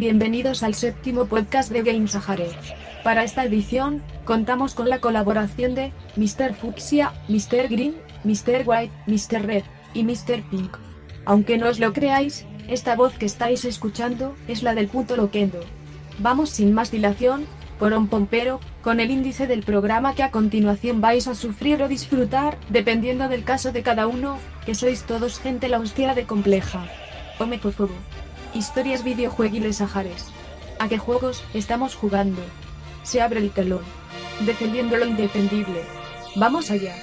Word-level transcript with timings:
Bienvenidos 0.00 0.62
al 0.62 0.74
séptimo 0.74 1.26
podcast 1.26 1.70
de 1.70 1.82
Games 1.82 2.12
Sahare. 2.12 2.48
Para 3.04 3.22
esta 3.22 3.44
edición, 3.44 4.02
contamos 4.24 4.72
con 4.72 4.88
la 4.88 4.98
colaboración 4.98 5.74
de 5.74 5.92
Mr. 6.16 6.54
Fuchsia, 6.54 7.12
Mr. 7.28 7.68
Green, 7.68 7.96
Mr. 8.24 8.62
White, 8.64 8.94
Mr. 9.06 9.44
Red 9.44 9.64
y 9.92 10.02
Mr. 10.04 10.42
Pink. 10.50 10.74
Aunque 11.26 11.58
no 11.58 11.68
os 11.68 11.78
lo 11.80 11.92
creáis, 11.92 12.46
esta 12.66 12.96
voz 12.96 13.12
que 13.18 13.26
estáis 13.26 13.66
escuchando 13.66 14.34
es 14.48 14.62
la 14.62 14.74
del 14.74 14.88
puto 14.88 15.16
loquendo. 15.16 15.60
Vamos 16.18 16.48
sin 16.48 16.72
más 16.72 16.90
dilación, 16.90 17.44
por 17.78 17.92
un 17.92 18.08
pompero, 18.08 18.58
con 18.80 19.00
el 19.00 19.10
índice 19.10 19.46
del 19.46 19.64
programa 19.64 20.14
que 20.14 20.22
a 20.22 20.30
continuación 20.30 21.02
vais 21.02 21.28
a 21.28 21.34
sufrir 21.34 21.82
o 21.82 21.88
disfrutar, 21.88 22.56
dependiendo 22.70 23.28
del 23.28 23.44
caso 23.44 23.70
de 23.70 23.82
cada 23.82 24.06
uno, 24.06 24.38
que 24.64 24.74
sois 24.74 25.02
todos 25.02 25.38
gente 25.38 25.68
la 25.68 25.78
hostia 25.78 26.14
de 26.14 26.24
compleja. 26.24 26.86
Home 27.38 27.58
por 27.58 27.72
favor. 27.74 28.19
Historias 28.54 29.04
videojueguiles 29.04 29.76
sahares. 29.76 30.26
¿A 30.80 30.88
qué 30.88 30.98
juegos 30.98 31.44
estamos 31.54 31.94
jugando? 31.94 32.42
Se 33.04 33.20
abre 33.20 33.38
el 33.38 33.50
telón. 33.50 33.84
Defendiendo 34.40 34.96
lo 34.96 35.06
indefendible. 35.06 35.84
Vamos 36.34 36.70
allá. 36.70 36.96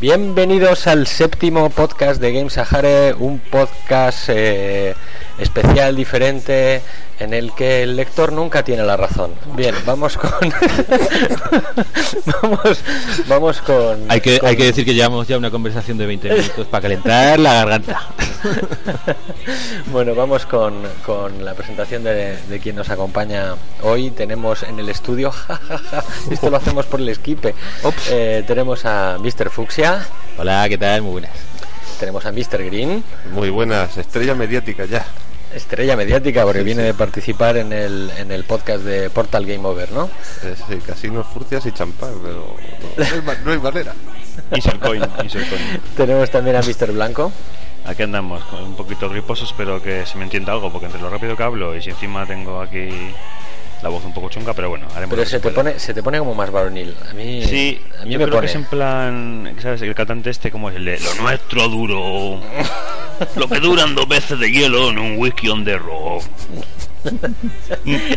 Bienvenidos 0.00 0.86
al 0.86 1.06
séptimo 1.06 1.68
podcast 1.68 2.22
de 2.22 2.32
Game 2.32 2.48
Sahare, 2.48 3.12
un 3.12 3.38
podcast 3.38 4.30
eh, 4.30 4.94
especial, 5.40 5.96
diferente, 5.96 6.82
en 7.18 7.34
el 7.34 7.52
que 7.54 7.82
el 7.82 7.96
lector 7.96 8.32
nunca 8.32 8.62
tiene 8.62 8.82
la 8.84 8.96
razón. 8.96 9.32
Bien, 9.56 9.74
vamos 9.84 10.16
con. 10.16 10.30
vamos, 12.42 12.78
vamos 13.28 13.60
con. 13.60 14.04
Hay 14.10 14.20
que, 14.20 14.38
con- 14.38 14.48
hay 14.48 14.56
que 14.56 14.64
decir 14.64 14.84
que 14.84 14.94
llevamos 14.94 15.26
ya 15.28 15.36
una 15.38 15.50
conversación 15.50 15.98
de 15.98 16.06
20 16.06 16.28
minutos 16.30 16.66
para 16.66 16.82
calentar 16.82 17.38
la 17.38 17.54
garganta. 17.54 18.00
bueno, 19.92 20.14
vamos 20.14 20.46
con, 20.46 20.82
con 21.04 21.44
la 21.44 21.54
presentación 21.54 22.04
de, 22.04 22.36
de 22.48 22.60
quien 22.60 22.76
nos 22.76 22.88
acompaña 22.90 23.54
hoy. 23.82 24.10
Tenemos 24.10 24.62
en 24.62 24.78
el 24.78 24.88
estudio, 24.88 25.32
esto 26.30 26.50
lo 26.50 26.56
hacemos 26.56 26.86
por 26.86 27.00
el 27.00 27.08
esquipe. 27.08 27.54
Eh, 28.10 28.44
tenemos 28.46 28.84
a 28.84 29.18
Mr. 29.18 29.50
Fuxia, 29.50 30.06
Hola, 30.38 30.66
¿qué 30.68 30.78
tal? 30.78 31.02
Muy 31.02 31.12
buenas. 31.12 31.32
tenemos 31.98 32.24
a 32.24 32.32
Mr. 32.32 32.64
Green. 32.64 33.04
Muy 33.32 33.50
buenas, 33.50 33.96
estrella 33.98 34.34
mediática 34.34 34.84
ya. 34.86 35.04
Estrella 35.54 35.96
mediática 35.96 36.44
porque 36.44 36.62
viene 36.62 36.82
de 36.82 36.94
participar 36.94 37.56
en 37.56 37.72
el, 37.72 38.10
en 38.18 38.30
el 38.30 38.44
podcast 38.44 38.84
de 38.84 39.10
Portal 39.10 39.46
Game 39.46 39.66
Over, 39.66 39.90
¿no? 39.92 40.10
Eh, 40.42 40.54
sí, 40.68 40.76
casinos, 40.86 41.26
furcias 41.26 41.66
y 41.66 41.72
champán, 41.72 42.14
pero 42.22 42.56
no, 42.96 43.04
no 43.04 43.30
hay, 43.32 43.38
no 43.44 43.50
hay 43.52 43.58
manera. 43.58 43.94
Insercoin, 44.54 45.02
Insercoin. 45.22 45.80
Tenemos 45.96 46.30
también 46.30 46.56
a 46.56 46.60
Mr. 46.60 46.92
Blanco. 46.92 47.32
Aquí 47.84 48.02
andamos, 48.02 48.44
con 48.44 48.62
un 48.62 48.76
poquito 48.76 49.08
griposo, 49.08 49.44
espero 49.44 49.82
que 49.82 50.04
se 50.06 50.18
me 50.18 50.24
entienda 50.24 50.52
algo, 50.52 50.70
porque 50.70 50.86
entre 50.86 51.00
lo 51.00 51.10
rápido 51.10 51.36
que 51.36 51.42
hablo 51.42 51.74
y 51.74 51.82
si 51.82 51.90
encima 51.90 52.26
tengo 52.26 52.60
aquí 52.60 52.88
la 53.82 53.88
voz 53.88 54.04
un 54.04 54.12
poco 54.12 54.28
chunga, 54.28 54.52
pero 54.54 54.68
bueno, 54.68 54.86
haremos 54.94 55.14
Pero 55.16 55.28
se 55.28 55.38
te 55.38 55.50
pueda. 55.50 55.54
pone, 55.56 55.78
se 55.78 55.94
te 55.94 56.02
pone 56.02 56.18
como 56.18 56.34
más 56.34 56.50
varonil. 56.50 56.94
A 57.10 57.14
mí, 57.14 57.42
Sí, 57.44 57.80
a 58.00 58.04
mí 58.04 58.12
yo 58.12 58.18
me 58.18 58.24
creo 58.26 58.36
pone. 58.36 58.40
que 58.46 58.50
es 58.50 58.54
en 58.56 58.64
plan, 58.64 59.56
¿sabes? 59.62 59.82
El 59.82 59.94
cantante 59.94 60.30
este, 60.30 60.50
como 60.50 60.68
es 60.70 60.76
el 60.76 60.84
de 60.84 60.98
Lo 61.00 61.14
nuestro 61.22 61.68
duro, 61.68 62.40
lo 63.36 63.48
que 63.48 63.60
duran 63.60 63.94
dos 63.94 64.06
veces 64.08 64.38
de 64.38 64.50
hielo 64.50 64.90
en 64.90 64.98
un 64.98 65.16
whisky 65.18 65.48
on 65.48 65.64
the 65.64 65.76
road. 65.78 66.22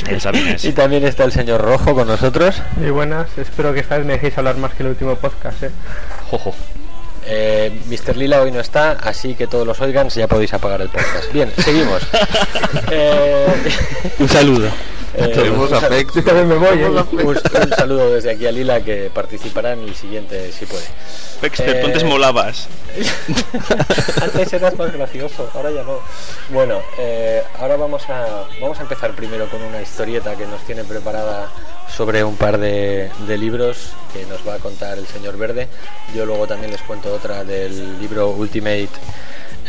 El 0.08 0.20
Sabines. 0.20 0.66
Y 0.66 0.74
también 0.74 1.06
está 1.06 1.24
el 1.24 1.32
señor 1.32 1.62
Rojo 1.62 1.94
con 1.96 2.08
nosotros. 2.08 2.62
Muy 2.76 2.92
buenas, 2.92 3.30
espero 3.38 3.74
que 3.74 3.80
esta 3.80 3.98
vez 3.98 4.06
me 4.06 4.14
dejéis 4.14 4.38
hablar 4.38 4.58
más 4.58 4.74
que 4.74 4.84
el 4.84 4.90
último 4.90 5.16
podcast, 5.16 5.64
¿eh? 5.64 5.72
Jojo. 6.30 6.54
Eh, 7.26 7.80
Mr. 7.88 8.18
Lila 8.18 8.42
hoy 8.42 8.52
no 8.52 8.60
está, 8.60 8.92
así 8.92 9.36
que 9.36 9.48
todos 9.48 9.66
los 9.66 9.80
oigan, 9.80 10.10
ya 10.10 10.28
podéis 10.28 10.54
apagar 10.54 10.82
el 10.82 10.90
podcast. 10.90 11.32
Bien, 11.32 11.50
seguimos. 11.58 12.02
Eh, 12.92 13.48
Un 14.20 14.28
saludo. 14.28 14.68
Eh, 15.16 15.28
Tenemos 15.34 15.72
afecto. 15.72 16.16
Yo 16.16 16.24
también 16.24 16.48
me 16.48 16.56
voy, 16.56 16.80
¿eh? 16.80 16.88
un- 16.90 17.28
un 17.28 17.70
saludo 17.78 18.14
desde 18.14 18.32
aquí 18.32 18.46
a 18.48 18.52
Lila 18.52 18.82
que 18.82 19.10
participará 19.14 19.74
en 19.74 19.80
el 19.84 19.96
siguiente 19.96 20.52
si 20.52 20.66
puede. 20.66 20.84
Pexter, 21.42 21.70
Eh, 21.78 21.80
tú 21.82 21.88
antes 21.88 22.04
molabas. 22.04 22.68
Antes 24.22 24.54
eras 24.54 24.78
más 24.78 24.94
gracioso, 24.94 25.50
ahora 25.54 25.72
ya 25.72 25.84
no. 25.84 26.00
Bueno, 26.50 26.80
eh, 27.00 27.44
ahora 27.60 27.76
vamos 27.76 28.08
a, 28.10 28.46
vamos 28.62 28.80
a 28.80 28.84
empezar 28.84 29.12
primero 29.14 29.50
con 29.50 29.62
una 29.62 29.82
historieta 29.82 30.36
que 30.36 30.46
nos 30.46 30.62
tiene 30.64 30.84
preparada 30.84 31.50
sobre 31.94 32.24
un 32.24 32.36
par 32.38 32.58
de, 32.58 33.10
de 33.28 33.38
libros 33.38 33.90
que 34.14 34.26
nos 34.26 34.48
va 34.48 34.56
a 34.56 34.60
contar 34.60 34.98
el 34.98 35.08
señor 35.08 35.38
Verde. 35.38 35.68
Yo 36.16 36.26
luego 36.26 36.48
también 36.48 36.72
les 36.72 36.82
cuento 36.82 37.14
otra 37.14 37.44
del 37.44 38.00
libro 38.00 38.30
Ultimate 38.30 38.90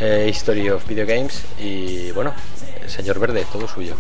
eh, 0.00 0.27
History 0.31 0.71
of 0.71 0.87
Video 0.87 1.06
Games. 1.06 1.43
Y 1.59 2.10
bueno, 2.12 2.33
el 2.83 2.91
señor 2.91 3.19
Verde, 3.19 3.44
todo 3.53 3.66
suyo. 3.69 3.94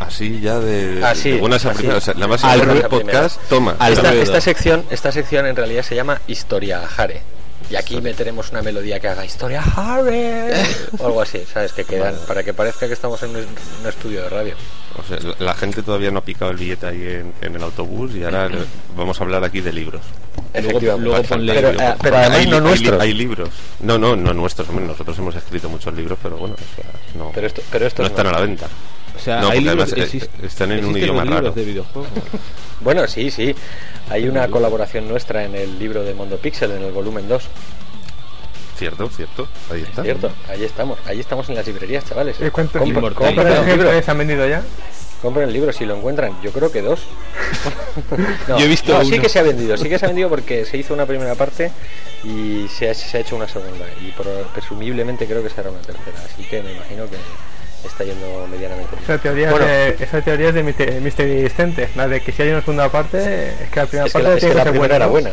Así 0.00 0.40
ya 0.40 0.58
de, 0.58 1.00
Ah, 1.04 1.14
sí, 1.14 1.32
de 1.32 1.38
buenas 1.40 1.64
a 1.66 1.70
así. 1.70 1.78
primeras. 1.78 2.02
O 2.02 2.04
sea, 2.04 2.14
la 2.14 2.26
más 2.26 2.44
Al 2.44 2.58
importante 2.58 2.82
del 2.82 2.90
ruedo 2.90 3.04
podcast, 3.04 3.40
toma. 3.48 3.76
Esta, 3.88 4.14
esta 4.14 4.40
sección, 4.40 4.84
esta 4.90 5.12
sección 5.12 5.46
en 5.46 5.56
realidad 5.56 5.82
se 5.82 5.94
llama 5.94 6.20
Historia 6.26 6.86
Jare. 6.86 7.22
Y 7.70 7.76
aquí 7.76 8.00
meteremos 8.02 8.50
una 8.50 8.60
melodía 8.60 8.98
que 9.00 9.08
haga 9.08 9.24
Historia 9.24 9.62
Jare 9.62 10.52
o 10.98 11.06
algo 11.06 11.22
así, 11.22 11.42
¿sabes? 11.50 11.72
Que 11.72 11.84
quedan 11.84 12.14
para 12.26 12.42
que 12.42 12.52
parezca 12.52 12.86
que 12.86 12.92
estamos 12.92 13.22
en 13.22 13.30
un, 13.30 13.36
un 13.36 13.88
estudio 13.88 14.22
de 14.24 14.28
radio. 14.28 14.54
O 14.98 15.02
sea, 15.08 15.18
la- 15.20 15.36
la 15.46 15.54
gente 15.54 15.82
todavía 15.82 16.10
no 16.10 16.18
ha 16.18 16.24
picado 16.24 16.50
el 16.50 16.56
billete 16.58 16.86
ahí 16.86 17.02
en, 17.02 17.32
en 17.40 17.54
el 17.56 17.62
autobús 17.62 18.14
y 18.14 18.24
ahora 18.24 18.48
le- 18.48 18.58
vamos 18.96 19.18
a 19.20 19.24
hablar 19.24 19.42
aquí 19.44 19.60
de 19.60 19.72
libros. 19.72 20.02
Luego 20.54 21.22
ponle- 21.22 21.54
Pero, 21.54 21.68
eh, 21.70 21.74
porque 21.78 21.96
pero 22.02 22.16
además 22.18 22.38
hay, 22.38 22.46
no 22.48 22.56
hay 22.56 22.62
nuestros. 22.62 23.00
Hay 23.00 23.12
libros. 23.14 23.48
No, 23.80 23.96
no, 23.96 24.16
no 24.16 24.34
nuestros. 24.34 24.68
Hombre, 24.68 24.84
nosotros 24.84 25.16
hemos 25.18 25.34
escrito 25.34 25.68
muchos 25.70 25.94
libros, 25.94 26.18
pero 26.22 26.36
bueno, 26.36 26.54
o 26.56 26.74
sea, 26.82 26.90
no, 27.16 27.30
Pero 27.34 27.46
esto, 27.46 27.62
pero 27.70 27.86
esto 27.86 28.02
no 28.02 28.08
no. 28.08 28.14
están 28.14 28.26
a 28.26 28.32
la 28.32 28.40
venta. 28.40 28.66
O 29.16 29.18
sea, 29.18 29.40
No, 29.40 29.50
hay 29.50 29.60
libros, 29.60 29.92
además, 29.92 29.98
eh, 30.14 30.18
existe- 30.18 30.46
están 30.46 30.72
en 30.72 30.84
un 30.84 30.96
idioma 30.96 31.24
raro. 31.24 31.50
de 31.52 31.64
videojuegos. 31.64 32.10
Bueno, 32.80 33.06
sí, 33.06 33.30
sí. 33.30 33.54
Hay 34.10 34.28
una 34.28 34.48
colaboración 34.48 35.08
nuestra 35.08 35.44
en 35.44 35.54
el 35.54 35.78
libro 35.78 36.02
de 36.02 36.14
Mondo 36.14 36.36
Pixel, 36.38 36.72
en 36.72 36.82
el 36.82 36.92
volumen 36.92 37.28
2. 37.28 37.44
Cierto, 38.78 39.08
cierto. 39.10 39.46
Ahí 39.70 39.82
está. 39.82 40.02
¿Cierto? 40.02 40.32
Ahí 40.48 40.64
estamos. 40.64 40.98
Ahí 41.06 41.20
estamos 41.20 41.48
en 41.48 41.54
las 41.54 41.66
librerías, 41.66 42.04
chavales. 42.04 42.36
¿Y 42.40 42.50
cuántos 42.50 42.82
Compra- 42.82 42.88
Inmortal. 42.88 43.14
compren 43.14 43.34
¿Cuántos 43.36 43.54
el 43.54 43.60
libro. 43.60 43.72
ejemplares 43.90 44.08
han 44.08 44.18
vendido 44.18 44.48
ya? 44.48 44.62
Compren 45.20 45.46
el 45.46 45.52
libro 45.52 45.72
si 45.72 45.84
lo 45.84 45.94
encuentran. 45.96 46.36
Yo 46.42 46.50
creo 46.50 46.72
que 46.72 46.82
dos. 46.82 47.00
No, 48.48 48.58
Yo 48.58 48.64
he 48.64 48.68
visto 48.68 48.92
no, 48.92 49.04
sí 49.04 49.20
que 49.20 49.28
se 49.28 49.38
ha 49.38 49.42
vendido. 49.42 49.76
Sí 49.76 49.88
que 49.88 49.98
se 49.98 50.04
ha 50.06 50.08
vendido 50.08 50.28
porque 50.28 50.64
se 50.64 50.76
hizo 50.78 50.94
una 50.94 51.06
primera 51.06 51.36
parte 51.36 51.70
y 52.24 52.66
se 52.68 52.90
ha, 52.90 52.94
se 52.94 53.18
ha 53.18 53.20
hecho 53.20 53.36
una 53.36 53.46
segunda. 53.46 53.84
Y 54.00 54.10
pro- 54.10 54.48
presumiblemente 54.52 55.26
creo 55.26 55.42
que 55.44 55.50
será 55.50 55.70
una 55.70 55.80
tercera. 55.82 56.18
Así 56.24 56.42
que 56.44 56.60
me 56.62 56.72
imagino 56.72 57.04
que 57.06 57.16
está 57.84 58.04
yendo 58.04 58.46
medianamente 58.50 58.96
bien. 58.96 59.04
Esa 59.04 59.18
teoría, 59.18 59.50
Bueno, 59.50 59.66
es 59.66 59.98
de, 59.98 60.04
esa 60.04 60.20
teoría 60.22 60.48
es 60.48 60.54
de 60.54 60.62
Mr. 60.62 61.20
Existente. 61.20 61.88
La 61.96 62.08
de 62.08 62.20
que 62.20 62.32
si 62.32 62.42
hay 62.42 62.50
una 62.50 62.60
segunda 62.60 62.88
parte, 62.90 63.48
es 63.62 63.70
que 63.70 63.80
la 63.80 63.86
primera 63.86 64.06
es 64.06 64.12
que 64.12 64.18
parte 64.18 64.28
la, 64.28 64.34
es 64.34 64.40
tiene 64.40 64.54
que 64.54 64.58
la 64.58 64.64
ser 64.64 64.72
primera 64.72 64.96
era 64.96 65.06
¿no? 65.06 65.12
buena. 65.12 65.32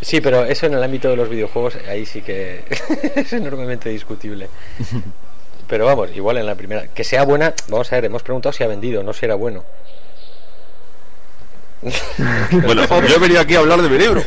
Sí, 0.00 0.20
pero 0.20 0.44
eso 0.44 0.66
en 0.66 0.74
el 0.74 0.82
ámbito 0.82 1.08
de 1.08 1.16
los 1.16 1.28
videojuegos, 1.28 1.76
ahí 1.88 2.04
sí 2.04 2.20
que 2.22 2.64
es 3.14 3.32
enormemente 3.32 3.88
discutible. 3.88 4.48
Pero 5.66 5.86
vamos, 5.86 6.10
igual 6.14 6.36
en 6.36 6.44
la 6.44 6.56
primera. 6.56 6.88
Que 6.88 7.04
sea 7.04 7.24
buena, 7.24 7.54
vamos 7.68 7.90
a 7.90 7.96
ver, 7.96 8.04
hemos 8.04 8.22
preguntado 8.22 8.52
si 8.52 8.62
ha 8.62 8.66
vendido, 8.66 9.02
no 9.02 9.14
si 9.14 9.24
era 9.24 9.34
bueno. 9.34 9.64
Bueno, 12.50 12.86
yo 12.86 13.16
he 13.16 13.18
venido 13.18 13.40
aquí 13.40 13.56
a 13.56 13.58
hablar 13.58 13.82
de 13.82 13.88
mi 13.88 13.98
libro. 13.98 14.22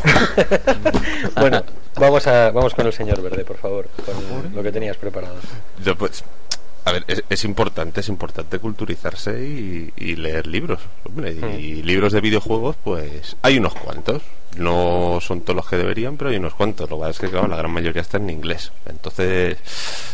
Bueno, 1.36 1.64
vamos, 1.96 2.28
a, 2.28 2.52
vamos 2.52 2.74
con 2.74 2.86
el 2.86 2.94
señor 2.94 3.22
Verde, 3.22 3.44
por 3.44 3.58
favor, 3.58 3.88
con 4.06 4.56
lo 4.56 4.64
que 4.64 4.72
tenías 4.72 4.98
preparado. 4.98 5.36
Yo, 5.84 5.96
pues, 5.96 6.24
a 6.88 6.92
ver, 6.94 7.04
es, 7.07 7.22
es 7.30 7.44
importante, 7.44 8.00
es 8.00 8.07
importante 8.07 8.60
culturizarse 8.60 9.44
y, 9.44 9.92
y 9.98 10.16
leer 10.16 10.48
libros. 10.48 10.80
Hombre, 11.04 11.36
y 11.60 11.84
libros 11.84 12.13
de 12.13 12.22
videojuegos, 12.22 12.78
pues 12.81 13.36
hay 13.42 13.57
unos 13.57 13.74
cuantos. 13.74 14.22
No 14.56 15.19
son 15.22 15.42
todos 15.42 15.57
los 15.57 15.68
que 15.68 15.75
deberían, 15.75 16.16
pero 16.16 16.30
hay 16.30 16.38
unos 16.38 16.54
cuantos. 16.54 16.89
Lo 16.89 16.95
que 16.95 17.01
pasa 17.01 17.12
es 17.12 17.19
que, 17.19 17.30
claro, 17.30 17.50
la 17.50 17.57
gran 17.57 17.72
mayoría 17.72 18.01
está 18.01 18.18
en 18.18 18.30
inglés. 18.30 18.72
Entonces, 18.86 19.57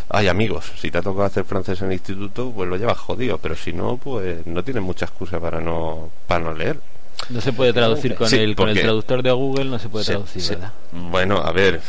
hay 0.10 0.28
amigos. 0.28 0.72
Si 0.80 0.90
te 0.90 0.98
ha 0.98 1.02
tocado 1.04 1.26
hacer 1.26 1.46
francés 1.46 1.80
en 1.82 1.88
el 1.88 1.94
instituto, 1.94 2.52
pues 2.52 2.68
lo 2.68 2.76
llevas 2.76 2.98
jodido. 2.98 3.38
Pero 3.38 3.56
si 3.56 3.72
no, 3.72 3.98
pues 3.98 4.46
no 4.48 4.64
tienes 4.64 4.82
mucha 4.82 5.06
excusa 5.06 5.40
para 5.40 5.62
no, 5.62 6.10
para 6.26 6.44
no 6.44 6.54
leer. 6.56 6.80
No 7.30 7.40
se 7.40 7.54
puede 7.54 7.72
traducir 7.72 8.16
con, 8.16 8.28
Sí, 8.28 8.38
el, 8.38 8.56
con 8.56 8.70
el 8.70 8.80
traductor 8.80 9.22
de 9.22 9.32
Google, 9.32 9.66
no 9.66 9.78
se 9.78 9.90
puede 9.90 10.06
traducir, 10.06 10.42
sí. 10.42 10.50
¿verdad? 10.56 10.74
Bueno, 10.92 11.38
a 11.38 11.52
ver, 11.52 11.80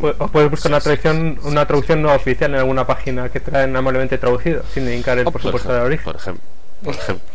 O 0.00 0.28
puedes 0.28 0.50
buscar 0.50 0.72
una 0.72 0.80
traducción, 0.80 1.38
una 1.44 1.66
traducción 1.66 2.02
no 2.02 2.12
oficial 2.12 2.52
en 2.52 2.60
alguna 2.60 2.86
página 2.86 3.28
que 3.28 3.40
traen 3.40 3.74
amablemente 3.76 4.18
traducido, 4.18 4.62
sin 4.72 4.84
indicar 4.84 5.18
el 5.18 5.24
por 5.24 5.40
supuesto 5.40 5.72
de 5.72 5.80
origen. 5.80 6.04
por 6.04 6.16
ejemplo. 6.16 6.44
Por 6.82 6.94
ejemplo. 6.94 7.28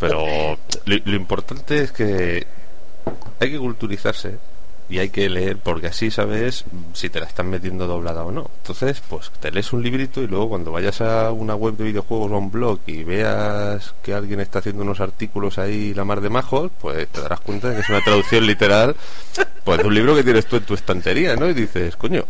Pero 0.00 0.26
lo, 0.84 0.96
lo 1.04 1.16
importante 1.16 1.78
es 1.78 1.92
que 1.92 2.46
hay 3.40 3.50
que 3.50 3.58
culturizarse 3.58 4.38
y 4.94 5.00
hay 5.00 5.08
que 5.08 5.28
leer 5.28 5.56
porque 5.56 5.88
así 5.88 6.08
sabes 6.08 6.64
si 6.92 7.10
te 7.10 7.18
la 7.18 7.26
están 7.26 7.50
metiendo 7.50 7.88
doblada 7.88 8.22
o 8.22 8.30
no. 8.30 8.48
Entonces, 8.58 9.02
pues 9.08 9.32
te 9.40 9.50
lees 9.50 9.72
un 9.72 9.82
librito 9.82 10.22
y 10.22 10.28
luego 10.28 10.50
cuando 10.50 10.70
vayas 10.70 11.00
a 11.00 11.32
una 11.32 11.56
web 11.56 11.76
de 11.76 11.82
videojuegos 11.82 12.30
o 12.30 12.34
a 12.36 12.38
un 12.38 12.52
blog 12.52 12.78
y 12.86 13.02
veas 13.02 13.92
que 14.04 14.14
alguien 14.14 14.38
está 14.38 14.60
haciendo 14.60 14.84
unos 14.84 15.00
artículos 15.00 15.58
ahí 15.58 15.92
la 15.94 16.04
mar 16.04 16.20
de 16.20 16.30
majos, 16.30 16.70
pues 16.80 17.08
te 17.08 17.20
darás 17.20 17.40
cuenta 17.40 17.70
de 17.70 17.74
que 17.74 17.80
es 17.80 17.88
una 17.88 18.02
traducción 18.02 18.46
literal 18.46 18.94
pues 19.64 19.78
de 19.78 19.84
un 19.84 19.94
libro 19.94 20.14
que 20.14 20.22
tienes 20.22 20.46
tú 20.46 20.56
en 20.56 20.62
tu 20.62 20.74
estantería, 20.74 21.34
¿no? 21.34 21.48
Y 21.50 21.54
dices, 21.54 21.96
coño, 21.96 22.24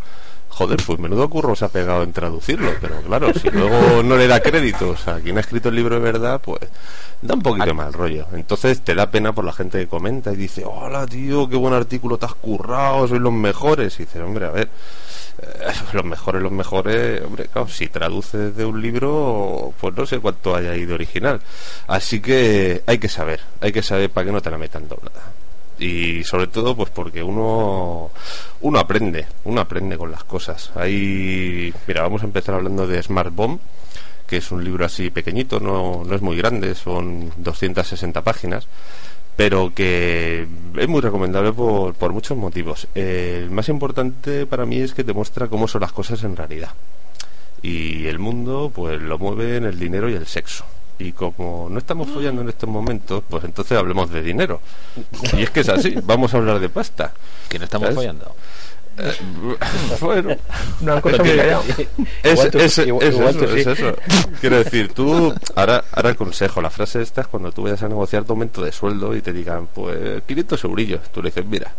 Joder, 0.54 0.80
pues 0.86 1.00
menudo 1.00 1.28
curro 1.28 1.56
se 1.56 1.64
ha 1.64 1.68
pegado 1.68 2.04
en 2.04 2.12
traducirlo, 2.12 2.70
pero 2.80 3.00
claro, 3.02 3.34
si 3.34 3.50
luego 3.50 4.04
no 4.04 4.16
le 4.16 4.28
da 4.28 4.38
créditos 4.38 5.08
a 5.08 5.18
quien 5.18 5.36
ha 5.36 5.40
escrito 5.40 5.68
el 5.68 5.74
libro 5.74 5.96
de 5.96 6.00
verdad, 6.00 6.40
pues 6.40 6.60
da 7.20 7.34
un 7.34 7.42
poquito 7.42 7.66
de 7.66 7.72
mal 7.72 7.92
rollo. 7.92 8.26
Entonces 8.32 8.80
te 8.82 8.94
da 8.94 9.10
pena 9.10 9.32
por 9.32 9.44
la 9.44 9.52
gente 9.52 9.80
que 9.80 9.88
comenta 9.88 10.32
y 10.32 10.36
dice, 10.36 10.62
hola 10.64 11.08
tío, 11.08 11.48
qué 11.48 11.56
buen 11.56 11.74
artículo 11.74 12.18
te 12.18 12.26
has 12.26 12.34
currado, 12.34 13.08
sois 13.08 13.20
los 13.20 13.32
mejores. 13.32 13.98
Y 13.98 14.04
dices, 14.04 14.22
hombre, 14.22 14.46
a 14.46 14.50
ver, 14.50 14.68
eh, 15.42 15.72
los 15.92 16.04
mejores, 16.04 16.40
los 16.40 16.52
mejores, 16.52 17.22
hombre, 17.24 17.46
claro, 17.46 17.66
si 17.66 17.88
traduces 17.88 18.56
de 18.56 18.64
un 18.64 18.80
libro, 18.80 19.74
pues 19.80 19.92
no 19.96 20.06
sé 20.06 20.20
cuánto 20.20 20.54
hay 20.54 20.68
ahí 20.68 20.84
de 20.84 20.94
original. 20.94 21.40
Así 21.88 22.20
que 22.20 22.84
hay 22.86 22.98
que 22.98 23.08
saber, 23.08 23.40
hay 23.60 23.72
que 23.72 23.82
saber 23.82 24.08
para 24.08 24.26
que 24.26 24.32
no 24.32 24.40
te 24.40 24.52
la 24.52 24.58
metan 24.58 24.86
doblada 24.86 25.33
y 25.78 26.22
sobre 26.24 26.46
todo 26.46 26.76
pues 26.76 26.90
porque 26.90 27.22
uno 27.22 28.10
uno 28.60 28.78
aprende 28.78 29.26
uno 29.44 29.60
aprende 29.60 29.96
con 29.98 30.10
las 30.10 30.24
cosas. 30.24 30.70
Ahí 30.74 31.72
mira 31.86 32.02
vamos 32.02 32.22
a 32.22 32.26
empezar 32.26 32.54
hablando 32.54 32.86
de 32.86 33.02
Smart 33.02 33.34
Bomb 33.34 33.60
que 34.26 34.38
es 34.38 34.50
un 34.50 34.64
libro 34.64 34.84
así 34.84 35.10
pequeñito 35.10 35.60
no, 35.60 36.02
no 36.04 36.14
es 36.14 36.22
muy 36.22 36.36
grande 36.36 36.74
son 36.74 37.30
260 37.36 38.22
páginas 38.22 38.66
pero 39.36 39.72
que 39.74 40.46
es 40.76 40.88
muy 40.88 41.00
recomendable 41.00 41.52
por, 41.52 41.94
por 41.94 42.12
muchos 42.12 42.38
motivos. 42.38 42.86
Eh, 42.94 43.40
el 43.42 43.50
más 43.50 43.68
importante 43.68 44.46
para 44.46 44.64
mí 44.64 44.78
es 44.78 44.94
que 44.94 45.02
te 45.02 45.12
muestra 45.12 45.48
cómo 45.48 45.66
son 45.66 45.80
las 45.80 45.92
cosas 45.92 46.22
en 46.22 46.36
realidad. 46.36 46.70
Y 47.60 48.06
el 48.06 48.18
mundo 48.18 48.70
pues 48.74 49.00
lo 49.00 49.18
mueven 49.18 49.64
el 49.64 49.78
dinero 49.78 50.08
y 50.08 50.14
el 50.14 50.26
sexo 50.26 50.64
y 50.98 51.12
como 51.12 51.68
no 51.70 51.78
estamos 51.78 52.08
follando 52.08 52.42
en 52.42 52.48
estos 52.48 52.68
momentos 52.68 53.22
pues 53.28 53.44
entonces 53.44 53.76
hablemos 53.76 54.10
de 54.10 54.22
dinero 54.22 54.60
y 55.36 55.42
es 55.42 55.50
que 55.50 55.60
es 55.60 55.68
así 55.68 55.94
vamos 56.04 56.34
a 56.34 56.36
hablar 56.36 56.60
de 56.60 56.68
pasta 56.68 57.12
Que 57.48 57.58
no 57.58 57.64
estamos 57.64 57.86
¿Sabes? 57.86 57.96
follando. 57.96 58.34
Eh, 58.96 59.12
bueno 60.00 60.30
es, 62.22 62.44
eso, 62.44 62.82
es 62.84 63.66
eso. 63.66 63.96
Quiero 64.40 64.58
decir, 64.58 64.92
tú, 64.92 65.34
ahora, 65.56 65.84
ahora 65.92 66.10
el 66.10 66.16
consejo, 66.16 66.62
la 66.62 66.70
frase 66.70 67.02
esta 67.02 67.22
es 67.22 67.26
cuando 67.26 67.50
tú 67.50 67.62
vayas 67.62 67.82
a 67.82 67.88
negociar 67.88 68.24
tu 68.24 68.32
aumento 68.34 68.62
de 68.62 68.70
sueldo 68.72 69.16
y 69.16 69.20
te 69.20 69.32
digan, 69.32 69.66
pues 69.74 70.22
500 70.26 70.64
eurillos. 70.64 71.00
Tú 71.12 71.22
le 71.22 71.30
dices, 71.30 71.44
mira, 71.44 71.72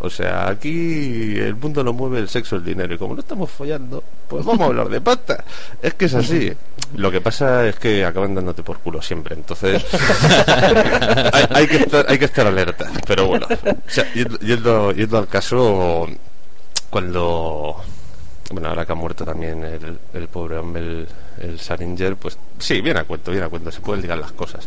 o 0.00 0.08
sea, 0.08 0.48
aquí 0.48 1.36
el 1.38 1.56
mundo 1.56 1.82
lo 1.82 1.92
mueve 1.92 2.20
el 2.20 2.28
sexo, 2.28 2.56
el 2.56 2.64
dinero. 2.64 2.94
Y 2.94 2.98
como 2.98 3.14
no 3.14 3.20
estamos 3.20 3.50
follando, 3.50 4.02
pues 4.28 4.44
vamos 4.44 4.60
a 4.60 4.64
hablar 4.66 4.88
de 4.88 5.00
pasta. 5.00 5.44
Es 5.82 5.94
que 5.94 6.04
es 6.04 6.14
así. 6.14 6.52
Lo 6.94 7.10
que 7.10 7.20
pasa 7.20 7.66
es 7.66 7.76
que 7.76 8.04
acaban 8.04 8.34
dándote 8.34 8.62
por 8.62 8.78
culo 8.78 9.02
siempre. 9.02 9.34
Entonces, 9.34 9.84
hay, 11.32 11.44
hay 11.50 11.66
que 11.66 11.76
estar, 11.78 12.06
hay 12.08 12.18
que 12.18 12.26
estar 12.26 12.46
alerta. 12.46 12.90
Pero 13.06 13.26
bueno, 13.26 13.46
o 13.50 13.90
sea, 13.90 14.12
yendo, 14.14 14.38
yendo, 14.38 14.92
yendo 14.92 15.18
al 15.18 15.26
caso, 15.26 16.06
cuando 16.90 17.76
bueno 18.50 18.68
ahora 18.68 18.86
que 18.86 18.92
ha 18.92 18.94
muerto 18.94 19.26
también 19.26 19.62
el, 19.62 19.98
el 20.14 20.28
pobre 20.28 20.56
hombre 20.56 20.80
el, 20.80 21.08
el 21.38 21.60
Salinger 21.60 22.16
pues 22.16 22.38
sí 22.58 22.80
viene 22.80 23.00
a 23.00 23.04
cuento 23.04 23.30
viene 23.30 23.44
a 23.44 23.50
cuento 23.50 23.70
se 23.70 23.80
pueden 23.80 24.00
ligar 24.00 24.16
las 24.16 24.32
cosas 24.32 24.66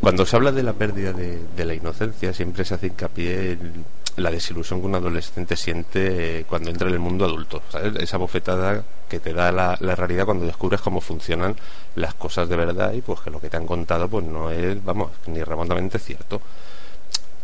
cuando 0.00 0.26
se 0.26 0.36
habla 0.36 0.52
de 0.52 0.62
la 0.62 0.74
pérdida 0.74 1.14
de, 1.14 1.40
de 1.56 1.64
la 1.64 1.72
inocencia 1.72 2.34
siempre 2.34 2.62
se 2.62 2.74
hace 2.74 2.88
hincapié 2.88 3.52
en 3.52 3.84
la 4.16 4.30
desilusión 4.30 4.80
que 4.80 4.86
un 4.86 4.94
adolescente 4.94 5.56
siente 5.56 6.40
eh, 6.40 6.44
cuando 6.48 6.70
entra 6.70 6.88
en 6.88 6.94
el 6.94 7.00
mundo 7.00 7.24
adulto 7.24 7.62
esa 7.98 8.16
bofetada 8.16 8.82
que 9.08 9.20
te 9.20 9.32
da 9.32 9.52
la, 9.52 9.76
la 9.80 9.94
realidad 9.94 10.24
cuando 10.24 10.46
descubres 10.46 10.80
cómo 10.80 11.00
funcionan 11.00 11.56
las 11.94 12.14
cosas 12.14 12.48
de 12.48 12.56
verdad 12.56 12.92
y 12.92 13.00
pues 13.00 13.20
que 13.20 13.30
lo 13.30 13.40
que 13.40 13.48
te 13.48 13.56
han 13.56 13.66
contado 13.66 14.08
pues 14.08 14.24
no 14.24 14.50
es 14.50 14.82
vamos 14.84 15.10
ni 15.26 15.42
remotamente 15.42 15.98
cierto 15.98 16.40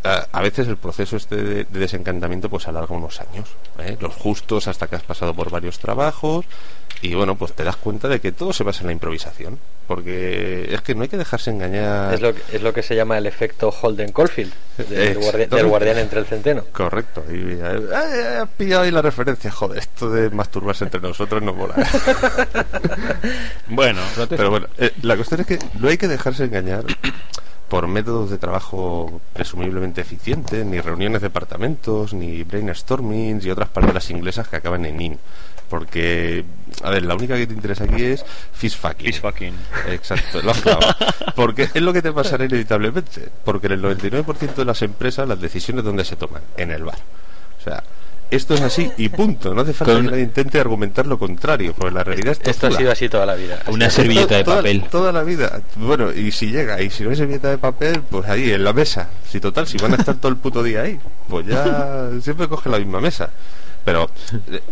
a, 0.05 0.27
a 0.33 0.41
veces 0.43 0.69
el 0.69 0.77
proceso 0.77 1.17
este 1.17 1.37
de, 1.37 1.65
de 1.65 1.79
desencantamiento 1.81 2.49
pues 2.49 2.69
alarga 2.69 2.95
unos 2.95 3.21
años 3.21 3.49
¿eh? 3.79 3.97
los 4.01 4.15
justos 4.15 4.69
hasta 4.69 4.87
que 4.87 4.97
has 4.97 5.03
pasado 5.03 5.35
por 5.35 5.51
varios 5.51 5.79
trabajos 5.79 6.45
y 7.03 7.15
bueno 7.15 7.37
pues 7.37 7.53
te 7.53 7.65
das 7.65 7.77
cuenta 7.77 8.09
de 8.09 8.21
que 8.21 8.33
todo 8.33 8.53
se 8.53 8.65
basa 8.65 8.81
en 8.83 8.87
la 8.89 8.93
improvisación 8.93 9.59
porque 9.87 10.69
es 10.75 10.83
que 10.83 10.95
no 10.95 11.03
hay 11.03 11.09
que 11.09 11.17
dejarse 11.17 11.51
engañar 11.51 12.13
Es 12.15 12.21
lo, 12.21 12.35
que, 12.35 12.43
es 12.53 12.63
lo 12.63 12.73
que 12.75 12.83
se 12.83 12.95
llama 12.95 13.17
el 13.17 13.25
efecto 13.27 13.71
Holden 13.71 14.13
Caulfield, 14.13 14.53
del, 14.77 14.87
Exactamente. 14.93 15.19
guardia- 15.21 15.47
del 15.57 15.67
guardián 15.67 15.99
entre 15.99 16.19
el 16.21 16.27
centeno. 16.27 16.65
correcto 16.73 17.25
y 17.31 17.35
eh, 17.35 17.61
eh, 17.63 18.39
has 18.43 18.49
pillado 18.51 18.83
ahí 18.83 18.91
la 18.91 19.01
referencia 19.03 19.51
joder 19.51 19.79
esto 19.79 20.11
de 20.11 20.29
masturbarse 20.31 20.85
entre 20.85 21.01
nosotros 21.01 21.43
no 21.43 21.55
mola 21.55 21.75
Bueno, 23.69 24.01
Pero 24.29 24.51
bueno, 24.51 24.67
eh, 24.79 24.93
la 25.03 25.17
cuestión 25.17 25.41
es 25.41 25.47
que 25.47 25.59
no 25.79 25.89
hay 25.89 25.99
que 25.99 26.09
dejarse 26.09 26.45
engañar 26.45 26.85
por 27.69 27.87
métodos 27.87 28.31
de 28.31 28.39
trabajo 28.39 29.21
presumiblemente 29.33 30.01
eficientes, 30.01 30.65
ni 30.65 30.81
reuniones 30.81 31.21
de 31.21 31.29
departamentos, 31.29 32.15
ni 32.15 32.43
brainstormings 32.43 33.45
y 33.45 33.51
otras 33.51 33.69
palabras 33.69 34.11
inglesas 34.11 34.49
que 34.49 34.57
acaban 34.57 34.87
en 34.87 35.01
in. 35.01 35.19
Porque, 35.69 36.45
a 36.83 36.91
ver, 36.91 37.05
la 37.05 37.15
única 37.15 37.37
que 37.37 37.47
te 37.47 37.53
interesa 37.53 37.85
aquí 37.85 38.03
es 38.03 38.25
fish 38.53 38.77
fucking. 38.77 39.07
Fish 39.07 39.21
fucking. 39.21 39.55
Exacto, 39.89 40.41
lo 40.41 40.53
has 40.53 40.63
clavado. 40.63 40.95
Porque 41.37 41.65
es 41.65 41.83
lo 41.83 41.93
que 41.93 42.01
te 42.01 42.11
pasará 42.11 42.47
inevitablemente. 42.47 43.29
Porque 43.45 43.67
en 43.67 43.75
el 43.75 43.83
99% 43.83 44.55
de 44.55 44.65
las 44.65 44.81
empresas 44.81 45.29
las 45.29 45.41
decisiones 45.41 45.85
donde 45.85 46.07
se 46.07 46.17
toman, 46.17 46.41
en 46.57 46.71
el 46.71 46.85
bar. 46.85 46.99
O 47.59 47.63
sea, 47.63 47.83
esto 48.31 48.55
es 48.55 48.61
así 48.61 48.91
y 48.97 49.09
punto. 49.09 49.55
No 49.55 49.63
hace 49.63 49.73
falta 49.73 49.95
Con- 49.95 50.05
que 50.05 50.11
nadie 50.11 50.23
intente 50.25 50.61
argumentar 50.61 51.07
lo 51.07 51.19
contrario, 51.19 51.75
porque 51.77 51.95
la 51.95 52.05
realidad 52.05 52.37
es 52.41 52.49
Esto 52.49 52.67
ha 52.67 52.71
sido 52.73 52.91
así 52.93 53.09
toda 53.09 53.25
la 53.27 53.35
vida. 53.35 53.63
Una 53.69 53.89
servilleta 53.91 54.37
de 54.37 54.45
Toda- 54.45 54.57
papel. 54.59 54.85
Toda 54.91 55.13
la 55.13 55.23
vida. 55.23 55.61
Bueno, 55.77 56.13
y 56.13 56.31
si 56.33 56.51
llega, 56.51 56.81
y 56.83 56.91
si 56.91 57.03
no 57.05 57.11
hay 57.11 57.17
servilleta 57.17 57.49
de 57.51 57.59
papel, 57.59 58.03
pues 58.11 58.29
ahí, 58.29 58.51
en 58.51 58.65
la 58.65 58.73
mesa. 58.73 59.09
Si 59.29 59.41
total, 59.41 59.67
si 59.67 59.79
van 59.79 59.93
a 59.93 59.97
estar 59.97 60.17
todo 60.17 60.31
el 60.31 60.37
puto 60.39 60.63
día 60.63 60.83
ahí, 60.83 60.99
pues 61.29 61.47
ya 61.47 62.11
siempre 62.23 62.49
coge 62.49 62.69
la 62.71 62.79
misma 62.79 63.01
mesa. 63.01 63.31
Pero, 63.85 64.11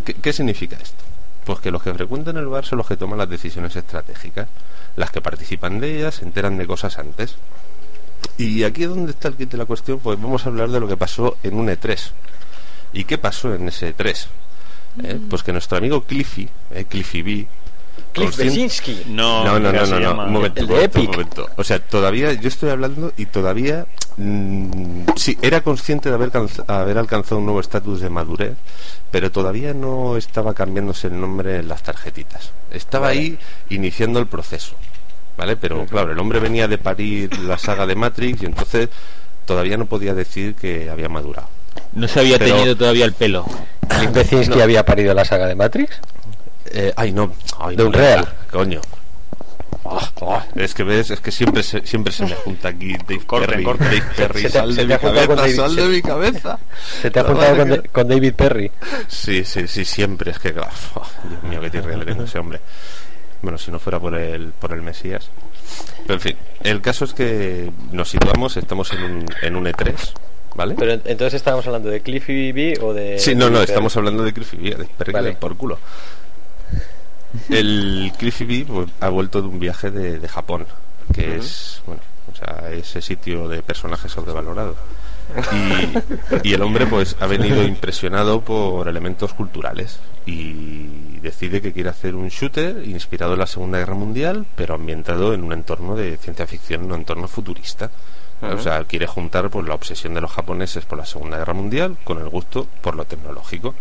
¿qué, 0.04 0.14
qué 0.14 0.32
significa 0.32 0.76
esto? 0.76 1.02
Pues 1.44 1.60
que 1.60 1.70
los 1.70 1.82
que 1.82 1.94
frecuentan 1.94 2.36
el 2.36 2.46
bar 2.48 2.64
son 2.66 2.78
los 2.78 2.86
que 2.88 2.96
toman 2.96 3.18
las 3.18 3.28
decisiones 3.30 3.74
estratégicas. 3.76 4.48
Las 4.96 5.10
que 5.10 5.20
participan 5.20 5.78
de 5.80 5.98
ellas 5.98 6.16
se 6.16 6.24
enteran 6.24 6.58
de 6.58 6.66
cosas 6.66 6.98
antes. 6.98 7.36
Y 8.38 8.64
aquí 8.64 8.82
es 8.82 8.88
donde 8.88 9.12
está 9.12 9.28
el 9.28 9.34
kit 9.34 9.50
de 9.52 9.58
la 9.58 9.64
cuestión, 9.64 9.98
pues 10.00 10.20
vamos 10.20 10.44
a 10.44 10.48
hablar 10.48 10.68
de 10.70 10.80
lo 10.80 10.88
que 10.88 10.96
pasó 10.96 11.36
en 11.42 11.54
un 11.54 11.68
E3. 11.68 12.10
¿Y 12.98 13.04
qué 13.04 13.18
pasó 13.18 13.54
en 13.54 13.68
ese 13.68 13.94
E3? 13.96 14.26
Eh, 15.04 15.20
Pues 15.28 15.42
que 15.42 15.52
nuestro 15.52 15.76
amigo 15.78 16.02
Cliffy, 16.04 16.48
eh, 16.70 16.86
Cliffy 16.88 17.22
B, 17.22 17.46
Cliff 18.12 18.36
Besinski. 18.36 19.02
no, 19.08 19.44
no, 19.44 19.58
no, 19.58 19.70
no, 19.72 19.86
no, 20.00 20.10
un 20.24 20.32
momento, 20.32 20.60
El 20.60 20.66
un 20.66 20.72
momento, 20.72 20.98
un 20.98 21.04
Epic. 21.04 21.10
momento. 21.12 21.48
O 21.56 21.64
sea, 21.64 21.78
todavía, 21.80 22.32
yo 22.32 22.48
estoy 22.48 22.70
hablando 22.70 23.12
y 23.18 23.26
todavía, 23.26 23.86
mm, 24.16 25.02
sí, 25.16 25.36
era 25.42 25.60
consciente 25.60 26.08
de 26.08 26.14
haber, 26.14 26.30
alcanz- 26.32 26.64
haber 26.66 26.96
alcanzado 26.96 27.38
un 27.38 27.44
nuevo 27.44 27.60
estatus 27.60 28.00
de 28.00 28.08
madurez, 28.08 28.54
pero 29.10 29.30
todavía 29.30 29.74
no 29.74 30.16
estaba 30.16 30.54
cambiándose 30.54 31.08
el 31.08 31.20
nombre 31.20 31.56
en 31.58 31.68
las 31.68 31.82
tarjetitas. 31.82 32.52
Estaba 32.70 33.08
Vale. 33.08 33.18
ahí 33.20 33.38
iniciando 33.70 34.18
el 34.18 34.26
proceso, 34.26 34.76
¿vale? 35.36 35.56
Pero 35.56 35.84
claro, 35.84 36.12
el 36.12 36.18
hombre 36.18 36.40
venía 36.40 36.68
de 36.68 36.78
parir 36.78 37.38
la 37.40 37.58
saga 37.58 37.86
de 37.86 37.94
Matrix 37.96 38.42
y 38.42 38.46
entonces 38.46 38.88
todavía 39.44 39.76
no 39.76 39.84
podía 39.86 40.14
decir 40.14 40.54
que 40.54 40.88
había 40.88 41.10
madurado. 41.10 41.48
No 41.96 42.06
se 42.08 42.20
había 42.20 42.38
Pero- 42.38 42.54
teñido 42.54 42.76
todavía 42.76 43.04
el 43.04 43.12
pelo. 43.12 43.44
Cliff 43.88 44.12
Besinski 44.12 44.60
había 44.60 44.84
parido 44.84 45.12
la 45.14 45.24
saga 45.24 45.46
de 45.46 45.54
Matrix. 45.54 45.98
Eh, 46.66 46.92
ay, 46.96 47.12
no. 47.12 47.32
Ay, 47.58 47.76
De 47.76 47.82
no, 47.82 47.88
Unreal. 47.88 48.28
Coño. 48.50 48.80
Ah, 49.88 50.10
ah, 50.22 50.44
es 50.56 50.74
que 50.74 50.82
ves, 50.82 51.10
es 51.12 51.20
que 51.20 51.30
siempre 51.30 51.62
se, 51.62 51.86
siempre 51.86 52.12
se 52.12 52.24
me 52.24 52.34
junta 52.34 52.68
aquí 52.70 52.94
Dave 53.08 53.20
Corten, 53.26 53.50
Perry, 53.50 53.62
corten. 53.64 53.86
Dave 53.88 54.02
Perry, 54.16 54.42
Se 54.42 54.48
te- 54.48 54.52
sal 54.58 54.74
se 54.74 54.80
de 54.84 54.86
mi 54.94 54.98
cabeza, 55.00 55.34
David- 55.36 55.56
sal 55.56 55.76
de 55.76 55.82
se- 55.82 55.88
mi 55.88 56.02
cabeza. 56.02 56.58
Se 57.02 57.10
te 57.10 57.20
ha 57.20 57.24
juntado 57.28 57.56
con, 57.56 57.68
que- 57.82 57.88
con 57.88 58.08
David 58.08 58.34
Perry. 58.34 58.70
Sí, 59.06 59.44
sí, 59.44 59.68
sí, 59.68 59.84
siempre, 59.84 60.32
es 60.32 60.38
que 60.40 60.52
claro, 60.52 60.70
oh, 60.96 61.06
Dios 61.28 61.42
mío, 61.44 61.60
qué 61.60 61.70
tirria 61.70 61.96
le 61.96 62.04
tengo 62.04 62.24
ese 62.24 62.38
hombre. 62.38 62.60
Bueno, 63.42 63.58
si 63.58 63.70
no 63.70 63.78
fuera 63.78 64.00
por 64.00 64.16
el, 64.16 64.48
por 64.58 64.72
el 64.72 64.82
Mesías. 64.82 65.30
Pero 66.02 66.14
en 66.14 66.20
fin, 66.20 66.36
el 66.64 66.80
caso 66.80 67.04
es 67.04 67.14
que 67.14 67.70
nos 67.92 68.08
situamos, 68.10 68.56
estamos 68.56 68.92
en 68.92 69.02
un, 69.04 69.26
en 69.42 69.54
un 69.56 69.66
E3, 69.66 69.94
¿vale? 70.56 70.74
Pero 70.78 70.92
en- 70.92 71.02
entonces 71.04 71.34
estábamos 71.34 71.66
hablando 71.66 71.88
de 71.90 72.00
Cliffy 72.00 72.52
B 72.52 72.78
o 72.82 72.92
de. 72.92 73.18
Sí, 73.18 73.34
no, 73.34 73.50
no, 73.50 73.60
estamos 73.62 73.96
hablando 73.96 74.24
de 74.24 74.32
Cliffy 74.32 74.56
B, 74.56 74.70
de 74.74 74.84
Perry 74.86 75.12
Vale. 75.12 75.32
por 75.34 75.56
culo. 75.56 75.78
El 77.50 78.12
Cliffy 78.18 78.44
B 78.44 78.64
pues, 78.66 78.88
ha 79.00 79.08
vuelto 79.08 79.42
de 79.42 79.48
un 79.48 79.58
viaje 79.60 79.90
de, 79.90 80.18
de 80.18 80.28
Japón, 80.28 80.66
que 81.14 81.36
es, 81.36 81.82
bueno, 81.86 82.00
o 82.32 82.36
sea, 82.36 82.70
ese 82.72 83.02
sitio 83.02 83.48
de 83.48 83.62
personajes 83.62 84.10
sobrevalorados. 84.10 84.76
Y, 85.52 86.48
y 86.48 86.54
el 86.54 86.62
hombre 86.62 86.86
pues 86.86 87.16
ha 87.18 87.26
venido 87.26 87.62
impresionado 87.64 88.42
por 88.42 88.86
elementos 88.86 89.34
culturales 89.34 89.98
y 90.24 91.18
decide 91.20 91.60
que 91.60 91.72
quiere 91.72 91.88
hacer 91.90 92.14
un 92.14 92.28
shooter 92.28 92.84
inspirado 92.86 93.32
en 93.32 93.40
la 93.40 93.46
Segunda 93.48 93.78
Guerra 93.78 93.94
Mundial, 93.94 94.46
pero 94.54 94.74
ambientado 94.76 95.34
en 95.34 95.42
un 95.42 95.52
entorno 95.52 95.96
de 95.96 96.16
ciencia 96.16 96.46
ficción, 96.46 96.84
un 96.84 96.94
entorno 96.94 97.26
futurista. 97.26 97.90
O 98.42 98.58
sea, 98.60 98.84
quiere 98.84 99.06
juntar 99.06 99.48
pues 99.50 99.66
la 99.66 99.74
obsesión 99.74 100.14
de 100.14 100.20
los 100.20 100.30
japoneses 100.30 100.84
por 100.84 100.98
la 100.98 101.06
Segunda 101.06 101.38
Guerra 101.38 101.54
Mundial 101.54 101.96
con 102.04 102.18
el 102.18 102.28
gusto 102.28 102.66
por 102.82 102.94
lo 102.94 103.04
tecnológico. 103.04 103.74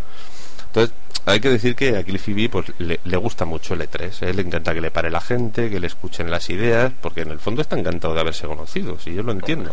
Entonces, 0.67 0.95
hay 1.25 1.39
que 1.39 1.50
decir 1.50 1.75
que 1.75 1.97
a 1.97 2.03
Cliffy 2.03 2.33
B 2.33 2.50
pues, 2.50 2.65
le, 2.79 3.00
le 3.03 3.17
gusta 3.17 3.45
mucho 3.45 3.74
el 3.74 3.81
E3. 3.81 4.27
¿eh? 4.27 4.33
Le 4.33 4.41
encanta 4.41 4.74
que 4.74 4.81
le 4.81 4.91
pare 4.91 5.09
la 5.09 5.21
gente, 5.21 5.69
que 5.69 5.79
le 5.79 5.88
escuchen 5.88 6.29
las 6.31 6.50
ideas, 6.50 6.91
porque 7.01 7.21
en 7.21 7.31
el 7.31 7.39
fondo 7.39 7.62
está 7.62 7.77
encantado 7.77 8.13
de 8.13 8.19
haberse 8.21 8.47
conocido, 8.47 8.97
si 9.00 9.13
yo 9.13 9.24
lo 9.24 9.31
entiendo. 9.31 9.71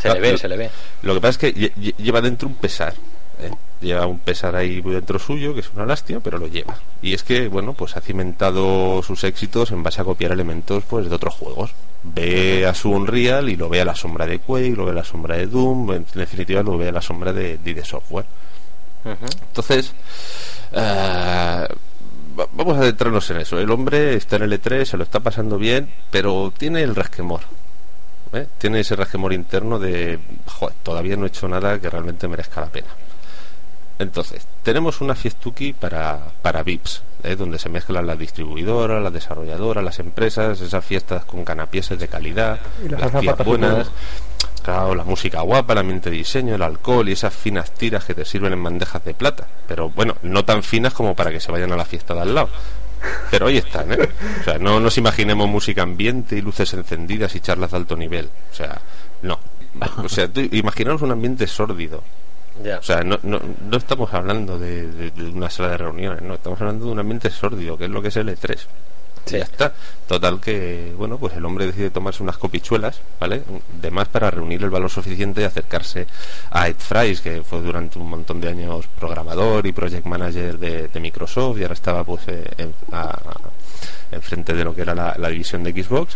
Se 0.00 0.08
le 0.14 0.20
ve, 0.20 0.32
lo- 0.32 0.38
se 0.38 0.48
le 0.48 0.56
ve. 0.56 0.70
Lo 1.02 1.14
que 1.14 1.20
pasa 1.20 1.30
es 1.30 1.38
que 1.38 1.54
lle- 1.54 1.74
lle- 1.74 1.94
lleva 1.96 2.20
dentro 2.20 2.48
un 2.48 2.54
pesar. 2.54 2.94
¿eh? 3.40 3.50
Lleva 3.82 4.06
un 4.06 4.20
pesar 4.20 4.54
ahí 4.56 4.80
dentro 4.80 5.18
suyo, 5.18 5.52
que 5.54 5.60
es 5.60 5.70
una 5.74 5.84
lástima, 5.84 6.20
pero 6.20 6.38
lo 6.38 6.46
lleva. 6.46 6.76
Y 7.02 7.14
es 7.14 7.22
que, 7.24 7.48
bueno, 7.48 7.72
pues 7.72 7.96
ha 7.96 8.00
cimentado 8.00 9.02
sus 9.02 9.24
éxitos 9.24 9.72
en 9.72 9.82
base 9.82 10.00
a 10.00 10.04
copiar 10.04 10.32
elementos 10.32 10.84
pues 10.88 11.08
de 11.10 11.14
otros 11.16 11.34
juegos. 11.34 11.72
Ve 12.04 12.64
a 12.66 12.74
su 12.74 12.90
Unreal 12.90 13.48
y 13.48 13.56
lo 13.56 13.68
ve 13.68 13.80
a 13.80 13.84
la 13.84 13.94
sombra 13.94 14.26
de 14.26 14.38
Quake, 14.38 14.76
lo 14.76 14.84
ve 14.84 14.92
a 14.92 14.94
la 14.94 15.04
sombra 15.04 15.36
de 15.36 15.46
Doom, 15.48 15.92
en 15.92 16.06
definitiva 16.14 16.62
lo 16.62 16.78
ve 16.78 16.88
a 16.88 16.92
la 16.92 17.02
sombra 17.02 17.32
de, 17.32 17.58
de 17.58 17.70
ID 17.70 17.82
Software. 17.84 18.26
Entonces, 19.48 19.92
eh, 20.72 21.66
va- 22.38 22.48
vamos 22.52 22.76
a 22.76 22.80
adentrarnos 22.80 23.28
en 23.30 23.38
eso. 23.38 23.58
El 23.58 23.70
hombre 23.70 24.14
está 24.14 24.36
en 24.36 24.42
el 24.42 24.52
E3, 24.60 24.84
se 24.84 24.96
lo 24.96 25.02
está 25.04 25.20
pasando 25.20 25.58
bien, 25.58 25.88
pero 26.10 26.52
tiene 26.56 26.82
el 26.82 26.94
resquemor. 26.94 27.40
¿eh? 28.32 28.46
Tiene 28.58 28.80
ese 28.80 28.96
resquemor 28.96 29.32
interno 29.32 29.78
de, 29.78 30.18
joder, 30.46 30.74
todavía 30.82 31.16
no 31.16 31.24
he 31.24 31.28
hecho 31.28 31.48
nada 31.48 31.78
que 31.78 31.90
realmente 31.90 32.28
merezca 32.28 32.60
la 32.60 32.68
pena. 32.68 32.88
Entonces, 34.02 34.46
tenemos 34.62 35.00
una 35.00 35.14
fiestuki 35.14 35.72
para, 35.72 36.18
para 36.42 36.62
VIPs, 36.62 37.02
¿eh? 37.22 37.36
donde 37.36 37.58
se 37.58 37.68
mezclan 37.68 38.06
las 38.06 38.18
distribuidoras, 38.18 39.02
las 39.02 39.12
desarrolladoras, 39.12 39.82
las 39.82 39.98
empresas, 40.00 40.60
esas 40.60 40.84
fiestas 40.84 41.24
con 41.24 41.44
canapieses 41.44 41.98
de 41.98 42.08
calidad, 42.08 42.58
Y 42.84 42.88
las 42.88 43.00
las 43.00 43.20
tías 43.20 43.38
buenas, 43.44 43.90
claro, 44.62 44.94
la 44.94 45.04
música 45.04 45.40
guapa, 45.40 45.72
el 45.72 45.80
ambiente 45.80 46.10
de 46.10 46.16
diseño, 46.16 46.54
el 46.54 46.62
alcohol 46.62 47.08
y 47.08 47.12
esas 47.12 47.34
finas 47.34 47.70
tiras 47.72 48.04
que 48.04 48.14
te 48.14 48.24
sirven 48.24 48.52
en 48.52 48.62
bandejas 48.62 49.04
de 49.04 49.14
plata. 49.14 49.46
Pero 49.68 49.90
bueno, 49.90 50.16
no 50.22 50.44
tan 50.44 50.62
finas 50.62 50.92
como 50.92 51.14
para 51.14 51.30
que 51.30 51.40
se 51.40 51.52
vayan 51.52 51.72
a 51.72 51.76
la 51.76 51.84
fiesta 51.84 52.14
de 52.14 52.20
al 52.20 52.34
lado. 52.34 52.48
Pero 53.30 53.46
ahí 53.46 53.56
están, 53.56 53.92
¿eh? 53.92 54.08
O 54.40 54.44
sea, 54.44 54.58
no 54.58 54.78
nos 54.78 54.96
imaginemos 54.98 55.48
música 55.48 55.82
ambiente 55.82 56.36
y 56.36 56.40
luces 56.40 56.72
encendidas 56.74 57.34
y 57.34 57.40
charlas 57.40 57.72
de 57.72 57.76
alto 57.76 57.96
nivel. 57.96 58.28
O 58.50 58.54
sea, 58.54 58.80
no. 59.22 59.38
O 60.04 60.08
sea, 60.08 60.28
tú 60.28 60.40
imaginaos 60.52 61.02
un 61.02 61.12
ambiente 61.12 61.46
sórdido, 61.46 62.02
O 62.78 62.82
sea, 62.82 63.02
no, 63.02 63.18
no, 63.22 63.40
no 63.68 63.76
estamos 63.76 64.12
hablando 64.14 64.58
de, 64.58 64.86
de- 64.90 65.10
de 65.10 65.24
una 65.30 65.50
sala 65.50 65.70
de 65.70 65.78
reuniones, 65.78 66.22
no, 66.22 66.34
estamos 66.34 66.60
hablando 66.60 66.86
de 66.86 66.92
un 66.92 66.98
ambiente 66.98 67.30
sórdido, 67.30 67.76
que 67.76 67.84
es 67.84 67.90
lo 67.90 68.00
que 68.02 68.08
es 68.08 68.16
el 68.16 68.28
E3. 68.28 68.56
Sí. 69.24 69.36
Ya 69.38 69.44
está. 69.44 69.72
Total 70.08 70.40
que, 70.40 70.92
bueno, 70.96 71.16
pues 71.16 71.36
el 71.36 71.44
hombre 71.44 71.66
decide 71.66 71.90
tomarse 71.90 72.24
unas 72.24 72.36
copichuelas, 72.38 73.00
¿vale? 73.20 73.42
De 73.80 73.88
más 73.92 74.08
para 74.08 74.28
reunir 74.32 74.62
el 74.64 74.70
valor 74.70 74.90
suficiente 74.90 75.40
y 75.40 75.44
acercarse 75.44 76.08
a 76.50 76.66
Ed 76.66 76.74
Fries, 76.76 77.20
que 77.20 77.42
fue 77.44 77.60
durante 77.60 78.00
un 78.00 78.10
montón 78.10 78.40
de 78.40 78.48
años 78.48 78.88
programador 78.98 79.64
y 79.64 79.72
project 79.72 80.06
manager 80.06 80.58
de, 80.58 80.88
de 80.88 81.00
Microsoft 81.00 81.56
y 81.58 81.62
ahora 81.62 81.74
estaba 81.74 82.02
pues 82.02 82.22
eh, 82.26 82.44
en, 82.58 82.74
a- 82.90 83.16
enfrente 84.10 84.54
de 84.54 84.64
lo 84.64 84.74
que 84.74 84.82
era 84.82 84.94
la, 84.94 85.14
la 85.16 85.28
división 85.28 85.62
de 85.62 85.72
Xbox 85.72 86.14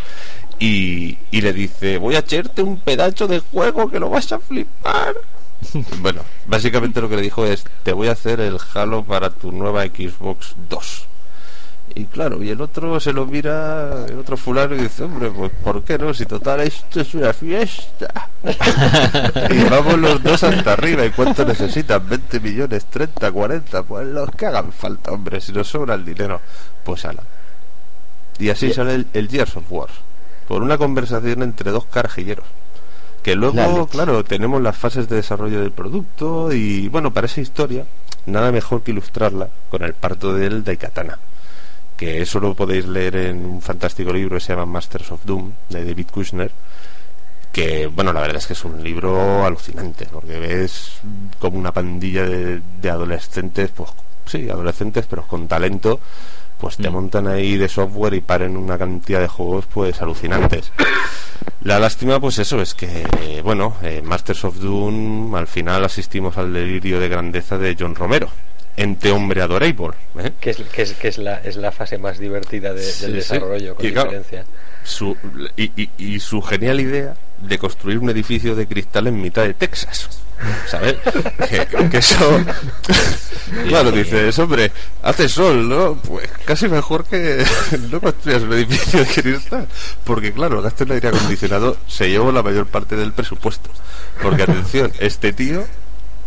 y, 0.59 1.17
y 1.31 1.41
le 1.41 1.53
dice, 1.53 1.99
voy 1.99 2.17
a 2.17 2.21
echarte 2.21 2.61
un 2.63 2.81
pedazo 2.81 3.27
de 3.29 3.39
juego 3.39 3.89
que 3.89 4.01
lo 4.01 4.11
vas 4.11 4.33
a 4.33 4.39
flipar. 4.41 5.15
Bueno, 6.01 6.23
básicamente 6.47 7.01
lo 7.01 7.09
que 7.09 7.17
le 7.17 7.23
dijo 7.23 7.45
es, 7.47 7.65
te 7.83 7.93
voy 7.93 8.09
a 8.09 8.13
hacer 8.13 8.41
el 8.41 8.59
Halo 8.75 9.05
para 9.05 9.31
tu 9.31 9.53
nueva 9.53 9.85
Xbox 9.85 10.55
2. 10.69 11.07
Y 11.95 12.05
claro, 12.07 12.43
y 12.43 12.51
el 12.51 12.61
otro 12.61 12.99
se 13.01 13.13
lo 13.13 13.27
mira, 13.27 14.05
el 14.07 14.19
otro 14.19 14.37
fulano 14.37 14.75
y 14.75 14.81
dice, 14.81 15.05
hombre, 15.05 15.31
pues 15.31 15.53
¿por 15.65 15.83
qué 15.83 15.97
no? 15.97 16.13
Si 16.13 16.27
total 16.27 16.61
esto 16.61 17.01
es 17.01 17.15
una 17.15 17.33
fiesta. 17.33 18.29
y 19.51 19.65
vamos 19.65 19.97
los 19.99 20.23
dos 20.23 20.43
hasta 20.43 20.73
arriba. 20.73 21.07
¿Y 21.07 21.11
cuánto 21.11 21.45
necesitan? 21.45 22.07
¿20 22.07 22.41
millones? 22.43 22.87
¿30? 22.93 23.33
¿40? 23.33 23.85
Pues 23.85 24.07
los 24.09 24.31
que 24.33 24.47
hagan 24.47 24.73
falta, 24.73 25.13
hombre. 25.13 25.41
Si 25.41 25.53
nos 25.53 25.69
sobra 25.69 25.95
el 25.95 26.05
dinero, 26.05 26.41
pues 26.85 27.05
ala. 27.07 27.23
Y 28.39 28.51
así 28.51 28.73
sale 28.75 28.95
el, 28.95 29.07
el 29.15 29.29
Gears 29.29 29.57
of 29.57 29.65
War. 29.71 29.89
Por 30.49 30.63
una 30.63 30.77
conversación 30.77 31.43
entre 31.43 31.71
dos 31.71 31.87
carajilleros. 31.87 32.45
Que 33.27 33.35
luego, 33.35 33.89
claro, 33.89 34.23
tenemos 34.23 34.63
las 34.63 34.77
fases 34.77 35.09
de 35.09 35.17
desarrollo 35.17 35.61
del 35.61 35.73
producto 35.73 36.53
y, 36.53 36.87
bueno, 36.87 37.13
para 37.13 37.27
esa 37.27 37.41
historia, 37.41 37.85
nada 38.25 38.53
mejor 38.53 38.85
que 38.85 38.93
ilustrarla 38.93 39.49
con 39.69 39.83
el 39.83 39.95
parto 39.95 40.33
del 40.33 40.63
Daikatana. 40.63 41.19
Que 41.97 42.23
eso 42.23 42.39
lo 42.39 42.55
podéis 42.55 42.87
leer 42.87 43.17
en 43.17 43.45
un 43.45 43.61
fantástico 43.61 44.13
libro 44.13 44.37
que 44.37 44.41
se 44.43 44.53
llama 44.53 44.67
Masters 44.67 45.11
of 45.11 45.25
Doom, 45.25 45.51
de 45.71 45.85
David 45.85 46.07
Kushner. 46.13 46.53
Que, 47.51 47.89
bueno, 47.89 48.13
la 48.13 48.21
verdad 48.21 48.37
es 48.37 48.47
que 48.47 48.53
es 48.53 48.65
un 48.65 48.81
libro 48.85 49.45
alucinante, 49.45 50.07
porque 50.07 50.39
ves 50.39 51.01
como 51.41 51.59
una 51.59 51.73
pandilla 51.73 52.23
de, 52.23 52.63
de 52.81 52.91
adolescentes, 52.91 53.73
pues 53.75 53.91
sí, 54.27 54.49
adolescentes, 54.49 55.05
pero 55.11 55.27
con 55.27 55.49
talento, 55.49 55.99
pues 56.61 56.77
te 56.77 56.89
Mm. 56.89 56.93
montan 56.93 57.27
ahí 57.29 57.57
de 57.57 57.69
software 57.69 58.15
y 58.15 58.21
paren 58.21 58.57
una 58.57 58.79
cantidad 58.79 59.21
de 59.21 59.29
juegos, 59.29 59.67
pues 59.73 60.01
alucinantes. 60.03 60.73
La 61.63 61.79
lástima, 61.79 62.21
pues 62.21 62.39
eso, 62.39 62.61
es 62.63 62.75
que, 62.75 63.41
bueno, 63.45 63.77
eh, 63.83 64.01
Masters 64.03 64.45
of 64.45 64.57
Doom, 64.59 65.35
al 65.35 65.47
final 65.47 65.85
asistimos 65.85 66.37
al 66.39 66.53
delirio 66.53 67.01
de 67.01 67.09
grandeza 67.09 67.59
de 67.59 67.77
John 67.79 67.95
Romero, 67.95 68.29
ente 68.77 69.11
hombre 69.11 69.43
adorable, 69.43 69.97
¿eh? 70.19 70.33
Que 70.41 70.51
es, 70.51 70.57
que 70.59 70.83
es, 70.83 70.93
que 70.95 71.09
es, 71.09 71.19
la, 71.19 71.37
es 71.39 71.57
la 71.57 71.73
fase 71.73 71.99
más 71.99 72.19
divertida 72.19 72.73
de- 72.73 72.83
Sí, 72.83 73.03
del 73.03 73.11
sí. 73.13 73.17
desarrollo, 73.17 73.75
con 73.75 73.85
Y 73.87 73.93
claro, 73.93 74.11
diferencia. 74.11 74.45
su, 74.85 75.17
y, 75.57 75.65
y- 75.83 75.91
y 75.99 76.21
su 76.21 76.41
genial 76.43 76.81
idea 76.81 77.15
de 77.41 77.59
construir 77.59 77.99
un 77.99 78.11
edificio 78.11 78.55
de 78.55 78.67
cristal 78.67 79.07
en 79.09 79.21
mitad 79.21 79.43
de 79.45 79.55
Texas. 79.55 80.23
¿Sabes? 80.69 80.97
que, 81.49 81.89
que 81.89 81.97
eso. 81.99 82.45
claro, 83.69 83.91
dices, 83.91 84.39
hombre, 84.39 84.71
hace 85.03 85.29
sol, 85.29 85.69
¿no? 85.69 85.97
Pues 85.97 86.29
casi 86.45 86.69
mejor 86.69 87.05
que 87.05 87.45
no 87.91 88.01
construyas 88.01 88.43
un 88.43 88.53
edificio 88.53 89.01
de 89.01 89.07
cristal. 89.07 89.69
Porque, 90.05 90.33
claro, 90.33 90.63
gasto 90.63 90.85
en 90.85 90.93
aire 90.93 91.09
acondicionado 91.09 91.77
se 91.87 92.11
llevó 92.11 92.33
la 92.33 92.43
mayor 92.43 92.67
parte 92.67 92.97
del 92.97 93.13
presupuesto. 93.13 93.71
Porque, 94.23 94.43
atención, 94.43 94.93
este 94.99 95.33
tío, 95.33 95.65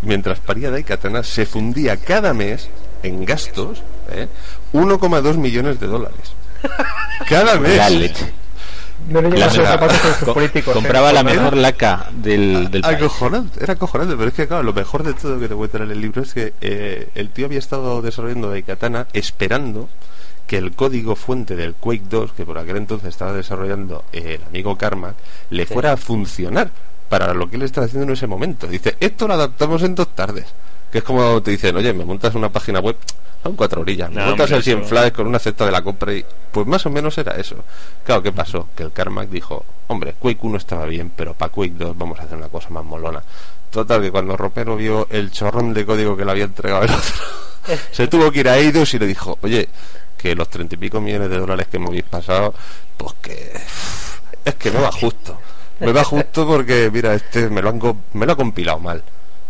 mientras 0.01 0.39
paría 0.39 0.71
Daikatana, 0.71 1.23
se 1.23 1.45
fundía 1.45 1.97
cada 1.97 2.33
mes 2.33 2.69
en 3.03 3.25
gastos 3.25 3.83
¿eh? 4.11 4.27
1,2 4.73 5.37
millones 5.37 5.79
de 5.79 5.87
dólares. 5.87 6.33
Cada 7.27 7.59
mes. 7.59 8.11
No 9.07 9.21
le 9.21 9.29
los 9.29 9.53
zapatos 9.53 9.97
sus 10.19 10.29
políticos. 10.29 10.73
compraba 10.73 11.09
¿eh? 11.09 11.13
la 11.13 11.23
mejor 11.23 11.57
laca 11.57 12.09
del, 12.11 12.69
del 12.69 12.81
país. 12.81 12.97
Acojonante, 12.97 13.63
era 13.63 13.73
acojonante, 13.73 14.15
pero 14.15 14.29
es 14.29 14.33
que 14.33 14.47
claro, 14.47 14.63
lo 14.63 14.73
mejor 14.73 15.03
de 15.03 15.13
todo 15.13 15.39
que 15.39 15.47
te 15.47 15.55
cuentan 15.55 15.83
en 15.83 15.91
el 15.91 16.01
libro 16.01 16.21
es 16.21 16.33
que 16.33 16.53
eh, 16.61 17.09
el 17.15 17.29
tío 17.29 17.45
había 17.45 17.59
estado 17.59 18.01
desarrollando 18.01 18.49
Daikatana 18.49 19.07
esperando 19.13 19.89
que 20.49 20.57
el 20.57 20.71
código 20.71 21.15
fuente 21.15 21.55
del 21.55 21.75
Quake 21.75 22.05
2, 22.09 22.33
que 22.33 22.43
por 22.43 22.57
aquel 22.57 22.77
entonces 22.77 23.09
estaba 23.09 23.33
desarrollando 23.33 24.03
eh, 24.11 24.39
el 24.39 24.47
amigo 24.47 24.77
Carmack, 24.77 25.15
le 25.51 25.65
fuera 25.67 25.93
a 25.93 25.97
funcionar 25.97 26.71
para 27.07 27.33
lo 27.35 27.49
que 27.49 27.55
él 27.57 27.61
estaba 27.61 27.85
haciendo 27.85 28.05
en 28.07 28.13
ese 28.13 28.25
momento. 28.25 28.67
Dice, 28.67 28.97
esto 28.99 29.27
lo 29.27 29.35
adaptamos 29.35 29.83
en 29.83 29.95
dos 29.95 30.07
tardes. 30.15 30.45
Que 30.91 30.99
es 30.99 31.03
como 31.03 31.41
te 31.41 31.51
dicen, 31.51 31.75
oye, 31.75 31.93
me 31.93 32.03
montas 32.05 32.33
una 32.35 32.49
página 32.49 32.79
web, 32.79 32.95
son 33.43 33.55
cuatro 33.55 33.81
orillas, 33.81 34.09
me 34.09 34.21
No, 34.21 34.27
montas 34.29 34.49
el 34.51 34.63
100 34.63 34.79
eso- 34.79 34.87
flags 34.89 35.11
con 35.15 35.27
una 35.27 35.37
cesta 35.39 35.65
de 35.65 35.71
la 35.71 35.81
compra 35.83 36.13
y 36.13 36.25
pues 36.51 36.65
más 36.65 36.85
o 36.85 36.89
menos 36.89 37.17
era 37.17 37.33
eso. 37.35 37.55
Claro, 38.03 38.23
¿qué 38.23 38.31
pasó? 38.31 38.67
Que 38.75 38.83
el 38.83 38.91
Carmack 38.91 39.29
dijo, 39.29 39.63
hombre, 39.87 40.15
Quake 40.19 40.39
1 40.41 40.57
estaba 40.57 40.85
bien, 40.85 41.11
pero 41.15 41.33
para 41.35 41.51
Quake 41.51 41.73
2 41.77 41.97
vamos 41.97 42.19
a 42.19 42.23
hacer 42.23 42.37
una 42.37 42.49
cosa 42.49 42.69
más 42.71 42.83
molona. 42.83 43.21
Total, 43.69 44.01
que 44.01 44.11
cuando 44.11 44.35
Romero 44.35 44.75
vio 44.75 45.07
el 45.11 45.29
chorrón 45.31 45.73
de 45.75 45.85
código 45.85 46.17
que 46.17 46.25
le 46.25 46.31
había 46.31 46.45
entregado 46.45 46.83
el 46.85 46.91
otro, 46.91 47.13
se 47.91 48.07
tuvo 48.07 48.31
que 48.31 48.39
ir 48.39 48.49
a 48.49 48.57
Eidos 48.57 48.91
y 48.95 48.99
le 48.99 49.05
dijo, 49.05 49.37
oye, 49.43 49.69
que 50.17 50.33
los 50.33 50.49
treinta 50.49 50.73
y 50.73 50.77
pico 50.79 50.99
millones 50.99 51.29
de 51.29 51.37
dólares 51.37 51.67
que 51.71 51.77
me 51.77 51.85
habéis 51.85 52.03
pasado, 52.03 52.53
pues 52.97 53.13
que 53.21 53.51
es 54.43 54.55
que 54.55 54.71
me 54.71 54.79
va 54.81 54.91
justo. 54.91 55.39
Me 55.79 55.91
va 55.93 56.03
justo 56.03 56.45
porque, 56.47 56.89
mira, 56.91 57.13
este 57.13 57.47
me 57.49 57.61
lo, 57.61 57.69
han, 57.69 57.79
me 58.13 58.25
lo 58.25 58.33
ha 58.33 58.35
compilado 58.35 58.79
mal. 58.79 59.01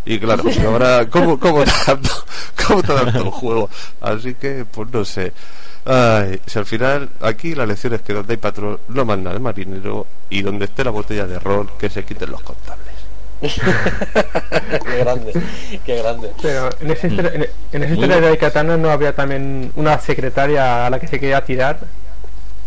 Y 0.05 0.19
claro, 0.19 0.43
pues 0.43 0.59
ahora, 0.59 1.07
¿cómo, 1.09 1.39
cómo, 1.39 1.63
te 1.63 1.71
adapto, 1.71 2.09
¿cómo 2.67 2.81
te 2.81 2.91
adapto 2.91 3.19
el 3.19 3.29
juego? 3.29 3.69
Así 4.01 4.33
que, 4.33 4.65
pues 4.69 4.89
no 4.91 5.05
sé. 5.05 5.33
Ay, 5.85 6.39
si 6.45 6.59
al 6.59 6.65
final, 6.65 7.09
aquí 7.21 7.55
la 7.55 7.65
lección 7.65 7.93
es 7.93 8.01
que 8.01 8.13
donde 8.13 8.33
hay 8.33 8.37
patrón 8.37 8.79
no 8.89 9.05
manda 9.05 9.33
de 9.33 9.39
marinero 9.39 10.07
y 10.29 10.41
donde 10.41 10.65
esté 10.65 10.83
la 10.83 10.91
botella 10.91 11.25
de 11.25 11.39
ron, 11.39 11.69
que 11.77 11.89
se 11.89 12.03
quiten 12.03 12.31
los 12.31 12.41
contables. 12.41 12.87
qué 13.41 14.97
grande, 14.97 15.33
qué 15.85 16.01
grande. 16.01 16.31
Pero 16.41 16.69
en 16.81 16.91
esa 16.91 17.07
historia, 17.07 17.31
en, 17.33 17.47
en 17.71 17.83
esa 17.83 17.93
historia 17.93 18.19
de 18.19 18.37
Katana 18.37 18.77
no 18.77 18.89
había 18.89 19.15
también 19.15 19.71
una 19.75 19.97
secretaria 19.99 20.85
a 20.85 20.89
la 20.89 20.99
que 20.99 21.07
se 21.07 21.19
quería 21.19 21.43
tirar. 21.43 21.79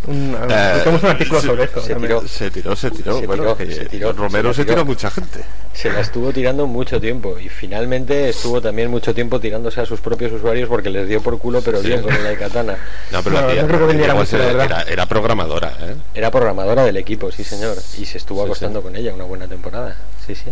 Un, 0.06 0.36
Eh, 0.50 0.72
tenemos 0.82 1.02
un 1.04 1.08
artículo 1.10 1.40
se- 1.40 1.46
sobre 1.46 1.64
eso. 1.64 1.80
se 1.80 1.92
también. 1.92 2.18
tiró. 2.18 2.28
Se 2.28 2.50
tiró, 2.50 2.74
se 2.76 2.90
tiró. 2.90 3.20
Se 3.20 3.26
bueno, 3.26 3.42
tiró, 3.42 3.56
que 3.56 3.72
se 3.72 3.84
tiró, 3.86 4.12
Romero 4.12 4.52
se 4.52 4.56
se, 4.56 4.62
tiró. 4.64 4.74
tiró 4.76 4.84
mucha 4.86 5.10
gente. 5.10 5.40
Se 5.72 5.90
la 5.92 6.00
estuvo 6.00 6.32
tirando 6.32 6.66
mucho 6.66 7.00
tiempo 7.00 7.38
y 7.38 7.48
finalmente 7.48 8.28
estuvo 8.28 8.60
también 8.60 8.90
mucho 8.90 9.14
tiempo 9.14 9.38
tirándose 9.40 9.80
a 9.80 9.86
sus 9.86 10.00
propios 10.00 10.32
usuarios 10.32 10.68
porque 10.68 10.90
les 10.90 11.08
dio 11.08 11.22
por 11.22 11.38
culo, 11.38 11.62
pero 11.62 11.80
Sí. 11.80 11.86
bien 11.88 12.02
con 12.02 12.12
el 12.14 12.36
Katana. 12.38 12.76
No, 13.10 13.22
pero 13.22 13.36
No, 13.36 13.46
la 13.46 13.52
tía- 13.52 13.62
no 13.62 13.68
creo 13.68 13.86
que 13.88 13.94
mucho, 14.14 14.38
la 14.38 14.64
era, 14.64 14.82
era 14.82 15.06
programadora, 15.06 15.72
¿eh? 15.80 15.94
Era 16.14 16.30
programadora 16.30 16.84
del 16.84 16.96
equipo, 16.96 17.30
sí 17.30 17.44
señor, 17.44 17.76
y 17.98 18.04
se 18.04 18.18
estuvo 18.18 18.40
Sí, 18.40 18.46
acostando 18.46 18.80
sí. 18.80 18.84
con 18.84 18.96
ella 18.96 19.14
una 19.14 19.24
buena 19.24 19.46
temporada. 19.46 19.96
Sí, 20.26 20.34
sí. 20.34 20.50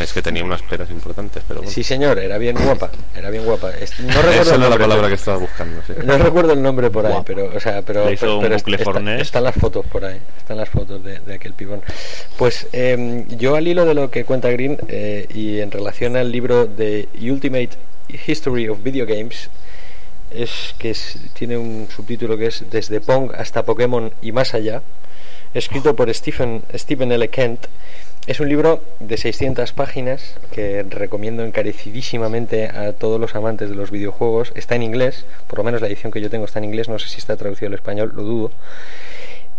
Es 0.00 0.12
que 0.12 0.22
tenía 0.22 0.44
unas 0.44 0.62
peras 0.62 0.90
importantes, 0.90 1.42
pero 1.46 1.60
bueno. 1.60 1.72
Sí, 1.72 1.82
señor, 1.82 2.18
era 2.18 2.38
bien 2.38 2.56
guapa, 2.56 2.90
era 3.16 3.30
bien 3.30 3.44
guapa. 3.44 3.70
No 3.70 3.76
recuerdo 4.22 4.30
Esa 4.30 4.40
el 4.40 4.40
es 4.40 4.46
la 4.48 4.58
nombre, 4.58 4.78
palabra 4.78 4.96
que 5.08 5.10
pero- 5.10 5.14
estaba 5.14 5.36
buscando. 5.38 5.82
sí. 5.86 5.92
No 6.04 6.18
recuerdo 6.18 6.52
el 6.52 6.62
nombre 6.62 6.90
por 6.90 7.04
ahí, 7.06 7.12
Guapa. 7.12 7.24
pero, 7.26 7.46
o 7.54 7.60
sea, 7.60 7.82
pero, 7.82 8.04
pero, 8.18 8.36
un 8.36 8.42
pero 8.42 8.56
bucle 8.56 8.76
está- 8.76 8.84
fornés. 8.84 9.20
están 9.22 9.44
las 9.44 9.54
fotos 9.54 9.84
por 9.86 10.04
ahí, 10.04 10.18
están 10.38 10.56
las 10.56 10.68
fotos 10.68 11.04
de, 11.04 11.20
de 11.20 11.34
aquel 11.34 11.52
pibón. 11.54 11.82
Pues 12.38 12.66
eh, 12.72 13.24
yo 13.38 13.54
al 13.56 13.66
hilo 13.68 13.84
de 13.84 13.94
lo 13.94 14.10
que 14.10 14.24
cuenta 14.24 14.48
Green 14.50 14.78
eh, 14.88 15.26
y 15.32 15.60
en 15.60 15.70
relación 15.70 16.16
al 16.16 16.32
libro 16.32 16.66
de 16.66 17.08
Ultimate 17.20 17.70
History 18.26 18.68
of 18.68 18.82
Video 18.82 19.06
Games, 19.06 19.50
es 20.30 20.74
que 20.78 20.90
es- 20.90 21.18
tiene 21.34 21.56
un 21.58 21.88
subtítulo 21.94 22.36
que 22.38 22.46
es 22.46 22.64
Desde 22.70 23.00
Pong 23.00 23.30
hasta 23.36 23.64
Pokémon 23.64 24.12
y 24.22 24.32
más 24.32 24.54
allá, 24.54 24.82
escrito 25.54 25.94
por 25.94 26.12
Stephen, 26.14 26.62
Stephen 26.74 27.12
L. 27.12 27.28
Kent. 27.28 27.66
Es 28.28 28.38
un 28.38 28.48
libro 28.48 28.80
de 29.00 29.16
600 29.16 29.72
páginas 29.72 30.36
que 30.52 30.84
recomiendo 30.88 31.44
encarecidísimamente 31.44 32.68
a 32.68 32.92
todos 32.92 33.20
los 33.20 33.34
amantes 33.34 33.68
de 33.68 33.74
los 33.74 33.90
videojuegos. 33.90 34.52
Está 34.54 34.76
en 34.76 34.84
inglés, 34.84 35.26
por 35.48 35.58
lo 35.58 35.64
menos 35.64 35.80
la 35.80 35.88
edición 35.88 36.12
que 36.12 36.20
yo 36.20 36.30
tengo 36.30 36.44
está 36.44 36.60
en 36.60 36.66
inglés, 36.66 36.88
no 36.88 37.00
sé 37.00 37.08
si 37.08 37.18
está 37.18 37.36
traducido 37.36 37.66
al 37.66 37.74
español, 37.74 38.12
lo 38.14 38.22
dudo. 38.22 38.52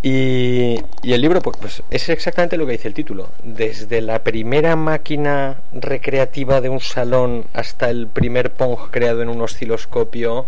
Y, 0.01 0.79
y 1.01 1.13
el 1.13 1.21
libro 1.21 1.41
pues, 1.41 1.57
pues, 1.59 1.83
es 1.89 2.07
exactamente 2.07 2.55
lo 2.55 2.65
que 2.65 2.71
dice 2.73 2.87
el 2.87 2.93
título. 2.93 3.31
Desde 3.43 3.99
la 3.99 4.23
primera 4.23 4.77
máquina 4.77 5.57
recreativa 5.73 6.61
de 6.61 6.69
un 6.69 6.79
salón 6.79 7.45
hasta 7.53 7.89
el 7.89 8.07
primer 8.07 8.51
Pong 8.51 8.77
creado 8.91 9.21
en 9.21 9.27
un 9.27 9.41
osciloscopio 9.41 10.45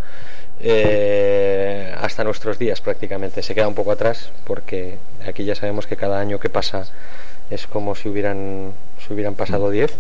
eh, 0.62 1.94
hasta 1.98 2.24
nuestros 2.24 2.58
días 2.60 2.80
prácticamente. 2.80 3.44
Se 3.44 3.54
queda 3.54 3.68
un 3.68 3.76
poco 3.76 3.92
atrás 3.92 4.32
porque 4.46 5.00
aquí 5.28 5.44
ya 5.44 5.56
sabemos 5.56 5.86
que 5.86 5.98
cada 5.98 6.20
año 6.20 6.40
que 6.40 6.50
pasa 6.50 6.88
es 7.50 7.68
como 7.68 7.96
si 7.96 8.10
hubieran, 8.10 8.74
si 9.06 9.14
hubieran 9.14 9.36
pasado 9.36 9.70
10. 9.70 9.94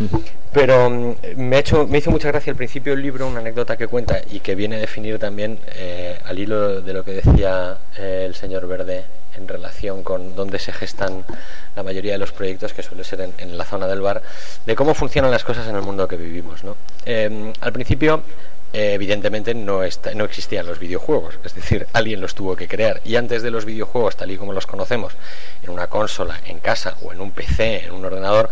Pero 0.52 0.90
mm, 0.90 1.14
me, 1.36 1.56
ha 1.56 1.58
hecho, 1.60 1.86
me 1.86 1.98
hizo 1.98 2.10
mucha 2.10 2.28
gracia 2.28 2.50
al 2.50 2.56
principio 2.56 2.92
el 2.92 3.02
libro, 3.02 3.26
una 3.26 3.40
anécdota 3.40 3.76
que 3.76 3.86
cuenta 3.86 4.20
y 4.30 4.40
que 4.40 4.54
viene 4.54 4.76
a 4.76 4.78
definir 4.78 5.18
también 5.18 5.58
eh, 5.74 6.18
al 6.24 6.38
hilo 6.38 6.80
de 6.80 6.92
lo 6.92 7.04
que 7.04 7.12
decía 7.12 7.78
eh, 7.96 8.24
el 8.26 8.34
señor 8.34 8.66
Verde 8.66 9.04
en 9.36 9.46
relación 9.46 10.02
con 10.02 10.34
dónde 10.34 10.58
se 10.58 10.72
gestan 10.72 11.24
la 11.76 11.82
mayoría 11.82 12.12
de 12.12 12.18
los 12.18 12.32
proyectos, 12.32 12.72
que 12.72 12.82
suele 12.82 13.04
ser 13.04 13.20
en, 13.20 13.32
en 13.38 13.56
la 13.56 13.64
zona 13.64 13.86
del 13.86 14.00
bar, 14.00 14.22
de 14.66 14.74
cómo 14.74 14.94
funcionan 14.94 15.30
las 15.30 15.44
cosas 15.44 15.68
en 15.68 15.76
el 15.76 15.82
mundo 15.82 16.08
que 16.08 16.16
vivimos. 16.16 16.64
¿no? 16.64 16.76
Eh, 17.06 17.52
al 17.60 17.72
principio, 17.72 18.22
eh, 18.72 18.92
evidentemente, 18.94 19.54
no, 19.54 19.82
está- 19.82 20.14
no 20.14 20.24
existían 20.24 20.66
los 20.66 20.78
videojuegos, 20.78 21.38
es 21.44 21.54
decir, 21.54 21.86
alguien 21.92 22.20
los 22.20 22.34
tuvo 22.34 22.56
que 22.56 22.68
crear. 22.68 23.00
Y 23.04 23.16
antes 23.16 23.42
de 23.42 23.50
los 23.50 23.64
videojuegos, 23.64 24.16
tal 24.16 24.30
y 24.30 24.36
como 24.36 24.52
los 24.52 24.66
conocemos, 24.66 25.12
en 25.62 25.70
una 25.70 25.86
consola, 25.88 26.40
en 26.46 26.58
casa 26.60 26.96
o 27.02 27.12
en 27.12 27.20
un 27.20 27.30
PC, 27.32 27.84
en 27.86 27.92
un 27.92 28.04
ordenador, 28.04 28.50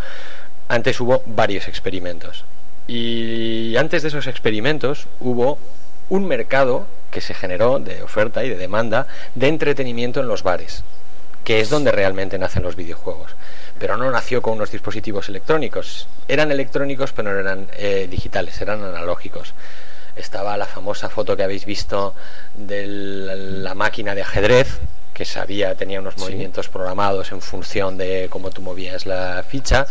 antes 0.69 1.01
hubo 1.01 1.23
varios 1.27 1.69
experimentos. 1.69 2.45
Y 2.87 3.77
antes 3.77 4.03
de 4.03 4.09
esos 4.09 4.27
experimentos 4.27 5.07
hubo 5.21 5.59
un 6.09 6.27
mercado 6.27 6.87
que 7.11 7.21
se 7.21 7.35
generó 7.35 7.79
de 7.79 8.03
oferta 8.03 8.45
y 8.45 8.49
de 8.49 8.57
demanda 8.57 9.07
de 9.35 9.49
entretenimiento 9.49 10.21
en 10.21 10.29
los 10.29 10.43
bares, 10.43 10.85
que 11.45 11.61
es 11.61 11.69
donde 11.71 11.93
realmente 11.93 12.39
nacen 12.39 12.63
los 12.63 12.77
videojuegos. 12.77 13.33
Pero 13.79 13.97
no 13.97 14.11
nació 14.11 14.41
con 14.43 14.55
unos 14.55 14.71
dispositivos 14.73 15.29
electrónicos. 15.29 16.09
Eran 16.29 16.51
electrónicos, 16.51 17.13
pero 17.13 17.33
no 17.33 17.39
eran 17.39 17.69
eh, 17.77 18.09
digitales, 18.11 18.61
eran 18.61 18.83
analógicos. 18.83 19.53
Estaba 20.19 20.57
la 20.57 20.67
famosa 20.67 21.09
foto 21.09 21.37
que 21.37 21.45
habéis 21.45 21.65
visto 21.65 22.15
de 22.55 22.87
la 22.87 23.75
máquina 23.75 24.15
de 24.15 24.23
ajedrez, 24.23 24.79
que 25.15 25.25
sabía, 25.25 25.75
tenía 25.75 26.01
unos 26.01 26.19
movimientos 26.19 26.69
programados 26.69 27.33
en 27.33 27.41
función 27.41 27.97
de 27.97 28.27
cómo 28.31 28.51
tú 28.51 28.61
movías 28.63 29.07
la 29.07 29.43
ficha. 29.43 29.87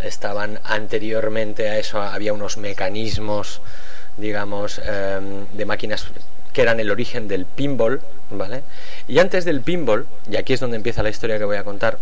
Estaban 0.00 0.60
anteriormente 0.64 1.68
a 1.68 1.78
eso, 1.78 2.00
había 2.00 2.32
unos 2.32 2.56
mecanismos, 2.56 3.60
digamos, 4.16 4.78
em, 4.78 5.46
de 5.52 5.64
máquinas 5.64 6.06
que 6.52 6.62
eran 6.62 6.80
el 6.80 6.90
origen 6.90 7.28
del 7.28 7.46
pinball, 7.46 8.00
¿vale? 8.30 8.62
Y 9.08 9.18
antes 9.18 9.44
del 9.44 9.62
pinball, 9.62 10.06
y 10.30 10.36
aquí 10.36 10.52
es 10.52 10.60
donde 10.60 10.76
empieza 10.76 11.02
la 11.02 11.10
historia 11.10 11.38
que 11.38 11.44
voy 11.44 11.56
a 11.56 11.64
contar, 11.64 11.98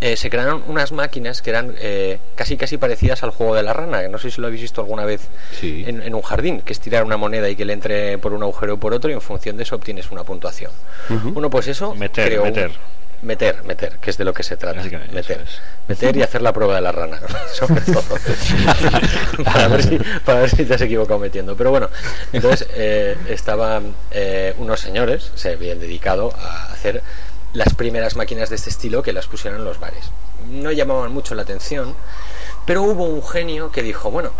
eh, 0.00 0.16
se 0.16 0.30
crearon 0.30 0.62
unas 0.68 0.92
máquinas 0.92 1.42
que 1.42 1.50
eran 1.50 1.74
eh, 1.80 2.18
casi 2.36 2.56
casi 2.56 2.78
parecidas 2.78 3.22
al 3.22 3.30
juego 3.30 3.54
de 3.54 3.62
la 3.62 3.72
rana, 3.72 4.00
que 4.02 4.08
no 4.08 4.18
sé 4.18 4.30
si 4.30 4.40
lo 4.40 4.46
habéis 4.46 4.62
visto 4.62 4.80
alguna 4.80 5.04
vez 5.04 5.22
Sí. 5.58 5.84
en, 5.86 6.02
en 6.02 6.14
un 6.14 6.22
jardín, 6.22 6.60
que 6.60 6.72
es 6.72 6.80
tirar 6.80 7.04
una 7.04 7.16
moneda 7.16 7.48
y 7.48 7.56
que 7.56 7.64
le 7.64 7.72
entre 7.72 8.18
por 8.18 8.32
un 8.32 8.42
agujero 8.42 8.74
o 8.74 8.76
por 8.78 8.94
otro 8.94 9.10
y 9.10 9.14
en 9.14 9.20
función 9.20 9.56
de 9.56 9.64
eso 9.64 9.76
obtienes 9.76 10.10
una 10.10 10.24
puntuación. 10.24 10.70
Bueno, 11.08 11.50
pues 11.50 11.66
eso... 11.68 11.94
Meter, 11.94 12.38
un- 12.38 12.44
meter. 12.46 12.70
Meter, 13.20 13.64
meter, 13.64 13.98
que 13.98 14.10
es 14.10 14.16
de 14.16 14.24
lo 14.24 14.32
que 14.32 14.44
se 14.44 14.56
trata. 14.56 14.80
Meter. 14.80 15.40
es. 15.40 15.60
Meter 15.88 16.16
y 16.16 16.22
hacer 16.22 16.40
la 16.40 16.52
prueba 16.52 16.76
de 16.76 16.80
la 16.82 16.92
rana, 16.92 17.18
sobre 17.52 17.80
todo. 17.80 18.04
para, 19.44 19.66
ver 19.66 19.82
si, 19.82 19.98
para 20.24 20.40
ver 20.42 20.50
si 20.50 20.64
te 20.64 20.74
has 20.74 20.80
equivocado 20.82 21.18
metiendo. 21.18 21.56
Pero 21.56 21.70
bueno, 21.70 21.90
entonces 22.32 22.68
eh, 22.76 23.16
estaban 23.28 23.94
eh, 24.12 24.54
unos 24.58 24.78
señores, 24.78 25.32
se 25.34 25.50
habían 25.52 25.80
dedicado 25.80 26.32
a 26.40 26.66
hacer 26.72 27.02
las 27.58 27.74
primeras 27.74 28.14
máquinas 28.14 28.48
de 28.48 28.56
este 28.56 28.70
estilo 28.70 29.02
que 29.02 29.12
las 29.12 29.26
pusieron 29.26 29.58
en 29.58 29.64
los 29.64 29.80
bares. 29.80 30.12
No 30.48 30.70
llamaban 30.70 31.12
mucho 31.12 31.34
la 31.34 31.42
atención, 31.42 31.94
pero 32.64 32.82
hubo 32.84 33.04
un 33.04 33.22
genio 33.22 33.72
que 33.72 33.82
dijo, 33.82 34.10
bueno, 34.12 34.30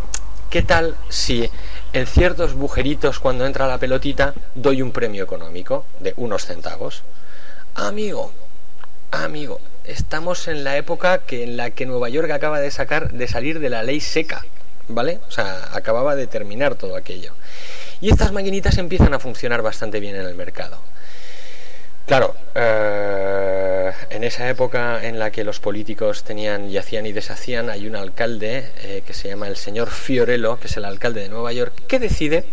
¿qué 0.51 0.63
tal 0.63 0.97
si 1.09 1.51
en 1.93 2.07
ciertos 2.07 2.55
bujeritos 2.55 3.19
cuando 3.19 3.45
entra 3.45 3.67
la 3.67 3.79
pelotita 3.79 4.35
doy 4.55 4.83
un 4.83 4.93
premio 4.93 5.25
económico 5.25 5.85
de 5.99 6.15
unos 6.17 6.47
centavos? 6.47 7.03
Amigo, 7.75 8.33
amigo, 9.11 9.61
estamos 9.83 10.47
en 10.47 10.63
la 10.63 10.77
época 10.77 11.19
que 11.19 11.43
en 11.43 11.57
la 11.57 11.71
que 11.71 11.87
Nueva 11.87 12.09
York 12.09 12.31
acaba 12.31 12.61
de 12.61 12.71
sacar 12.71 13.13
de 13.13 13.27
salir 13.27 13.59
de 13.59 13.69
la 13.69 13.83
ley 13.83 14.01
seca, 14.01 14.45
¿vale? 14.87 15.19
O 15.27 15.33
sea, 15.33 15.71
acababa 15.73 16.15
de 16.15 16.29
terminar 16.29 16.77
todo 16.77 16.95
aquello. 16.95 17.33
Y 18.01 18.11
estas 18.11 18.31
maquinitas 18.31 18.79
empiezan 18.79 19.13
a 19.13 19.19
funcionar 19.19 19.63
bastante 19.63 19.99
bien 19.99 20.15
en 20.15 20.27
el 20.27 20.37
mercado. 20.37 20.79
Claro, 22.09 22.35
eh, 22.55 23.93
en 24.11 24.25
esa 24.25 24.49
época 24.49 25.05
en 25.07 25.19
la 25.19 25.31
que 25.31 25.45
los 25.45 25.61
políticos 25.61 26.25
tenían 26.25 26.69
y 26.71 26.77
hacían 26.79 27.05
y 27.07 27.13
deshacían, 27.13 27.69
hay 27.71 27.87
un 27.87 27.95
alcalde 27.97 28.71
eh, 28.83 29.03
que 29.07 29.13
se 29.15 29.29
llama 29.29 29.47
el 29.47 29.57
señor 29.57 29.91
Fiorello, 29.91 30.59
que 30.59 30.67
es 30.69 30.77
el 30.79 30.85
alcalde 30.87 31.21
de 31.21 31.29
Nueva 31.29 31.53
York, 31.53 31.75
que 31.87 31.99
decide 31.99 32.45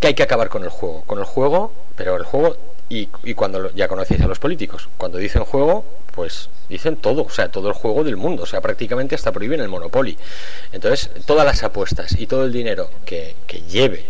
que 0.00 0.08
hay 0.08 0.14
que 0.14 0.22
acabar 0.22 0.48
con 0.48 0.62
el 0.64 0.70
juego. 0.70 1.02
Con 1.06 1.18
el 1.18 1.24
juego, 1.24 1.72
pero 1.96 2.16
el 2.16 2.24
juego, 2.24 2.56
y, 2.88 3.08
y 3.22 3.34
cuando 3.34 3.60
lo- 3.60 3.72
ya 3.74 3.88
conocéis 3.88 4.20
a 4.22 4.26
los 4.26 4.38
políticos, 4.38 4.88
cuando 4.96 5.18
dicen 5.18 5.44
juego, 5.44 5.84
pues 6.14 6.48
dicen 6.68 6.96
todo, 6.96 7.22
o 7.24 7.30
sea, 7.30 7.48
todo 7.50 7.68
el 7.68 7.74
juego 7.74 8.04
del 8.04 8.16
mundo, 8.16 8.44
o 8.44 8.46
sea, 8.46 8.60
prácticamente 8.60 9.14
hasta 9.14 9.32
prohíben 9.32 9.60
el 9.60 9.68
Monopoly. 9.68 10.16
Entonces, 10.72 11.10
todas 11.26 11.44
las 11.46 11.62
apuestas 11.62 12.12
y 12.18 12.26
todo 12.26 12.44
el 12.44 12.52
dinero 12.52 12.90
que, 13.04 13.34
que 13.46 13.60
lleve. 13.62 14.04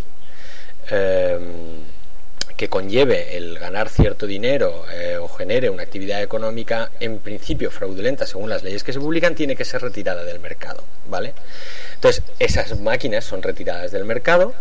em, 0.90 1.93
que 2.56 2.68
conlleve 2.68 3.36
el 3.36 3.58
ganar 3.58 3.88
cierto 3.88 4.26
dinero 4.26 4.84
eh, 4.92 5.16
o 5.16 5.28
genere 5.28 5.70
una 5.70 5.82
actividad 5.82 6.22
económica 6.22 6.90
en 7.00 7.18
principio 7.18 7.70
fraudulenta 7.70 8.26
según 8.26 8.48
las 8.48 8.62
leyes 8.62 8.84
que 8.84 8.92
se 8.92 9.00
publican 9.00 9.34
tiene 9.34 9.56
que 9.56 9.64
ser 9.64 9.82
retirada 9.82 10.24
del 10.24 10.40
mercado, 10.40 10.84
¿vale? 11.08 11.34
Entonces, 11.94 12.22
esas 12.38 12.78
máquinas 12.80 13.24
son 13.24 13.42
retiradas 13.42 13.90
del 13.90 14.04
mercado. 14.04 14.54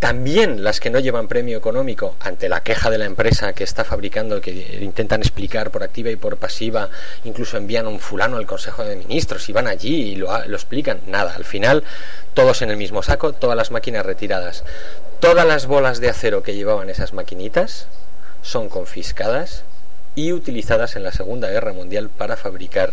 También 0.00 0.62
las 0.62 0.80
que 0.80 0.90
no 0.90 0.98
llevan 0.98 1.28
premio 1.28 1.56
económico 1.56 2.16
ante 2.20 2.50
la 2.50 2.62
queja 2.62 2.90
de 2.90 2.98
la 2.98 3.06
empresa 3.06 3.54
que 3.54 3.64
está 3.64 3.84
fabricando, 3.84 4.40
que 4.40 4.80
intentan 4.82 5.22
explicar 5.22 5.70
por 5.70 5.82
activa 5.82 6.10
y 6.10 6.16
por 6.16 6.36
pasiva, 6.36 6.90
incluso 7.24 7.56
envían 7.56 7.86
un 7.86 8.00
fulano 8.00 8.36
al 8.36 8.44
Consejo 8.44 8.84
de 8.84 8.96
Ministros 8.96 9.48
y 9.48 9.52
van 9.52 9.66
allí 9.66 10.12
y 10.12 10.16
lo, 10.16 10.46
lo 10.46 10.56
explican. 10.56 11.00
Nada, 11.06 11.34
al 11.34 11.44
final 11.44 11.84
todos 12.34 12.60
en 12.60 12.70
el 12.70 12.76
mismo 12.76 13.02
saco, 13.02 13.32
todas 13.32 13.56
las 13.56 13.70
máquinas 13.70 14.04
retiradas. 14.04 14.64
Todas 15.24 15.46
las 15.46 15.64
bolas 15.64 16.00
de 16.00 16.10
acero 16.10 16.42
que 16.42 16.54
llevaban 16.54 16.90
esas 16.90 17.14
maquinitas 17.14 17.86
son 18.42 18.68
confiscadas 18.68 19.64
y 20.14 20.32
utilizadas 20.32 20.96
en 20.96 21.02
la 21.02 21.12
Segunda 21.12 21.48
Guerra 21.48 21.72
Mundial 21.72 22.10
para 22.10 22.36
fabricar 22.36 22.92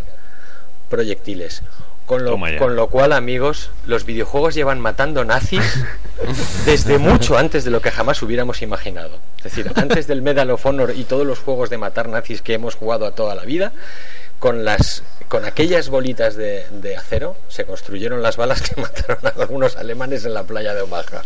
proyectiles. 0.88 1.62
Con 2.06 2.24
lo, 2.24 2.38
con 2.58 2.74
lo 2.74 2.88
cual, 2.88 3.12
amigos, 3.12 3.68
los 3.86 4.06
videojuegos 4.06 4.54
llevan 4.54 4.80
matando 4.80 5.26
nazis 5.26 5.84
desde 6.64 6.96
mucho 6.96 7.36
antes 7.36 7.64
de 7.64 7.70
lo 7.70 7.82
que 7.82 7.90
jamás 7.90 8.22
hubiéramos 8.22 8.62
imaginado. 8.62 9.18
Es 9.36 9.44
decir, 9.44 9.70
antes 9.74 10.06
del 10.06 10.22
Medal 10.22 10.50
of 10.52 10.64
Honor 10.64 10.94
y 10.96 11.04
todos 11.04 11.26
los 11.26 11.38
juegos 11.38 11.68
de 11.68 11.76
matar 11.76 12.08
nazis 12.08 12.40
que 12.40 12.54
hemos 12.54 12.76
jugado 12.76 13.04
a 13.04 13.14
toda 13.14 13.34
la 13.34 13.44
vida, 13.44 13.72
con 14.42 14.64
las 14.64 15.04
con 15.28 15.44
aquellas 15.44 15.88
bolitas 15.88 16.34
de, 16.34 16.66
de 16.72 16.96
acero 16.96 17.36
se 17.46 17.64
construyeron 17.64 18.22
las 18.22 18.36
balas 18.36 18.60
que 18.60 18.78
mataron 18.80 19.24
a 19.24 19.28
algunos 19.40 19.76
alemanes 19.76 20.24
en 20.24 20.34
la 20.34 20.42
playa 20.42 20.74
de 20.74 20.80
Omaha. 20.80 21.22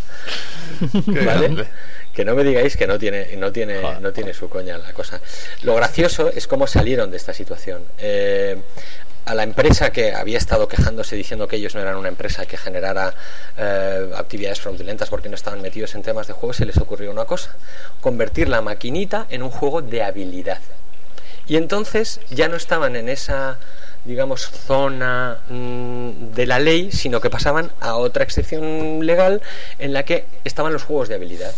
¿Vale? 1.25 1.67
Que 2.13 2.27
no 2.27 2.35
me 2.35 2.45
digáis 2.45 2.77
que 2.77 2.87
no 2.87 2.99
tiene, 2.99 3.35
no 3.37 3.51
tiene, 3.51 3.81
no 4.01 4.13
tiene 4.13 4.35
su 4.35 4.51
coña 4.51 4.77
la 4.77 4.93
cosa. 4.93 5.19
Lo 5.63 5.75
gracioso 5.75 6.29
es 6.29 6.47
cómo 6.47 6.67
salieron 6.67 7.11
de 7.11 7.17
esta 7.17 7.33
situación. 7.33 7.85
Eh, 7.99 8.61
a 9.25 9.35
la 9.35 9.45
empresa 9.45 9.91
que 9.91 10.13
había 10.13 10.37
estado 10.37 10.69
quejándose 10.69 11.17
diciendo 11.17 11.49
que 11.49 11.57
ellos 11.57 11.75
no 11.75 11.81
eran 11.81 11.97
una 11.97 12.09
empresa 12.09 12.45
que 12.45 12.59
generara 12.59 13.15
eh, 13.57 14.11
actividades 14.15 14.61
fraudulentas 14.61 15.09
porque 15.09 15.31
no 15.31 15.37
estaban 15.37 15.63
metidos 15.63 15.95
en 15.95 16.03
temas 16.03 16.27
de 16.27 16.35
juego, 16.35 16.53
se 16.53 16.67
les 16.67 16.77
ocurrió 16.77 17.11
una 17.11 17.25
cosa, 17.25 17.57
convertir 18.03 18.51
la 18.51 18.61
maquinita 18.61 19.27
en 19.31 19.43
un 19.43 19.51
juego 19.51 19.81
de 19.81 20.03
habilidad. 20.03 20.61
Y 21.49 21.57
entonces 21.57 22.21
ya 22.31 22.49
no 22.49 22.57
estaban 22.57 22.97
en 22.97 23.09
esa, 23.09 23.59
digamos, 24.05 24.51
zona 24.51 25.39
mm, 25.49 26.33
de 26.35 26.47
la 26.47 26.59
ley, 26.59 26.91
sino 26.93 27.21
que 27.21 27.31
pasaban 27.31 27.71
a 27.81 27.95
otra 27.97 28.25
excepción 28.25 29.05
legal 29.07 29.43
en 29.79 29.93
la 29.93 30.05
que 30.05 30.25
estaban 30.45 30.73
los 30.73 30.83
juegos 30.83 31.09
de 31.09 31.15
habilidad. 31.15 31.53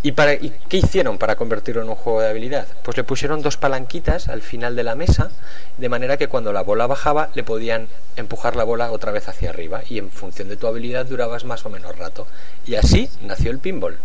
¿Y, 0.00 0.12
para, 0.12 0.34
¿Y 0.34 0.52
qué 0.68 0.76
hicieron 0.76 1.18
para 1.18 1.34
convertirlo 1.34 1.82
en 1.82 1.88
un 1.88 1.96
juego 1.96 2.20
de 2.20 2.28
habilidad? 2.28 2.68
Pues 2.84 2.96
le 2.96 3.02
pusieron 3.02 3.42
dos 3.42 3.56
palanquitas 3.56 4.28
al 4.28 4.42
final 4.42 4.76
de 4.76 4.84
la 4.84 4.94
mesa, 4.94 5.30
de 5.76 5.88
manera 5.88 6.16
que 6.16 6.28
cuando 6.28 6.52
la 6.52 6.62
bola 6.62 6.86
bajaba 6.86 7.30
le 7.34 7.42
podían 7.42 7.88
empujar 8.16 8.54
la 8.54 8.62
bola 8.62 8.92
otra 8.92 9.10
vez 9.10 9.28
hacia 9.28 9.50
arriba 9.50 9.82
y 9.88 9.98
en 9.98 10.10
función 10.12 10.48
de 10.48 10.56
tu 10.56 10.68
habilidad 10.68 11.04
durabas 11.04 11.44
más 11.44 11.66
o 11.66 11.70
menos 11.70 11.98
rato. 11.98 12.28
Y 12.64 12.76
así 12.76 13.10
nació 13.22 13.50
el 13.50 13.58
pinball, 13.58 13.98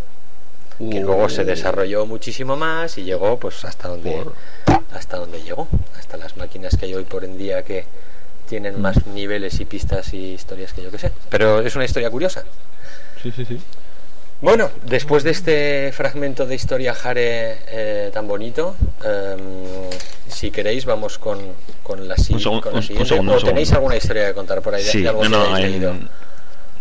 que 0.77 0.99
luego 1.01 1.29
se 1.29 1.43
desarrolló 1.43 2.05
muchísimo 2.05 2.55
más 2.55 2.97
y 2.97 3.03
llegó 3.03 3.37
pues 3.39 3.63
hasta 3.65 3.87
donde, 3.87 4.23
hasta 4.93 5.17
donde 5.17 5.41
llegó, 5.41 5.67
hasta 5.97 6.17
las 6.17 6.35
máquinas 6.37 6.75
que 6.77 6.85
hay 6.85 6.95
hoy 6.95 7.03
por 7.05 7.23
en 7.23 7.37
día 7.37 7.63
que 7.63 7.85
tienen 8.49 8.81
más 8.81 9.05
niveles 9.07 9.59
y 9.59 9.65
pistas 9.65 10.13
y 10.13 10.33
historias 10.33 10.73
que 10.73 10.83
yo 10.83 10.91
que 10.91 10.97
sé. 10.99 11.11
Pero 11.29 11.59
es 11.61 11.75
una 11.75 11.85
historia 11.85 12.09
curiosa. 12.09 12.43
Sí, 13.21 13.31
sí, 13.31 13.45
sí. 13.45 13.59
Bueno, 14.41 14.69
después 14.83 15.23
de 15.23 15.31
este 15.31 15.91
fragmento 15.93 16.45
de 16.45 16.55
historia 16.55 16.93
Jare 16.93 17.59
eh, 17.69 18.11
tan 18.13 18.27
bonito, 18.27 18.75
em, 19.05 19.39
si 20.27 20.51
queréis 20.51 20.83
vamos 20.83 21.17
con, 21.17 21.39
con 21.81 22.05
la, 22.09 22.17
si- 22.17 22.33
Un 22.33 22.39
segun- 22.41 22.59
con 22.61 22.73
la 22.73 22.79
un- 22.79 22.83
un 22.83 22.83
siguiente. 22.83 23.07
segundo, 23.09 23.33
¿O 23.33 23.37
un 23.37 23.43
tenéis 23.45 23.71
alguna 23.71 23.95
historia 23.95 24.27
que 24.27 24.33
contar 24.33 24.61
por 24.61 24.75
ahí? 24.75 24.83
de- 24.83 24.89
Sí, 24.91 25.01
de 25.01 25.07
algo 25.09 25.23
no, 25.29 25.29
que 25.45 25.49
no, 25.49 25.57
en 25.57 26.09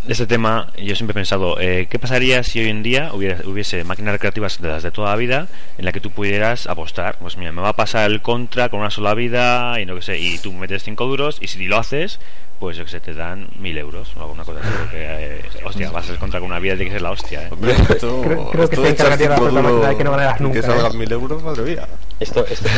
este 0.09 0.27
tema 0.27 0.73
yo 0.77 0.95
siempre 0.97 1.13
he 1.13 1.15
pensado, 1.15 1.61
eh, 1.61 1.87
¿qué 1.91 1.99
pasaría 1.99 2.43
si 2.43 2.61
hoy 2.61 2.69
en 2.69 2.83
día 2.83 3.11
hubiera, 3.15 3.39
hubiese 3.47 3.85
máquinas 3.85 4.13
recreativas 4.13 4.61
de 4.61 4.69
las 4.69 4.83
de 4.83 4.91
toda 4.91 5.11
la 5.11 5.17
vida 5.17 5.47
en 5.79 5.85
la 5.85 5.93
que 5.93 6.01
tú 6.01 6.11
pudieras 6.11 6.67
apostar? 6.67 7.17
Pues 7.19 7.37
mira, 7.37 7.53
me 7.53 7.61
va 7.63 7.71
a 7.71 7.77
pasar 7.77 8.11
el 8.11 8.21
contra 8.23 8.69
con 8.69 8.81
una 8.81 8.91
sola 8.91 9.15
vida 9.15 9.81
y 9.81 9.87
no 9.87 9.95
que 9.95 10.03
sé, 10.03 10.19
y 10.19 10.39
tú 10.39 10.53
metes 10.53 10.83
5 10.83 11.07
duros 11.07 11.39
y 11.41 11.47
si 11.49 11.65
lo 11.67 11.77
haces, 11.79 12.19
pues 12.59 12.77
yo 12.77 12.85
que 12.85 12.91
sé, 12.91 13.01
te 13.01 13.13
dan 13.15 13.49
mil 13.59 13.77
euros 13.79 14.13
o 14.17 14.23
alguna 14.23 14.45
cosa 14.45 14.61
así. 14.61 14.69
Porque, 14.79 15.07
eh, 15.09 15.43
hostia, 15.65 15.91
vas 15.91 16.09
a 16.11 16.17
contra 16.17 16.39
con 16.41 16.49
una 16.51 16.59
vida, 16.61 16.75
tiene 16.75 16.87
que 16.91 16.95
ser 16.95 17.03
la 17.03 17.11
hostia, 17.11 17.43
¿eh? 17.45 17.49
Hombre, 17.51 17.73
esto, 17.73 18.23
creo- 18.23 18.51
creo 18.51 18.69
que 18.69 18.75
esto 18.75 18.77
se 18.77 18.83
de 18.83 18.89
echar 18.91 19.07
encargaría 19.13 19.29
la 19.31 19.37
propia 19.37 19.63
máquina 19.63 19.89
de 19.89 19.97
que 19.97 20.05
no 20.05 20.11
ganaras 20.13 20.41
y 20.41 20.43
nunca, 20.45 20.61
Que 20.61 20.67
salgan 20.67 20.93
¿eh? 20.93 20.97
mil 20.99 21.13
euros, 21.13 21.43
madre 21.43 21.63
mía. 21.63 21.89
Esto, 22.21 22.47
esto, 22.47 22.69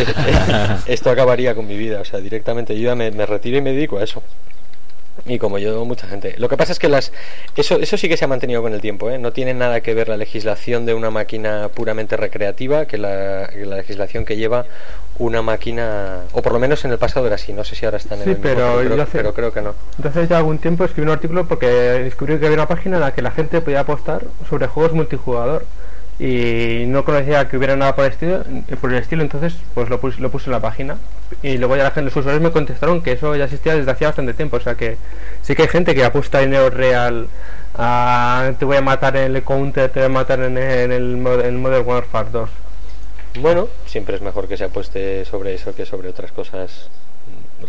esto 0.86 1.10
acabaría 1.10 1.54
con 1.54 1.66
mi 1.66 1.76
vida, 1.76 2.00
o 2.00 2.04
sea, 2.04 2.20
directamente 2.20 2.78
yo 2.78 2.88
ya 2.90 2.94
me, 2.94 3.10
me 3.10 3.26
retiro 3.26 3.58
y 3.58 3.62
me 3.62 3.72
dedico 3.72 3.98
a 3.98 4.04
eso. 4.04 4.22
Y 5.26 5.38
como 5.38 5.58
yo, 5.58 5.84
mucha 5.84 6.06
gente. 6.06 6.34
Lo 6.38 6.48
que 6.48 6.56
pasa 6.56 6.72
es 6.72 6.78
que 6.78 6.88
las 6.88 7.12
eso, 7.56 7.78
eso 7.80 7.96
sí 7.96 8.08
que 8.08 8.16
se 8.16 8.24
ha 8.24 8.28
mantenido 8.28 8.60
con 8.62 8.74
el 8.74 8.80
tiempo, 8.80 9.10
¿eh? 9.10 9.18
No 9.18 9.32
tiene 9.32 9.54
nada 9.54 9.80
que 9.80 9.94
ver 9.94 10.08
la 10.08 10.16
legislación 10.16 10.86
de 10.86 10.94
una 10.94 11.10
máquina 11.10 11.68
puramente 11.72 12.16
recreativa 12.16 12.86
que 12.86 12.98
la, 12.98 13.48
que 13.52 13.64
la 13.64 13.76
legislación 13.76 14.24
que 14.24 14.36
lleva 14.36 14.66
una 15.18 15.40
máquina, 15.42 16.22
o 16.32 16.42
por 16.42 16.52
lo 16.52 16.58
menos 16.58 16.84
en 16.84 16.90
el 16.90 16.98
pasado 16.98 17.26
era 17.26 17.36
así, 17.36 17.52
no 17.52 17.62
sé 17.62 17.76
si 17.76 17.84
ahora 17.84 17.98
están 17.98 18.18
en 18.18 18.24
Sí, 18.24 18.30
el 18.30 18.36
mismo, 18.38 18.50
pero 18.50 18.76
pero, 18.88 19.02
hace- 19.02 19.18
pero 19.18 19.32
creo 19.34 19.52
que 19.52 19.62
no. 19.62 19.74
Entonces 19.96 20.28
ya 20.28 20.38
algún 20.38 20.58
tiempo 20.58 20.84
escribí 20.84 21.06
un 21.06 21.12
artículo 21.12 21.46
porque 21.46 21.66
descubrí 21.68 22.38
que 22.38 22.46
había 22.46 22.56
una 22.58 22.68
página 22.68 22.96
en 22.96 23.02
la 23.02 23.14
que 23.14 23.22
la 23.22 23.30
gente 23.30 23.60
podía 23.60 23.80
apostar 23.80 24.22
sobre 24.50 24.66
juegos 24.66 24.92
multijugador 24.92 25.64
y 26.18 26.84
no 26.86 27.04
conocía 27.04 27.48
que 27.48 27.56
hubiera 27.56 27.76
nada 27.76 27.96
por 27.96 28.04
el 28.04 28.12
estilo, 28.12 28.44
por 28.80 28.92
el 28.92 28.98
estilo 28.98 29.22
entonces 29.22 29.56
pues 29.74 29.88
lo 29.88 30.00
puse, 30.00 30.20
lo 30.20 30.30
puse 30.30 30.46
en 30.46 30.52
la 30.52 30.60
página 30.60 30.96
y 31.42 31.58
luego 31.58 31.76
ya 31.76 31.84
la 31.84 31.90
gente, 31.90 32.06
los 32.06 32.16
usuarios 32.16 32.42
me 32.42 32.52
contestaron 32.52 33.02
que 33.02 33.12
eso 33.12 33.34
ya 33.34 33.44
existía 33.44 33.74
desde 33.74 33.90
hacía 33.90 34.08
bastante 34.08 34.34
tiempo, 34.34 34.56
o 34.56 34.60
sea 34.60 34.76
que 34.76 34.96
sí 35.42 35.54
que 35.56 35.62
hay 35.62 35.68
gente 35.68 35.94
que 35.94 36.04
apuesta 36.04 36.38
dinero 36.38 36.70
real 36.70 37.28
a 37.76 38.52
te 38.58 38.64
voy 38.64 38.76
a 38.76 38.80
matar 38.80 39.16
en 39.16 39.34
el 39.34 39.42
counter, 39.42 39.90
te 39.90 40.00
voy 40.00 40.06
a 40.06 40.12
matar 40.12 40.40
en 40.40 40.56
el, 40.56 40.92
en 40.92 40.92
el, 40.92 41.26
en 41.44 41.60
Modern 41.60 41.86
Warfare 41.86 42.28
2. 42.30 42.50
Bueno, 43.40 43.68
siempre 43.86 44.14
es 44.14 44.22
mejor 44.22 44.46
que 44.46 44.56
se 44.56 44.64
apueste 44.64 45.24
sobre 45.24 45.54
eso 45.54 45.74
que 45.74 45.84
sobre 45.84 46.08
otras 46.08 46.30
cosas 46.30 46.88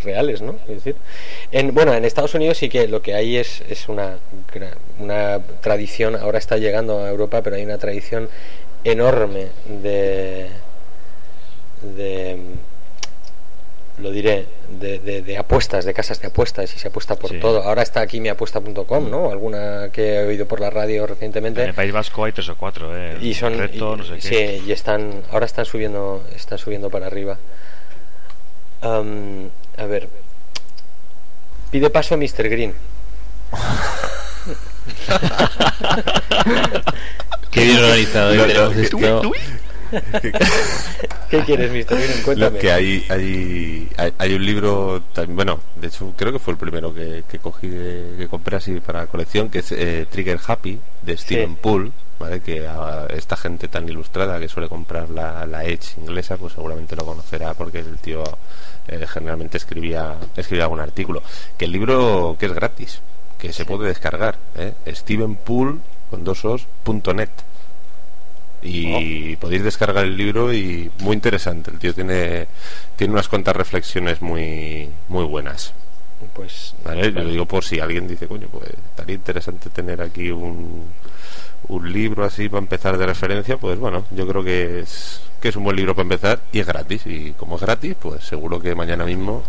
reales, 0.02 0.42
¿no? 0.42 0.56
Es 0.68 0.76
decir, 0.84 0.96
en, 1.52 1.72
bueno, 1.74 1.94
en 1.94 2.04
Estados 2.04 2.34
Unidos 2.34 2.58
sí 2.58 2.68
que 2.68 2.86
lo 2.88 3.00
que 3.02 3.14
hay 3.14 3.36
es, 3.36 3.62
es 3.68 3.88
una, 3.88 4.18
una 4.98 5.40
tradición, 5.60 6.16
ahora 6.16 6.38
está 6.38 6.56
llegando 6.58 7.02
a 7.04 7.08
Europa, 7.10 7.42
pero 7.42 7.56
hay 7.56 7.64
una 7.64 7.78
tradición 7.78 8.28
enorme 8.84 9.48
de, 9.82 10.48
de 11.82 12.38
lo 13.98 14.10
diré, 14.10 14.44
de, 14.78 14.98
de- 14.98 15.22
de 15.22 15.38
apuestas, 15.38 15.86
de 15.86 15.94
casas 15.94 16.20
de 16.20 16.26
apuestas 16.28 16.74
y 16.76 16.78
se 16.78 16.88
apuesta 16.88 17.16
por 17.16 17.30
Sí. 17.30 17.38
todo. 17.40 17.62
Ahora 17.62 17.82
está 17.82 18.02
aquí 18.02 18.20
miapuesta.com, 18.20 19.10
¿no? 19.10 19.30
Alguna 19.30 19.88
que 19.90 20.16
he 20.16 20.26
oído 20.26 20.44
por 20.46 20.60
la 20.60 20.68
radio 20.68 21.06
recientemente. 21.06 21.62
En 21.62 21.68
el 21.68 21.74
País 21.74 21.92
Vasco 21.92 22.22
hay 22.24 22.32
tres 22.32 22.48
o 22.50 22.56
cuatro, 22.56 22.94
¿eh? 22.94 23.16
y 23.22 23.32
son 23.32 23.56
Reto, 23.58 23.94
y- 23.94 23.96
no 23.98 24.04
sé 24.04 24.14
qué. 24.16 24.20
sí 24.20 24.64
y 24.66 24.72
están 24.72 25.22
ahora 25.32 25.46
están 25.46 25.64
subiendo 25.64 26.22
están 26.36 26.58
subiendo 26.58 26.90
para 26.90 27.06
arriba 27.06 27.38
a 29.76 29.84
ver 29.84 30.08
pide 31.70 31.90
paso 31.90 32.14
a 32.14 32.18
Mr. 32.18 32.48
Green 32.48 32.72
Qué 37.50 37.64
bien 37.64 37.78
organizado. 37.78 38.34
¿eh? 38.34 38.88
¿qué 41.30 41.40
quieres 41.40 41.70
Mr. 41.70 41.96
Green? 41.96 42.22
cuéntame 42.24 42.50
Lo 42.50 42.58
que 42.58 42.72
hay, 42.72 43.04
hay, 43.08 43.88
hay, 43.96 44.12
hay 44.18 44.34
un 44.34 44.44
libro, 44.44 45.02
tam- 45.14 45.34
bueno, 45.34 45.60
de 45.76 45.86
hecho 45.88 46.12
creo 46.16 46.32
que 46.32 46.38
fue 46.38 46.52
el 46.52 46.58
primero 46.58 46.92
que, 46.94 47.24
que 47.30 47.38
cogí, 47.38 47.68
de- 47.68 48.14
que 48.18 48.28
compré 48.28 48.56
así 48.56 48.78
para 48.80 49.06
colección, 49.06 49.48
que 49.48 49.60
es 49.60 49.72
eh, 49.72 50.06
Trigger 50.10 50.38
Happy, 50.46 50.78
de 51.02 51.16
Stephen 51.16 51.50
Sí. 51.54 51.58
Poole, 51.62 51.92
¿vale? 52.18 52.40
Que 52.40 52.66
a 52.66 53.06
esta 53.10 53.36
gente 53.36 53.68
tan 53.68 53.88
ilustrada 53.88 54.38
que 54.38 54.48
suele 54.48 54.68
comprar 54.68 55.10
la, 55.10 55.46
la 55.46 55.64
Edge 55.64 56.00
inglesa, 56.00 56.36
pues 56.36 56.54
seguramente 56.54 56.96
lo 56.96 57.04
conocerá 57.04 57.54
porque 57.54 57.80
el 57.80 57.98
tío 57.98 58.24
eh, 58.88 59.06
generalmente 59.06 59.56
escribía, 59.56 60.16
escribía 60.36 60.64
algún 60.64 60.80
artículo. 60.80 61.22
Que 61.56 61.66
el 61.66 61.72
libro 61.72 62.36
que 62.38 62.46
es 62.46 62.52
gratis, 62.52 63.00
que 63.38 63.52
se 63.52 63.64
puede 63.64 63.88
descargar, 63.88 64.36
¿eh? 64.56 64.74
Stephen 64.88 65.36
Poole, 65.36 65.78
con 66.10 66.24
dos 66.24 66.44
os, 66.44 66.66
punto 66.84 67.12
net 67.14 67.30
y 68.62 69.36
podéis 69.36 69.62
descargar 69.62 70.04
el 70.04 70.16
libro 70.16 70.52
y 70.52 70.90
muy 71.00 71.14
interesante 71.14 71.70
el 71.70 71.78
tío 71.78 71.94
tiene 71.94 72.46
tiene 72.96 73.12
unas 73.12 73.28
cuantas 73.28 73.54
reflexiones 73.54 74.22
muy 74.22 74.88
muy 75.08 75.24
buenas 75.24 75.72
pues 76.34 76.74
¿vale? 76.84 77.12
Yo 77.12 77.24
digo 77.24 77.46
por 77.46 77.64
si 77.64 77.80
alguien 77.80 78.06
dice 78.06 78.26
coño 78.26 78.48
pues 78.50 78.70
estaría 78.70 79.14
interesante 79.14 79.70
tener 79.70 80.00
aquí 80.02 80.30
un 80.30 80.84
un 81.68 81.92
libro 81.92 82.24
así 82.24 82.48
para 82.48 82.60
empezar 82.60 82.96
de 82.96 83.06
referencia 83.06 83.56
pues 83.56 83.78
bueno 83.78 84.04
yo 84.10 84.26
creo 84.26 84.44
que 84.44 84.80
es 84.80 85.20
que 85.40 85.48
es 85.48 85.56
un 85.56 85.64
buen 85.64 85.76
libro 85.76 85.94
para 85.94 86.04
empezar 86.04 86.40
y 86.52 86.60
es 86.60 86.66
gratis 86.66 87.02
y 87.06 87.32
como 87.32 87.56
es 87.56 87.62
gratis 87.62 87.96
pues 88.00 88.24
seguro 88.24 88.60
que 88.60 88.74
mañana 88.74 89.04
mismo 89.04 89.42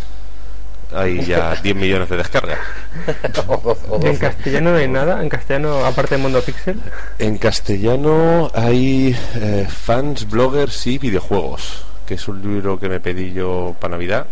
hay 0.93 1.23
ya 1.23 1.55
10 1.61 1.75
millones 1.75 2.09
de 2.09 2.17
descargas 2.17 2.59
en 4.01 4.17
castellano 4.17 4.71
no 4.71 4.77
hay 4.77 4.87
nada, 4.87 5.21
en 5.21 5.29
castellano 5.29 5.85
aparte 5.85 6.15
de 6.15 6.21
Mundo 6.21 6.41
Pixel. 6.41 6.79
En 7.19 7.37
castellano 7.37 8.49
hay 8.53 9.15
eh, 9.35 9.67
fans, 9.69 10.29
bloggers 10.29 10.87
y 10.87 10.97
videojuegos, 10.97 11.83
que 12.05 12.15
es 12.15 12.27
un 12.27 12.41
libro 12.41 12.79
que 12.79 12.89
me 12.89 12.99
pedí 12.99 13.33
yo 13.33 13.75
para 13.79 13.91
Navidad 13.91 14.27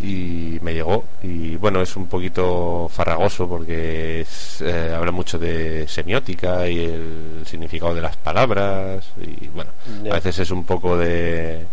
y 0.00 0.58
me 0.62 0.74
llegó. 0.74 1.04
Y 1.22 1.56
bueno, 1.56 1.80
es 1.82 1.96
un 1.96 2.06
poquito 2.06 2.88
farragoso 2.88 3.48
porque 3.48 4.20
es, 4.20 4.60
eh, 4.60 4.94
habla 4.94 5.10
mucho 5.12 5.38
de 5.38 5.86
semiótica 5.88 6.68
y 6.68 6.78
el 6.84 7.42
significado 7.46 7.94
de 7.94 8.02
las 8.02 8.16
palabras. 8.16 9.06
Y 9.20 9.48
bueno, 9.48 9.70
a 10.10 10.14
veces 10.14 10.38
es 10.40 10.50
un 10.50 10.64
poco 10.64 10.96
de. 10.96 11.66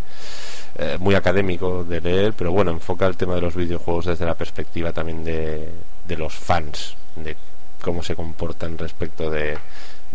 eh, 0.78 0.96
muy 1.00 1.14
académico 1.14 1.84
de 1.84 2.00
leer, 2.00 2.32
pero 2.34 2.52
bueno, 2.52 2.70
enfoca 2.70 3.06
el 3.06 3.16
tema 3.16 3.34
de 3.36 3.40
los 3.42 3.54
videojuegos 3.54 4.06
desde 4.06 4.26
la 4.26 4.34
perspectiva 4.34 4.92
también 4.92 5.24
de, 5.24 5.68
de 6.06 6.16
los 6.16 6.34
fans, 6.34 6.94
de 7.16 7.36
cómo 7.80 8.02
se 8.02 8.14
comportan 8.14 8.76
respecto 8.76 9.30
de, 9.30 9.56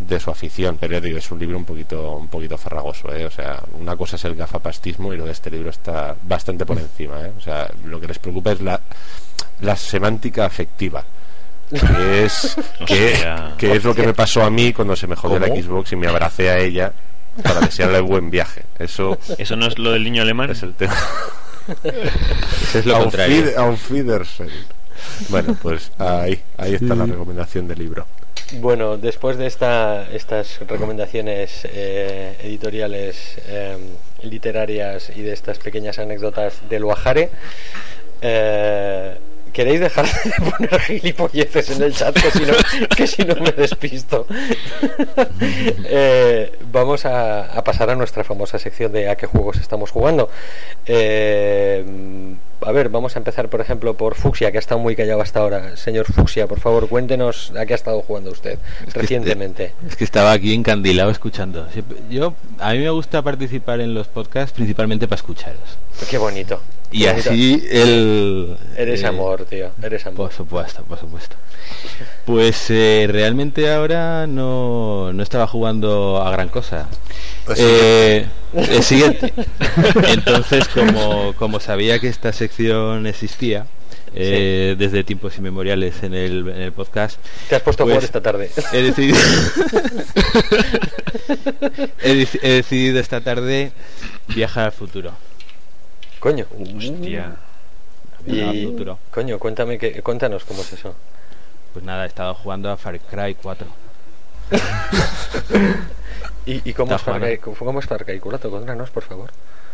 de 0.07 0.19
su 0.19 0.29
afición. 0.29 0.77
Pero 0.79 0.93
ya 0.93 1.01
digo, 1.01 1.17
es 1.17 1.31
un 1.31 1.39
libro 1.39 1.57
un 1.57 1.65
poquito, 1.65 2.15
un 2.15 2.27
poquito 2.27 2.57
farragoso, 2.57 3.13
¿eh? 3.13 3.25
O 3.25 3.31
sea, 3.31 3.61
una 3.79 3.95
cosa 3.95 4.15
es 4.15 4.25
el 4.25 4.35
gafapastismo 4.35 5.13
y 5.13 5.17
lo 5.17 5.25
de 5.25 5.31
este 5.31 5.49
libro 5.49 5.69
está 5.69 6.15
bastante 6.23 6.65
por 6.65 6.77
encima, 6.77 7.21
¿eh? 7.21 7.31
O 7.37 7.41
sea, 7.41 7.69
lo 7.85 7.99
que 7.99 8.07
les 8.07 8.19
preocupa 8.19 8.51
es 8.51 8.61
la, 8.61 8.79
la 9.61 9.75
semántica 9.75 10.45
afectiva. 10.45 11.03
Que 11.69 12.25
es, 12.25 12.57
que, 12.85 13.71
es 13.75 13.83
lo 13.83 13.95
que 13.95 14.05
me 14.05 14.13
pasó 14.13 14.43
a 14.43 14.49
mí 14.49 14.73
cuando 14.73 14.95
se 14.95 15.07
me 15.07 15.15
jodió 15.15 15.39
la. 15.39 15.47
Xbox 15.47 15.93
y 15.93 15.95
me 15.95 16.07
abracé 16.07 16.49
a 16.49 16.59
ella 16.59 16.91
para 17.41 17.61
desearle 17.61 18.01
buen 18.01 18.29
viaje. 18.29 18.63
Eso 18.77 19.17
¿Eso 19.37 19.55
no 19.55 19.67
es 19.67 19.79
lo 19.79 19.91
del 19.91 20.03
niño 20.03 20.21
alemán? 20.21 20.49
es 20.49 20.63
el 20.63 20.73
tema. 20.73 20.95
Eso 21.83 22.79
es 22.79 22.85
lo 22.85 22.99
contrario. 22.99 23.45
Bueno, 25.29 25.57
pues 25.61 25.91
ahí, 25.97 26.41
ahí 26.57 26.75
está 26.75 26.95
la 26.95 27.05
recomendación 27.05 27.67
del 27.67 27.79
libro. 27.79 28.05
Bueno, 28.59 28.97
después 28.97 29.37
de 29.37 29.47
esta, 29.47 30.11
estas 30.11 30.59
recomendaciones 30.67 31.65
eh, 31.71 32.35
editoriales, 32.43 33.37
eh, 33.47 33.77
literarias 34.23 35.09
y 35.15 35.21
de 35.21 35.31
estas 35.31 35.57
pequeñas 35.57 35.99
anécdotas 35.99 36.67
del 36.69 36.83
Guajare, 36.83 37.29
eh, 38.21 39.15
¿queréis 39.51 39.79
dejar 39.79 40.05
de 40.05 40.51
poner 40.51 40.79
gilipolleces 40.81 41.69
en 41.71 41.83
el 41.83 41.93
chat? 41.93 42.15
Que 42.15 42.31
si 42.31 42.45
no, 42.45 42.53
que 42.95 43.07
si 43.07 43.23
no 43.23 43.35
me 43.35 43.51
despisto. 43.51 44.25
Eh, 45.93 46.57
vamos 46.71 47.05
a, 47.05 47.45
a 47.45 47.63
pasar 47.63 47.89
a 47.89 47.95
nuestra 47.95 48.23
famosa 48.23 48.57
sección 48.59 48.91
de 48.91 49.09
a 49.09 49.15
qué 49.15 49.25
juegos 49.25 49.57
estamos 49.57 49.91
jugando. 49.91 50.29
Eh, 50.85 51.83
a 52.63 52.71
ver, 52.71 52.89
vamos 52.89 53.15
a 53.15 53.19
empezar, 53.19 53.49
por 53.49 53.59
ejemplo, 53.59 53.95
por 53.95 54.15
Fuxia, 54.15 54.51
que 54.51 54.57
ha 54.57 54.59
estado 54.59 54.79
muy 54.79 54.95
callado 54.95 55.21
hasta 55.21 55.39
ahora. 55.39 55.75
Señor 55.77 56.05
Fuxia, 56.11 56.47
por 56.47 56.59
favor, 56.59 56.87
cuéntenos 56.87 57.51
a 57.57 57.65
qué 57.65 57.73
ha 57.73 57.75
estado 57.75 58.01
jugando 58.01 58.31
usted 58.31 58.59
recientemente. 58.93 59.73
Es 59.87 59.95
que 59.95 60.03
estaba 60.03 60.31
aquí 60.31 60.53
encandilado 60.53 61.09
escuchando. 61.09 61.67
Yo, 62.09 62.35
a 62.59 62.73
mí 62.73 62.79
me 62.79 62.89
gusta 62.91 63.21
participar 63.21 63.81
en 63.81 63.93
los 63.93 64.07
podcasts 64.07 64.53
principalmente 64.53 65.07
para 65.07 65.17
escucharos. 65.17 65.77
Qué 66.09 66.17
bonito. 66.17 66.61
Y 66.91 67.05
así 67.05 67.65
el... 67.71 68.57
Eres 68.75 69.01
eh, 69.03 69.07
amor, 69.07 69.45
tío. 69.45 69.71
Eres 69.81 70.05
amor. 70.05 70.27
Por 70.27 70.33
supuesto, 70.33 70.83
por 70.83 70.99
supuesto. 70.99 71.35
Pues 72.25 72.65
eh, 72.69 73.07
realmente 73.09 73.71
ahora 73.71 74.27
no, 74.27 75.11
no 75.13 75.23
estaba 75.23 75.47
jugando 75.47 76.21
a 76.21 76.29
gran 76.31 76.49
cosa. 76.49 76.87
Pues 77.45 77.59
Eh, 77.61 78.25
el 78.53 78.83
siguiente. 78.83 79.33
Entonces, 80.07 80.67
como, 80.67 81.33
como 81.37 81.59
sabía 81.59 81.99
que 81.99 82.07
esta 82.09 82.33
sección 82.33 83.07
existía 83.07 83.65
eh, 84.13 84.75
desde 84.77 85.05
tiempos 85.05 85.37
inmemoriales 85.37 86.03
en 86.03 86.13
el, 86.13 86.47
en 86.49 86.61
el 86.61 86.71
podcast, 86.73 87.17
Te 87.47 87.55
has 87.55 87.61
puesto 87.61 87.83
a 87.83 87.85
pues, 87.85 87.93
jugar 87.95 88.03
esta 88.03 88.21
tarde. 88.21 88.51
he 88.73 88.81
decidido, 88.81 89.17
he, 92.03 92.13
dec- 92.25 92.39
he 92.41 92.49
decidido 92.49 92.99
esta 92.99 93.21
tarde 93.21 93.71
viajar 94.35 94.65
al 94.65 94.71
futuro. 94.71 95.11
Coño. 96.21 96.45
Hostia. 96.77 97.35
Al 98.27 98.55
Y, 98.55 98.65
futuro. 98.67 98.99
coño, 99.09 99.39
cuéntame 99.39 99.79
que, 99.79 100.01
cuéntanos 100.03 100.45
cómo 100.45 100.61
es 100.61 100.71
eso. 100.71 100.95
Pues 101.73 101.83
nada, 101.83 102.03
he 102.05 102.07
estado 102.07 102.35
jugando 102.35 102.69
a 102.69 102.77
Far 102.77 102.99
Cry 102.99 103.35
4. 103.41 103.67
¿Y, 106.45 106.69
y 106.69 106.73
cómo, 106.73 106.95
es 106.95 107.01
Far 107.01 107.19
Cry, 107.19 107.39
cómo 107.39 107.79
es 107.79 107.85
Far 107.87 108.05
Cry? 108.05 108.19
Curato, 108.19 108.51
cuéntanos, 108.51 108.91
por 108.91 109.03
favor. 109.03 109.31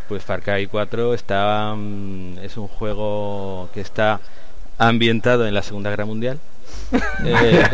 Pues 0.07 0.23
Far 0.23 0.41
Cry 0.41 0.67
4 0.67 1.13
está, 1.13 1.73
mm, 1.75 2.37
es 2.41 2.55
un 2.55 2.69
juego 2.69 3.69
que 3.73 3.81
está 3.81 4.21
ambientado 4.77 5.45
en 5.47 5.53
la 5.53 5.63
Segunda 5.63 5.89
Guerra 5.89 6.05
Mundial. 6.05 6.39
Eh, 7.25 7.67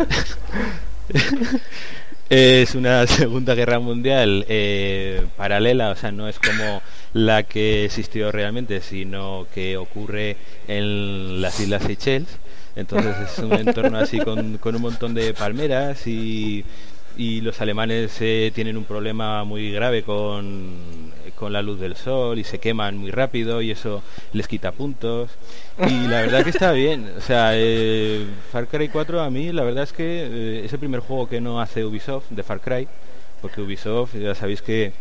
es 2.64 2.74
una 2.76 3.06
Segunda 3.06 3.54
Guerra 3.54 3.80
Mundial 3.80 4.46
eh, 4.48 5.26
paralela, 5.38 5.90
o 5.92 5.96
sea, 5.96 6.12
no 6.12 6.28
es 6.28 6.40
como 6.40 6.82
la 7.14 7.44
que 7.44 7.86
existió 7.86 8.32
realmente, 8.32 8.82
sino 8.82 9.48
que 9.54 9.78
ocurre 9.78 10.38
en 10.68 11.42
las 11.42 11.60
Islas 11.60 11.84
Seychelles. 11.84 12.40
Entonces 12.76 13.16
es 13.20 13.40
un 13.40 13.54
entorno 13.54 14.00
así 14.00 14.20
con, 14.20 14.58
con 14.58 14.76
un 14.76 14.82
montón 14.82 15.14
de 15.14 15.34
palmeras 15.34 16.08
y, 16.08 16.66
y 17.16 17.42
los 17.42 17.62
alemanes 17.62 18.18
eh, 18.20 18.52
tienen 18.54 18.78
un 18.78 18.86
problema 18.86 19.44
muy 19.44 19.72
grave 19.72 20.02
con, 20.02 21.12
con 21.36 21.54
la 21.54 21.62
luz 21.62 21.80
del 21.80 21.96
sol 21.96 22.40
y 22.40 22.44
se 22.44 22.60
queman 22.60 22.98
muy 22.98 23.12
rápido 23.12 23.62
y 23.62 23.70
eso 23.70 24.02
les 24.34 24.48
quita 24.48 24.72
puntos. 24.72 25.30
Y 25.88 26.08
la 26.08 26.22
verdad 26.22 26.44
que 26.44 26.50
está 26.50 26.72
bien. 26.72 27.12
O 27.18 27.22
sea, 27.22 27.52
eh, 27.54 28.26
Far 28.52 28.68
Cry 28.68 28.90
4 28.90 29.22
a 29.22 29.30
mí 29.30 29.52
la 29.52 29.64
verdad 29.64 29.84
es 29.84 29.94
que 29.94 30.04
eh, 30.04 30.66
es 30.66 30.74
el 30.74 30.80
primer 30.80 31.02
juego 31.02 31.30
que 31.30 31.42
no 31.42 31.62
hace 31.62 31.86
Ubisoft 31.86 32.30
de 32.32 32.42
Far 32.42 32.60
Cry, 32.60 32.88
porque 33.42 33.62
Ubisoft 33.62 34.16
ya 34.16 34.34
sabéis 34.34 34.62
que... 34.62 34.94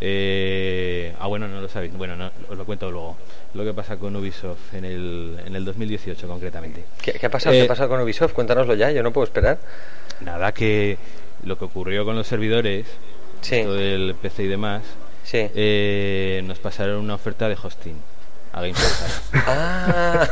eh, 0.00 1.14
ah, 1.18 1.26
bueno, 1.26 1.48
no 1.48 1.60
lo 1.60 1.68
sabéis. 1.68 1.92
Bueno, 1.96 2.16
no, 2.16 2.30
os 2.48 2.56
lo 2.56 2.64
cuento 2.64 2.90
luego. 2.90 3.16
Lo 3.54 3.64
que 3.64 3.72
pasa 3.72 3.96
con 3.96 4.14
Ubisoft 4.16 4.74
en 4.74 4.84
el, 4.84 5.38
en 5.46 5.56
el 5.56 5.64
2018 5.64 6.26
concretamente. 6.28 6.84
¿Qué, 7.02 7.12
qué 7.12 7.26
ha 7.26 7.30
pasado? 7.30 7.54
Eh, 7.54 7.58
¿Qué 7.60 7.64
ha 7.64 7.68
pasado 7.68 7.88
con 7.88 8.00
Ubisoft? 8.00 8.32
Cuéntanoslo 8.32 8.74
ya, 8.74 8.90
yo 8.90 9.02
no 9.02 9.12
puedo 9.12 9.24
esperar. 9.24 9.58
Nada 10.20 10.52
que 10.52 10.98
lo 11.44 11.56
que 11.58 11.64
ocurrió 11.64 12.04
con 12.04 12.16
los 12.16 12.26
servidores, 12.26 12.86
Sí. 13.40 13.62
todo 13.62 13.78
el 13.78 14.14
PC 14.20 14.44
y 14.44 14.48
demás, 14.48 14.82
Sí. 15.24 15.38
eh, 15.54 16.42
nos 16.44 16.58
pasaron 16.58 16.96
una 16.96 17.14
oferta 17.14 17.48
de 17.48 17.56
hosting 17.62 17.94
a 18.52 18.60
Game. 18.60 18.74
Ah, 19.46 20.26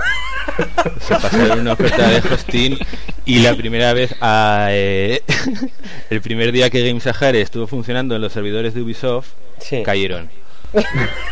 Se 1.01 1.15
pasaron 1.15 1.61
una 1.61 1.73
oferta 1.73 2.09
de 2.09 2.19
hosting 2.33 2.79
y 3.25 3.41
la 3.41 3.55
primera 3.55 3.93
vez, 3.93 4.15
a, 4.21 4.69
eh, 4.71 5.23
el 6.11 6.21
primer 6.21 6.53
día 6.53 6.71
que 6.71 6.87
Game 6.87 7.01
Sahara 7.01 7.39
estuvo 7.39 7.67
funcionando 7.67 8.15
en 8.17 8.23
los 8.23 8.33
servidores 8.33 8.75
de 8.75 8.83
Ubisoft, 8.83 9.29
Sí. 9.59 9.83
cayeron. 9.83 10.31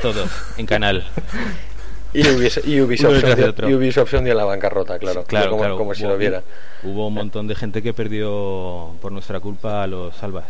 Todos, 0.02 0.30
en 0.56 0.66
canal. 0.66 1.04
y 2.12 2.26
Ubisoft, 2.28 2.66
y 2.66 2.80
Ubisoft, 2.80 3.24
y 3.68 3.74
Ubisoft 3.74 4.10
se 4.10 4.16
hundió 4.18 4.32
en 4.32 4.38
la 4.38 4.44
bancarrota, 4.44 4.98
claro. 4.98 5.24
Claro, 5.24 5.50
como, 5.50 5.60
claro. 5.62 5.76
como 5.76 5.94
si 5.94 6.04
hubo- 6.04 6.10
lo 6.12 6.18
viera. 6.18 6.42
Hubo 6.82 7.08
un 7.08 7.14
montón 7.14 7.46
de 7.48 7.54
gente 7.54 7.82
que 7.82 7.92
perdió 7.94 8.94
por 9.00 9.10
nuestra 9.12 9.40
culpa 9.40 9.82
a 9.82 9.86
los 9.86 10.14
salvas. 10.16 10.44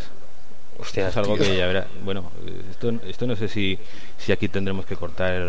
Hostia, 0.78 1.08
es 1.08 1.16
algo 1.16 1.36
tío. 1.36 1.44
que 1.44 1.56
ya 1.56 1.66
verá. 1.66 1.86
Bueno, 2.04 2.30
esto, 2.70 2.92
esto 3.08 3.26
no 3.28 3.36
sé 3.36 3.48
si, 3.48 3.78
si 4.18 4.32
aquí 4.32 4.48
tendremos 4.48 4.84
que 4.86 4.96
cortar. 4.96 5.40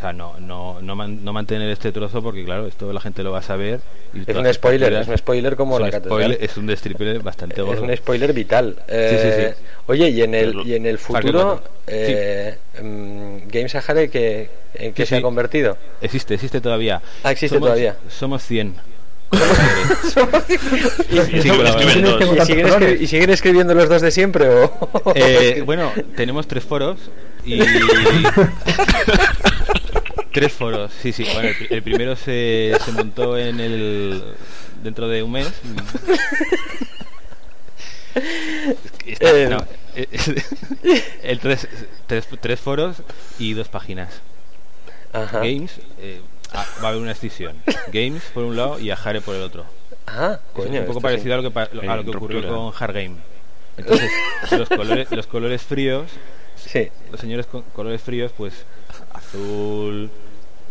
O 0.00 0.02
sea, 0.02 0.14
no, 0.14 0.32
no, 0.40 0.80
no, 0.80 0.96
man- 0.96 1.22
no 1.22 1.34
mantener 1.34 1.68
este 1.68 1.92
trozo 1.92 2.22
porque, 2.22 2.42
claro, 2.42 2.66
esto 2.66 2.90
la 2.90 3.02
gente 3.02 3.22
lo 3.22 3.32
va 3.32 3.40
a 3.40 3.42
saber. 3.42 3.80
y 4.14 4.22
Es 4.30 4.34
un 4.34 4.50
spoiler, 4.54 4.94
es 4.94 5.06
un 5.08 5.18
spoiler 5.18 5.56
como 5.56 5.74
es 5.76 5.80
la 5.80 5.86
un 5.88 5.92
catedral. 5.92 6.38
Es 6.40 6.56
un 6.56 6.66
destriple 6.66 7.18
bastante 7.18 7.60
Es 7.60 7.66
gordo. 7.66 7.82
un 7.82 7.94
spoiler 7.94 8.32
vital. 8.32 8.76
sí, 8.78 8.82
Eh, 8.88 9.54
sí. 9.58 9.64
Oye, 9.88 10.08
y 10.08 10.22
en 10.22 10.34
el, 10.34 10.54
y 10.66 10.74
en 10.74 10.86
el 10.86 10.96
futuro, 10.96 11.60
4. 11.62 11.70
eh, 11.88 12.56
mm, 12.82 13.48
Game 13.48 13.68
Sahara, 13.68 14.06
¿qué, 14.08 14.48
¿en 14.72 14.94
qué 14.94 15.04
Sí, 15.04 15.10
se 15.10 15.16
ha 15.16 15.20
convertido? 15.22 15.76
Existe, 16.00 16.32
existe 16.32 16.62
todavía. 16.62 17.02
Ah, 17.22 17.32
existe 17.32 17.56
Somos- 17.58 17.66
todavía. 17.68 17.96
Somos 18.08 18.42
100. 18.42 18.76
Sí, 19.32 19.38
Sí, 21.42 21.48
colaboradores. 21.50 21.96
escriben 22.38 22.66
todos. 22.66 23.00
¿Y 23.00 23.06
siguen, 23.06 23.30
y 23.30 23.32
escribiendo 23.34 23.74
los 23.74 23.88
dos 23.88 24.00
de 24.02 24.10
siempre? 24.10 24.48
O... 24.48 25.12
Eh, 25.14 25.62
bueno, 25.64 25.92
tenemos 26.16 26.48
tres 26.48 26.64
foros 26.64 26.98
y. 27.44 27.60
tres 30.32 30.52
foros, 30.52 30.92
sí, 31.02 31.12
sí. 31.12 31.24
Bueno, 31.32 31.48
el, 31.48 31.56
pri- 31.56 31.66
el 31.70 31.82
primero 31.82 32.16
se, 32.16 32.72
se 32.84 32.92
montó 32.92 33.36
en 33.38 33.60
el. 33.60 34.22
dentro 34.82 35.08
de 35.08 35.22
un 35.22 35.32
mes. 35.32 35.48
Está- 39.06 39.30
Eh. 39.30 39.48
no, 39.48 39.64
eh, 39.96 40.06
el 41.22 41.38
tres, 41.40 41.68
tres, 42.06 42.26
tres 42.40 42.60
foros 42.60 42.96
y 43.38 43.54
dos 43.54 43.68
páginas. 43.68 44.20
Ajá. 45.12 45.38
Games, 45.38 45.72
eh, 45.98 46.20
ah, 46.52 46.66
va 46.82 46.88
a 46.88 46.90
haber 46.90 47.02
una 47.02 47.12
escisión. 47.12 47.56
Games 47.92 48.22
por 48.34 48.44
un 48.44 48.56
lado 48.56 48.78
y 48.78 48.90
Ajare 48.90 49.20
por 49.20 49.34
el 49.34 49.42
otro. 49.42 49.64
Ah, 50.06 50.38
Es 50.40 50.52
coño. 50.54 50.80
un 50.80 50.86
poco 50.86 51.00
parecido 51.00 51.26
sí. 51.28 51.32
a 51.32 51.36
lo 51.36 51.42
que, 51.42 51.50
pa- 51.50 51.62
a 51.92 51.96
lo 51.96 52.04
que 52.04 52.10
ocurrió 52.16 52.46
con 52.48 52.72
Hard 52.78 52.94
Game. 52.94 53.16
Entonces, 53.76 54.10
los 54.50 54.68
colores, 54.68 55.10
los 55.10 55.26
colores 55.26 55.62
fríos 55.62 56.10
Sí. 56.56 56.90
los 57.10 57.18
señores 57.20 57.46
con 57.46 57.62
colores 57.62 58.02
fríos, 58.02 58.32
pues 58.36 58.52
azul, 59.12 60.10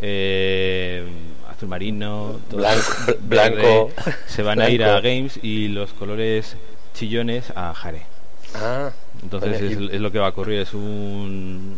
eh, 0.01 1.03
azul 1.49 1.67
marino, 1.69 2.39
Blanco- 2.51 3.15
verde, 3.21 3.87
se 4.27 4.43
van 4.43 4.61
a 4.61 4.69
ir 4.69 4.83
a. 4.83 4.99
Games 5.01 5.39
y 5.41 5.67
los 5.69 5.93
colores 5.93 6.55
chillones 6.93 7.51
a 7.55 7.73
Jare. 7.73 8.03
Ah. 8.55 8.91
Entonces 9.21 9.61
es, 9.61 9.77
es 9.77 10.01
lo 10.01 10.11
que 10.11 10.19
va 10.19 10.27
a 10.27 10.29
ocurrir, 10.29 10.59
es 10.59 10.73
un, 10.73 11.77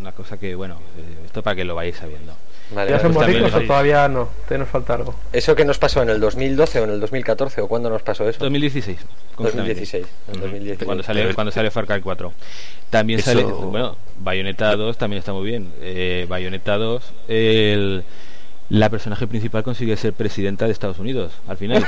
una 0.00 0.12
cosa 0.12 0.38
que, 0.38 0.54
bueno, 0.54 0.76
eh, 0.96 1.24
esto 1.26 1.42
para 1.42 1.56
que 1.56 1.64
lo 1.64 1.74
vayáis 1.74 1.96
sabiendo. 1.96 2.32
Vale, 2.70 2.90
¿Ya 2.90 3.00
somos 3.00 3.26
ricos 3.26 3.54
o 3.54 3.60
todavía 3.60 4.08
no? 4.08 4.28
Todavía 4.44 4.58
nos 4.58 4.68
falta 4.68 4.94
algo. 4.94 5.14
¿Eso 5.32 5.54
que 5.54 5.64
nos 5.64 5.78
pasó 5.78 6.02
en 6.02 6.08
el 6.08 6.20
2012 6.20 6.80
o 6.80 6.84
en 6.84 6.90
el 6.90 7.00
2014 7.00 7.60
o 7.60 7.68
cuándo 7.68 7.90
nos 7.90 8.02
pasó 8.02 8.28
eso? 8.28 8.38
2016. 8.40 8.98
concretamente. 9.34 9.74
2016. 9.74 10.06
en 10.32 10.40
2016. 10.40 10.86
Cuando 10.86 11.02
sale, 11.02 11.34
cuando 11.34 11.52
sale 11.52 11.70
Far 11.70 11.86
Cry 11.86 12.00
4. 12.00 12.32
También 12.90 13.20
Eso- 13.20 13.30
sale, 13.30 13.44
bueno, 13.44 13.96
Bayonetta 14.18 14.74
2 14.76 14.96
también 14.96 15.18
está 15.18 15.32
muy 15.32 15.44
bien. 15.44 15.72
Eh, 15.80 16.26
Bayonetta 16.28 16.76
2, 16.78 17.02
el, 17.28 18.04
la 18.70 18.88
personaje 18.88 19.26
principal 19.26 19.62
consigue 19.62 19.96
ser 19.96 20.14
presidenta 20.14 20.64
de 20.64 20.72
Estados 20.72 20.98
Unidos 20.98 21.32
al 21.46 21.56
final. 21.58 21.84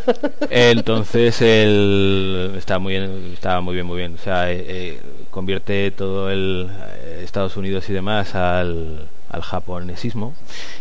Entonces 0.50 1.42
el, 1.42 2.54
está 2.56 2.78
muy 2.78 2.94
bien, 2.94 3.30
está 3.34 3.60
muy 3.60 3.74
bien, 3.74 3.86
muy 3.86 3.98
bien. 3.98 4.14
O 4.14 4.18
sea, 4.18 4.50
eh, 4.50 4.64
eh, 4.66 5.00
convierte 5.30 5.90
todo 5.90 6.30
el 6.30 6.68
eh, 6.96 7.20
Estados 7.24 7.56
Unidos 7.56 7.88
y 7.90 7.92
demás 7.92 8.34
al, 8.34 9.06
al 9.34 9.42
japonesismo. 9.42 10.34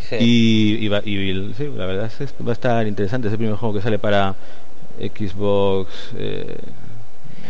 Sí. 0.10 0.16
Y, 0.20 0.86
y 0.86 0.88
va- 0.88 1.02
y 1.04 1.54
sí, 1.58 1.72
la 1.76 1.86
verdad 1.86 2.06
es 2.20 2.32
que 2.32 2.44
va 2.44 2.52
a 2.52 2.54
estar 2.54 2.88
interesante. 2.88 3.28
Es 3.28 3.34
el 3.34 3.38
primer 3.40 3.56
juego 3.56 3.76
que 3.76 3.82
sale 3.82 4.00
para 4.00 4.36
Xbox. 5.00 5.90
eh, 6.18 6.58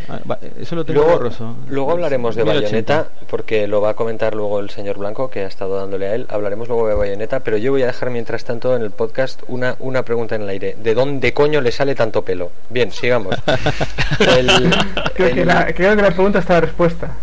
Ah, 0.10 0.20
va, 0.30 0.38
Eso 0.60 0.76
lo 0.76 0.84
tengo 0.84 1.00
Luego, 1.00 1.16
borroso. 1.18 1.56
luego 1.70 1.92
hablaremos 1.92 2.36
de 2.36 2.44
1080. 2.44 2.62
Bayonetta, 2.98 3.26
porque 3.30 3.68
lo 3.68 3.80
va 3.80 3.92
a 3.92 3.94
comentar 3.94 4.36
luego 4.36 4.60
el 4.60 4.70
señor 4.70 4.98
Blanco, 4.98 5.30
que 5.30 5.46
ha 5.46 5.48
estado 5.48 5.78
dándole 5.78 6.08
a 6.08 6.16
él. 6.16 6.26
Hablaremos 6.30 6.68
luego 6.68 6.89
de 6.89 6.94
Bayonetta, 6.96 7.39
pero 7.39 7.56
yo 7.56 7.72
voy 7.72 7.84
a 7.84 7.86
dejar 7.86 8.10
mientras 8.10 8.44
tanto 8.44 8.76
en 8.76 8.82
el 8.82 8.92
podcast 8.92 9.42
una, 9.48 9.78
una 9.80 10.04
pregunta 10.04 10.36
en 10.36 10.42
el 10.42 10.50
aire. 10.50 10.76
¿De 10.84 10.94
dónde 10.94 11.34
coño 11.34 11.62
le 11.62 11.72
sale 11.72 11.96
tanto 11.96 12.22
pelo? 12.22 12.52
Bien, 12.70 12.92
sigamos. 12.92 13.34
El- 14.20 14.76
Creo, 15.13 15.34
que 15.36 15.46
la, 15.46 15.68
creo 15.74 15.96
que 15.96 16.02
la 16.02 16.12
pregunta 16.12 16.39
está 16.39 16.56
la 16.56 16.62
respuesta. 16.62 17.16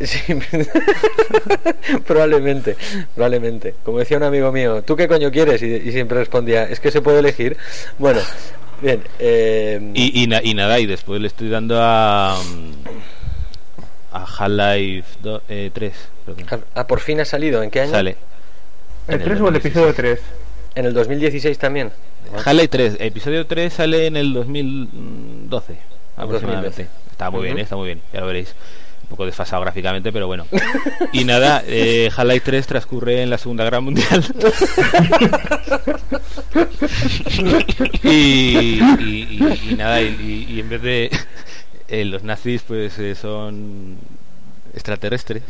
Sí, 0.00 0.18
probablemente, 2.06 2.76
probablemente. 3.14 3.74
Como 3.84 3.98
decía 3.98 4.16
un 4.16 4.22
amigo 4.24 4.52
mío, 4.52 4.82
¿tú 4.82 4.96
qué 4.96 5.08
coño 5.08 5.30
quieres? 5.30 5.62
Y, 5.62 5.66
y 5.74 5.92
siempre 5.92 6.18
respondía, 6.18 6.64
es 6.64 6.80
que 6.80 6.90
se 6.90 7.00
puede 7.00 7.20
elegir. 7.20 7.56
Bueno, 7.98 8.20
bien. 8.82 9.02
eh, 9.18 9.92
Y, 9.94 10.22
y, 10.22 10.26
na- 10.26 10.42
y 10.42 10.54
nada, 10.54 10.78
y 10.80 10.86
después 10.86 11.20
le 11.20 11.28
estoy 11.28 11.48
dando 11.48 11.78
a. 11.80 12.38
mm, 12.38 12.72
A 14.12 14.24
Half-Life 14.24 15.18
do- 15.22 15.42
eh, 15.48 15.70
3. 15.72 15.92
perdón. 16.26 16.64
ah, 16.74 16.86
por 16.86 17.00
fin 17.00 17.20
ha 17.20 17.24
salido. 17.24 17.62
¿En 17.62 17.70
qué 17.70 17.80
año? 17.82 17.90
Sale. 17.92 18.16
¿El 19.08 19.14
En 19.14 19.20
el 19.20 19.26
3 19.26 19.40
o 19.40 19.48
el 19.48 19.54
2016. 19.54 19.64
episodio 19.64 19.94
3? 19.94 20.20
En 20.74 20.84
el 20.84 20.92
2016 20.94 21.58
también. 21.58 21.90
Half-Life 22.34 22.68
3, 22.68 22.96
episodio 23.00 23.46
3 23.46 23.72
sale 23.72 24.06
en 24.06 24.16
el 24.16 24.32
2012 24.34 25.76
aproximadamente. 26.16 26.84
2012. 26.84 26.88
Está 27.12 27.30
muy 27.30 27.42
bien, 27.44 27.58
eh, 27.58 27.62
está 27.62 27.76
muy 27.76 27.86
bien, 27.86 28.02
ya 28.12 28.20
lo 28.20 28.26
veréis. 28.26 28.54
Un 29.06 29.10
poco 29.10 29.24
desfasado 29.26 29.62
gráficamente, 29.62 30.12
pero 30.12 30.26
bueno. 30.26 30.46
Y 31.12 31.24
nada, 31.24 31.62
eh, 31.66 32.10
Half-Life 32.14 32.44
3 32.44 32.66
transcurre 32.66 33.22
en 33.22 33.30
la 33.30 33.38
Segunda 33.38 33.64
Guerra 33.64 33.80
Mundial. 33.80 34.24
y, 38.02 38.08
y- 38.08 38.80
y- 39.00 39.70
y 39.70 39.74
nada, 39.76 40.00
y, 40.02 40.60
en 40.60 40.68
vez 40.68 40.82
de 40.82 41.10
eh, 41.88 42.04
los 42.04 42.22
nazis, 42.22 42.62
pues 42.66 42.98
eh, 42.98 43.14
son 43.14 43.96
extraterrestres. 44.74 45.42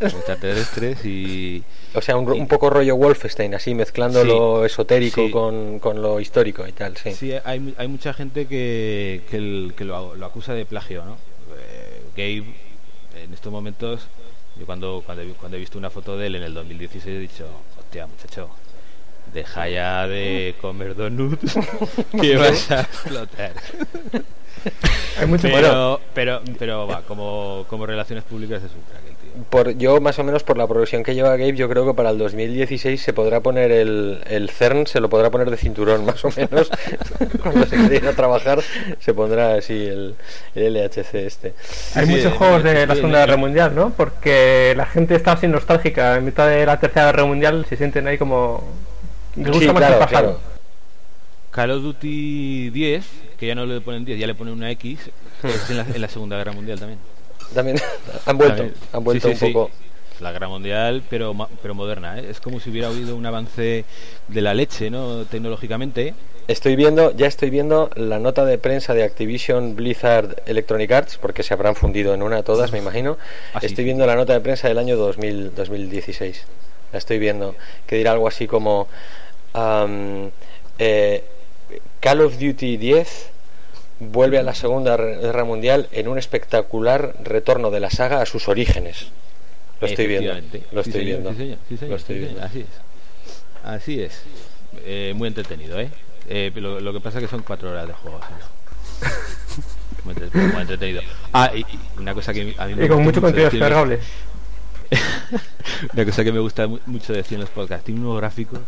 Extraterrestres 0.00 1.04
y. 1.04 1.62
O 1.94 2.00
sea, 2.02 2.16
un, 2.16 2.30
un 2.30 2.46
poco 2.46 2.70
rollo 2.70 2.94
Wolfenstein, 2.96 3.54
así 3.54 3.74
mezclando 3.74 4.22
Sí, 4.22 4.28
lo 4.28 4.64
esotérico 4.64 5.26
sí. 5.26 5.30
con, 5.32 5.78
con 5.80 6.00
lo 6.00 6.20
histórico 6.20 6.66
y 6.68 6.72
tal, 6.72 6.96
sí. 6.96 7.12
Sí, 7.12 7.32
hay, 7.44 7.74
hay 7.78 7.88
mucha 7.88 8.12
gente 8.12 8.46
que, 8.46 9.22
que, 9.30 9.36
el- 9.38 9.72
que 9.76 9.84
lo, 9.84 10.14
lo 10.14 10.26
acusa 10.26 10.54
de 10.54 10.64
plagio, 10.66 11.04
¿no? 11.04 11.16
Eh, 11.56 12.02
Gabe, 12.16 12.54
en 13.24 13.32
estos 13.34 13.52
momentos, 13.52 14.06
yo 14.58 14.66
cuando, 14.66 15.02
cuando, 15.04 15.22
he- 15.22 15.28
cuando 15.34 15.56
he 15.56 15.60
visto 15.60 15.78
una 15.78 15.90
foto 15.90 16.16
de 16.16 16.26
él 16.26 16.36
en 16.36 16.42
el 16.44 16.54
2016 16.54 17.06
he 17.16 17.18
dicho, 17.20 17.46
hostia, 17.78 18.06
muchacho, 18.06 18.48
deja 19.32 19.68
ya 19.68 20.06
de 20.08 20.54
comer 20.60 20.94
donuts 20.94 21.54
que 22.20 22.36
vas 22.36 22.70
a 22.70 22.80
explotar. 22.82 23.52
Hay 25.18 25.26
mucho 25.26 25.42
Pero, 25.42 26.00
pero, 26.14 26.42
pero 26.58 26.86
va, 26.86 27.02
como, 27.02 27.64
como 27.68 27.86
relaciones 27.86 28.24
públicas 28.24 28.62
es 28.62 28.70
un 28.72 28.82
crack. 28.82 29.07
Por, 29.50 29.76
yo, 29.78 30.00
más 30.00 30.18
o 30.18 30.24
menos, 30.24 30.42
por 30.42 30.56
la 30.58 30.66
progresión 30.66 31.02
que 31.02 31.14
lleva 31.14 31.30
Gabe, 31.30 31.54
yo 31.54 31.68
creo 31.68 31.86
que 31.86 31.94
para 31.94 32.10
el 32.10 32.18
2016 32.18 33.00
se 33.00 33.12
podrá 33.12 33.40
poner 33.40 33.70
el, 33.70 34.20
el 34.26 34.50
CERN, 34.50 34.86
se 34.86 35.00
lo 35.00 35.08
podrá 35.08 35.30
poner 35.30 35.50
de 35.50 35.56
cinturón, 35.56 36.04
más 36.04 36.24
o 36.24 36.30
menos. 36.36 36.70
Cuando 37.42 37.66
se 37.66 37.76
quiera 37.76 37.94
ir 37.94 38.06
a 38.08 38.12
trabajar, 38.14 38.60
se 39.00 39.14
pondrá 39.14 39.54
así 39.54 39.74
el, 39.86 40.14
el 40.54 40.74
LHC 40.74 41.14
este. 41.14 41.54
Hay 41.94 42.06
Sí, 42.06 42.12
muchos 42.12 42.32
sí, 42.32 42.38
juegos 42.38 42.62
de 42.64 42.86
la 42.86 42.94
Segunda. 42.94 43.18
Guerra 43.20 43.36
Mundial, 43.36 43.74
¿no? 43.74 43.90
Porque 43.90 44.74
la 44.76 44.86
gente 44.86 45.14
está 45.14 45.32
así 45.32 45.46
nostálgica. 45.46 46.16
En 46.16 46.24
mitad 46.24 46.48
de 46.48 46.64
la 46.66 46.80
Tercera 46.80 47.06
Guerra 47.06 47.24
Mundial 47.24 47.66
se 47.68 47.76
sienten 47.76 48.06
ahí 48.06 48.18
como... 48.18 48.64
Les 49.36 49.52
gusta 49.52 49.60
Sí, 49.60 49.66
más 49.72 49.76
claro, 49.76 49.94
el 49.94 49.98
pájaro. 50.00 50.26
claro. 50.26 50.40
Call 51.50 51.70
of 51.72 51.82
Duty 51.82 52.70
10, 52.70 53.06
que 53.38 53.46
ya 53.46 53.54
no 53.54 53.66
le 53.66 53.80
ponen 53.80 54.04
10, 54.04 54.18
ya 54.18 54.26
le 54.26 54.34
ponen 54.34 54.54
una 54.54 54.70
X, 54.72 55.10
es 55.42 55.70
en 55.70 55.76
la, 55.78 55.86
en 55.94 56.00
la 56.00 56.08
Segunda 56.08 56.36
Guerra 56.36 56.52
Mundial 56.52 56.78
también. 56.78 56.98
También 57.54 57.78
han 58.26 58.38
vuelto, 58.38 58.56
También. 58.56 58.74
han 58.92 59.04
vuelto 59.04 59.28
Sí, 59.30 59.36
sí, 59.36 59.44
un 59.46 59.52
poco. 59.52 59.70
sí. 59.72 59.84
La 60.22 60.32
guerra 60.32 60.48
mundial, 60.48 61.04
pero 61.08 61.32
pero 61.62 61.74
moderna. 61.74 62.18
¿eh? 62.18 62.26
Es 62.30 62.40
como 62.40 62.58
si 62.58 62.70
hubiera 62.70 62.88
habido 62.88 63.14
un 63.14 63.24
avance 63.24 63.84
de 64.26 64.40
la 64.42 64.52
leche, 64.52 64.90
¿no? 64.90 65.24
Tecnológicamente. 65.26 66.12
Estoy 66.48 66.74
viendo, 66.76 67.12
ya 67.14 67.26
estoy 67.26 67.50
viendo 67.50 67.90
la 67.94 68.18
nota 68.18 68.44
de 68.44 68.58
prensa 68.58 68.94
de 68.94 69.04
Activision 69.04 69.76
Blizzard 69.76 70.42
Electronic 70.46 70.90
Arts, 70.90 71.18
porque 71.18 71.42
se 71.44 71.52
habrán 71.54 71.76
fundido 71.76 72.14
en 72.14 72.22
una 72.22 72.42
todas, 72.42 72.72
me 72.72 72.78
imagino. 72.78 73.16
Ah, 73.54 73.60
estoy 73.62 73.84
viendo 73.84 74.06
la 74.06 74.16
nota 74.16 74.32
de 74.32 74.40
prensa 74.40 74.66
del 74.66 74.78
año 74.78 74.96
2000, 74.96 75.54
2016. 75.54 76.46
La 76.92 76.98
estoy 76.98 77.18
viendo. 77.18 77.54
Que 77.86 77.96
dirá 77.96 78.10
algo 78.12 78.26
así 78.26 78.46
como 78.48 78.88
am, 79.52 80.30
eh, 80.78 81.22
Call 82.00 82.22
of 82.22 82.38
Duty 82.38 82.76
10 82.76 83.30
vuelve 84.00 84.38
a 84.38 84.42
la 84.42 84.54
Segunda 84.54 84.96
Guerra 84.96 85.44
Mundial 85.44 85.88
en 85.92 86.08
un 86.08 86.18
espectacular 86.18 87.14
retorno 87.22 87.70
de 87.70 87.80
la 87.80 87.90
saga 87.90 88.20
a 88.22 88.26
sus 88.26 88.48
orígenes. 88.48 89.06
Lo 89.80 90.80
estoy 90.80 91.04
viendo. 91.04 91.30
Lo 91.88 91.96
estoy 91.96 92.18
viendo. 92.18 92.42
Así 92.42 92.60
es. 92.60 92.68
Así 93.64 94.00
es. 94.02 94.22
Eh, 94.84 95.12
muy 95.16 95.28
entretenido, 95.28 95.78
¿eh? 95.80 95.90
Eh, 96.28 96.52
lo, 96.56 96.80
lo 96.80 96.92
que 96.92 97.00
pasa 97.00 97.18
es 97.18 97.24
que 97.24 97.30
son 97.30 97.42
cuatro 97.42 97.70
horas 97.70 97.86
de 97.86 97.92
juego. 97.94 98.20
Muy, 100.04 100.14
entre- 100.14 100.40
muy 100.40 100.60
entretenido. 100.62 101.02
Ah, 101.32 101.50
y, 101.54 101.58
y 101.60 101.78
una 101.98 102.14
cosa 102.14 102.32
que 102.32 102.54
a 102.56 102.66
mí 102.66 102.74
me 102.74 102.84
Y 102.84 102.88
con 102.88 102.96
gusta 102.98 103.04
mucho 103.04 103.20
contenido 103.20 103.50
descargable. 103.50 103.98
Una 105.92 106.04
cosa 106.06 106.24
que 106.24 106.32
me 106.32 106.38
gusta 106.38 106.66
mu- 106.66 106.78
mucho 106.86 107.12
decir 107.12 107.34
en 107.34 107.40
los 107.42 107.50
podcasts, 107.50 107.84
tiene 107.84 108.00
unos 108.00 108.16
gráficos. 108.16 108.60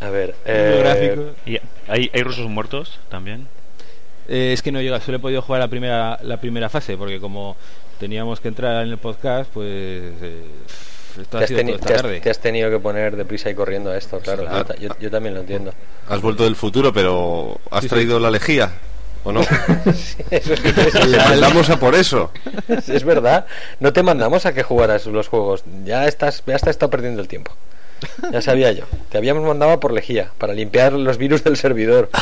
A 0.00 0.10
ver, 0.10 0.34
eh. 0.44 1.32
¿Y 1.46 1.58
hay, 1.88 2.10
hay 2.12 2.22
rusos 2.22 2.48
muertos 2.48 2.98
también? 3.10 3.46
Eh, 4.28 4.52
es 4.52 4.62
que 4.62 4.72
no 4.72 4.80
llega, 4.80 5.00
solo 5.00 5.18
he 5.18 5.20
podido 5.20 5.42
jugar 5.42 5.60
la 5.60 5.68
primera 5.68 6.18
la 6.22 6.38
primera 6.40 6.68
fase, 6.68 6.96
porque 6.96 7.20
como 7.20 7.56
teníamos 7.98 8.40
que 8.40 8.48
entrar 8.48 8.84
en 8.84 8.90
el 8.92 8.98
podcast, 8.98 9.50
pues 9.52 9.68
eh, 9.70 10.44
esto 11.20 11.24
te 11.30 11.36
ha 11.36 11.40
has, 11.40 11.48
sido 11.48 11.60
esta 11.60 11.86
te 11.86 11.94
has- 11.94 12.02
tarde. 12.02 12.20
te 12.20 12.30
has 12.30 12.38
tenido 12.38 12.70
que 12.70 12.78
poner 12.78 13.16
deprisa 13.16 13.50
y 13.50 13.54
corriendo 13.54 13.90
a 13.90 13.96
esto, 13.98 14.18
claro. 14.20 14.44
claro. 14.46 14.74
Yo, 14.80 14.88
yo- 15.00 15.10
también 15.10 15.34
lo 15.34 15.40
entiendo. 15.40 15.72
Has 16.08 16.20
vuelto 16.20 16.44
del 16.44 16.56
futuro, 16.56 16.92
pero 16.92 17.58
¿has 17.70 17.82
Sí, 17.82 17.88
sí. 17.88 17.94
traído 17.94 18.18
la 18.18 18.30
lejía? 18.30 18.72
¿O 19.24 19.32
no? 19.32 19.40
Eso 20.30 20.52
es, 20.54 20.64
es- 20.64 20.92
Te 20.92 21.16
mandamos 21.18 21.70
a 21.70 21.78
por 21.78 21.94
eso. 21.94 22.30
es- 22.68 22.88
es 22.88 23.04
verdad. 23.04 23.46
No 23.80 23.92
te 23.92 24.02
mandamos 24.02 24.44
a 24.46 24.52
que 24.54 24.62
jugaras 24.62 25.06
los 25.06 25.28
juegos. 25.28 25.64
Ya 25.84 26.06
estás, 26.06 26.42
ya 26.46 26.56
has 26.56 26.66
estado 26.66 26.90
perdiendo 26.90 27.20
el 27.22 27.28
tiempo. 27.28 27.52
Ya 28.32 28.40
sabía 28.42 28.72
yo. 28.72 28.84
Te 29.10 29.18
habíamos 29.18 29.44
mandado 29.44 29.72
a 29.72 29.80
por 29.80 29.92
lejía 29.92 30.30
para 30.38 30.54
limpiar 30.54 30.92
los 30.92 31.18
virus 31.18 31.42
del 31.44 31.56
servidor. 31.56 32.08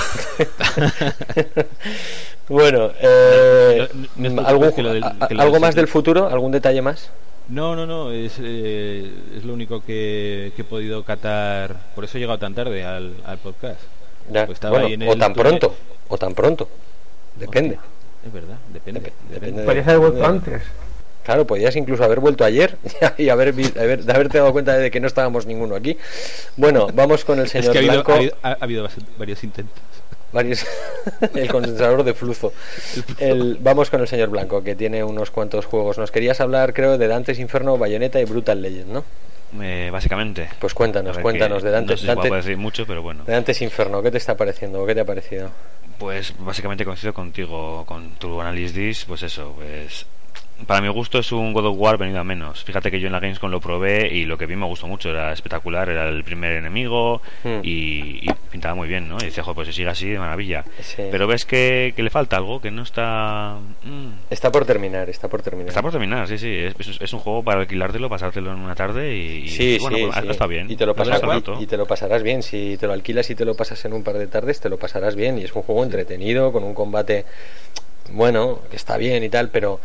bueno, 2.49 2.91
eh, 3.01 3.89
No, 4.17 4.31
no 4.31 4.41
estoy 4.41 4.45
¿algún- 4.47 4.71
seguro 4.71 4.75
que 4.77 4.83
lo 4.83 4.93
del- 4.95 5.05
a- 5.05 5.29
que 5.29 5.35
lo 5.35 5.43
¿algo 5.43 5.55
del 5.55 5.63
más 5.63 5.75
del 5.75 5.89
futuro? 5.89 6.29
¿Algún 6.29 6.53
detalle 6.53 6.83
más? 6.83 7.11
No, 7.49 7.75
no, 7.77 7.87
no, 7.87 8.13
es, 8.13 8.35
eh, 8.41 9.11
es 9.37 9.45
lo 9.45 9.53
único 9.55 9.81
que, 9.85 10.53
que 10.55 10.63
he 10.63 10.65
podido 10.65 11.03
catar. 11.05 11.77
Por 11.95 12.05
eso 12.05 12.17
he 12.17 12.21
llegado 12.21 12.39
tan 12.39 12.55
tarde 12.55 12.85
al, 12.85 13.15
al 13.25 13.39
podcast. 13.39 13.81
Ya, 14.31 14.47
Pues 14.47 14.57
estaba 14.57 14.73
bueno, 14.73 14.87
ahí 14.87 14.93
en 14.95 15.03
o 15.03 15.13
el 15.13 15.19
tan 15.19 15.35
pronto, 15.35 15.75
o 16.09 16.19
tan 16.19 16.35
pronto. 16.35 16.69
Depende. 17.37 17.79
Es 18.25 18.33
verdad, 18.33 18.57
depende. 18.73 19.01
Dep- 19.01 19.05
depende. 19.05 19.35
depende 19.35 19.61
de- 19.63 19.67
Podrías 19.67 19.89
haber 19.89 19.99
vuelto 19.99 20.19
de- 20.21 20.27
antes. 20.27 20.63
Claro, 21.25 21.47
podías 21.47 21.77
incluso 21.77 22.03
haber 22.05 22.21
vuelto 22.21 22.45
ayer 22.45 22.77
y 23.19 23.29
haber, 23.29 23.49
haber- 23.79 24.05
de 24.05 24.13
haberte 24.13 24.39
dado 24.39 24.53
cuenta 24.53 24.77
de 24.77 24.91
que 24.91 25.01
no 25.01 25.07
estábamos 25.07 25.47
ninguno 25.47 25.77
aquí. 25.77 25.97
Bueno, 26.57 26.89
vamos 26.93 27.25
con 27.25 27.39
el 27.39 27.45
Es 27.47 27.53
señor 27.53 27.73
que 27.73 27.79
ha 27.79 27.81
habido, 27.81 27.95
Blanco. 27.95 28.13
ha 28.13 28.17
habido- 28.17 28.37
ha- 28.43 28.49
ha 28.51 28.57
habido 28.61 28.89
varios 29.19 29.45
intentos. 29.45 29.77
Varios- 30.33 30.67
el 31.35 31.49
condensador 31.49 32.03
de 32.05 32.15
flujo. 32.15 32.53
El- 33.19 33.59
vamos 33.61 33.91
con 33.91 34.01
el 34.01 34.09
señor 34.09 34.31
Blanco, 34.31 34.65
que 34.65 34.75
tiene 34.75 35.05
unos 35.05 35.31
cuantos 35.31 35.67
juegos. 35.67 35.99
Nos 35.99 36.11
querías 36.11 36.41
hablar, 36.41 36.73
creo, 36.75 36.99
de 36.99 37.07
Dantes 37.07 37.39
Inferno, 37.39 37.77
Bayonetta 37.79 38.19
y 38.21 38.25
Brutal 38.25 38.61
Legend, 38.63 38.89
¿no? 38.93 39.05
Eh, 39.63 39.91
básicamente. 39.93 40.49
Pues 40.59 40.73
cuéntanos, 40.73 41.19
cuéntanos 41.19 41.63
de 41.63 41.71
Dantes, 41.71 42.03
No 42.03 42.15
sé 42.15 42.21
si 42.21 42.29
Dante- 42.29 42.35
decir 42.35 42.57
mucho, 42.57 42.87
pero 42.87 43.03
bueno. 43.03 43.23
de 43.25 43.33
Dantes 43.35 43.61
Inferno. 43.61 44.03
¿Qué 44.03 44.11
te 44.11 44.17
está 44.19 44.35
pareciendo? 44.37 44.83
o 44.83 44.87
¿Qué 44.87 44.95
te 44.95 45.01
ha 45.03 45.05
parecido? 45.05 45.51
Pues 45.99 46.33
básicamente 46.39 46.85
coincido 46.87 47.13
contigo 47.13 47.85
con 47.85 48.15
tu 48.15 48.41
análisis, 48.41 49.05
pues 49.05 49.23
eso, 49.23 49.53
pues 49.57 50.07
para 50.67 50.81
mi 50.81 50.89
gusto 50.89 51.19
es 51.19 51.33
un 51.33 51.53
God 51.53 51.67
of 51.67 51.77
War 51.77 51.99
venido 51.99 52.21
a 52.21 52.25
menos. 52.25 52.63
Fíjate 52.63 52.91
que 52.91 53.01
yo 53.01 53.07
en 53.09 53.13
la 53.13 53.19
Gamescom 53.21 53.51
lo 53.51 53.61
probé 53.61 54.09
y 54.15 54.25
lo 54.27 54.39
que 54.39 54.47
vi 54.47 54.55
me 54.55 54.67
gustó 54.67 54.87
mucho, 54.87 55.11
era 55.11 55.33
espectacular, 55.33 55.89
era 55.89 56.09
el 56.09 56.23
primer 56.23 56.53
enemigo 56.53 57.21
Hmm. 57.43 57.59
y, 57.65 58.21
y 58.23 58.31
pintaba 58.51 58.75
muy 58.77 58.87
bien, 58.87 59.09
¿no? 59.09 59.17
Y 59.21 59.25
decía, 59.25 59.43
"Jo, 59.43 59.55
pues 59.55 59.67
si 59.69 59.73
sigue 59.75 59.89
así, 59.89 60.09
de 60.09 60.19
maravilla. 60.21 60.65
Sí. 60.81 61.03
Pero 61.11 61.27
ves 61.27 61.45
que, 61.45 61.93
que 61.97 62.03
le 62.05 62.11
falta 62.11 62.37
algo, 62.37 62.61
que 62.61 62.71
no 62.71 62.83
está... 62.83 63.57
mm, 63.83 64.09
Está 64.31 64.53
por 64.53 64.65
terminar, 64.65 65.11
está 65.11 65.29
por 65.29 65.43
terminar. 65.43 65.69
Está 65.71 65.83
por 65.83 65.91
terminar, 65.91 66.29
sí, 66.29 66.39
sí. 66.39 66.49
Es, 66.55 66.75
es- 66.89 67.01
es 67.01 67.13
un 67.13 67.19
juego 67.19 67.43
para 67.43 67.61
alquilártelo, 67.63 68.09
pasártelo 68.09 68.53
en 68.53 68.59
una 68.61 68.75
tarde 68.77 69.17
y, 69.17 69.45
y, 69.45 69.49
Sí, 69.49 69.79
bueno, 69.81 69.97
sí, 69.97 70.05
pues, 70.05 70.17
sí. 70.25 70.31
está 70.31 70.47
bien. 70.47 70.71
Y 70.71 70.77
te, 70.77 70.87
lo 70.87 70.95
Pasa 70.95 71.13
pasarás, 71.21 71.43
y 71.61 71.67
te 71.67 71.77
lo 71.77 71.87
pasarás 71.87 72.23
bien. 72.23 72.43
Si 72.45 72.77
te 72.79 72.87
lo 72.87 72.93
alquilas 72.93 73.29
y 73.31 73.35
te 73.35 73.45
lo 73.45 73.57
pasas 73.57 73.85
en 73.85 73.95
un 73.95 74.05
par 74.05 74.17
de 74.17 74.29
tardes, 74.29 74.61
te 74.61 74.69
lo 74.69 74.79
pasarás 74.79 75.17
bien. 75.17 75.39
Y 75.39 75.43
es 75.45 75.53
un 75.55 75.63
juego 75.63 75.83
entretenido, 75.83 76.53
con 76.53 76.63
un 76.63 76.75
combate 76.75 77.25
bueno, 78.13 78.61
que 78.71 78.77
está 78.77 78.97
bien 78.97 79.23
y 79.25 79.29
tal, 79.29 79.49
pero 79.51 79.81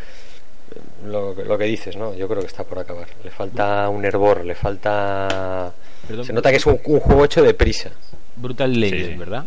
lo, 1.05 1.33
lo 1.33 1.57
que 1.57 1.65
dices, 1.65 1.95
¿no? 1.95 2.13
Yo 2.13 2.27
creo 2.27 2.41
que 2.41 2.47
está 2.47 2.63
por 2.63 2.79
acabar. 2.79 3.07
Le 3.23 3.31
falta 3.31 3.87
un 3.89 4.03
hervor, 4.05 4.43
le 4.45 4.55
falta... 4.55 5.71
Perdón. 6.07 6.25
Se 6.25 6.33
nota 6.33 6.49
que 6.51 6.57
es 6.57 6.65
un, 6.65 6.79
un 6.85 6.99
juego 6.99 7.25
hecho 7.25 7.41
de 7.43 7.53
prisa. 7.53 7.89
Brutal 8.35 8.79
Legend, 8.79 9.11
sí. 9.11 9.15
¿verdad? 9.17 9.45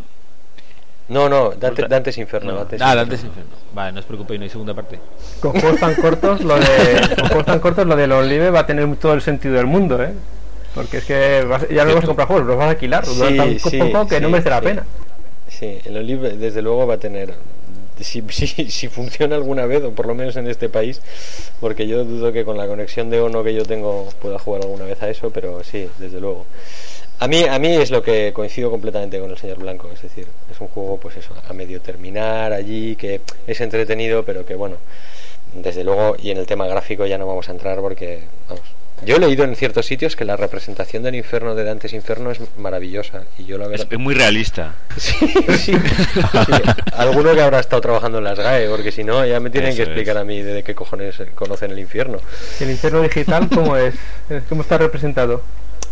No, 1.08 1.28
no, 1.28 1.50
Dante. 1.50 1.88
Dante's 1.88 2.18
Inferno. 2.18 2.52
No. 2.52 2.58
Dante's 2.58 2.80
Ah, 2.82 2.84
Inferno. 2.92 3.02
antes 3.02 3.24
Inferno. 3.24 3.50
Vale, 3.74 3.92
no 3.92 3.98
os 4.00 4.06
preocupéis, 4.06 4.38
no 4.40 4.44
hay 4.44 4.50
segunda 4.50 4.74
parte. 4.74 4.98
Con 5.40 5.52
juegos 5.52 5.80
tan 5.80 5.94
cortos, 5.96 6.40
lo 6.42 6.54
de, 6.58 6.66
con 7.18 7.26
juegos 7.28 7.46
tan 7.46 7.58
cortos, 7.60 7.86
lo 7.86 7.96
de 7.96 8.06
los 8.06 8.24
live 8.26 8.50
va 8.50 8.60
a 8.60 8.66
tener 8.66 8.94
todo 8.96 9.14
el 9.14 9.22
sentido 9.22 9.54
del 9.54 9.66
mundo, 9.66 10.00
¿eh? 10.02 10.12
Porque 10.74 10.98
es 10.98 11.04
que 11.04 11.44
vas- 11.48 11.68
ya 11.68 11.84
no 11.84 11.94
vas 11.96 12.04
a 12.04 12.06
comprar 12.06 12.28
juegos, 12.28 12.46
los 12.46 12.56
vas 12.56 12.66
a 12.66 12.70
alquilar. 12.70 13.04
Sí, 13.06 13.36
tan 13.36 13.58
sí, 13.58 13.78
poco 13.78 14.06
que 14.06 14.20
no 14.20 14.28
sí, 14.28 14.32
merece 14.32 14.50
la 14.50 14.58
sí. 14.60 14.64
pena. 14.64 14.84
Sí, 15.48 15.78
el 15.84 15.96
Olive 15.96 16.36
desde 16.36 16.62
luego 16.62 16.86
va 16.86 16.94
a 16.94 16.98
tener, 16.98 17.34
si, 18.04 18.22
si, 18.30 18.70
si 18.70 18.88
funciona 18.88 19.36
alguna 19.36 19.66
vez, 19.66 19.82
o 19.84 19.92
por 19.92 20.06
lo 20.06 20.14
menos 20.14 20.36
en 20.36 20.48
este 20.48 20.68
país, 20.68 21.00
porque 21.60 21.86
yo 21.86 22.04
dudo 22.04 22.32
que 22.32 22.44
con 22.44 22.56
la 22.56 22.66
conexión 22.66 23.10
de 23.10 23.20
ONO 23.20 23.44
que 23.44 23.54
yo 23.54 23.64
tengo 23.64 24.08
pueda 24.20 24.38
jugar 24.38 24.62
alguna 24.62 24.84
vez 24.84 25.02
a 25.02 25.10
eso, 25.10 25.30
pero 25.30 25.62
sí, 25.64 25.88
desde 25.98 26.20
luego. 26.20 26.46
A 27.18 27.28
mí, 27.28 27.44
a 27.44 27.58
mí 27.58 27.68
es 27.68 27.90
lo 27.90 28.02
que 28.02 28.32
coincido 28.32 28.70
completamente 28.70 29.20
con 29.20 29.30
el 29.30 29.36
señor 29.36 29.58
Blanco, 29.58 29.90
es 29.92 30.00
decir, 30.00 30.26
es 30.50 30.58
un 30.58 30.68
juego 30.68 30.96
pues 30.96 31.18
eso, 31.18 31.34
a 31.46 31.52
medio 31.52 31.80
terminar 31.82 32.52
allí, 32.54 32.96
que 32.96 33.20
es 33.46 33.60
entretenido, 33.60 34.24
pero 34.24 34.46
que 34.46 34.54
bueno, 34.54 34.76
desde 35.54 35.84
luego, 35.84 36.16
y 36.18 36.30
en 36.30 36.38
el 36.38 36.46
tema 36.46 36.66
gráfico 36.66 37.04
ya 37.04 37.18
no 37.18 37.26
vamos 37.26 37.48
a 37.50 37.52
entrar 37.52 37.80
porque, 37.80 38.22
vamos, 38.48 38.64
yo 39.04 39.16
he 39.16 39.18
leído 39.18 39.44
en 39.44 39.56
ciertos 39.56 39.86
sitios 39.86 40.16
que 40.16 40.24
la 40.24 40.36
representación 40.36 41.02
del 41.02 41.14
infierno 41.14 41.54
de 41.54 41.64
Dantes 41.64 41.92
Inferno 41.92 42.30
es 42.30 42.40
maravillosa, 42.56 43.24
y 43.38 43.44
yo 43.44 43.58
la 43.58 43.64
Es, 43.64 43.70
verdad... 43.70 43.86
es 43.90 43.98
muy 43.98 44.14
realista. 44.14 44.74
Sí, 44.96 45.14
sí, 45.58 45.72
sí. 45.72 45.72
Alguno 46.96 47.34
que 47.34 47.40
habrá 47.40 47.60
estado 47.60 47.82
trabajando 47.82 48.18
en 48.18 48.24
las 48.24 48.38
GAE, 48.38 48.68
porque 48.68 48.92
si 48.92 49.04
no, 49.04 49.24
ya 49.24 49.40
me 49.40 49.50
tienen 49.50 49.74
que 49.74 49.82
explicar 49.82 50.16
es. 50.16 50.22
a 50.22 50.24
mí 50.24 50.42
de 50.42 50.62
qué 50.62 50.74
cojones 50.74 51.16
conocen 51.34 51.70
el 51.70 51.78
infierno. 51.78 52.18
El 52.60 52.70
infierno 52.70 53.02
digital, 53.02 53.48
¿cómo 53.48 53.76
es? 53.76 53.94
¿Cómo 54.48 54.62
está 54.62 54.78
representado? 54.78 55.42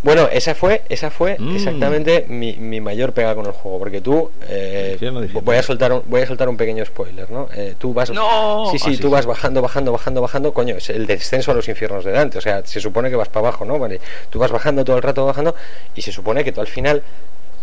Bueno, 0.03 0.29
esa 0.31 0.55
fue, 0.55 0.83
esa 0.89 1.11
fue 1.11 1.37
Mm. 1.39 1.55
exactamente 1.57 2.25
mi, 2.29 2.55
mi 2.55 2.81
mayor 2.81 3.13
pega 3.13 3.35
con 3.35 3.47
el 3.47 3.53
juego, 3.53 3.79
porque 3.81 4.01
tú, 4.01 4.31
eh, 4.49 4.97
voy 5.43 5.57
a 5.57 5.63
soltar 5.63 5.93
un, 5.93 6.03
voy 6.07 6.23
a 6.23 6.27
soltar 6.27 6.49
un 6.49 6.57
pequeño 6.57 6.85
spoiler, 6.85 7.29
¿no? 7.31 7.49
Eh, 7.55 7.75
tú 7.79 7.93
vas, 7.93 8.11
¡No! 8.11 8.69
sí, 8.71 8.79
sí, 8.79 8.85
Ah, 8.89 8.93
sí, 8.93 8.97
tú 9.01 9.09
sí. 9.09 9.13
vas 9.13 9.27
bajando, 9.27 9.61
bajando, 9.61 9.91
bajando, 9.93 10.21
bajando, 10.21 10.53
coño, 10.55 10.77
es 10.77 10.89
el 10.91 11.07
descenso 11.07 11.51
a 11.51 11.55
los 11.55 11.69
infiernos 11.69 12.05
de 12.05 12.13
Dante, 12.13 12.39
o 12.39 12.41
sea, 12.41 12.63
se 12.65 12.81
supone 12.81 13.11
que 13.11 13.17
vas 13.17 13.29
para 13.29 13.49
abajo, 13.49 13.65
¿no? 13.65 13.79
Vale, 13.79 14.01
tú 14.31 14.39
vas 14.39 14.53
bajando 14.53 14.85
todo 14.85 14.97
el 14.97 15.03
rato, 15.03 15.27
bajando, 15.27 15.55
y 15.97 16.03
se 16.03 16.13
supone 16.13 16.45
que 16.45 16.53
tú 16.53 16.61
al 16.61 16.69
final, 16.69 17.03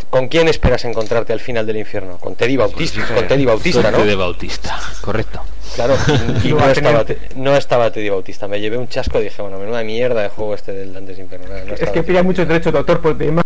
¿con 0.10 0.28
quién 0.28 0.48
esperas 0.48 0.86
encontrarte 0.86 1.34
al 1.34 1.40
final 1.40 1.66
del 1.66 1.78
infierno? 1.78 2.18
Con 2.18 2.36
Teddy 2.36 2.58
Bautista, 2.58 3.06
con 3.14 3.28
Teddy 3.28 3.46
Bautista, 3.46 3.92
¿no? 3.92 4.06
de 4.06 4.16
Bautista, 4.16 4.80
correcto. 5.02 5.42
Claro, 5.76 5.96
y 6.44 6.50
no 6.50 6.70
estaba, 6.70 7.06
no 7.36 7.56
estaba 7.56 7.92
Teddy 7.92 8.10
Bautista. 8.10 8.48
Me 8.48 8.60
llevé 8.60 8.78
un 8.78 8.88
chasco 8.88 9.20
y 9.20 9.26
dije, 9.26 9.42
bueno, 9.42 9.60
menuda 9.60 9.84
mierda 9.84 10.22
de 10.22 10.30
juego 10.30 10.54
este 10.54 10.72
del 10.72 10.94
Dantes 10.94 11.20
Inferno. 11.20 11.48
No, 11.48 11.74
Es 11.74 11.80
que 11.80 11.86
Teddy 11.88 12.02
pilla 12.04 12.24
muchos 12.24 12.48
derechos 12.48 12.72
de 12.72 12.80
autor 12.80 13.02
por 13.02 13.18
tema. 13.18 13.42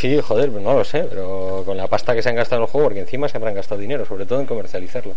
Sí, 0.00 0.18
joder, 0.22 0.48
no 0.50 0.72
lo 0.72 0.84
sé, 0.84 1.00
pero 1.10 1.62
con 1.66 1.76
la 1.76 1.86
pasta 1.86 2.14
que 2.14 2.22
se 2.22 2.30
han 2.30 2.34
gastado 2.34 2.62
en 2.62 2.66
el 2.66 2.70
juego, 2.70 2.86
porque 2.86 3.00
encima 3.00 3.28
se 3.28 3.36
habrán 3.36 3.54
gastado 3.54 3.78
dinero, 3.78 4.06
sobre 4.06 4.24
todo 4.24 4.40
en 4.40 4.46
comercializarlo, 4.46 5.14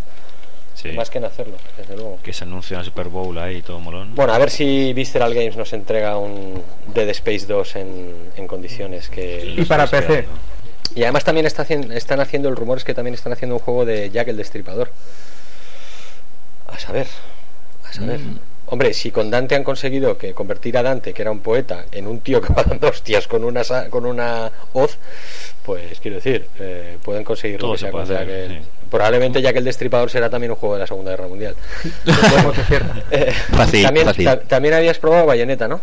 Sí. 0.75 0.89
más 0.93 1.09
que 1.09 1.19
en 1.19 1.25
hacerlo, 1.25 1.55
desde 1.77 1.95
luego. 1.95 2.19
Que 2.23 2.33
se 2.33 2.43
anuncia 2.43 2.75
en 2.75 2.79
la 2.79 2.83
Super 2.85 3.07
Bowl 3.07 3.37
ahí, 3.37 3.61
todo 3.61 3.79
molón. 3.79 4.15
Bueno, 4.15 4.33
a 4.33 4.37
ver 4.37 4.49
si 4.49 4.91
Visceral 4.93 5.33
Games 5.33 5.55
nos 5.55 5.71
entrega 5.73 6.17
un 6.17 6.61
Dead 6.93 7.07
Space 7.09 7.45
2 7.45 7.75
en, 7.75 8.15
en 8.35 8.47
condiciones 8.47 9.09
que... 9.09 9.53
Y 9.57 9.65
para 9.65 9.85
PC. 9.87 10.25
Y 10.95 11.03
además 11.03 11.23
también 11.23 11.45
está 11.45 11.61
haciendo, 11.63 11.93
están 11.93 12.19
haciendo, 12.19 12.49
el 12.49 12.55
rumor 12.55 12.77
es 12.77 12.83
que 12.83 12.93
también 12.93 13.13
están 13.15 13.33
haciendo 13.33 13.55
un 13.55 13.61
juego 13.61 13.85
de 13.85 14.09
Jack 14.11 14.27
el 14.27 14.37
Destripador. 14.37 14.91
A 16.67 16.79
saber, 16.79 17.07
a 17.87 17.93
saber. 17.93 18.19
Hombre, 18.67 18.93
si 18.93 19.11
con 19.11 19.29
Dante 19.29 19.55
han 19.55 19.63
conseguido 19.63 20.17
que 20.17 20.33
convertir 20.33 20.77
a 20.77 20.83
Dante, 20.83 21.13
que 21.13 21.21
era 21.21 21.29
un 21.31 21.41
poeta, 21.41 21.85
en 21.91 22.07
un 22.07 22.21
tío 22.21 22.41
que 22.41 22.51
va 22.53 22.63
dando 22.63 22.87
hostias 22.89 23.27
con 23.27 23.43
una, 23.43 23.63
sa- 23.63 23.89
con 23.89 24.05
una 24.05 24.51
hoz, 24.73 24.97
pues 25.63 25.99
quiero 25.99 26.15
decir, 26.15 26.47
eh, 26.59 26.97
pueden 27.03 27.23
conseguir 27.23 27.57
lo 27.61 27.67
Todo 27.67 27.71
que 27.73 27.77
se 27.79 27.85
sea 27.85 27.91
puede 27.91 28.05
con 28.05 28.13
Jack 28.15 28.23
hacer, 28.23 28.39
el- 28.51 28.63
sí. 28.63 28.69
Probablemente 28.93 29.41
Jack 29.41 29.55
el 29.55 29.63
Destripador 29.63 30.07
será 30.11 30.29
también 30.29 30.51
un 30.51 30.55
juego 30.57 30.75
de 30.75 30.81
la 30.81 30.87
Segunda 30.87 31.09
Guerra 31.09 31.27
Mundial. 31.27 31.55
Eh, 33.11 33.31
Fácil, 33.51 33.83
también, 33.83 34.05
fácil. 34.05 34.25
ta- 34.25 34.39
también 34.41 34.75
habías 34.75 34.99
probado 34.99 35.25
Bayonetta, 35.25 35.67
¿no? 35.67 35.81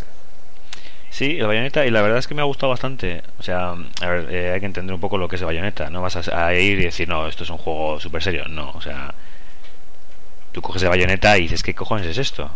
Sí, 1.10 1.38
el 1.40 1.46
Bayonetta, 1.48 1.84
y 1.84 1.90
la 1.90 2.02
verdad 2.02 2.18
es 2.18 2.28
que 2.28 2.34
me 2.34 2.40
ha 2.40 2.44
gustado 2.44 2.70
bastante. 2.70 3.22
O 3.40 3.42
sea, 3.42 3.74
a 4.00 4.08
ver, 4.08 4.32
eh, 4.32 4.52
hay 4.52 4.60
que 4.60 4.66
entender 4.66 4.94
un 4.94 5.00
poco 5.00 5.18
lo 5.18 5.26
que 5.28 5.34
es 5.36 5.42
el 5.42 5.46
Bayonetta. 5.46 5.90
No 5.90 6.00
vas 6.02 6.16
a, 6.28 6.46
a 6.46 6.54
ir 6.54 6.78
y 6.78 6.84
decir, 6.84 7.08
no, 7.08 7.26
esto 7.26 7.42
es 7.42 7.50
un 7.50 7.58
juego 7.58 7.98
súper 7.98 8.22
serio. 8.22 8.44
No, 8.48 8.70
o 8.70 8.80
sea, 8.80 9.12
tú 10.52 10.62
coges 10.62 10.82
el 10.84 10.88
Bayonetta 10.88 11.36
y 11.36 11.42
dices, 11.42 11.62
¿qué 11.64 11.74
cojones 11.74 12.06
es 12.06 12.18
esto? 12.18 12.48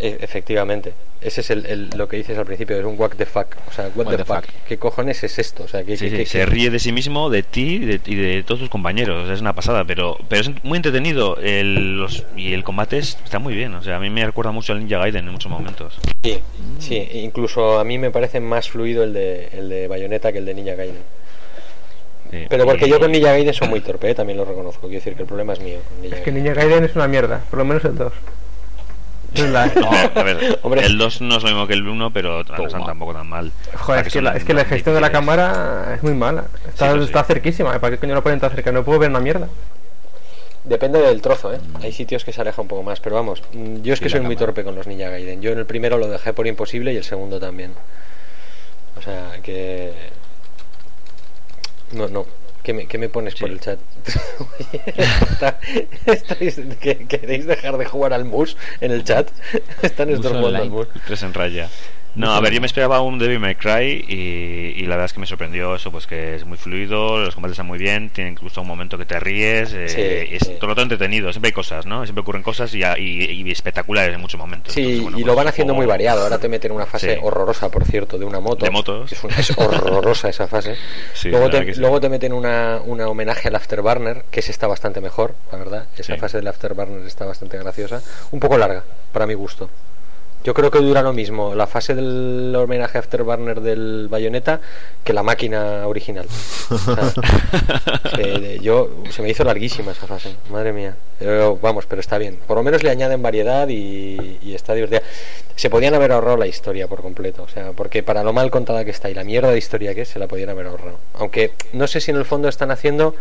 E- 0.00 0.18
efectivamente. 0.20 0.92
Ese 1.20 1.40
es 1.40 1.50
el, 1.50 1.66
el- 1.66 1.90
lo 1.96 2.06
que 2.06 2.16
dices 2.16 2.38
al 2.38 2.46
principio, 2.46 2.76
es 2.78 2.84
un 2.84 2.94
what 2.96 3.10
the 3.16 3.26
fuck. 3.26 3.48
O 3.68 3.72
sea, 3.72 3.90
what, 3.96 4.06
the, 4.16 4.24
fuck. 4.24 4.44
¿Qué 4.68 4.78
cojones 4.78 5.24
es 5.24 5.38
esto? 5.40 5.64
O 5.64 5.68
sea, 5.68 5.82
¿qué, 5.82 5.96
Sí, 5.96 6.04
qué- 6.04 6.10
sí, 6.10 6.16
qué- 6.18 6.26
se 6.26 6.38
qué- 6.38 6.46
ríe 6.46 6.70
de 6.70 6.78
sí 6.78 6.92
mismo, 6.92 7.28
de 7.30 7.42
ti 7.42 7.74
y 7.82 7.84
de, 7.86 8.00
y 8.06 8.14
de 8.14 8.42
todos 8.44 8.60
tus 8.60 8.68
compañeros. 8.70 9.24
O 9.24 9.26
sea, 9.26 9.34
es 9.34 9.40
una 9.40 9.54
pasada, 9.54 9.84
pero, 9.84 10.16
pero 10.28 10.42
es 10.42 10.50
muy 10.64 10.76
entretenido. 10.76 11.36
El, 11.38 11.96
los, 11.98 12.24
y 12.36 12.52
el 12.52 12.62
combate 12.62 12.98
es- 12.98 13.18
está 13.24 13.40
muy 13.40 13.54
bien. 13.54 13.74
O 13.74 13.82
sea, 13.82 13.96
a 13.96 14.00
mí 14.00 14.08
me 14.10 14.24
recuerda 14.24 14.52
mucho 14.52 14.72
al 14.72 14.78
Ninja 14.78 14.98
Gaiden 14.98 15.26
en 15.26 15.32
muchos 15.32 15.50
momentos. 15.50 15.98
Sí, 16.22 16.38
sí, 16.78 17.08
incluso 17.14 17.80
a 17.80 17.84
mí 17.84 17.98
me 17.98 18.12
parece 18.12 18.38
más 18.38 18.68
fluido 18.70 19.02
el 19.02 19.12
de, 19.12 19.48
el 19.52 19.68
de 19.68 19.88
Bayonetta 19.88 20.30
que 20.30 20.38
el 20.38 20.44
de 20.46 20.54
Ninja 20.54 20.74
Gaiden. 20.76 21.02
Sí. 22.30 22.44
Pero 22.48 22.64
porque 22.66 22.86
Y- 22.86 22.90
yo 22.90 23.00
con 23.00 23.10
Ninja 23.10 23.32
Gaiden 23.32 23.54
soy 23.54 23.66
muy 23.68 23.80
torpe, 23.80 24.10
¿eh? 24.10 24.14
también 24.14 24.36
lo 24.36 24.44
reconozco. 24.44 24.82
Quiero 24.82 25.00
decir 25.00 25.14
que 25.14 25.22
el 25.22 25.28
problema 25.28 25.54
es 25.54 25.60
mío 25.60 25.78
con 25.88 26.00
Ninja 26.02 26.16
Es 26.18 26.22
que. 26.22 26.30
Ninja 26.30 26.52
Gaiden 26.54 26.84
es 26.84 26.94
una 26.94 27.08
mierda, 27.08 27.42
por 27.50 27.58
lo 27.58 27.64
menos 27.64 27.84
el 27.84 27.96
2. 27.96 28.12
Es 29.34 29.48
la- 29.50 29.66
No, 29.74 29.90
a 29.90 30.22
ver, 30.22 30.58
Hombre. 30.62 30.84
el 30.86 30.96
2 30.98 31.20
no 31.22 31.36
es 31.36 31.42
lo 31.42 31.48
mismo 31.50 31.66
que 31.66 31.74
el 31.74 31.86
1, 31.86 32.12
pero 32.12 32.36
no 32.36 32.40
están 32.40 32.68
Toma. 32.68 32.86
tampoco 32.86 33.12
tan 33.14 33.26
mal. 33.28 33.52
Joder, 33.76 34.06
es 34.06 34.12
que, 34.12 34.22
la, 34.22 34.30
son 34.30 34.38
es 34.38 34.44
que 34.44 34.54
la 34.54 34.62
más 34.62 34.68
gestión 34.70 34.94
de 34.94 35.00
la 35.00 35.10
cámara 35.12 35.94
es 35.96 36.02
muy 36.02 36.14
mala. 36.14 36.46
Está, 36.68 36.92
Sí, 36.94 37.06
sí. 37.06 37.12
cerquísima. 37.26 37.74
¿eh? 37.76 37.80
¿Para 37.80 37.92
qué 37.94 37.98
coño 37.98 38.14
lo 38.14 38.22
ponen 38.22 38.40
tan 38.40 38.50
cerca? 38.50 38.72
No 38.72 38.84
puedo 38.84 38.98
ver 38.98 39.10
una 39.10 39.20
mierda. 39.20 39.48
Depende 40.64 40.98
del 41.00 41.22
trozo, 41.22 41.52
¿eh? 41.54 41.60
Hay 41.82 41.92
sitios 41.92 42.24
que 42.24 42.32
se 42.32 42.40
aleja 42.42 42.60
un 42.60 42.68
poco 42.68 42.82
más, 42.82 43.00
pero 43.00 43.14
vamos, 43.16 43.42
mm, 43.52 43.76
yo 43.82 43.94
es 43.94 44.00
que 44.00 44.08
soy 44.10 44.20
muy 44.20 44.34
cámara. 44.34 44.46
torpe 44.52 44.64
con 44.64 44.74
los 44.74 44.86
Ninja 44.86 45.08
Gaiden. 45.08 45.40
Yo 45.40 45.50
en 45.52 45.58
el 45.58 45.66
primero 45.66 45.96
lo 45.98 46.08
dejé 46.08 46.32
por 46.34 46.46
imposible 46.46 46.92
y 46.92 46.96
el 46.96 47.04
segundo 47.04 47.38
también. 47.40 47.72
O 48.98 49.00
sea, 49.02 49.32
que... 49.42 49.92
No, 51.92 52.08
no. 52.08 52.26
¿Qué 52.68 52.74
me, 52.74 52.86
qué 52.86 52.98
me 52.98 53.08
pones 53.08 53.34
por 53.34 53.48
el 53.48 53.60
chat? 53.60 53.78
Oye, 54.40 54.82
está- 54.98 55.58
estáis- 56.04 56.60
¿que- 56.78 57.06
¿Queréis 57.06 57.46
dejar 57.46 57.78
de 57.78 57.86
jugar 57.86 58.12
al 58.12 58.26
mus 58.26 58.58
en 58.82 58.90
el 58.92 59.04
chat? 59.04 59.30
Están 59.80 60.10
estos 60.10 60.32
mus. 60.34 60.52
Tres 61.06 61.22
en 61.22 61.32
raya. 61.32 61.70
No, 62.14 62.32
a 62.34 62.40
ver, 62.40 62.52
yo 62.52 62.60
me 62.60 62.66
esperaba 62.66 63.00
un 63.00 63.18
Devil 63.18 63.38
May 63.38 63.54
Cry 63.54 64.04
y, 64.08 64.74
y 64.76 64.82
la 64.86 64.96
verdad 64.96 65.04
es 65.06 65.12
que 65.12 65.20
me 65.20 65.26
sorprendió 65.26 65.76
eso, 65.76 65.92
pues 65.92 66.08
que 66.08 66.34
es 66.34 66.44
muy 66.44 66.58
fluido, 66.58 67.18
los 67.20 67.34
combates 67.34 67.52
están 67.52 67.66
muy 67.66 67.78
bien, 67.78 68.10
tiene 68.10 68.30
incluso 68.30 68.60
un 68.60 68.66
momento 68.66 68.98
que 68.98 69.06
te 69.06 69.20
ríes, 69.20 69.72
eh, 69.72 69.88
Sí, 69.88 70.34
es 70.34 70.42
sí. 70.44 70.56
todo 70.58 70.82
entretenido, 70.82 71.30
siempre 71.32 71.48
hay 71.50 71.52
cosas, 71.52 71.86
¿no? 71.86 72.04
Siempre 72.04 72.22
ocurren 72.22 72.42
cosas 72.42 72.74
y, 72.74 72.82
y- 72.82 73.42
y 73.42 73.50
espectaculares 73.52 74.14
en 74.14 74.20
muchos 74.20 74.38
momentos. 74.40 74.72
Sí, 74.74 74.80
Entonces, 74.80 75.02
bueno, 75.02 75.18
y 75.18 75.22
pues 75.22 75.26
lo 75.26 75.34
van 75.36 75.46
es 75.46 75.46
un 75.46 75.54
haciendo 75.54 75.74
muy 75.74 75.86
variado. 75.86 76.22
Ahora 76.22 76.38
te 76.38 76.48
meten 76.48 76.72
una 76.72 76.86
fase 76.86 77.14
Sí. 77.14 77.20
horrorosa, 77.22 77.70
por 77.70 77.84
cierto, 77.84 78.18
de 78.18 78.24
una 78.24 78.40
moto. 78.40 78.64
De 78.64 78.70
motos. 78.72 79.12
Es, 79.12 79.56
horrorosa 79.56 80.28
esa 80.28 80.48
fase. 80.48 80.74
Sí, 81.14 81.28
luego, 81.30 81.50
te, 81.50 81.76
luego 81.76 82.00
te 82.00 82.08
meten 82.08 82.32
una, 82.32 82.80
una 82.84 83.06
homenaje 83.08 83.46
al 83.48 83.54
Afterburner, 83.54 84.24
que 84.30 84.40
ese 84.40 84.50
está 84.50 84.66
bastante 84.66 85.00
mejor, 85.00 85.34
la 85.52 85.58
verdad. 85.58 85.86
Esa 85.96 86.16
fase 86.16 86.38
del 86.38 86.48
Afterburner 86.48 87.06
está 87.06 87.26
bastante 87.26 87.58
graciosa. 87.58 88.02
Un 88.32 88.40
poco 88.40 88.58
larga, 88.58 88.82
para 89.12 89.26
mi 89.26 89.34
gusto. 89.34 89.70
Yo 90.44 90.54
creo 90.54 90.70
que 90.70 90.78
dura 90.78 91.02
lo 91.02 91.12
mismo 91.12 91.54
la 91.54 91.66
fase 91.66 91.94
del 91.94 92.54
homenaje 92.56 92.96
Afterburner 92.96 93.60
del 93.60 94.08
Bayonetta 94.08 94.60
que 95.04 95.12
la 95.12 95.22
máquina 95.22 95.86
original. 95.86 96.26
O 96.70 96.78
sea, 96.78 97.12
que 98.16 98.58
yo 98.62 99.02
se 99.10 99.20
me 99.22 99.30
hizo 99.30 99.44
larguísima 99.44 99.92
esa 99.92 100.06
fase, 100.06 100.36
madre 100.50 100.72
mía. 100.72 100.96
Pero, 101.18 101.58
vamos, 101.60 101.86
pero 101.86 102.00
está 102.00 102.18
bien. 102.18 102.38
Por 102.46 102.56
lo 102.56 102.62
menos 102.62 102.82
le 102.82 102.90
añaden 102.90 103.20
variedad 103.20 103.68
y, 103.68 104.38
y 104.40 104.54
está 104.54 104.74
divertida. 104.74 105.02
Se 105.56 105.70
podían 105.70 105.94
haber 105.94 106.12
ahorrado 106.12 106.36
la 106.36 106.46
historia 106.46 106.86
por 106.86 107.02
completo, 107.02 107.42
o 107.42 107.48
sea, 107.48 107.72
porque 107.72 108.02
para 108.04 108.22
lo 108.22 108.32
mal 108.32 108.50
contada 108.50 108.84
que 108.84 108.92
está 108.92 109.10
y 109.10 109.14
la 109.14 109.24
mierda 109.24 109.50
de 109.50 109.58
historia 109.58 109.94
que 109.94 110.02
es, 110.02 110.08
se 110.08 110.20
la 110.20 110.28
podían 110.28 110.50
haber 110.50 110.66
ahorrado. 110.68 110.98
Aunque 111.14 111.52
no 111.72 111.88
sé 111.88 112.00
si 112.00 112.12
en 112.12 112.16
el 112.16 112.24
fondo 112.24 112.48
están 112.48 112.70
haciendo 112.70 113.16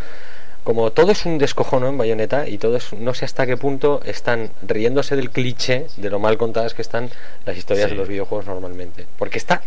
como 0.67 0.91
todo 0.91 1.13
es 1.13 1.25
un 1.25 1.37
descojono 1.37 1.87
en 1.87 1.97
Bayonetta 1.97 2.45
y 2.45 2.57
todo 2.57 2.75
es, 2.75 2.91
no 2.91 3.13
sé 3.13 3.23
hasta 3.23 3.45
qué 3.45 3.55
punto 3.55 4.01
están 4.03 4.51
riéndose 4.67 5.15
del 5.15 5.29
cliché 5.29 5.87
de 5.95 6.09
lo 6.09 6.19
mal 6.19 6.37
contadas 6.37 6.73
que 6.73 6.81
están 6.81 7.09
las 7.45 7.55
historias 7.55 7.85
Sí. 7.87 7.91
de 7.91 7.97
los 7.97 8.09
videojuegos 8.09 8.47
normalmente. 8.47 9.07
Porque 9.17 9.37
está 9.37 9.61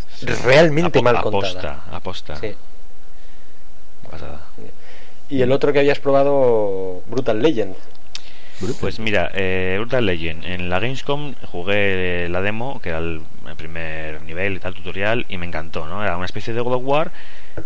realmente 0.45 0.99
Apo- 0.99 1.03
mal 1.03 1.23
contada. 1.23 1.49
aposta, 1.91 1.97
aposta. 1.97 2.37
Sí. 2.37 2.55
Pasada. 4.11 4.43
Y 5.31 5.41
el 5.41 5.53
otro 5.53 5.73
que 5.73 5.79
habías 5.79 6.01
probado, 6.01 7.03
Brutal 7.07 7.41
Legend. 7.41 7.75
Pues 8.79 8.99
mira, 8.99 9.31
eh, 9.33 9.77
Brutal 9.81 10.05
Legend, 10.05 10.45
en 10.45 10.69
la 10.69 10.81
Gamescom 10.81 11.35
jugué 11.51 12.29
la 12.29 12.43
demo, 12.43 12.79
que 12.83 12.91
era 12.91 12.99
el, 12.99 13.23
el 13.49 13.57
primer 13.57 14.21
nivel 14.21 14.57
y 14.57 14.59
tal 14.59 14.75
tutorial, 14.75 15.25
y 15.31 15.39
me 15.39 15.47
encantó, 15.47 15.87
¿no? 15.87 16.03
Era 16.05 16.19
una 16.19 16.27
especie 16.27 16.53
de 16.53 16.61
God 16.61 16.75
of 16.75 16.83
War 16.85 17.11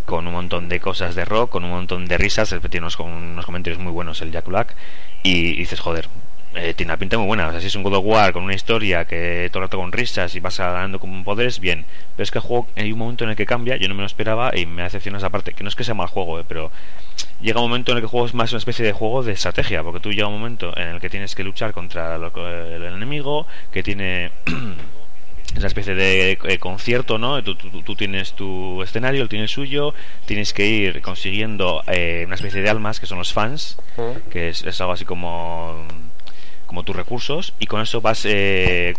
con 0.05 0.27
un 0.27 0.33
montón 0.33 0.69
de 0.69 0.81
cosas 0.81 1.15
de 1.15 1.25
rock, 1.25 1.51
con 1.51 1.65
un 1.65 1.71
montón 1.71 2.07
de 2.07 2.19
risas, 2.19 2.55
tiene 2.71 2.85
unos, 2.85 2.99
unos 2.99 3.47
comentarios 3.47 3.81
muy 3.81 3.93
buenos 3.93 4.21
el 4.23 4.33
Jack 4.33 4.47
Black, 4.47 4.75
y 5.23 5.57
dices, 5.57 5.81
joder, 5.81 6.09
eh, 6.57 6.73
tiene 6.75 6.93
una 6.93 6.99
pinta 6.99 7.19
muy 7.19 7.27
buena, 7.27 7.49
o 7.49 7.51
sea, 7.51 7.61
si 7.61 7.67
es 7.67 7.75
un 7.75 7.83
God 7.83 7.95
of 7.95 8.05
War 8.05 8.33
con 8.33 8.45
una 8.45 8.55
historia 8.55 9.07
que 9.07 9.49
todo 9.51 9.63
el 9.63 9.69
rato 9.69 9.79
con 9.79 9.91
risas 9.91 10.37
y 10.37 10.41
vas 10.41 10.59
ganando 10.59 11.01
con 11.01 11.25
poderes, 11.25 11.59
bien, 11.59 11.85
pero 12.15 12.23
es 12.23 12.31
que 12.31 12.39
el 12.39 12.45
juego 12.45 12.69
hay 12.77 12.93
un 12.93 12.99
momento 12.99 13.25
en 13.25 13.31
el 13.31 13.37
que 13.37 13.45
cambia, 13.45 13.77
yo 13.77 13.89
no 13.89 13.95
me 13.95 14.03
lo 14.03 14.07
esperaba 14.07 14.57
y 14.57 14.65
me 14.65 14.83
decepciona 14.83 15.19
esa 15.19 15.31
parte, 15.31 15.53
que 15.53 15.65
no 15.65 15.69
es 15.69 15.75
que 15.75 15.83
sea 15.83 15.95
mal 15.95 16.07
juego, 16.07 16.39
eh, 16.39 16.45
pero 16.47 16.71
llega 17.41 17.61
un 17.61 17.69
momento 17.69 17.91
en 17.91 17.99
el 17.99 18.03
que 18.03 18.07
el 18.07 18.11
juego 18.11 18.27
es 18.27 18.35
más 18.35 18.53
una 18.53 18.59
especie 18.59 18.85
de 18.85 18.93
juego 18.93 19.25
de 19.25 19.33
estrategia, 19.33 19.83
porque 19.83 19.99
tú 19.99 20.13
llega 20.13 20.29
un 20.29 20.35
momento 20.35 20.77
en 20.77 20.89
el 20.89 21.01
que 21.01 21.11
tienes 21.11 21.35
que 21.35 21.43
luchar 21.43 21.73
contra 21.73 22.15
el 22.15 22.85
enemigo, 22.85 23.49
que 23.73 23.83
tiene 23.83 24.31
es 25.55 25.59
una 25.59 25.69
especie 25.69 25.95
de 25.95 26.33
eh, 26.45 26.59
concierto, 26.59 27.17
¿no? 27.19 27.43
Tú, 27.43 27.55
tú- 27.55 27.83
tú 27.83 27.95
tienes 27.97 28.33
tu 28.35 28.83
escenario, 28.83 29.23
él 29.23 29.29
tiene 29.29 29.45
el 29.45 29.49
suyo, 29.49 29.95
tienes 30.27 30.53
que 30.53 30.67
ir 30.67 31.01
consiguiendo 31.01 31.83
eh, 31.87 32.25
una 32.27 32.35
especie 32.35 32.61
de 32.61 32.69
almas 32.71 33.01
que 33.01 33.07
son 33.07 33.19
los 33.19 33.33
fans, 33.33 33.79
que 34.31 34.49
es, 34.49 34.63
es 34.65 34.81
algo 34.81 34.93
así 34.93 35.05
como 35.05 35.87
como 36.67 36.83
tus 36.83 36.97
recursos 36.97 37.53
y 37.61 37.67
con 37.67 37.83
eso 37.83 38.01
vas 38.01 38.25
eh, 38.25 38.95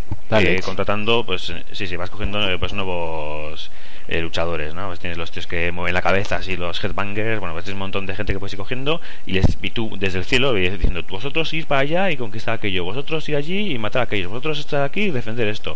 eh, 0.48 0.62
contratando 0.64 1.26
pues 1.26 1.52
sí 1.74 1.88
sí 1.88 1.96
vas 1.98 2.10
cogiendo 2.12 2.40
eh, 2.50 2.58
pues 2.60 2.72
nuevos 2.74 3.72
eh, 4.08 4.22
luchadores 4.22 4.74
no 4.76 4.86
pues 4.88 5.00
tienes 5.00 5.18
los 5.18 5.32
tíos 5.32 5.48
que 5.48 5.72
mueven 5.72 5.94
la 5.96 6.02
cabeza 6.04 6.38
así 6.38 6.56
los 6.56 6.82
headbangers 6.82 7.40
bueno 7.40 7.54
pues 7.54 7.66
tienes 7.66 7.76
un 7.76 7.80
montón 7.80 8.06
de 8.06 8.16
gente 8.16 8.34
que 8.34 8.40
puedes 8.40 8.54
ir 8.54 8.60
cogiendo 8.60 9.02
y, 9.26 9.34
les, 9.34 9.58
y 9.64 9.72
tú 9.72 9.90
desde 10.00 10.20
el 10.20 10.26
cielo 10.26 10.54
vas 10.54 10.62
diciendo 10.62 11.04
vosotros 11.10 11.52
ir 11.54 11.66
para 11.66 11.82
allá 11.82 12.12
y 12.12 12.18
conquistar 12.18 12.54
aquello 12.54 12.84
vosotros 12.86 13.28
ir 13.30 13.36
allí 13.36 13.74
y 13.74 13.78
matar 13.80 14.02
a 14.02 14.04
aquellos 14.04 14.30
vosotros 14.30 14.60
estar 14.60 14.84
aquí 14.84 15.02
y 15.06 15.12
defender 15.12 15.48
esto 15.48 15.76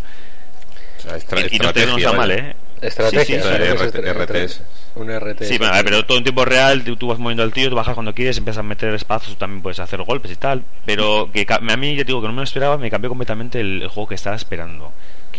estra- 1.17 1.41
y, 1.41 1.55
y 1.55 1.59
no 1.59 1.73
te 1.73 1.85
no 1.85 1.97
está 1.97 2.13
mal 2.13 2.31
eh 2.31 2.55
Estrategia. 2.81 3.41
Sí, 3.43 3.49
sí, 3.91 3.99
RTS. 3.99 4.61
Un 4.95 5.09
RTS. 5.11 5.47
Sí, 5.49 5.57
bueno, 5.57 5.73
pero 5.83 6.05
todo 6.05 6.17
en 6.17 6.23
tiempo 6.23 6.45
real, 6.45 6.81
tú, 6.85 6.95
tú 6.95 7.07
vas 7.07 7.19
moviendo 7.19 7.43
al 7.43 7.51
tío, 7.51 7.69
tú 7.69 7.75
bajas 7.75 7.93
cuando 7.93 8.13
quieres, 8.15 8.37
empiezas 8.37 8.59
a 8.59 8.63
meter 8.63 8.93
espacios, 8.93 9.33
tú 9.33 9.39
también 9.39 9.61
puedes 9.61 9.79
hacer 9.81 10.01
golpes 10.03 10.31
y 10.31 10.37
tal. 10.37 10.63
Pero 10.85 11.29
que 11.33 11.45
a 11.49 11.59
mí, 11.77 11.91
ya 11.95 12.03
te 12.03 12.07
digo 12.07 12.21
que 12.21 12.27
no 12.27 12.33
me 12.33 12.37
lo 12.39 12.43
esperaba, 12.45 12.77
me 12.77 12.89
cambió 12.89 13.09
completamente 13.09 13.59
el, 13.59 13.81
el 13.81 13.87
juego 13.89 14.07
que 14.07 14.15
estaba 14.15 14.37
esperando. 14.37 14.93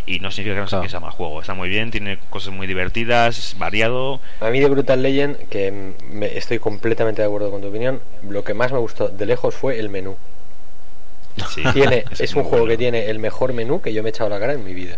Y 0.04 0.20
no 0.20 0.30
significa 0.30 0.56
que 0.56 0.60
no 0.60 0.68
sea, 0.68 0.78
Ah. 0.80 0.82
que 0.82 0.88
sea 0.90 1.00
mal 1.00 1.12
juego, 1.12 1.40
está 1.40 1.54
muy 1.54 1.70
bien, 1.70 1.90
tiene 1.90 2.18
cosas 2.28 2.52
muy 2.52 2.66
divertidas, 2.66 3.38
es 3.38 3.58
variado. 3.58 4.20
A 4.40 4.50
mí 4.50 4.60
de 4.60 4.68
Brutal 4.68 5.02
Legend, 5.02 5.36
que 5.48 5.94
me- 6.10 6.36
estoy 6.36 6.58
completamente 6.58 7.22
de 7.22 7.28
acuerdo 7.28 7.50
con 7.50 7.62
tu 7.62 7.68
opinión, 7.68 8.00
lo 8.28 8.44
que 8.44 8.52
más 8.52 8.70
me 8.70 8.78
gustó 8.78 9.08
de 9.08 9.24
lejos 9.24 9.54
fue 9.54 9.78
el 9.78 9.88
menú. 9.88 10.14
Sí, 11.54 11.62
Tiene, 11.72 12.04
es 12.18 12.34
un 12.34 12.42
juego 12.42 12.58
bueno. 12.64 12.72
que 12.72 12.76
tiene 12.76 13.06
el 13.06 13.18
mejor 13.18 13.52
menú 13.54 13.80
que 13.80 13.92
yo 13.94 14.02
me 14.02 14.08
he 14.08 14.10
echado 14.10 14.28
la 14.28 14.38
cara 14.38 14.52
en 14.52 14.62
mi 14.64 14.74
vida. 14.74 14.96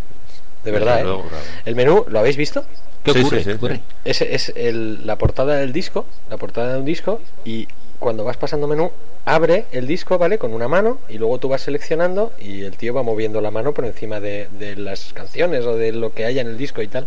De 0.64 0.70
verdad, 0.70 1.00
¿eh? 1.00 1.04
luego, 1.04 1.22
claro. 1.22 1.44
El 1.64 1.74
menú, 1.76 2.04
¿lo 2.08 2.18
habéis 2.18 2.36
visto? 2.36 2.64
¿Qué 3.02 3.12
Sí, 3.12 3.20
ocurre? 3.20 3.38
sí, 3.38 3.44
sí, 3.44 3.50
¿Qué 3.50 3.56
ocurre? 3.56 3.76
sí. 3.76 3.82
Es, 4.04 4.20
es 4.22 4.52
el- 4.56 5.06
la 5.06 5.16
portada 5.18 5.56
del 5.56 5.72
disco, 5.72 6.06
la 6.30 6.36
portada 6.36 6.72
de 6.74 6.78
un 6.78 6.84
disco, 6.84 7.20
y 7.44 7.66
cuando 7.98 8.24
vas 8.24 8.36
pasando 8.36 8.66
menú, 8.68 8.90
abre 9.24 9.66
el 9.72 9.86
disco, 9.86 10.18
¿vale? 10.18 10.38
Con 10.38 10.52
una 10.52 10.68
mano, 10.68 10.98
y 11.08 11.18
luego 11.18 11.38
tú 11.38 11.48
vas 11.48 11.62
seleccionando, 11.62 12.32
y 12.40 12.62
el 12.62 12.76
tío 12.76 12.94
va 12.94 13.02
moviendo 13.02 13.40
la 13.40 13.50
mano 13.50 13.72
por 13.74 13.84
encima 13.84 14.20
de, 14.20 14.48
de 14.58 14.76
las 14.76 15.12
canciones 15.12 15.64
o 15.66 15.76
de 15.76 15.92
lo 15.92 16.12
que 16.12 16.24
haya 16.24 16.40
en 16.42 16.48
el 16.48 16.58
disco 16.58 16.80
y 16.82 16.88
tal. 16.88 17.06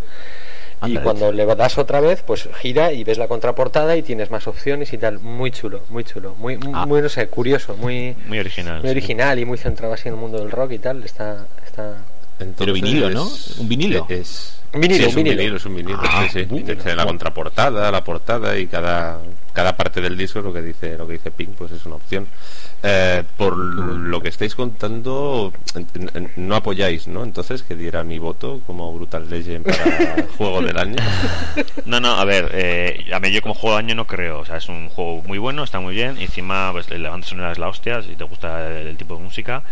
Y 0.81 0.87
Anda, 0.87 1.03
cuando 1.03 1.31
le 1.31 1.45
das 1.45 1.77
otra 1.77 2.01
vez, 2.01 2.21
pues 2.21 2.49
gira 2.59 2.91
y 2.91 3.05
ves 3.05 3.17
la 3.17 3.29
contraportada 3.29 3.95
y 3.95 4.03
tienes 4.03 4.29
más 4.29 4.45
opciones 4.47 4.91
y 4.91 4.97
tal. 4.97 5.19
Muy 5.19 5.49
chulo, 5.51 5.81
muy 5.89 6.03
chulo. 6.03 6.35
Muy, 6.37 6.59
Ah. 6.73 6.85
muy 6.85 7.01
no 7.01 7.07
sé, 7.09 7.27
curioso, 7.27 7.75
muy, 7.77 8.15
Muy 8.27 8.39
original. 8.39 8.79
muy 8.81 8.89
sí. 8.89 8.91
original 8.91 9.39
y 9.39 9.45
muy 9.45 9.57
centrado 9.57 9.93
así 9.93 10.09
en 10.09 10.15
el 10.15 10.19
mundo 10.19 10.37
del 10.39 10.51
rock 10.51 10.73
y 10.73 10.79
tal. 10.79 11.03
Está, 11.03 11.47
está, 11.65 12.03
Entonces, 12.39 12.73
vinilo, 12.73 13.09
¿no? 13.09 13.29
Un 13.57 13.69
vinilo. 13.69 14.05
Es, 14.09 14.61
Un 14.73 14.81
vinilo, 14.81 15.03
sí, 15.03 15.09
es 15.09 15.15
un 15.15 15.19
un 15.19 15.23
vinilo. 15.23 15.37
vinilo, 15.37 15.57
es 15.57 15.65
un 15.65 15.75
vinilo. 15.75 15.99
Ah, 16.01 16.27
sí, 16.31 16.45
sí. 16.45 16.75
trae 16.75 16.95
la 16.95 17.05
contraportada, 17.05 17.91
la 17.91 18.03
portada 18.03 18.57
y 18.57 18.67
cada, 18.67 19.19
cada 19.53 19.75
parte 19.77 20.01
del 20.01 20.17
disco 20.17 20.41
lo 20.41 20.51
que 20.51 20.61
dice 20.61 20.97
lo 20.97 21.07
que 21.07 21.13
dice 21.13 21.31
Pink, 21.31 21.51
pues 21.51 21.71
es 21.71 21.85
una 21.85 21.95
opción. 21.95 22.27
Eh, 22.83 23.23
por 23.37 23.57
lo 23.57 24.21
que 24.21 24.29
estáis 24.29 24.53
contando, 24.53 25.51
no 26.35 26.55
apoyáis, 26.55 27.07
¿no? 27.07 27.23
Entonces 27.23 27.63
que 27.63 27.75
diera 27.75 28.03
mi 28.03 28.19
voto 28.19 28.61
como 28.67 28.93
Brutal 28.93 29.27
Legend 29.29 29.65
para 29.65 30.27
juego 30.37 30.61
del 30.61 30.77
año. 30.77 30.97
No, 31.85 31.99
no, 31.99 32.11
a 32.11 32.25
ver, 32.25 32.51
eh, 32.53 33.05
a 33.11 33.19
mí 33.19 33.31
yo 33.31 33.41
como 33.41 33.55
juego 33.55 33.77
de 33.77 33.83
año 33.83 33.95
no 33.95 34.05
creo. 34.05 34.39
O 34.39 34.45
sea, 34.45 34.57
es 34.57 34.69
un 34.69 34.89
juego 34.89 35.23
muy 35.25 35.37
bueno, 35.39 35.63
está 35.63 35.79
muy 35.79 35.95
bien. 35.95 36.17
Y 36.19 36.25
encima, 36.25 36.71
pues 36.73 36.89
la 36.91 37.09
banda 37.09 37.25
sonora 37.25 37.53
es 37.53 37.57
la 37.57 37.69
hostia, 37.69 38.03
si 38.03 38.15
te 38.15 38.23
gusta 38.25 38.67
el, 38.67 38.87
el 38.87 38.97
tipo 38.97 39.15
de 39.15 39.23
música. 39.23 39.63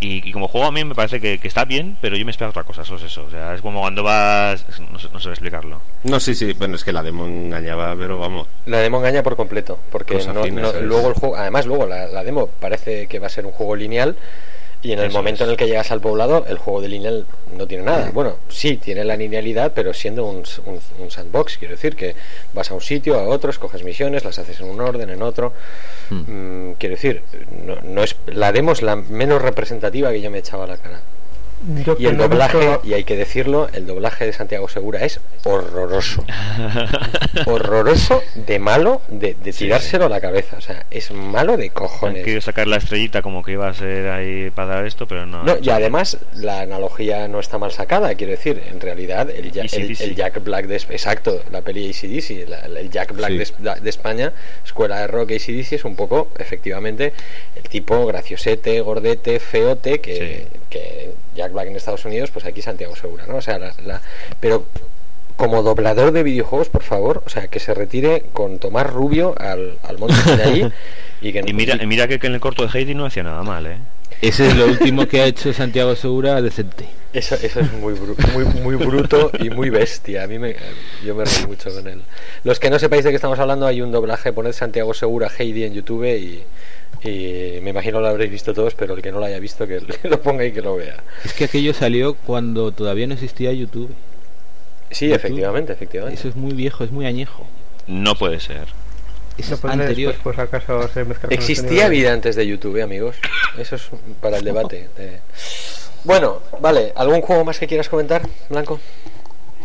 Y, 0.00 0.28
y 0.28 0.32
como 0.32 0.48
juego 0.48 0.66
a 0.66 0.72
mí 0.72 0.84
me 0.84 0.94
parece 0.94 1.20
que, 1.20 1.38
que 1.38 1.48
está 1.48 1.64
bien, 1.64 1.96
pero 2.00 2.16
yo 2.16 2.24
me 2.24 2.30
espero 2.30 2.50
otra 2.50 2.64
cosa, 2.64 2.84
solo 2.84 2.98
es 2.98 3.04
eso. 3.04 3.24
O 3.24 3.30
sea, 3.30 3.54
es 3.54 3.62
como 3.62 3.80
cuando 3.80 4.02
vas. 4.02 4.66
No 4.90 4.98
sé, 4.98 5.08
no 5.12 5.20
sé 5.20 5.30
explicarlo. 5.30 5.80
No, 6.02 6.20
sí, 6.20 6.34
sí, 6.34 6.52
bueno, 6.52 6.74
es 6.76 6.84
que 6.84 6.92
la 6.92 7.02
demo 7.02 7.24
engañaba, 7.26 7.94
pero 7.96 8.18
vamos. 8.18 8.46
La 8.66 8.78
demo 8.78 8.98
engaña 8.98 9.22
por 9.22 9.36
completo, 9.36 9.78
porque 9.90 10.18
no- 10.26 10.46
no- 10.46 10.72
luego 10.80 11.08
el 11.08 11.14
juego, 11.14 11.36
además 11.36 11.64
luego 11.66 11.86
la, 11.86 12.06
la 12.08 12.22
demo 12.24 12.48
parece 12.48 13.06
que 13.06 13.18
va 13.18 13.28
a 13.28 13.30
ser 13.30 13.46
un 13.46 13.52
juego 13.52 13.76
lineal 13.76 14.16
y 14.84 14.92
en 14.92 15.00
el 15.00 15.06
Eso 15.06 15.18
momento 15.18 15.42
es. 15.42 15.48
en 15.48 15.50
el 15.52 15.56
que 15.56 15.66
llegas 15.66 15.90
al 15.90 16.00
poblado 16.00 16.44
el 16.46 16.58
juego 16.58 16.80
de 16.80 16.88
lineal 16.88 17.26
no 17.56 17.66
tiene 17.66 17.82
nada. 17.84 18.10
Bueno, 18.12 18.36
sí, 18.48 18.76
tiene 18.76 19.02
la 19.04 19.16
linealidad, 19.16 19.72
pero 19.74 19.92
siendo 19.94 20.24
un, 20.26 20.42
s- 20.42 20.60
un- 20.66 20.78
un 21.02 21.10
sandbox, 21.10 21.58
quiero 21.58 21.72
decir 21.74 21.96
que 21.96 22.14
vas 22.52 22.70
a 22.70 22.74
un 22.74 22.80
sitio, 22.82 23.18
a 23.18 23.24
otro, 23.24 23.50
escoges 23.50 23.82
misiones, 23.82 24.24
las 24.24 24.38
haces 24.38 24.60
en 24.60 24.68
un 24.68 24.80
orden, 24.80 25.10
en 25.10 25.22
otro. 25.22 25.52
Mm, 26.10 26.72
quiero 26.78 26.94
decir, 26.94 27.22
no, 27.64 27.76
no 27.82 28.02
es 28.02 28.14
la 28.26 28.52
demo 28.52 28.72
es 28.72 28.82
la 28.82 28.94
menos 28.96 29.42
representativa 29.42 30.12
que 30.12 30.20
yo 30.20 30.30
me 30.30 30.38
echaba 30.38 30.64
a 30.64 30.68
la 30.68 30.76
cara. 30.76 31.00
Yo 31.84 31.96
Y 31.98 32.06
el 32.06 32.16
doblaje, 32.18 32.58
visto- 32.58 32.80
y 32.84 32.92
hay 32.94 33.04
que 33.04 33.16
decirlo, 33.16 33.68
el 33.72 33.86
doblaje 33.86 34.26
de 34.26 34.32
Santiago 34.32 34.68
Segura 34.68 35.00
es 35.04 35.20
horroroso. 35.44 36.24
horroroso 37.46 38.22
de 38.34 38.58
malo, 38.58 39.00
de, 39.08 39.34
de 39.34 39.52
tirárselo 39.52 40.06
a 40.06 40.08
la 40.08 40.20
cabeza. 40.20 40.56
O 40.56 40.60
sea, 40.60 40.84
es 40.90 41.10
malo 41.10 41.56
de 41.56 41.64
Han 41.64 41.70
cojones. 41.70 42.22
querido 42.24 42.40
sacar 42.40 42.66
la 42.66 42.76
estrellita 42.76 43.22
como 43.22 43.42
que 43.42 43.52
iba 43.52 43.68
a 43.68 43.74
ser 43.74 44.08
ahí 44.10 44.50
para 44.50 44.76
dar 44.76 44.86
esto, 44.86 45.06
pero 45.06 45.26
no. 45.26 45.42
No, 45.42 45.56
y 45.60 45.70
además 45.70 46.18
la 46.34 46.60
analogía 46.60 47.28
no 47.28 47.40
está 47.40 47.58
mal 47.58 47.72
sacada, 47.72 48.14
quiero 48.14 48.32
decir, 48.32 48.62
en 48.70 48.80
realidad 48.80 49.30
el, 49.30 49.50
Ja- 49.52 49.60
el, 49.62 49.66
AC/DC. 49.66 50.04
el 50.04 50.14
Jack 50.16 50.42
Black 50.44 50.66
de 50.66 50.76
exacto, 50.76 51.42
la 51.50 51.62
peli 51.62 51.88
ACDC, 51.90 52.48
la- 52.48 52.68
la- 52.68 52.80
el 52.80 52.90
Jack 52.90 53.12
Black 53.14 53.30
Sí. 53.32 53.52
de, 53.58 53.80
de 53.80 53.90
España, 53.90 54.32
escuela 54.64 55.00
de 55.00 55.06
rock 55.06 55.30
ACDC 55.32 55.72
es 55.76 55.84
un 55.84 55.96
poco, 55.96 56.28
efectivamente, 56.38 57.12
el 57.56 57.62
tipo 57.68 58.04
graciosete, 58.06 58.80
gordete, 58.80 59.40
feote, 59.40 60.00
que, 60.00 60.46
que 60.70 61.12
Jack 61.34 61.52
Black 61.52 61.66
en 61.68 61.76
Estados 61.76 62.04
Unidos, 62.04 62.30
pues 62.30 62.44
aquí 62.44 62.62
Santiago 62.62 62.94
Segura, 62.96 63.26
¿no? 63.26 63.36
O 63.36 63.42
sea, 63.42 63.58
la- 63.58 63.74
la- 63.84 64.00
pero 64.40 64.64
como 65.36 65.62
doblador 65.62 66.12
de 66.12 66.22
videojuegos, 66.22 66.68
por 66.68 66.82
favor, 66.82 67.22
o 67.26 67.28
sea, 67.28 67.48
que 67.48 67.58
se 67.60 67.74
retire 67.74 68.24
con 68.32 68.58
Tomás 68.58 68.88
Rubio 68.88 69.34
al, 69.38 69.78
al 69.82 69.98
monte 69.98 70.14
Sinaí 70.22 70.70
y 71.20 71.32
que 71.32 71.40
Y 71.46 71.52
mira, 71.52 71.76
y 71.82 71.86
mira 71.86 72.06
que, 72.06 72.18
que 72.20 72.28
en 72.28 72.34
el 72.34 72.40
corto 72.40 72.66
de 72.66 72.78
Heidi 72.78 72.94
no 72.94 73.04
hacía 73.06 73.24
nada 73.24 73.42
mal, 73.42 73.66
¿eh? 73.66 73.78
Ese 74.22 74.46
es 74.46 74.54
lo 74.56 74.66
último 74.66 75.06
que 75.08 75.20
ha 75.20 75.26
hecho 75.26 75.52
Santiago 75.52 75.96
Segura 75.96 76.40
decente. 76.40 76.86
Eso, 77.12 77.34
eso 77.34 77.60
es 77.60 77.72
muy, 77.74 77.94
bru- 77.94 78.16
muy, 78.32 78.44
muy 78.44 78.76
bruto 78.76 79.30
y 79.38 79.50
muy 79.50 79.70
bestia. 79.70 80.22
A 80.22 80.26
mí 80.28 80.38
me, 80.38 80.54
yo 81.04 81.14
me 81.14 81.24
reí 81.24 81.46
mucho 81.46 81.70
con 81.74 81.86
él. 81.88 82.00
Los 82.44 82.58
que 82.60 82.70
no 82.70 82.78
sepáis 82.78 83.04
de 83.04 83.10
qué 83.10 83.16
estamos 83.16 83.38
hablando, 83.38 83.66
hay 83.66 83.82
un 83.82 83.90
doblaje, 83.92 84.32
poned 84.32 84.52
Santiago 84.52 84.94
Segura 84.94 85.28
Heidi 85.36 85.64
en 85.64 85.74
YouTube 85.74 86.04
y, 86.16 86.42
y 87.04 87.60
me 87.60 87.70
imagino 87.70 88.00
lo 88.00 88.08
habréis 88.08 88.30
visto 88.30 88.54
todos, 88.54 88.74
pero 88.74 88.94
el 88.94 89.02
que 89.02 89.12
no 89.12 89.18
lo 89.20 89.26
haya 89.26 89.38
visto 89.38 89.66
que 89.66 89.80
lo 90.08 90.20
ponga 90.22 90.44
y 90.44 90.52
que 90.52 90.62
lo 90.62 90.76
vea. 90.76 90.96
Es 91.24 91.32
que 91.34 91.44
aquello 91.44 91.74
salió 91.74 92.14
cuando 92.14 92.72
todavía 92.72 93.06
no 93.06 93.14
existía 93.14 93.52
YouTube. 93.52 93.94
Sí, 94.90 95.06
YouTube. 95.06 95.16
efectivamente, 95.16 95.72
efectivamente. 95.72 96.18
Eso 96.18 96.28
es 96.28 96.36
muy 96.36 96.52
viejo, 96.54 96.84
es 96.84 96.90
muy 96.90 97.06
añejo. 97.06 97.46
No 97.86 98.14
puede 98.14 98.40
ser. 98.40 98.68
Es 99.36 99.50
Lo 99.50 99.56
pondré 99.58 99.82
anterior. 99.88 100.12
después, 100.12 100.36
si 100.36 100.42
acaso 100.42 100.88
se 100.88 101.04
Existía 101.30 101.88
vida 101.88 102.12
antes 102.12 102.36
de 102.36 102.46
YouTube, 102.46 102.76
eh, 102.76 102.82
amigos. 102.82 103.16
Eso 103.58 103.76
es 103.76 103.82
para 104.20 104.38
el 104.38 104.44
debate. 104.44 104.88
de- 104.96 105.18
Bueno, 106.04 106.40
vale. 106.60 106.92
¿Algún 106.94 107.20
juego 107.20 107.44
más 107.44 107.58
que 107.58 107.66
quieras 107.66 107.88
comentar, 107.88 108.22
Blanco? 108.48 108.78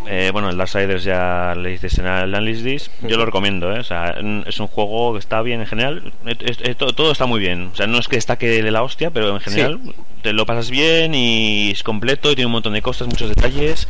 Eh, 0.07 0.29
bueno, 0.31 0.49
el 0.49 0.57
Darksiders 0.57 1.03
ya 1.03 1.53
le 1.55 1.69
dices 1.69 1.97
en 1.99 2.05
el 2.05 2.11
Analysis. 2.35 2.89
Yo 3.07 3.17
lo 3.17 3.25
recomiendo, 3.25 3.75
¿eh? 3.75 3.79
O 3.79 3.83
sea, 3.83 4.15
es 4.47 4.59
un 4.59 4.67
juego 4.67 5.13
que 5.13 5.19
está 5.19 5.41
bien 5.41 5.59
en 5.59 5.67
general. 5.67 6.13
Es- 6.25 6.37
es- 6.41 6.61
es- 6.61 6.77
todo, 6.77 6.93
todo 6.93 7.11
está 7.11 7.25
muy 7.25 7.39
bien. 7.39 7.69
O 7.73 7.75
sea, 7.75 7.85
no 7.85 7.99
es 7.99 8.07
que 8.07 8.15
destaque 8.15 8.63
de 8.63 8.71
la 8.71 8.81
hostia, 8.81 9.11
pero 9.11 9.29
en 9.29 9.39
general 9.39 9.79
te 10.23 10.33
lo 10.33 10.45
pasas 10.45 10.69
bien 10.71 11.13
y 11.13 11.71
es 11.71 11.83
completo 11.83 12.31
y 12.31 12.35
tiene 12.35 12.47
un 12.47 12.53
montón 12.53 12.73
de 12.73 12.81
cosas, 12.81 13.07
muchos 13.07 13.29
detalles. 13.29 13.87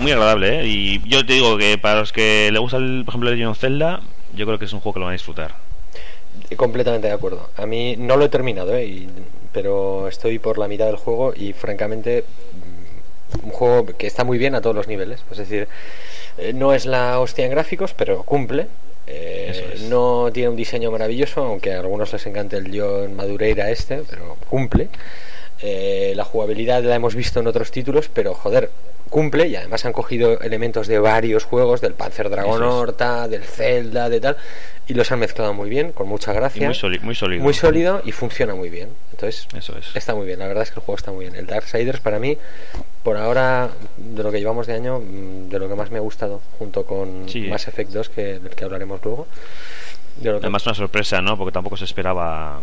Muy 0.00 0.12
agradable, 0.12 0.60
¿eh? 0.60 0.66
Y 0.66 1.08
yo 1.08 1.24
te 1.26 1.32
digo 1.32 1.56
que 1.56 1.76
para 1.78 2.00
los 2.00 2.12
que 2.12 2.50
le 2.52 2.58
gusta, 2.58 2.76
el, 2.76 3.02
por 3.04 3.12
ejemplo, 3.12 3.30
Legend 3.30 3.50
of 3.50 3.58
Zelda, 3.58 4.00
yo 4.36 4.46
creo 4.46 4.58
que 4.58 4.66
es 4.66 4.72
un 4.72 4.80
juego 4.80 4.94
que 4.94 5.00
lo 5.00 5.06
van 5.06 5.12
a 5.12 5.16
disfrutar. 5.16 5.54
Completamente 6.56 7.08
de 7.08 7.14
acuerdo. 7.14 7.50
A 7.56 7.66
mí 7.66 7.96
no 7.98 8.16
lo 8.16 8.26
he 8.26 8.28
terminado, 8.28 8.74
¿eh? 8.76 8.86
Y- 8.86 9.08
pero 9.52 10.06
estoy 10.08 10.38
por 10.38 10.58
la 10.58 10.68
mitad 10.68 10.86
del 10.86 10.96
juego 10.96 11.32
y 11.34 11.52
francamente 11.54 12.24
un 13.42 13.50
juego 13.50 13.86
que 13.86 14.06
está 14.06 14.24
muy 14.24 14.38
bien 14.38 14.54
a 14.54 14.60
todos 14.60 14.76
los 14.76 14.88
niveles. 14.88 15.20
Es 15.30 15.38
decir, 15.38 15.68
eh, 16.38 16.52
no 16.52 16.72
es 16.72 16.86
la 16.86 17.20
hostia 17.20 17.44
en 17.44 17.50
gráficos, 17.50 17.94
pero 17.94 18.22
cumple. 18.22 18.66
Eh, 19.06 19.72
es. 19.74 19.82
No 19.82 20.30
tiene 20.32 20.50
un 20.50 20.56
diseño 20.56 20.90
maravilloso, 20.90 21.42
aunque 21.42 21.72
a 21.72 21.80
algunos 21.80 22.12
les 22.12 22.26
encante 22.26 22.56
el 22.56 22.78
John 22.78 23.14
Madureira 23.14 23.70
este, 23.70 24.02
pero 24.08 24.36
cumple. 24.48 24.88
Eh, 25.60 26.12
la 26.14 26.24
jugabilidad 26.24 26.82
la 26.84 26.94
hemos 26.94 27.14
visto 27.14 27.40
en 27.40 27.46
otros 27.46 27.70
títulos, 27.70 28.08
pero 28.12 28.34
joder, 28.34 28.70
cumple 29.08 29.48
y 29.48 29.56
además 29.56 29.84
han 29.84 29.92
cogido 29.92 30.40
elementos 30.40 30.86
de 30.86 30.98
varios 30.98 31.44
juegos, 31.44 31.80
del 31.80 31.94
Panzer 31.94 32.30
Dragon 32.30 32.62
es. 32.62 32.68
Horta, 32.68 33.28
del 33.28 33.42
Zelda, 33.44 34.08
de 34.08 34.20
tal, 34.20 34.36
y 34.86 34.94
los 34.94 35.10
han 35.12 35.18
mezclado 35.18 35.52
muy 35.54 35.68
bien, 35.68 35.92
con 35.92 36.08
mucha 36.08 36.32
Y 36.32 36.36
gracia. 36.36 36.66
muy, 36.66 36.74
sólido 36.74 37.04
muy 37.04 37.14
sólido. 37.14 37.42
Muy 37.44 37.54
sólido 37.54 38.02
y 38.04 38.12
funciona 38.12 38.54
muy 38.54 38.70
bien. 38.70 38.88
Entonces, 39.12 39.48
Eso 39.56 39.76
es. 39.76 39.94
está 39.94 40.14
muy 40.14 40.26
bien. 40.26 40.38
La 40.38 40.46
verdad 40.46 40.62
es 40.62 40.70
que 40.70 40.80
el 40.80 40.84
juego 40.86 40.96
está 40.96 41.10
muy 41.12 41.24
bien. 41.24 41.34
El 41.36 41.46
Darksiders, 41.46 42.00
para 42.00 42.18
mí, 42.18 42.38
por 43.02 43.16
ahora, 43.16 43.70
de 43.96 44.22
lo 44.22 44.30
que 44.30 44.38
llevamos 44.38 44.66
de 44.66 44.74
año, 44.74 45.00
mm, 45.00 45.48
de 45.48 45.58
lo 45.58 45.68
que 45.68 45.74
más 45.74 45.90
me 45.90 45.98
ha 45.98 46.02
gustado, 46.02 46.40
junto 46.58 46.84
con 46.86 47.28
Sí. 47.28 47.42
Mass 47.48 47.66
Effect 47.68 47.90
2, 47.90 48.08
que, 48.10 48.38
del 48.38 48.50
que 48.54 48.64
hablaremos 48.64 49.00
luego. 49.04 49.26
Yo 50.22 50.32
lo 50.32 50.40
que- 50.40 50.46
Además 50.46 50.66
una 50.66 50.74
sorpresa, 50.74 51.20
¿no? 51.20 51.36
Porque 51.36 51.52
tampoco 51.52 51.76
se 51.76 51.84
esperaba 51.84 52.60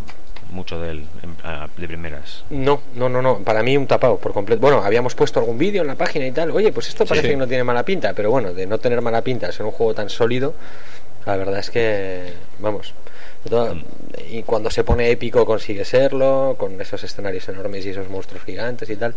mucho 0.55 0.79
de 0.81 0.91
él 0.91 1.05
en- 1.21 1.35
a- 1.43 1.67
de 1.77 1.87
primeras. 1.87 2.43
No, 2.49 2.81
no, 2.95 3.09
no, 3.09 3.21
no. 3.21 3.39
Para 3.39 3.61
mí 3.61 3.77
un 3.77 3.85
tapado 3.85 4.17
por 4.17 4.33
completo. 4.33 4.61
Bueno, 4.61 4.81
habíamos 4.83 5.13
puesto 5.13 5.39
algún 5.39 5.57
vídeo 5.57 5.81
en 5.83 5.87
la 5.87 5.95
página 5.95 6.25
y 6.25 6.31
tal. 6.31 6.49
Oye, 6.51 6.71
pues 6.71 6.87
esto 6.87 7.05
parece 7.05 7.27
Sí. 7.27 7.31
que 7.33 7.37
no 7.37 7.47
tiene 7.47 7.63
mala 7.63 7.83
pinta, 7.83 8.13
pero 8.13 8.31
bueno, 8.31 8.53
de 8.53 8.65
no 8.65 8.79
tener 8.79 9.01
mala 9.01 9.21
pinta, 9.21 9.51
ser 9.51 9.65
un 9.65 9.71
juego 9.71 9.93
tan 9.93 10.09
sólido, 10.09 10.55
la 11.25 11.35
verdad 11.37 11.59
es 11.59 11.69
que, 11.69 12.33
vamos. 12.59 12.93
todo- 13.47 13.75
y 14.31 14.41
cuando 14.41 14.71
se 14.71 14.83
pone 14.83 15.11
épico 15.11 15.45
consigue 15.45 15.85
serlo, 15.85 16.55
con 16.57 16.81
esos 16.81 17.03
escenarios 17.03 17.47
enormes 17.47 17.85
y 17.85 17.89
esos 17.89 18.09
monstruos 18.09 18.43
gigantes 18.43 18.89
y 18.89 18.95
tal. 18.95 19.13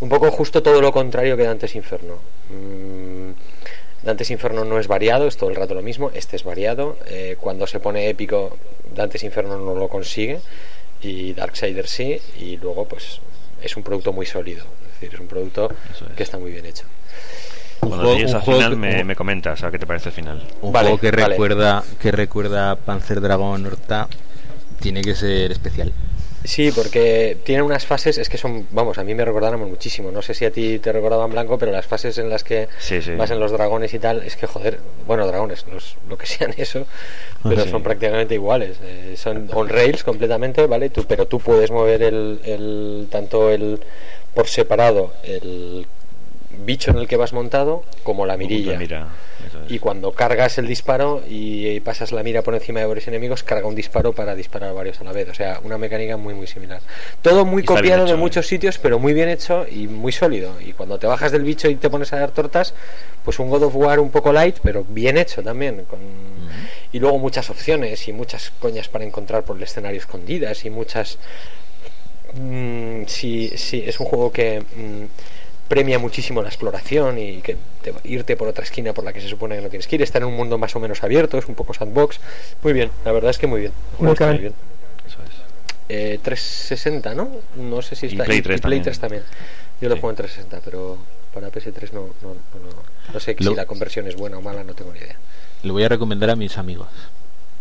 Un 0.00 0.10
poco 0.10 0.30
justo 0.30 0.62
todo 0.62 0.82
lo 0.82 0.92
contrario 0.92 1.34
que 1.34 1.44
Dantes 1.44 1.74
Inferno. 1.74 2.16
Mm, 2.50 3.23
Dantes 4.04 4.30
Inferno 4.30 4.64
no 4.64 4.78
es 4.78 4.86
variado, 4.86 5.26
es 5.26 5.36
todo 5.36 5.50
el 5.50 5.56
rato 5.56 5.74
lo 5.74 5.82
mismo. 5.82 6.10
Este 6.14 6.36
es 6.36 6.44
variado. 6.44 6.96
Eh, 7.06 7.36
cuando 7.40 7.66
se 7.66 7.80
pone 7.80 8.08
épico, 8.08 8.56
Dantes 8.94 9.22
Inferno 9.24 9.58
no 9.58 9.74
lo 9.74 9.88
consigue. 9.88 10.40
Y 11.00 11.32
Darksider 11.32 11.86
sí. 11.88 12.18
Y 12.38 12.56
luego, 12.58 12.86
pues, 12.86 13.20
es 13.62 13.76
un 13.76 13.82
producto 13.82 14.12
muy 14.12 14.26
sólido. 14.26 14.64
Es 14.86 15.00
decir, 15.00 15.14
es 15.14 15.20
un 15.20 15.26
producto 15.26 15.70
es. 15.92 16.16
que 16.16 16.22
está 16.22 16.38
muy 16.38 16.50
bien 16.52 16.66
hecho. 16.66 16.84
Cuando 17.80 18.14
llegues 18.14 18.32
al 18.34 18.42
final 18.42 18.70
que- 18.70 18.76
me, 18.76 19.04
me 19.04 19.16
comentas 19.16 19.62
a 19.62 19.70
qué 19.70 19.78
te 19.78 19.86
parece 19.86 20.08
el 20.10 20.14
final. 20.14 20.42
Un 20.62 20.72
Vale, 20.72 20.88
juego 20.88 21.00
que 21.00 21.10
vale. 21.10 21.26
recuerda 21.28 21.82
que 22.00 22.12
recuerda 22.12 22.70
a 22.72 22.76
Panzer 22.76 23.20
Dragon 23.20 23.64
Horta 23.66 24.08
tiene 24.80 25.02
que 25.02 25.14
ser 25.14 25.50
especial. 25.52 25.92
Sí, 26.44 26.70
porque 26.72 27.38
tiene 27.42 27.62
unas 27.62 27.86
fases, 27.86 28.18
es 28.18 28.28
que 28.28 28.36
son, 28.36 28.66
vamos, 28.70 28.98
a 28.98 29.04
mí 29.04 29.14
me 29.14 29.24
recordaron 29.24 29.60
muchísimo. 29.68 30.10
No 30.10 30.20
sé 30.20 30.34
si 30.34 30.44
a 30.44 30.50
ti 30.50 30.78
te 30.78 30.92
recordaban 30.92 31.30
blanco, 31.30 31.56
pero 31.58 31.72
las 31.72 31.86
fases 31.86 32.18
en 32.18 32.28
las 32.28 32.44
que 32.44 32.68
Sí, 32.78 33.00
sí. 33.00 33.12
vas 33.12 33.30
en 33.30 33.40
los 33.40 33.50
dragones 33.50 33.94
y 33.94 33.98
tal, 33.98 34.22
es 34.22 34.36
que 34.36 34.46
joder, 34.46 34.78
bueno, 35.06 35.26
dragones, 35.26 35.64
los- 35.72 35.96
lo 36.08 36.18
que 36.18 36.26
sean 36.26 36.52
eso, 36.58 36.86
pero 37.42 37.64
Sí. 37.64 37.70
son 37.70 37.82
prácticamente 37.82 38.34
iguales. 38.34 38.76
eh, 38.82 39.14
son 39.16 39.48
on 39.54 39.68
rails 39.70 40.04
completamente, 40.04 40.66
¿vale? 40.66 40.90
Tú, 40.90 41.04
pero 41.08 41.26
tú 41.26 41.40
puedes 41.40 41.70
mover 41.70 42.02
el, 42.02 42.40
el 42.44 43.08
tanto 43.10 43.50
el 43.50 43.80
por 44.34 44.46
separado 44.46 45.12
el 45.22 45.86
bicho 46.64 46.90
en 46.90 46.98
el 46.98 47.08
que 47.08 47.16
vas 47.16 47.32
montado 47.32 47.84
como 48.02 48.26
la 48.26 48.36
mirilla. 48.36 48.78
Mira. 48.78 49.08
Y 49.68 49.78
cuando 49.78 50.12
cargas 50.12 50.58
el 50.58 50.66
disparo 50.66 51.22
y 51.28 51.80
pasas 51.80 52.12
la 52.12 52.22
mira 52.22 52.42
por 52.42 52.54
encima 52.54 52.80
de 52.80 52.86
varios 52.86 53.08
enemigos, 53.08 53.42
carga 53.42 53.66
un 53.66 53.74
disparo 53.74 54.12
para 54.12 54.34
disparar 54.34 54.70
a 54.70 54.72
varios 54.72 55.00
a 55.00 55.04
la 55.04 55.12
vez. 55.12 55.28
O 55.28 55.34
sea, 55.34 55.60
una 55.62 55.78
mecánica 55.78 56.16
muy, 56.16 56.34
muy 56.34 56.46
similar. 56.46 56.80
Todo 57.22 57.44
muy 57.44 57.62
copiado 57.62 58.04
de 58.04 58.10
hecho, 58.10 58.14
¿eh? 58.16 58.18
muchos 58.18 58.46
sitios, 58.46 58.78
pero 58.78 58.98
muy 58.98 59.12
bien 59.14 59.28
hecho 59.28 59.66
y 59.70 59.86
muy 59.86 60.12
sólido. 60.12 60.54
Y 60.60 60.72
cuando 60.72 60.98
te 60.98 61.06
bajas 61.06 61.32
del 61.32 61.42
bicho 61.42 61.68
y 61.68 61.76
te 61.76 61.90
pones 61.90 62.12
a 62.12 62.18
dar 62.18 62.30
tortas, 62.30 62.74
pues 63.24 63.38
un 63.38 63.48
God 63.48 63.64
of 63.64 63.76
War 63.76 64.00
un 64.00 64.10
poco 64.10 64.32
light, 64.32 64.56
pero 64.62 64.84
bien 64.88 65.16
hecho 65.16 65.42
también. 65.42 65.84
Con... 65.84 66.00
Y 66.92 66.98
luego 66.98 67.18
muchas 67.18 67.50
opciones 67.50 68.06
y 68.08 68.12
muchas 68.12 68.52
coñas 68.60 68.88
para 68.88 69.04
encontrar 69.04 69.44
por 69.44 69.56
el 69.56 69.62
escenario 69.62 69.98
escondidas 69.98 70.64
y 70.64 70.70
muchas... 70.70 71.18
Mm, 72.34 73.04
sí, 73.06 73.52
sí, 73.56 73.82
es 73.86 73.98
un 74.00 74.06
juego 74.06 74.32
que... 74.32 74.60
mm, 74.60 75.04
premia 75.68 75.98
muchísimo 75.98 76.42
la 76.42 76.48
exploración 76.48 77.18
y 77.18 77.40
que 77.40 77.56
te- 77.82 77.94
irte 78.04 78.36
por 78.36 78.48
otra 78.48 78.64
esquina 78.64 78.92
por 78.92 79.04
la 79.04 79.12
que 79.12 79.20
se 79.20 79.28
supone 79.28 79.56
que 79.56 79.62
no 79.62 79.68
tienes 79.68 79.86
que 79.86 79.96
ir, 79.96 80.02
está 80.02 80.18
en 80.18 80.24
un 80.24 80.34
mundo 80.34 80.58
más 80.58 80.74
o 80.76 80.80
menos 80.80 81.02
abierto, 81.02 81.38
es 81.38 81.46
un 81.46 81.54
poco 81.54 81.72
sandbox, 81.74 82.20
muy 82.62 82.72
bien, 82.72 82.90
la 83.04 83.12
verdad 83.12 83.30
es 83.30 83.38
que 83.38 83.46
muy 83.46 83.60
bien, 83.60 83.72
está 84.10 84.26
muy 84.28 84.38
bien. 84.38 84.54
Eso 85.06 85.18
es. 85.22 85.30
Eh, 85.88 86.18
360, 86.22 87.14
¿no? 87.14 87.30
No 87.56 87.82
sé 87.82 87.96
si 87.96 88.06
Y 88.06 88.08
está 88.10 88.24
Play 88.24 88.40
3 88.42 88.60
también. 88.60 88.82
3 88.82 88.98
también. 88.98 89.22
Yo 89.80 89.88
lo 89.88 89.96
juego 89.96 90.10
en 90.10 90.16
360, 90.16 90.60
pero 90.64 90.98
para 91.34 91.48
PS3 91.50 91.92
no, 91.92 92.00
no, 92.22 92.28
no, 92.28 92.34
no, 92.34 92.82
no 93.12 93.20
sé 93.20 93.36
Lo- 93.40 93.50
si 93.50 93.56
la 93.56 93.66
conversión 93.66 94.06
es 94.06 94.16
buena 94.16 94.38
o 94.38 94.40
mala, 94.42 94.64
no 94.64 94.74
tengo 94.74 94.92
ni 94.92 94.98
idea. 95.00 95.16
Lo 95.62 95.72
voy 95.72 95.84
a 95.84 95.88
recomendar 95.88 96.30
a 96.30 96.36
mis 96.36 96.56
amigos. 96.58 96.88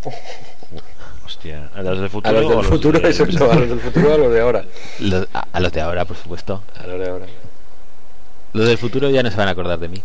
Hostia, 1.25 1.69
¿a 1.73 1.81
los 1.81 1.99
del 1.99 2.09
futuro? 2.09 2.29
A 2.37 2.41
los 2.41 2.49
del 2.55 2.63
futuro, 2.65 3.07
eso, 3.07 3.23
a 3.23 3.55
los 3.55 3.69
del 3.69 3.79
futuro, 3.79 4.11
o 4.11 4.13
a 4.13 4.17
los 4.17 4.33
de 4.33 4.41
ahora. 4.41 4.65
Los- 4.99 5.27
a, 5.33 5.47
a 5.51 5.59
los 5.59 5.71
de 5.71 5.81
ahora, 5.81 6.05
por 6.05 6.17
supuesto. 6.17 6.63
A 6.79 6.85
los 6.87 6.99
de 6.99 7.09
ahora. 7.09 7.25
Los 8.53 8.67
del 8.67 8.77
futuro 8.77 9.09
ya 9.09 9.23
no 9.23 9.31
se 9.31 9.37
van 9.37 9.47
a 9.47 9.51
acordar 9.51 9.79
de 9.79 9.87
mí. 9.89 10.01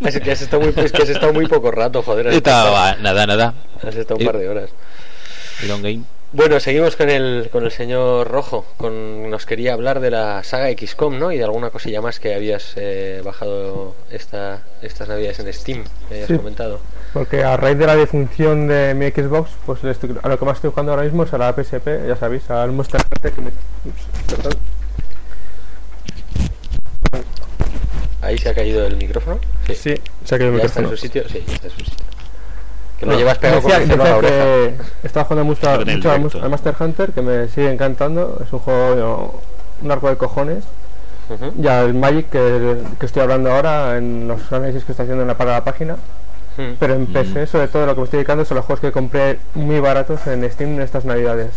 Es 0.00 0.18
que 0.20 0.32
has 0.32 0.40
estado 0.42 0.62
muy, 0.62 0.72
es 0.76 0.92
que 0.92 1.02
has 1.02 1.08
estado 1.08 1.32
muy 1.32 1.46
poco 1.46 1.70
rato, 1.70 2.02
joder. 2.02 2.28
Estaba, 2.28 2.96
nada, 2.96 3.26
nada. 3.26 3.54
has 3.82 3.94
estado 3.94 4.16
un 4.16 4.22
Eh, 4.22 4.26
par 4.26 4.38
de 4.38 4.48
horas. 4.48 4.70
Un 5.70 5.82
game. 5.82 6.00
Bueno, 6.32 6.58
seguimos 6.58 6.96
con 6.96 7.10
el, 7.10 7.48
con 7.52 7.64
el 7.64 7.70
señor 7.70 8.26
Rojo. 8.28 8.66
Con, 8.76 9.30
nos 9.30 9.46
quería 9.46 9.72
hablar 9.74 10.00
de 10.00 10.10
la 10.10 10.42
saga 10.42 10.68
XCOM, 10.76 11.16
¿no? 11.18 11.30
Y 11.30 11.38
de 11.38 11.44
alguna 11.44 11.70
cosilla 11.70 12.00
más 12.00 12.18
que 12.18 12.34
habías 12.34 12.72
eh, 12.74 13.22
bajado 13.24 13.94
esta, 14.10 14.62
estas 14.82 15.08
navidades 15.08 15.38
en 15.38 15.52
Steam, 15.52 15.84
que 16.08 16.14
habías 16.14 16.28
Sí. 16.28 16.36
comentado. 16.36 16.80
Porque 17.12 17.44
a 17.44 17.56
raíz 17.56 17.78
de 17.78 17.86
la 17.86 17.94
defunción 17.94 18.66
de 18.66 18.94
mi 18.94 19.08
Xbox, 19.12 19.50
pues 19.64 19.84
le 19.84 19.92
estoy- 19.92 20.16
a 20.20 20.28
lo 20.28 20.36
que 20.36 20.44
más 20.44 20.56
estoy 20.56 20.70
jugando 20.70 20.90
ahora 20.90 21.04
mismo 21.04 21.22
es 21.22 21.32
a 21.32 21.38
la 21.38 21.52
PSP, 21.54 22.08
ya 22.08 22.16
sabéis, 22.16 22.50
al 22.50 22.72
Monster 22.72 23.00
Hunter 23.14 23.32
que 23.32 23.40
me... 23.40 23.48
Ups, 23.48 24.64
Ahí 28.24 28.38
se 28.38 28.48
ha 28.48 28.54
caído 28.54 28.86
el 28.86 28.96
micrófono. 28.96 29.38
Sí. 29.66 29.74
Sí, 29.74 29.94
se 30.24 30.34
ha 30.34 30.38
caído 30.38 30.54
el 30.54 30.60
¿Ya 30.60 30.66
está 30.66 30.80
en 30.80 30.86
micrófono. 30.86 30.96
su 30.96 30.96
sitio? 30.96 31.22
Sí, 31.28 31.44
ya 31.46 31.54
está 31.54 31.66
en 31.68 31.72
su 31.72 31.78
sitio. 31.84 32.04
Que 32.98 33.06
lo 33.06 33.12
No, 33.12 33.18
llevas 33.18 33.38
pegado 33.38 33.62
con 33.62 33.72
el 33.72 33.90
a 33.92 33.96
la 34.04 34.16
oreja. 34.16 34.44
que 35.00 35.06
estaba 35.06 35.24
jugando 35.24 35.44
mucho, 35.44 35.84
mucho 36.20 36.42
al 36.42 36.50
Monster 36.50 36.74
Hunter, 36.78 37.10
que 37.12 37.22
me 37.22 37.48
sigue 37.48 37.70
encantando. 37.72 38.40
Es 38.44 38.52
un 38.52 38.58
juego, 38.60 38.96
yo, 38.96 39.40
un 39.82 39.90
arco 39.90 40.08
de 40.08 40.16
cojones. 40.16 40.64
Ujú. 41.28 41.62
Y 41.62 41.66
al 41.66 41.94
Magic, 41.94 42.28
que, 42.30 42.76
que 43.00 43.06
estoy 43.06 43.22
hablando 43.22 43.50
ahora 43.52 43.96
en 43.96 44.28
los 44.28 44.52
análisis 44.52 44.84
que 44.84 44.92
estoy 44.92 45.04
haciendo 45.04 45.22
en 45.22 45.28
la, 45.28 45.36
para 45.36 45.52
la 45.52 45.64
página. 45.64 45.96
Mm. 46.56 46.74
Pero 46.78 46.94
en 46.94 47.06
PC, 47.06 47.46
sobre 47.48 47.66
todo 47.68 47.84
lo 47.86 47.94
que 47.94 48.00
me 48.00 48.04
estoy 48.04 48.18
dedicando 48.18 48.44
son 48.44 48.56
los 48.58 48.64
juegos 48.66 48.80
que 48.80 48.92
compré 48.92 49.38
muy 49.54 49.80
baratos 49.80 50.24
en 50.28 50.48
Steam 50.52 50.74
en 50.74 50.82
estas 50.82 51.04
navidades. 51.04 51.50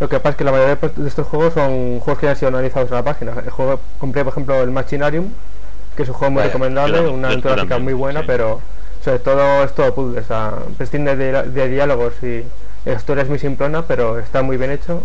Lo 0.00 0.08
que 0.08 0.18
pasa 0.18 0.30
es 0.30 0.36
que 0.36 0.44
la 0.44 0.52
mayoría 0.52 0.76
de 0.76 1.08
estos 1.08 1.26
juegos 1.26 1.54
son 1.54 2.00
juegos 2.00 2.18
que 2.18 2.26
ya 2.26 2.30
han 2.32 2.36
sido 2.36 2.48
analizados 2.48 2.90
en 2.90 2.96
la 2.96 3.02
página. 3.04 3.32
El 3.44 3.50
juego, 3.50 3.80
compré, 3.98 4.24
por 4.24 4.32
ejemplo, 4.32 4.60
el 4.62 4.70
Machinarium, 4.70 5.28
que 5.96 6.02
es 6.02 6.08
un 6.08 6.14
juego 6.14 6.32
muy 6.32 6.40
Vaya, 6.40 6.48
recomendable, 6.48 7.02
yo 7.02 7.12
una 7.12 7.28
aventura 7.28 7.54
gráfica 7.54 7.78
muy 7.78 7.92
buena, 7.92 8.20
sí. 8.20 8.26
pero 8.26 8.60
sobre 9.04 9.18
todo 9.20 9.62
es 9.64 9.72
todo 9.74 9.94
puzzle. 9.94 10.20
O 10.20 10.24
sea, 10.24 10.54
prescinde 10.76 11.16
de, 11.16 11.42
de 11.44 11.68
diálogos 11.68 12.14
y 12.22 12.44
la 12.84 12.94
historia 12.94 13.22
es 13.22 13.28
muy 13.28 13.38
simplona, 13.38 13.82
pero 13.86 14.18
está 14.18 14.42
muy 14.42 14.56
bien 14.56 14.72
hecho. 14.72 15.02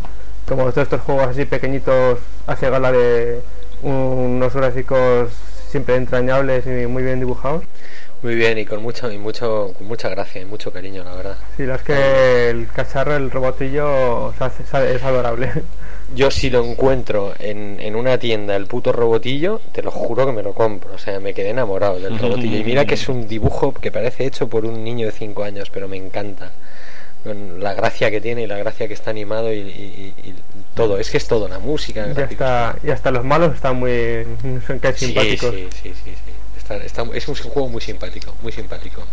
Como 0.47 0.63
todos 0.71 0.77
estos 0.79 1.01
juegos 1.01 1.27
así 1.27 1.45
pequeñitos, 1.45 2.17
hace 2.47 2.69
gala 2.69 2.91
de 2.91 3.41
unos 3.83 4.53
gráficos 4.53 5.31
siempre 5.69 5.95
entrañables 5.95 6.65
y 6.65 6.87
muy 6.87 7.03
bien 7.03 7.19
dibujados. 7.19 7.63
Muy 8.21 8.35
bien, 8.35 8.57
y 8.57 8.65
con 8.65 8.81
mucho, 8.81 9.09
y 9.11 9.17
mucho, 9.17 9.73
con 9.77 9.87
mucha 9.87 10.09
gracia 10.09 10.41
y 10.41 10.45
mucho 10.45 10.73
cariño, 10.73 11.03
la 11.05 11.15
verdad. 11.15 11.37
Sí, 11.55 11.65
la 11.65 11.75
es 11.75 11.81
que 11.83 12.49
el 12.49 12.67
cacharro, 12.67 13.15
el 13.15 13.31
robotillo, 13.31 14.33
se 14.37 14.43
hace- 14.43 14.65
se- 14.65 14.95
es 14.95 15.03
adorable. 15.03 15.49
Yo 16.15 16.29
si 16.31 16.49
lo 16.49 16.65
encuentro 16.65 17.33
en, 17.39 17.79
en 17.79 17.95
una 17.95 18.17
tienda, 18.17 18.55
el 18.55 18.65
puto 18.65 18.91
robotillo, 18.91 19.61
te 19.71 19.81
lo 19.83 19.91
juro 19.91 20.25
que 20.25 20.31
me 20.33 20.43
lo 20.43 20.53
compro. 20.53 20.93
O 20.95 20.97
sea, 20.97 21.19
me 21.19 21.33
quedé 21.33 21.51
enamorado 21.51 21.99
del 21.99 22.17
robotillo. 22.19 22.57
Y 22.57 22.63
mira 22.63 22.83
que 22.85 22.95
es 22.95 23.07
un 23.07 23.27
dibujo 23.27 23.73
que 23.73 23.91
parece 23.91 24.25
hecho 24.25 24.49
por 24.49 24.65
un 24.65 24.83
niño 24.83 25.05
de 25.05 25.11
5 25.13 25.43
años, 25.43 25.69
pero 25.69 25.87
me 25.87 25.97
encanta. 25.97 26.51
Con 27.23 27.61
la 27.61 27.73
gracia 27.73 28.09
que 28.11 28.21
tiene 28.21 28.43
y 28.43 28.47
la 28.47 28.57
gracia 28.57 28.87
que 28.87 28.93
está 28.93 29.11
animado 29.11 29.53
y, 29.53 29.57
y- 29.59 30.13
y- 30.25 30.29
y 30.29 30.35
todo. 30.73 30.97
Es 30.97 31.09
que 31.11 31.17
es 31.17 31.27
todo, 31.27 31.47
la 31.47 31.59
música. 31.59 32.07
Ya 32.07 32.13
gráficos, 32.13 32.47
está, 32.47 32.75
y 32.83 32.89
hasta 32.91 33.11
los 33.11 33.23
malos 33.23 33.55
están 33.55 33.75
muy 33.77 34.25
son 34.65 34.79
casi 34.79 34.99
Sí, 34.99 35.05
simpáticos. 35.07 35.51
sí, 35.55 35.67
sí, 35.83 35.93
sí, 36.03 36.11
sí. 36.25 36.28
Está- 36.69 36.85
está- 37.03 37.15
es 37.15 37.27
un 37.27 37.35
juego 37.35 37.67
muy 37.69 37.81
simpático, 37.81 38.35
muy 38.41 38.51
simpático. 38.51 39.03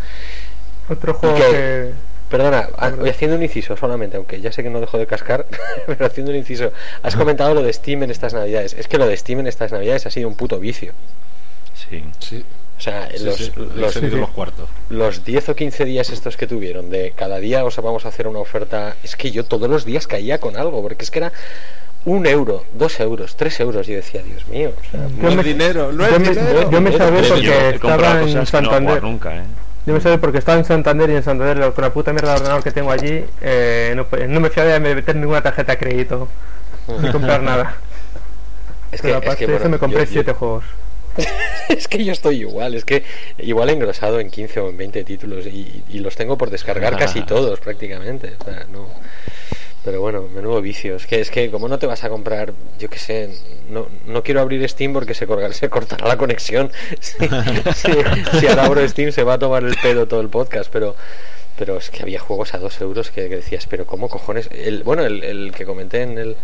Otro 0.88 1.14
juego 1.14 1.36
que 1.36 1.90
Perdona, 2.28 2.58
a- 2.76 2.80
Perdón. 2.86 3.00
voy 3.00 3.10
haciendo 3.10 3.36
un 3.36 3.42
inciso 3.44 3.76
solamente, 3.76 4.16
aunque 4.16 4.40
ya 4.40 4.50
sé 4.50 4.62
que 4.64 4.68
no 4.70 4.80
dejo 4.80 4.98
de 4.98 5.06
cascar, 5.06 5.46
pero 5.86 6.04
haciendo 6.06 6.32
un 6.32 6.36
inciso. 6.38 6.72
Has 7.02 7.14
comentado 7.14 7.54
lo 7.54 7.62
de 7.62 7.72
Steam 7.72 8.02
en 8.02 8.10
estas 8.10 8.34
navidades. 8.34 8.74
Es 8.74 8.88
que 8.88 8.98
lo 8.98 9.06
de 9.06 9.16
Steam 9.16 9.40
en 9.40 9.46
estas 9.46 9.70
navidades 9.70 10.06
ha 10.06 10.10
sido 10.10 10.28
un 10.28 10.34
puto 10.34 10.58
vicio. 10.58 10.92
Sí. 11.88 12.02
Sí, 12.18 12.44
O 12.76 12.80
sea, 12.80 13.08
sí, 13.16 13.22
los, 13.24 13.36
sí, 13.36 13.52
los 14.10 14.30
cuartos. 14.30 14.68
los 14.90 15.24
10 15.24 15.48
o 15.50 15.54
15 15.54 15.84
días 15.84 16.10
estos 16.10 16.36
que 16.36 16.46
tuvieron, 16.48 16.90
de 16.90 17.12
cada 17.14 17.38
día 17.38 17.64
os 17.64 17.76
vamos 17.76 18.04
a 18.06 18.08
hacer 18.08 18.26
una 18.26 18.40
oferta, 18.40 18.96
es 19.04 19.14
que 19.14 19.30
yo 19.30 19.44
todos 19.44 19.70
los 19.70 19.84
días 19.84 20.06
caía 20.08 20.38
con 20.38 20.56
algo, 20.56 20.82
porque 20.82 21.04
es 21.04 21.10
que 21.12 21.20
era 21.20 21.32
un 22.06 22.24
euro, 22.26 22.64
dos 22.74 22.98
euros, 23.00 23.36
tres 23.36 23.60
euros. 23.60 23.86
Yo 23.86 23.96
decía, 23.96 24.22
Dios 24.22 24.46
mío, 24.48 24.72
o 24.74 24.90
sea, 24.90 25.00
Yo 25.08 25.28
No 25.28 25.34
me- 25.34 25.40
es 25.42 25.46
dinero, 25.46 25.92
no 25.92 26.08
yo 26.08 26.16
es 26.16 26.20
me- 26.20 26.70
yo 26.70 26.80
me 26.80 26.92
sabía 26.96 27.22
porque 27.28 27.42
yo 27.42 27.52
estaba 27.52 28.22
en 28.22 28.34
no 28.34 28.46
Santander. 28.46 29.02
nunca, 29.02 29.36
¿eh? 29.36 29.42
Yo 29.86 29.92
me 29.94 30.00
sabía 30.00 30.18
porque 30.18 30.38
estaba 30.38 30.58
en 30.58 30.64
Santander 30.64 31.10
y 31.10 31.16
en 31.16 31.22
Santander 31.22 31.72
con 31.72 31.82
la 31.84 31.92
puta 31.92 32.12
mierda 32.12 32.30
de 32.30 32.36
ordenador 32.36 32.64
que 32.64 32.70
tengo 32.72 32.90
allí 32.90 33.24
eh, 33.40 33.92
no, 33.94 34.06
no 34.28 34.40
me 34.40 34.50
fiaba 34.50 34.70
de 34.70 34.80
meter 34.80 35.14
ninguna 35.14 35.42
tarjeta 35.42 35.72
de 35.72 35.78
crédito 35.78 36.28
ni 37.00 37.10
comprar 37.10 37.42
nada. 37.42 37.76
es 38.92 39.00
que, 39.00 39.08
Pero 39.08 39.18
es 39.18 39.22
aparte 39.24 39.46
que, 39.46 39.52
de 39.52 39.58
eso 39.58 39.68
me 39.68 39.78
compré 39.78 40.00
yo- 40.00 40.04
yo- 40.06 40.12
siete 40.12 40.32
juegos. 40.32 40.64
es 41.70 41.88
que 41.88 42.04
yo 42.04 42.12
estoy 42.12 42.40
igual, 42.40 42.74
es 42.74 42.84
que 42.84 43.02
igual 43.38 43.70
he 43.70 43.72
engrosado 43.72 44.20
en 44.20 44.30
15 44.30 44.60
o 44.60 44.68
en 44.68 44.76
20 44.76 45.02
títulos 45.04 45.46
y, 45.46 45.82
y 45.88 46.00
los 46.00 46.14
tengo 46.14 46.36
por 46.36 46.50
descargar 46.50 46.96
casi 46.96 47.22
todos 47.26 47.58
prácticamente. 47.60 48.34
O 48.40 48.44
sea, 48.44 48.66
no. 48.70 48.86
Pero 49.86 50.00
bueno, 50.02 50.24
menudo 50.34 50.60
vicio. 50.60 50.96
Es 50.96 51.06
que, 51.06 51.20
es 51.20 51.30
que 51.30 51.48
como 51.50 51.68
no 51.68 51.78
te 51.78 51.86
vas 51.86 52.02
a 52.04 52.08
comprar, 52.10 52.52
yo 52.78 52.90
qué 52.90 52.98
sé, 52.98 53.30
no, 53.70 53.86
no 54.06 54.22
quiero 54.22 54.40
abrir 54.40 54.68
Steam 54.68 54.92
porque 54.92 55.14
se, 55.14 55.26
corga- 55.26 55.52
se 55.52 55.70
cortará 55.70 56.06
la 56.08 56.18
conexión. 56.18 56.70
Si, 57.00 57.12
si- 57.74 58.38
si 58.40 58.46
ahora 58.48 58.64
abro 58.66 58.86
Steam 58.88 59.12
se 59.12 59.22
va 59.22 59.34
a 59.34 59.38
tomar 59.38 59.62
el 59.64 59.76
pedo 59.80 60.06
todo 60.08 60.20
el 60.20 60.28
podcast, 60.28 60.70
pero 60.72 60.94
pero 61.58 61.78
es 61.78 61.88
que 61.88 62.02
había 62.02 62.20
juegos 62.20 62.52
a 62.52 62.58
dos 62.58 62.78
euros 62.82 63.10
que, 63.10 63.30
que 63.30 63.36
decías, 63.36 63.66
pero 63.66 63.86
¿cómo 63.86 64.10
cojones? 64.10 64.50
El, 64.52 64.82
bueno, 64.82 65.04
el, 65.06 65.24
el 65.24 65.52
que 65.54 65.64
comenté 65.64 66.02
en, 66.02 66.18
el, 66.18 66.28
en 66.30 66.36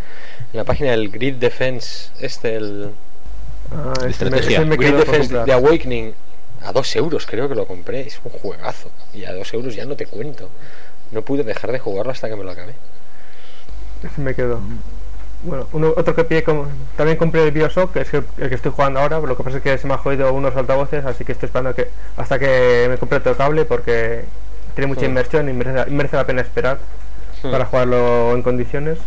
la 0.54 0.64
página 0.64 0.92
del 0.92 1.10
Grid 1.10 1.34
Defense, 1.34 2.08
este, 2.20 2.56
el 2.56 2.90
Ah, 3.72 3.92
ese 3.96 4.04
me- 4.04 4.10
estrategia. 4.10 4.56
ese 4.58 4.64
me 4.64 4.76
Grid 4.76 4.94
Defense 4.94 5.34
de 5.44 5.52
Awakening, 5.52 6.14
a 6.62 6.72
dos 6.72 6.94
euros 6.96 7.26
creo 7.26 7.46
que 7.48 7.54
lo 7.54 7.66
compré, 7.66 8.02
es 8.06 8.18
un 8.24 8.30
juegazo. 8.30 8.90
Y 9.12 9.24
a 9.26 9.32
dos 9.34 9.52
euros 9.52 9.74
ya 9.74 9.84
no 9.84 9.96
te 9.96 10.06
cuento. 10.06 10.48
No 11.10 11.20
pude 11.22 11.42
dejar 11.44 11.72
de 11.72 11.78
jugarlo 11.80 12.12
hasta 12.12 12.28
que 12.30 12.36
me 12.36 12.44
lo 12.44 12.50
acabé. 12.52 12.74
Ese 14.02 14.20
me 14.20 14.34
quedo. 14.34 14.60
Bueno, 15.44 15.66
uno, 15.72 15.92
otro 15.96 16.14
que 16.14 16.22
pillé, 16.24 16.44
como, 16.44 16.66
también 16.96 17.16
compré 17.18 17.42
el 17.44 17.50
Bioshock, 17.50 17.92
que 17.92 18.00
es 18.02 18.14
el, 18.14 18.24
el 18.38 18.48
que 18.48 18.54
estoy 18.54 18.70
jugando 18.70 19.00
ahora, 19.00 19.16
pero 19.16 19.28
lo 19.28 19.36
que 19.36 19.42
pasa 19.42 19.56
es 19.56 19.62
que 19.62 19.76
se 19.76 19.86
me 19.88 19.94
ha 19.94 19.98
jodido 19.98 20.32
unos 20.32 20.54
altavoces, 20.54 21.04
así 21.04 21.24
que 21.24 21.32
estoy 21.32 21.48
esperando 21.48 21.74
que 21.74 21.88
hasta 22.16 22.38
que 22.38 22.86
me 22.88 22.96
compre 22.96 23.18
otro 23.18 23.36
cable 23.36 23.64
porque 23.64 24.24
tiene 24.74 24.86
mucha 24.86 25.02
Hmm. 25.02 25.10
inversión 25.10 25.48
y 25.48 25.52
merece, 25.52 25.90
merece 25.90 26.16
la 26.16 26.26
pena 26.26 26.42
esperar 26.42 26.78
para 27.42 27.64
jugarlo 27.64 28.32
en 28.34 28.42
condiciones. 28.42 28.98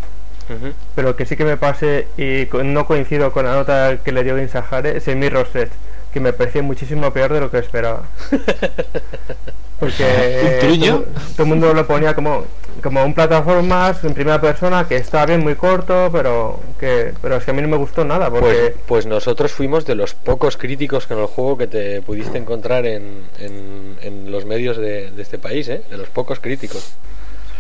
Pero 0.94 1.16
que 1.16 1.26
sí 1.26 1.36
que 1.38 1.46
me 1.46 1.58
pase 1.58 2.08
y 2.18 2.48
no 2.64 2.86
coincido 2.86 3.32
con 3.32 3.46
la 3.46 3.56
nota 3.56 3.98
que 4.04 4.12
le 4.12 4.24
dio 4.24 4.38
Insahare 4.38 4.98
es 4.98 5.08
el 5.08 5.16
Mirror's 5.16 5.56
Edge, 5.56 5.72
que 6.14 6.20
me 6.20 6.34
parecía 6.34 6.62
muchísimo 6.62 7.12
peor 7.12 7.34
de 7.34 7.40
lo 7.40 7.50
que 7.50 7.58
esperaba. 7.60 8.04
Porque 9.80 10.42
¿Un 10.44 10.60
truño? 10.60 10.92
todo, 11.00 11.06
todo 11.34 11.44
el 11.44 11.50
mundo 11.50 11.74
lo 11.74 11.86
ponía 11.88 12.14
como, 12.14 12.46
como 12.84 13.04
un 13.04 13.14
plataformas 13.14 14.04
en 14.04 14.14
primera 14.14 14.40
persona 14.42 14.88
que 14.88 14.96
estaba 14.98 15.26
bien 15.26 15.42
muy 15.42 15.56
corto, 15.56 16.10
pero 16.12 16.60
que 16.80 17.14
pero 17.22 17.38
es 17.38 17.44
que 17.44 17.52
a 17.52 17.54
mí 17.54 17.62
no 17.62 17.68
me 17.68 17.78
gustó 17.78 18.04
nada 18.04 18.30
Pues, 18.30 18.42
porque 18.42 18.76
pues 18.86 19.06
nosotros 19.06 19.52
fuimos 19.52 19.86
de 19.86 19.96
los 19.96 20.14
pocos 20.14 20.58
críticos 20.58 21.08
con 21.08 21.20
el 21.20 21.26
juego 21.28 21.58
que 21.58 21.68
te 21.68 22.02
pudiste 22.02 22.38
encontrar 22.38 22.86
en, 22.86 23.24
en, 23.40 23.98
en 24.02 24.32
los 24.32 24.46
medios 24.46 24.78
de, 24.78 25.10
de 25.12 25.22
este 25.22 25.38
país, 25.40 25.68
¿eh? 25.70 25.84
De 25.90 25.98
los 25.98 26.10
pocos 26.10 26.40
críticos. 26.40 26.94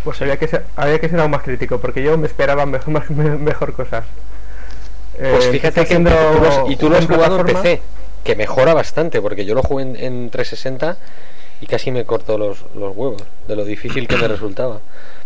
pues 0.04 0.22
había 0.22 0.38
que 0.38 0.48
ser, 0.48 0.66
había 0.76 1.00
que 1.00 1.10
ser 1.10 1.20
aún 1.20 1.32
más 1.32 1.44
crítico 1.44 1.80
porque 1.80 2.04
yo 2.04 2.18
me 2.18 2.28
esperaba 2.28 2.66
mejor, 2.66 2.90
más- 2.94 3.10
mejor 3.10 3.74
cosas. 3.74 4.04
Pues 5.18 5.46
Eh, 5.46 5.52
fíjate 5.52 5.68
empecé 5.68 5.74
que 5.74 5.82
haciendo 5.82 6.10
tú 6.12 6.40
lo 6.42 6.48
has- 6.48 6.70
y 6.72 6.76
tú 6.76 6.90
lo 6.90 6.98
has 6.98 7.06
jugado 7.06 7.40
en. 7.40 7.46
PC, 7.46 7.82
que 8.24 8.36
mejora 8.36 8.74
bastante, 8.74 9.22
porque 9.22 9.46
yo 9.46 9.56
lo 9.56 9.64
jugué 9.64 9.84
en, 9.84 9.96
en 9.96 10.30
360 10.30 10.98
y 11.62 11.68
casi 11.68 11.92
me 11.92 12.06
cortó 12.06 12.38
los, 12.38 12.66
los 12.76 12.96
huevos 12.96 13.24
de 13.48 13.56
lo 13.56 13.66
difícil 13.66 14.08
que 14.08 14.18
me 14.18 14.28
resultaba. 14.28 14.80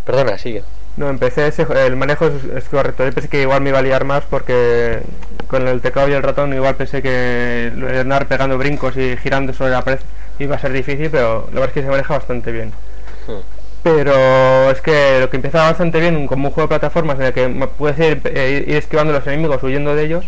Perdona, 0.06 0.38
sigue. 0.38 0.64
No, 0.98 1.10
empecé 1.10 1.48
ese, 1.48 1.66
el 1.86 1.96
manejo 1.96 2.28
es, 2.28 2.44
es 2.56 2.66
correcto. 2.66 3.06
Yo 3.06 3.14
pensé 3.14 3.30
que 3.30 3.42
igual 3.42 3.62
me 3.62 3.70
iba 3.70 3.80
a 3.80 3.82
liar 3.82 4.04
más 4.04 4.24
porque 4.30 5.00
con 5.48 5.68
el 5.68 5.82
teclado 5.82 6.10
y 6.10 6.14
el 6.14 6.24
ratón 6.24 6.54
igual 6.54 6.76
pensé 6.76 7.02
que 7.02 7.72
andar 8.00 8.28
pegando 8.28 8.58
brincos 8.58 8.98
y 8.98 9.18
girando 9.18 9.54
sobre 9.54 9.72
la 9.72 9.84
pared 9.84 10.00
iba 10.40 10.56
a 10.56 10.60
ser 10.60 10.72
difícil, 10.72 11.10
pero 11.10 11.48
la 11.54 11.62
verdad 11.62 11.68
es 11.70 11.74
que 11.74 11.82
se 11.82 11.90
maneja 11.90 12.14
bastante 12.14 12.52
bien. 12.52 12.74
Hmm. 13.28 13.42
Pero 13.84 14.72
es 14.72 14.82
que 14.82 15.20
lo 15.22 15.30
que 15.30 15.38
empieza 15.38 15.64
bastante 15.64 16.00
bien 16.00 16.28
como 16.28 16.50
un 16.50 16.54
juego 16.54 16.68
de 16.68 16.80
plataformas 16.80 17.20
en 17.20 17.26
el 17.28 17.34
que 17.34 17.68
puedes 17.78 17.98
ir, 18.00 18.22
eh, 18.26 18.66
ir 18.68 18.76
esquivando 18.76 19.14
a 19.14 19.20
los 19.20 19.28
enemigos, 19.28 19.64
huyendo 19.64 19.96
de 19.96 20.04
ellos, 20.04 20.26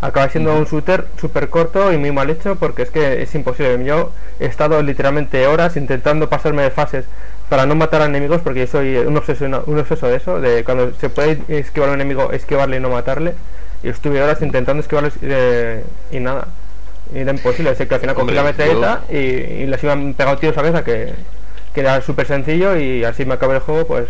acaba 0.00 0.28
siendo 0.28 0.54
un 0.56 0.64
shooter 0.64 1.06
súper 1.20 1.48
corto 1.48 1.92
y 1.92 1.98
muy 1.98 2.12
mal 2.12 2.30
hecho 2.30 2.56
porque 2.56 2.82
es 2.82 2.90
que 2.90 3.22
es 3.22 3.34
imposible. 3.34 3.84
Yo 3.84 4.12
he 4.40 4.46
estado 4.46 4.80
literalmente 4.82 5.46
horas 5.46 5.76
intentando 5.76 6.28
pasarme 6.28 6.62
de 6.62 6.70
fases 6.70 7.04
para 7.48 7.66
no 7.66 7.74
matar 7.74 8.02
a 8.02 8.06
enemigos 8.06 8.40
porque 8.42 8.60
yo 8.60 8.66
soy 8.66 8.96
un 8.98 9.16
obsesionado, 9.16 9.64
un 9.66 9.78
obseso 9.78 10.06
de 10.06 10.16
eso, 10.16 10.40
de 10.40 10.62
cuando 10.64 10.92
se 11.00 11.08
puede 11.08 11.38
esquivar 11.48 11.88
a 11.88 11.92
un 11.92 12.00
enemigo, 12.00 12.30
esquivarle 12.32 12.76
y 12.76 12.80
no 12.80 12.90
matarle. 12.90 13.34
Y 13.82 13.88
estuve 13.88 14.22
horas 14.22 14.42
intentando 14.42 14.80
esquivarles 14.82 15.14
eh, 15.22 15.82
y 16.10 16.20
nada. 16.20 16.48
Y 17.14 17.18
era 17.20 17.30
imposible, 17.32 17.70
así 17.70 17.86
que 17.86 17.94
al 17.94 18.00
final 18.00 18.14
cogí 18.14 18.22
Hombre, 18.22 18.36
la 18.36 18.42
metralleta 18.42 19.00
y, 19.10 19.16
y 19.16 19.66
les 19.66 19.82
iban 19.82 20.12
pegado 20.14 20.36
tiros 20.36 20.56
a 20.58 20.60
cabeza 20.60 20.84
que, 20.84 21.14
que 21.74 21.80
era 21.80 22.00
súper 22.02 22.26
sencillo 22.26 22.76
y 22.76 23.02
así 23.04 23.24
me 23.24 23.34
acabé 23.34 23.54
el 23.54 23.60
juego, 23.60 23.86
pues 23.86 24.08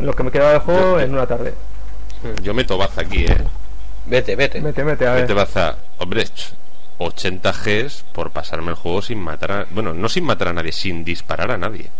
lo 0.00 0.12
que 0.14 0.22
me 0.24 0.30
quedaba 0.32 0.50
del 0.52 0.60
juego 0.60 0.98
yo- 0.98 1.00
en 1.00 1.12
una 1.12 1.26
tarde. 1.26 1.54
Yo 2.42 2.52
meto 2.54 2.76
baza 2.76 3.02
aquí, 3.02 3.24
¿eh? 3.24 3.36
Vete, 4.10 4.34
vete. 4.34 4.60
Mete, 4.60 4.82
mete, 4.82 5.06
a 5.06 5.12
ver. 5.12 5.22
Mete 5.22 5.34
baza. 5.34 5.76
Hombre, 5.98 6.24
ch, 6.24 6.52
80 6.98 7.52
Gs 7.52 8.04
por 8.12 8.32
pasarme 8.32 8.70
el 8.70 8.74
juego 8.74 9.02
sin 9.02 9.20
matar 9.20 9.52
a... 9.52 9.66
Bueno, 9.70 9.94
no 9.94 10.08
sin 10.08 10.24
matar 10.24 10.48
a 10.48 10.52
nadie, 10.52 10.72
sin 10.72 11.04
disparar 11.04 11.52
a 11.52 11.56
nadie. 11.56 11.90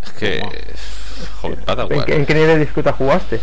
Es 0.00 0.12
que... 0.12 0.40
Joder, 1.42 1.58
¿En, 1.90 2.12
en 2.20 2.26
qué 2.26 2.34
nivel 2.34 2.48
de 2.50 2.58
disputa 2.60 2.92
jugaste? 2.92 3.40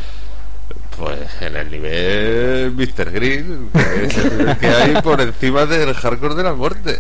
Pues 0.97 1.19
en 1.41 1.55
el 1.57 1.69
nivel 1.71 2.71
Mr. 2.71 3.11
Green, 3.11 3.69
que 3.73 4.05
es 4.05 4.17
el 4.17 4.37
nivel 4.37 4.57
que 4.57 4.67
hay 4.67 5.01
por 5.01 5.19
encima 5.19 5.65
del 5.65 5.93
hardcore 5.93 6.35
de 6.35 6.43
la 6.43 6.53
muerte. 6.53 6.99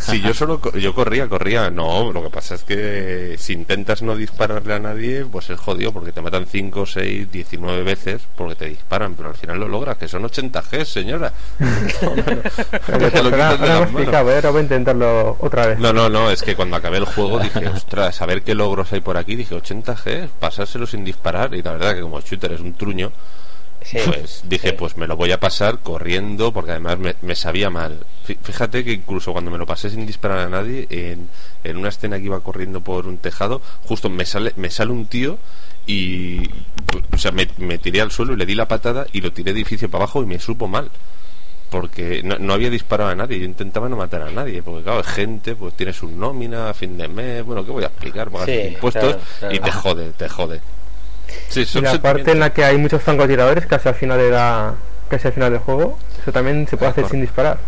Si 0.00 0.20
yo 0.22 0.32
solo 0.32 0.60
co- 0.60 0.76
yo 0.76 0.94
corría, 0.94 1.28
corría, 1.28 1.68
no, 1.70 2.10
lo 2.12 2.22
que 2.22 2.30
pasa 2.30 2.54
es 2.54 2.62
que 2.64 3.36
si 3.38 3.52
intentas 3.52 4.00
no 4.02 4.16
dispararle 4.16 4.74
a 4.74 4.78
nadie, 4.78 5.26
pues 5.26 5.50
es 5.50 5.60
jodido 5.60 5.92
porque 5.92 6.12
te 6.12 6.22
matan 6.22 6.46
5, 6.46 6.86
6, 6.86 7.30
19 7.30 7.82
veces 7.82 8.22
porque 8.36 8.54
te 8.54 8.64
disparan, 8.66 9.14
pero 9.14 9.28
al 9.28 9.34
final 9.34 9.60
lo 9.60 9.68
logras, 9.68 9.98
que 9.98 10.08
son 10.08 10.24
80 10.24 10.62
G, 10.62 10.84
señora. 10.84 11.32
No, 12.88 14.58
a 14.58 14.60
intentarlo 14.60 15.36
otra 15.40 15.66
vez. 15.66 15.78
No, 15.78 15.92
no, 15.92 16.08
no, 16.08 16.30
es 16.30 16.42
que 16.42 16.56
cuando 16.56 16.76
acabé 16.76 16.98
el 16.98 17.04
juego 17.04 17.38
dije, 17.38 17.66
ostras, 17.68 18.20
a 18.22 18.26
ver 18.26 18.42
qué 18.42 18.54
logros 18.54 18.92
hay 18.92 19.00
por 19.00 19.16
aquí. 19.16 19.36
Dije, 19.36 19.54
80 19.54 19.96
G, 19.96 20.28
pasárselo 20.40 20.86
sin 20.86 21.04
disparar. 21.04 21.54
Y 21.54 21.62
la 21.62 21.72
verdad 21.72 21.94
que 21.94 22.00
como 22.00 22.20
shooter 22.20 22.52
es 22.52 22.60
un 22.60 22.74
truño, 22.74 23.12
Sí. 23.82 23.98
pues 24.04 24.42
dije, 24.46 24.70
Sí. 24.70 24.74
pues 24.78 24.96
me 24.96 25.06
lo 25.06 25.16
voy 25.16 25.32
a 25.32 25.40
pasar 25.40 25.78
corriendo 25.78 26.52
porque 26.52 26.72
además 26.72 26.98
me, 26.98 27.14
me 27.22 27.34
sabía 27.34 27.70
mal. 27.70 28.04
Fí- 28.26 28.36
Fíjate 28.42 28.84
que 28.84 28.92
incluso 28.92 29.32
cuando 29.32 29.50
me 29.50 29.58
lo 29.58 29.66
pasé 29.66 29.88
sin 29.88 30.04
disparar 30.04 30.40
a 30.40 30.48
nadie, 30.48 30.86
en, 30.90 31.28
en 31.64 31.76
una 31.76 31.88
escena 31.88 32.18
que 32.18 32.24
iba 32.24 32.40
corriendo 32.40 32.80
por 32.80 33.06
un 33.06 33.18
tejado, 33.18 33.62
justo 33.84 34.10
me 34.10 34.24
sale, 34.26 34.52
me 34.56 34.68
sale 34.70 34.90
un 34.92 35.06
tío 35.06 35.38
y, 35.86 36.48
o 37.12 37.16
sea, 37.18 37.30
me, 37.32 37.48
me 37.58 37.78
tiré 37.78 38.00
al 38.00 38.10
suelo 38.10 38.34
y 38.34 38.36
le 38.36 38.46
di 38.46 38.54
la 38.54 38.68
patada 38.68 39.06
y 39.12 39.20
lo 39.20 39.32
tiré 39.32 39.52
de 39.52 39.60
edificio 39.60 39.88
para 39.90 40.04
abajo 40.04 40.22
y 40.22 40.26
me 40.26 40.38
supo 40.38 40.66
mal. 40.68 40.90
Porque 41.70 42.22
no, 42.22 42.38
no 42.38 42.54
había 42.54 42.70
disparado 42.70 43.10
a 43.10 43.14
nadie, 43.14 43.38
yo 43.38 43.44
intentaba 43.44 43.88
no 43.90 43.96
matar 43.96 44.22
a 44.22 44.30
nadie, 44.30 44.62
porque 44.62 44.82
claro, 44.84 45.00
es 45.00 45.06
gente, 45.06 45.54
pues 45.54 45.74
tiene 45.74 45.92
su 45.92 46.08
nómina 46.10 46.70
a 46.70 46.74
fin 46.74 46.96
de 46.96 47.08
mes, 47.08 47.44
bueno, 47.44 47.62
¿qué 47.64 47.70
voy 47.70 47.84
a 47.84 47.88
explicar? 47.88 48.30
Pagas 48.30 48.46
Sí, 48.46 48.52
impuestos 48.72 49.02
claro, 49.16 49.20
claro. 49.38 49.54
y 49.54 49.58
te 49.60 49.70
jode, 49.72 50.10
te 50.12 50.28
jode. 50.30 50.60
Sí, 51.48 51.64
y 51.74 51.80
la 51.80 52.00
parte 52.00 52.32
en 52.32 52.40
la 52.40 52.52
que 52.52 52.64
hay 52.64 52.76
muchos 52.78 53.02
francotiradores 53.02 53.66
casi 53.66 53.88
al 53.88 53.94
final 53.94 54.18
de 54.18 54.30
la 54.30 54.74
casi 55.08 55.26
al 55.28 55.32
final 55.32 55.50
del 55.52 55.60
juego, 55.60 55.98
eso 56.20 56.32
también 56.32 56.66
se 56.68 56.76
puede 56.76 56.88
Ah, 56.88 56.92
hacer 56.92 57.08
sin 57.08 57.20
disparar. 57.20 57.58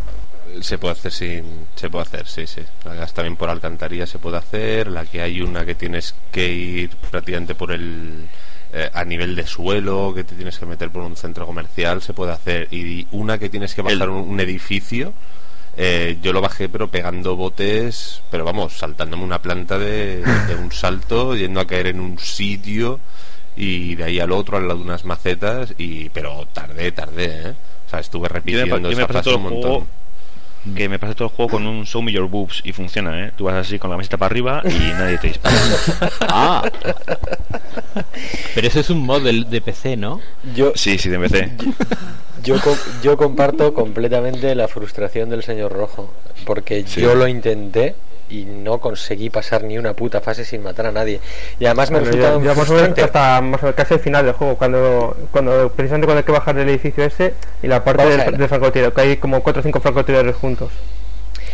Se 0.60 0.78
puede 0.78 0.92
hacer 0.92 1.12
sin. 1.12 1.44
Se 1.76 1.88
puede 1.88 2.02
hacer, 2.02 2.26
sí, 2.26 2.46
sí. 2.46 2.60
Además, 2.84 3.14
también 3.14 3.36
por 3.36 3.48
alcantarilla 3.50 4.06
se 4.06 4.18
puede 4.18 4.36
hacer. 4.38 4.88
La 4.88 5.04
que 5.06 5.22
hay 5.22 5.40
una 5.40 5.64
que 5.64 5.74
tienes 5.76 6.14
que 6.32 6.48
ir 6.48 6.90
prácticamente 7.10 7.54
por 7.54 7.70
el. 7.72 8.26
eh, 8.72 8.90
a 8.92 9.04
nivel 9.04 9.34
de 9.36 9.46
suelo, 9.46 10.12
que 10.14 10.24
te 10.24 10.34
tienes 10.34 10.58
que 10.58 10.66
meter 10.66 10.90
por 10.90 11.02
un 11.02 11.16
centro 11.16 11.46
comercial, 11.46 12.02
se 12.02 12.12
puede 12.14 12.32
hacer. 12.32 12.68
Y 12.72 13.06
una 13.12 13.38
que 13.38 13.48
tienes 13.48 13.74
que 13.74 13.82
bajar 13.82 14.02
El- 14.02 14.08
un, 14.10 14.28
un 14.28 14.40
edificio. 14.40 15.12
eh, 15.76 16.18
yo 16.20 16.32
lo 16.32 16.40
bajé, 16.40 16.68
pero 16.68 16.88
pegando 16.88 17.36
botes, 17.36 18.22
pero 18.30 18.44
vamos, 18.44 18.76
saltándome 18.76 19.22
una 19.24 19.40
planta 19.40 19.78
de, 19.78 20.16
de 20.48 20.54
un 20.56 20.72
salto, 20.72 21.36
yendo 21.36 21.60
a 21.60 21.66
caer 21.66 21.86
en 21.86 22.00
un 22.00 22.18
sitio 22.18 22.98
y 23.62 23.94
de 23.94 24.04
ahí 24.04 24.20
al 24.20 24.32
otro, 24.32 24.56
al 24.56 24.66
lado 24.66 24.78
de 24.80 24.84
unas 24.86 25.04
macetas, 25.04 25.74
y 25.78 26.08
pero 26.10 26.46
tardé, 26.52 26.92
tardé, 26.92 27.24
¿eh? 27.50 27.54
O 27.86 27.90
sea, 27.90 28.00
estuve 28.00 28.28
Yo 28.28 28.32
me, 28.32 28.40
repitiendo 28.40 28.76
yo 28.78 28.96
me 28.96 29.02
esa 29.02 29.06
frase 29.08 29.24
todo 29.24 29.36
un 29.38 29.44
el 29.46 29.50
montón. 29.52 29.70
juego 29.70 29.86
que 30.76 30.88
me 30.90 30.98
pasé 30.98 31.14
todo 31.14 31.28
el 31.28 31.34
juego 31.34 31.52
con 31.52 31.66
un 31.66 31.86
show 31.86 32.02
me 32.02 32.12
your 32.12 32.28
boobs 32.28 32.60
y 32.64 32.72
funciona, 32.72 33.18
¿eh? 33.26 33.32
Tú 33.36 33.44
vas 33.44 33.54
así 33.54 33.78
con 33.78 33.90
la 33.90 33.96
mesita 33.96 34.16
para 34.18 34.30
arriba 34.30 34.62
y 34.64 34.68
nadie 34.92 35.16
te 35.18 35.28
dispara. 35.28 35.56
Ah. 36.20 36.70
Pero 38.54 38.66
eso 38.66 38.80
es 38.80 38.90
un 38.90 38.98
mod 39.04 39.22
del- 39.22 39.48
de, 39.48 39.60
PC, 39.60 39.96
¿no? 39.96 40.20
Yo, 40.54 40.72
Sí, 40.74 40.98
sí, 40.98 41.08
de 41.08 41.18
PC. 41.18 41.52
yo, 42.42 42.56
yo 43.02 43.16
comparto 43.16 43.72
completamente 43.74 44.54
la 44.54 44.68
frustración 44.68 45.30
del 45.30 45.42
señor 45.42 45.72
Rojo, 45.72 46.12
porque 46.44 46.84
Sí. 46.86 47.00
yo 47.00 47.14
lo 47.14 47.26
intenté 47.26 47.94
y 48.30 48.44
no 48.44 48.78
conseguí 48.78 49.28
pasar 49.30 49.64
ni 49.64 49.76
una 49.78 49.92
puta 49.94 50.20
fase 50.20 50.44
sin 50.44 50.62
matar 50.62 50.86
a 50.86 50.92
nadie. 50.92 51.20
Y 51.58 51.66
además 51.66 51.90
me 51.90 51.98
Bueno, 52.00 52.12
resulta 52.12 52.30
ya, 52.32 52.38
muy 52.38 52.46
ya 52.46 52.54
más 52.54 52.70
o 52.70 52.72
menos 52.74 52.86
frustrante. 52.88 53.02
hasta 53.02 53.40
más 53.40 53.62
o 53.62 53.66
menos 53.66 53.76
casi 53.76 53.94
el 53.94 54.00
final 54.00 54.24
del 54.24 54.34
juego, 54.34 54.56
cuando, 54.56 55.16
cuando 55.32 55.72
precisamente 55.74 56.06
cuando 56.06 56.18
hay 56.18 56.24
que 56.24 56.32
bajar 56.32 56.54
del 56.54 56.68
edificio 56.68 57.04
ese 57.04 57.34
y 57.62 57.66
la 57.66 57.82
parte 57.84 58.06
del, 58.06 58.36
del 58.38 58.48
francotirador, 58.48 58.94
que 58.94 59.00
hay 59.00 59.16
como 59.16 59.42
4 59.42 59.60
o 59.60 59.62
5 59.64 59.80
francotiradores 59.80 60.36
juntos. 60.36 60.70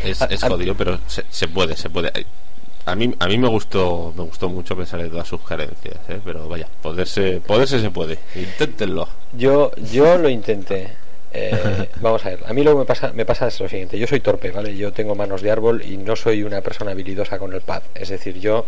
Es, 0.05 0.21
es 0.21 0.45
a- 0.45 0.49
jodido, 0.49 0.75
pero 0.75 0.99
se, 1.07 1.25
se 1.31 1.49
puede, 1.49 1.77
se 1.77 1.89
puede. 1.91 2.13
A 2.85 2.95
mí, 2.95 3.13
a 3.19 3.27
mí 3.27 3.37
me 3.39 3.49
gustó, 3.49 4.13
me 4.17 4.23
gustó 4.23 4.49
mucho 4.49 4.75
a 4.75 4.77
pesar 4.77 5.03
de 5.03 5.09
todas 5.09 5.27
sus 5.27 5.41
sugerencias, 5.41 5.97
¿eh? 6.09 6.21
pero 6.25 6.49
vaya, 6.49 6.69
poderse, 6.83 7.41
poderse 7.45 7.81
se 7.81 7.91
puede. 7.91 8.17
Inténtenlo. 8.37 9.09
Yo, 9.33 9.73
yo 9.93 10.19
lo 10.19 10.29
intenté. 10.29 10.93
Eh, 11.39 11.89
vamos 12.01 12.25
a 12.25 12.31
ver, 12.31 12.39
a 12.47 12.55
mí 12.55 12.63
lo 12.65 12.73
que 12.73 12.79
me 12.79 12.85
pasa, 12.87 13.13
me 13.13 13.27
pasa 13.27 13.49
es 13.49 13.61
lo 13.61 13.69
siguiente, 13.69 13.99
yo 13.99 14.07
soy 14.07 14.21
torpe, 14.21 14.51
¿vale? 14.51 14.75
Yo 14.75 14.93
tengo 14.93 15.15
manos 15.15 15.43
de 15.43 15.51
árbol 15.51 15.83
y 15.83 15.99
no 15.99 16.17
soy 16.17 16.43
una 16.43 16.63
persona 16.63 16.93
habilidosa 16.93 17.39
con 17.39 17.53
el 17.53 17.61
pad, 17.61 17.83
es 17.95 18.09
decir, 18.09 18.41
yo 18.41 18.65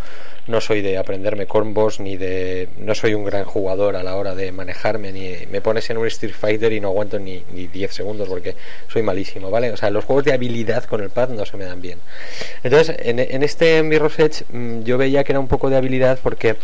no 0.48 0.60
soy 0.60 0.82
de 0.82 0.98
aprenderme 0.98 1.46
combos 1.46 1.98
ni 1.98 2.18
de... 2.18 2.68
no 2.76 2.94
soy 2.94 3.14
un 3.14 3.24
gran 3.24 3.44
jugador 3.44 3.96
a 3.96 4.02
la 4.02 4.16
hora 4.16 4.34
de 4.34 4.52
manejarme, 4.52 5.12
ni 5.12 5.46
me 5.50 5.62
pones 5.62 5.88
en 5.88 5.96
un 5.96 6.06
Street 6.08 6.34
Fighter 6.34 6.70
y 6.72 6.80
no 6.80 6.88
aguanto 6.88 7.18
ni, 7.18 7.42
ni 7.54 7.68
10 7.68 7.90
segundos 7.90 8.28
porque 8.28 8.54
soy 8.88 9.02
malísimo, 9.02 9.50
¿vale? 9.50 9.70
O 9.70 9.76
sea, 9.78 9.88
los 9.88 10.04
juegos 10.04 10.26
de 10.26 10.34
habilidad 10.34 10.84
con 10.84 11.02
el 11.02 11.08
pad 11.08 11.30
no 11.30 11.46
se 11.46 11.56
me 11.56 11.64
dan 11.64 11.80
bien. 11.80 11.98
Entonces, 12.62 12.96
en, 12.98 13.18
en 13.18 13.42
este 13.42 13.82
Mirror's 13.82 14.18
Edge 14.18 14.44
mm, 14.52 14.82
yo 14.82 14.98
veía 14.98 15.24
que 15.24 15.32
era 15.32 15.40
un 15.40 15.48
poco 15.48 15.70
de 15.70 15.76
habilidad 15.76 16.18
porque... 16.22 16.56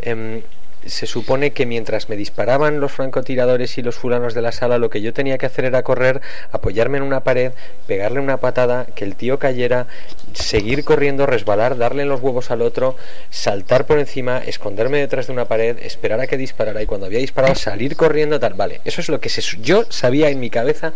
em, 0.00 0.42
se 0.88 1.06
supone 1.06 1.52
que 1.52 1.66
mientras 1.66 2.08
me 2.08 2.16
disparaban 2.16 2.80
los 2.80 2.92
francotiradores 2.92 3.78
y 3.78 3.82
los 3.82 3.96
fulanos 3.96 4.34
de 4.34 4.42
la 4.42 4.52
sala, 4.52 4.78
lo 4.78 4.90
que 4.90 5.00
yo 5.00 5.12
tenía 5.12 5.38
que 5.38 5.46
hacer 5.46 5.64
era 5.64 5.82
correr, 5.82 6.20
apoyarme 6.52 6.98
en 6.98 7.04
una 7.04 7.20
pared, 7.20 7.52
pegarle 7.86 8.20
una 8.20 8.38
patada, 8.38 8.86
que 8.94 9.04
el 9.04 9.16
tío 9.16 9.38
cayera, 9.38 9.86
seguir 10.32 10.84
corriendo, 10.84 11.26
resbalar, 11.26 11.76
darle 11.76 12.04
los 12.04 12.20
huevos 12.20 12.50
al 12.50 12.62
otro, 12.62 12.96
saltar 13.30 13.86
por 13.86 13.98
encima, 13.98 14.38
esconderme 14.38 14.98
detrás 14.98 15.26
de 15.26 15.32
una 15.32 15.46
pared, 15.46 15.78
esperar 15.82 16.20
a 16.20 16.26
que 16.26 16.36
disparara 16.36 16.82
y 16.82 16.86
cuando 16.86 17.06
había 17.06 17.18
disparado 17.18 17.54
salir 17.54 17.96
corriendo, 17.96 18.40
tal. 18.40 18.54
Vale, 18.54 18.80
eso 18.84 19.00
es 19.00 19.08
lo 19.08 19.20
que 19.20 19.28
se, 19.28 19.42
yo 19.60 19.84
sabía 19.90 20.30
en 20.30 20.40
mi 20.40 20.50
cabeza 20.50 20.92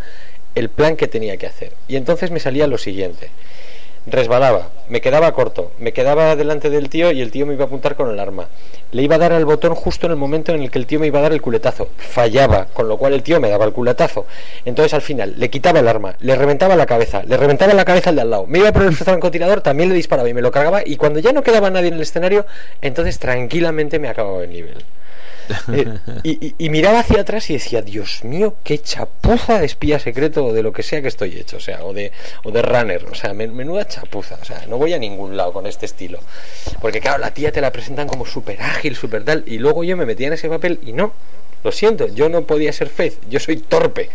el 0.54 0.68
plan 0.68 0.96
que 0.96 1.08
tenía 1.08 1.36
que 1.36 1.46
hacer. 1.46 1.72
Y 1.88 1.96
entonces 1.96 2.30
me 2.30 2.40
salía 2.40 2.66
lo 2.66 2.78
siguiente 2.78 3.30
resbalaba, 4.10 4.68
me 4.88 5.00
quedaba 5.00 5.32
corto, 5.32 5.72
me 5.78 5.92
quedaba 5.92 6.36
delante 6.36 6.70
del 6.70 6.88
tío 6.88 7.12
y 7.12 7.20
el 7.20 7.30
tío 7.30 7.46
me 7.46 7.54
iba 7.54 7.64
a 7.64 7.66
apuntar 7.66 7.96
con 7.96 8.10
el 8.10 8.18
arma. 8.18 8.48
Le 8.92 9.02
iba 9.02 9.16
a 9.16 9.18
dar 9.18 9.32
al 9.32 9.44
botón 9.44 9.74
justo 9.74 10.06
en 10.06 10.12
el 10.12 10.18
momento 10.18 10.52
en 10.52 10.62
el 10.62 10.70
que 10.70 10.78
el 10.78 10.86
tío 10.86 10.98
me 10.98 11.06
iba 11.06 11.20
a 11.20 11.22
dar 11.22 11.32
el 11.32 11.40
culetazo. 11.40 11.88
Fallaba, 11.96 12.66
con 12.66 12.88
lo 12.88 12.96
cual 12.96 13.12
el 13.12 13.22
tío 13.22 13.40
me 13.40 13.48
daba 13.48 13.64
el 13.64 13.72
culetazo. 13.72 14.26
Entonces 14.64 14.94
al 14.94 15.02
final 15.02 15.34
le 15.36 15.50
quitaba 15.50 15.80
el 15.80 15.88
arma, 15.88 16.16
le 16.20 16.34
reventaba 16.34 16.76
la 16.76 16.86
cabeza, 16.86 17.22
le 17.24 17.36
reventaba 17.36 17.72
la 17.74 17.84
cabeza 17.84 18.10
al 18.10 18.16
de 18.16 18.22
al 18.22 18.30
lado. 18.30 18.46
Me 18.46 18.58
iba 18.58 18.72
por 18.72 18.82
el 18.82 18.94
francotirador, 18.94 19.60
también 19.60 19.88
le 19.88 19.94
disparaba 19.94 20.28
y 20.28 20.34
me 20.34 20.42
lo 20.42 20.50
cargaba. 20.50 20.82
Y 20.84 20.96
cuando 20.96 21.20
ya 21.20 21.32
no 21.32 21.42
quedaba 21.42 21.70
nadie 21.70 21.88
en 21.88 21.94
el 21.94 22.00
escenario, 22.00 22.46
entonces 22.82 23.18
tranquilamente 23.18 23.98
me 23.98 24.08
acababa 24.08 24.42
el 24.42 24.50
nivel. 24.50 24.84
Eh, 25.72 26.52
y, 26.58 26.68
miraba 26.70 27.00
hacia 27.00 27.20
atrás 27.22 27.48
y 27.50 27.54
decía, 27.54 27.82
Dios 27.82 28.24
mío, 28.24 28.54
qué 28.64 28.78
chapuza 28.78 29.58
de 29.58 29.66
espía 29.66 29.98
secreto 29.98 30.44
o 30.46 30.52
de 30.52 30.62
lo 30.62 30.72
que 30.72 30.82
sea 30.82 31.02
que 31.02 31.08
estoy 31.08 31.36
hecho, 31.38 31.56
o 31.58 31.60
sea, 31.60 31.84
o 31.84 31.92
de, 31.92 32.12
o 32.44 32.50
de 32.50 32.62
runner, 32.62 33.04
o 33.10 33.14
sea, 33.14 33.32
men- 33.34 33.54
menuda 33.54 33.86
chapuza, 33.86 34.38
o 34.40 34.44
sea, 34.44 34.64
no 34.68 34.78
voy 34.78 34.92
a 34.92 34.98
ningún 34.98 35.36
lado 35.36 35.52
con 35.52 35.66
este 35.66 35.86
estilo. 35.86 36.18
Porque 36.80 37.00
claro, 37.00 37.18
la 37.18 37.32
tía 37.32 37.52
te 37.52 37.60
la 37.60 37.72
presentan 37.72 38.06
como 38.08 38.26
súper 38.26 38.60
ágil, 38.62 38.94
súper 38.96 39.24
tal, 39.24 39.44
y 39.46 39.58
luego 39.58 39.84
yo 39.84 39.96
me 39.96 40.06
metía 40.06 40.28
en 40.28 40.34
ese 40.34 40.48
papel 40.48 40.80
y 40.84 40.92
no, 40.92 41.12
lo 41.64 41.72
siento, 41.72 42.06
yo 42.08 42.28
no 42.28 42.42
podía 42.42 42.72
ser 42.72 42.88
Faith, 42.88 43.18
yo 43.28 43.38
soy 43.40 43.56
torpe. 43.56 44.10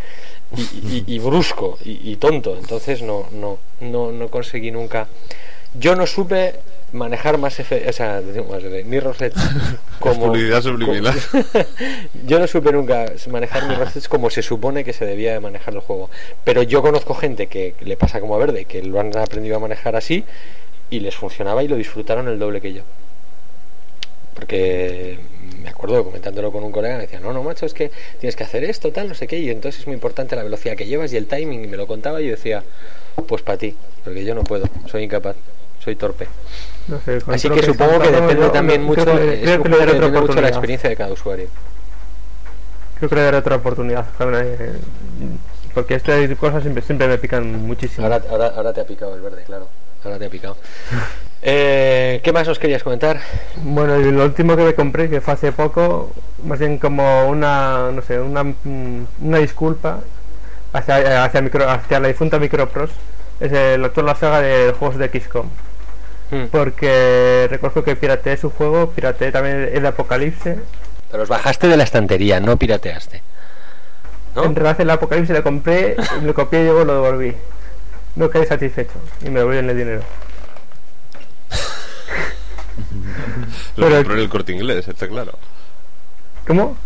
Y, 0.55 1.03
y- 1.07 1.19
brusco 1.19 1.79
y 1.83 2.15
tonto 2.17 2.55
entonces 2.55 3.01
no 3.01 3.27
no 3.31 3.57
no 3.81 4.11
no 4.11 4.27
conseguí 4.29 4.69
nunca 4.69 5.07
yo 5.73 5.95
no 5.95 6.05
supe 6.05 6.53
manejar 6.95 7.37
más 7.37 7.59
F 7.59 7.87
o 7.87 7.93
sea 7.93 8.21
más 8.49 8.63
F- 8.63 8.83
Mirror's 8.85 9.21
Edge 9.21 9.35
como 9.99 10.27
Publicidad 10.27 10.61
subliminal. 10.63 11.13
como- 11.31 11.43
yo 12.25 12.39
no 12.39 12.47
supe 12.47 12.71
nunca 12.71 13.05
manejar 13.29 13.67
Mirror's 13.67 13.95
Edge 13.95 14.07
como 14.07 14.29
se 14.29 14.41
supone 14.41 14.83
que 14.83 14.93
se 14.93 15.05
debía 15.05 15.33
de 15.33 15.39
manejar 15.39 15.73
el 15.73 15.81
juego. 15.81 16.09
Pero 16.43 16.63
yo 16.63 16.81
conozco 16.81 17.13
gente 17.13 17.47
que 17.47 17.75
le 17.81 17.97
pasa 17.97 18.19
como 18.19 18.35
a 18.35 18.39
Verde 18.39 18.65
que 18.65 18.81
lo 18.81 18.99
han 18.99 19.15
aprendido 19.17 19.57
a 19.57 19.59
manejar 19.59 19.95
así 19.95 20.23
y 20.89 20.99
les 21.01 21.15
funcionaba 21.15 21.63
y 21.63 21.67
lo 21.67 21.75
disfrutaron 21.75 22.27
el 22.27 22.39
doble 22.39 22.61
que 22.61 22.73
yo. 22.73 22.83
Porque 24.33 25.17
me 25.63 25.69
acuerdo 25.69 26.03
comentándolo 26.03 26.51
con 26.51 26.63
un 26.63 26.71
colega 26.71 26.95
me 26.97 27.01
decía 27.03 27.19
no 27.19 27.31
no 27.33 27.41
macho 27.41 27.65
es 27.65 27.73
que 27.73 27.89
tienes 28.19 28.35
que 28.35 28.43
hacer 28.43 28.63
esto 28.65 28.91
tal 28.91 29.07
no 29.07 29.15
sé 29.15 29.25
qué 29.27 29.39
y 29.39 29.49
entonces 29.49 29.81
es 29.81 29.87
muy 29.87 29.93
importante 29.95 30.35
la 30.35 30.43
velocidad 30.43 30.75
que 30.75 30.85
llevas 30.85 31.11
y 31.13 31.17
el 31.17 31.25
timing 31.25 31.63
y 31.63 31.67
me 31.67 31.77
lo 31.77 31.87
contaba 31.87 32.21
y 32.21 32.25
yo 32.25 32.31
decía 32.31 32.63
pues 33.27 33.41
para 33.41 33.57
ti 33.57 33.75
porque 34.03 34.23
yo 34.25 34.35
no 34.35 34.43
puedo 34.43 34.65
soy 34.91 35.03
incapaz 35.03 35.35
soy 35.83 35.95
torpe 35.95 36.27
No 36.87 36.99
sé, 37.03 37.19
así 37.27 37.49
que 37.49 37.63
supongo 37.63 37.99
que 37.99 38.11
depende 38.11 38.49
también 38.49 38.83
mucho 38.83 39.03
creo 39.03 39.17
que- 39.17 39.41
creo 39.41 39.63
que 39.63 39.69
otra 39.69 39.85
depende 39.85 40.19
mucho 40.21 40.33
de 40.35 40.41
la 40.41 40.49
experiencia 40.49 40.89
de 40.89 40.95
cada 40.95 41.11
usuario 41.13 41.47
Creo 42.97 43.09
que 43.09 43.15
le 43.15 43.21
daré 43.23 43.37
otra 43.37 43.55
oportunidad. 43.57 44.05
Porque 45.73 45.95
estas 45.95 46.29
cosas 46.37 46.61
siempre, 46.61 46.81
siempre 46.83 47.07
me 47.07 47.17
pican 47.17 47.67
muchísimo. 47.67 48.05
ahora, 48.07 48.21
ahora, 48.29 48.47
ahora 48.55 48.73
te 48.73 48.81
ha 48.81 48.85
picado 48.85 49.15
el 49.15 49.21
verde 49.21 49.43
claro 49.43 49.67
ahora 50.03 50.17
te 50.19 50.25
ha 50.25 50.29
picado 50.29 50.55
Eh, 51.47 52.21
¿qué 52.23 52.33
más 52.33 52.47
nos 52.47 52.57
querías 52.57 52.81
comentar? 52.81 53.19
Bueno, 53.57 53.99
y 53.99 54.11
lo 54.11 54.23
último 54.25 54.55
que 54.55 54.63
me 54.63 54.73
compré, 54.73 55.11
que 55.11 55.21
fue 55.21 55.35
hace 55.35 55.51
poco, 55.51 56.11
más 56.43 56.57
bien 56.57 56.79
como 56.79 57.27
una, 57.29 57.91
no 57.91 58.01
sé, 58.01 58.19
una, 58.19 58.43
mm, 58.43 59.05
una 59.21 59.37
disculpa 59.37 59.99
hacia, 60.73 61.23
hacia, 61.23 61.41
micro, 61.41 61.69
hacia 61.69 61.99
la 61.99 62.07
difunta 62.07 62.39
Microprose, 62.39 62.93
es 63.39 63.51
el 63.51 63.85
actual 63.85 64.07
la 64.07 64.15
saga 64.15 64.41
de 64.41 64.71
juegos 64.71 64.97
de 64.97 65.07
XCOM. 65.07 65.47
Hmm. 66.43 66.47
Porque 66.51 67.47
reconozco 67.49 67.83
que 67.83 67.95
pirateé 67.95 68.37
su 68.37 68.49
juego, 68.49 68.91
pirateé 68.91 69.31
también 69.31 69.69
el 69.73 69.85
Apocalipse. 69.85 70.57
Pero 71.09 71.19
los 71.19 71.29
bajaste 71.29 71.67
de 71.67 71.77
la 71.77 71.83
estantería, 71.83 72.39
no 72.39 72.57
pirateaste. 72.57 73.21
¿No? 74.35 74.43
En 74.45 74.55
realidad 74.55 74.81
el 74.81 74.89
Apocalipse 74.89 75.33
lo 75.33 75.43
compré, 75.43 75.95
lo 76.23 76.33
copié 76.33 76.61
y 76.61 76.65
luego 76.65 76.83
lo 76.83 76.93
devolví. 77.01 77.35
No 78.15 78.29
quedé 78.29 78.45
satisfecho 78.45 78.93
y 79.21 79.29
me 79.29 79.39
devolvieron 79.39 79.69
el 79.69 79.77
dinero. 79.77 80.01
Lo 83.77 83.85
Pero- 83.87 83.95
compró 83.97 84.13
en 84.15 84.19
el 84.21 84.29
corte 84.29 84.51
inglés, 84.53 84.87
está 84.87 85.07
claro. 85.07 85.37
¿Cómo? 86.47 86.77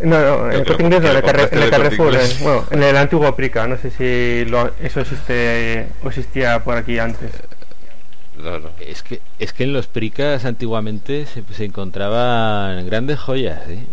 No, 0.00 0.18
no, 0.18 0.46
en 0.46 0.52
el 0.60 0.66
corte 0.66 0.82
inglés, 0.84 1.02
no, 1.02 1.10
en 1.10 1.16
el, 1.16 1.22
Carre- 1.22 1.48
en 1.64 1.70
Carrefour, 1.70 2.14
eh, 2.14 2.36
bueno, 2.40 2.64
en 2.70 2.82
el 2.82 2.96
antiguo 2.96 3.34
Prica, 3.36 3.66
no 3.66 3.76
sé 3.76 3.90
si 3.90 4.48
lo- 4.48 4.70
eso 4.80 5.00
existe 5.00 5.88
o 6.04 6.08
existía 6.08 6.62
por 6.64 6.76
aquí 6.76 6.98
antes. 6.98 7.30
No. 8.40 8.70
Es 8.80 9.02
que, 9.02 9.20
es 9.38 9.52
que 9.52 9.64
en 9.64 9.72
los 9.72 9.86
pricas 9.86 10.44
antiguamente 10.44 11.26
se, 11.26 11.42
se 11.54 11.64
encontraban 11.64 12.84
grandes 12.86 13.18
joyas, 13.18 13.60
¿eh? 13.68 13.84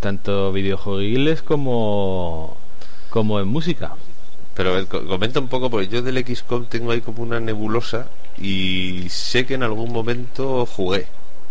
tanto 0.00 0.52
videojuegiles 0.52 1.42
como, 1.42 2.56
como 3.10 3.40
en 3.40 3.48
música. 3.48 3.92
Pero 4.54 4.78
eh, 4.78 4.86
co- 4.86 5.04
comenta 5.06 5.40
un 5.40 5.48
poco, 5.48 5.70
porque 5.70 5.88
yo 5.88 6.02
del 6.02 6.24
XCOM 6.24 6.66
tengo 6.66 6.90
ahí 6.92 7.00
como 7.00 7.22
una 7.22 7.40
nebulosa 7.40 8.06
y 8.38 9.06
sé 9.08 9.46
que 9.46 9.54
en 9.54 9.62
algún 9.62 9.92
momento 9.92 10.64
jugué, 10.66 11.06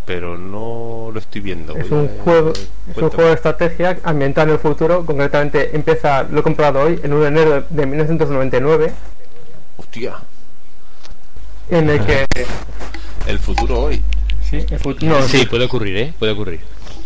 pero 0.06 0.38
no 0.38 1.10
lo 1.12 1.20
estoy 1.20 1.42
viendo. 1.42 1.76
Es 1.76 1.90
un 1.92 2.06
a- 2.20 2.24
juego, 2.24 2.54
es 2.54 2.98
un 2.98 3.10
juego 3.10 3.30
de 3.30 3.36
estrategia 3.36 3.98
ambientado 4.04 4.48
en 4.48 4.54
el 4.54 4.60
futuro, 4.60 5.06
concretamente 5.06 5.76
empieza, 5.76 6.24
lo 6.24 6.40
he 6.40 6.44
comprado 6.44 6.82
hoy, 6.82 7.00
el 7.04 7.12
1 7.12 7.22
de 7.24 7.28
enero 7.28 7.52
de- 7.52 7.66
de 7.70 7.86
1999, 7.86 8.94
Hostia, 9.78 10.14
en 11.70 11.90
el 11.90 12.06
que... 12.06 12.26
el 13.28 13.40
futuro 13.40 13.84
hoy. 13.84 14.02
Sí, 14.50 14.66
el 14.70 14.80
futuro, 14.80 15.20
no, 15.20 15.28
Sí, 15.28 15.46
puede 15.46 15.66
ocurrir, 15.66 15.98
¿eh? 15.98 16.14
Puede 16.20 16.34
ocurrir. 16.34 16.60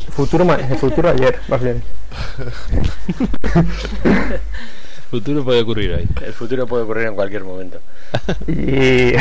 el 0.07 0.13
futuro, 0.13 0.43
el 0.53 0.77
futuro 0.77 1.09
ayer, 1.09 1.39
más 1.47 1.61
bien. 1.61 1.83
Futuro 5.09 5.43
puede 5.43 5.61
ocurrir 5.61 5.93
ahí. 5.93 6.07
El 6.25 6.33
futuro 6.33 6.67
puede 6.67 6.83
ocurrir 6.83 7.07
en 7.07 7.15
cualquier 7.15 7.43
momento. 7.43 7.79
Y, 8.47 9.13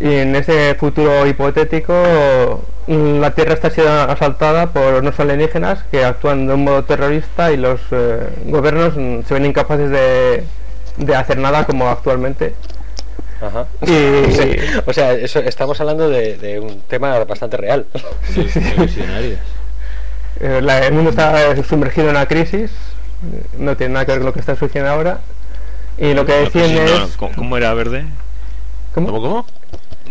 y 0.00 0.14
en 0.14 0.34
ese 0.36 0.74
futuro 0.74 1.26
hipotético, 1.26 2.64
la 2.86 3.30
Tierra 3.34 3.54
está 3.54 3.70
siendo 3.70 3.92
asaltada 3.92 4.72
por 4.72 4.94
unos 4.94 5.18
alienígenas 5.20 5.84
que 5.90 6.04
actúan 6.04 6.46
de 6.46 6.54
un 6.54 6.64
modo 6.64 6.84
terrorista 6.84 7.52
y 7.52 7.56
los 7.56 7.80
eh, 7.90 8.28
gobiernos 8.46 8.94
se 9.26 9.34
ven 9.34 9.46
incapaces 9.46 9.90
de, 9.90 10.44
de 10.96 11.14
hacer 11.14 11.38
nada 11.38 11.64
como 11.64 11.88
actualmente. 11.88 12.54
Ajá. 13.42 13.66
Y, 13.82 14.32
Sí, 14.32 14.56
O 14.86 14.92
sea, 14.92 15.12
eso, 15.12 15.40
estamos 15.40 15.80
hablando 15.80 16.08
de, 16.08 16.36
de 16.36 16.60
un 16.60 16.80
tema 16.82 17.18
bastante 17.24 17.56
real. 17.56 17.86
De 18.34 18.42
visionarios. 18.84 19.38
eh, 20.40 20.60
la- 20.62 20.86
el 20.86 20.92
mundo 20.94 21.10
está 21.10 21.54
sumergido 21.64 22.06
en 22.08 22.16
una 22.16 22.26
crisis, 22.26 22.70
no 23.58 23.76
tiene 23.76 23.94
nada 23.94 24.06
que 24.06 24.12
ver 24.12 24.20
con 24.20 24.26
lo 24.26 24.32
que 24.32 24.40
está 24.40 24.54
sucediendo 24.56 24.90
ahora. 24.90 25.20
Y 25.98 26.14
lo 26.14 26.24
que 26.24 26.32
decían 26.32 26.68
sí, 26.68 26.74
no, 26.76 27.04
es... 27.04 27.16
¿cómo- 27.16 27.34
¿Cómo 27.36 27.56
era 27.56 27.74
verde? 27.74 28.04
¿Cómo? 28.94 29.08
¿Cómo, 29.08 29.20
cómo? 29.20 29.46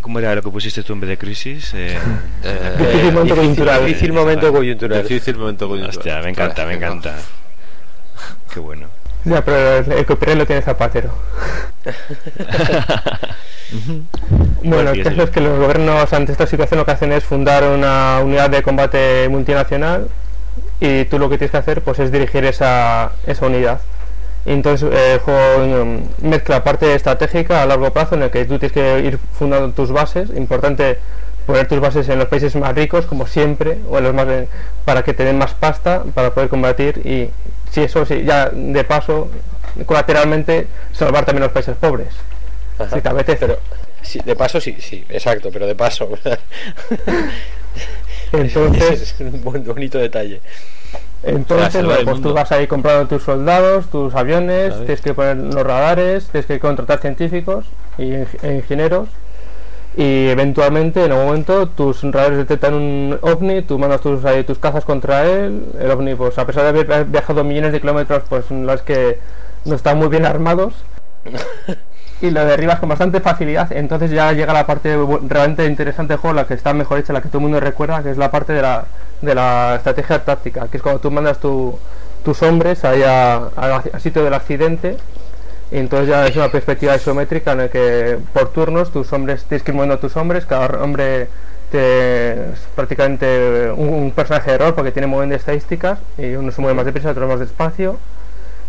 ¿Cómo 0.01 0.19
era 0.19 0.33
lo 0.35 0.41
que 0.41 0.49
pusiste 0.49 0.81
tú 0.83 0.93
en 0.93 0.99
vez 1.01 1.09
de 1.11 1.17
crisis? 1.17 1.71
Eh, 1.75 1.97
Eh, 2.43 2.75
Difícil 2.79 3.11
momento 3.13 3.35
coyuntural. 3.35 3.85
Difícil 3.85 4.13
momento 4.13 4.51
coyuntural. 4.51 5.03
difícil 5.03 5.37
momento 5.37 5.67
coyuntural. 5.67 5.97
hostia, 5.97 6.21
me 6.21 6.29
encanta, 6.29 6.65
me 6.65 6.73
encanta. 6.73 7.15
Qué 8.53 8.59
bueno. 8.59 8.87
Ya, 9.25 9.43
pero 9.43 9.77
el, 9.77 9.91
el 9.91 10.05
copyright 10.05 10.37
lo 10.37 10.45
tiene 10.45 10.61
Zapatero. 10.61 11.11
Bueno, 14.63 14.91
el 14.91 15.03
caso 15.03 15.23
es 15.23 15.29
que 15.29 15.41
los 15.41 15.57
gobiernos 15.57 16.11
ante 16.13 16.31
esta 16.31 16.45
situación 16.45 16.79
lo 16.79 16.85
que 16.85 16.91
hacen 16.91 17.11
es 17.11 17.23
fundar 17.23 17.63
una 17.63 18.19
unidad 18.21 18.49
de 18.49 18.61
combate 18.61 19.27
multinacional 19.29 20.07
y 20.79 21.05
tú 21.05 21.17
lo 21.19 21.29
que 21.29 21.37
tienes 21.37 21.51
que 21.51 21.57
hacer 21.57 21.81
pues 21.81 21.99
es 21.99 22.11
dirigir 22.11 22.45
esa, 22.45 23.11
esa 23.25 23.45
unidad. 23.45 23.79
Y 24.45 24.51
entonces 24.51 24.89
eh, 24.91 25.13
el 25.13 25.19
juego 25.19 25.85
mm, 25.85 26.27
mezcla 26.27 26.63
parte 26.63 26.93
estratégica 26.95 27.61
a 27.61 27.65
largo 27.65 27.91
plazo 27.91 28.15
en 28.15 28.23
el 28.23 28.31
que 28.31 28.45
tú 28.45 28.59
tienes 28.59 28.71
que 28.71 28.99
ir 28.99 29.19
fundando 29.37 29.71
tus 29.71 29.91
bases, 29.91 30.29
importante 30.35 30.97
poner 31.45 31.67
tus 31.67 31.79
bases 31.79 32.09
en 32.09 32.19
los 32.19 32.27
países 32.27 32.55
más 32.55 32.75
ricos 32.75 33.05
como 33.05 33.27
siempre 33.27 33.77
o 33.89 33.97
en 33.97 34.03
los 34.03 34.13
más 34.13 34.27
para 34.85 35.03
que 35.03 35.13
te 35.13 35.23
den 35.23 35.37
más 35.37 35.53
pasta 35.53 36.03
para 36.13 36.31
poder 36.31 36.49
combatir 36.49 37.01
y 37.05 37.29
si 37.71 37.81
eso 37.81 38.05
sí, 38.05 38.23
ya 38.23 38.49
de 38.49 38.83
paso 38.83 39.29
colateralmente 39.85 40.67
salvar 40.93 41.25
también 41.25 41.43
los 41.43 41.51
países 41.51 41.75
pobres. 41.77 42.09
Ajá. 42.77 42.95
Si 42.95 43.01
te 43.01 43.09
apetece. 43.09 43.39
Pero, 43.39 43.59
sí, 44.01 44.19
de 44.23 44.35
paso, 44.35 44.61
sí, 44.61 44.75
sí, 44.79 45.05
exacto, 45.09 45.49
pero 45.51 45.65
de 45.65 45.75
paso. 45.75 46.09
Entonces, 48.31 49.01
es 49.19 49.19
un 49.19 49.41
buen, 49.41 49.63
bonito 49.63 49.97
detalle. 49.97 50.41
Entonces, 51.23 51.85
bueno, 51.85 52.03
pues 52.03 52.21
tú 52.21 52.33
vas 52.33 52.51
ahí 52.51 52.67
comprando 52.67 53.07
tus 53.07 53.23
soldados, 53.23 53.89
tus 53.89 54.15
aviones, 54.15 54.75
tienes 54.77 55.01
que 55.01 55.13
poner 55.13 55.37
los 55.37 55.63
radares, 55.63 56.27
tienes 56.29 56.47
que 56.47 56.59
contratar 56.59 56.99
científicos 56.99 57.65
y 57.97 58.13
e 58.13 58.27
ingenieros. 58.55 59.07
Y 59.95 60.29
eventualmente, 60.29 61.03
en 61.03 61.11
algún 61.11 61.25
momento, 61.27 61.67
tus 61.67 62.01
radares 62.03 62.37
detectan 62.37 62.73
un 62.73 63.17
ovni, 63.21 63.61
tú 63.61 63.77
mandas 63.77 63.99
tus, 64.01 64.23
ahí, 64.23 64.43
tus 64.43 64.57
cazas 64.57 64.85
contra 64.85 65.25
él. 65.25 65.65
El 65.79 65.91
ovni, 65.91 66.15
pues 66.15 66.37
a 66.37 66.45
pesar 66.45 66.63
de 66.63 66.69
haber 66.69 67.05
viajado 67.05 67.43
millones 67.43 67.73
de 67.73 67.81
kilómetros, 67.81 68.23
pues 68.29 68.49
la 68.51 68.75
es 68.75 68.81
que 68.83 69.19
no 69.65 69.75
están 69.75 69.97
muy 69.97 70.07
bien 70.07 70.25
armados. 70.25 70.73
y 72.21 72.29
lo 72.29 72.45
derribas 72.45 72.79
con 72.79 72.89
bastante 72.89 73.19
facilidad. 73.19 73.71
Entonces 73.71 74.11
ya 74.11 74.31
llega 74.31 74.53
la 74.53 74.65
parte 74.65 74.97
realmente 75.27 75.65
interesante 75.65 76.13
del 76.13 76.19
juego, 76.19 76.35
la 76.35 76.45
que 76.45 76.53
está 76.53 76.73
mejor 76.73 76.99
hecha, 76.99 77.13
la 77.13 77.21
que 77.21 77.27
todo 77.29 77.39
el 77.39 77.43
mundo 77.43 77.59
recuerda, 77.59 78.03
que 78.03 78.11
es 78.11 78.17
la 78.17 78.31
parte 78.31 78.53
de 78.53 78.61
la, 78.61 78.85
de 79.21 79.35
la 79.35 79.75
estrategia 79.75 80.23
táctica, 80.23 80.67
que 80.67 80.77
es 80.77 80.83
cuando 80.83 81.01
tú 81.01 81.11
mandas 81.11 81.39
tu- 81.39 81.77
tus 82.23 82.41
hombres 82.43 82.85
ahí 82.85 83.01
al 83.03 83.99
sitio 84.01 84.23
del 84.23 84.33
accidente. 84.35 84.97
Y 85.71 85.77
entonces 85.77 86.09
ya 86.09 86.27
es 86.27 86.35
una 86.35 86.49
perspectiva 86.49 86.95
isométrica 86.95 87.53
en 87.53 87.57
la 87.59 87.69
que 87.69 88.17
por 88.33 88.49
turnos 88.49 88.91
tus 88.91 89.11
hombres 89.13 89.45
tienes 89.45 89.63
que 89.63 89.71
ir 89.71 89.75
moviendo 89.75 89.95
a 89.95 89.99
tus 89.99 90.17
hombres, 90.17 90.45
cada 90.45 90.67
hombre 90.83 91.27
te- 91.71 92.31
es 92.33 92.59
prácticamente 92.75 93.71
un, 93.71 94.11
personaje 94.11 94.51
de 94.51 94.57
rol 94.57 94.73
porque 94.73 94.91
tiene 94.91 95.07
de 95.27 95.35
estadísticas 95.35 95.99
y 96.17 96.33
uno 96.35 96.51
se 96.51 96.59
mueve 96.61 96.75
más 96.75 96.85
deprisa, 96.85 97.11
otro 97.11 97.27
más 97.27 97.39
despacio. 97.39 97.97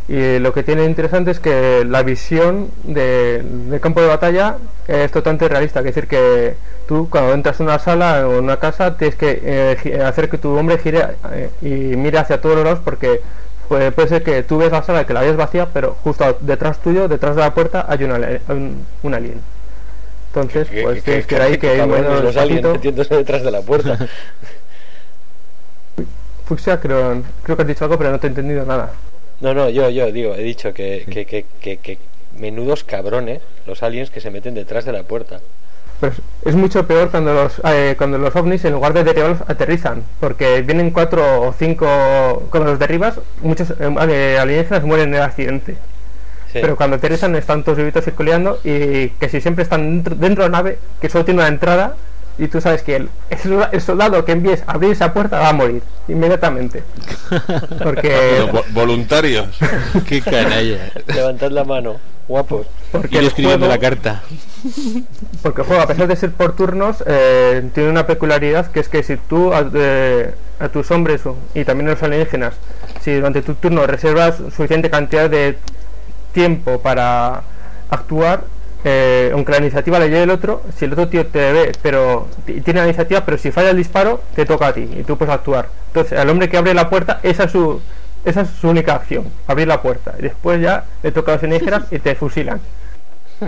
Y 0.08 0.38
lo 0.40 0.52
que 0.52 0.62
tiene 0.62 0.84
interesante 0.84 1.30
es 1.30 1.40
que 1.40 1.84
la 1.84 2.02
visión 2.02 2.68
de- 2.84 3.42
del 3.42 3.80
campo 3.80 4.00
de 4.00 4.08
batalla 4.08 4.56
es 4.86 5.10
totalmente 5.10 5.48
realista. 5.48 5.80
Es 5.80 5.86
decir, 5.86 6.06
que 6.06 6.54
tú 6.86 7.08
cuando 7.10 7.32
entras 7.34 7.58
en 7.60 7.66
una 7.66 7.78
sala 7.78 8.26
o 8.28 8.34
en 8.38 8.44
una 8.44 8.58
casa 8.58 8.96
tienes 8.96 9.16
que 9.16 9.40
eh, 9.42 10.02
hacer 10.04 10.28
que 10.28 10.38
tu 10.38 10.56
hombre 10.56 10.78
gire 10.78 11.06
eh, 11.32 11.50
y 11.62 11.96
mire 11.96 12.18
hacia 12.18 12.40
todos 12.40 12.56
los 12.56 12.64
lados 12.64 12.80
porque 12.84 13.20
puede, 13.72 13.90
puede 13.90 14.08
ser 14.08 14.22
que 14.22 14.42
tú 14.42 14.58
ves 14.58 14.70
la 14.70 14.82
sala 14.82 15.06
que 15.06 15.14
la 15.14 15.22
veas 15.22 15.34
vacía, 15.34 15.66
pero 15.72 15.96
justo 16.04 16.36
detrás 16.40 16.78
tuyo, 16.82 17.08
detrás 17.08 17.36
de 17.36 17.40
la 17.40 17.54
puerta, 17.54 17.86
hay 17.88 18.04
una, 18.04 18.18
un, 18.50 18.84
un 19.02 19.14
alien. 19.14 19.40
Entonces, 20.28 20.68
pues 20.82 21.02
tienes 21.02 21.26
que 21.26 21.36
ir 21.36 21.40
ahí, 21.40 21.56
que 21.56 21.78
cabrones, 21.78 22.04
moviendo 22.04 22.22
los 22.22 22.36
aliens 22.36 22.64
metiéndose 22.64 23.16
detrás 23.16 23.42
de 23.42 23.50
la 23.50 23.62
puerta. 23.62 23.96
Fuxia, 26.44 26.78
creo, 26.80 27.22
creo 27.42 27.56
que 27.56 27.62
has 27.62 27.68
dicho 27.68 27.84
algo, 27.84 27.96
pero 27.96 28.10
no 28.10 28.20
te 28.20 28.26
he 28.26 28.28
entendido 28.28 28.66
nada. 28.66 28.92
No, 29.40 29.54
no, 29.54 29.70
yo, 29.70 29.88
yo 29.88 30.12
digo, 30.12 30.34
he 30.34 30.42
dicho 30.42 30.74
que, 30.74 31.06
que, 31.10 31.24
que, 31.24 31.46
que, 31.58 31.78
que 31.78 31.98
menudos 32.36 32.84
cabrones 32.84 33.40
los 33.66 33.82
aliens 33.82 34.10
que 34.10 34.20
se 34.20 34.30
meten 34.30 34.52
detrás 34.52 34.84
de 34.84 34.92
la 34.92 35.04
puerta. 35.04 35.40
Pero 36.02 36.12
es- 36.12 36.20
es 36.48 36.54
mucho 36.56 36.84
peor 36.86 37.10
cuando 37.10 37.32
los 37.32 37.60
eh, 37.64 37.94
cuando 37.96 38.18
los 38.18 38.34
ovnis 38.34 38.64
en 38.64 38.72
lugar 38.72 38.92
de 38.92 39.04
derribarlos 39.04 39.40
aterrizan, 39.48 40.02
porque 40.18 40.60
vienen 40.62 40.90
cuatro 40.90 41.42
o 41.42 41.54
cinco 41.56 41.86
cuando 42.50 42.70
los 42.70 42.78
derribas 42.80 43.20
muchos 43.40 43.70
eh, 43.70 43.94
ale- 43.96 44.38
alienígenas 44.38 44.82
mueren 44.82 45.10
en 45.10 45.14
el 45.14 45.22
accidente. 45.22 45.72
Sí. 46.52 46.58
Pero 46.60 46.76
cuando 46.76 46.96
aterrizan 46.96 47.36
están 47.36 47.62
todos 47.62 47.78
vivitos 47.78 48.04
circulando 48.04 48.58
y 48.64 49.08
que 49.10 49.28
si 49.30 49.40
siempre 49.40 49.62
están 49.62 49.88
dentro, 50.02 50.14
dentro 50.16 50.42
de 50.44 50.50
la 50.50 50.58
nave 50.58 50.78
que 51.00 51.08
solo 51.08 51.24
tiene 51.24 51.38
una 51.40 51.48
entrada 51.48 51.94
y 52.36 52.48
tú 52.48 52.60
sabes 52.60 52.82
que 52.82 52.96
el, 52.96 53.08
el 53.30 53.38
solda- 53.38 53.68
el 53.72 53.80
soldado 53.80 54.24
que 54.24 54.32
envíes 54.32 54.62
a 54.66 54.72
abrir 54.72 54.90
esa 54.90 55.12
puerta 55.12 55.38
va 55.38 55.50
a 55.50 55.52
morir 55.52 55.82
inmediatamente. 56.08 56.82
Porque 57.82 58.42
vo- 58.52 58.64
voluntarios. 58.70 59.46
Qué 60.08 60.20
canalla. 60.20 60.90
Levantad 61.06 61.50
la 61.52 61.64
mano, 61.64 61.96
guapos. 62.32 62.66
porque 62.90 63.18
el 63.18 63.26
escribiendo 63.26 63.66
juego- 63.66 63.74
la 63.74 63.78
carta. 63.88 64.22
Porque 65.42 65.62
el 65.62 65.66
juego, 65.66 65.82
a 65.82 65.86
pesar 65.88 66.06
de 66.06 66.14
ser 66.16 66.30
por 66.32 66.54
turnos, 66.54 67.02
eh, 67.06 67.68
tiene 67.74 67.90
una 67.90 68.06
peculiaridad 68.06 68.70
que 68.70 68.78
es 68.80 68.88
que 68.88 69.02
si 69.02 69.16
tú 69.16 69.52
a, 69.52 69.68
eh, 69.74 70.34
a 70.60 70.68
tus 70.68 70.90
hombres 70.92 71.22
y 71.54 71.64
también 71.64 71.88
a 71.88 71.92
los 71.92 72.02
alienígenas, 72.02 72.54
si 73.00 73.12
durante 73.14 73.42
tu 73.42 73.54
turno 73.54 73.84
reservas 73.86 74.36
suficiente 74.36 74.88
cantidad 74.88 75.28
de 75.28 75.58
tiempo 76.32 76.78
para 76.80 77.42
actuar, 77.90 78.44
eh, 78.84 79.30
aunque 79.32 79.52
la 79.52 79.58
iniciativa 79.58 79.98
le 79.98 80.06
lleve 80.10 80.22
el 80.24 80.30
otro, 80.30 80.62
si 80.76 80.84
el 80.84 80.92
otro 80.92 81.08
tío 81.08 81.26
te 81.26 81.52
ve, 81.52 81.72
pero 81.82 82.28
tiene 82.44 82.80
la 82.80 82.86
iniciativa, 82.86 83.24
pero 83.24 83.38
si 83.38 83.50
falla 83.50 83.70
el 83.70 83.76
disparo, 83.76 84.20
te 84.36 84.44
toca 84.46 84.68
a 84.68 84.72
ti 84.72 84.88
y 84.96 85.02
tú 85.02 85.16
puedes 85.18 85.34
actuar. 85.34 85.68
Entonces, 85.88 86.16
al 86.18 86.28
hombre 86.30 86.48
que 86.48 86.56
abre 86.56 86.72
la 86.74 86.88
puerta, 86.88 87.18
esa 87.24 87.44
es 87.44 87.52
su, 87.52 87.80
esa 88.24 88.42
es 88.42 88.48
su 88.60 88.68
única 88.68 88.94
acción, 88.94 89.24
abrir 89.46 89.68
la 89.68 89.80
puerta. 89.82 90.14
Y 90.18 90.22
después 90.22 90.60
ya 90.60 90.84
le 91.02 91.12
toca 91.12 91.32
a 91.32 91.34
los 91.36 91.44
alienígenas 91.44 91.84
y 91.90 91.98
te 91.98 92.14
fusilan. 92.14 92.60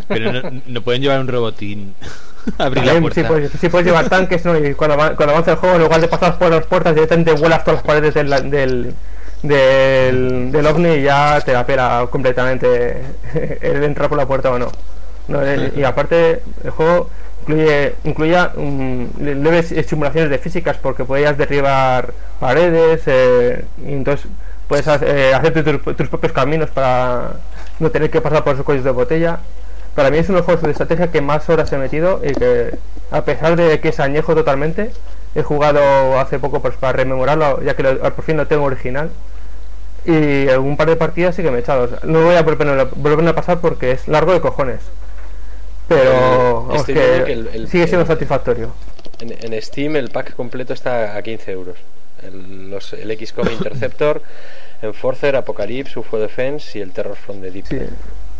Pero 0.09 0.33
no, 0.33 0.63
no 0.67 0.83
pueden 0.83 1.03
llevar 1.03 1.21
un 1.21 1.29
robotín. 1.29 1.95
Abrir 2.59 2.85
la 2.85 2.93
También, 2.95 3.03
puerta. 3.03 3.21
Sí, 3.21 3.27
puedes, 3.27 3.51
sí 3.53 3.69
puedes 3.69 3.87
llevar 3.87 4.09
tanques, 4.09 4.45
¿no? 4.45 4.59
Y 4.59 4.75
cuando, 4.75 4.97
cuando 4.97 5.31
avanza 5.31 5.53
el 5.53 5.57
juego, 5.57 5.77
en 5.77 5.83
lugar 5.83 6.01
de 6.01 6.09
pasar 6.09 6.37
por 6.37 6.51
las 6.51 6.67
puertas, 6.67 6.95
directamente 6.95 7.33
vuelas 7.33 7.65
todas 7.65 7.79
las 7.79 7.87
paredes 7.87 8.13
del, 8.15 8.29
del, 8.51 8.95
del, 9.43 10.53
del 10.53 10.67
ovni 10.67 10.89
y 10.95 11.03
ya 11.03 11.41
te 11.41 11.53
la 11.53 11.65
pela 11.65 12.07
completamente 12.11 13.03
el 13.63 13.85
entrar 13.85 14.09
por 14.09 14.19
la 14.19 14.27
puerta 14.27 14.51
o 14.51 14.59
no. 14.59 14.71
No, 15.29 15.41
y 15.75 15.83
aparte, 15.85 16.43
el 16.65 16.71
juego 16.71 17.09
incluye, 17.43 17.95
incluía 18.05 18.53
um, 18.57 19.09
le- 19.19 19.35
leves 19.37 19.73
simulaciones 19.87 20.29
de 20.29 20.39
físicas 20.39 20.77
porque 20.77 21.05
podías 21.05 21.39
derribar 21.39 22.13
paredes 22.41 23.03
eh, 23.07 23.65
y 23.87 23.93
entonces 23.93 24.27
puedes 24.69 24.87
hacer, 24.89 25.09
eh, 25.17 25.35
hacerte 25.35 25.63
tus, 25.63 25.97
tus 25.97 26.09
propios 26.09 26.33
caminos 26.33 26.71
para 26.71 27.33
no 27.79 27.91
tener 27.91 28.11
que 28.11 28.21
pasar 28.21 28.45
por 28.45 28.55
esos 28.55 28.65
cuellos 28.65 28.85
de 28.85 28.91
botella. 28.91 29.39
Para 29.95 30.11
mí 30.11 30.19
es 30.19 30.29
los 30.29 30.45
juegos 30.45 30.63
de 30.63 30.71
estrategia 30.73 31.11
que 31.13 31.21
más 31.21 31.49
horas 31.49 31.73
he 31.73 31.77
metido 31.79 32.21
y 32.25 32.33
que 32.35 32.75
a 33.11 33.23
pesar 33.25 33.55
de 33.57 33.79
que 33.81 33.89
es 33.91 34.01
añejo 34.01 34.35
totalmente, 34.35 34.91
he 35.37 35.43
jugado 35.43 36.19
hace 36.19 36.39
poco 36.39 36.61
pues, 36.61 36.75
para 36.75 36.93
rememorarlo, 36.95 37.63
ya 37.63 37.75
que 37.77 37.83
lo- 37.85 37.99
por 38.15 38.25
fin 38.25 38.37
lo 38.37 38.47
tengo 38.47 38.65
original. 38.65 39.11
Y 40.05 40.49
un 40.49 40.77
par 40.77 40.89
de 40.89 40.97
partidas 40.97 41.35
sí 41.35 41.43
que 41.43 41.51
me 41.51 41.59
he 41.59 41.61
echado. 41.61 41.85
O 41.85 41.89
sea, 41.89 41.99
no 42.03 42.23
voy 42.23 42.35
a 42.35 42.43
volver, 42.43 42.87
volver 42.97 43.29
a 43.29 43.35
pasar 43.35 43.61
porque 43.61 43.93
es 43.93 44.07
largo 44.09 44.33
de 44.33 44.41
cojones. 44.41 44.81
Pero 45.89 46.65
vamos, 46.69 46.85
que 46.85 46.93
viendo 46.95 47.25
que 47.27 47.33
el- 47.33 47.47
el- 47.53 47.69
sigue 47.69 47.87
siendo 47.87 48.03
el- 48.03 48.07
satisfactorio. 48.09 48.73
En, 49.21 49.33
en 49.53 49.63
Steam 49.63 49.97
el 49.97 50.11
pack 50.11 50.35
completo 50.35 50.73
está 50.73 51.17
a 51.17 51.23
15 51.23 51.53
euros. 51.53 51.77
El, 52.25 52.71
los, 52.71 52.93
el 52.93 53.17
XCOM 53.17 53.51
Interceptor, 53.51 54.23
Enforcer, 54.83 55.37
Apocalypse, 55.37 55.99
UFO 55.99 56.19
Defense 56.19 56.79
y 56.79 56.83
el 56.83 56.93
Terror 56.93 57.17
from 57.17 57.41
the 57.41 57.51
Deep. 57.51 57.67
Sí. 57.67 57.79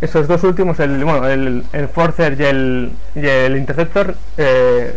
Esos 0.01 0.27
dos 0.29 0.43
últimos, 0.45 0.79
el, 0.81 1.05
bueno, 1.05 1.27
el, 1.29 1.65
el 1.73 1.89
Forcer 1.89 2.37
y 2.39 2.45
el, 2.45 2.93
y 3.15 3.27
el 3.27 3.57
Interceptor, 3.57 4.15
eh, 4.37 4.95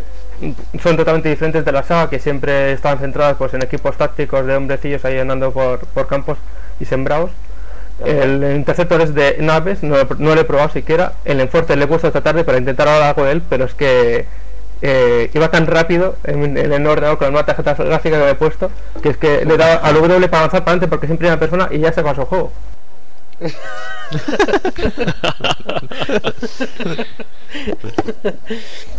son 0.82 0.98
totalmente 0.98 1.30
diferentes 1.30 1.64
de 1.66 1.72
la 1.72 1.84
saga, 1.84 2.10
que 2.10 2.20
siempre 2.20 2.72
estaban 2.72 3.00
centradas 3.00 3.38
pues, 3.38 3.54
en 3.54 3.64
equipos 3.64 3.98
tácticos 3.98 4.46
de 4.46 4.56
hombrecillos 4.56 5.04
ahí 5.06 5.18
andando 5.18 5.52
por, 5.52 5.80
por 5.80 6.08
campos 6.08 6.38
y 6.80 6.86
sembrados. 6.86 7.32
El 8.06 8.44
Interceptor 8.56 9.02
es 9.02 9.16
de 9.16 9.38
naves, 9.40 9.82
no, 9.82 9.96
no 10.20 10.36
lo 10.36 10.42
he 10.42 10.44
probado 10.44 10.70
siquiera. 10.70 11.14
El 11.26 11.40
Enforcer 11.40 11.78
le 11.78 11.86
he 11.86 11.88
puesto 11.88 12.08
esta 12.08 12.22
tarde 12.22 12.44
para 12.44 12.60
intentar 12.60 12.88
hablar 12.88 13.10
algo 13.10 13.24
de 13.24 13.32
él, 13.32 13.42
pero 13.50 13.66
es 13.66 13.74
que 13.74 14.26
eh, 14.82 15.30
iba 15.34 15.50
tan 15.50 15.66
rápido 15.68 16.16
en, 16.24 16.58
en 16.58 16.72
el 16.74 16.86
ordenador 16.88 17.18
con 17.18 17.30
una 17.30 17.46
tarjeta 17.46 17.74
gráfica 17.74 18.18
que 18.20 18.30
he 18.30 18.36
puesto, 18.36 18.70
que 19.02 19.10
es 19.10 19.18
que 19.18 19.46
le 19.46 19.58
dado 19.58 19.84
al 19.84 19.96
W 19.96 20.28
para 20.30 20.44
avanzar 20.44 20.62
para 20.64 20.74
adelante 20.74 20.88
porque 20.88 21.06
es 21.08 21.12
en 21.12 21.18
primera 21.18 21.40
persona 21.40 21.68
y 21.72 21.80
ya 21.80 21.92
se 21.94 22.04
pasó 22.04 22.22
el 22.22 22.28
juego. 22.28 22.52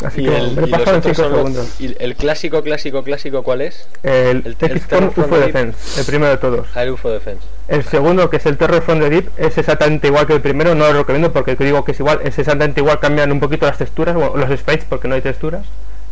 Así 0.04 0.24
que 0.24 0.36
el, 0.36 0.52
me 0.56 0.62
en 0.68 0.74
otros 0.74 1.00
5 1.02 1.14
son 1.14 1.30
los- 1.30 1.36
segundos. 1.38 1.80
¿Y 1.80 1.96
el 2.02 2.14
clásico, 2.16 2.62
clásico, 2.62 3.02
clásico 3.02 3.42
cuál 3.42 3.62
es? 3.62 3.88
El, 4.02 4.56
el- 4.60 4.70
el 4.70 4.80
from 4.80 5.08
UFO. 5.08 5.38
Defense, 5.38 6.00
el 6.00 6.06
primero 6.06 6.30
de 6.32 6.38
todos. 6.38 6.66
Ah, 6.74 6.82
el 6.84 6.90
UFO 6.90 7.10
Defense. 7.10 7.42
El 7.68 7.84
segundo, 7.84 8.30
que 8.30 8.38
es 8.38 8.46
el 8.46 8.56
Terror 8.56 8.80
from 8.82 8.98
the 8.98 9.10
Deep, 9.10 9.30
es 9.36 9.58
exactamente 9.58 10.06
igual 10.08 10.26
que 10.26 10.32
el 10.32 10.40
primero, 10.40 10.74
no 10.74 10.86
lo 10.86 11.00
recomiendo 11.00 11.32
porque 11.32 11.54
te 11.54 11.64
digo 11.64 11.84
que 11.84 11.92
es 11.92 12.00
igual, 12.00 12.20
es 12.24 12.38
exactamente 12.38 12.80
igual, 12.80 12.98
cambian 12.98 13.30
un 13.30 13.40
poquito 13.40 13.66
las 13.66 13.76
texturas, 13.76 14.14
bueno, 14.14 14.36
los 14.36 14.58
sprites 14.58 14.86
porque 14.88 15.06
no 15.06 15.14
hay 15.14 15.20
texturas, 15.20 15.66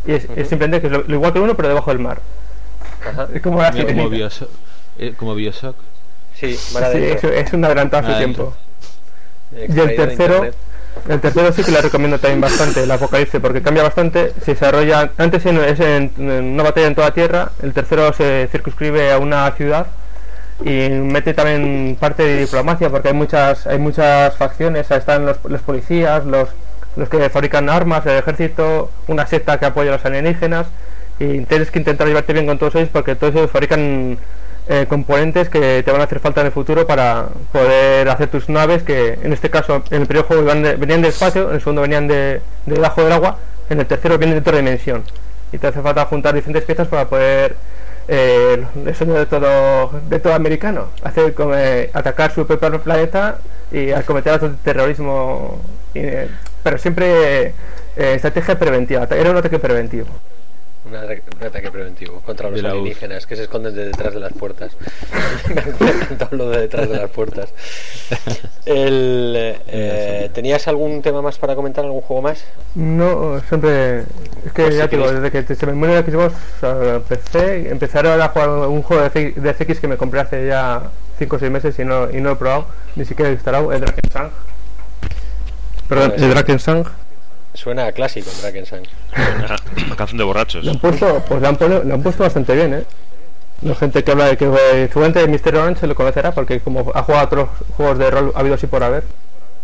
y 0.05 0.11
es, 0.13 0.27
es 0.35 0.47
simplemente 0.49 0.81
que 0.81 0.87
es 0.87 0.93
lo, 0.93 1.03
lo 1.07 1.15
igual 1.15 1.31
que 1.33 1.39
el 1.39 1.43
uno 1.45 1.55
pero 1.55 1.69
debajo 1.69 1.89
del 1.89 1.99
mar. 1.99 2.19
Ajá. 3.09 3.27
Es 3.33 3.41
como 3.41 3.59
la 3.61 3.71
como. 3.71 4.09
Bioshock, 4.09 4.49
eh, 4.99 5.13
como 5.17 5.33
Bioshock. 5.33 5.75
Sí, 6.35 6.55
Sí, 6.55 6.77
es, 6.93 7.23
es 7.23 7.53
un 7.53 7.65
adelantado 7.65 8.05
su 8.07 8.13
Ah, 8.13 8.17
tiempo. 8.19 8.53
Y 9.51 9.79
el 9.79 9.95
tercero, 9.95 10.45
el 11.09 11.19
tercero 11.21 11.51
sí 11.53 11.63
que 11.63 11.71
le 11.71 11.81
recomiendo 11.81 12.19
también 12.19 12.41
bastante, 12.41 12.83
el 12.83 12.91
Apocalipsis, 12.91 13.39
porque 13.41 13.63
cambia 13.63 13.81
bastante, 13.81 14.33
se 14.45 14.51
desarrolla, 14.53 15.09
antes 15.17 15.43
en- 15.47 15.57
es 15.63 15.79
en, 15.79 16.11
en 16.17 16.43
una 16.53 16.63
batalla 16.63 16.85
en 16.87 16.93
toda 16.95 17.11
tierra, 17.15 17.51
el 17.63 17.73
tercero 17.73 18.13
se 18.13 18.47
circunscribe 18.51 19.11
a 19.11 19.17
una 19.17 19.49
ciudad 19.53 19.87
y 20.63 20.89
mete 20.89 21.33
también 21.33 21.97
parte 21.99 22.23
de 22.23 22.39
diplomacia 22.41 22.89
porque 22.89 23.09
hay 23.09 23.13
muchas 23.13 23.67
hay 23.67 23.77
muchas 23.77 24.35
facciones, 24.35 24.89
están 24.89 25.25
los, 25.25 25.37
los 25.45 25.61
policías, 25.61 26.25
los, 26.25 26.49
los 26.95 27.09
que 27.09 27.29
fabrican 27.29 27.69
armas, 27.69 28.05
el 28.05 28.17
ejército, 28.17 28.89
una 29.07 29.27
secta 29.27 29.59
que 29.59 29.65
apoya 29.65 29.91
a 29.91 29.93
los 29.93 30.05
alienígenas. 30.05 30.67
Y 31.19 31.41
tienes 31.41 31.71
que 31.71 31.79
intentar 31.79 32.07
llevarte 32.07 32.33
bien 32.33 32.45
con 32.45 32.59
todos 32.59 32.75
ellos 32.75 32.89
porque 32.91 33.15
todos 33.15 33.33
ellos 33.35 33.49
fabrican 33.49 34.19
eh, 34.69 34.85
componentes 34.87 35.49
que 35.49 35.81
te 35.83 35.91
van 35.91 36.01
a 36.01 36.03
hacer 36.03 36.19
falta 36.19 36.41
en 36.41 36.47
el 36.47 36.51
futuro 36.51 36.85
para 36.85 37.27
poder 37.51 38.09
hacer 38.09 38.27
tus 38.27 38.49
naves 38.49 38.83
que 38.83 39.17
en 39.23 39.33
este 39.33 39.49
caso 39.49 39.81
en 39.91 40.01
el 40.01 40.07
primer 40.07 40.25
juego 40.25 40.43
venían 40.43 41.01
del 41.01 41.05
espacio, 41.05 41.49
en 41.49 41.55
el 41.55 41.61
segundo 41.61 41.83
venían 41.83 42.07
de 42.07 42.41
debajo 42.65 43.01
del 43.01 43.13
agua, 43.13 43.37
en 43.69 43.79
el 43.79 43.85
tercero 43.85 44.17
vienen 44.17 44.35
de 44.35 44.41
otra 44.41 44.57
dimensión. 44.57 45.03
Y 45.51 45.57
te 45.57 45.67
hace 45.67 45.81
falta 45.81 46.05
juntar 46.05 46.35
diferentes 46.35 46.65
piezas 46.65 46.87
para 46.87 47.05
poder 47.05 47.55
eh, 48.07 48.65
el 48.85 48.95
sueño 48.95 49.13
de 49.15 49.25
todo 49.25 49.91
de 50.09 50.19
todo 50.19 50.33
americano 50.33 50.87
hacer 51.03 51.33
como, 51.33 51.53
eh, 51.55 51.89
atacar 51.93 52.31
su 52.33 52.47
propio 52.47 52.81
planeta 52.81 53.39
y 53.71 53.91
cometer 54.05 54.33
actos 54.33 54.51
de 54.51 54.57
terrorismo 54.63 55.59
eh, 55.93 56.29
pero 56.63 56.77
siempre 56.77 57.47
eh, 57.47 57.53
estrategia 57.95 58.57
preventiva 58.57 59.07
era 59.11 59.31
un 59.31 59.37
ataque 59.37 59.59
preventivo 59.59 60.07
Un 60.89 60.95
ataque, 60.95 61.23
un 61.39 61.47
ataque 61.47 61.71
preventivo 61.71 62.21
contra 62.21 62.49
los 62.49 62.63
alienígenas 62.63 63.25
que 63.25 63.35
se 63.35 63.43
esconden 63.43 63.75
de 63.75 63.85
detrás 63.85 64.13
de 64.13 64.19
las 64.19 64.31
puertas. 64.33 64.71
Me 65.53 65.61
ha 65.61 65.91
encantado 65.91 66.37
lo 66.37 66.49
de 66.49 66.61
detrás 66.61 66.89
de 66.89 66.97
las 66.97 67.09
puertas. 67.09 67.53
El, 68.65 69.33
eh, 69.67 70.29
¿Tenías 70.33 70.67
algún 70.67 71.01
tema 71.01 71.21
más 71.21 71.37
para 71.37 71.55
comentar? 71.55 71.83
¿Algún 71.83 72.01
juego 72.01 72.21
más? 72.21 72.43
No, 72.75 73.39
siempre. 73.49 73.99
Es 73.99 74.05
que 74.53 74.63
Pues 74.63 74.73
si 74.73 74.77
ya 74.79 74.87
te 74.87 74.95
digo, 74.97 75.11
desde 75.11 75.31
que 75.45 75.55
se 75.55 75.65
me 75.65 75.73
muere 75.73 75.97
el 75.97 76.05
Xbox, 76.05 76.35
empecé, 76.61 77.69
empecé 77.69 77.97
ahora 77.97 78.23
a 78.25 78.29
jugar 78.29 78.49
un 78.49 78.81
juego 78.81 79.09
de, 79.09 79.53
CX 79.53 79.79
que 79.79 79.87
me 79.87 79.97
compré 79.97 80.21
hace 80.21 80.47
ya 80.47 80.83
5 81.19 81.35
o 81.35 81.39
6 81.39 81.51
meses 81.51 81.79
y 81.79 81.83
no, 81.85 82.09
y 82.09 82.17
no 82.17 82.29
lo 82.29 82.31
he 82.31 82.35
probado, 82.37 82.67
ni 82.95 83.03
siquiera 83.03 83.29
he 83.29 83.33
instalado, 83.33 83.73
el 83.73 83.81
Drakensang. 83.81 84.31
Perdón, 85.89 86.09
Bueno, 86.09 86.13
el 86.13 86.19
sí. 86.19 86.29
Drakensang. 86.29 86.85
Suena 87.57 87.87
a 87.87 87.91
clásico, 87.91 88.29
Drakensang. 88.41 88.83
Una, 89.15 89.55
una 89.87 89.95
canción 89.95 90.17
de 90.19 90.23
borrachos. 90.23 90.63
Lo 90.63 90.71
han 90.71 90.79
puesto, 90.79 91.23
pues 91.27 91.41
lo 91.41 91.47
han, 91.47 91.55
pone- 91.57 91.83
lo 91.83 91.93
han 91.95 92.03
puesto 92.03 92.21
bastante 92.23 92.53
bien, 92.55 92.73
¿eh? 92.75 92.83
La 93.63 93.73
gente 93.73 94.03
que 94.03 94.11
habla 94.11 94.25
de 94.27 94.37
que 94.37 94.45
eh, 94.45 94.87
seguramente 94.93 95.27
Mr. 95.27 95.55
Orange 95.55 95.79
se 95.81 95.87
lo 95.87 95.95
conocerá 95.95 96.31
porque 96.31 96.59
como 96.59 96.91
ha 96.93 97.01
jugado 97.01 97.21
a 97.23 97.25
otros 97.25 97.49
juegos 97.75 97.97
de 97.97 98.11
rol 98.11 98.31
habidos 98.35 98.61
y 98.63 98.67
por 98.67 98.83
haber. 98.83 99.03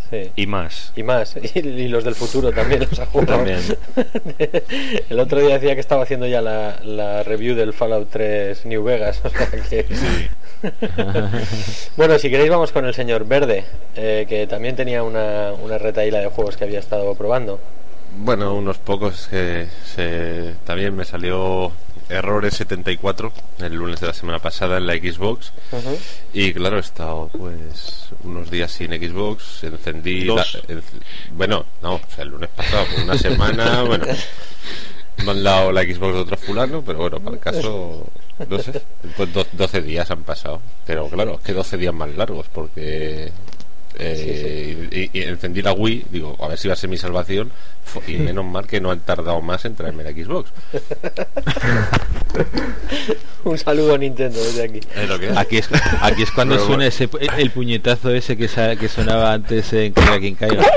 Sí. 0.09 0.31
Y 0.35 0.47
más. 0.47 0.91
Y 0.95 1.03
más, 1.03 1.35
y, 1.53 1.59
y 1.59 1.87
los 1.87 2.03
del 2.03 2.15
futuro 2.15 2.51
también 2.51 2.87
los 2.89 2.99
ha 2.99 3.05
jugado. 3.05 3.35
También. 3.37 3.59
El 5.09 5.19
otro 5.19 5.39
día 5.39 5.53
decía 5.59 5.75
que 5.75 5.81
estaba 5.81 6.01
haciendo 6.03 6.25
ya 6.25 6.41
la, 6.41 6.79
la 6.83 7.21
review 7.23 7.55
del 7.55 7.73
Fallout 7.73 8.09
3 8.11 8.65
New 8.65 8.83
Vegas. 8.83 9.21
O 9.25 9.29
sea 9.29 9.47
que... 9.47 9.85
bueno, 11.97 12.17
si 12.19 12.29
queréis 12.29 12.49
vamos 12.49 12.71
con 12.71 12.85
el 12.85 12.93
señor 12.93 13.25
Verde, 13.25 13.65
eh, 13.95 14.25
que 14.27 14.47
también 14.47 14.75
tenía 14.75 15.03
una, 15.03 15.51
una 15.61 15.77
retaíla 15.77 16.19
de 16.19 16.27
juegos 16.27 16.57
que 16.57 16.63
había 16.63 16.79
estado 16.79 17.13
probando. 17.15 17.59
Bueno, 18.17 18.53
unos 18.55 18.77
pocos 18.77 19.27
que 19.27 19.67
se, 19.95 20.53
también 20.65 20.95
me 20.95 21.03
salió 21.03 21.71
errores 22.09 22.53
74 22.55 23.31
el 23.59 23.73
lunes 23.73 23.99
de 23.99 24.07
la 24.07 24.13
semana 24.13 24.39
pasada 24.39 24.77
en 24.77 24.85
la 24.87 24.93
Xbox. 24.93 25.51
Y 26.33 26.53
claro 26.53 26.77
he 26.77 26.81
estado 26.81 27.29
pues 27.37 28.09
unos 28.23 28.51
días 28.51 28.71
sin 28.71 28.91
Xbox 28.91 29.63
encendí 29.63 30.25
la- 30.35 30.45
bueno 31.31 31.65
no 31.81 31.95
o 31.95 32.01
sea 32.13 32.23
el 32.23 32.29
lunes 32.29 32.49
pasado 32.55 32.85
por 32.93 33.03
una 33.03 33.17
semana 33.17 33.81
bueno. 33.87 34.05
Me 35.25 35.31
han 35.31 35.43
dado 35.43 35.71
la 35.71 35.81
Xbox 35.83 36.13
de 36.13 36.19
otro 36.21 36.37
fulano 36.37 36.81
pero 36.85 36.99
bueno 36.99 37.19
para 37.19 37.35
el 37.35 37.41
caso 37.41 38.05
no 38.47 38.59
sé 38.59 38.81
pues 39.17 39.33
do- 39.33 39.47
12 39.53 39.81
días 39.81 40.09
han 40.11 40.23
pasado. 40.23 40.61
Pero 40.85 41.07
claro 41.07 41.35
es 41.35 41.41
que 41.41 41.53
12 41.53 41.77
días 41.77 41.93
más 41.93 42.13
largos 42.15 42.47
porque 42.53 43.31
eh, 43.99 45.09
Y, 45.13 45.19
y 45.19 45.23
encendí 45.23 45.61
la 45.61 45.73
Wii, 45.73 46.05
digo, 46.11 46.35
a 46.39 46.47
ver 46.47 46.57
si 46.57 46.67
va 46.67 46.73
a 46.73 46.77
ser 46.77 46.89
mi 46.89 46.97
salvación. 46.97 47.51
Y 48.07 48.13
menos 48.17 48.45
mal 48.45 48.65
que 48.67 48.79
no 48.81 48.91
han 48.91 48.99
tardado 49.01 49.41
más 49.41 49.65
en 49.65 49.75
traerme 49.75 50.03
la 50.03 50.11
Xbox. 50.11 50.51
Un 53.43 53.57
saludo 53.57 53.95
a 53.95 53.97
Nintendo 53.97 54.41
desde 54.41 54.63
aquí. 54.63 54.79
Es 54.95 55.09
lo 55.09 55.19
que 55.19 55.27
es. 55.29 55.37
Aquí 55.37 55.57
es, 55.57 55.69
aquí 56.01 56.23
es 56.23 56.31
cuando 56.31 56.55
Pero 56.55 56.65
suena 56.65 56.85
bueno. 56.85 56.87
ese, 56.87 57.09
el, 57.19 57.29
el 57.41 57.51
puñetazo 57.51 58.09
ese 58.11 58.37
que, 58.37 58.47
sa- 58.47 58.75
que 58.77 58.87
sonaba 58.87 59.33
antes 59.33 59.71
en 59.73 59.91
Caiga 59.93 60.19
quien 60.19 60.35
caiga. 60.35 60.63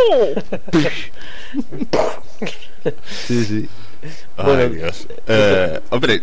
Sí, 3.26 3.44
sí. 3.44 3.68
Ay, 4.36 4.44
Bueno, 4.46 4.68
Dios. 4.68 5.08
Eh, 5.26 5.80
hombre, 5.90 6.20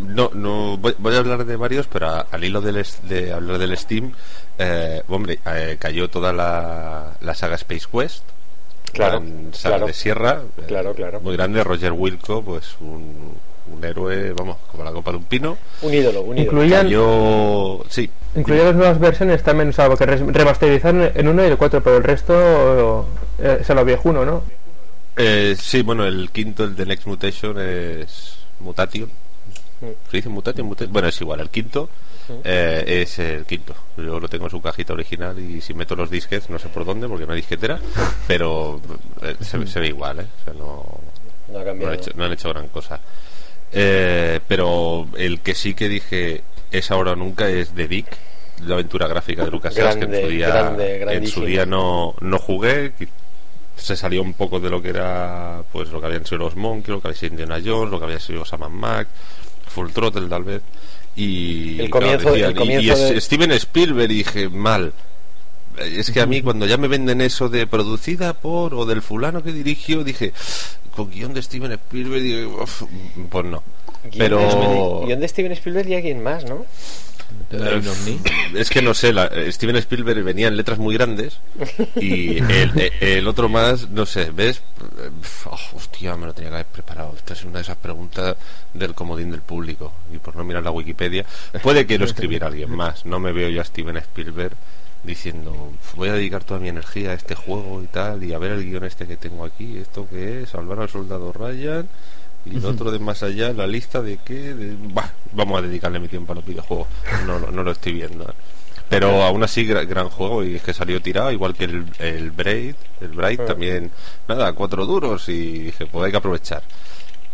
no, 0.00 0.30
no 0.34 0.76
voy, 0.76 0.94
voy 0.98 1.14
a 1.14 1.18
hablar 1.18 1.44
de 1.44 1.56
varios, 1.56 1.86
pero 1.86 2.08
a- 2.08 2.26
al 2.30 2.44
hilo 2.44 2.60
del 2.60 2.84
de 3.04 3.32
hablar 3.32 3.58
del 3.58 3.76
Steam, 3.76 4.12
eh, 4.58 5.02
hombre, 5.08 5.38
eh, 5.46 5.76
cayó 5.78 6.08
toda 6.10 6.32
la, 6.32 7.12
la 7.20 7.34
saga 7.34 7.54
Space 7.56 7.86
Quest. 7.90 8.22
Claro, 8.92 9.22
saga 9.52 9.76
claro. 9.76 9.86
de 9.86 9.92
Sierra. 9.92 10.42
eh, 10.58 10.62
Claro, 10.68 10.94
claro. 10.94 11.20
Muy 11.20 11.36
grande, 11.36 11.64
Roger 11.64 11.92
Wilco, 11.92 12.42
pues 12.42 12.76
un, 12.80 13.34
un 13.72 13.84
héroe, 13.84 14.32
vamos, 14.32 14.58
como 14.70 14.84
la 14.84 14.92
copa 14.92 15.10
de 15.10 15.16
un 15.16 15.24
pino. 15.24 15.56
Un 15.82 15.92
ídolo, 15.94 16.22
un 16.22 16.38
ídolo. 16.38 16.42
Incluían, 16.62 16.82
Cayó, 16.86 17.84
sí, 17.88 18.08
incluían 18.36 18.66
las 18.66 18.74
nuevas 18.76 18.98
versiones 19.00 19.42
también, 19.42 19.70
o 19.70 19.72
sea, 19.72 19.88
res- 19.88 20.20
remasterizaron 20.24 21.10
en 21.14 21.28
uno 21.28 21.42
y 21.42 21.48
el 21.48 21.56
4, 21.56 21.82
pero 21.82 21.96
el 21.96 22.04
resto 22.04 23.06
eh, 23.40 23.62
a 23.68 23.74
lo 23.74 23.84
viejuno, 23.84 24.24
¿no? 24.24 24.42
Eh, 25.16 25.56
sí, 25.58 25.82
bueno, 25.82 26.04
el 26.06 26.30
quinto, 26.30 26.62
el 26.64 26.76
de 26.76 26.86
Next 26.86 27.06
Mutation, 27.06 27.56
es 27.60 28.36
Mutation. 28.60 29.10
¿Se 30.10 30.16
dice 30.18 30.28
Mutation? 30.28 30.66
Mutation? 30.66 30.92
Bueno, 30.92 31.08
es 31.08 31.20
igual, 31.20 31.40
el 31.40 31.50
quinto 31.50 31.88
eh, 32.42 32.84
es 33.02 33.18
el 33.18 33.44
quinto. 33.44 33.74
Yo 33.96 34.18
lo 34.20 34.28
tengo 34.28 34.44
en 34.46 34.50
su 34.50 34.60
cajita 34.62 34.92
original 34.94 35.38
y 35.38 35.60
si 35.60 35.74
meto 35.74 35.94
los 35.96 36.10
disquets, 36.10 36.48
no 36.50 36.58
sé 36.58 36.68
por 36.68 36.84
dónde, 36.84 37.06
porque 37.08 37.26
no 37.26 37.32
hay 37.32 37.40
disquetera, 37.40 37.78
pero 38.26 38.80
eh, 39.22 39.36
se, 39.40 39.58
ve- 39.58 39.66
se 39.66 39.80
ve 39.80 39.88
igual, 39.88 40.20
¿eh? 40.20 40.26
O 40.40 40.44
sea, 40.44 40.54
no, 40.54 41.00
No 41.52 41.58
ha 41.58 41.64
no, 41.64 41.88
han 41.88 41.94
hecho, 41.94 42.10
no 42.14 42.24
han 42.24 42.32
hecho 42.32 42.48
gran 42.50 42.68
cosa. 42.68 43.00
Eh, 43.72 44.40
pero 44.46 45.08
el 45.16 45.40
que 45.40 45.54
sí 45.54 45.74
que 45.74 45.88
dije 45.88 46.42
es 46.70 46.90
ahora 46.90 47.12
o 47.12 47.16
nunca 47.16 47.48
es 47.48 47.70
The 47.70 47.88
Dick, 47.88 48.06
la 48.66 48.74
aventura 48.74 49.06
gráfica 49.08 49.44
de 49.44 49.50
Lucas 49.50 49.74
que 49.74 49.80
en 49.80 49.86
Grande, 50.10 50.22
su 50.22 50.28
día, 50.28 50.48
grande, 50.48 51.02
en 51.16 51.26
su 51.26 51.44
día 51.44 51.66
no, 51.66 52.14
no 52.20 52.38
jugué. 52.38 52.92
Se 53.76 53.96
salió 53.96 54.22
un 54.22 54.34
poco 54.34 54.60
de 54.60 54.70
lo 54.70 54.80
que 54.80 54.90
era 54.90 55.62
pues 55.72 55.90
lo 55.90 56.00
que 56.00 56.06
habían 56.06 56.24
sido 56.24 56.38
los 56.38 56.54
Monkey, 56.54 56.94
lo 56.94 57.00
que 57.00 57.08
había 57.08 57.18
sido 57.18 57.32
Indiana 57.32 57.60
Jones, 57.64 57.90
lo 57.90 57.98
que 57.98 58.04
había 58.04 58.20
sido 58.20 58.44
Sam 58.44 58.70
Mac, 58.72 59.08
Full 59.68 59.90
Throttle 59.90 60.28
tal 60.28 60.44
vez. 60.44 60.62
Y, 61.16 61.80
El 61.80 61.90
claro, 61.90 62.06
comienzo- 62.18 62.34
el 62.34 62.50
y- 62.50 62.54
comienzo 62.54 62.82
y 62.86 62.90
es- 62.90 62.98
de- 63.10 63.20
Steven 63.20 63.50
Spielberg 63.52 64.10
y 64.10 64.14
dije 64.16 64.48
mal. 64.48 64.92
Es 65.78 66.10
que 66.12 66.20
a 66.20 66.26
mí 66.26 66.40
cuando 66.42 66.66
ya 66.66 66.76
me 66.76 66.86
venden 66.88 67.20
eso 67.20 67.48
de 67.48 67.66
producida 67.66 68.32
por 68.34 68.74
o 68.74 68.84
del 68.86 69.02
fulano 69.02 69.42
que 69.42 69.52
dirigió, 69.52 70.04
dije, 70.04 70.32
con 70.94 71.10
guion 71.10 71.34
de 71.34 71.42
Steven 71.42 71.72
Spielberg, 71.72 72.46
"Uf, 72.62 72.82
pues 73.30 73.44
no. 73.46 73.62
Pero 74.16 75.02
guion 75.06 75.20
de 75.20 75.28
Steven 75.28 75.52
Spielberg 75.52 75.88
y 75.88 75.94
alguien 75.94 76.22
más, 76.22 76.44
¿no? 76.44 76.64
¿Tendrá 77.50 77.76
un 77.78 77.88
ovni? 77.88 78.20
es 78.54 78.70
que 78.70 78.80
no 78.82 78.94
sé, 78.94 79.12
la- 79.12 79.26
eh, 79.26 79.50
Steven 79.50 79.76
Spielberg 79.76 80.22
venía 80.22 80.46
en 80.48 80.56
letras 80.56 80.78
muy 80.78 80.94
grandes 80.94 81.40
y 81.96 82.38
el, 82.52 82.78
eh, 82.78 82.92
el 83.00 83.26
otro 83.26 83.48
más, 83.48 83.88
no 83.90 84.06
sé, 84.06 84.30
¿ves? 84.30 84.58
Eh, 84.98 85.10
oh, 85.46 85.58
hostia, 85.76 86.16
me 86.16 86.26
lo 86.26 86.32
tenía 86.34 86.50
que 86.50 86.54
haber 86.56 86.66
preparado. 86.66 87.14
Esta 87.16 87.32
es 87.32 87.44
una 87.44 87.54
de 87.58 87.62
esas 87.62 87.76
preguntas 87.76 88.36
del 88.72 88.94
comodín 88.94 89.30
del 89.30 89.40
público 89.40 89.92
y 90.14 90.18
por 90.18 90.36
no 90.36 90.44
mirar 90.44 90.62
la 90.62 90.70
Wikipedia, 90.70 91.24
puede 91.62 91.86
que 91.86 91.98
lo 91.98 92.04
escribiera 92.04 92.46
alguien 92.46 92.70
más. 92.70 93.04
No 93.04 93.18
me 93.18 93.32
veo 93.32 93.48
yo 93.48 93.60
a 93.60 93.64
Steven 93.64 93.96
Spielberg 93.96 94.54
diciendo 95.02 95.72
voy 95.96 96.08
a 96.08 96.14
dedicar 96.14 96.44
toda 96.44 96.60
mi 96.60 96.68
energía 96.68 97.10
a 97.10 97.14
este 97.14 97.34
juego 97.34 97.82
y 97.82 97.86
tal 97.88 98.24
y 98.24 98.32
a 98.32 98.38
ver 98.38 98.52
el 98.52 98.64
guion 98.64 98.84
este 98.84 99.06
que 99.06 99.18
tengo 99.18 99.44
aquí 99.44 99.76
esto 99.76 100.08
que 100.08 100.42
es 100.44 100.48
salvar 100.48 100.80
al 100.80 100.88
soldado 100.88 101.30
Ryan 101.30 101.86
y 102.46 102.56
el 102.56 102.64
otro 102.66 102.90
de 102.90 102.98
más 102.98 103.22
allá 103.22 103.52
la 103.52 103.66
lista 103.66 104.02
de 104.02 104.18
que 104.18 104.34
de- 104.54 104.76
bah, 104.92 105.10
vamos 105.32 105.58
a 105.58 105.62
dedicarle 105.62 105.98
mi 105.98 106.08
tiempo 106.08 106.32
a 106.32 106.36
los 106.36 106.44
videojuegos. 106.46 106.88
No, 107.26 107.38
no, 107.38 107.50
no 107.50 107.62
lo 107.62 107.70
estoy 107.70 107.92
viendo. 107.94 108.32
Pero 108.88 109.22
aún 109.22 109.42
así 109.42 109.66
gra- 109.66 109.86
gran 109.86 110.10
juego 110.10 110.44
y 110.44 110.56
es 110.56 110.62
que 110.62 110.74
salió 110.74 111.00
tirado 111.00 111.32
igual 111.32 111.54
que 111.54 111.64
el, 111.64 111.86
el 111.98 112.30
Braid 112.30 112.74
el 113.00 113.08
Braid 113.08 113.40
también 113.40 113.90
nada 114.28 114.52
cuatro 114.52 114.84
duros 114.84 115.28
y 115.28 115.58
dije 115.64 115.86
pues 115.86 116.04
hay 116.04 116.10
que 116.10 116.18
aprovechar. 116.18 116.62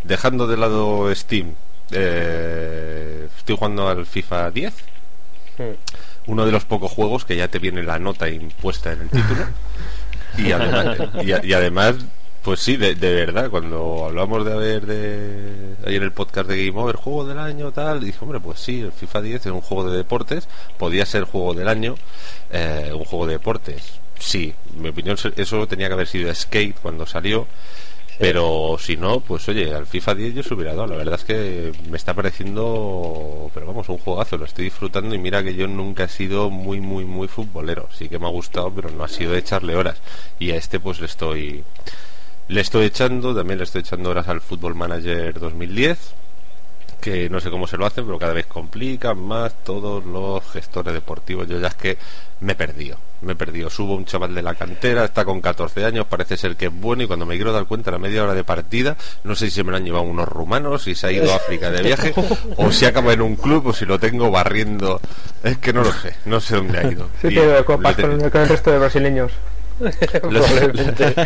Dejando 0.04 0.46
de 0.46 0.56
lado 0.56 1.12
Steam 1.14 1.54
eh, 1.90 3.28
estoy 3.36 3.56
jugando 3.56 3.88
al 3.88 4.06
FIFA 4.06 4.50
10 4.52 4.74
uno 6.26 6.46
de 6.46 6.52
los 6.52 6.64
pocos 6.64 6.90
juegos 6.92 7.24
que 7.24 7.36
ya 7.36 7.48
te 7.48 7.58
viene 7.58 7.82
la 7.82 7.98
nota 7.98 8.28
impuesta 8.28 8.92
en 8.92 9.02
el 9.02 9.08
título. 9.10 9.44
Y 10.38 10.52
además, 10.52 10.96
y 11.42 11.52
además 11.52 11.96
pues 12.42 12.60
sí, 12.60 12.76
de, 12.76 12.94
verdad, 12.94 13.50
cuando 13.50 14.06
hablamos 14.06 14.44
de 14.44 14.52
haber 14.52 14.86
de 14.86 15.76
ahí 15.86 15.96
en 15.96 16.02
el 16.02 16.12
podcast 16.12 16.48
de 16.48 16.66
Game 16.66 16.80
Over, 16.80 16.96
juego 16.96 17.26
del 17.26 17.38
año, 17.38 17.72
tal, 17.72 18.00
dije, 18.00 18.18
hombre, 18.20 18.40
pues 18.40 18.60
sí, 18.60 18.80
el 18.80 18.92
FIFA 18.92 19.22
10 19.22 19.46
es 19.46 19.52
un 19.52 19.60
juego 19.60 19.90
de 19.90 19.96
deportes, 19.96 20.48
podía 20.78 21.04
ser 21.06 21.24
juego 21.24 21.54
del 21.54 21.68
año, 21.68 21.94
eh, 22.50 22.92
un 22.94 23.04
juego 23.04 23.26
de 23.26 23.34
deportes. 23.34 24.00
Sí, 24.18 24.54
en 24.74 24.82
mi 24.82 24.88
opinión 24.90 25.16
eso 25.36 25.66
tenía 25.66 25.88
que 25.88 25.94
haber 25.94 26.06
sido 26.06 26.34
Skate 26.34 26.76
cuando 26.80 27.06
salió, 27.06 27.46
pero 28.20 28.76
si 28.78 28.98
no, 28.98 29.20
pues 29.20 29.48
oye, 29.48 29.74
al 29.74 29.86
FIFA 29.86 30.14
10 30.14 30.34
yo 30.34 30.42
se 30.42 30.52
hubiera 30.52 30.74
dado. 30.74 30.88
La 30.88 30.96
verdad 30.96 31.14
es 31.14 31.24
que 31.24 31.72
me 31.88 31.96
está 31.96 32.12
pareciendo, 32.12 33.50
pero 33.54 33.64
vamos, 33.64 33.88
un 33.88 33.96
juegazo, 33.96 34.36
lo 34.36 34.44
estoy 34.44 34.66
disfrutando 34.66 35.14
y 35.14 35.18
mira 35.18 35.42
que 35.42 35.54
yo 35.54 35.66
nunca 35.66 36.04
he 36.04 36.08
sido 36.08 36.50
muy, 36.50 36.82
muy, 36.82 37.06
muy 37.06 37.28
futbolero. 37.28 37.88
Sí 37.96 38.10
que 38.10 38.18
me 38.18 38.26
ha 38.26 38.30
gustado, 38.30 38.70
pero 38.74 38.90
no 38.90 39.04
ha 39.04 39.08
sido 39.08 39.32
de 39.32 39.38
echarle 39.38 39.74
horas. 39.74 40.02
Y 40.38 40.50
a 40.50 40.56
este 40.56 40.78
pues 40.78 41.00
le 41.00 41.06
estoy, 41.06 41.64
le 42.50 42.60
estoy 42.60 42.86
echando, 42.86 43.34
también 43.34 43.58
le 43.58 43.64
estoy 43.64 43.80
echando 43.80 44.10
horas 44.10 44.28
al 44.28 44.40
Football 44.40 44.74
Manager 44.74 45.38
2010 45.38 46.14
que 47.00 47.30
no 47.30 47.40
sé 47.40 47.48
cómo 47.48 47.66
se 47.66 47.78
lo 47.78 47.86
hacen, 47.86 48.04
pero 48.04 48.18
cada 48.18 48.34
vez 48.34 48.44
complican 48.44 49.18
más 49.18 49.54
todos 49.64 50.04
los 50.04 50.44
gestores 50.52 50.92
deportivos. 50.92 51.48
Yo 51.48 51.58
ya 51.58 51.68
es 51.68 51.74
que 51.74 51.96
me 52.40 52.52
he 52.52 52.54
perdido, 52.54 52.98
me 53.22 53.32
he 53.32 53.36
perdido. 53.36 53.70
Subo 53.70 53.94
un 53.94 54.04
chaval 54.04 54.34
de 54.34 54.42
la 54.42 54.54
cantera, 54.54 55.06
está 55.06 55.24
con 55.24 55.40
14 55.40 55.82
años, 55.86 56.04
parece 56.06 56.36
ser 56.36 56.56
que 56.56 56.66
es 56.66 56.72
bueno 56.74 57.02
y 57.02 57.06
cuando 57.06 57.24
me 57.24 57.36
quiero 57.36 57.54
dar 57.54 57.64
cuenta 57.64 57.88
a 57.88 57.92
la 57.94 57.98
media 57.98 58.22
hora 58.22 58.34
de 58.34 58.44
partida, 58.44 58.98
no 59.24 59.34
sé 59.34 59.46
si 59.46 59.52
se 59.52 59.64
me 59.64 59.70
lo 59.70 59.78
han 59.78 59.84
llevado 59.86 60.04
unos 60.04 60.28
rumanos, 60.28 60.82
si 60.82 60.94
se 60.94 61.06
ha 61.06 61.12
ido 61.12 61.32
a 61.32 61.36
África 61.36 61.70
de 61.70 61.80
viaje, 61.82 62.12
o 62.58 62.70
si 62.70 62.84
acaba 62.84 63.14
en 63.14 63.22
un 63.22 63.36
club, 63.36 63.68
o 63.68 63.72
si 63.72 63.86
lo 63.86 63.98
tengo 63.98 64.30
barriendo. 64.30 65.00
Es 65.42 65.56
que 65.56 65.72
no 65.72 65.82
lo 65.82 65.92
sé, 65.92 66.14
no 66.26 66.38
sé 66.38 66.56
dónde 66.56 66.80
ha 66.80 66.90
ido. 66.92 67.08
Sí, 67.22 67.28
Y 67.28 67.64
copas 67.64 67.96
te- 67.96 68.02
con, 68.02 68.28
con 68.28 68.42
el 68.42 68.48
resto 68.50 68.72
de 68.72 68.78
brasileños. 68.78 69.32
lo, 70.22 70.30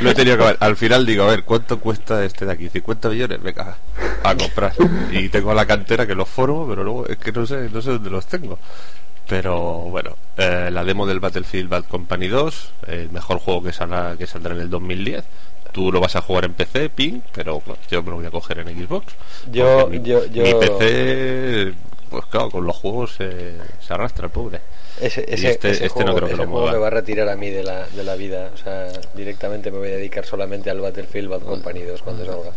lo 0.01 0.11
he 0.11 0.15
tenido 0.15 0.37
que 0.39 0.45
ver. 0.45 0.57
Al 0.61 0.77
final 0.77 1.05
digo, 1.05 1.25
a 1.25 1.29
ver, 1.29 1.45
¿cuánto 1.45 1.81
cuesta 1.81 2.25
este 2.25 2.47
de 2.47 2.53
aquí? 2.53 2.69
¿50 2.71 3.11
millones? 3.11 3.43
Venga, 3.43 3.77
a 4.23 4.35
comprar. 4.37 4.73
Y 5.11 5.29
tengo 5.29 5.53
la 5.55 5.67
cantera 5.67 6.07
que 6.07 6.15
los 6.15 6.29
formo, 6.29 6.67
pero 6.69 6.85
luego 6.85 7.07
es 7.07 7.19
que 7.19 7.33
no 7.33 7.47
sé, 7.47 7.69
no 7.73 7.83
sé 7.83 7.91
dónde 7.91 8.11
los 8.11 8.27
tengo. 8.27 8.59
Pero 9.27 9.57
bueno, 9.91 10.17
eh, 10.37 10.69
la 10.71 10.85
demo 10.85 11.07
del 11.07 11.19
Battlefield 11.21 11.69
Bad 11.69 11.85
Company 11.85 12.29
2, 12.29 12.73
el 12.89 13.11
mejor 13.11 13.39
juego 13.39 13.63
que, 13.63 13.73
saldrá, 13.73 14.17
que 14.17 14.27
saldrá 14.27 14.55
en 14.55 14.61
el 14.61 14.71
2010. 14.71 15.25
Tú 15.73 15.91
lo 15.91 15.99
vas 16.01 16.15
a 16.15 16.21
jugar 16.21 16.45
en 16.45 16.53
PC, 16.53 16.89
ping, 16.91 17.21
pero 17.33 17.61
yo 17.91 18.03
me 18.03 18.11
lo 18.11 18.17
voy 18.17 18.27
a 18.27 18.31
coger 18.31 18.59
en 18.61 18.69
Xbox. 18.87 19.07
Yo- 19.51 19.89
mi, 19.89 20.01
yo- 20.03 20.27
yo- 20.27 20.45
mi 20.45 20.55
PC, 20.55 21.73
pues 22.11 22.27
claro, 22.27 22.51
con 22.51 22.65
los 22.65 22.77
juegos 22.77 23.15
se 23.15 23.57
arrastra 23.89 24.27
el 24.27 24.31
pobre. 24.33 24.61
Ese, 25.01 25.25
ese, 25.29 25.51
este- 25.51 25.71
ese 25.71 25.87
este 25.87 26.05
no 26.05 26.13
juego, 26.13 26.17
creo 26.19 26.29
que 26.29 26.35
ese 26.35 26.45
lo 26.45 26.49
juego 26.51 26.71
me 26.73 26.79
va 26.79 26.87
a 26.87 26.91
retirar 26.91 27.29
a 27.29 27.37
mí 27.37 27.51
de 27.51 27.63
la, 27.65 27.87
de 27.89 28.05
la 28.05 28.15
vida. 28.15 28.51
O 28.55 28.57
sea, 28.57 28.87
directamente 29.15 29.71
me 29.71 29.79
voy 29.79 29.89
a 29.89 29.97
dedicar 29.97 30.25
solamente 30.25 30.71
al 30.71 30.81
Battlefield 30.81 31.29
Bad 31.29 31.41
Company 31.43 31.83
2 31.83 32.03
cuando 32.03 32.25
salga. 32.25 32.51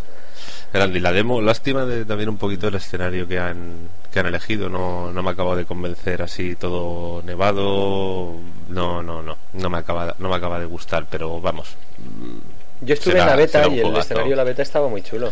Grande, 0.74 1.00
y 1.00 1.02
la 1.02 1.14
demo, 1.14 1.42
lástima 1.42 1.86
de 1.86 2.04
también 2.06 2.30
un 2.30 2.38
poquito 2.38 2.68
el 2.68 2.76
escenario 2.76 3.26
que 3.28 3.40
han, 3.40 3.90
que 4.12 4.20
han 4.20 4.26
elegido, 4.26 4.68
no, 4.70 5.12
no 5.14 5.24
me 5.24 5.32
acaba 5.32 5.56
de 5.56 5.66
convencer 5.66 6.22
así 6.22 6.56
todo 6.56 7.24
nevado, 7.24 8.34
no, 8.68 9.02
no, 9.02 9.22
no, 9.24 9.38
no 9.54 9.70
me 9.70 9.78
acaba, 9.78 10.14
no 10.20 10.30
me 10.30 10.36
acaba 10.36 10.60
de 10.60 10.66
gustar, 10.66 11.06
pero 11.10 11.40
vamos, 11.40 11.70
Yo 12.82 12.94
estuve 12.94 13.14
Será- 13.14 13.24
en 13.24 13.30
la 13.30 13.36
beta 13.38 13.68
y 13.70 13.80
el 13.80 13.96
escenario 13.98 14.32
de 14.32 14.36
la 14.36 14.44
beta 14.44 14.62
estaba 14.62 14.88
muy 14.90 15.02
chulo. 15.02 15.32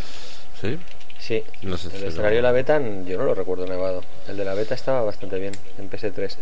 ¿sí? 0.62 0.78
Sí, 1.20 1.44
No 1.64 1.76
sé 1.78 1.90
si 1.90 1.98
el 1.98 2.04
escenario 2.04 2.38
de 2.38 2.42
la 2.44 2.52
beta 2.52 2.80
yo 3.06 3.18
no 3.18 3.24
lo 3.24 3.34
recuerdo 3.34 3.66
nevado. 3.66 4.04
El 4.28 4.38
de 4.38 4.46
la 4.46 4.54
beta 4.54 4.76
estaba 4.76 5.02
bastante 5.02 5.40
bien 5.40 5.54
en 5.80 5.90
PS3. 5.90 6.38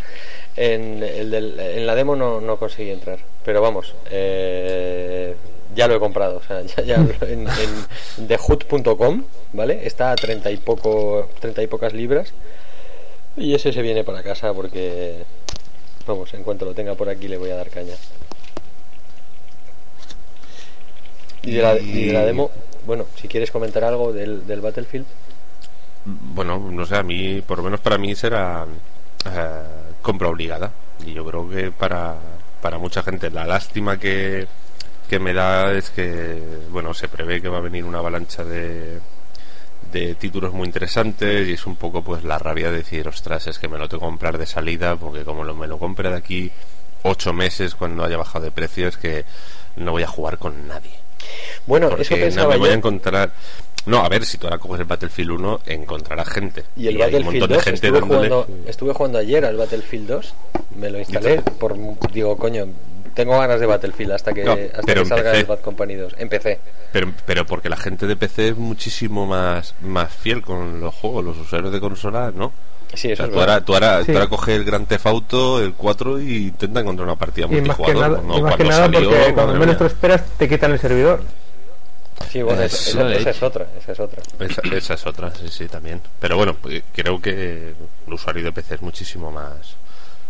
En, 0.57 1.01
el 1.03 1.31
del- 1.31 1.59
en 1.59 1.85
la 1.87 1.95
demo 1.95 2.15
no, 2.17 2.41
no 2.41 2.57
conseguí 2.57 2.89
entrar, 2.89 3.19
pero 3.45 3.61
vamos, 3.61 3.95
eh, 4.11 5.35
ya 5.73 5.87
lo 5.87 5.95
he 5.95 5.99
comprado. 5.99 6.37
O 6.37 6.43
sea, 6.43 6.61
ya, 6.75 6.83
ya 6.83 6.95
en, 6.95 7.47
en 8.17 8.27
thehood.com, 8.27 9.23
¿vale? 9.53 9.85
Está 9.87 10.11
a 10.11 10.15
30 10.15 10.51
y, 10.51 10.57
poco, 10.57 11.29
30 11.39 11.61
y 11.63 11.67
pocas 11.67 11.93
libras. 11.93 12.33
Y 13.37 13.55
ese 13.55 13.71
se 13.71 13.81
viene 13.81 14.03
para 14.03 14.21
casa 14.21 14.53
porque, 14.53 15.23
vamos, 16.05 16.33
en 16.33 16.43
cuanto 16.43 16.65
lo 16.65 16.73
tenga 16.73 16.95
por 16.95 17.07
aquí 17.09 17.27
le 17.29 17.37
voy 17.37 17.51
a 17.51 17.55
dar 17.55 17.69
caña. 17.69 17.95
Y 21.43 21.51
de 21.51 21.61
la, 21.61 21.77
y 21.77 22.05
de 22.05 22.13
la 22.13 22.25
demo, 22.25 22.51
bueno, 22.85 23.05
si 23.15 23.27
quieres 23.27 23.51
comentar 23.51 23.84
algo 23.84 24.11
del, 24.14 24.45
del 24.45 24.61
Battlefield. 24.61 25.05
Bueno, 26.05 26.60
no 26.60 26.85
sé, 26.85 26.97
a 26.97 27.03
mí, 27.03 27.41
por 27.41 27.60
lo 27.60 27.64
menos 27.64 27.80
para 27.80 27.97
mí 27.97 28.14
será 28.15 28.65
eh, 29.26 29.61
compra 30.01 30.30
obligada. 30.30 30.72
Y 31.05 31.14
yo 31.14 31.26
creo 31.26 31.49
que 31.49 31.72
para, 31.72 32.15
para 32.61 32.77
mucha 32.77 33.03
gente 33.03 33.30
la 33.30 33.45
lástima 33.45 33.97
que, 33.97 34.47
que 35.10 35.19
me 35.19 35.34
da 35.34 35.72
es 35.72 35.89
que, 35.89 36.41
bueno, 36.69 36.93
se 36.93 37.07
prevé 37.07 37.41
que 37.41 37.49
va 37.49 37.57
a 37.57 37.61
venir 37.61 37.85
una 37.85 37.99
avalancha 37.99 38.43
de, 38.43 38.99
de 39.91 40.15
títulos 40.15 40.53
muy 40.53 40.65
interesantes 40.65 41.47
y 41.47 41.53
es 41.53 41.65
un 41.65 41.76
poco 41.76 42.01
pues 42.03 42.23
la 42.23 42.38
rabia 42.39 42.72
de 42.72 42.77
decir, 42.77 43.07
ostras, 43.07 43.47
es 43.47 43.60
que 43.60 43.68
me 43.68 43.77
lo 43.77 43.88
tengo 43.88 44.01
que 44.01 44.07
comprar 44.07 44.38
de 44.38 44.45
salida 44.45 44.95
porque 44.95 45.23
como 45.23 45.43
lo, 45.43 45.55
me 45.55 45.68
lo 45.68 45.77
compre 45.77 46.10
de 46.10 46.15
aquí 46.15 46.51
ocho 47.03 47.34
meses 47.34 47.76
cuando 47.76 48.03
haya 48.03 48.18
bajado 48.18 48.45
de 48.45 48.51
precio 48.51 48.88
es 48.88 48.97
que 48.97 49.26
no 49.76 49.91
voy 49.91 50.03
a 50.03 50.07
jugar 50.07 50.38
con 50.38 50.68
nadie. 50.68 51.02
Bueno, 51.65 51.89
Porque 51.89 52.03
eso 52.03 52.15
no 52.15 52.21
pensaba 52.21 52.49
me 52.53 52.57
voy 52.57 52.67
yo. 52.67 52.73
a 52.73 52.77
encontrar. 52.77 53.31
No, 53.85 53.99
a 54.03 54.07
ver, 54.09 54.23
si 54.25 54.37
tú 54.37 54.47
ahora 54.47 54.59
coges 54.59 54.79
el 54.79 54.85
Battlefield 54.85 55.31
1, 55.31 55.61
encontrarás 55.65 56.29
gente. 56.29 56.63
Y 56.77 56.87
el 56.87 56.95
un 56.95 56.99
Battlefield 57.01 57.25
montón 57.41 57.49
2, 57.49 57.57
de 57.57 57.63
gente 57.63 57.87
estuve, 57.87 57.99
dándole. 57.99 58.29
jugando, 58.29 58.47
estuve 58.69 58.93
jugando 58.93 59.17
ayer 59.19 59.45
al 59.45 59.57
Battlefield 59.57 60.07
2, 60.07 60.33
me 60.77 60.89
lo 60.89 60.99
instalé, 60.99 61.41
por, 61.41 61.75
digo, 62.13 62.37
coño, 62.37 62.67
tengo 63.13 63.37
ganas 63.37 63.59
de 63.59 63.65
Battlefield 63.65 64.13
hasta 64.13 64.33
que, 64.33 64.43
No, 64.45 64.53
hasta 64.53 64.81
pero 64.85 65.03
que 65.03 65.09
salga 65.09 65.23
empecé. 65.31 65.39
el 65.41 65.45
Bad 65.47 65.59
Company 65.59 65.95
2. 65.95 66.15
Empecé. 66.17 66.59
Pero, 66.93 67.13
pero 67.25 67.45
porque 67.45 67.67
la 67.69 67.75
gente 67.77 68.07
de 68.07 68.15
PC 68.15 68.49
es 68.49 68.57
muchísimo 68.57 69.25
más, 69.25 69.75
más 69.81 70.13
fiel 70.13 70.41
con 70.41 70.79
los 70.79 70.95
juegos, 70.95 71.25
los 71.25 71.37
usuarios 71.37 71.71
de 71.73 71.79
consola, 71.81 72.31
¿no? 72.33 72.53
Sí, 72.95 73.10
O 73.10 73.14
eso 73.14 73.24
sea, 73.24 73.26
es 73.26 73.32
tú, 73.34 73.40
ahora, 73.40 73.61
tú, 73.61 73.74
ahora, 73.74 73.99
Sí. 74.03 74.11
tú 74.11 74.18
ahora 74.18 74.28
coges 74.30 74.56
el 74.56 74.64
Gran 74.65 74.86
Theft 74.86 75.06
Auto, 75.07 75.60
el 75.61 75.74
4 75.74 76.22
y 76.22 76.38
intenta 76.48 76.80
encontrar 76.82 77.07
una 77.07 77.15
partida 77.18 77.48
Y 77.49 77.61
más 77.61 77.78
que 77.78 77.94
nada, 77.94 78.22
¿no? 78.24 78.38
y 78.38 78.41
más 78.41 78.56
que 78.56 78.64
nada 78.65 78.86
salió, 78.86 79.10
porque 79.10 79.34
cuando 79.34 79.53
menos 79.56 79.78
te 79.78 79.86
esperas 79.88 80.24
te 80.38 80.48
quitan 80.49 80.72
el 80.72 80.80
servidor. 80.80 81.22
Sí, 82.32 82.41
bueno, 82.41 82.61
Eso 82.61 82.76
esa, 82.76 82.90
esa- 83.02 83.11
es. 83.14 83.22
esa 83.22 83.30
es 83.32 83.44
otra, 83.44 83.68
esa 83.80 83.91
es 83.91 83.99
otra. 83.99 84.22
Esa, 84.40 84.61
esa 84.76 84.94
es 84.94 85.06
otra, 85.07 85.32
sí, 85.36 85.48
sí, 85.49 85.68
también. 85.68 86.02
Pero 86.20 86.38
bueno, 86.38 86.56
pues, 86.60 86.84
creo 86.95 87.22
que 87.22 87.74
el 88.07 88.14
usuario 88.14 88.44
de 88.44 88.52
PC 88.52 88.76
es 88.76 88.82
muchísimo 88.82 89.32
más, 89.32 89.76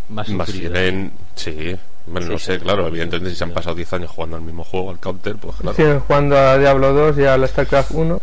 Más 0.08 0.28
más 0.30 0.50
fiel 0.50 0.76
en... 0.76 1.12
Sí, 1.34 1.76
bueno, 2.06 2.26
Sí, 2.26 2.32
no 2.32 2.38
sí. 2.38 2.44
sé, 2.46 2.58
claro, 2.58 2.86
evidentemente 2.88 3.30
si 3.30 3.36
se 3.36 3.44
han 3.44 3.52
pasado 3.52 3.74
10 3.76 3.90
años 3.94 4.10
jugando 4.10 4.36
al 4.36 4.42
mismo 4.42 4.64
juego, 4.64 4.90
al 4.90 4.98
Counter, 4.98 5.36
pues 5.36 5.56
claro. 5.56 6.00
Jugando 6.06 6.36
a 6.36 6.58
Diablo 6.58 6.92
2 6.92 7.18
y 7.18 7.24
al 7.24 7.46
StarCraft 7.48 7.92
1. 7.92 8.20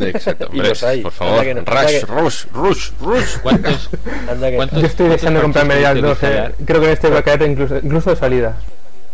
Exacto, 0.00 0.46
hombre, 0.50 0.72
por 1.02 1.12
favor, 1.12 1.46
no- 1.46 1.60
rush, 1.64 1.86
que- 1.86 2.00
rush, 2.06 2.44
rush, 2.52 2.90
rush. 3.00 3.38
¿Cuántos, 3.42 3.90
Anda 4.28 4.50
que- 4.50 4.56
cuántos- 4.56 4.80
Yo 4.80 4.86
estoy 4.86 5.06
cuántos 5.06 5.20
deseando 5.22 5.42
comprarme 5.42 5.80
ya 5.80 5.90
el 5.92 6.00
tuviste 6.00 6.08
2. 6.08 6.18
que 6.18 6.26
eh. 6.26 6.28
instalar? 6.30 6.54
Creo 6.66 6.80
que 6.80 6.92
este 6.92 7.08
va 7.10 7.18
a 7.18 7.22
caer 7.22 7.42
incluso, 7.42 7.76
incluso 7.82 8.10
de 8.10 8.16
salida. 8.16 8.56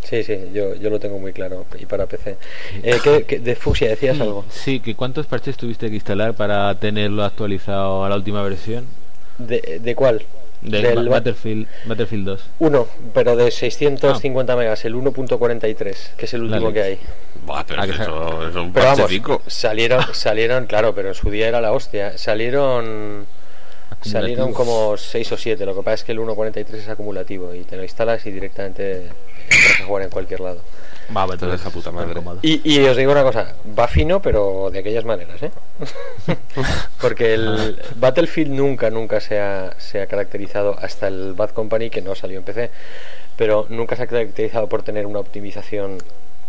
Sí, 0.02 0.24
sí, 0.24 0.36
yo, 0.52 0.74
yo 0.74 0.90
lo 0.90 0.98
tengo 0.98 1.18
muy 1.18 1.32
claro. 1.32 1.66
Y 1.78 1.86
para 1.86 2.06
PC. 2.06 2.36
Eh, 2.82 2.98
¿qué, 3.04 3.24
qué- 3.24 3.38
de 3.38 3.54
Fusia 3.54 3.88
decías 3.88 4.18
algo? 4.20 4.44
Sí, 4.50 4.80
que 4.80 4.94
¿cuántos 4.96 5.26
parches 5.26 5.56
tuviste 5.56 5.88
que 5.88 5.94
instalar 5.94 6.34
para 6.34 6.74
tenerlo 6.76 7.22
actualizado 7.24 8.04
a 8.04 8.08
la 8.08 8.16
última 8.16 8.42
versión? 8.42 8.86
¿De, 9.38 9.78
de 9.82 9.94
cuál? 9.94 10.22
Del, 10.62 10.82
Del 10.82 10.94
Ba- 10.96 11.02
Ba- 11.02 11.08
Battlefield, 11.10 11.66
Battlefield 11.86 12.26
2. 12.26 12.44
Uno, 12.58 12.86
pero 13.14 13.36
de 13.36 13.50
650 13.50 14.56
megas, 14.56 14.84
el 14.84 14.94
1.43, 14.94 15.96
que 16.16 16.24
es 16.26 16.34
el 16.34 16.42
último 16.42 16.70
Dale. 16.70 16.74
que 16.74 16.82
hay. 16.82 16.98
Buah, 17.44 17.64
pero 17.66 17.82
que 17.82 17.90
eso, 17.90 18.48
es 18.48 18.54
un 18.54 18.72
Pero 18.72 18.86
vamos, 18.86 19.42
salieron, 19.46 20.04
salieron, 20.14 20.66
claro, 20.66 20.94
pero 20.94 21.08
en 21.08 21.14
su 21.14 21.30
día 21.30 21.48
era 21.48 21.60
la 21.60 21.72
hostia. 21.72 22.18
Salieron 22.18 23.26
salieron 24.02 24.52
como 24.52 24.96
6 24.96 25.32
o 25.32 25.36
7. 25.36 25.66
Lo 25.66 25.74
que 25.74 25.82
pasa 25.82 25.94
es 25.94 26.04
que 26.04 26.12
el 26.12 26.18
1.43 26.20 26.74
es 26.74 26.88
acumulativo 26.88 27.54
y 27.54 27.64
te 27.64 27.76
lo 27.76 27.82
instalas 27.82 28.24
y 28.26 28.30
directamente 28.30 29.10
entras 29.48 29.80
a 29.80 29.84
jugar 29.84 30.04
en 30.04 30.10
cualquier 30.10 30.40
lado. 30.40 30.60
Va, 31.16 31.26
Te 31.36 31.46
deja 31.46 31.70
puta 31.70 31.90
madre. 31.90 32.20
Y, 32.42 32.60
y 32.72 32.86
os 32.86 32.96
digo 32.96 33.10
una 33.10 33.24
cosa, 33.24 33.54
va 33.76 33.88
fino, 33.88 34.22
pero 34.22 34.70
de 34.70 34.78
aquellas 34.78 35.04
maneras, 35.04 35.42
¿eh? 35.42 35.50
Porque 37.00 37.34
el 37.34 37.82
Battlefield 37.96 38.52
nunca, 38.52 38.90
nunca 38.90 39.20
se 39.20 39.40
ha, 39.40 39.74
se 39.78 40.00
ha 40.00 40.06
caracterizado, 40.06 40.76
hasta 40.80 41.08
el 41.08 41.34
Bad 41.34 41.50
Company, 41.50 41.90
que 41.90 42.00
no 42.00 42.14
salió 42.14 42.38
en 42.38 42.44
PC, 42.44 42.70
pero 43.36 43.66
nunca 43.70 43.96
se 43.96 44.04
ha 44.04 44.06
caracterizado 44.06 44.68
por 44.68 44.84
tener 44.84 45.04
una 45.04 45.18
optimización 45.18 45.98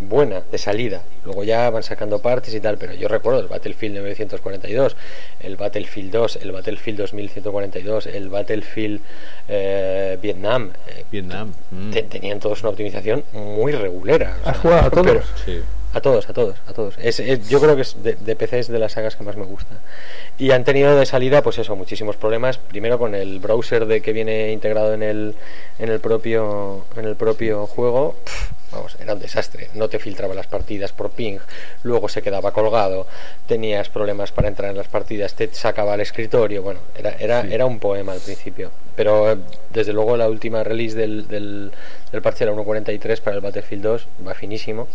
buena 0.02 0.42
de 0.52 0.58
salida. 0.58 1.04
Luego 1.26 1.44
ya 1.44 1.70
van 1.70 1.84
sacando 1.84 2.20
partes 2.20 2.54
y 2.54 2.60
tal, 2.60 2.78
pero 2.78 2.94
yo 2.94 3.08
recuerdo 3.08 3.40
el 3.40 3.48
Battlefield 3.48 3.96
942, 3.98 4.96
el 5.42 5.56
Battlefield 5.56 6.12
2, 6.12 6.36
el 6.42 6.52
Battlefield 6.52 6.98
2142, 7.00 8.06
el 8.08 8.30
Battlefield 8.30 9.02
eh, 9.48 10.18
Vietnam. 10.22 10.72
eh, 10.88 11.06
Vietnam. 11.12 11.54
mm. 11.72 11.92
te- 11.92 12.04
tenían 12.04 12.40
todos 12.40 12.62
una 12.62 12.70
optimización 12.72 13.24
muy 13.34 13.72
regulera. 13.72 14.38
o 14.44 14.50
¿Has 14.50 14.56
sea, 14.58 14.62
jugado 14.62 14.88
a 14.88 14.90
todos? 14.90 15.06
pero- 15.06 15.22
Sí. 15.46 15.62
a 15.94 16.00
todos, 16.02 16.30
a 16.30 16.34
todos, 16.34 16.56
a 16.68 16.74
todos. 16.74 16.96
Es, 17.00 17.20
es- 17.20 17.48
yo 17.50 17.60
creo 17.60 17.76
que 17.76 17.82
es 17.84 18.02
de, 18.02 18.16
de 18.16 18.36
PC 18.36 18.60
es 18.60 18.68
de 18.70 18.80
las 18.80 18.94
sagas 18.94 19.16
que 19.16 19.24
más 19.24 19.36
me 19.36 19.44
gusta. 19.46 19.76
Y 20.38 20.52
han 20.52 20.64
tenido 20.64 20.96
de 20.96 21.06
salida, 21.06 21.44
pues 21.44 21.58
eso, 21.60 21.76
muchísimos 21.76 22.16
problemas. 22.16 22.58
Primero 22.58 22.98
con 22.98 23.14
el 23.14 23.40
browser 23.40 23.86
de 23.86 24.02
que 24.02 24.14
viene 24.14 24.52
integrado 24.54 24.94
en 24.94 25.04
el, 25.04 25.36
en 25.80 25.90
el 25.90 26.00
propio, 26.00 26.86
en 26.96 27.06
el 27.06 27.16
propio 27.16 27.68
juego. 27.68 28.16
Vamos, 28.72 28.98
era 29.00 29.14
un 29.14 29.20
desastre. 29.20 29.70
No 29.74 29.90
te 29.90 30.00
filtraba 30.00 30.34
las 30.34 30.48
partidas 30.48 30.92
por 30.92 31.12
ping, 31.12 31.40
luego 31.84 32.10
se 32.10 32.22
quedaba 32.22 32.52
colgado, 32.52 33.08
tenías 33.48 33.90
problemas 33.90 34.32
para 34.32 34.48
entrar 34.48 34.72
en 34.72 34.78
las 34.78 34.88
partidas, 34.88 35.34
te 35.36 35.54
sacaba 35.54 35.94
al 35.94 36.02
escritorio. 36.02 36.64
Bueno, 36.64 36.80
era, 36.98 37.16
era, 37.20 37.42
era 37.42 37.66
un 37.66 37.80
poema 37.80 38.14
al 38.14 38.20
principio. 38.20 38.72
Pero 38.96 39.32
eh, 39.32 39.38
desde 39.70 39.94
luego 39.94 40.18
la 40.18 40.28
última 40.28 40.64
release 40.64 40.96
del, 40.96 41.28
del, 41.28 41.72
del 42.12 42.22
parche 42.22 42.44
era 42.44 42.54
1.43 42.54 43.22
para 43.22 43.36
el 43.36 43.42
Battlefield 43.42 43.84
2, 43.84 44.08
va 44.28 44.34
finísimo 44.34 44.88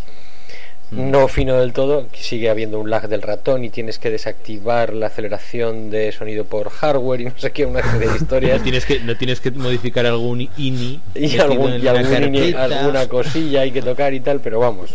no 0.92 1.26
fino 1.28 1.56
del 1.56 1.72
todo, 1.72 2.06
sigue 2.12 2.48
habiendo 2.48 2.78
un 2.78 2.90
lag 2.90 3.08
del 3.08 3.20
ratón 3.22 3.64
y 3.64 3.70
tienes 3.70 3.98
que 3.98 4.10
desactivar 4.10 4.92
la 4.94 5.08
aceleración 5.08 5.90
de 5.90 6.12
sonido 6.12 6.44
por 6.44 6.70
hardware 6.70 7.20
y 7.22 7.24
no 7.24 7.32
sé 7.36 7.50
qué, 7.50 7.66
una 7.66 7.82
serie 7.82 8.00
de 8.00 8.06
No 8.06 8.16
historias. 8.16 8.62
tienes 8.62 8.84
que, 8.86 9.00
no 9.00 9.16
tienes 9.16 9.40
que 9.40 9.50
modificar 9.50 10.06
algún 10.06 10.48
INI 10.56 11.00
y 11.14 11.38
algún, 11.38 11.72
y 11.74 11.78
ini- 11.80 12.54
alguna 12.54 13.08
cosilla 13.08 13.62
hay 13.62 13.72
que 13.72 13.82
tocar 13.82 14.14
y 14.14 14.20
tal, 14.20 14.40
pero 14.40 14.60
vamos, 14.60 14.94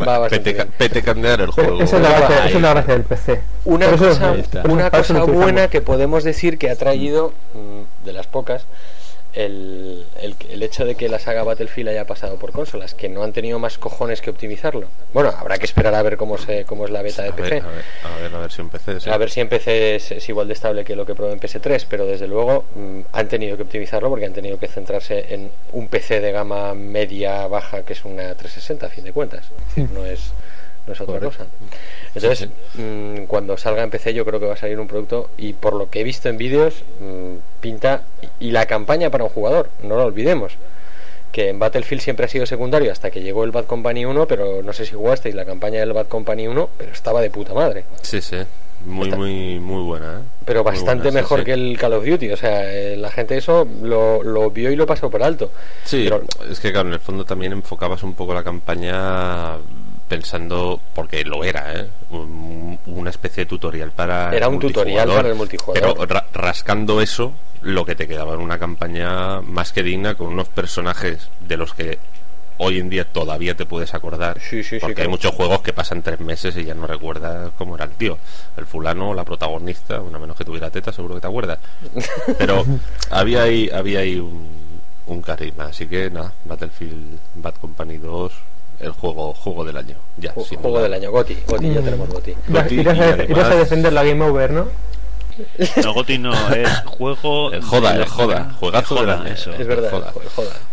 va 0.00 0.18
bastante 0.18 0.52
Pete, 0.54 0.66
pete 0.78 1.02
candear 1.02 1.40
el 1.40 1.50
juego. 1.50 1.82
Esa 1.82 1.96
es 1.96 2.02
la 2.02 2.10
gracia, 2.20 2.46
es 2.48 2.60
la 2.62 2.74
del 2.82 3.02
PC. 3.02 3.40
Una 3.64 3.86
cosa, 3.96 4.34
una 4.64 4.90
cosa 4.90 5.24
buena 5.24 5.68
que 5.68 5.80
podemos 5.80 6.22
decir 6.22 6.58
que 6.58 6.70
ha 6.70 6.76
traído, 6.76 7.32
mm, 7.54 8.04
de 8.06 8.12
las 8.12 8.26
pocas, 8.28 8.66
el, 9.34 10.04
el, 10.20 10.34
el 10.50 10.62
hecho 10.62 10.84
de 10.84 10.94
que 10.94 11.08
la 11.08 11.18
saga 11.18 11.42
Battlefield 11.42 11.88
haya 11.90 12.06
pasado 12.06 12.36
por 12.36 12.52
consolas, 12.52 12.94
que 12.94 13.08
no 13.08 13.22
han 13.22 13.32
tenido 13.32 13.58
más 13.58 13.78
cojones 13.78 14.20
que 14.20 14.30
optimizarlo. 14.30 14.88
Bueno, 15.12 15.32
habrá 15.36 15.58
que 15.58 15.64
esperar 15.66 15.94
a 15.94 16.02
ver 16.02 16.16
cómo, 16.16 16.38
se, 16.38 16.64
cómo 16.64 16.84
es 16.84 16.90
la 16.90 17.02
beta 17.02 17.22
de 17.22 17.28
A 17.28 17.32
ver, 17.32 17.42
PC. 17.42 17.56
a 17.60 17.68
ver, 17.70 17.84
a 18.04 18.20
ver 18.22 18.32
la 18.32 18.38
versión 18.40 18.68
PC. 18.70 19.00
sí. 19.00 19.10
A 19.10 19.16
ver 19.16 19.30
si 19.30 19.40
en 19.40 19.48
PC 19.48 19.96
es, 19.96 20.10
es 20.12 20.28
igual 20.28 20.46
de 20.48 20.54
estable 20.54 20.84
que 20.84 20.96
lo 20.96 21.04
que 21.06 21.14
probé 21.14 21.32
en 21.32 21.40
PS3, 21.40 21.86
pero 21.88 22.06
desde 22.06 22.26
luego 22.26 22.64
mm, 22.74 23.00
han 23.12 23.28
tenido 23.28 23.56
que 23.56 23.62
optimizarlo 23.64 24.08
porque 24.08 24.26
han 24.26 24.32
tenido 24.32 24.58
que 24.58 24.68
centrarse 24.68 25.34
en 25.34 25.50
un 25.72 25.88
PC 25.88 26.20
de 26.20 26.32
gama 26.32 26.74
media 26.74 27.46
baja 27.46 27.82
que 27.82 27.92
es 27.94 28.04
una 28.04 28.34
360 28.34 28.86
a 28.86 28.88
fin 28.88 29.04
de 29.04 29.12
cuentas. 29.12 29.44
Es 29.44 29.74
decir, 29.76 29.90
no 29.92 30.04
es 30.04 30.32
no 30.86 30.92
es 30.92 31.00
otra 31.00 31.18
cosa. 31.20 31.46
Entonces, 32.14 32.48
mm, 32.74 33.24
cuando 33.26 33.56
salga 33.56 33.82
en 33.82 33.90
PC 33.90 34.14
yo 34.14 34.24
creo 34.24 34.38
que 34.40 34.46
va 34.46 34.54
a 34.54 34.56
salir 34.58 34.78
un 34.78 34.86
producto 34.86 35.30
y 35.38 35.52
por 35.54 35.74
lo 35.74 35.88
que 35.90 36.00
he 36.00 36.04
visto 36.04 36.28
en 36.28 36.36
vídeos 36.36 36.74
mm, 37.00 37.36
pinta 37.60 38.02
y 38.40 38.50
la 38.50 38.66
campaña 38.66 39.10
para 39.10 39.24
un 39.24 39.30
jugador, 39.30 39.70
no 39.82 39.96
lo 39.96 40.04
olvidemos. 40.04 40.52
Que 41.32 41.48
en 41.48 41.58
Battlefield 41.58 42.00
siempre 42.00 42.26
ha 42.26 42.28
sido 42.28 42.46
secundario 42.46 42.92
hasta 42.92 43.10
que 43.10 43.20
llegó 43.20 43.42
el 43.42 43.50
Bad 43.50 43.64
Company 43.64 44.04
1, 44.04 44.28
pero 44.28 44.62
no 44.62 44.72
sé 44.72 44.86
si 44.86 44.94
jugasteis 44.94 45.34
la 45.34 45.44
campaña 45.44 45.80
del 45.80 45.92
Bad 45.92 46.06
Company 46.06 46.46
1, 46.46 46.70
pero 46.78 46.92
estaba 46.92 47.20
de 47.20 47.30
puta 47.30 47.54
madre 47.54 47.84
Sí, 48.02 48.20
sí. 48.20 48.36
Muy, 48.86 49.06
Está- 49.08 49.16
muy, 49.16 49.58
muy 49.60 49.82
buena. 49.82 50.20
¿eh? 50.20 50.22
pero 50.44 50.62
bastante 50.62 51.04
buena, 51.04 51.10
sí, 51.10 51.14
mejor 51.16 51.38
sí. 51.40 51.44
que 51.46 51.52
el 51.54 51.78
Call 51.78 51.94
of 51.94 52.04
Duty. 52.04 52.30
O 52.32 52.36
sea, 52.36 52.70
eh, 52.72 52.96
la 52.98 53.10
gente 53.10 53.36
eso 53.38 53.66
lo, 53.82 54.22
lo 54.22 54.50
vio 54.50 54.70
y 54.70 54.76
lo 54.76 54.86
pasó 54.86 55.08
por 55.10 55.22
alto. 55.22 55.50
Sí, 55.84 56.04
Pero- 56.04 56.22
es 56.50 56.60
que 56.60 56.70
claro, 56.70 56.88
en 56.88 56.94
el 56.94 57.00
fondo 57.00 57.24
también 57.24 57.52
enfocabas 57.52 58.02
un 58.02 58.12
poco 58.14 58.34
la 58.34 58.44
campaña 58.44 59.56
pensando, 60.08 60.80
porque 60.94 61.24
lo 61.24 61.44
era, 61.44 61.74
¿eh? 61.74 61.88
Un- 62.10 62.78
una 62.86 63.10
especie 63.10 63.44
de 63.44 63.48
tutorial 63.48 63.90
para... 63.92 64.34
Era 64.34 64.48
un 64.48 64.58
tutorial 64.58 65.08
para 65.08 65.28
el 65.28 65.34
multijugador. 65.34 65.94
Pero 65.94 66.06
ra- 66.06 66.26
rascando 66.32 67.00
eso, 67.00 67.32
lo 67.62 67.84
que 67.84 67.94
te 67.94 68.06
quedaba 68.06 68.34
era 68.34 68.42
una 68.42 68.58
campaña 68.58 69.40
más 69.40 69.72
que 69.72 69.82
digna 69.82 70.14
con 70.14 70.28
unos 70.28 70.48
personajes 70.48 71.30
de 71.40 71.56
los 71.56 71.72
que 71.74 71.98
hoy 72.58 72.78
en 72.78 72.88
día 72.88 73.04
todavía 73.04 73.56
te 73.56 73.66
puedes 73.66 73.94
acordar. 73.94 74.38
Sí, 74.40 74.62
sí, 74.62 74.76
sí, 74.76 74.78
porque 74.80 75.02
hay 75.02 75.08
muchos 75.08 75.34
juegos 75.34 75.60
que 75.62 75.72
pasan 75.72 76.02
tres 76.02 76.20
meses 76.20 76.56
y 76.56 76.64
ya 76.64 76.74
no 76.74 76.86
recuerdas 76.86 77.50
cómo 77.58 77.74
era 77.74 77.84
el 77.86 77.90
tío. 77.92 78.18
El 78.56 78.66
fulano 78.66 79.12
la 79.14 79.24
protagonista, 79.24 80.00
una 80.00 80.18
menos 80.20 80.36
que 80.36 80.44
tuviera 80.44 80.70
teta, 80.70 80.92
seguro 80.92 81.16
que 81.16 81.20
te 81.22 81.26
acuerdas. 81.26 81.58
Pero 82.38 82.64
había 83.10 83.42
ahí, 83.42 83.68
había 83.74 84.00
ahí 84.00 84.18
un, 84.20 84.48
un 85.06 85.20
carisma. 85.22 85.64
Así 85.66 85.86
que 85.86 86.10
nada, 86.10 86.32
Battlefield 86.44 87.18
Bad 87.36 87.54
Company 87.54 87.96
2, 87.98 88.32
el 88.80 88.90
juego 88.92 89.32
juego 89.34 89.64
del 89.64 89.76
año. 89.76 89.96
Ya, 90.16 90.34
Ju- 90.34 90.46
sin 90.46 90.58
juego 90.58 90.78
duda. 90.78 90.84
del 90.88 90.94
año, 90.94 91.10
Goti, 91.10 91.36
Goti, 91.46 91.72
ya 91.74 91.80
Mm. 91.80 91.84
tenemos 91.84 92.08
Goti. 92.08 92.34
Goti 92.48 92.74
irás 92.80 92.96
y 92.96 93.00
a, 93.00 93.04
además- 93.04 93.30
irás 93.30 93.50
a 93.50 93.54
defender 93.56 93.92
la 93.92 94.04
Game 94.04 94.24
Over, 94.24 94.50
¿no? 94.50 94.66
No, 95.82 95.94
Goti 95.94 96.16
no, 96.18 96.32
es 96.54 96.68
juego. 96.86 97.50
El 97.52 97.60
joda, 97.62 97.92
de 97.92 97.98
la 97.98 98.04
el 98.04 98.10
joda, 98.10 98.54
juegazo 98.60 98.96
joda, 98.96 99.14
año. 99.20 99.32
eso. 99.32 99.50
Es 99.52 99.66
verdad, 99.66 99.90
Joda. 99.90 100.12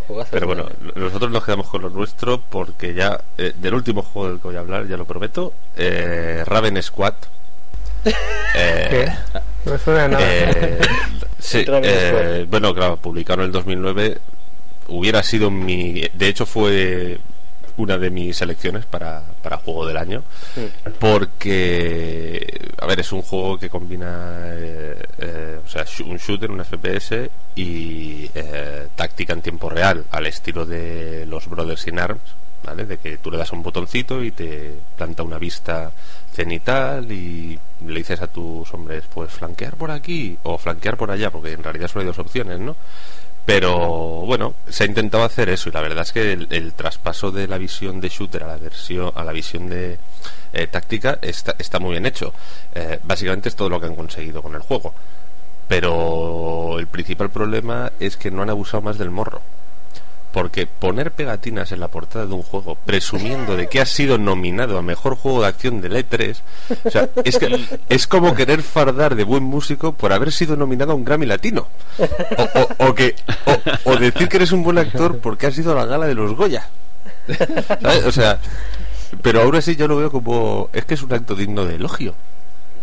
joda, 0.06 0.26
Pero 0.30 0.46
bueno, 0.46 0.66
nosotros 0.94 1.30
nos 1.32 1.44
quedamos 1.44 1.66
con 1.68 1.82
lo 1.82 1.90
nuestro 1.90 2.40
porque 2.40 2.94
ya 2.94 3.20
eh, 3.38 3.52
del 3.56 3.74
último 3.74 4.02
juego 4.02 4.28
del 4.28 4.36
que 4.38 4.48
voy 4.48 4.56
a 4.56 4.60
hablar, 4.60 4.86
ya 4.86 4.96
lo 4.96 5.04
prometo, 5.04 5.52
eh, 5.76 6.42
Raven 6.46 6.80
Squad. 6.82 7.14
Eh, 8.54 8.88
¿Qué? 8.90 9.40
No 9.64 9.72
me 9.72 9.78
suena 9.78 10.02
de 10.02 10.08
nada. 10.10 10.26
Eh, 10.28 10.80
sí, 11.38 11.64
eh, 11.66 12.46
bueno, 12.50 12.74
claro, 12.74 12.98
publicaron 12.98 13.44
en 13.44 13.46
el 13.46 13.52
2009. 13.52 14.18
Hubiera 14.88 15.22
sido 15.22 15.50
mi. 15.50 16.02
De 16.12 16.28
hecho, 16.28 16.44
fue 16.44 17.18
una 17.76 17.98
de 17.98 18.10
mis 18.10 18.36
selecciones 18.36 18.84
para, 18.86 19.22
para 19.42 19.56
juego 19.58 19.86
del 19.86 19.96
año. 19.96 20.22
Porque, 20.98 22.70
a 22.78 22.86
ver, 22.86 23.00
es 23.00 23.12
un 23.12 23.22
juego 23.22 23.58
que 23.58 23.68
combina. 23.70 24.40
eh, 24.44 25.02
eh, 25.18 25.58
o 25.64 25.68
sea, 25.68 25.84
un 26.06 26.16
shooter, 26.16 26.50
un 26.50 26.64
FPS 26.64 27.30
y 27.54 28.30
eh, 28.34 28.88
táctica 28.94 29.32
en 29.32 29.42
tiempo 29.42 29.68
real, 29.68 30.04
al 30.10 30.26
estilo 30.26 30.64
de 30.66 31.26
los 31.26 31.48
Brothers 31.48 31.86
in 31.86 31.98
Arms. 31.98 32.20
¿Vale? 32.64 32.86
De 32.86 32.98
que 32.98 33.16
tú 33.18 33.28
le 33.28 33.38
das 33.38 33.50
un 33.50 33.60
botoncito 33.60 34.22
y 34.22 34.30
te 34.30 34.72
planta 34.96 35.24
una 35.24 35.36
vista 35.36 35.90
cenital 36.32 37.10
y 37.10 37.58
le 37.84 37.94
dices 37.98 38.20
a 38.22 38.28
tus 38.28 38.72
hombres, 38.72 39.02
pues 39.12 39.32
flanquear 39.32 39.74
por 39.74 39.90
aquí 39.90 40.38
o 40.44 40.56
flanquear 40.58 40.96
por 40.96 41.10
allá, 41.10 41.30
porque 41.32 41.52
en 41.54 41.64
realidad 41.64 41.88
solo 41.88 42.02
hay 42.02 42.06
dos 42.06 42.20
opciones, 42.20 42.60
¿no? 42.60 42.76
Pero 43.44 43.78
bueno, 44.24 44.54
se 44.68 44.84
ha 44.84 44.86
intentado 44.86 45.24
hacer 45.24 45.48
eso 45.48 45.68
y 45.68 45.72
la 45.72 45.80
verdad 45.80 46.04
es 46.04 46.12
que 46.12 46.32
el, 46.32 46.46
el 46.50 46.74
traspaso 46.74 47.32
de 47.32 47.48
la 47.48 47.58
visión 47.58 48.00
de 48.00 48.08
shooter 48.08 48.44
a 48.44 48.46
la 48.46 48.56
versión 48.56 49.10
a 49.14 49.24
la 49.24 49.32
visión 49.32 49.68
de 49.68 49.98
eh, 50.52 50.66
táctica 50.68 51.18
está, 51.20 51.56
está 51.58 51.78
muy 51.80 51.92
bien 51.92 52.06
hecho. 52.06 52.32
Eh, 52.74 53.00
básicamente 53.02 53.48
es 53.48 53.56
todo 53.56 53.68
lo 53.68 53.80
que 53.80 53.86
han 53.86 53.96
conseguido 53.96 54.42
con 54.42 54.54
el 54.54 54.60
juego. 54.60 54.94
Pero 55.66 56.78
el 56.78 56.86
principal 56.86 57.30
problema 57.30 57.92
es 57.98 58.16
que 58.16 58.30
no 58.30 58.42
han 58.42 58.50
abusado 58.50 58.82
más 58.82 58.98
del 58.98 59.10
morro. 59.10 59.40
Porque 60.32 60.66
poner 60.66 61.10
pegatinas 61.12 61.72
en 61.72 61.80
la 61.80 61.88
portada 61.88 62.24
de 62.26 62.32
un 62.32 62.42
juego 62.42 62.74
presumiendo 62.86 63.54
de 63.56 63.68
que 63.68 63.80
ha 63.80 63.86
sido 63.86 64.16
nominado 64.16 64.78
a 64.78 64.82
mejor 64.82 65.14
juego 65.14 65.42
de 65.42 65.48
acción 65.48 65.80
del 65.82 65.92
E3, 65.92 66.36
o 66.84 66.90
sea, 66.90 67.08
es 67.22 67.38
que 67.38 67.64
es 67.90 68.06
como 68.06 68.34
querer 68.34 68.62
fardar 68.62 69.14
de 69.14 69.24
buen 69.24 69.42
músico 69.42 69.92
por 69.92 70.12
haber 70.12 70.32
sido 70.32 70.56
nominado 70.56 70.92
a 70.92 70.94
un 70.94 71.04
Grammy 71.04 71.26
Latino. 71.26 71.68
O, 72.78 72.86
o- 72.86 72.94
que 72.94 73.14
o, 73.84 73.96
decir 73.96 74.28
que 74.28 74.38
eres 74.38 74.52
un 74.52 74.62
buen 74.62 74.78
actor 74.78 75.18
porque 75.18 75.46
has 75.46 75.58
ido 75.58 75.72
a 75.72 75.74
la 75.74 75.84
gala 75.84 76.06
de 76.06 76.14
los 76.14 76.34
Goya. 76.34 76.66
¿Sabes? 77.82 78.04
O 78.06 78.12
sea, 78.12 78.38
pero 79.20 79.42
aún 79.42 79.54
así 79.56 79.76
yo 79.76 79.86
lo 79.86 79.96
veo 79.96 80.10
como 80.10 80.70
es 80.72 80.84
que 80.86 80.94
es 80.94 81.02
un 81.02 81.12
acto 81.12 81.34
digno 81.34 81.64
de 81.66 81.74
elogio. 81.76 82.14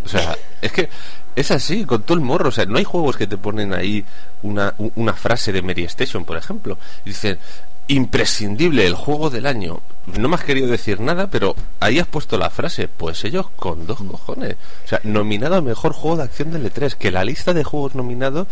O 0.05 0.07
sea, 0.07 0.37
es 0.61 0.71
que 0.71 0.87
es 1.35 1.51
así, 1.51 1.85
con 1.85 2.03
todo 2.03 2.17
el 2.17 2.23
morro. 2.23 2.49
O 2.49 2.51
sea, 2.51 2.65
no 2.65 2.77
hay 2.77 2.83
juegos 2.83 3.17
que 3.17 3.27
te 3.27 3.37
ponen 3.37 3.73
ahí 3.73 4.03
una, 4.43 4.73
una 4.95 5.13
frase 5.13 5.51
de 5.51 5.61
Mary 5.61 5.83
Station, 5.83 6.25
por 6.25 6.37
ejemplo. 6.37 6.77
Dicen, 7.05 7.39
imprescindible, 7.87 8.85
el 8.85 8.93
juego 8.93 9.29
del 9.29 9.45
año. 9.45 9.81
No 10.17 10.29
me 10.29 10.35
has 10.35 10.43
querido 10.43 10.67
decir 10.67 10.99
nada, 11.01 11.27
pero 11.27 11.55
ahí 11.79 11.99
has 11.99 12.07
puesto 12.07 12.37
la 12.37 12.49
frase. 12.49 12.87
Pues 12.87 13.23
ellos 13.25 13.49
con 13.55 13.85
dos 13.85 13.99
cojones. 13.99 14.55
O 14.85 14.87
sea, 14.87 15.01
nominado 15.03 15.61
mejor 15.61 15.93
juego 15.93 16.17
de 16.17 16.23
acción 16.23 16.51
del 16.51 16.71
E3. 16.71 16.93
Que 16.95 17.11
la 17.11 17.25
lista 17.25 17.53
de 17.53 17.63
juegos 17.63 17.95
nominados 17.95 18.47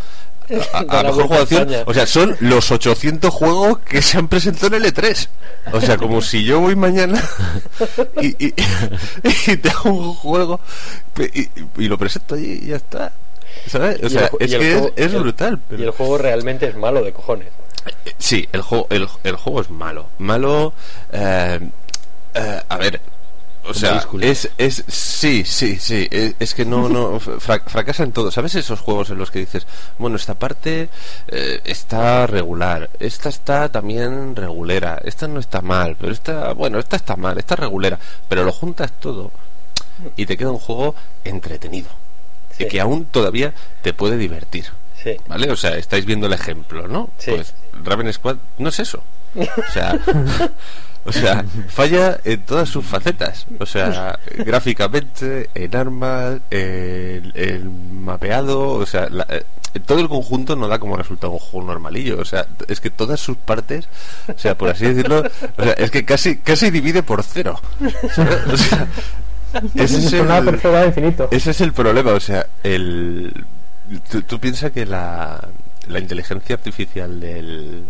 a, 0.74 1.00
a- 1.00 1.04
mejor 1.04 1.38
España. 1.42 1.84
O 1.86 1.94
sea, 1.94 2.08
son 2.08 2.36
los 2.40 2.72
800 2.72 3.34
juegos 3.34 3.80
que 3.80 4.02
se 4.02 4.18
han 4.18 4.28
presentado 4.28 4.68
en 4.76 4.86
el 4.86 4.94
E3. 4.94 5.28
O 5.74 5.82
sea, 5.82 5.98
como 5.98 6.22
si 6.22 6.44
yo 6.44 6.60
voy 6.62 6.76
mañana 6.76 7.22
y, 8.22 8.28
y, 8.48 8.54
y 9.48 9.58
te 9.58 9.70
hago 9.70 9.90
un 9.92 10.14
juego 10.14 10.60
y, 11.34 11.50
y 11.78 11.88
lo 11.88 11.98
presento 11.98 12.36
allí 12.36 12.60
y 12.64 12.68
ya 12.68 12.78
está. 12.78 13.12
¿Sabes? 13.68 13.98
O 14.02 14.06
el 14.06 14.10
sea, 14.12 14.30
es 14.40 14.56
que 14.56 14.72
juego- 14.74 14.94
es, 14.96 15.14
brutal. 15.14 15.60
pero- 15.68 15.82
Y 15.82 15.86
el 15.86 15.92
juego 15.92 16.18
realmente 16.18 16.68
es 16.68 16.76
malo 16.76 17.04
de 17.04 17.12
cojones. 17.12 17.48
Sí, 18.18 18.48
el 18.52 18.62
juego, 18.62 18.88
el, 18.90 19.08
el 19.24 19.36
juego 19.36 19.62
es 19.62 19.70
malo. 19.70 20.08
Malo, 20.20 20.74
eh, 21.12 21.60
eh, 22.34 22.62
a 22.70 22.78
ver, 22.78 23.02
o 23.70 23.74
sea, 23.74 24.06
es, 24.22 24.50
es, 24.58 24.84
sí, 24.88 25.44
sí, 25.46 25.78
sí, 25.80 26.08
es, 26.12 26.36
es 26.40 26.54
que 26.54 26.66
no, 26.66 26.88
no, 26.90 27.20
fra- 27.40 27.64
fracasa 27.66 28.04
en 28.04 28.12
todo. 28.12 28.32
¿Sabes 28.32 28.56
esos 28.56 28.80
juegos 28.80 29.10
en 29.10 29.18
los 29.18 29.32
que 29.32 29.40
dices, 29.40 29.68
bueno, 29.98 30.16
esta 30.16 30.34
parte 30.36 30.90
eh, 31.28 31.62
está 31.66 32.26
regular, 32.28 32.90
esta 33.00 33.30
está 33.30 33.70
también 33.70 34.36
regulera, 34.36 35.00
esta 35.04 35.28
no 35.28 35.40
está 35.40 35.62
mal, 35.62 35.96
pero 36.00 36.12
esta, 36.12 36.54
bueno, 36.54 36.80
esta 36.80 36.96
está 36.96 37.16
mal, 37.16 37.38
esta 37.38 37.54
es 37.56 37.60
regulera, 37.60 38.00
pero 38.30 38.44
lo 38.44 38.52
juntas 38.52 38.92
todo 39.00 39.32
y 40.16 40.26
te 40.26 40.38
queda 40.38 40.52
un 40.52 40.60
juego 40.60 40.96
entretenido 41.24 41.90
Sí. 42.56 42.64
y 42.64 42.68
que 42.70 42.82
aún 42.82 43.06
todavía 43.06 43.54
te 43.84 43.94
puede 43.94 44.18
divertir. 44.18 44.66
Sí. 45.04 45.16
¿Vale? 45.28 45.52
O 45.52 45.56
sea, 45.56 45.78
estáis 45.78 46.06
viendo 46.06 46.26
el 46.26 46.34
ejemplo, 46.34 46.88
¿no? 46.88 47.10
Sí. 47.20 47.30
Pues 47.32 47.54
Raven 47.84 48.12
Squad 48.12 48.38
no 48.58 48.70
es 48.70 48.80
eso. 48.80 49.04
O 49.36 49.72
sea, 49.72 50.00
o 51.08 51.12
sea, 51.12 51.44
falla 51.70 52.20
en 52.24 52.42
todas 52.42 52.70
sus 52.70 52.86
facetas. 52.86 53.46
O 53.60 53.66
sea, 53.66 54.20
gráficamente, 54.38 55.50
en 55.56 55.76
armas, 55.76 56.40
el, 56.52 57.32
el 57.36 57.64
mapeado, 57.70 58.70
o 58.72 58.86
sea, 58.86 59.08
la- 59.10 59.26
eh, 59.30 59.44
todo 59.86 60.00
el 60.00 60.10
conjunto 60.10 60.56
no 60.56 60.68
da 60.68 60.80
como 60.80 60.98
resultado 60.98 61.34
un 61.34 61.40
juego 61.40 61.68
normalillo. 61.68 62.20
O 62.20 62.26
sea, 62.26 62.46
es 62.68 62.80
que 62.82 62.90
todas 62.90 63.20
sus 63.20 63.38
partes, 63.38 63.88
o 64.34 64.38
sea, 64.38 64.58
por 64.58 64.70
así 64.70 64.86
decirlo, 64.86 65.24
o 65.58 65.64
sea, 65.64 65.74
es 65.74 65.92
que 65.92 66.04
casi, 66.06 66.38
casi 66.38 66.70
divide 66.72 67.04
por 67.04 67.24
cero. 67.24 67.60
O 67.82 68.58
sea, 68.58 68.88
ese 69.76 69.98
es 70.00 70.14
el- 70.14 70.28
ese 71.32 71.52
es 71.52 71.62
el 71.62 71.74
problema, 71.74 72.12
o 72.12 72.20
sea, 72.20 72.46
el 72.64 73.46
tú, 74.12 74.22
tú 74.24 74.40
piensas 74.40 74.72
que 74.72 74.86
la, 74.86 75.48
la 75.88 76.00
inteligencia 76.00 76.56
artificial 76.56 77.20
del 77.20 77.84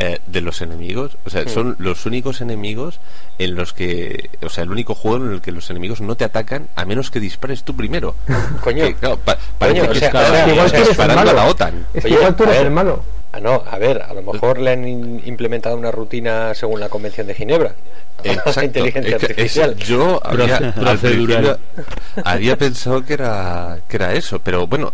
eh, 0.00 0.20
de 0.26 0.40
los 0.40 0.62
enemigos. 0.62 1.18
O 1.26 1.30
sea, 1.30 1.46
son 1.48 1.74
los 1.80 2.06
únicos 2.06 2.40
enemigos 2.40 3.00
en 3.38 3.54
los 3.56 3.72
que. 3.72 4.30
O 4.42 4.48
sea, 4.48 4.62
el 4.64 4.70
único 4.70 4.94
juego 4.94 5.24
en 5.26 5.32
el 5.32 5.40
que 5.40 5.50
los 5.52 5.68
enemigos 5.70 6.00
no 6.00 6.14
te 6.14 6.24
atacan 6.24 6.68
a 6.76 6.84
menos 6.84 7.10
que 7.10 7.18
dispares 7.20 7.64
tú 7.64 7.74
primero. 7.76 8.14
Coño. 8.62 8.84
Que, 8.84 8.94
claro, 8.94 9.16
pa- 9.18 9.36
parece 9.58 9.80
Coño, 9.80 9.90
o 9.90 9.92
que 9.94 9.98
sea, 10.00 10.10
ahora- 10.10 10.48
igual 10.48 10.66
o 10.66 10.68
sea, 10.68 10.70
tú 10.70 10.74
eres 10.76 10.80
el 10.82 10.88
disparando 10.88 11.20
a 11.20 11.24
malo. 11.24 11.36
la 11.36 11.46
OTAN. 11.46 11.86
Es 11.92 12.02
que 12.04 12.08
Oye, 12.08 12.16
igual 12.16 12.36
tú 12.36 12.42
eres 12.44 12.56
el 12.58 12.70
malo. 12.70 13.04
Ah, 13.32 13.40
no, 13.40 13.62
a 13.70 13.76
ver, 13.78 14.00
a 14.02 14.14
lo 14.14 14.22
mejor 14.22 14.58
le 14.58 14.70
han 14.72 14.88
in- 14.88 15.20
implementado 15.26 15.76
una 15.76 15.90
rutina 15.90 16.54
según 16.54 16.80
la 16.80 16.88
Convención 16.88 17.26
de 17.26 17.34
Ginebra. 17.34 17.74
Exacto. 18.24 18.62
Inteligencia 18.64 19.16
Es 19.16 19.20
que- 19.20 19.26
es- 19.26 19.58
artificial. 19.58 19.76
yo 19.76 20.20
había, 20.24 20.72
principio 20.74 21.58
había 22.24 22.56
pensado 22.56 23.04
que 23.04 23.12
era 23.14 23.78
que 23.88 23.96
era 23.96 24.14
eso, 24.14 24.38
pero 24.38 24.66
bueno, 24.66 24.92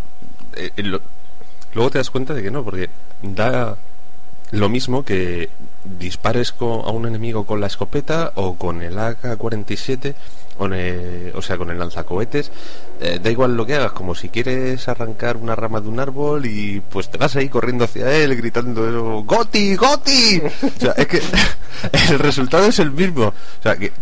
eh, 0.57 0.71
eh, 0.77 0.83
lo- 0.83 1.01
luego 1.75 1.91
te 1.91 1.99
das 1.99 2.11
cuenta 2.11 2.35
de 2.35 2.43
que 2.43 2.51
no, 2.51 2.65
porque 2.65 2.89
da 3.23 3.77
lo 4.55 4.69
mismo 4.69 5.05
que 5.05 5.51
dispares 5.85 6.55
a 6.61 6.91
un 6.91 7.07
enemigo 7.07 7.45
con 7.45 7.61
la 7.61 7.67
escopeta 7.67 8.33
o 8.37 8.55
con 8.57 8.83
el 8.83 8.99
AK-47 8.99 10.15
o, 10.59 10.69
o 11.37 11.43
sea, 11.43 11.59
con 11.59 11.71
el 11.71 11.79
lanzacohetes, 11.79 12.53
eh, 13.01 13.19
da 13.23 13.31
igual 13.31 13.57
lo 13.57 13.67
que 13.67 13.75
hagas, 13.75 13.93
como 13.93 14.15
si 14.15 14.29
quieres 14.29 14.87
arrancar 14.89 15.37
una 15.37 15.57
rama 15.57 15.81
de 15.81 15.89
un 15.89 15.99
árbol 15.99 16.47
y 16.47 16.81
pues 16.81 17.11
te 17.11 17.19
vas 17.19 17.35
ahí 17.37 17.49
corriendo 17.49 17.85
hacia 17.85 18.11
él 18.13 18.37
gritando 18.37 19.23
¡Goti! 19.23 19.75
¡Goti! 19.75 20.41
O 20.63 20.81
sea, 20.81 20.93
es 20.93 21.07
que 21.09 21.21
el 22.11 22.19
resultado 22.19 22.67
es 22.67 22.79
el 22.79 22.93
mismo. 22.93 23.27
O 23.27 23.63
sea, 23.63 23.77
que 23.77 23.93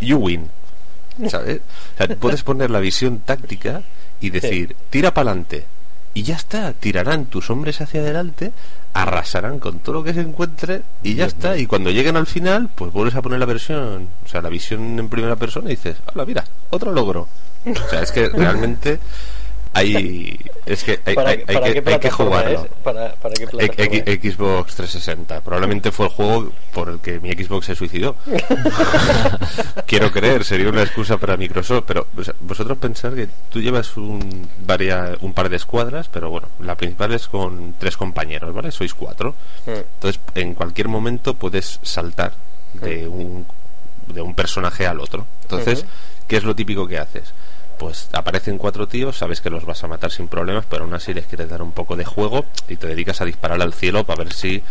you 0.00 0.18
win. 0.18 0.48
¿Sabes? 1.28 1.62
O 1.94 1.96
sea, 1.96 2.16
puedes 2.16 2.42
poner 2.42 2.70
la 2.70 2.80
visión 2.80 3.20
táctica 3.20 3.82
y 4.20 4.28
decir, 4.28 4.76
tira 4.90 5.14
para 5.14 5.30
adelante. 5.30 5.64
Y 6.16 6.22
ya 6.22 6.36
está, 6.36 6.72
tirarán 6.72 7.26
tus 7.26 7.50
hombres 7.50 7.82
hacia 7.82 8.00
adelante, 8.00 8.50
arrasarán 8.94 9.58
con 9.58 9.80
todo 9.80 9.96
lo 9.96 10.02
que 10.02 10.14
se 10.14 10.22
encuentre 10.22 10.80
y 11.02 11.14
ya 11.14 11.26
está. 11.26 11.58
Y 11.58 11.66
cuando 11.66 11.90
lleguen 11.90 12.16
al 12.16 12.26
final, 12.26 12.70
pues 12.74 12.90
vuelves 12.90 13.16
a 13.16 13.20
poner 13.20 13.38
la 13.38 13.44
versión, 13.44 14.08
o 14.24 14.26
sea, 14.26 14.40
la 14.40 14.48
visión 14.48 14.98
en 14.98 15.10
primera 15.10 15.36
persona 15.36 15.66
y 15.66 15.76
dices, 15.76 15.98
hola, 16.14 16.24
mira, 16.24 16.42
otro 16.70 16.90
logro. 16.90 17.28
O 17.66 17.90
sea, 17.90 18.00
es 18.00 18.12
que 18.12 18.28
realmente 18.34 18.98
hay, 19.76 20.38
es 20.66 20.84
que 20.84 21.00
hay, 21.04 21.14
¿Para, 21.14 21.30
hay- 21.30 21.44
hay 21.46 21.54
para 21.54 21.72
que, 21.72 21.82
hay 21.94 21.98
que 22.00 22.10
jugarlo. 22.10 22.66
¿Para, 22.82 23.12
para 23.14 23.34
qué 23.34 23.44
X- 23.44 24.34
Xbox 24.36 24.74
360. 24.74 25.40
Probablemente 25.42 25.90
fue 25.92 26.06
el 26.06 26.12
juego 26.12 26.52
por 26.72 26.88
el 26.88 26.98
que 27.00 27.20
mi 27.20 27.30
Xbox 27.32 27.66
se 27.66 27.74
suicidó. 27.74 28.16
Quiero 29.86 30.10
creer, 30.10 30.44
sería 30.44 30.68
una 30.68 30.82
excusa 30.82 31.16
para 31.18 31.36
Microsoft. 31.36 31.84
Pero 31.86 32.06
o 32.16 32.24
sea, 32.24 32.34
vosotros 32.40 32.78
pensar 32.78 33.14
que 33.14 33.28
tú 33.50 33.60
llevas 33.60 33.96
un, 33.96 34.48
varia- 34.66 35.16
un 35.20 35.32
par 35.32 35.48
de 35.48 35.56
escuadras, 35.56 36.08
pero 36.08 36.30
bueno, 36.30 36.48
la 36.60 36.74
principal 36.76 37.12
es 37.12 37.28
con 37.28 37.74
tres 37.78 37.96
compañeros, 37.96 38.54
¿vale? 38.54 38.70
Sois 38.72 38.94
cuatro. 38.94 39.34
Mm. 39.66 39.70
Entonces, 39.70 40.20
en 40.34 40.54
cualquier 40.54 40.88
momento 40.88 41.34
puedes 41.34 41.78
saltar 41.82 42.32
de 42.74 43.06
un, 43.08 43.46
de 44.08 44.20
un 44.22 44.34
personaje 44.34 44.86
al 44.86 45.00
otro. 45.00 45.26
Entonces. 45.42 45.84
¿qué 46.26 46.36
es 46.38 46.42
lo 46.42 46.56
típico 46.56 46.88
que 46.88 46.98
haces? 46.98 47.32
Pues 47.78 48.08
aparecen 48.12 48.56
cuatro 48.56 48.88
tíos, 48.88 49.18
sabes 49.18 49.40
que 49.42 49.50
los 49.50 49.66
vas 49.66 49.84
a 49.84 49.86
matar 49.86 50.10
sin 50.10 50.28
problemas, 50.28 50.64
pero 50.68 50.84
aún 50.84 50.94
así 50.94 51.12
les 51.12 51.26
quieres 51.26 51.50
dar 51.50 51.60
un 51.60 51.72
poco 51.72 51.94
de 51.94 52.06
juego 52.06 52.46
y 52.68 52.76
te 52.76 52.86
dedicas 52.86 53.20
a 53.20 53.26
disparar 53.26 53.60
al 53.60 53.74
cielo 53.74 54.04
para 54.04 54.24
ver 54.24 54.32
si 54.32 54.62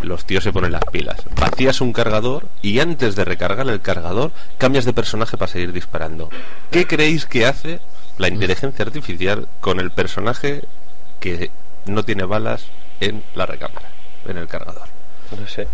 los 0.00 0.24
tíos 0.24 0.44
se 0.44 0.52
ponen 0.52 0.70
las 0.72 0.84
pilas. 0.84 1.16
Vacías 1.40 1.80
un 1.80 1.92
cargador 1.92 2.46
y 2.62 2.78
antes 2.78 3.16
de 3.16 3.24
recargar 3.24 3.66
el 3.68 3.80
cargador 3.80 4.30
cambias 4.56 4.84
de 4.84 4.92
personaje 4.92 5.36
para 5.36 5.50
seguir 5.50 5.72
disparando. 5.72 6.28
¿Qué 6.70 6.86
creéis 6.86 7.26
que 7.26 7.44
hace 7.44 7.80
la 8.18 8.28
inteligencia 8.28 8.84
artificial 8.84 9.48
con 9.60 9.80
el 9.80 9.90
personaje 9.90 10.62
que 11.18 11.50
no 11.86 12.04
tiene 12.04 12.24
balas 12.24 12.66
en 13.00 13.24
la 13.34 13.46
recámara, 13.46 13.88
en 14.28 14.36
el 14.38 14.46
cargador? 14.46 14.86
No 15.38 15.48
sé. 15.48 15.66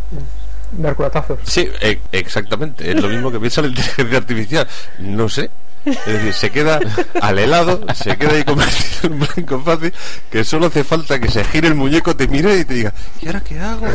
Dar 0.73 0.94
culatazos. 0.94 1.40
Sí, 1.44 1.69
e- 1.81 2.01
exactamente. 2.12 2.90
Es 2.90 3.02
lo 3.02 3.09
mismo 3.09 3.31
que 3.31 3.39
piensa 3.39 3.61
la 3.61 3.69
inteligencia 3.69 4.16
artificial. 4.16 4.69
No 5.01 5.28
sé. 5.28 5.51
Es 5.85 6.07
decir, 6.07 6.32
se 6.35 6.51
queda 6.51 6.78
al 7.23 7.39
helado, 7.39 7.81
se 7.94 8.16
queda 8.19 8.32
ahí 8.32 8.44
convertido 8.44 9.15
en 9.15 9.19
blanco 9.20 9.61
fácil, 9.62 9.93
que 10.31 10.44
solo 10.44 10.66
hace 10.66 10.85
falta 10.85 11.19
que 11.19 11.31
se 11.31 11.43
gire 11.44 11.69
el 11.69 11.74
muñeco, 11.74 12.15
te 12.15 12.28
mire 12.28 12.59
y 12.59 12.65
te 12.65 12.74
diga, 12.74 12.93
¿y 13.23 13.27
ahora 13.27 13.40
qué 13.40 13.59
hago? 13.59 13.86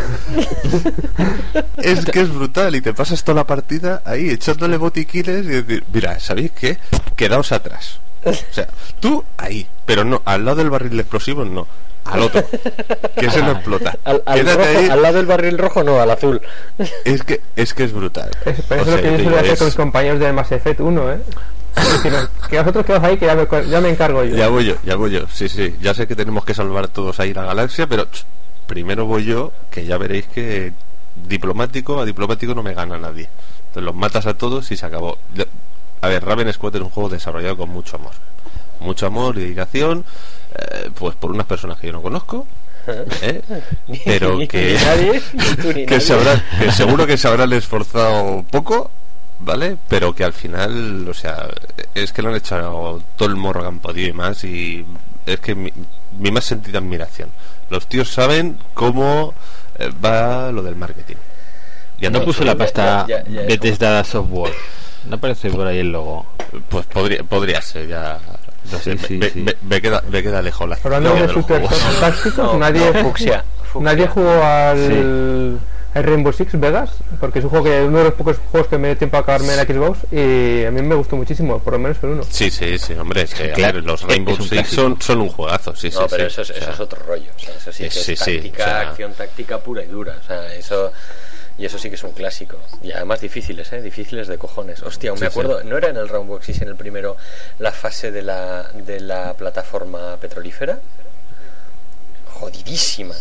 es 1.77 2.05
que 2.05 2.21
es 2.21 2.33
brutal 2.33 2.75
y 2.75 2.81
te 2.81 2.93
pasas 2.93 3.23
toda 3.23 3.37
la 3.37 3.43
partida 3.47 4.01
ahí 4.05 4.29
echándole 4.29 4.77
botiquines 4.77 5.45
y 5.45 5.49
decir, 5.49 5.83
mira, 5.93 6.19
¿sabéis 6.19 6.51
qué? 6.51 6.77
Quedaos 7.15 7.51
atrás. 7.51 7.99
O 8.23 8.33
sea, 8.51 8.67
tú 8.99 9.23
ahí, 9.37 9.67
pero 9.85 10.03
no, 10.03 10.21
al 10.25 10.45
lado 10.45 10.57
del 10.57 10.69
barril 10.71 10.91
de 10.95 11.01
explosivos 11.01 11.47
no, 11.47 11.67
al 12.05 12.21
otro, 12.23 12.43
que 13.19 13.25
ese 13.27 13.41
no 13.41 13.51
explota. 13.51 13.95
Al, 14.03 14.21
al 14.25 14.39
Quédate 14.39 14.57
rojo- 14.65 14.79
ahí. 14.79 14.89
al 14.89 15.01
lado 15.01 15.17
del 15.17 15.25
barril 15.27 15.57
rojo, 15.57 15.83
no, 15.83 15.99
al 15.99 16.09
azul. 16.11 16.41
Es 17.03 17.23
que 17.23 17.41
es 17.55 17.73
que 17.73 17.83
es 17.83 17.93
brutal. 17.93 18.29
Es, 18.45 18.61
pero 18.67 18.81
O 18.81 18.85
eso 18.85 18.95
es 18.95 19.01
sea, 19.01 19.11
lo 19.11 19.17
que 19.17 19.17
yo 19.17 19.23
suelo 19.29 19.37
hacer 19.39 19.51
es- 19.53 19.57
con 19.59 19.67
mis 19.67 19.75
compañeros 19.75 20.19
de 20.19 20.33
Mass 20.33 20.51
Effect 20.51 20.79
1, 20.81 21.11
¿eh? 21.13 21.17
Decir, 22.03 22.13
que 22.49 22.59
vosotros 22.59 22.85
quedaos 22.85 23.03
ahí, 23.03 23.17
que 23.17 23.25
ya 23.25 23.35
me, 23.35 23.47
ya 23.69 23.81
me 23.81 23.89
encargo 23.89 24.23
yo. 24.23 24.35
Ya 24.35 24.47
voy 24.47 24.65
yo, 24.65 24.75
ya 24.83 24.95
voy 24.95 25.11
yo. 25.11 25.27
Sí, 25.31 25.49
sí. 25.49 25.75
Ya 25.81 25.93
sé 25.93 26.07
que 26.07 26.15
tenemos 26.15 26.45
que 26.45 26.53
salvar 26.53 26.87
todos 26.87 27.19
ahí 27.19 27.33
la 27.33 27.43
galaxia, 27.43 27.87
pero 27.87 28.05
ch, 28.05 28.23
primero 28.67 29.05
voy 29.05 29.25
yo, 29.25 29.51
que 29.69 29.85
ya 29.85 29.97
veréis 29.97 30.27
que 30.27 30.73
diplomático 31.27 31.99
a 31.99 32.05
diplomático 32.05 32.53
no 32.55 32.63
me 32.63 32.73
gana 32.73 32.97
nadie. 32.97 33.29
Entonces 33.67 33.83
los 33.83 33.95
matas 33.95 34.25
a 34.25 34.35
todos 34.35 34.71
y 34.71 34.77
se 34.77 34.85
acabó. 34.85 35.17
A 36.01 36.07
ver, 36.07 36.23
Raven 36.23 36.51
Squad 36.53 36.75
es 36.75 36.81
un 36.81 36.89
juego 36.89 37.09
desarrollado 37.09 37.57
con 37.57 37.69
mucho 37.69 37.97
amor. 37.97 38.13
Mucho 38.79 39.07
amor 39.07 39.37
y 39.37 39.41
dedicación, 39.41 40.05
eh, 40.53 40.89
pues 40.93 41.15
por 41.15 41.31
unas 41.31 41.45
personas 41.45 41.79
que 41.79 41.87
yo 41.87 41.93
no 41.93 42.01
conozco, 42.01 42.45
¿eh? 43.21 43.41
pero 44.03 44.37
que, 44.47 44.77
nadie, 44.83 45.21
que, 45.61 45.85
que 45.85 46.71
seguro 46.71 47.07
que 47.07 47.17
se 47.17 47.27
habrán 47.27 47.53
esforzado 47.53 48.43
poco, 48.51 48.91
¿vale? 49.39 49.77
Pero 49.87 50.13
que 50.13 50.23
al 50.23 50.33
final, 50.33 51.07
o 51.07 51.13
sea, 51.13 51.47
es 51.93 52.11
que 52.11 52.21
lo 52.21 52.29
han 52.29 52.35
echado 52.35 53.01
todo 53.15 53.29
el 53.29 53.35
morro 53.35 53.61
que 53.61 53.67
han 53.67 53.79
podido 53.79 54.07
y 54.09 54.13
más, 54.13 54.43
y 54.43 54.85
es 55.25 55.39
que 55.39 55.55
mi, 55.55 55.71
mi 56.19 56.31
más 56.31 56.45
sentida 56.45 56.79
admiración. 56.79 57.29
Los 57.69 57.87
tíos 57.87 58.09
saben 58.11 58.57
cómo 58.73 59.33
eh, 59.79 59.89
va 60.03 60.51
lo 60.51 60.61
del 60.61 60.75
marketing. 60.75 61.15
Ya 61.99 62.09
no 62.09 62.23
puso 62.23 62.43
la 62.43 62.55
pasta 62.55 63.05
ya- 63.07 63.23
ya 63.23 63.41
Bethesda 63.43 64.03
Software. 64.03 64.53
No 65.07 65.15
aparece 65.15 65.49
por 65.49 65.65
ahí 65.67 65.79
el 65.79 65.91
logo. 65.91 66.25
Pues 66.69 66.85
podría, 66.87 67.23
podría 67.23 67.61
ser, 67.61 67.87
ya. 67.87 68.19
No 68.71 68.79
sé, 68.79 68.97
Sí, 68.97 69.05
sí, 69.07 69.13
me, 69.17 69.29
sí. 69.29 69.39
me- 69.41 69.55
me 69.61 69.81
queda, 69.81 70.03
me 70.09 70.21
queda 70.23 70.41
lejos 70.41 70.67
la 70.67 70.77
Hablando 70.83 71.13
de 71.13 71.27
super 71.29 71.61
juegos. 71.61 71.99
tácticos, 71.99 72.37
No, 72.53 72.57
nadie, 72.57 72.91
no, 72.91 72.99
fucsia, 73.03 73.43
fucsia. 73.71 73.83
nadie 73.91 74.07
jugó 74.07 74.43
al, 74.43 75.59
al 75.95 76.03
Rainbow 76.03 76.31
Six 76.31 76.59
Vegas, 76.59 76.91
porque 77.19 77.39
es 77.39 77.45
un 77.45 77.49
juego 77.51 77.65
que 77.65 77.81
uno 77.83 77.97
de 77.99 78.03
los 78.03 78.13
pocos 78.13 78.37
juegos 78.51 78.67
que 78.69 78.77
me 78.77 78.89
dio 78.89 78.97
tiempo 78.97 79.17
a 79.17 79.21
acabarme 79.21 79.53
en 79.53 79.57
la 79.57 79.63
Xbox 79.63 79.99
y 80.11 80.63
a 80.65 80.69
mí 80.71 80.81
me 80.81 80.93
gustó 80.93 81.15
muchísimo, 81.15 81.57
por 81.59 81.73
lo 81.73 81.79
menos 81.79 81.97
el 82.03 82.09
uno. 82.11 82.23
Sí, 82.29 82.51
sí, 82.51 82.77
sí, 82.77 82.93
hombre, 82.93 83.21
es 83.23 83.33
que 83.33 83.51
a 83.51 83.53
Claro, 83.53 83.75
ver, 83.75 83.83
los 83.85 84.01
Rainbow 84.03 84.35
Six 84.35 84.67
son, 84.69 85.01
son 85.01 85.21
un 85.21 85.29
juegazo, 85.29 85.75
sí, 85.75 85.89
sí. 85.89 85.97
No, 85.97 86.05
pero 86.07 86.29
sí. 86.29 86.41
eso, 86.41 86.41
es, 86.41 86.49
O 86.51 86.53
eso 86.53 86.71
es 86.71 86.79
otro 86.79 87.01
rollo. 87.05 87.31
O 87.35 87.39
sea, 87.39 87.55
eso 87.55 87.71
sí 87.71 87.83
que 87.85 87.89
Sí, 87.91 88.11
es 88.13 88.19
sí, 88.19 88.35
táctica, 88.35 88.63
o 88.63 88.65
sea- 88.67 88.79
acción 88.89 89.13
táctica 89.13 89.57
pura 89.59 89.83
y 89.83 89.87
dura. 89.87 90.17
O 90.21 90.27
sea, 90.27 90.53
eso. 90.53 90.91
Y 91.57 91.65
eso 91.65 91.79
sí 91.79 91.87
que 91.87 91.95
es 91.95 92.03
un 92.03 92.11
clásico. 92.11 92.57
Y 92.83 92.91
además 92.91 93.21
difíciles, 93.21 93.71
¿eh? 93.71 93.81
Difíciles 93.81 94.27
de 94.27 94.37
cojones. 94.37 94.83
Hostia, 94.83 95.11
aún 95.11 95.19
me 95.21 95.27
Sí, 95.27 95.31
sí. 95.33 95.39
acuerdo. 95.39 95.63
¿No 95.63 95.77
era 95.77 95.87
en 95.87 95.95
el 95.95 96.09
Rainbow 96.09 96.41
Six 96.41 96.61
en 96.61 96.67
el 96.67 96.75
primero 96.75 97.15
la 97.59 97.71
fase 97.71 98.11
de 98.11 98.21
la, 98.21 98.63
de 98.73 98.99
la 98.99 99.33
plataforma 99.35 100.17
petrolífera? 100.17 100.79
Jodidísima. 102.33 103.15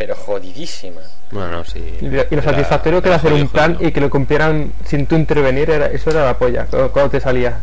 Pero 0.00 0.16
jodidísima. 0.16 1.02
Bueno, 1.30 1.62
sí. 1.62 1.98
Y, 2.00 2.06
lo- 2.08 2.22
y 2.22 2.26
lo 2.30 2.40
Era- 2.40 2.42
satisfactorio 2.52 3.02
que 3.02 3.08
era 3.08 3.16
hacer 3.16 3.34
un 3.34 3.48
plan 3.48 3.76
y 3.80 3.92
que 3.92 4.00
lo 4.00 4.08
cumplieran 4.08 4.72
sin 4.86 5.04
tú 5.06 5.14
intervenir, 5.14 5.68
era, 5.68 5.88
eso 5.88 6.08
era 6.08 6.24
la 6.24 6.38
polla, 6.38 6.64
cuando, 6.64 6.90
cuando 6.90 7.10
te 7.10 7.20
salía. 7.20 7.60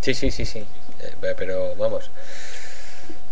Sí, 0.00 0.14
sí, 0.14 0.30
sí, 0.30 0.46
sí. 0.46 0.60
Eh, 1.00 1.34
pero 1.36 1.74
vamos. 1.76 2.10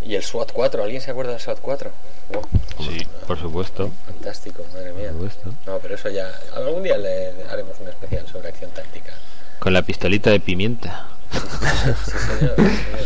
¿Y 0.02 0.14
el 0.14 0.22
SWAT 0.22 0.52
4? 0.52 0.82
¿Alguien 0.84 1.01
se 1.01 1.10
acuerda 1.10 1.32
del 1.32 1.40
SWAT 1.40 1.59
4? 1.62 1.90
Wow, 2.34 2.43
Sí, 2.86 3.06
por 3.26 3.39
supuesto. 3.40 3.90
fantástico, 4.05 4.62
madre 4.74 4.93
mía. 4.93 5.06
Por 5.12 5.30
supuesto. 5.30 5.55
No, 5.66 5.78
pero 5.78 5.94
eso 5.94 6.10
ya. 6.10 6.30
Algún 6.55 6.82
día 6.82 6.98
le 6.98 7.30
haremos 7.51 7.80
un 7.80 7.89
especial 7.89 8.26
sobre 8.28 8.48
acción 8.48 8.70
táctica. 8.72 9.12
Con 9.59 9.72
la 9.72 9.80
pistolita 9.80 10.28
de 10.28 10.39
pimienta. 10.40 11.06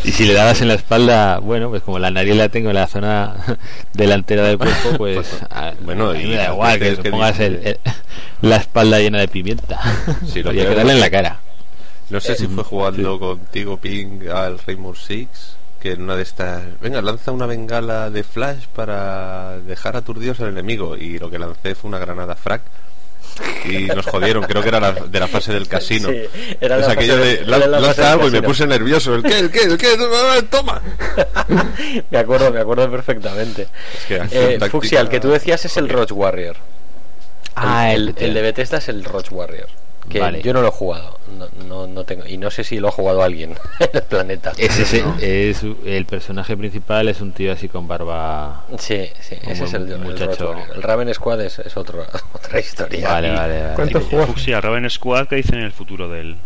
Y 0.04 0.12
si 0.12 0.24
le 0.26 0.34
dabas 0.34 0.60
en 0.60 0.68
la 0.68 0.74
espalda, 0.74 1.38
bueno, 1.38 1.68
pues 1.70 1.82
como 1.82 1.98
la 1.98 2.10
nariz 2.10 2.36
la 2.36 2.48
tengo 2.48 2.68
en 2.70 2.76
la 2.76 2.86
zona 2.86 3.34
delantera 3.92 4.44
del 4.44 4.58
cuerpo, 4.58 4.90
pues 4.98 5.42
a- 5.50 5.72
Bueno, 5.82 6.10
a 6.10 6.12
mí 6.14 6.22
y 6.22 6.26
me 6.28 6.36
da 6.36 6.52
igual 6.52 6.78
que 6.78 7.10
pongas 7.10 7.40
el- 7.40 7.78
la 8.42 8.56
espalda 8.56 8.98
llena 8.98 9.18
de 9.18 9.28
pimienta. 9.28 9.80
Sí, 10.32 10.42
lo 10.42 10.52
que 10.52 10.64
darle 10.64 10.92
en 10.92 11.00
la 11.00 11.10
cara. 11.10 11.40
No 12.10 12.20
sé 12.20 12.36
si 12.36 12.46
fue 12.46 12.62
Sí. 12.62 12.68
jugando 12.70 13.18
contigo, 13.18 13.78
Ping, 13.78 14.28
al 14.32 14.58
Rainbow 14.60 14.94
Six, 14.94 15.56
que 15.80 15.92
en 15.92 16.02
una 16.02 16.14
de 16.16 16.22
estas. 16.22 16.62
Venga, 16.80 17.02
lanza 17.02 17.32
una 17.32 17.46
bengala 17.46 18.10
de 18.10 18.22
flash 18.22 18.66
para 18.74 19.58
dejar 19.58 19.96
aturdidos 19.96 20.38
al 20.40 20.48
enemigo. 20.50 20.96
Y 20.96 21.18
lo 21.18 21.30
que 21.30 21.38
lancé 21.38 21.74
fue 21.74 21.88
una 21.88 21.98
granada 21.98 22.36
frac. 22.36 22.62
Y 23.64 23.84
nos 23.86 24.06
jodieron, 24.06 24.44
creo 24.44 24.62
que 24.62 24.68
era 24.68 24.80
la- 24.80 24.92
de 24.92 25.20
la 25.20 25.26
fase 25.28 25.52
del 25.52 25.68
casino. 25.68 26.08
Sí, 26.08 26.22
era 26.60 26.78
es 26.78 26.86
la 26.86 26.92
aquello 26.92 27.16
de 27.16 27.44
la 27.46 27.58
lanza 27.66 28.12
algo 28.12 28.28
y 28.28 28.30
me 28.30 28.42
puse 28.42 28.66
nervioso. 28.66 29.14
¿El 29.14 29.22
qué? 29.22 29.38
¿El 29.38 29.50
qué? 29.50 29.62
¿El 29.64 29.76
qué? 29.78 29.88
¡Toma! 30.50 30.80
me 32.10 32.18
acuerdo, 32.18 32.50
me 32.52 32.60
acuerdo 32.60 32.90
perfectamente. 32.90 33.68
Es 33.98 34.04
que 34.06 34.20
acción 34.20 34.42
Eh, 34.62 34.68
Fuxia, 34.70 35.00
el 35.00 35.08
que 35.08 35.20
tú 35.20 35.30
decías 35.30 35.64
es 35.64 35.76
el 35.76 35.88
Roach 35.88 36.12
Warrior. 36.12 36.56
Ah, 37.54 37.92
el, 37.92 38.10
el- 38.16 38.24
el 38.24 38.34
de 38.34 38.42
Bethesda 38.42 38.78
es 38.78 38.88
el 38.88 39.04
Roach 39.04 39.30
Warrior. 39.32 39.68
Que 40.08 40.20
Vale. 40.20 40.42
yo 40.42 40.52
no 40.52 40.62
lo 40.62 40.68
he 40.68 40.72
jugado. 40.72 41.18
No, 41.36 41.48
no, 41.66 41.86
no 41.86 42.04
tengo, 42.04 42.24
y 42.26 42.38
no 42.38 42.50
sé 42.50 42.64
si 42.64 42.78
lo 42.78 42.88
ha 42.88 42.92
jugado 42.92 43.22
alguien 43.22 43.56
en 43.80 43.90
el 43.92 44.02
planeta. 44.02 44.52
Es 44.56 44.78
ese, 44.78 45.04
es 45.20 45.64
el 45.84 46.06
personaje 46.06 46.56
principal 46.56 47.08
es 47.08 47.20
un 47.20 47.32
tío 47.32 47.52
así 47.52 47.68
con 47.68 47.88
barba. 47.88 48.64
Sí, 48.78 49.10
sí, 49.20 49.36
ese 49.42 49.64
es 49.64 49.72
el, 49.74 49.98
muchacho. 49.98 50.54
El 50.74 50.82
Raven 50.82 51.12
Squad 51.12 51.40
es, 51.42 51.58
es 51.58 51.76
otro, 51.76 52.04
otra 52.32 52.60
historia. 52.60 53.08
Vale, 53.08 53.30
vale, 53.30 53.62
vale. 53.62 53.74
¿Cuántos 53.74 54.04
juegos? 54.04 54.28
Fuxia, 54.28 54.60
Raven 54.60 54.88
Squad, 54.88 55.26
¿qué 55.28 55.36
dicen 55.36 55.58
en 55.58 55.64
el 55.64 55.72
futuro 55.72 56.08
de 56.08 56.20
él? 56.20 56.36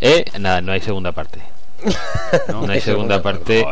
Eh, 0.00 0.24
nada, 0.38 0.60
no 0.60 0.72
hay 0.72 0.80
segunda 0.80 1.12
parte. 1.12 1.40
¿No? 2.48 2.62
No 2.66 2.72
hay 2.72 2.80
segunda 2.80 3.22
parte. 3.22 3.64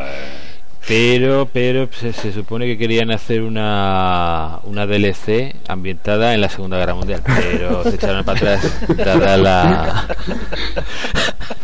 Pero, 0.89 1.49
pero 1.53 1.89
se, 1.93 2.33
supone 2.33 2.67
que 2.67 2.77
querían 2.77 3.11
hacer 3.13 3.43
una, 3.43 4.59
una 4.65 4.87
DLC 4.87 5.55
ambientada 5.69 6.35
en 6.35 6.41
la 6.41 6.49
Segunda 6.49 6.77
Guerra 6.77 6.95
Mundial, 6.95 7.23
pero 7.25 7.85
se 7.85 7.95
echaron 7.95 8.25
para 8.25 8.39
atrás 8.39 8.87
dada 8.97 9.37
la... 9.37 10.17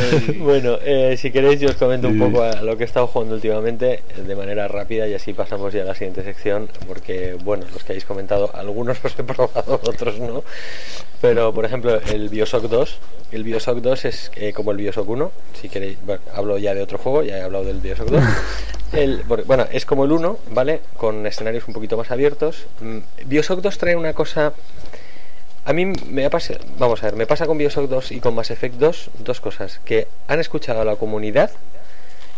Bueno, 0.38 0.78
eh, 0.84 1.16
si 1.16 1.30
queréis 1.30 1.60
yo 1.60 1.68
os 1.68 1.76
comento 1.76 2.08
un 2.08 2.18
poco 2.18 2.42
a 2.42 2.62
lo 2.62 2.76
que 2.76 2.84
he 2.84 2.86
estado 2.86 3.06
jugando 3.06 3.34
últimamente 3.34 4.02
eh, 4.16 4.22
de 4.22 4.36
manera 4.36 4.68
rápida 4.68 5.06
y 5.06 5.14
así 5.14 5.32
pasamos 5.32 5.72
ya 5.72 5.82
a 5.82 5.84
la 5.84 5.94
siguiente 5.94 6.22
sección 6.22 6.68
porque, 6.86 7.36
bueno, 7.42 7.64
los 7.72 7.84
que 7.84 7.92
habéis 7.92 8.04
comentado, 8.04 8.50
algunos 8.54 9.02
los 9.04 9.18
he 9.18 9.24
probado, 9.24 9.80
otros 9.84 10.18
no. 10.18 10.44
Pero, 11.20 11.52
por 11.52 11.64
ejemplo, 11.64 12.00
el 12.12 12.28
Bioshock 12.28 12.64
2, 12.64 12.98
el 13.32 13.44
Bioshock 13.44 13.78
2 13.78 14.04
es 14.06 14.30
eh, 14.36 14.52
como 14.52 14.70
el 14.70 14.78
Bioshock 14.78 15.08
1, 15.08 15.32
si 15.60 15.68
queréis, 15.68 15.98
bueno, 16.04 16.22
hablo 16.34 16.58
ya 16.58 16.74
de 16.74 16.82
otro 16.82 16.98
juego, 16.98 17.22
ya 17.22 17.38
he 17.38 17.42
hablado 17.42 17.64
del 17.64 17.80
Bioshock 17.80 18.08
2. 18.08 18.22
El, 18.92 19.22
bueno, 19.22 19.68
es 19.70 19.86
como 19.86 20.04
el 20.04 20.10
1, 20.10 20.38
¿vale? 20.50 20.80
Con 20.96 21.24
escenarios 21.24 21.68
un 21.68 21.74
poquito 21.74 21.96
más 21.96 22.10
abiertos. 22.10 22.66
Mm, 22.80 22.98
Bioshock 23.26 23.60
2 23.60 23.78
trae 23.78 23.94
una 23.94 24.14
cosa 24.14 24.52
a 25.70 25.72
mí 25.72 25.86
me 25.86 26.24
ha 26.24 26.30
pasado, 26.30 26.58
vamos 26.78 27.00
a 27.00 27.06
ver, 27.06 27.14
me 27.14 27.28
pasa 27.28 27.46
con 27.46 27.56
Bioshock 27.56 27.88
2 27.88 28.10
y 28.10 28.18
con 28.18 28.34
Mass 28.34 28.50
Effect 28.50 28.74
2 28.74 29.10
dos 29.20 29.40
cosas, 29.40 29.80
que 29.84 30.08
han 30.26 30.40
escuchado 30.40 30.80
a 30.80 30.84
la 30.84 30.96
comunidad 30.96 31.52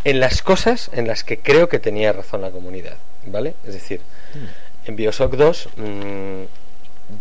en 0.05 0.21
las 0.21 0.43
cosas 0.43 0.91
en 0.93 1.07
las 1.07 1.25
que 1.25 1.39
creo 1.39 1.71
que 1.71 1.79
tenía 1.79 2.13
razón 2.13 2.43
la 2.43 2.51
comunidad, 2.51 2.99
¿vale? 3.25 3.55
Es 3.67 3.73
decir, 3.73 4.03
en 4.85 4.97
Bioshock 4.97 5.33
2 5.33 5.69
mm, 5.79 6.43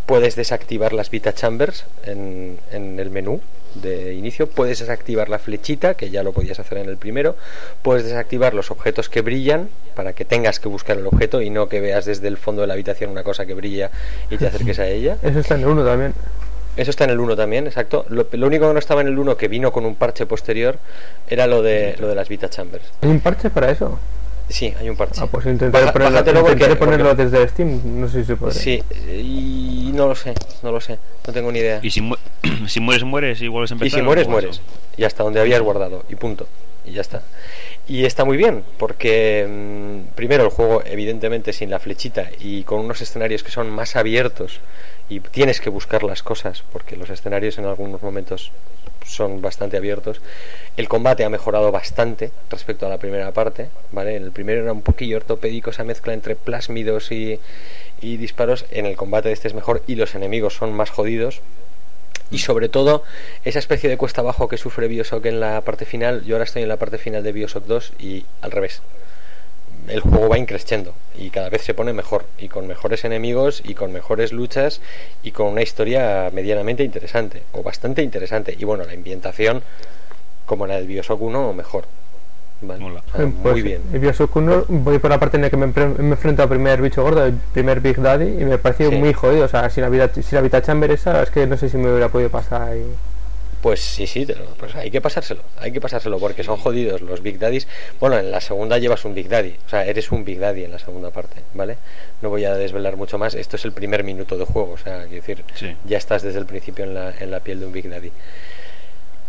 puedes 0.05 0.35
desactivar 0.35 0.91
las 0.91 1.09
Vita 1.11 1.33
Chambers 1.33 1.85
en, 2.03 2.59
en 2.73 2.99
el 2.99 3.09
menú 3.09 3.39
de 3.75 4.13
inicio, 4.13 4.47
puedes 4.47 4.79
desactivar 4.79 5.29
la 5.29 5.39
flechita, 5.39 5.95
que 5.95 6.09
ya 6.09 6.23
lo 6.23 6.33
podías 6.33 6.59
hacer 6.59 6.77
en 6.79 6.89
el 6.89 6.97
primero, 6.97 7.35
puedes 7.81 8.03
desactivar 8.03 8.53
los 8.53 8.71
objetos 8.71 9.09
que 9.09 9.21
brillan 9.21 9.69
para 9.95 10.13
que 10.13 10.25
tengas 10.25 10.59
que 10.59 10.67
buscar 10.67 10.97
el 10.97 11.07
objeto 11.07 11.41
y 11.41 11.49
no 11.49 11.69
que 11.69 11.81
veas 11.81 12.05
desde 12.05 12.27
el 12.27 12.37
fondo 12.37 12.61
de 12.61 12.67
la 12.67 12.73
habitación 12.73 13.11
una 13.11 13.23
cosa 13.23 13.45
que 13.45 13.53
brilla 13.53 13.91
y 14.29 14.37
te 14.37 14.47
acerques 14.47 14.79
a 14.79 14.87
ella. 14.87 15.17
Eso 15.23 15.39
está 15.39 15.55
en 15.55 15.61
el 15.61 15.67
1 15.67 15.85
también. 15.85 16.13
Eso 16.77 16.89
está 16.89 17.03
en 17.03 17.09
el 17.09 17.19
1 17.19 17.35
también, 17.35 17.67
exacto. 17.67 18.05
Lo, 18.09 18.27
lo 18.31 18.47
único 18.47 18.67
que 18.67 18.73
no 18.73 18.79
estaba 18.79 19.01
en 19.01 19.07
el 19.07 19.19
1 19.19 19.35
que 19.35 19.47
vino 19.47 19.71
con 19.71 19.85
un 19.85 19.95
parche 19.95 20.25
posterior 20.25 20.77
era 21.27 21.45
lo 21.47 21.61
de 21.61 21.95
lo 21.99 22.07
de 22.07 22.15
las 22.15 22.29
Vita 22.29 22.49
Chambers. 22.49 22.85
¿Hay 23.01 23.09
un 23.09 23.19
parche 23.19 23.49
para 23.49 23.69
eso? 23.71 23.99
Sí, 24.51 24.73
hay 24.79 24.89
un 24.89 24.95
parche. 24.97 25.21
Ah, 25.23 25.27
pues 25.27 25.45
intentaré, 25.45 25.85
Baja- 25.85 25.93
ponerlo, 25.93 26.17
porque- 26.41 26.51
intentaré 26.53 26.75
ponerlo 26.75 27.09
porque- 27.09 27.23
desde 27.25 27.47
Steam. 27.47 27.81
No 28.01 28.07
sé 28.07 28.21
si 28.21 28.25
se 28.27 28.35
puede. 28.35 28.53
Sí, 28.53 28.81
y 29.09 29.91
no 29.93 30.07
lo 30.07 30.15
sé, 30.15 30.33
no 30.63 30.71
lo 30.71 30.81
sé, 30.81 30.97
no 31.27 31.33
tengo 31.33 31.51
ni 31.51 31.59
idea. 31.59 31.79
Y 31.81 31.89
si, 31.91 32.01
mu- 32.01 32.15
si 32.67 32.79
mueres, 32.79 33.03
mueres 33.03 33.41
y 33.41 33.47
vuelves 33.47 33.71
a 33.71 33.75
Y 33.75 33.77
empezar. 33.77 33.99
si 33.99 34.05
mueres, 34.05 34.27
¿o 34.27 34.29
mueres. 34.29 34.51
eso? 34.51 34.61
Y 34.97 35.03
hasta 35.03 35.23
donde 35.23 35.39
habías 35.39 35.61
guardado. 35.61 36.03
Y 36.09 36.15
punto. 36.15 36.47
Y 36.85 36.91
ya 36.93 37.01
está. 37.01 37.21
Y 37.87 38.05
está 38.05 38.25
muy 38.25 38.37
bien, 38.37 38.63
porque 38.77 39.47
mm, 39.47 40.15
primero 40.15 40.43
el 40.43 40.49
juego, 40.49 40.81
evidentemente, 40.85 41.53
sin 41.53 41.69
la 41.69 41.79
flechita 41.79 42.29
y 42.39 42.63
con 42.63 42.79
unos 42.79 43.01
escenarios 43.01 43.43
que 43.43 43.51
son 43.51 43.69
más 43.69 43.95
abiertos 43.95 44.59
y 45.11 45.19
tienes 45.19 45.59
que 45.59 45.69
buscar 45.69 46.03
las 46.03 46.23
cosas, 46.23 46.63
porque 46.71 46.95
los 46.95 47.09
escenarios 47.09 47.57
en 47.57 47.65
algunos 47.65 48.01
momentos 48.01 48.49
son 49.05 49.41
bastante 49.41 49.75
abiertos. 49.75 50.21
El 50.77 50.87
combate 50.87 51.25
ha 51.25 51.29
mejorado 51.29 51.69
bastante 51.69 52.31
respecto 52.49 52.85
a 52.85 52.89
la 52.89 52.97
primera 52.97 53.33
parte, 53.33 53.67
¿vale? 53.91 54.15
En 54.15 54.23
el 54.23 54.31
primero 54.31 54.61
era 54.61 54.71
un 54.71 54.81
poquillo 54.81 55.17
ortopédico 55.17 55.71
esa 55.71 55.83
mezcla 55.83 56.13
entre 56.13 56.37
plásmidos 56.37 57.11
y, 57.11 57.41
y 57.99 58.15
disparos. 58.15 58.65
En 58.71 58.85
el 58.85 58.95
combate 58.95 59.27
de 59.27 59.33
este 59.33 59.49
es 59.49 59.53
mejor 59.53 59.83
y 59.85 59.95
los 59.95 60.15
enemigos 60.15 60.53
son 60.55 60.71
más 60.71 60.91
jodidos, 60.91 61.41
y 62.31 62.37
sobre 62.37 62.69
todo 62.69 63.03
esa 63.43 63.59
especie 63.59 63.89
de 63.89 63.97
cuesta 63.97 64.21
abajo 64.21 64.47
que 64.47 64.55
sufre 64.55 64.87
Bioshock 64.87 65.25
en 65.25 65.41
la 65.41 65.59
parte 65.59 65.83
final 65.83 66.23
yo 66.23 66.35
ahora 66.35 66.45
estoy 66.45 66.61
en 66.61 66.69
la 66.69 66.77
parte 66.77 66.97
final 66.97 67.21
de 67.21 67.33
Bioshock 67.33 67.65
2 67.65 67.93
y 67.99 68.25
al 68.39 68.51
revés 68.51 68.81
el 69.87 69.99
juego 70.01 70.29
va 70.29 70.37
increciendo 70.37 70.93
y 71.17 71.29
cada 71.29 71.49
vez 71.49 71.63
se 71.63 71.73
pone 71.73 71.91
mejor 71.93 72.25
y 72.37 72.47
con 72.47 72.67
mejores 72.67 73.03
enemigos 73.05 73.61
y 73.65 73.73
con 73.73 73.91
mejores 73.91 74.31
luchas 74.31 74.81
y 75.23 75.31
con 75.31 75.47
una 75.47 75.61
historia 75.61 76.29
medianamente 76.33 76.83
interesante 76.83 77.43
o 77.53 77.63
bastante 77.63 78.01
interesante 78.03 78.55
y 78.57 78.63
bueno 78.63 78.83
la 78.85 78.93
ambientación 78.93 79.61
como 80.45 80.67
la 80.67 80.75
del 80.75 80.87
Bioshock 80.87 81.21
1 81.21 81.49
o 81.49 81.53
mejor 81.53 81.85
Eh, 83.17 83.33
pues, 83.41 83.53
muy 83.53 83.61
bien 83.63 83.81
El 83.91 83.99
Bioshock 83.99 84.35
1, 84.35 84.65
voy 84.67 84.99
por 84.99 85.09
la 85.09 85.19
parte 85.19 85.37
en 85.37 85.41
la 85.43 85.49
que 85.49 85.57
me, 85.57 85.65
me 85.65 86.11
enfrento 86.11 86.43
al 86.43 86.49
primer 86.49 86.79
bicho 86.81 87.01
gordo, 87.01 87.25
el 87.25 87.33
primer 87.33 87.79
Big 87.79 87.99
Daddy, 87.99 88.41
y 88.41 88.45
me 88.45 88.57
pareció 88.59 88.89
Sí. 88.91 88.95
muy 88.97 89.13
jodido. 89.13 89.45
O 89.45 89.47
sea, 89.47 89.67
sin 89.71 89.81
la, 89.81 89.89
vida, 89.89 90.11
sin 90.13 90.23
la 90.31 90.41
Vita 90.41 90.61
Chamber 90.61 90.91
esa, 90.91 91.23
es 91.23 91.31
que 91.31 91.47
no 91.47 91.57
sé 91.57 91.69
si 91.69 91.77
me 91.77 91.89
hubiera 91.89 92.09
podido 92.09 92.29
pasar. 92.29 92.77
Y... 92.77 92.83
Pues 93.61 93.79
sí, 93.79 94.07
sí, 94.07 94.25
pues 94.57 94.73
hay 94.75 94.89
que 94.89 95.01
pasárselo, 95.01 95.43
hay 95.59 95.71
que 95.71 95.79
pasárselo 95.79 96.17
porque 96.17 96.43
son 96.43 96.57
jodidos 96.57 97.01
los 97.01 97.21
Big 97.21 97.37
Daddies. 97.37 97.67
Bueno, 97.99 98.17
en 98.17 98.31
la 98.31 98.41
segunda 98.41 98.79
llevas 98.79 99.05
un 99.05 99.13
Big 99.13 99.29
Daddy, 99.29 99.55
o 99.65 99.69
sea, 99.69 99.85
eres 99.85 100.11
un 100.11 100.25
Big 100.25 100.39
Daddy 100.39 100.63
en 100.63 100.71
la 100.71 100.79
segunda 100.79 101.11
parte, 101.11 101.41
¿vale? 101.53 101.77
No 102.23 102.29
voy 102.29 102.43
a 102.45 102.55
desvelar 102.55 102.97
mucho 102.97 103.19
más, 103.19 103.35
esto 103.35 103.57
es 103.57 103.65
el 103.65 103.71
primer 103.71 104.03
minuto 104.03 104.35
de 104.37 104.45
juego, 104.45 104.71
o 104.71 104.77
sea, 104.79 105.01
quiero 105.03 105.15
decir, 105.25 105.43
Sí. 105.53 105.75
ya 105.85 105.97
estás 105.99 106.23
desde 106.23 106.39
el 106.39 106.47
principio 106.47 106.85
en 106.85 106.95
la, 106.95 107.13
en 107.19 107.29
la 107.29 107.39
piel 107.41 107.59
de 107.59 107.67
un 107.67 107.71
Big 107.71 107.87
Daddy. 107.87 108.11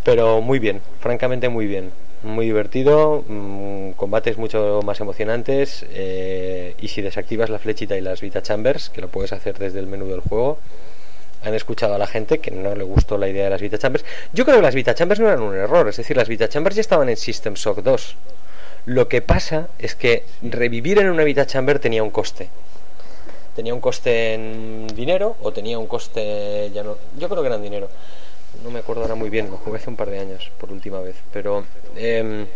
Pero 0.05 0.41
muy 0.41 0.59
bien, 0.59 0.81
francamente 1.01 1.49
muy 1.49 1.67
bien, 1.67 1.91
muy 2.23 2.47
divertido, 2.47 3.25
mm, 3.29 3.91
combates 3.93 4.39
mucho 4.39 4.81
más 4.85 4.99
emocionantes 5.01 5.85
eh, 5.91 6.75
y 6.81 6.89
si 6.89 7.03
desactivas 7.03 7.51
la 7.51 7.59
flechita 7.59 7.97
y 7.97 8.01
las 8.01 8.21
Vita 8.21 8.43
Chambers, 8.43 8.89
que 8.91 9.01
lo 9.01 9.09
puedes 9.09 9.33
hacer 9.33 9.59
desde 9.59 9.79
el 9.79 9.87
menú 9.87 10.07
del 10.07 10.21
juego, 10.21 10.59
han 11.45 11.55
escuchado 11.55 11.95
a 11.95 11.99
la 11.99 12.07
gente 12.07 12.39
que 12.39 12.51
no 12.51 12.75
le 12.75 12.85
gustó 12.85 13.19
la 13.19 13.29
idea 13.29 13.45
de 13.45 13.51
las 13.51 13.61
Vita 13.61 13.79
Chambers. 13.79 14.05
Yo 14.33 14.45
creo 14.45 14.57
que 14.57 14.63
las 14.63 14.75
Vita 14.75 14.95
Chambers 14.95 15.21
no 15.21 15.29
eran 15.29 15.43
un 15.43 15.55
error, 15.55 15.89
es 15.89 15.97
decir, 15.97 16.17
las 16.17 16.29
Vita 16.29 16.49
Chambers 16.49 16.77
ya 16.77 16.81
estaban 16.81 17.09
en 17.09 17.17
System 17.17 17.55
Shock 17.55 17.79
2. 17.83 18.17
Lo 18.87 19.09
que 19.09 19.23
pasa 19.23 19.69
es 19.79 19.95
que 19.95 20.25
revivir 20.43 20.99
en 20.99 21.09
una 21.09 21.25
Vita 21.25 21.47
Chamber 21.47 21.79
tenía 21.79 22.03
un 22.03 22.11
coste. 22.11 22.49
Tenía 23.55 23.75
un 23.75 23.81
coste 23.81 24.35
en 24.35 24.87
dinero 24.89 25.37
o 25.43 25.53
tenía 25.53 25.79
un 25.79 25.87
coste 25.87 26.71
ya 26.73 26.83
no, 26.83 26.97
yo 27.19 27.29
creo 27.29 27.43
que 27.43 27.47
era 27.47 27.57
en 27.57 27.63
dinero. 27.63 27.89
No 28.65 28.71
me 28.71 28.81
acuerdo 28.81 29.03
ahora 29.03 29.15
muy 29.15 29.31
bien, 29.31 29.51
lo 29.51 29.57
jugué 29.57 29.79
hace 29.79 29.91
un 29.91 29.97
par 29.97 30.11
de 30.11 30.19
años 30.19 30.51
por 30.59 30.73
última 30.73 31.01
vez, 31.01 31.17
pero 31.33 31.65
em, 31.97 32.47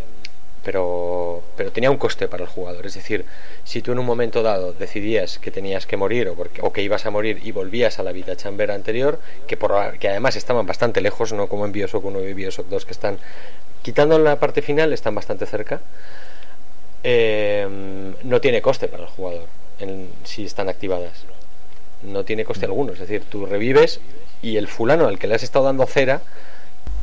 pero 0.66 1.42
pero 1.56 1.70
tenía 1.70 1.90
un 1.92 1.96
coste 1.96 2.26
para 2.28 2.42
el 2.42 2.48
jugador, 2.50 2.84
es 2.86 2.94
decir, 2.94 3.24
si 3.64 3.80
tú 3.82 3.92
en 3.92 4.00
un 4.00 4.04
momento 4.04 4.42
dado 4.42 4.72
decidías 4.72 5.38
que 5.38 5.50
tenías 5.52 5.86
que 5.86 5.96
morir 5.96 6.28
o, 6.28 6.34
porque- 6.34 6.60
o 6.60 6.72
que 6.72 6.82
ibas 6.82 7.06
a 7.06 7.10
morir 7.10 7.40
y 7.44 7.52
volvías 7.52 7.98
a 8.00 8.02
la 8.02 8.10
vida 8.12 8.34
chamber 8.36 8.70
anterior, 8.72 9.20
que, 9.46 9.56
por, 9.56 9.70
que 9.98 10.08
además 10.08 10.34
estaban 10.36 10.66
bastante 10.66 11.00
lejos, 11.00 11.32
no 11.32 11.46
como 11.46 11.64
en 11.64 11.72
Bioshock 11.72 12.04
1 12.04 12.20
y 12.28 12.34
Bioshock 12.34 12.66
2 12.68 12.84
que 12.84 12.92
están, 12.92 13.18
quitando 13.82 14.18
la 14.18 14.38
parte 14.40 14.60
final, 14.60 14.92
están 14.92 15.14
bastante 15.14 15.46
cerca, 15.46 15.80
eh, 17.04 17.66
no 18.24 18.40
tiene 18.40 18.60
coste 18.60 18.88
para 18.88 19.04
el 19.04 19.08
jugador 19.08 19.46
si 20.24 20.44
están 20.44 20.68
activadas. 20.68 21.24
No 22.02 22.24
tiene 22.24 22.44
coste 22.44 22.66
alguno, 22.66 22.92
es 22.92 22.98
decir, 22.98 23.22
tú 23.28 23.46
revives 23.46 24.00
y 24.42 24.56
el 24.56 24.68
fulano 24.68 25.06
al 25.06 25.18
que 25.18 25.26
le 25.26 25.34
has 25.34 25.42
estado 25.42 25.64
dando 25.66 25.86
cera 25.86 26.20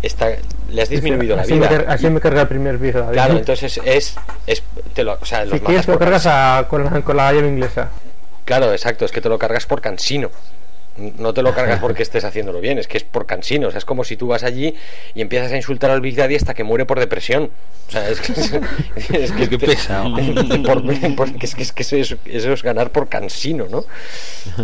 está, 0.04 0.28
le 0.70 0.82
has 0.82 0.90
disminuido 0.90 1.36
la 1.36 1.42
así 1.42 1.54
vida. 1.54 1.70
Me 1.70 1.94
así 1.94 2.10
me 2.10 2.20
carga 2.20 2.42
el 2.42 2.48
primer 2.48 2.78
Daddy. 3.02 3.14
Claro, 3.14 3.38
entonces 3.38 3.80
es, 3.84 4.16
es 4.46 4.62
te 4.94 5.04
lo, 5.04 5.18
o 5.20 5.26
sea, 5.26 5.44
los 5.46 5.54
si 5.56 5.60
quieres, 5.66 5.88
lo 5.88 5.98
cargas 5.98 6.26
a- 6.28 6.68
con, 6.70 6.84
la, 6.84 7.02
con 7.02 7.18
la 7.18 7.34
llave 7.34 7.48
inglesa. 7.48 7.90
Claro, 8.46 8.72
exacto, 8.72 9.06
es 9.06 9.12
que 9.12 9.22
te 9.22 9.30
lo 9.30 9.40
cargas 9.40 9.66
por 9.66 9.82
cansino. 9.82 10.30
No 10.98 11.34
te 11.34 11.42
lo 11.42 11.54
cargas 11.56 11.80
porque 11.80 12.04
estés 12.04 12.24
haciéndolo 12.24 12.62
bien, 12.62 12.78
es 12.78 12.88
que 12.88 12.98
es 12.98 13.04
por 13.04 13.26
cansino. 13.26 13.68
O 13.68 13.72
sea, 13.72 13.80
es 13.80 13.86
como 13.86 14.04
si 14.04 14.16
tú 14.18 14.28
vas 14.28 14.44
allí 14.44 14.76
y 15.16 15.22
empiezas 15.22 15.52
a 15.52 15.56
insultar 15.56 15.90
al 15.92 16.02
Big 16.02 16.16
Daddy 16.16 16.36
hasta 16.36 16.54
que 16.54 16.64
muere 16.64 16.86
por 16.86 17.00
depresión. 17.00 17.50
O 17.88 17.92
sea, 17.92 18.08
es 18.10 18.20
que 18.22 18.32
es, 19.24 19.32
que 19.32 19.50
Qué 19.50 19.58
te- 19.58 19.66
pesado. 19.66 20.14
por- 20.66 21.16
por- 21.16 21.34
que 21.38 21.46
es 21.46 21.56
que, 21.56 21.64
es 21.64 21.72
que 21.72 21.82
eso, 21.84 21.96
es, 21.96 22.16
eso 22.26 22.54
es 22.54 22.62
ganar 22.64 22.92
por 22.92 23.10
cansino, 23.10 23.66
¿no? 23.70 23.86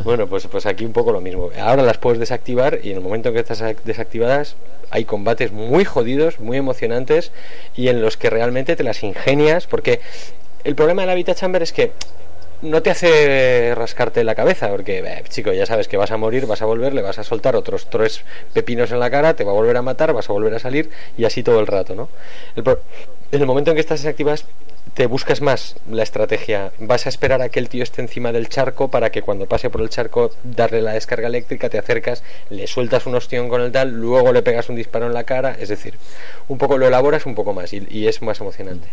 Bueno, 0.04 0.28
pues, 0.28 0.46
pues 0.48 0.66
aquí 0.66 0.86
un 0.86 0.94
poco 0.94 1.12
lo 1.12 1.20
mismo. 1.22 1.50
Ahora 1.60 1.82
las 1.84 1.98
puedes 1.98 2.20
desactivar 2.20 2.80
y 2.84 2.92
en 2.92 2.98
el 2.98 3.02
momento 3.04 3.30
en 3.30 3.36
que 3.36 3.42
estás 3.42 3.64
desactivadas 3.84 4.56
hay 4.92 5.06
combates 5.06 5.52
muy 5.52 5.84
jodidos, 5.86 6.40
muy 6.40 6.58
emocionantes 6.58 7.32
y 7.76 7.88
en 7.90 8.02
los 8.02 8.18
que 8.18 8.30
realmente 8.30 8.76
te 8.76 8.84
las 8.84 9.04
ingenias 9.04 9.68
porque 9.68 10.00
el 10.64 10.76
problema 10.76 11.04
de 11.04 11.08
la 11.08 11.14
Vita 11.16 11.34
Chamber 11.36 11.62
es 11.64 11.72
que 11.74 11.92
no 12.62 12.82
te 12.82 12.90
hace 12.90 13.74
rascarte 13.76 14.24
la 14.24 14.36
cabeza, 14.36 14.70
porque, 14.70 15.00
eh, 15.00 15.24
chico, 15.30 15.54
ya 15.54 15.66
sabes 15.66 15.88
que 15.88 15.98
vas 15.98 16.12
a 16.12 16.18
morir, 16.18 16.46
vas 16.46 16.62
a 16.62 16.66
volver, 16.66 16.94
le 16.94 17.02
vas 17.02 17.20
a 17.20 17.24
soltar 17.24 17.56
otros 17.56 17.90
tres 17.90 18.24
pepinos 18.54 18.92
en 18.92 19.00
la 19.00 19.10
cara, 19.10 19.36
te 19.36 19.44
va 19.44 19.52
a 19.52 19.56
volver 19.56 19.78
a 19.78 19.82
matar, 19.82 20.14
vas 20.14 20.30
a 20.30 20.34
volver 20.34 20.54
a 20.54 20.60
salir 20.60 20.90
y 21.18 21.26
así 21.26 21.44
todo 21.44 21.60
el 21.60 21.68
rato, 21.68 21.96
¿no? 21.96 22.10
El 22.56 22.64
en 23.32 23.42
el 23.42 23.48
momento 23.48 23.72
en 23.72 23.76
que 23.76 23.82
estás 23.82 24.02
desactivas, 24.02 24.46
te 24.94 25.06
buscas 25.06 25.42
más 25.42 25.76
la 25.90 26.04
estrategia. 26.04 26.72
Vas 26.80 27.06
a 27.06 27.10
esperar 27.10 27.42
a 27.42 27.50
que 27.50 27.60
el 27.60 27.70
tío 27.70 27.84
esté 27.84 28.02
encima 28.02 28.32
del 28.32 28.50
charco 28.50 28.90
para 28.90 29.10
que 29.12 29.22
cuando 29.22 29.46
pase 29.46 29.70
por 29.70 29.82
el 29.82 29.90
charco 29.90 30.32
darle 30.44 30.82
la 30.82 30.94
descarga 30.94 31.28
eléctrica, 31.28 31.70
te 31.70 31.78
acercas, 31.78 32.24
le 32.50 32.68
sueltas 32.68 33.06
un 33.06 33.16
ostión 33.16 33.50
con 33.50 33.62
el 33.62 33.72
tal, 33.72 33.92
luego 33.92 34.32
le 34.34 34.42
pegas 34.42 34.70
un 34.70 34.76
disparo 34.76 35.06
en 35.08 35.14
la 35.14 35.24
cara. 35.24 35.56
Es 35.60 35.70
decir, 35.70 35.96
un 36.48 36.58
poco 36.58 36.78
lo 36.78 36.88
elaboras 36.88 37.26
un 37.26 37.36
poco 37.36 37.54
más 37.54 37.72
y, 37.74 37.86
y 37.90 38.08
es 38.08 38.22
más 38.22 38.40
emocionante. 38.42 38.88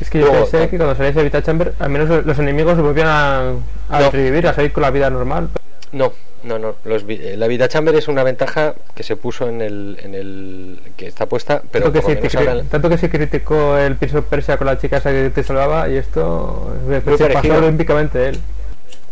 Es 0.00 0.10
que 0.10 0.20
yo 0.20 0.30
pensé 0.32 0.68
que 0.68 0.76
cuando 0.76 0.94
salías 0.94 1.14
de 1.14 1.24
Vita 1.24 1.42
Chamber, 1.42 1.74
al 1.78 1.90
menos 1.90 2.24
los 2.26 2.38
enemigos 2.38 2.76
se 2.76 2.82
volvían 2.82 3.08
a, 3.08 3.50
a 3.88 4.00
No. 4.00 4.10
revivir, 4.10 4.46
a 4.46 4.54
salir 4.54 4.72
con 4.72 4.82
la 4.82 4.90
vida 4.90 5.10
normal. 5.10 5.50
No, 5.92 6.12
no, 6.42 6.58
no. 6.58 6.76
Los, 6.84 7.04
vi- 7.04 7.20
eh, 7.22 7.36
la 7.36 7.46
vida 7.46 7.68
chamber 7.68 7.94
es 7.94 8.08
una 8.08 8.22
ventaja 8.22 8.74
que 8.94 9.02
se 9.02 9.16
puso 9.16 9.48
en 9.48 9.60
el, 9.60 9.98
en 10.02 10.14
el 10.14 10.80
que 10.96 11.06
está 11.06 11.26
puesta, 11.26 11.62
pero 11.70 11.92
tanto, 11.92 12.06
que 12.20 12.30
se, 12.30 12.38
ahora- 12.38 12.62
tanto 12.64 12.88
que 12.88 12.98
se 12.98 13.10
criticó 13.10 13.76
el 13.76 13.96
Prince 13.96 14.18
of 14.18 14.24
Persia 14.26 14.56
con 14.56 14.66
la 14.66 14.78
chica 14.78 14.98
esa 14.98 15.10
que 15.10 15.30
te 15.30 15.42
salvaba 15.44 15.88
y 15.88 15.96
esto 15.96 16.74
se 16.88 17.00
parecido. 17.00 17.32
pasó 17.54 17.54
olímpicamente 17.66 18.28
él. 18.28 18.40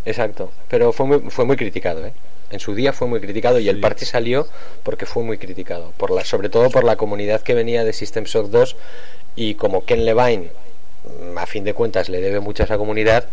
Exacto, 0.04 0.50
pero 0.68 0.92
fue 0.92 1.06
muy, 1.06 1.18
fue 1.30 1.44
muy 1.44 1.56
criticado, 1.56 2.06
¿eh? 2.06 2.12
En 2.50 2.60
su 2.60 2.74
día 2.74 2.94
fue 2.94 3.06
muy 3.08 3.20
criticado 3.20 3.58
y 3.58 3.68
el 3.68 3.78
parche 3.78 4.06
salió 4.06 4.46
porque 4.82 5.04
fue 5.04 5.22
muy 5.22 5.36
criticado, 5.36 5.92
por 5.98 6.10
la, 6.10 6.24
sobre 6.24 6.48
todo 6.48 6.70
por 6.70 6.82
la 6.84 6.96
comunidad 6.96 7.42
que 7.42 7.52
venía 7.54 7.84
de 7.84 7.92
System 7.92 8.24
Shock 8.24 8.48
2 8.48 8.76
y 9.36 9.54
como 9.56 9.84
Ken 9.84 10.06
Levine, 10.06 10.48
mm, 11.34 11.36
a 11.36 11.44
fin 11.44 11.64
de 11.64 11.74
cuentas, 11.74 12.08
le 12.08 12.22
debe 12.22 12.40
mucho 12.40 12.62
a 12.62 12.64
esa 12.64 12.78
comunidad, 12.78 13.26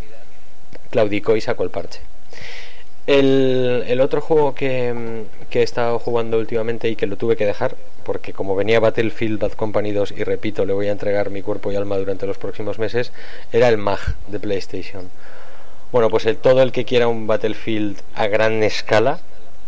claudicó 0.92 1.38
y 1.38 1.42
sacó 1.42 1.64
el 1.64 1.70
parche. 1.70 2.02
El, 3.08 3.84
el 3.88 4.02
otro 4.02 4.20
juego 4.20 4.56
que, 4.56 4.92
mm, 4.94 5.50
que 5.50 5.60
he 5.60 5.64
estado 5.64 6.00
jugando 6.00 6.40
últimamente 6.40 6.90
y 6.90 6.96
que 6.96 7.06
lo 7.06 7.18
tuve 7.18 7.36
que 7.36 7.46
dejar, 7.46 7.76
porque 8.04 8.34
como 8.34 8.56
venía 8.56 8.80
Battlefield 8.80 9.40
Bad 9.40 9.52
Company 9.54 9.92
2 9.92 10.14
y 10.18 10.24
repito, 10.24 10.66
le 10.66 10.74
voy 10.74 10.88
a 10.88 10.92
entregar 10.92 11.30
mi 11.30 11.42
cuerpo 11.42 11.72
y 11.72 11.76
alma 11.76 11.98
durante 11.98 12.26
los 12.26 12.38
próximos 12.38 12.80
meses, 12.80 13.12
era 13.52 13.68
el 13.70 13.78
MAG 13.78 14.00
de 14.28 14.40
PlayStation. 14.40 15.10
Bueno, 15.92 16.10
pues 16.10 16.26
el, 16.26 16.38
todo 16.38 16.62
el 16.62 16.72
que 16.72 16.84
quiera 16.84 17.08
un 17.08 17.28
Battlefield 17.28 18.02
a 18.16 18.28
gran 18.28 18.64
escala, 18.64 19.20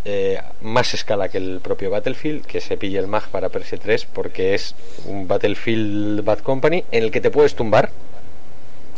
eh, 0.03 0.41
más 0.61 0.93
escala 0.93 1.29
que 1.29 1.37
el 1.37 1.59
propio 1.61 1.89
Battlefield, 1.89 2.45
que 2.45 2.59
se 2.59 2.75
pille 2.75 2.97
el 2.97 3.07
MAG 3.07 3.29
para 3.29 3.49
PS3, 3.49 4.07
porque 4.13 4.55
es 4.55 4.73
un 5.05 5.27
Battlefield 5.27 6.23
Bad 6.23 6.39
Company 6.39 6.83
en 6.91 7.03
el 7.03 7.11
que 7.11 7.21
te 7.21 7.29
puedes 7.29 7.55
tumbar, 7.55 7.91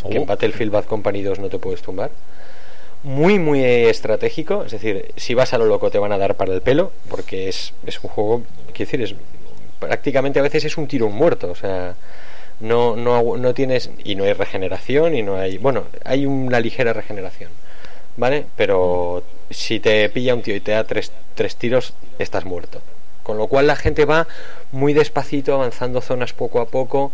que 0.07 0.15
en 0.15 0.23
Oh. 0.23 0.25
Battlefield 0.25 0.71
Bad 0.71 0.85
Company 0.85 1.21
2 1.23 1.39
no 1.39 1.49
te 1.49 1.59
puedes 1.59 1.81
tumbar. 1.81 2.11
Muy, 3.03 3.39
muy 3.39 3.63
estratégico, 3.63 4.65
es 4.65 4.73
decir, 4.73 5.13
si 5.15 5.34
vas 5.34 5.53
a 5.53 5.57
lo 5.57 5.65
loco 5.65 5.89
te 5.89 5.99
van 5.99 6.11
a 6.11 6.17
dar 6.17 6.35
para 6.35 6.53
el 6.53 6.61
pelo, 6.61 6.91
porque 7.09 7.47
es, 7.47 7.73
es 7.85 8.03
un 8.03 8.09
juego, 8.09 8.43
quiero 8.73 8.91
decir, 8.91 9.01
es 9.01 9.15
prácticamente 9.80 10.39
a 10.39 10.43
veces 10.43 10.65
es 10.65 10.77
un 10.77 10.88
tiro 10.88 11.07
muerto, 11.07 11.49
o 11.49 11.55
sea, 11.55 11.95
no, 12.59 12.97
no, 12.97 13.38
no 13.38 13.53
tienes, 13.53 13.89
y 14.03 14.15
no 14.15 14.26
hay 14.26 14.34
regeneración, 14.34 15.15
y 15.15 15.23
no 15.23 15.38
hay, 15.38 15.57
bueno, 15.57 15.85
hay 16.03 16.26
una 16.26 16.59
ligera 16.59 16.91
regeneración, 16.91 17.51
¿vale? 18.17 18.45
Pero 18.57 19.23
si 19.49 19.80
te 19.80 20.09
pilla 20.09 20.35
un 20.35 20.41
tío 20.41 20.55
y 20.55 20.59
te 20.59 20.71
da 20.73 20.84
tres, 20.84 21.13
tres 21.35 21.55
tiros, 21.55 21.93
estás 22.19 22.43
muerto. 22.43 22.81
Con 23.23 23.38
lo 23.38 23.47
cual 23.47 23.67
la 23.67 23.76
gente 23.76 24.05
va 24.05 24.27
muy 24.71 24.93
despacito, 24.93 25.53
avanzando 25.53 26.01
zonas 26.01 26.34
poco 26.34 26.59
a 26.61 26.65
poco. 26.65 27.11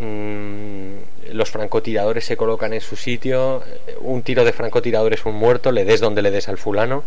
Mm, 0.00 1.34
los 1.34 1.50
francotiradores 1.50 2.24
se 2.24 2.36
colocan 2.36 2.72
en 2.72 2.80
su 2.80 2.96
sitio. 2.96 3.62
eh, 3.86 3.96
Un 4.00 4.22
tiro 4.22 4.44
de 4.44 4.52
francotirador 4.52 5.12
es 5.12 5.26
un 5.26 5.34
muerto, 5.34 5.72
le 5.72 5.84
des 5.84 6.00
donde 6.00 6.22
le 6.22 6.30
des 6.30 6.48
al 6.48 6.58
fulano. 6.58 7.04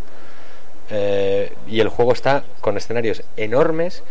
Eh, 0.90 1.52
y 1.68 1.80
el 1.80 1.90
juego 1.90 2.14
está 2.14 2.44
con 2.62 2.78
escenarios 2.78 3.24
enormes 3.38 4.04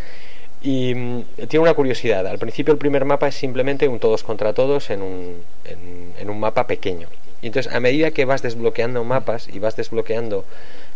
y 0.63 0.95
mm, 0.95 1.23
tiene 1.49 1.63
una 1.63 1.75
curiosidad. 1.75 2.27
Al 2.27 2.39
principio 2.39 2.73
el 2.73 2.79
primer 2.79 3.05
mapa 3.05 3.29
es 3.29 3.35
simplemente 3.37 3.89
un 3.89 4.01
todos 4.01 4.23
contra 4.25 4.53
todos 4.53 4.91
en 4.91 5.03
un, 5.03 5.45
en, 5.65 6.15
en 6.19 6.31
un 6.31 6.41
mapa 6.41 6.67
pequeño. 6.67 7.09
Y 7.41 7.47
entonces 7.49 7.73
a 7.73 7.81
medida 7.81 8.11
que 8.11 8.25
vas 8.25 8.43
desbloqueando 8.43 9.05
mapas 9.05 9.49
y 9.49 9.59
vas 9.59 9.77
desbloqueando 9.77 10.45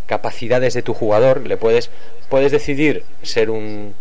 capacidades 0.06 0.74
de 0.74 0.82
tu 0.82 0.94
jugador, 0.94 1.46
le 1.46 1.56
puedes, 1.56 1.90
puedes 2.28 2.52
decidir 2.52 3.02
ser 3.22 3.50
un 3.50 3.94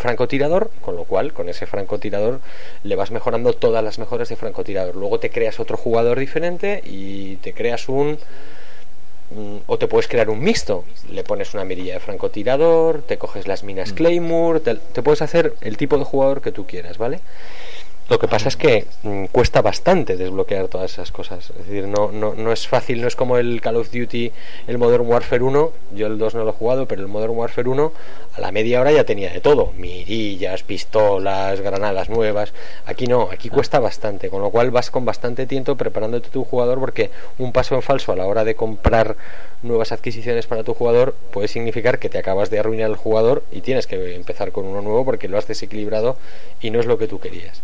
francotirador, 0.00 0.70
con 0.80 0.96
lo 0.96 1.04
cual 1.04 1.32
con 1.32 1.48
ese 1.48 1.66
francotirador 1.66 2.40
le 2.82 2.96
vas 2.96 3.12
mejorando 3.12 3.52
todas 3.52 3.84
las 3.84 3.98
mejoras 3.98 4.28
de 4.28 4.36
francotirador. 4.36 4.96
Luego 4.96 5.20
te 5.20 5.30
creas 5.30 5.60
otro 5.60 5.76
jugador 5.76 6.18
diferente 6.18 6.82
y 6.84 7.36
te 7.36 7.52
creas 7.52 7.88
un 7.88 8.18
Mm, 9.30 9.58
o 9.66 9.78
te 9.78 9.86
puedes 9.86 10.08
crear 10.08 10.28
un 10.28 10.40
mixto. 10.40 10.84
Le 11.10 11.22
pones 11.22 11.54
una 11.54 11.64
mirilla 11.64 11.94
de 11.94 12.00
francotirador, 12.00 13.02
te 13.02 13.16
coges 13.16 13.46
las 13.46 13.62
minas 13.62 13.92
Claymore, 13.92 14.60
te, 14.60 14.74
te 14.74 15.02
puedes 15.02 15.22
hacer 15.22 15.54
el 15.60 15.76
tipo 15.76 15.98
de 15.98 16.04
jugador 16.04 16.42
que 16.42 16.50
tú 16.50 16.66
quieras, 16.66 16.98
¿vale? 16.98 17.20
Lo 18.10 18.18
que 18.18 18.26
pasa 18.26 18.48
es 18.48 18.56
que 18.56 18.86
mm, 19.04 19.26
cuesta 19.26 19.62
bastante 19.62 20.16
desbloquear 20.16 20.66
todas 20.66 20.90
esas 20.94 21.12
cosas. 21.12 21.50
Es 21.50 21.68
decir, 21.68 21.86
no, 21.86 22.10
no, 22.10 22.34
no 22.34 22.50
es 22.50 22.66
fácil, 22.66 23.00
no 23.00 23.06
es 23.06 23.14
como 23.14 23.36
el 23.36 23.60
Call 23.60 23.76
of 23.76 23.92
Duty, 23.92 24.32
el 24.66 24.78
Modern 24.78 25.06
Warfare 25.06 25.44
1. 25.44 25.72
Yo 25.94 26.08
el 26.08 26.18
2 26.18 26.34
no 26.34 26.42
lo 26.42 26.50
he 26.50 26.52
jugado, 26.52 26.86
pero 26.88 27.02
el 27.02 27.06
Modern 27.06 27.34
Warfare 27.36 27.68
1 27.68 27.92
a 28.34 28.40
la 28.40 28.50
media 28.50 28.80
hora 28.80 28.90
ya 28.90 29.04
tenía 29.04 29.30
de 29.30 29.40
todo: 29.40 29.72
mirillas, 29.76 30.64
pistolas, 30.64 31.60
granadas 31.60 32.08
nuevas. 32.08 32.52
Aquí 32.84 33.06
no, 33.06 33.28
aquí 33.30 33.48
cuesta 33.48 33.78
bastante, 33.78 34.28
con 34.28 34.42
lo 34.42 34.50
cual 34.50 34.72
vas 34.72 34.90
con 34.90 35.04
bastante 35.04 35.46
tiempo 35.46 35.76
preparándote 35.76 36.30
tu 36.30 36.42
jugador 36.42 36.80
porque 36.80 37.10
un 37.38 37.52
paso 37.52 37.76
en 37.76 37.82
falso 37.82 38.10
a 38.10 38.16
la 38.16 38.26
hora 38.26 38.42
de 38.42 38.56
comprar 38.56 39.14
nuevas 39.62 39.92
adquisiciones 39.92 40.48
para 40.48 40.64
tu 40.64 40.74
jugador 40.74 41.14
puede 41.30 41.46
significar 41.46 42.00
que 42.00 42.08
te 42.08 42.18
acabas 42.18 42.50
de 42.50 42.58
arruinar 42.58 42.90
el 42.90 42.96
jugador 42.96 43.44
y 43.52 43.60
tienes 43.60 43.86
que 43.86 44.16
empezar 44.16 44.50
con 44.50 44.66
uno 44.66 44.82
nuevo 44.82 45.04
porque 45.04 45.28
lo 45.28 45.38
has 45.38 45.46
desequilibrado 45.46 46.16
y 46.60 46.70
no 46.70 46.80
es 46.80 46.86
lo 46.86 46.98
que 46.98 47.06
tú 47.06 47.20
querías. 47.20 47.62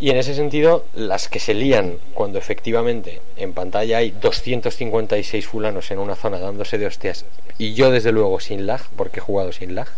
Y 0.00 0.10
en 0.10 0.16
ese 0.16 0.34
sentido, 0.34 0.84
las 0.94 1.28
que 1.28 1.40
se 1.40 1.54
lían 1.54 1.98
cuando 2.14 2.38
efectivamente 2.38 3.20
en 3.36 3.52
pantalla 3.52 3.98
hay 3.98 4.12
256 4.12 5.46
fulanos 5.46 5.90
en 5.90 5.98
una 5.98 6.14
zona 6.14 6.38
dándose 6.38 6.78
de 6.78 6.86
hostias 6.86 7.24
y 7.58 7.74
yo 7.74 7.90
desde 7.90 8.12
luego 8.12 8.38
sin 8.38 8.66
lag, 8.66 8.80
porque 8.96 9.18
he 9.18 9.22
jugado 9.22 9.50
sin 9.50 9.74
lag, 9.74 9.88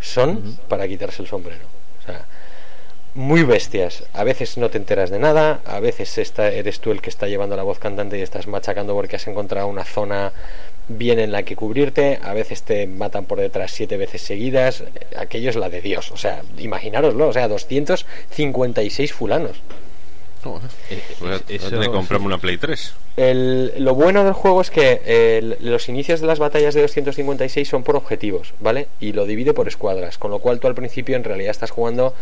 son 0.00 0.58
para 0.68 0.88
quitarse 0.88 1.22
el 1.22 1.28
sombrero. 1.28 1.64
O 2.02 2.06
sea, 2.06 2.26
muy 3.14 3.44
bestias. 3.44 4.04
A 4.12 4.24
veces 4.24 4.56
no 4.56 4.70
te 4.70 4.78
enteras 4.78 5.10
de 5.10 5.18
nada, 5.18 5.60
a 5.64 5.78
veces 5.78 6.18
está, 6.18 6.48
eres 6.48 6.80
tú 6.80 6.90
el 6.90 7.00
que 7.00 7.10
está 7.10 7.28
llevando 7.28 7.56
la 7.56 7.62
voz 7.62 7.78
cantante 7.78 8.18
y 8.18 8.22
estás 8.22 8.48
machacando 8.48 8.94
porque 8.94 9.16
has 9.16 9.26
encontrado 9.28 9.68
una 9.68 9.84
zona 9.84 10.32
bien 10.98 11.18
en 11.18 11.32
la 11.32 11.42
que 11.44 11.56
cubrirte, 11.56 12.18
a 12.22 12.34
veces 12.34 12.62
te 12.62 12.86
matan 12.86 13.24
por 13.24 13.38
detrás 13.40 13.70
siete 13.72 13.96
veces 13.96 14.22
seguidas, 14.22 14.84
aquello 15.16 15.50
es 15.50 15.56
la 15.56 15.68
de 15.70 15.80
Dios, 15.80 16.10
o 16.10 16.16
sea, 16.16 16.42
imaginároslo, 16.58 17.28
o 17.28 17.32
sea, 17.32 17.48
256 17.48 19.12
fulanos. 19.12 19.56
Eh, 20.42 20.42
Voy 20.44 20.60
a, 20.60 20.64
eh, 20.94 21.00
voy 21.20 21.30
a 21.32 21.34
eso- 21.56 21.68
tener 21.68 21.86
que 21.88 21.92
comprarme 21.92 22.26
una 22.26 22.38
Play 22.38 22.56
3. 22.56 22.94
El- 23.16 23.74
lo 23.76 23.94
bueno 23.94 24.24
del 24.24 24.32
juego 24.32 24.62
es 24.62 24.70
que 24.70 25.02
eh, 25.04 25.56
los 25.60 25.88
inicios 25.90 26.20
de 26.22 26.26
las 26.26 26.38
batallas 26.38 26.72
de 26.74 26.80
256 26.80 27.68
son 27.68 27.82
por 27.82 27.94
objetivos, 27.96 28.54
¿vale? 28.58 28.88
Y 29.00 29.12
lo 29.12 29.26
divide 29.26 29.52
por 29.52 29.68
escuadras, 29.68 30.16
con 30.16 30.30
lo 30.30 30.38
cual 30.38 30.58
tú 30.58 30.66
al 30.66 30.74
principio 30.74 31.16
en 31.16 31.24
realidad 31.24 31.50
estás 31.50 31.70
jugando 31.70 32.14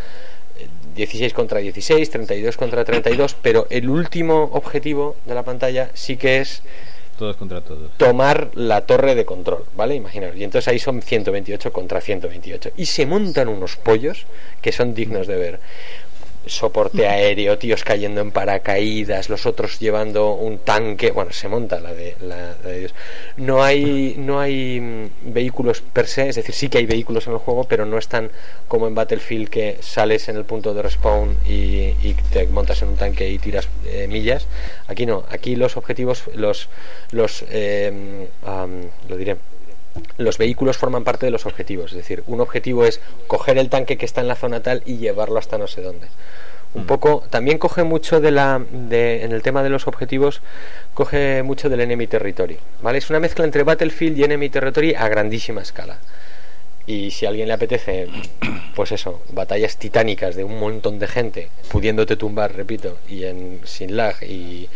eh, 0.59 0.67
16 0.97 1.33
contra 1.33 1.61
16, 1.61 2.11
32 2.11 2.57
contra 2.57 2.85
32, 2.85 3.37
pero 3.41 3.69
el 3.71 3.89
último 3.89 4.51
objetivo 4.53 5.15
de 5.25 5.35
la 5.37 5.45
pantalla 5.45 5.91
sí 5.95 6.17
que 6.17 6.39
es 6.41 6.63
Todos 7.19 7.37
contra 7.37 7.61
todos. 7.61 7.91
tomar 7.97 8.51
la 8.55 8.83
torre 8.83 9.17
de 9.17 9.25
control, 9.25 9.65
¿vale? 9.77 9.97
Imaginaos. 9.97 10.37
Y 10.37 10.45
entonces 10.45 10.69
ahí 10.69 10.79
son 10.79 11.03
128 11.03 11.73
contra 11.73 12.01
128. 12.01 12.71
Y 12.77 12.87
se 12.87 13.07
montan 13.07 13.49
unos 13.49 13.77
pollos 13.77 14.27
que 14.63 14.71
son 14.71 14.95
dignos 14.95 15.27
de 15.27 15.37
ver. 15.37 15.61
Soporte 16.49 17.07
aéreo, 17.07 17.59
tíos 17.59 17.85
cayendo 17.85 18.21
en 18.21 18.31
paracaídas, 18.31 19.29
los 19.29 19.47
otros 19.47 19.79
llevando 19.79 20.33
un 20.35 20.59
tanque. 20.59 21.11
Bueno, 21.11 21.33
se 21.33 21.49
monta 21.49 21.81
la 21.81 21.93
de, 21.93 22.17
la, 22.21 22.55
de 22.55 22.79
Dios. 22.81 22.95
No 23.37 23.63
hay, 23.63 24.15
no 24.19 24.41
hay 24.41 24.81
mm, 24.81 25.33
vehículos 25.33 25.81
per 25.81 26.07
se, 26.07 26.29
es 26.29 26.37
decir, 26.37 26.55
sí 26.55 26.69
que 26.69 26.79
hay 26.79 26.87
vehículos 26.87 27.27
en 27.27 27.35
el 27.35 27.39
juego, 27.39 27.65
pero 27.65 27.87
no 27.87 27.99
están 27.99 28.31
como 28.67 28.87
en 28.87 28.95
Battlefield 28.95 29.49
que 29.49 29.79
sales 29.81 30.29
en 30.29 30.37
el 30.37 30.45
punto 30.45 30.75
de 30.75 30.83
respawn 30.83 31.37
y, 31.47 31.93
te 32.33 32.47
montas 32.49 32.83
en 32.83 32.89
un 32.89 32.97
tanque 32.97 33.29
y 33.29 33.39
tiras 33.39 33.69
eh, 33.87 34.07
millas. 34.09 34.47
Aquí 34.87 35.07
no, 35.07 35.25
aquí 35.31 35.57
los 35.57 35.77
objetivos, 35.77 36.25
los, 36.35 36.69
los, 37.11 37.45
eh, 37.51 38.29
am, 38.45 38.83
lo 39.09 39.17
diré, 39.17 39.37
los 40.17 40.39
vehículos 40.39 40.77
forman 40.77 41.05
parte 41.05 41.27
de 41.27 41.33
los 41.33 41.47
objetivos. 41.47 41.93
Es 41.93 41.97
decir, 41.97 42.23
un 42.27 42.41
objetivo 42.41 42.85
es 42.85 43.01
coger 43.27 43.59
el 43.59 43.71
tanque 43.71 43.97
que 43.97 44.07
está 44.07 44.21
en 44.21 44.29
la 44.29 44.37
zona 44.37 44.63
tal 44.63 44.83
y 44.87 44.99
llevarlo 44.99 45.39
hasta 45.39 45.59
no 45.59 45.67
sé 45.67 45.83
dónde. 45.83 46.09
Un 46.75 46.85
poco, 46.85 47.25
también 47.31 47.57
coge 47.59 47.83
mucho 47.83 48.21
de 48.21 48.31
la, 48.31 48.63
de, 48.71 49.25
en 49.25 49.33
el 49.33 49.43
tema 49.43 49.63
de 49.63 49.71
los 49.71 49.87
objetivos, 49.87 50.43
coge 50.93 51.43
mucho 51.43 51.71
del 51.71 51.81
enemy 51.81 52.07
territory, 52.07 52.59
¿vale? 52.83 52.99
Es 52.99 53.09
una 53.09 53.21
mezcla 53.21 53.47
entre 53.47 53.63
Battlefield 53.63 54.19
y 54.19 54.25
enemy 54.25 54.51
territory 54.51 54.95
a 54.95 55.09
grandísima 55.09 55.63
escala. 55.63 55.99
Y 56.87 57.11
si 57.11 57.25
a 57.25 57.31
alguien 57.31 57.49
le 57.49 57.55
apetece, 57.55 58.09
pues 58.75 58.93
eso, 58.93 59.23
batallas 59.33 59.79
titánicas 59.79 60.37
de 60.37 60.45
un 60.45 60.59
montón 60.59 60.99
de 60.99 61.07
gente, 61.07 61.49
pudiéndote 61.71 62.17
tumbar, 62.17 62.55
repito, 62.55 62.99
y 63.09 63.25
en 63.25 63.61
sin 63.65 63.97
lag 63.97 64.23
y, 64.23 64.69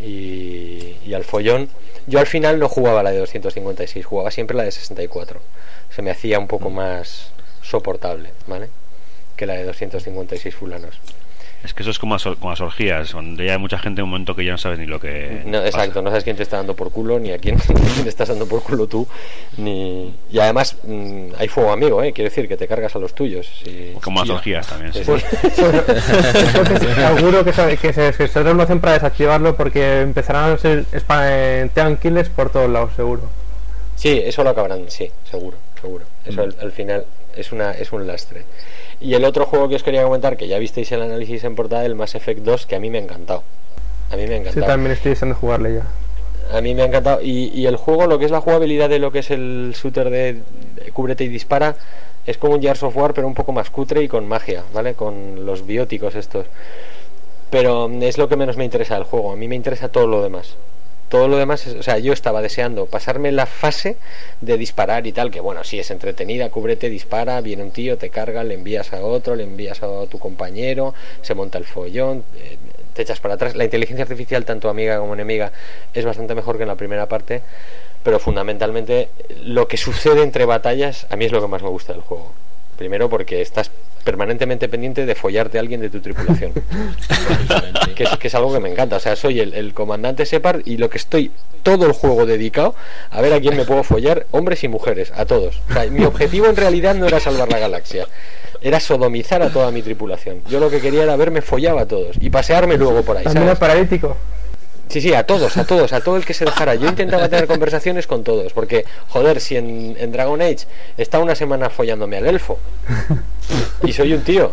y, 0.00 0.96
y 1.04 1.14
al 1.14 1.24
follón, 1.24 1.68
yo 2.08 2.18
al 2.18 2.26
final 2.26 2.58
no 2.58 2.68
jugaba 2.68 3.02
la 3.02 3.10
de 3.10 3.18
256, 3.18 4.04
jugaba 4.04 4.30
siempre 4.30 4.56
la 4.56 4.64
de 4.64 4.72
64. 4.72 5.40
Se 5.94 6.02
me 6.02 6.10
hacía 6.10 6.38
un 6.38 6.48
poco 6.48 6.70
más 6.70 7.30
soportable, 7.62 8.30
¿vale? 8.46 8.70
Que 9.36 9.46
la 9.46 9.54
de 9.54 9.64
256 9.64 10.54
fulanos. 10.54 10.98
Es 11.64 11.74
que 11.74 11.82
eso 11.82 11.90
es 11.90 11.98
como 11.98 12.14
las, 12.14 12.22
como 12.22 12.50
las 12.50 12.60
orgías, 12.60 13.10
donde 13.12 13.44
ya 13.46 13.52
hay 13.54 13.58
mucha 13.58 13.78
gente 13.78 14.00
en 14.00 14.04
un 14.04 14.10
momento 14.10 14.36
que 14.36 14.44
ya 14.44 14.52
no 14.52 14.58
sabes 14.58 14.78
ni 14.78 14.86
lo 14.86 15.00
que. 15.00 15.42
No, 15.44 15.58
pasa. 15.58 15.66
exacto, 15.66 16.02
no 16.02 16.10
sabes 16.10 16.22
quién 16.22 16.36
te 16.36 16.44
está 16.44 16.58
dando 16.58 16.76
por 16.76 16.92
culo, 16.92 17.18
ni 17.18 17.32
a 17.32 17.38
quién, 17.38 17.58
quién 17.94 18.06
estás 18.06 18.28
dando 18.28 18.46
por 18.46 18.62
culo 18.62 18.86
tú, 18.86 19.06
ni... 19.56 20.14
Y 20.30 20.38
además 20.38 20.76
mm, 20.84 21.30
hay 21.36 21.48
fuego 21.48 21.72
amigo, 21.72 22.00
¿eh? 22.02 22.12
Quiero 22.12 22.30
decir, 22.30 22.46
que 22.46 22.56
te 22.56 22.68
cargas 22.68 22.94
a 22.94 23.00
los 23.00 23.12
tuyos. 23.12 23.48
si- 23.64 23.92
Como 24.00 24.20
las 24.20 24.30
orgías 24.30 24.66
también, 24.68 24.92
sí. 24.92 25.02
Sí. 25.04 25.10
Entonces, 25.10 26.94
seguro 27.16 27.44
que, 27.44 27.52
sabe- 27.52 27.76
que 27.76 27.92
se, 27.92 28.12
que 28.12 28.28
se 28.28 28.44
lo 28.44 28.62
hacen 28.62 28.80
para 28.80 28.92
desactivarlo 28.94 29.56
porque 29.56 30.00
empezarán 30.02 30.52
a 30.52 30.58
ser 30.58 30.84
kills 32.00 32.28
por 32.28 32.50
todos 32.50 32.70
lados, 32.70 32.92
seguro. 32.94 33.22
Sí, 33.96 34.22
eso 34.24 34.44
lo 34.44 34.50
acabarán, 34.50 34.84
sí, 34.88 35.10
seguro, 35.28 35.56
seguro. 35.80 36.04
Eso 36.24 36.42
al, 36.42 36.54
al 36.60 36.70
final 36.70 37.04
es 37.36 37.50
una 37.50 37.72
es 37.72 37.90
un 37.92 38.06
lastre. 38.06 38.44
Y 39.00 39.14
el 39.14 39.24
otro 39.24 39.46
juego 39.46 39.68
que 39.68 39.76
os 39.76 39.82
quería 39.82 40.02
comentar, 40.02 40.36
que 40.36 40.48
ya 40.48 40.58
visteis 40.58 40.90
el 40.92 41.02
análisis 41.02 41.44
en 41.44 41.54
portada, 41.54 41.84
el 41.84 41.94
Mass 41.94 42.14
Effect 42.14 42.40
2, 42.40 42.66
que 42.66 42.76
a 42.76 42.80
mí 42.80 42.90
me 42.90 42.98
ha 42.98 43.02
encantado. 43.02 43.42
A 44.10 44.16
mí 44.16 44.22
me 44.26 44.34
ha 44.34 44.36
Sí, 44.38 44.42
encantado. 44.42 44.66
también 44.66 44.92
estoy 44.92 45.10
deseando 45.10 45.36
jugarle 45.36 45.74
ya. 45.74 46.56
A 46.56 46.60
mí 46.60 46.74
me 46.74 46.82
ha 46.82 46.86
encantado. 46.86 47.20
Y, 47.22 47.50
y 47.54 47.66
el 47.66 47.76
juego, 47.76 48.06
lo 48.06 48.18
que 48.18 48.24
es 48.24 48.30
la 48.30 48.40
jugabilidad 48.40 48.88
de 48.88 48.98
lo 48.98 49.12
que 49.12 49.20
es 49.20 49.30
el 49.30 49.74
shooter 49.80 50.10
de, 50.10 50.40
de 50.76 50.92
cúbrete 50.92 51.24
y 51.24 51.28
dispara, 51.28 51.76
es 52.26 52.38
como 52.38 52.54
un 52.54 52.60
Gears 52.62 52.82
of 52.82 52.96
War, 52.96 53.14
pero 53.14 53.26
un 53.26 53.34
poco 53.34 53.52
más 53.52 53.70
cutre 53.70 54.02
y 54.02 54.08
con 54.08 54.26
magia, 54.26 54.64
¿vale? 54.74 54.94
Con 54.94 55.46
los 55.46 55.64
bióticos 55.66 56.14
estos. 56.14 56.46
Pero 57.50 57.88
es 58.02 58.18
lo 58.18 58.28
que 58.28 58.36
menos 58.36 58.56
me 58.56 58.64
interesa 58.64 58.94
del 58.94 59.04
juego. 59.04 59.32
A 59.32 59.36
mí 59.36 59.46
me 59.48 59.54
interesa 59.54 59.88
todo 59.88 60.06
lo 60.06 60.22
demás. 60.22 60.56
Todo 61.08 61.26
lo 61.26 61.38
demás, 61.38 61.66
es- 61.66 61.74
o 61.74 61.82
sea, 61.82 61.98
yo 61.98 62.12
estaba 62.12 62.42
deseando 62.42 62.86
pasarme 62.86 63.32
la 63.32 63.46
fase 63.46 63.96
de 64.42 64.58
disparar 64.58 65.06
y 65.06 65.12
tal, 65.12 65.30
que 65.30 65.40
bueno, 65.40 65.64
sí 65.64 65.78
es 65.78 65.90
entretenida, 65.90 66.50
cúbrete, 66.50 66.90
dispara, 66.90 67.40
viene 67.40 67.62
un 67.62 67.70
tío, 67.70 67.96
te 67.96 68.10
carga, 68.10 68.44
le 68.44 68.54
envías 68.54 68.92
a 68.92 69.00
otro, 69.00 69.34
le 69.34 69.44
envías 69.44 69.82
a 69.82 70.06
tu 70.06 70.18
compañero, 70.18 70.94
se 71.22 71.34
monta 71.34 71.56
el 71.56 71.64
follón, 71.64 72.24
eh, 72.36 72.58
te 72.92 73.02
echas 73.02 73.20
para 73.20 73.34
atrás. 73.34 73.56
La 73.56 73.64
inteligencia 73.64 74.02
artificial, 74.02 74.44
tanto 74.44 74.68
amiga 74.68 74.98
como 74.98 75.14
enemiga, 75.14 75.50
es 75.94 76.04
bastante 76.04 76.34
mejor 76.34 76.56
que 76.56 76.64
en 76.64 76.68
la 76.68 76.74
primera 76.74 77.06
parte, 77.06 77.40
pero 78.02 78.18
fundamentalmente 78.18 79.08
lo 79.42 79.66
que 79.66 79.76
sucede 79.76 80.22
entre 80.22 80.44
batallas 80.44 81.06
a 81.10 81.16
mí 81.16 81.24
es 81.24 81.32
lo 81.32 81.40
que 81.40 81.48
más 81.48 81.62
me 81.62 81.68
gusta 81.68 81.92
del 81.94 82.02
juego. 82.02 82.32
Primero 82.76 83.08
porque 83.08 83.40
estás 83.40 83.70
permanentemente 84.08 84.70
pendiente 84.70 85.04
de 85.04 85.14
follarte 85.14 85.58
a 85.58 85.60
alguien 85.60 85.82
de 85.82 85.90
tu 85.90 86.00
tripulación. 86.00 86.52
que, 87.94 88.04
es, 88.04 88.16
que 88.16 88.28
es 88.28 88.34
algo 88.34 88.54
que 88.54 88.58
me 88.58 88.70
encanta. 88.72 88.96
O 88.96 89.00
sea, 89.00 89.16
soy 89.16 89.40
el, 89.40 89.52
el 89.52 89.74
comandante 89.74 90.24
Separ 90.24 90.62
y 90.64 90.78
lo 90.78 90.88
que 90.88 90.96
estoy 90.96 91.30
todo 91.62 91.84
el 91.84 91.92
juego 91.92 92.24
dedicado 92.24 92.74
a 93.10 93.20
ver 93.20 93.34
a 93.34 93.40
quién 93.40 93.54
me 93.54 93.66
puedo 93.66 93.82
follar, 93.82 94.24
hombres 94.30 94.64
y 94.64 94.68
mujeres, 94.68 95.12
a 95.14 95.26
todos. 95.26 95.60
O 95.68 95.74
sea, 95.74 95.84
mi 95.90 96.06
objetivo 96.06 96.46
en 96.46 96.56
realidad 96.56 96.94
no 96.94 97.06
era 97.06 97.20
salvar 97.20 97.50
la 97.52 97.58
galaxia, 97.58 98.06
era 98.62 98.80
sodomizar 98.80 99.42
a 99.42 99.50
toda 99.50 99.70
mi 99.70 99.82
tripulación. 99.82 100.40
Yo 100.48 100.58
lo 100.58 100.70
que 100.70 100.80
quería 100.80 101.02
era 101.02 101.14
verme 101.16 101.42
follado 101.42 101.80
a 101.80 101.84
todos 101.84 102.16
y 102.18 102.30
pasearme 102.30 102.78
luego 102.78 103.02
por 103.02 103.18
ahí. 103.18 103.24
También 103.24 103.44
¿sabes? 103.44 103.56
el 103.56 103.58
paralítico. 103.58 104.16
Sí, 104.88 105.00
sí, 105.02 105.12
a 105.12 105.24
todos, 105.24 105.56
a 105.56 105.64
todos, 105.64 105.92
a 105.92 106.00
todo 106.00 106.16
el 106.16 106.24
que 106.24 106.34
se 106.34 106.44
dejara. 106.44 106.74
Yo 106.74 106.88
intentaba 106.88 107.28
tener 107.28 107.46
conversaciones 107.46 108.06
con 108.06 108.24
todos, 108.24 108.52
porque, 108.52 108.84
joder, 109.08 109.40
si 109.40 109.56
en, 109.56 109.96
en 109.98 110.12
Dragon 110.12 110.40
Age 110.40 110.66
está 110.96 111.18
una 111.18 111.34
semana 111.34 111.68
follándome 111.68 112.16
al 112.16 112.26
elfo 112.26 112.58
y 113.84 113.92
soy 113.92 114.14
un 114.14 114.22
tío. 114.22 114.52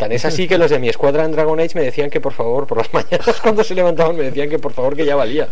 Tan 0.00 0.12
es 0.12 0.24
así 0.24 0.48
que 0.48 0.56
los 0.56 0.70
de 0.70 0.78
mi 0.78 0.88
escuadra 0.88 1.26
en 1.26 1.32
Dragon 1.32 1.60
Age 1.60 1.72
me 1.74 1.82
decían 1.82 2.08
que 2.08 2.22
por 2.22 2.32
favor, 2.32 2.66
por 2.66 2.78
las 2.78 2.90
mañanas 2.94 3.38
cuando 3.42 3.62
se 3.62 3.74
levantaban 3.74 4.16
me 4.16 4.22
decían 4.22 4.48
que 4.48 4.58
por 4.58 4.72
favor 4.72 4.96
que 4.96 5.04
ya 5.04 5.14
valía. 5.14 5.48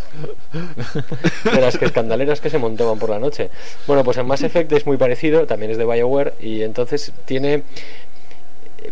De 1.45 1.61
las 1.61 1.77
que 1.77 1.85
escandaleras 1.85 2.41
que 2.41 2.49
se 2.49 2.57
montaban 2.57 2.99
por 2.99 3.11
la 3.11 3.19
noche. 3.19 3.51
Bueno, 3.87 4.05
pues 4.05 4.17
en 4.17 4.27
Mass 4.27 4.43
Effect 4.43 4.73
es 4.73 4.87
muy 4.87 4.97
parecido, 4.97 5.47
también 5.47 5.73
es 5.73 5.77
de 5.77 5.85
BioWare 5.85 6.33
y 6.41 6.63
entonces 6.63 7.13
tiene 7.27 7.63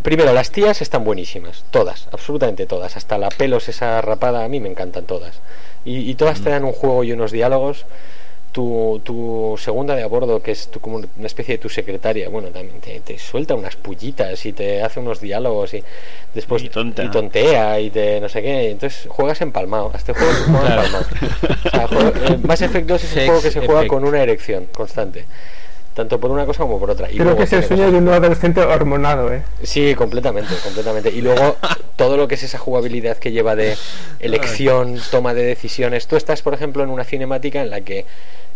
Primero, 0.02 0.32
las 0.32 0.50
tías 0.50 0.82
están 0.82 1.04
buenísimas, 1.04 1.64
todas, 1.70 2.08
absolutamente 2.12 2.66
todas. 2.66 2.96
Hasta 2.96 3.18
la 3.18 3.28
pelos 3.28 3.68
esa 3.68 4.00
rapada, 4.00 4.44
a 4.44 4.48
mí 4.48 4.60
me 4.60 4.68
encantan 4.68 5.04
todas. 5.04 5.40
Y, 5.84 6.10
y 6.10 6.14
todas 6.16 6.40
te 6.40 6.50
dan 6.50 6.64
un 6.64 6.72
juego 6.72 7.04
y 7.04 7.12
unos 7.12 7.30
diálogos. 7.32 7.86
Tu, 8.52 9.02
tu 9.04 9.56
segunda 9.58 9.94
de 9.94 10.02
a 10.02 10.06
bordo, 10.06 10.42
que 10.42 10.50
es 10.52 10.68
tu- 10.68 10.80
como 10.80 10.96
una 10.96 11.26
especie 11.26 11.56
de 11.56 11.58
tu 11.58 11.68
secretaria, 11.68 12.30
bueno, 12.30 12.48
también 12.48 12.80
te, 12.80 13.00
te 13.00 13.18
suelta 13.18 13.54
unas 13.54 13.76
pullitas 13.76 14.46
y 14.46 14.54
te 14.54 14.82
hace 14.82 14.98
unos 14.98 15.20
diálogos 15.20 15.74
y 15.74 15.84
después 16.34 16.62
Y 16.62 16.70
tonta. 16.70 17.04
y 17.04 17.10
tontea 17.10 17.78
y 17.80 17.90
te 17.90 18.18
no 18.18 18.30
sé 18.30 18.40
qué. 18.40 18.70
Entonces 18.70 19.06
juegas 19.10 19.42
empalmado. 19.42 19.92
Este 19.94 20.14
juego 20.14 20.30
es 20.32 20.38
un 20.48 20.54
juego 20.56 20.66
empalmado. 20.68 21.06
O 21.66 21.70
sea, 21.70 21.86
juego- 21.88 22.12
eh, 22.34 22.38
Mass 22.44 22.62
Effect 22.62 22.86
2 22.88 23.04
es 23.04 23.16
un 23.16 23.24
juego 23.26 23.42
que 23.42 23.50
se 23.50 23.58
juega 23.60 23.80
effect. 23.80 23.90
con 23.90 24.04
una 24.04 24.22
erección 24.22 24.66
constante. 24.72 25.26
Tanto 25.96 26.20
por 26.20 26.30
una 26.30 26.44
cosa 26.46 26.58
como 26.62 26.78
por 26.78 26.90
otra. 26.90 27.10
Y 27.10 27.16
Creo 27.16 27.34
que 27.36 27.44
es 27.44 27.52
el 27.54 27.64
sueño 27.64 27.84
cosas- 27.86 27.92
de 27.92 27.98
un 27.98 28.08
adolescente 28.10 28.60
hormonado, 28.60 29.32
¿eh? 29.32 29.42
Sí, 29.62 29.94
completamente, 29.94 30.54
completamente. 30.62 31.10
Y 31.10 31.22
luego 31.22 31.56
todo 31.96 32.16
lo 32.18 32.28
que 32.28 32.34
es 32.36 32.42
esa 32.42 32.58
jugabilidad 32.58 33.16
que 33.16 33.32
lleva 33.32 33.56
de 33.56 33.76
elección, 34.20 35.00
toma 35.10 35.32
de 35.32 35.42
decisiones. 35.44 36.06
Tú 36.06 36.16
estás, 36.16 36.42
por 36.42 36.52
ejemplo, 36.52 36.82
en 36.84 36.90
una 36.90 37.04
cinemática 37.04 37.62
en 37.62 37.70
la 37.70 37.80
que 37.80 38.04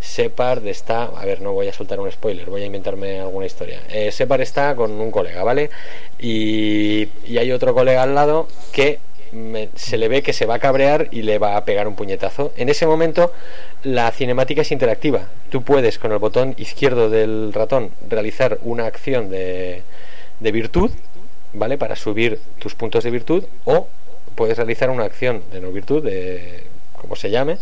Separd 0.00 0.66
está, 0.66 1.04
a 1.04 1.24
ver, 1.24 1.40
no 1.40 1.52
voy 1.52 1.68
a 1.68 1.72
soltar 1.72 1.98
un 2.00 2.10
spoiler, 2.12 2.48
voy 2.50 2.62
a 2.62 2.66
inventarme 2.66 3.20
alguna 3.20 3.46
historia. 3.46 3.80
Eh, 3.90 4.12
Separd 4.12 4.42
está 4.42 4.74
con 4.76 4.90
un 4.92 5.10
colega, 5.10 5.42
¿vale? 5.42 5.70
Y, 6.18 7.08
y 7.26 7.38
hay 7.38 7.52
otro 7.52 7.72
colega 7.74 8.02
al 8.02 8.14
lado 8.14 8.48
que 8.72 8.98
me- 9.32 9.68
se 9.74 9.96
le 9.96 10.08
ve 10.08 10.22
que 10.22 10.32
se 10.32 10.46
va 10.46 10.56
a 10.56 10.58
cabrear 10.58 11.08
y 11.10 11.22
le 11.22 11.38
va 11.38 11.56
a 11.56 11.64
pegar 11.64 11.86
un 11.88 11.94
puñetazo. 11.96 12.52
En 12.56 12.68
ese 12.68 12.86
momento 12.86 13.32
la 13.82 14.10
cinemática 14.10 14.62
es 14.62 14.72
interactiva. 14.72 15.28
Tú 15.50 15.62
puedes 15.62 15.98
con 15.98 16.12
el 16.12 16.18
botón 16.18 16.54
izquierdo 16.58 17.10
del 17.10 17.52
ratón 17.52 17.90
realizar 18.08 18.58
una 18.62 18.86
acción 18.86 19.30
de, 19.30 19.82
de 20.40 20.52
virtud, 20.52 20.90
¿vale? 21.52 21.78
Para 21.78 21.96
subir 21.96 22.38
tus 22.58 22.74
puntos 22.74 23.04
de 23.04 23.10
virtud 23.10 23.44
o 23.64 23.88
puedes 24.34 24.56
realizar 24.56 24.90
una 24.90 25.04
acción 25.04 25.42
de 25.52 25.60
no 25.60 25.70
virtud, 25.70 26.04
de 26.04 26.64
como 26.96 27.16
se 27.16 27.30
llame, 27.30 27.58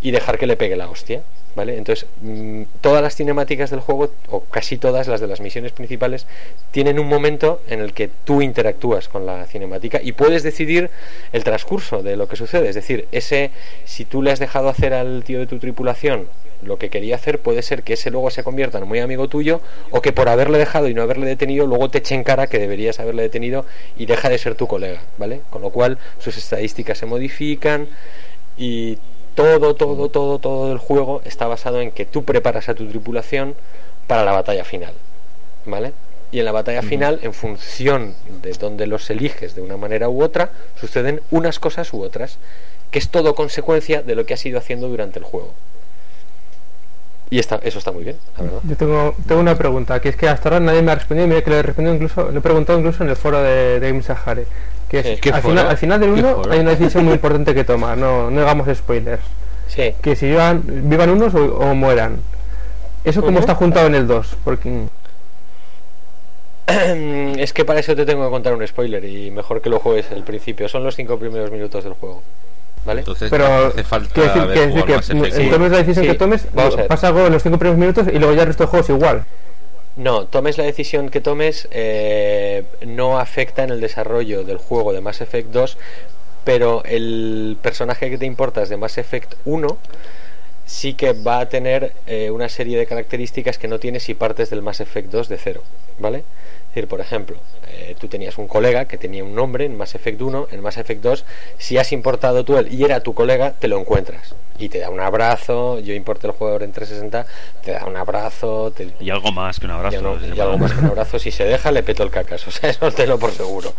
y 0.00 0.10
dejar 0.10 0.38
que 0.38 0.46
le 0.46 0.56
pegue 0.56 0.76
la 0.76 0.88
hostia, 0.88 1.22
¿vale? 1.58 1.76
Entonces, 1.76 2.06
mm, 2.22 2.62
todas 2.80 3.02
las 3.02 3.16
cinemáticas 3.16 3.70
del 3.70 3.80
juego, 3.80 4.12
o 4.30 4.42
casi 4.44 4.78
todas 4.78 5.08
las 5.08 5.20
de 5.20 5.26
las 5.26 5.40
misiones 5.40 5.72
principales, 5.72 6.24
tienen 6.70 7.00
un 7.00 7.08
momento 7.08 7.60
en 7.68 7.80
el 7.80 7.92
que 7.92 8.08
tú 8.24 8.42
interactúas 8.42 9.08
con 9.08 9.26
la 9.26 9.44
cinemática 9.46 10.00
y 10.00 10.12
puedes 10.12 10.44
decidir 10.44 10.88
el 11.32 11.42
transcurso 11.42 12.04
de 12.04 12.16
lo 12.16 12.28
que 12.28 12.36
sucede. 12.36 12.68
Es 12.68 12.76
decir, 12.76 13.08
ese, 13.10 13.50
si 13.84 14.04
tú 14.04 14.22
le 14.22 14.30
has 14.30 14.38
dejado 14.38 14.68
hacer 14.68 14.94
al 14.94 15.24
tío 15.24 15.40
de 15.40 15.48
tu 15.48 15.58
tripulación 15.58 16.28
lo 16.62 16.78
que 16.78 16.90
quería 16.90 17.16
hacer, 17.16 17.40
puede 17.40 17.62
ser 17.62 17.82
que 17.82 17.94
ese 17.94 18.12
luego 18.12 18.30
se 18.30 18.44
convierta 18.44 18.78
en 18.78 18.86
muy 18.86 19.00
amigo 19.00 19.26
tuyo 19.26 19.60
o 19.90 20.00
que 20.00 20.12
por 20.12 20.28
haberle 20.28 20.58
dejado 20.58 20.88
y 20.88 20.94
no 20.94 21.02
haberle 21.02 21.26
detenido, 21.26 21.66
luego 21.66 21.90
te 21.90 21.98
eche 21.98 22.22
cara 22.22 22.46
que 22.46 22.60
deberías 22.60 23.00
haberle 23.00 23.22
detenido 23.22 23.66
y 23.96 24.06
deja 24.06 24.28
de 24.28 24.38
ser 24.38 24.54
tu 24.54 24.68
colega, 24.68 25.02
¿vale? 25.18 25.40
Con 25.50 25.62
lo 25.62 25.70
cual 25.70 25.98
sus 26.20 26.36
estadísticas 26.36 26.98
se 26.98 27.06
modifican 27.06 27.88
y 28.56 28.98
todo, 29.38 29.76
todo, 29.76 30.08
todo, 30.08 30.38
todo 30.40 30.72
el 30.72 30.78
juego 30.78 31.22
está 31.24 31.46
basado 31.46 31.80
en 31.80 31.92
que 31.92 32.04
tú 32.04 32.24
preparas 32.24 32.68
a 32.68 32.74
tu 32.74 32.88
tripulación 32.88 33.54
para 34.08 34.24
la 34.24 34.32
batalla 34.32 34.64
final, 34.64 34.92
¿vale? 35.64 35.92
Y 36.32 36.40
en 36.40 36.44
la 36.44 36.50
batalla 36.50 36.82
final, 36.82 37.20
en 37.22 37.32
función 37.32 38.16
de 38.42 38.50
donde 38.54 38.88
los 38.88 39.08
eliges 39.10 39.54
de 39.54 39.60
una 39.60 39.76
manera 39.76 40.08
u 40.08 40.24
otra, 40.24 40.50
suceden 40.80 41.22
unas 41.30 41.60
cosas 41.60 41.94
u 41.94 42.02
otras, 42.02 42.38
que 42.90 42.98
es 42.98 43.10
todo 43.10 43.36
consecuencia 43.36 44.02
de 44.02 44.16
lo 44.16 44.26
que 44.26 44.34
has 44.34 44.44
ido 44.44 44.58
haciendo 44.58 44.88
durante 44.88 45.20
el 45.20 45.24
juego. 45.24 45.54
Y 47.30 47.38
está, 47.38 47.56
eso 47.62 47.78
está 47.78 47.92
muy 47.92 48.04
bien, 48.04 48.16
la 48.36 48.44
verdad. 48.44 48.58
Yo 48.64 48.76
tengo, 48.76 49.14
tengo 49.26 49.40
una 49.40 49.54
pregunta, 49.54 50.00
que 50.00 50.08
es 50.10 50.16
que 50.16 50.28
hasta 50.28 50.48
ahora 50.48 50.60
nadie 50.60 50.80
me 50.82 50.92
ha 50.92 50.94
respondido, 50.94 51.26
y 51.26 51.28
mira 51.30 51.42
que 51.42 51.50
le 51.50 51.58
he 51.58 51.62
respondido 51.62 51.94
incluso, 51.94 52.30
le 52.30 52.38
he 52.38 52.40
preguntado 52.42 52.78
incluso 52.78 53.02
en 53.04 53.10
el 53.10 53.16
foro 53.16 53.42
de, 53.42 53.78
de 53.80 53.88
Game 53.88 54.02
Sahare, 54.02 54.46
que 54.88 55.00
es, 55.00 55.06
Sí. 55.06 55.16
¿Qué 55.20 55.30
al, 55.30 55.42
foro? 55.42 55.52
final, 55.52 55.68
al 55.68 55.76
final 55.76 56.00
del 56.00 56.14
¿Qué 56.14 56.20
1 56.20 56.34
foro? 56.36 56.52
hay 56.52 56.60
una 56.60 56.70
decisión 56.70 57.04
muy 57.04 57.12
importante 57.20 57.54
que 57.54 57.64
tomar, 57.64 57.98
no, 57.98 58.30
no 58.30 58.40
hagamos 58.40 58.68
spoilers, 58.76 59.22
Sí, 59.66 59.94
que 60.00 60.16
si 60.16 60.26
vivan, 60.26 60.62
vivan 60.66 61.10
unos 61.10 61.34
o, 61.34 61.58
o 61.58 61.74
mueran. 61.74 62.20
¿Eso 63.04 63.20
cómo 63.22 63.38
está 63.40 63.54
juntado 63.54 63.86
en 63.86 63.94
el 63.94 64.06
2? 64.06 64.36
Porque 64.44 64.84
es 67.38 67.52
que 67.52 67.64
para 67.64 67.80
eso 67.80 67.94
te 67.96 68.04
tengo 68.04 68.24
que 68.24 68.30
contar 68.30 68.54
un 68.54 68.66
spoiler 68.66 69.04
y 69.04 69.30
mejor 69.30 69.60
que 69.60 69.70
lo 69.70 69.78
juegues 69.78 70.10
al 70.10 70.24
principio. 70.24 70.68
Son 70.68 70.84
los 70.84 70.94
cinco 70.96 71.18
primeros 71.18 71.50
minutos 71.50 71.84
del 71.84 71.94
juego. 71.94 72.22
¿Vale? 72.88 73.00
Entonces 73.02 73.30
pero 73.30 73.44
hace 73.66 73.84
falta 73.84 74.12
quiero 74.14 74.46
decir, 74.48 74.84
que 74.84 75.50
tomes 75.50 75.70
la 75.70 75.78
decisión 75.78 76.04
Sí. 76.06 76.10
que 76.10 76.16
tomes, 76.18 76.46
Vamos 76.54 76.74
a 76.74 76.76
ver. 76.78 76.86
pasa 76.88 77.08
algo 77.08 77.26
en 77.26 77.32
los 77.34 77.42
5 77.42 77.58
primeros 77.58 77.78
minutos 77.78 78.06
y 78.12 78.18
luego 78.18 78.32
ya 78.34 78.40
el 78.42 78.46
resto 78.48 78.62
del 78.64 78.70
juego 78.70 78.84
es 78.84 78.90
igual. 78.90 79.24
No, 79.96 80.24
tomes 80.26 80.56
la 80.58 80.64
decisión 80.64 81.10
que 81.10 81.20
tomes, 81.20 81.68
eh, 81.70 82.64
no 82.86 83.18
afecta 83.18 83.62
en 83.64 83.70
el 83.70 83.80
desarrollo 83.80 84.42
del 84.44 84.56
juego 84.56 84.92
de 84.92 85.00
Mass 85.00 85.20
Effect 85.20 85.50
2, 85.50 85.76
pero 86.44 86.82
el 86.84 87.58
personaje 87.60 88.08
que 88.08 88.16
te 88.16 88.24
importas 88.24 88.68
de 88.68 88.76
Mass 88.76 88.96
Effect 88.96 89.34
1 89.44 89.76
sí 90.66 90.94
que 90.94 91.12
va 91.14 91.40
a 91.40 91.48
tener 91.48 91.92
eh, 92.06 92.30
una 92.30 92.48
serie 92.48 92.78
de 92.78 92.86
características 92.86 93.58
que 93.58 93.68
no 93.68 93.78
tienes 93.78 94.04
si 94.04 94.14
partes 94.14 94.50
del 94.50 94.62
Mass 94.62 94.80
Effect 94.80 95.10
2 95.10 95.28
de 95.28 95.36
cero, 95.38 95.62
¿vale? 95.98 96.18
Es 96.18 96.74
decir, 96.74 96.88
por 96.88 97.00
ejemplo, 97.00 97.36
eh, 97.78 97.96
tú 97.98 98.08
tenías 98.08 98.36
un 98.38 98.46
colega 98.48 98.84
que 98.86 98.98
tenía 98.98 99.24
un 99.24 99.34
nombre 99.34 99.64
en 99.64 99.76
Mass 99.76 99.94
Effect 99.94 100.20
1, 100.20 100.48
en 100.52 100.60
Mass 100.60 100.76
Effect 100.78 101.02
2, 101.02 101.24
si 101.58 101.78
has 101.78 101.92
importado 101.92 102.44
tú 102.44 102.56
él 102.58 102.68
y 102.72 102.84
era 102.84 103.00
tu 103.00 103.14
colega, 103.14 103.52
te 103.58 103.68
lo 103.68 103.78
encuentras. 103.78 104.34
Y 104.60 104.70
te 104.70 104.80
da 104.80 104.90
un 104.90 104.98
abrazo, 104.98 105.78
yo 105.78 105.94
importé 105.94 106.26
el 106.26 106.32
jugador 106.32 106.64
en 106.64 106.72
360, 106.72 107.26
te 107.64 107.70
da 107.70 107.84
un 107.86 107.96
abrazo, 107.96 108.72
te, 108.76 108.88
Y 108.98 109.08
algo 109.10 109.30
más 109.30 109.60
que 109.60 109.66
un 109.66 109.70
abrazo. 109.70 110.00
no- 110.02 110.16
y 110.34 110.40
algo 110.40 110.58
más 110.58 110.72
que 110.72 110.80
un 110.80 110.86
abrazo, 110.86 111.20
si 111.20 111.30
se 111.30 111.44
deja 111.44 111.70
le 111.70 111.84
peto 111.84 112.02
el 112.02 112.10
cacas, 112.10 112.44
o 112.48 112.50
sea, 112.50 112.68
eso 112.68 112.90
te 112.90 113.06
lo 113.06 113.20
por 113.20 113.30
seguro. 113.30 113.72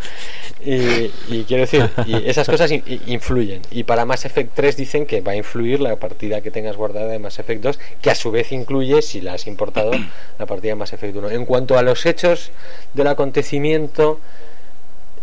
Y, 0.64 1.12
y 1.30 1.44
quiero 1.48 1.62
decir, 1.64 1.90
y 2.06 2.30
esas 2.30 2.48
cosas 2.48 2.72
in- 2.72 2.84
influyen. 3.08 3.62
Y 3.72 3.84
para 3.84 4.06
Mass 4.06 4.24
Effect 4.24 4.54
3 4.56 4.78
dicen 4.78 5.06
que 5.06 5.20
va 5.20 5.34
a 5.34 5.36
influir 5.36 5.82
la 5.82 5.98
partida 5.98 6.40
que 6.42 6.50
tengas 6.52 6.78
guardada 6.78 7.08
de 7.08 7.20
Mass 7.20 7.40
Effect 7.40 7.62
2, 7.62 7.80
que 8.02 8.10
a 8.12 8.16
su 8.16 8.32
vez 8.32 8.52
incluye, 8.54 9.02
si 9.02 9.20
la 9.20 9.34
has 9.34 9.48
importado, 9.48 9.92
la 10.38 10.46
partida 10.46 10.72
de 10.72 10.76
Mass 10.76 10.94
Effect 10.94 11.16
1. 11.16 11.30
En 11.32 11.46
cuanto 11.46 11.78
a 11.78 11.82
los 11.82 12.06
hechos 12.06 12.52
del 12.94 13.08
acontecimiento 13.08 13.89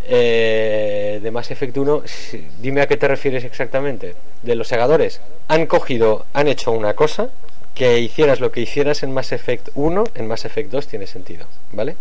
eh, 0.05 1.19
de 1.21 1.31
Mass 1.31 1.51
Effect 1.51 1.75
1, 1.77 2.03
si- 2.05 2.47
dime 2.61 2.81
a 2.81 2.87
qué 2.87 2.97
te 2.97 3.07
refieres 3.07 3.43
exactamente. 3.43 4.15
De 4.43 4.55
los 4.55 4.67
segadores. 4.67 5.19
Han 5.47 5.65
cogido, 5.65 6.25
han 6.33 6.47
hecho 6.47 6.71
una 6.71 6.93
cosa 6.93 7.29
que 7.73 7.99
hicieras 7.99 8.39
lo 8.39 8.51
que 8.51 8.61
hicieras 8.61 9.03
en 9.03 9.11
Mass 9.13 9.31
Effect 9.31 9.69
1, 9.75 10.03
en 10.15 10.27
Mass 10.27 10.45
Effect 10.45 10.71
2 10.71 10.87
tiene 10.87 11.07
sentido, 11.07 11.45
¿vale? 11.71 11.95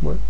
Bueno. 0.00 0.20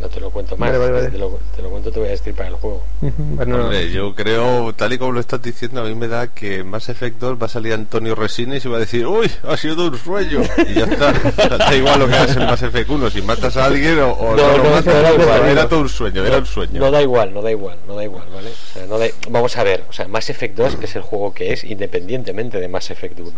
No 0.00 0.08
te 0.08 0.20
lo 0.20 0.30
cuento 0.30 0.56
más, 0.56 0.68
Vale, 0.70 0.78
vale, 0.78 0.92
vale. 0.92 1.08
Te, 1.10 1.18
lo, 1.18 1.38
te 1.54 1.62
lo 1.62 1.70
cuento, 1.70 1.90
te 1.92 1.98
voy 1.98 2.08
a 2.08 2.12
decir 2.12 2.34
para 2.34 2.48
el 2.48 2.54
juego. 2.56 2.82
Bueno, 3.18 3.56
no. 3.58 3.64
Hombre, 3.64 3.90
yo 3.90 4.14
creo, 4.14 4.72
tal 4.74 4.92
y 4.92 4.98
como 4.98 5.12
lo 5.12 5.20
estás 5.20 5.40
diciendo, 5.42 5.80
a 5.80 5.84
mí 5.84 5.94
me 5.94 6.08
da 6.08 6.28
que 6.28 6.60
Effect 6.60 7.18
2 7.18 7.40
va 7.40 7.46
a 7.46 7.48
salir 7.48 7.72
Antonio 7.72 8.14
Resines 8.14 8.58
y 8.58 8.60
se 8.60 8.68
va 8.68 8.76
a 8.76 8.80
decir, 8.80 9.06
uy, 9.06 9.30
ha 9.48 9.56
sido 9.56 9.88
un 9.88 9.96
sueño. 9.98 10.40
Y 10.68 10.74
ya 10.74 10.84
está. 10.84 11.10
O 11.30 11.32
sea, 11.32 11.48
da 11.58 11.74
igual 11.74 11.98
lo 12.00 12.08
que 12.08 12.14
hagas 12.14 12.36
en 12.36 12.44
Mass 12.46 12.62
Effect 12.62 12.90
1, 12.90 13.10
si 13.10 13.22
matas 13.22 13.56
a 13.56 13.64
alguien 13.66 13.98
o, 14.00 14.10
o 14.12 14.36
No, 14.36 14.56
lo 14.56 14.64
no, 14.64 14.70
matas, 14.70 14.86
no, 14.94 15.02
da 15.02 15.12
igual, 15.14 15.44
era 15.48 15.62
no. 15.62 15.68
todo 15.68 15.80
un 15.80 15.88
sueño, 15.88 16.24
era 16.24 16.38
un 16.38 16.46
sueño. 16.46 16.80
No 16.80 16.90
da 16.90 17.00
igual, 17.02 17.32
no 17.32 17.40
da 17.42 17.50
igual, 17.50 17.78
no 17.86 17.94
da 17.96 18.04
igual, 18.04 18.24
¿vale? 18.34 18.50
O 18.50 18.72
sea, 18.74 18.86
no 18.86 18.98
da- 18.98 19.06
vamos 19.30 19.56
a 19.56 19.62
ver, 19.64 19.84
o 19.88 19.92
sea, 19.92 20.06
Mass 20.08 20.28
Effect 20.30 20.56
2 20.56 20.78
es 20.82 20.96
el 20.96 21.02
juego 21.02 21.32
que 21.32 21.52
es 21.52 21.64
independientemente 21.64 22.58
de 22.60 22.68
Mass 22.68 22.90
Effect 22.90 23.18
1. 23.20 23.30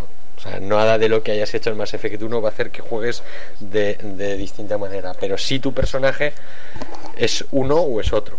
O 0.42 0.48
sea, 0.48 0.58
nada 0.58 0.98
de 0.98 1.08
lo 1.08 1.22
que 1.22 1.30
hayas 1.30 1.54
hecho 1.54 1.70
en 1.70 1.76
Mass 1.76 1.94
Effect 1.94 2.20
1 2.20 2.42
va 2.42 2.48
a 2.48 2.52
hacer 2.52 2.72
que 2.72 2.82
juegues 2.82 3.22
de, 3.60 3.94
de 3.94 4.36
distinta 4.36 4.76
manera, 4.76 5.14
pero 5.20 5.38
si 5.38 5.60
tu 5.60 5.72
personaje 5.72 6.32
es 7.16 7.44
uno 7.52 7.76
o 7.76 8.00
es 8.00 8.12
otro. 8.12 8.38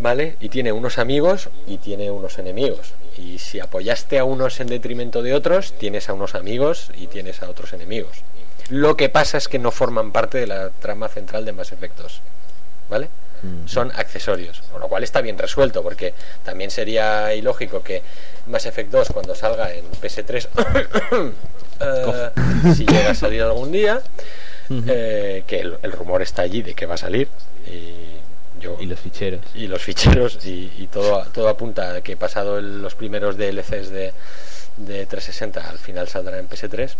¿Vale? 0.00 0.36
Y 0.40 0.48
tiene 0.48 0.70
unos 0.72 0.98
amigos 0.98 1.50
y 1.66 1.78
tiene 1.78 2.10
unos 2.10 2.38
enemigos. 2.38 2.94
Y 3.16 3.38
si 3.38 3.58
apoyaste 3.58 4.18
a 4.18 4.24
unos 4.24 4.60
en 4.60 4.68
detrimento 4.68 5.22
de 5.22 5.34
otros, 5.34 5.72
tienes 5.72 6.08
a 6.08 6.12
unos 6.12 6.34
amigos 6.34 6.90
y 6.96 7.08
tienes 7.08 7.42
a 7.42 7.50
otros 7.50 7.72
enemigos. 7.72 8.22
Lo 8.68 8.96
que 8.96 9.08
pasa 9.08 9.38
es 9.38 9.48
que 9.48 9.58
no 9.58 9.70
forman 9.70 10.12
parte 10.12 10.38
de 10.38 10.46
la 10.46 10.70
trama 10.70 11.08
central 11.08 11.44
de 11.44 11.52
Mass 11.52 11.72
Effect 11.72 11.98
2. 11.98 12.20
¿Vale? 12.90 13.08
Son 13.66 13.92
accesorios, 13.92 14.62
con 14.72 14.80
lo 14.80 14.88
cual 14.88 15.04
está 15.04 15.20
bien 15.20 15.38
resuelto, 15.38 15.82
porque 15.82 16.14
también 16.44 16.70
sería 16.70 17.32
ilógico 17.34 17.82
que 17.82 18.02
Mass 18.46 18.66
Effect 18.66 18.90
2 18.90 19.08
cuando 19.12 19.34
salga 19.34 19.72
en 19.72 19.84
PS3, 19.92 20.48
eh, 21.80 22.30
si 22.74 22.84
llega 22.86 23.10
a 23.10 23.14
salir 23.14 23.42
algún 23.42 23.70
día, 23.72 24.00
eh, 24.70 25.44
que 25.46 25.60
el, 25.60 25.78
el 25.82 25.92
rumor 25.92 26.22
está 26.22 26.42
allí 26.42 26.62
de 26.62 26.74
que 26.74 26.86
va 26.86 26.94
a 26.94 26.98
salir, 26.98 27.28
y 27.66 28.18
yo 28.60 28.76
Y 28.80 28.86
los 28.86 28.98
ficheros. 28.98 29.40
y 29.54 29.66
los 29.68 29.82
ficheros 29.82 30.44
y, 30.44 30.72
y 30.78 30.88
todo 30.88 31.24
todo 31.32 31.48
apunta 31.48 31.94
a 31.94 32.00
que 32.00 32.16
pasado 32.16 32.58
el- 32.58 32.82
los 32.82 32.94
primeros 32.96 33.36
DLCs 33.36 33.90
de, 33.90 34.12
de 34.78 35.06
360 35.06 35.68
al 35.68 35.78
final 35.78 36.08
saldrá 36.08 36.38
en 36.38 36.48
PS3 36.48 36.90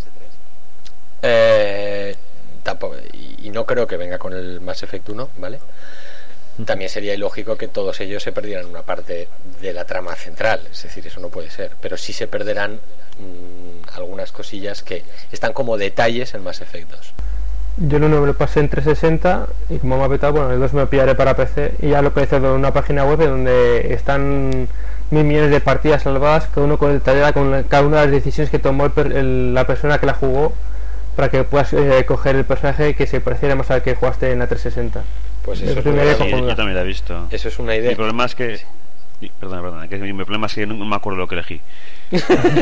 Eh, 1.22 2.14
tampoco, 2.62 2.96
y, 3.12 3.46
y 3.48 3.50
no 3.50 3.66
creo 3.66 3.86
que 3.88 3.96
venga 3.96 4.18
con 4.18 4.32
el 4.34 4.60
Mass 4.60 4.82
Effect 4.84 5.08
1 5.08 5.30
vale 5.38 5.58
también 6.64 6.90
sería 6.90 7.14
ilógico 7.14 7.56
que 7.56 7.68
todos 7.68 8.00
ellos 8.00 8.22
se 8.22 8.32
perdieran 8.32 8.66
una 8.66 8.82
parte 8.82 9.28
de 9.60 9.72
la 9.72 9.84
trama 9.84 10.14
central. 10.16 10.60
Es 10.70 10.82
decir 10.82 11.06
eso 11.06 11.20
no 11.20 11.28
puede 11.28 11.50
ser. 11.50 11.72
Pero 11.80 11.96
sí 11.96 12.12
se 12.12 12.26
perderán 12.26 12.80
mm, 13.18 13.96
algunas 13.96 14.32
cosillas 14.32 14.82
que 14.82 15.04
están 15.32 15.52
como 15.52 15.76
detalles 15.76 16.34
en 16.34 16.42
Mass 16.42 16.60
Effect 16.60 16.90
2 16.90 17.12
Yo 17.88 17.96
1 17.98 18.08
me 18.20 18.26
lo 18.26 18.34
pasé 18.36 18.60
en 18.60 18.68
360 18.68 19.46
y 19.70 19.78
como 19.78 19.98
me 19.98 20.04
ha 20.04 20.08
petado, 20.08 20.32
bueno, 20.32 20.50
el 20.52 20.58
2 20.60 20.72
me 20.74 20.86
pillaré 20.86 21.14
para 21.14 21.36
PC 21.36 21.74
y 21.80 21.90
ya 21.90 22.02
lo 22.02 22.12
he 22.16 22.36
en 22.36 22.44
una 22.44 22.72
página 22.72 23.04
web 23.04 23.20
donde 23.20 23.92
están 23.94 24.68
mil 25.10 25.24
millones 25.24 25.50
de 25.50 25.60
partidas 25.60 26.02
salvadas, 26.02 26.48
cada 26.52 26.66
uno 26.66 26.76
con 26.76 26.92
detallada 26.92 27.32
con 27.32 27.62
cada 27.64 27.84
una 27.86 28.00
de 28.00 28.06
las 28.06 28.12
decisiones 28.12 28.50
que 28.50 28.58
tomó 28.58 28.86
el 28.86 29.12
el- 29.12 29.54
la 29.54 29.66
persona 29.66 29.98
que 29.98 30.06
la 30.06 30.14
jugó 30.14 30.52
para 31.18 31.30
que 31.30 31.42
puedas 31.42 31.72
eh, 31.72 32.04
coger 32.06 32.36
el 32.36 32.44
personaje 32.44 32.94
que 32.94 33.04
se 33.08 33.20
pareciera 33.20 33.56
más 33.56 33.68
al 33.72 33.82
que 33.82 33.96
jugaste 33.96 34.30
en 34.30 34.38
la 34.38 34.46
360. 34.46 35.02
pues 35.44 35.60
Eso 35.60 35.72
eso, 35.72 35.80
es 35.80 35.86
una 35.86 36.04
idea 36.04 36.14
Sí, 36.14 36.20
idea, 36.22 36.30
cojonuda. 36.30 36.50
yo 36.52 36.56
también 36.56 36.76
la 36.76 36.82
he 36.82 36.86
visto. 36.86 37.26
eso 37.32 37.48
es 37.48 37.58
una 37.58 37.74
idea 37.74 37.90
Mi 37.90 37.96
problema 37.96 38.24
es 38.24 38.36
que. 38.36 38.60
Perdona, 39.40 39.62
perdona, 39.62 39.88
que 39.88 39.96
mi 39.98 40.12
problema 40.24 40.46
es 40.46 40.54
que 40.54 40.64
no 40.66 40.76
me 40.84 40.94
acuerdo 40.96 41.18
lo 41.18 41.26
que 41.26 41.34
elegí. 41.34 41.60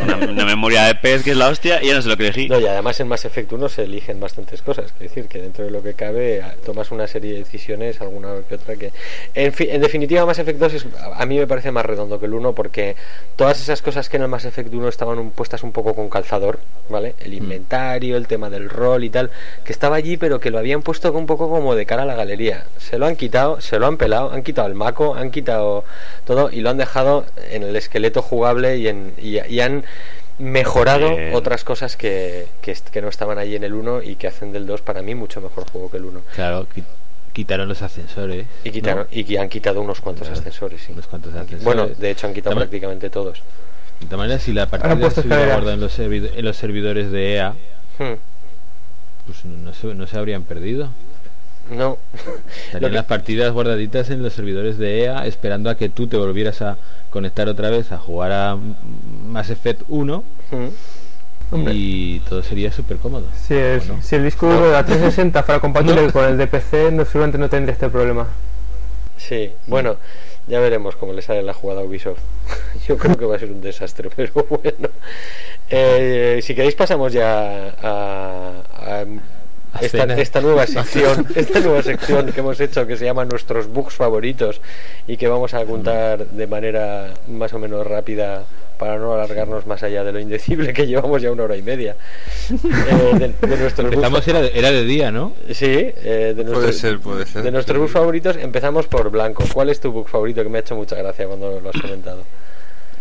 una, 0.03 0.17
una 0.17 0.45
memoria 0.45 0.85
de 0.85 0.95
pez 0.95 1.23
que 1.23 1.31
es 1.33 1.37
la 1.37 1.49
hostia 1.49 1.83
y 1.83 1.89
ya 1.89 1.95
no 1.95 2.03
sé 2.03 2.09
lo 2.09 2.17
que 2.17 2.25
elegí. 2.25 2.49
No, 2.49 2.59
y 2.59 2.67
además 2.67 2.99
en 2.99 3.09
Mass 3.09 3.25
Effect 3.27 3.53
1 3.53 3.69
se 3.69 3.85
eligen 3.85 4.19
bastantes 4.21 4.63
cosas. 4.63 4.87
Es 4.87 4.99
decir, 4.99 5.27
que 5.27 5.39
dentro 5.41 5.65
de 5.67 5.71
lo 5.71 5.83
que 5.83 5.95
cabe 5.95 6.43
tomas 6.65 6.91
una 6.91 7.07
serie 7.07 7.35
de 7.35 7.39
decisiones, 7.41 8.01
alguna 8.01 8.29
que 8.49 8.55
otra 8.57 8.75
que... 8.77 8.93
En, 9.35 9.53
fi- 9.53 9.69
en 9.71 9.81
definitiva, 9.83 10.25
Mass 10.27 10.39
Effect 10.39 10.59
2 10.59 10.73
es- 10.75 10.87
a 11.01 11.23
a 11.23 11.27
mí 11.27 11.39
me 11.39 11.47
parece 11.47 11.71
más 11.73 11.85
redondo 11.85 12.19
que 12.19 12.27
el 12.27 12.35
1 12.35 12.55
porque 12.55 12.97
todas 13.37 13.61
esas 13.61 13.83
cosas 13.83 14.09
que 14.09 14.17
en 14.17 14.23
el 14.23 14.29
Mass 14.29 14.45
Effect 14.47 14.73
1 14.73 14.89
estaban 14.89 15.19
un- 15.19 15.31
puestas 15.31 15.63
un 15.63 15.73
poco 15.73 15.95
con 15.95 16.09
calzador, 16.09 16.59
¿vale? 16.89 17.15
El 17.21 17.35
inventario, 17.35 18.17
el 18.17 18.27
tema 18.27 18.49
del 18.51 18.69
rol 18.71 19.05
y 19.05 19.11
tal, 19.11 19.31
que 19.65 19.73
estaba 19.73 19.97
allí 19.97 20.17
pero 20.17 20.41
que 20.41 20.51
lo 20.51 20.59
habían 20.59 20.83
puesto 20.83 21.13
un 21.13 21.27
poco 21.27 21.49
como 21.51 21.75
de 21.75 21.87
cara 21.87 22.03
a 22.03 22.07
la 22.07 22.15
galería. 22.15 22.65
Se 22.79 22.99
lo 22.99 23.07
han 23.07 23.17
quitado, 23.17 23.61
se 23.61 23.79
lo 23.79 23.87
han 23.87 23.97
pelado, 23.97 24.33
han 24.33 24.43
quitado 24.43 24.67
el 24.69 24.75
maco, 24.75 25.15
han 25.15 25.31
quitado 25.31 25.85
todo 26.25 26.46
y 26.51 26.61
lo 26.61 26.71
han 26.71 26.77
dejado 26.77 27.25
en 27.51 27.63
el 27.63 27.77
esqueleto 27.77 28.23
jugable 28.23 28.77
y, 28.79 28.89
en, 28.89 29.13
y, 29.19 29.39
y 29.47 29.61
han 29.61 29.85
mejorado 30.39 31.17
Bien. 31.17 31.35
otras 31.35 31.65
cosas 31.65 31.97
que, 31.97 32.47
que, 32.61 33.01
no 33.03 33.09
estaban 33.09 33.39
allí 33.39 33.57
en 33.57 33.65
el 33.65 33.73
1 33.75 34.03
y 34.03 34.17
que 34.17 34.27
hacen 34.27 34.53
del 34.53 34.67
2 34.67 34.83
para 34.83 35.01
mí 35.03 35.15
mucho 35.15 35.41
mejor 35.41 35.69
juego 35.71 35.91
que 35.91 35.97
el 35.97 36.05
1. 36.05 36.21
Claro, 36.35 36.67
qui- 36.75 36.85
quitaron 37.33 37.69
los 37.69 37.81
ascensores. 37.83 38.47
Y, 38.65 38.71
quitaron, 38.71 39.05
¿no? 39.05 39.07
y 39.11 39.25
que 39.25 39.39
han 39.39 39.49
quitado 39.49 39.81
unos 39.81 40.01
cuantos 40.01 40.27
Claro, 40.29 40.39
ascensores, 40.41 40.83
sí. 40.83 40.93
unos 40.93 41.07
cuantos 41.07 41.33
ascensores. 41.33 41.65
Bueno, 41.65 41.87
de 41.87 42.11
hecho 42.11 42.27
han 42.27 42.35
quitado 42.35 42.51
También- 42.55 42.69
prácticamente 42.69 43.11
todos. 43.11 43.43
De 44.01 44.07
todas 44.07 44.19
maneras, 44.19 44.43
si 44.43 44.53
la 44.53 44.67
partida 44.69 45.11
se 45.11 45.21
hubiera 45.21 45.47
guardado 45.47 45.73
en 45.73 45.81
los, 45.81 45.99
en 45.99 46.45
los 46.45 46.57
servidores 46.57 47.11
de 47.11 47.35
EA, 47.37 47.55
Hmm. 47.99 48.15
pues 49.27 49.45
no, 49.47 49.57
no 49.57 49.73
se, 49.73 49.87
no 49.95 50.07
se 50.07 50.19
habrían 50.19 50.43
perdido. 50.43 50.91
No. 51.71 51.99
Lo 52.27 52.33
Estarían 52.67 52.91
que- 52.91 52.97
las 52.97 53.05
partidas 53.07 53.53
guardaditas 53.53 54.11
en 54.11 54.23
los 54.23 54.33
servidores 54.33 54.79
de 54.79 55.05
EA 55.05 55.27
esperando 55.27 55.69
a 55.71 55.77
que 55.77 55.89
tú 55.89 56.07
te 56.07 56.17
volvieras 56.17 56.63
a 56.63 56.77
conectar 57.11 57.49
otra 57.49 57.71
vez 57.71 57.93
a 57.93 57.99
jugar 57.99 58.33
a 58.33 58.57
mm, 58.57 59.27
Mass 59.29 59.51
Effect 59.51 59.83
1 59.89 60.25
Hmm. 60.51 60.69
Hombre. 61.55 61.75
y 61.75 62.21
todo 62.29 62.43
sería 62.43 62.73
súper 62.73 62.97
cómodo. 62.99 63.27
Si, 63.47 63.55
el- 63.55 63.81
¿O 63.81 63.85
no? 63.95 64.03
si 64.03 64.15
el 64.17 64.25
disco 64.25 64.47
duro 64.53 64.67
de 64.67 64.73
la 64.73 64.85
360 64.85 65.43
fuera 65.43 65.61
compatible 65.61 66.11
con 66.13 66.25
el 66.25 66.37
de 66.39 66.47
PC, 66.47 66.91
no, 66.93 67.05
seguramente 67.05 67.39
no 67.39 67.49
tendría 67.49 67.73
este 67.73 67.89
problema. 67.89 68.27
Sí, 69.17 69.51
bueno, 69.67 69.97
ya 70.47 70.61
veremos 70.61 70.95
cómo 70.97 71.13
le 71.13 71.23
sale 71.23 71.43
la 71.43 71.55
jugada 71.55 71.81
a 71.81 71.85
Ubisoft. 71.85 72.19
Yo 72.87 72.97
creo 72.99 73.17
que 73.17 73.25
va 73.25 73.37
a 73.37 73.39
ser 73.39 73.51
un 73.51 73.61
desastre, 73.61 74.11
pero 74.15 74.33
bueno. 74.49 74.89
Eh, 75.71 76.41
si 76.43 76.55
queréis 76.55 76.75
pasamos 76.77 77.13
ya 77.13 77.75
A 77.83 79.05
esta, 79.81 80.05
esta 80.15 80.41
nueva 80.41 80.67
sección, 80.67 81.27
esta 81.35 81.61
nueva 81.61 81.83
sección 81.83 82.33
que 82.33 82.41
hemos 82.41 82.59
hecho 82.61 82.87
que 82.87 82.97
se 82.97 83.05
llama 83.05 83.25
nuestros 83.25 83.69
bugs 83.69 83.95
favoritos 83.95 84.61
y 85.07 85.17
que 85.17 85.29
vamos 85.29 85.55
a 85.55 85.65
contar 85.65 86.27
de 86.27 86.47
manera 86.47 87.15
más 87.29 87.53
o 87.53 87.59
menos 87.59 87.87
rápida 87.87 88.45
para 88.79 88.99
no 88.99 89.15
alargarnos 89.15 89.67
más 89.67 89.83
allá 89.83 90.05
de 90.05 90.13
lo 90.13 90.21
indecible 90.21 90.75
que 90.75 90.87
llevamos 90.87 91.23
ya 91.23 91.33
una 91.33 91.45
hora 91.45 91.57
y 91.57 91.63
media. 91.63 91.97
Eh, 92.51 93.19
de, 93.41 93.49
de 93.49 93.57
nuestros 93.57 93.87
bugs 93.87 93.95
Empezamos, 93.97 94.29
era 94.29 94.43
de, 94.43 94.53
era 94.55 94.71
de 94.71 94.85
día, 94.85 95.11
¿no? 95.11 95.33
Sí, 95.53 95.65
eh, 95.67 96.35
de, 96.37 96.45
Puede 96.45 96.51
nuestros- 96.51 96.77
ser, 96.77 96.99
puede 97.01 97.25
ser. 97.27 97.43
de 97.43 97.51
nuestros 97.51 97.79
bugs 97.79 97.93
favoritos 97.93 98.37
empezamos 98.37 98.87
por 98.87 99.09
Blanco. 99.11 99.45
¿Cuál 99.55 99.71
es 99.71 99.81
tu 99.81 99.93
bug 99.93 100.09
favorito? 100.09 100.43
Que 100.43 100.49
me 100.51 100.59
ha 100.59 100.61
hecho 100.61 100.77
mucha 100.77 100.97
gracia 100.97 101.27
cuando 101.27 101.59
lo 101.61 101.71
has 101.71 101.81
comentado. 101.81 102.23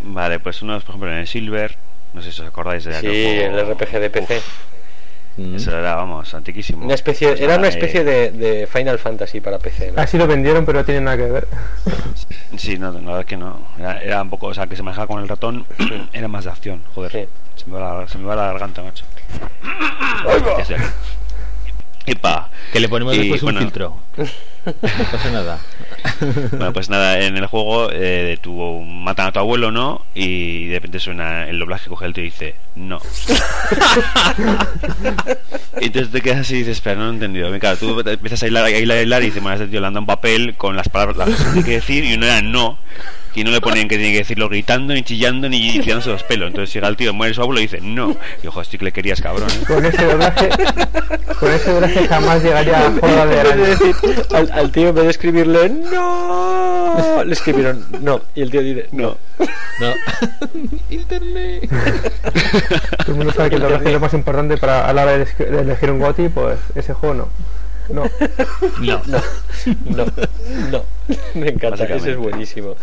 Vale, 0.01 0.39
pues 0.39 0.61
uno 0.61 0.77
es, 0.77 0.83
por 0.83 0.91
ejemplo, 0.95 1.11
en 1.11 1.17
el 1.17 1.27
Silver. 1.27 1.75
No 2.13 2.21
sé 2.21 2.31
si 2.31 2.41
os 2.41 2.47
acordáis 2.47 2.85
de 2.85 2.93
Sí, 3.01 3.07
el 3.41 3.59
RPG 3.73 3.99
de 3.99 4.09
PC. 4.09 4.37
Uf, 4.37 4.43
Mm. 5.37 5.55
eso 5.55 5.77
era, 5.77 5.95
vamos, 5.95 6.33
antiquísimo. 6.33 6.85
Una 6.85 6.93
especie, 6.93 7.27
Pues 7.29 7.41
era 7.41 7.57
una 7.57 7.67
eh, 7.67 7.71
especie 7.71 8.03
de, 8.03 8.31
de 8.31 8.67
Final 8.67 8.97
Fantasy 8.99 9.41
para 9.41 9.59
PC. 9.59 9.91
¿no? 9.91 10.01
Así 10.01 10.17
lo 10.17 10.27
vendieron, 10.27 10.65
pero 10.65 10.79
no 10.79 10.85
tiene 10.85 11.01
nada 11.01 11.17
que 11.17 11.23
ver. 11.23 11.47
Sí, 12.57 12.77
no, 12.77 12.89
la 12.89 12.99
verdad 12.99 13.19
es 13.19 13.25
que 13.25 13.35
no. 13.35 13.67
Era, 13.77 14.01
era 14.01 14.21
un 14.21 14.29
poco, 14.29 14.47
o 14.47 14.53
sea, 14.53 14.65
que 14.65 14.77
se 14.77 14.83
manejaba 14.83 15.07
con 15.07 15.21
el 15.21 15.27
ratón, 15.27 15.65
era 16.13 16.29
más 16.29 16.45
de 16.45 16.51
acción, 16.51 16.81
joder. 16.93 17.11
Sí. 17.11 17.25
Se, 17.55 17.69
me 17.69 17.77
va 17.77 17.99
la, 18.01 18.07
se 18.07 18.17
me 18.17 18.23
va 18.25 18.35
la 18.37 18.45
garganta, 18.45 18.81
macho. 18.81 19.03
Epa. 22.05 22.49
Que 22.71 22.79
le 22.79 22.87
ponemos 22.87 23.13
Y, 23.15 23.19
después 23.19 23.41
un 23.43 23.47
bueno. 23.47 23.59
filtro. 23.59 23.97
No 24.81 25.05
pasa 25.11 25.31
nada. 25.31 25.59
Bueno, 26.51 26.71
pues 26.71 26.89
nada, 26.89 27.19
en 27.19 27.35
el 27.35 27.47
juego 27.47 27.89
eh, 27.91 28.37
tu, 28.41 28.81
matan 28.81 29.27
a 29.27 29.31
tu 29.31 29.39
abuelo, 29.39 29.71
¿no? 29.71 30.05
Y 30.13 30.67
de 30.67 30.75
repente 30.75 30.99
suena 30.99 31.49
el 31.49 31.59
doblaje, 31.59 31.89
coge 31.89 32.05
el 32.05 32.13
tío 32.13 32.23
y 32.23 32.27
dice, 32.27 32.55
no. 32.75 32.99
y 35.81 35.85
entonces 35.85 36.11
te 36.11 36.21
quedas 36.21 36.41
así 36.41 36.55
y 36.55 36.57
dices, 36.59 36.77
espera, 36.77 36.95
no 36.95 37.05
lo 37.05 37.11
he 37.11 37.13
entendido. 37.15 37.55
Y 37.55 37.59
claro, 37.59 37.77
tú 37.77 37.99
empiezas 37.99 38.43
a 38.43 38.47
hilar, 38.47 38.65
a 38.65 38.69
hilar, 38.69 38.97
a 38.97 39.01
hilar 39.01 39.23
y 39.23 39.25
dices, 39.25 39.41
bueno, 39.41 39.55
este 39.55 39.67
tío 39.67 39.81
le 39.81 39.87
anda 39.87 39.99
un 39.99 40.05
papel 40.05 40.55
con 40.55 40.75
las 40.75 40.89
palabras 40.89 41.17
las 41.17 41.29
cosas 41.29 41.45
que 41.45 41.51
tiene 41.53 41.65
que 41.65 41.75
decir 41.75 42.05
y 42.05 42.13
uno 42.13 42.25
era 42.25 42.41
no. 42.41 42.77
Y 43.35 43.43
no 43.43 43.51
le 43.51 43.59
ponen 43.59 43.89
que 43.89 43.97
tiene 43.97 44.13
que 44.13 44.19
decirlo 44.19 44.47
gritando, 44.47 44.93
ni 44.93 45.03
chillando, 45.03 45.49
ni 45.49 45.79
tirándose 45.79 46.09
los 46.09 46.23
pelos. 46.23 46.47
Entonces 46.47 46.73
llega 46.73 46.87
el 46.87 46.95
tío, 46.95 47.13
muere 47.13 47.33
su 47.33 47.41
abuelo 47.41 47.59
y 47.59 47.63
dice, 47.63 47.81
no. 47.81 48.15
Y 48.41 48.47
ojo, 48.47 48.61
estoy 48.61 48.79
que 48.79 48.85
le 48.85 48.93
querías, 48.93 49.21
cabrón. 49.21 49.49
¿eh? 49.49 49.65
Con 49.67 49.85
ese 49.85 50.05
doblaje, 50.05 50.49
con 51.37 51.51
ese 51.51 51.73
doblaje 51.73 52.07
jamás 52.07 52.41
llegaría 52.41 52.87
a 52.87 52.91
Jorda 52.91 53.25
de 53.25 53.57
decir 53.57 53.95
al, 54.33 54.51
al 54.55 54.71
tío, 54.71 54.89
en 54.89 54.95
vez 54.95 55.03
de 55.05 55.09
escribirle 55.11 55.69
no, 55.69 57.23
le 57.23 57.33
escribieron 57.33 57.85
no. 58.01 58.21
Y 58.35 58.41
el 58.41 58.51
tío 58.51 58.61
dice 58.61 58.87
no. 58.91 59.17
No. 59.79 59.87
Internet. 60.89 61.69
Todo 63.05 63.11
el 63.11 63.15
mundo 63.15 63.33
sabe 63.33 63.49
que 63.49 63.55
es 63.57 63.93
lo 63.93 63.99
más 63.99 64.13
importante 64.13 64.57
para 64.57 64.87
a 64.87 64.93
la 64.93 65.03
hora 65.03 65.17
de, 65.17 65.25
eleg- 65.27 65.49
de 65.49 65.59
elegir 65.61 65.91
un 65.91 65.99
GOTY, 65.99 66.29
pues 66.29 66.57
ese 66.75 66.93
juego 66.93 67.15
no. 67.15 67.27
No. 67.89 68.03
No. 68.81 69.01
No, 69.85 70.05
no. 70.71 70.83
Me 71.35 71.49
encanta, 71.49 71.85
ese 71.85 72.11
es 72.11 72.17
buenísimo. 72.17 72.75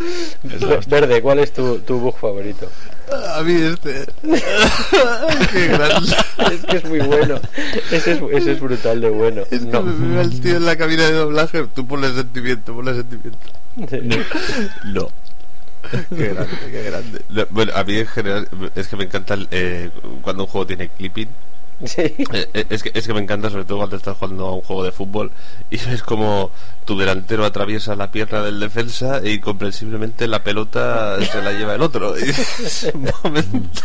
Verde, 0.88 1.22
¿cuál 1.22 1.38
es 1.38 1.52
tu, 1.52 1.78
tu 1.80 1.98
bug 2.00 2.16
favorito? 2.18 2.68
A 3.36 3.42
mí 3.42 3.52
este. 3.54 4.06
Qué. 5.52 5.78
Es 6.52 6.64
que 6.66 6.76
es 6.76 6.84
muy 6.84 6.98
bueno. 7.00 7.40
Ese 7.90 8.12
es, 8.12 8.20
ese 8.32 8.52
es 8.52 8.60
brutal 8.60 9.00
de 9.00 9.10
bueno. 9.10 9.42
Es 9.50 9.60
que 9.60 9.66
No. 9.66 9.82
me 9.82 10.08
veo 10.08 10.20
al 10.20 10.40
tío 10.40 10.56
en 10.56 10.66
la 10.66 10.76
cabina 10.76 11.04
de 11.04 11.12
doblaje. 11.12 11.66
Tú 11.74 11.86
ponle 11.86 12.12
sentimiento, 12.12 12.74
ponle 12.74 12.94
sentimiento. 12.94 13.38
No. 14.84 15.08
Qué 16.10 16.28
grande, 16.28 16.56
qué 16.70 16.82
grande. 16.84 17.22
No, 17.28 17.46
bueno, 17.50 17.72
a 17.74 17.84
mí 17.84 17.96
en 17.98 18.06
general 18.06 18.48
es 18.74 18.88
que 18.88 18.96
me 18.96 19.04
encanta 19.04 19.34
el, 19.34 19.48
eh, 19.50 19.90
cuando 20.22 20.44
un 20.44 20.48
juego 20.48 20.66
tiene 20.66 20.88
clipping. 20.88 21.28
Sí. 21.86 22.00
Eh, 22.02 22.48
eh, 22.54 22.66
es, 22.70 22.82
que, 22.82 22.90
es 22.94 23.06
que 23.06 23.12
me 23.14 23.20
encanta 23.20 23.50
sobre 23.50 23.64
todo 23.64 23.78
cuando 23.78 23.96
estás 23.96 24.16
jugando 24.16 24.46
a 24.46 24.54
un 24.54 24.60
juego 24.62 24.84
de 24.84 24.92
fútbol 24.92 25.30
y 25.70 25.76
ves 25.78 26.02
como 26.02 26.50
tu 26.84 26.96
delantero 26.98 27.44
atraviesa 27.44 27.94
la 27.96 28.10
pierna 28.10 28.42
del 28.42 28.58
defensa 28.60 29.18
e 29.18 29.32
incomprensiblemente 29.32 30.26
la 30.28 30.42
pelota 30.42 31.16
se 31.24 31.40
la 31.42 31.52
lleva 31.52 31.74
el 31.74 31.82
otro. 31.82 32.16
Y 32.18 32.22
dices, 32.22 32.90
"Un 32.94 33.10
momento, 33.24 33.80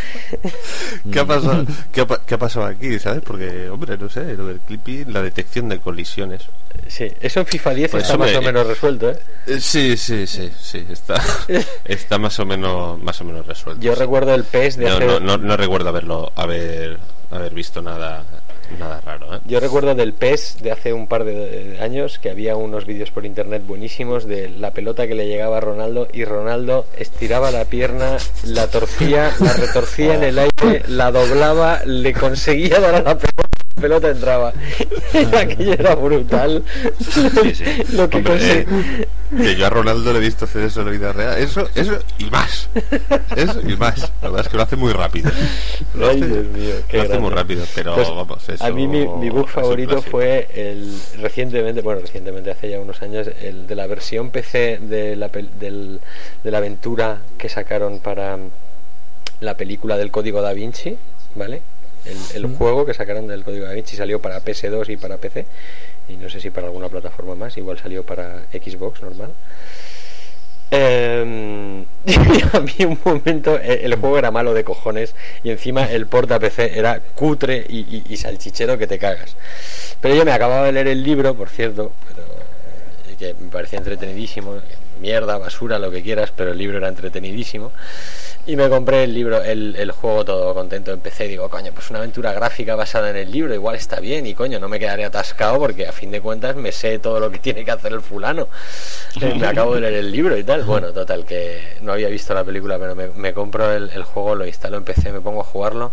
¿Qué 1.12 1.20
ha, 1.20 1.26
pasado, 1.26 1.66
qué, 1.92 2.02
ha, 2.02 2.08
pa- 2.08 2.22
qué 2.26 2.34
ha 2.36 2.38
pasado 2.38 2.66
aquí? 2.66 3.00
¿Sabes? 3.00 3.22
Porque, 3.24 3.70
hombre, 3.70 3.98
no 3.98 4.10
sé, 4.10 4.34
lo 4.36 4.48
del 4.48 4.60
clipping, 4.60 5.12
la 5.14 5.22
detección 5.22 5.70
de 5.70 5.80
colisiones. 5.80 6.44
Sí, 6.88 7.12
eso 7.20 7.40
en 7.40 7.46
FIFA 7.48 7.74
10 7.74 7.92
Pues 7.92 8.04
está 8.04 8.14
hombre, 8.16 8.32
más 8.34 8.40
o 8.40 8.42
menos 8.46 8.68
resuelto, 8.68 9.10
¿eh? 9.10 9.20
Eh, 9.48 9.60
Sí, 9.60 9.98
sí, 9.98 10.28
sí, 10.28 10.52
sí, 10.60 10.86
está, 10.90 11.22
está 11.86 12.18
más 12.18 12.40
o 12.40 12.46
menos, 12.46 13.02
más 13.02 13.20
o 13.22 13.24
menos 13.26 13.46
resuelto. 13.46 13.82
Yo 13.82 13.94
sí. 13.94 14.00
recuerdo 14.00 14.34
el 14.36 14.44
PES 14.44 14.78
de 14.78 14.86
no, 14.86 14.96
hace... 14.96 15.06
no, 15.06 15.20
no, 15.20 15.38
no 15.38 15.58
recuerdo 15.58 15.90
haberlo, 15.90 16.32
haber, 16.36 16.98
haber 17.32 17.54
visto 17.54 17.82
nada, 17.82 18.24
nada 18.80 19.02
raro, 19.02 19.36
¿eh? 19.36 19.40
Yo 19.46 19.60
recuerdo 19.60 19.96
del 19.96 20.14
PES 20.14 20.58
de 20.62 20.72
hace 20.72 20.94
un 20.94 21.08
par 21.08 21.24
de 21.24 21.78
años 21.82 22.20
que 22.20 22.30
había 22.30 22.56
unos 22.56 22.86
vídeos 22.86 23.12
por 23.12 23.26
internet 23.26 23.64
buenísimos 23.66 24.26
de 24.26 24.50
la 24.50 24.72
pelota 24.72 25.08
que 25.08 25.16
le 25.16 25.28
llegaba 25.28 25.58
a 25.58 25.62
Ronaldo 25.62 26.08
y 26.14 26.26
Ronaldo 26.26 26.86
estiraba 26.98 27.52
la 27.52 27.66
pierna, 27.66 28.18
la 28.44 28.68
torcía, 28.68 29.32
la 29.40 29.54
retorcía 29.54 30.16
en 30.16 30.24
el 30.24 30.40
aire, 30.40 30.84
la 30.88 31.12
doblaba, 31.12 31.82
le 31.86 32.14
conseguía 32.14 32.80
dar 32.80 32.96
a 32.96 33.02
la 33.02 33.18
pelota. 33.18 33.57
Pelota 33.80 34.10
entraba. 34.10 34.54
Aquello 35.38 35.74
era 35.74 35.96
brutal. 35.96 36.64
Sí, 37.00 37.56
sí. 37.56 37.64
Lo 37.94 38.10
que 38.10 38.18
Hombre, 38.18 38.34
conse- 38.34 38.66
eh, 38.70 39.08
que 39.38 39.56
yo 39.56 39.66
a 39.66 39.70
Ronaldo 39.70 40.12
le 40.14 40.20
he 40.20 40.22
visto 40.22 40.46
hacer 40.46 40.64
eso 40.64 40.80
en 40.82 40.86
la 40.88 40.92
vida 40.92 41.14
real. 41.14 41.38
Eso, 41.38 41.68
eso 41.76 42.00
y 42.18 42.26
más. 42.26 42.70
Eso 43.36 43.60
y 43.62 43.76
más. 43.76 44.12
La 44.22 44.30
verdad 44.30 44.46
es 44.46 44.50
que 44.50 44.58
lo 44.58 44.64
hace 44.64 44.76
muy 44.78 44.94
rápido. 44.94 45.30
Lo 45.96 46.10
Ay, 46.10 46.18
hace, 46.22 46.28
Dios 46.28 46.46
mío, 46.48 46.74
lo 46.94 47.02
hace 47.02 47.20
muy 47.20 47.30
rápido, 47.32 47.66
pero 47.76 47.96
Pues, 47.96 48.10
vamos, 48.10 48.50
eso. 48.50 48.64
a 48.64 48.70
mí 48.72 48.88
mi, 48.88 49.06
mi 49.08 49.30
un 49.30 49.46
favorito 49.48 50.02
fue 50.02 50.48
el 50.56 50.98
recientemente, 51.20 51.82
bueno, 51.82 52.02
recientemente 52.02 52.52
hace 52.52 52.70
ya 52.70 52.80
unos 52.80 53.02
años, 53.02 53.28
el 53.42 53.68
de 53.68 53.76
la 53.76 53.86
versión 53.88 54.30
PC 54.32 54.80
de 54.82 55.16
la, 55.16 55.28
del- 55.30 56.00
de 56.44 56.52
la 56.52 56.58
aventura 56.60 57.20
que 57.38 57.50
sacaron 57.50 58.00
para 58.00 58.38
la 59.40 59.56
película 59.58 59.98
del 59.98 60.10
Código 60.10 60.42
Da 60.42 60.54
Vinci, 60.54 60.98
¿vale? 61.36 61.62
El, 62.08 62.44
el 62.46 62.56
juego 62.56 62.86
que 62.86 62.94
sacaron 62.94 63.28
del 63.28 63.44
Código 63.44 63.66
Da 63.66 63.74
Vinci. 63.74 63.96
Salió 63.96 64.22
para 64.22 64.42
PS2 64.44 64.90
y 64.90 64.98
para 64.98 65.18
PC 65.18 65.46
y 66.10 66.14
no 66.18 66.30
sé 66.30 66.40
si 66.40 66.50
para 66.52 66.68
alguna 66.68 66.88
plataforma 66.90 67.36
más, 67.36 67.58
igual 67.58 67.78
salió 67.78 68.04
para 68.04 68.44
Xbox 68.54 69.02
normal. 69.02 69.32
Eh, 70.72 71.86
y 72.06 72.56
a 72.56 72.60
mí 72.60 72.74
un 72.86 73.00
momento 73.04 73.58
eh, 73.58 73.82
el 73.84 73.96
juego 73.96 74.18
era 74.18 74.32
malo 74.32 74.54
de 74.54 74.64
cojones. 74.64 75.16
Y 75.44 75.50
encima 75.52 75.86
el 75.92 76.08
porta 76.08 76.40
PC 76.40 76.78
era 76.78 77.00
cutre 77.00 77.66
y, 77.68 77.80
y- 77.80 78.04
y 78.10 78.18
salchichero 78.18 78.78
que 78.78 78.88
te 78.88 79.00
cagas. 79.00 79.36
Pero 80.02 80.16
yo 80.16 80.26
me 80.26 80.32
acababa 80.32 80.66
de 80.66 80.72
leer 80.74 80.88
el 80.90 81.04
libro, 81.04 81.34
por 81.36 81.50
cierto, 81.50 81.92
pero, 82.08 82.24
eh, 83.10 83.16
que 83.18 83.34
me 83.44 83.50
parecía 83.50 83.80
entretenidísimo, 83.80 84.56
mierda, 84.98 85.38
basura, 85.38 85.80
lo 85.80 85.92
que 85.92 86.02
quieras, 86.02 86.32
pero 86.36 86.52
el 86.52 86.58
libro 86.58 86.78
era 86.78 86.88
entretenidísimo. 86.88 87.72
Y 88.46 88.56
me 88.56 88.70
compré 88.70 89.04
el 89.04 89.14
libro, 89.14 89.44
el, 89.44 89.76
el 89.76 89.92
juego 89.92 90.24
todo 90.24 90.54
contento. 90.54 90.92
Empecé 90.92 91.26
y 91.26 91.30
digo, 91.30 91.50
coño, 91.50 91.72
pues 91.74 91.90
una 91.90 92.00
aventura 92.00 92.32
gráfica 92.32 92.76
basada 92.76 93.10
en 93.10 93.18
el 93.18 93.30
libro, 93.30 93.54
igual 93.54 93.76
está 93.76 94.00
bien. 94.00 94.26
Y 94.26 94.34
coño, 94.34 94.58
no 94.58 94.70
me 94.70 94.80
quedaré 94.80 95.04
atascado 95.04 95.60
porque 95.60 95.86
a 95.86 95.92
fin 95.92 96.12
de 96.12 96.22
cuentas 96.22 96.56
me 96.56 96.72
sé 96.72 96.98
todo 97.00 97.20
lo 97.20 97.30
que 97.30 97.40
tiene 97.48 97.66
que 97.66 97.72
hacer 97.72 97.92
el 97.92 98.02
fulano. 98.02 98.48
Eh, 99.22 99.34
me 99.38 99.48
acabo 99.48 99.76
de 99.76 99.82
leer 99.82 99.96
el 99.96 100.12
libro 100.12 100.38
y 100.38 100.44
tal. 100.46 100.64
Bueno, 100.64 100.94
total, 100.94 101.26
que 101.26 101.78
no 101.82 101.92
había 101.92 102.08
visto 102.08 102.34
la 102.34 102.46
película, 102.46 102.80
pero 102.80 102.96
me, 102.96 103.34
compro 103.34 103.72
el, 103.74 103.90
el 103.90 104.04
juego, 104.04 104.36
lo 104.36 104.48
instalo 104.48 104.78
en 104.78 104.86
PC, 104.86 105.12
me 105.12 105.20
pongo 105.20 105.42
a 105.42 105.44
jugarlo. 105.44 105.92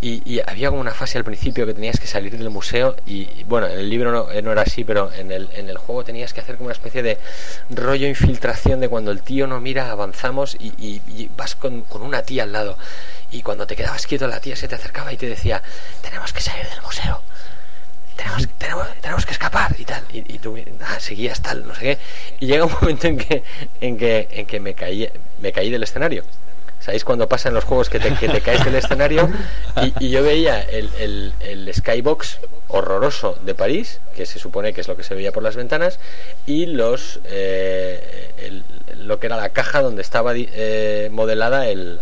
Y, 0.00 0.22
y 0.24 0.40
había 0.46 0.68
como 0.68 0.80
una 0.80 0.92
fase 0.94 1.18
al 1.18 1.24
principio 1.24 1.66
que 1.66 1.74
tenías 1.74 1.98
que 1.98 2.06
salir 2.06 2.38
del 2.38 2.50
museo 2.50 2.94
y, 3.04 3.42
bueno, 3.48 3.66
en 3.66 3.80
el 3.80 3.90
libro 3.90 4.12
no, 4.12 4.30
eh, 4.30 4.42
no 4.42 4.52
era 4.52 4.62
así, 4.62 4.84
pero 4.84 5.12
en 5.12 5.32
el, 5.32 5.48
en 5.54 5.68
el 5.68 5.76
juego 5.76 6.04
tenías 6.04 6.32
que 6.32 6.40
hacer 6.40 6.54
como 6.54 6.66
una 6.66 6.72
especie 6.74 7.02
de 7.02 7.18
rollo 7.70 8.06
infiltración 8.06 8.78
de 8.78 8.88
cuando 8.88 9.10
el 9.10 9.22
tío 9.22 9.48
no 9.48 9.60
mira, 9.60 9.90
avanzamos 9.90 10.54
y, 10.60 10.72
y- 10.78 11.28
vas 11.36 11.56
con, 11.56 11.80
con 11.82 12.02
una 12.02 12.22
tía 12.22 12.44
al 12.44 12.52
lado. 12.52 12.78
Y 13.32 13.42
cuando 13.42 13.66
te 13.66 13.74
quedabas 13.74 14.06
quieto 14.06 14.28
la 14.28 14.38
tía 14.38 14.54
se 14.54 14.68
te 14.68 14.76
acercaba 14.76 15.12
y 15.12 15.16
te 15.16 15.26
decía, 15.26 15.62
tenemos 16.00 16.32
que 16.32 16.42
salir 16.42 16.64
del 16.68 16.80
museo. 16.82 17.20
Tenemos, 18.16 18.48
tenemos, 18.58 18.86
tenemos 19.00 19.26
que 19.26 19.32
escapar 19.32 19.74
y 19.78 19.84
tal. 19.84 20.04
Y, 20.12 20.18
y 20.34 20.38
tú 20.38 20.56
ah, 20.80 20.98
seguías 21.00 21.40
tal, 21.42 21.66
no 21.66 21.74
sé 21.74 21.80
qué. 21.80 21.98
Y 22.40 22.46
llega 22.46 22.64
un 22.64 22.72
momento 22.80 23.08
en 23.08 23.18
que, 23.18 23.42
en 23.80 23.96
que, 23.98 24.28
en 24.30 24.46
que 24.46 24.60
me, 24.60 24.74
caí, 24.74 25.08
me 25.40 25.52
caí 25.52 25.70
del 25.70 25.82
escenario. 25.82 26.24
¿Sabéis 26.80 27.04
cuando 27.04 27.28
pasa 27.28 27.48
en 27.48 27.54
los 27.54 27.64
juegos 27.64 27.90
que 27.90 27.98
te, 28.00 28.14
que 28.14 28.28
te 28.28 28.40
caes 28.40 28.64
del 28.64 28.74
escenario? 28.76 29.28
Y, 29.82 30.06
y 30.06 30.10
yo 30.10 30.22
veía 30.22 30.60
el, 30.62 30.88
el, 30.98 31.32
el 31.40 31.74
skybox 31.74 32.38
horroroso 32.68 33.36
de 33.42 33.54
París, 33.54 34.00
que 34.14 34.26
se 34.26 34.38
supone 34.38 34.72
que 34.72 34.80
es 34.80 34.88
lo 34.88 34.96
que 34.96 35.02
se 35.02 35.14
veía 35.14 35.32
por 35.32 35.42
las 35.42 35.56
ventanas, 35.56 35.98
y 36.46 36.66
los 36.66 37.20
eh, 37.24 38.32
el- 38.38 38.64
lo 39.06 39.18
que 39.20 39.26
era 39.26 39.36
la 39.36 39.48
caja 39.50 39.80
donde 39.82 40.02
estaba 40.02 40.32
eh, 40.36 41.08
modelada 41.12 41.68
el, 41.68 42.00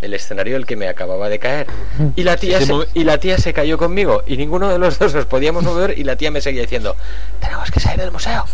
el 0.00 0.14
escenario 0.14 0.54
del 0.54 0.66
que 0.66 0.76
me 0.76 0.88
acababa 0.88 1.28
de 1.28 1.38
caer. 1.38 1.66
Y 2.16 2.22
la 2.22 2.36
tía 2.36 2.60
se, 2.60 2.74
y 2.94 3.04
la 3.04 3.18
tía 3.18 3.38
se 3.38 3.52
cayó 3.52 3.78
conmigo 3.78 4.22
y 4.26 4.36
ninguno 4.36 4.68
de 4.68 4.78
los 4.78 4.98
dos 4.98 5.14
nos 5.14 5.26
podíamos 5.26 5.62
mover 5.62 5.98
y 5.98 6.04
la 6.04 6.16
tía 6.16 6.30
me 6.30 6.40
seguía 6.40 6.62
diciendo, 6.62 6.96
tenemos 7.40 7.70
que 7.70 7.80
salir 7.80 8.00
del 8.00 8.10
museo. 8.10 8.44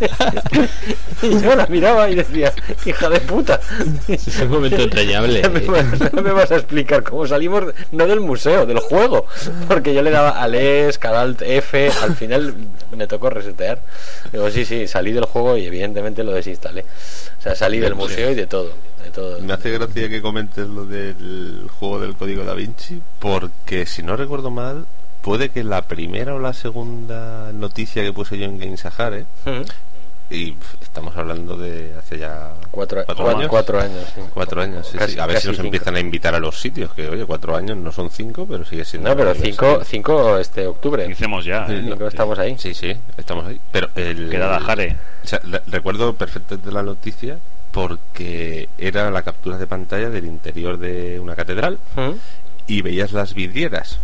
y 1.22 1.40
yo 1.40 1.56
la 1.56 1.66
miraba 1.66 2.10
y 2.10 2.16
decía, 2.16 2.52
hija 2.84 3.08
de 3.08 3.20
puta. 3.20 3.60
Es 4.08 4.40
un 4.40 4.50
momento 4.50 4.82
entrañable. 4.82 5.48
Me, 5.48 5.60
¿eh? 5.60 5.84
me 6.12 6.32
vas 6.32 6.50
a 6.50 6.56
explicar 6.56 7.02
cómo 7.02 7.26
salimos, 7.26 7.64
no 7.92 8.06
del 8.06 8.20
museo, 8.20 8.66
del 8.66 8.78
juego. 8.78 9.26
Porque 9.68 9.94
yo 9.94 10.02
le 10.02 10.10
daba 10.10 10.42
al 10.42 10.54
ES, 10.54 10.98
cada 10.98 11.22
alt 11.22 11.42
F, 11.42 11.90
al 12.02 12.14
final 12.14 12.54
me 12.96 13.06
tocó 13.06 13.30
resetear. 13.30 13.80
Digo, 14.32 14.50
sí, 14.50 14.64
sí, 14.64 14.86
salí 14.86 15.12
del 15.12 15.24
juego 15.24 15.56
y 15.56 15.66
evidentemente 15.66 16.24
lo 16.24 16.32
desinstalé. 16.32 16.84
O 17.38 17.42
sea, 17.42 17.54
salí 17.54 17.78
del 17.78 17.94
museo 17.94 18.30
y 18.30 18.34
de 18.34 18.46
todo. 18.46 18.72
De 19.06 19.10
todo. 19.12 19.40
Me 19.40 19.52
hace 19.52 19.70
gracia 19.70 20.08
que 20.08 20.20
comentes 20.20 20.66
lo 20.68 20.84
del 20.84 21.68
juego 21.78 22.00
del 22.00 22.14
código 22.16 22.44
da 22.44 22.54
Vinci, 22.54 23.00
porque 23.18 23.86
si 23.86 24.02
no 24.02 24.16
recuerdo 24.16 24.50
mal, 24.50 24.86
puede 25.22 25.48
que 25.50 25.64
la 25.64 25.82
primera 25.82 26.34
o 26.34 26.38
la 26.38 26.52
segunda 26.52 27.52
noticia 27.52 28.02
que 28.02 28.12
puse 28.12 28.36
yo 28.38 28.44
en 28.46 28.58
Game 28.58 28.76
Sahara, 28.76 29.24
Mm. 29.44 29.62
y 30.28 30.56
estamos 30.82 31.16
hablando 31.16 31.56
de 31.56 31.94
hace 31.96 32.18
ya 32.18 32.52
Cuatro, 32.72 33.04
¿Cuatro 33.06 33.24
cuatro, 33.24 33.38
años? 33.38 33.48
cuatro 33.48 33.80
años. 33.80 34.04
sí. 34.14 34.20
cuatro 34.34 34.60
años. 34.60 34.88
sí, 34.90 34.98
Casi- 34.98 35.12
sí. 35.14 35.20
A 35.20 35.26
ver 35.26 35.38
si 35.40 35.46
nos 35.48 35.56
cinco. 35.56 35.66
empiezan 35.66 35.94
a 35.96 36.00
invitar 36.00 36.34
a 36.34 36.40
los 36.40 36.60
sitios, 36.60 36.92
que 36.94 37.08
oye, 37.08 37.24
cuatro 37.24 37.54
años 37.56 37.76
no 37.76 37.92
son 37.92 38.10
cinco, 38.10 38.44
pero 38.48 38.64
sigue 38.64 38.84
siendo. 38.84 39.08
No, 39.08 39.16
pero 39.16 39.34
cinco, 39.34 39.82
cinco 39.84 40.36
este 40.38 40.66
octubre. 40.66 41.04
Iniciemos 41.04 41.44
ya. 41.44 41.66
Sí, 41.68 41.74
¿eh? 41.74 41.82
Cinco 41.88 42.06
estamos 42.08 42.38
ahí. 42.40 42.56
Sí, 42.58 42.74
sí, 42.74 42.92
estamos 43.16 43.46
ahí. 43.46 43.60
Pero 43.70 43.88
el. 43.94 44.28
Quedada, 44.30 44.58
Jare. 44.60 44.96
O 45.24 45.26
sea, 45.28 45.40
re- 45.44 45.62
recuerdo 45.68 46.12
perfectamente 46.14 46.72
la 46.72 46.82
noticia 46.82 47.38
porque 47.76 48.70
era 48.78 49.10
la 49.10 49.20
captura 49.20 49.58
de 49.58 49.66
pantalla 49.66 50.08
del 50.08 50.24
interior 50.24 50.78
de 50.78 51.20
una 51.20 51.34
catedral 51.36 51.78
Mm. 51.94 52.12
y 52.68 52.80
veías 52.80 53.12
las 53.12 53.34
vidrieras 53.34 53.98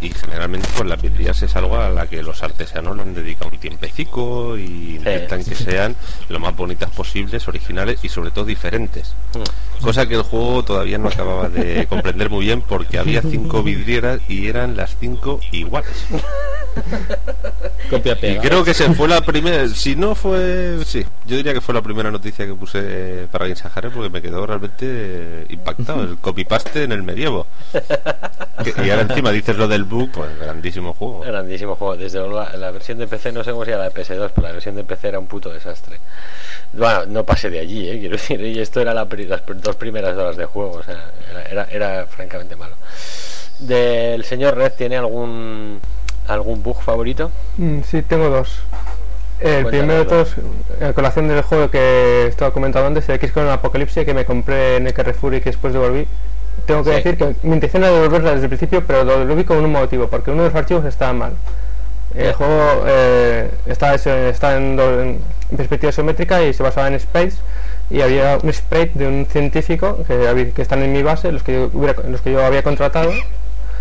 Y 0.00 0.10
generalmente 0.10 0.68
pues 0.76 0.88
las 0.88 1.00
vidrieras 1.00 1.42
es 1.42 1.56
algo 1.56 1.76
a 1.78 1.88
la 1.90 2.06
que 2.06 2.22
los 2.22 2.42
artesanos 2.42 2.96
le 2.96 3.02
han 3.02 3.14
dedicado 3.14 3.50
un 3.50 3.58
tiempecico 3.58 4.56
y 4.56 4.96
intentan 4.96 5.44
que 5.44 5.54
sean 5.54 5.96
lo 6.28 6.38
más 6.38 6.54
bonitas 6.54 6.90
posibles, 6.90 7.46
originales 7.48 8.04
y 8.04 8.08
sobre 8.08 8.30
todo 8.30 8.44
diferentes. 8.44 9.14
Mm. 9.34 9.82
Cosa 9.82 10.06
que 10.06 10.14
el 10.14 10.22
juego 10.22 10.64
todavía 10.64 10.98
no 10.98 11.08
acababa 11.08 11.48
de 11.48 11.86
comprender 11.88 12.30
muy 12.30 12.46
bien 12.46 12.62
porque 12.62 12.98
había 12.98 13.22
cinco 13.22 13.62
vidrieras 13.62 14.20
y 14.28 14.46
eran 14.48 14.76
las 14.76 14.96
cinco 14.98 15.40
iguales. 15.52 16.06
Copia 17.90 18.12
Y 18.12 18.16
pega. 18.16 18.42
creo 18.42 18.64
que 18.64 18.74
se 18.74 18.92
fue 18.94 19.08
la 19.08 19.20
primera, 19.20 19.68
si 19.68 19.96
no 19.96 20.14
fue, 20.14 20.78
sí, 20.84 21.04
yo 21.26 21.36
diría 21.36 21.54
que 21.54 21.60
fue 21.60 21.74
la 21.74 21.82
primera 21.82 22.10
noticia 22.10 22.46
que 22.46 22.54
puse 22.54 23.28
para 23.30 23.54
Sahara 23.54 23.90
porque 23.90 24.10
me 24.10 24.20
quedó 24.20 24.46
realmente 24.46 25.46
impactado, 25.48 26.02
el 26.02 26.18
copy-paste 26.18 26.84
en 26.84 26.92
el 26.92 27.02
medievo. 27.02 27.46
Y 28.64 28.90
ahora 28.90 29.02
encima 29.02 29.30
dices 29.30 29.56
lo 29.56 29.65
del 29.68 29.84
bug, 29.84 30.10
pues 30.12 30.38
grandísimo 30.38 30.92
juego. 30.94 31.20
Grandísimo 31.20 31.74
juego. 31.76 31.96
Desde 31.96 32.26
la, 32.28 32.56
la 32.56 32.70
versión 32.70 32.98
de 32.98 33.06
PC, 33.06 33.32
no 33.32 33.42
sé 33.44 33.50
cómo 33.52 33.64
sería 33.64 33.78
la 33.78 33.88
de 33.88 33.94
PS2, 33.94 34.30
pero 34.34 34.46
la 34.46 34.52
versión 34.52 34.74
de 34.76 34.84
PC 34.84 35.08
era 35.08 35.18
un 35.18 35.26
puto 35.26 35.50
desastre. 35.52 35.98
Bueno, 36.72 37.06
no 37.06 37.24
pasé 37.24 37.50
de 37.50 37.60
allí, 37.60 37.88
¿eh? 37.88 37.98
quiero 37.98 38.16
decir, 38.16 38.40
y 38.40 38.58
esto 38.58 38.80
era 38.80 38.92
la 38.94 39.06
pri- 39.06 39.26
las 39.26 39.42
dos 39.46 39.76
primeras 39.76 40.16
horas 40.16 40.36
de 40.36 40.44
juego, 40.46 40.72
o 40.72 40.82
sea, 40.82 41.10
era, 41.30 41.44
era, 41.44 41.64
era 41.70 42.06
francamente 42.06 42.56
malo. 42.56 42.74
¿Del 43.58 44.24
señor 44.24 44.56
Red 44.56 44.72
tiene 44.76 44.96
algún 44.96 45.80
algún 46.28 46.62
bug 46.62 46.82
favorito? 46.82 47.30
Mm, 47.56 47.80
sí, 47.82 48.02
tengo 48.02 48.28
dos. 48.28 48.58
El 49.38 49.62
Cuéntanos, 49.64 49.70
primero 49.70 49.98
de 50.00 50.04
todos, 50.06 50.34
en 50.80 50.92
colación 50.94 51.28
del 51.28 51.42
juego 51.42 51.70
que 51.70 52.26
estaba 52.26 52.52
comentando 52.52 52.86
antes, 52.88 53.08
el 53.08 53.16
X-Con 53.16 53.48
Apocalipsis, 53.48 54.04
que 54.04 54.14
me 54.14 54.24
compré 54.24 54.76
en 54.76 54.86
el 54.86 54.94
Carrefour 54.94 55.34
y 55.34 55.40
que 55.40 55.50
después 55.50 55.72
devolví. 55.74 56.06
Tengo 56.64 56.82
que 56.82 56.90
Sí. 56.90 56.96
decir 56.96 57.16
que 57.18 57.34
mi 57.42 57.54
intención 57.54 57.84
era 57.84 57.92
devolverla 57.92 58.30
desde 58.32 58.44
el 58.44 58.48
principio, 58.48 58.84
pero 58.86 59.04
lo 59.04 59.18
devolví 59.20 59.44
con 59.44 59.58
un 59.58 59.70
motivo, 59.72 60.08
porque 60.08 60.30
uno 60.30 60.42
de 60.42 60.48
los 60.48 60.56
archivos 60.56 60.84
estaba 60.84 61.12
mal. 61.12 61.32
El 62.14 62.32
juego 62.32 62.84
eh, 62.86 63.50
está, 63.66 63.94
en, 64.56 64.76
do- 64.76 65.02
en 65.02 65.20
perspectiva 65.56 65.90
isométrica 65.90 66.42
y 66.42 66.54
se 66.54 66.62
basaba 66.62 66.88
en 66.88 66.94
Space 66.94 67.36
y 67.90 68.00
había 68.00 68.38
un 68.42 68.52
sprite 68.52 68.98
de 68.98 69.06
un 69.06 69.26
científico 69.26 69.98
que, 70.08 70.52
que 70.54 70.62
están 70.62 70.82
en 70.82 70.92
mi 70.92 71.02
base, 71.02 71.30
los 71.30 71.42
que 71.42 71.52
yo, 71.52 71.70
hubiera- 71.74 71.94
los 72.08 72.20
que 72.22 72.32
yo 72.32 72.44
había 72.44 72.62
contratado. 72.62 73.12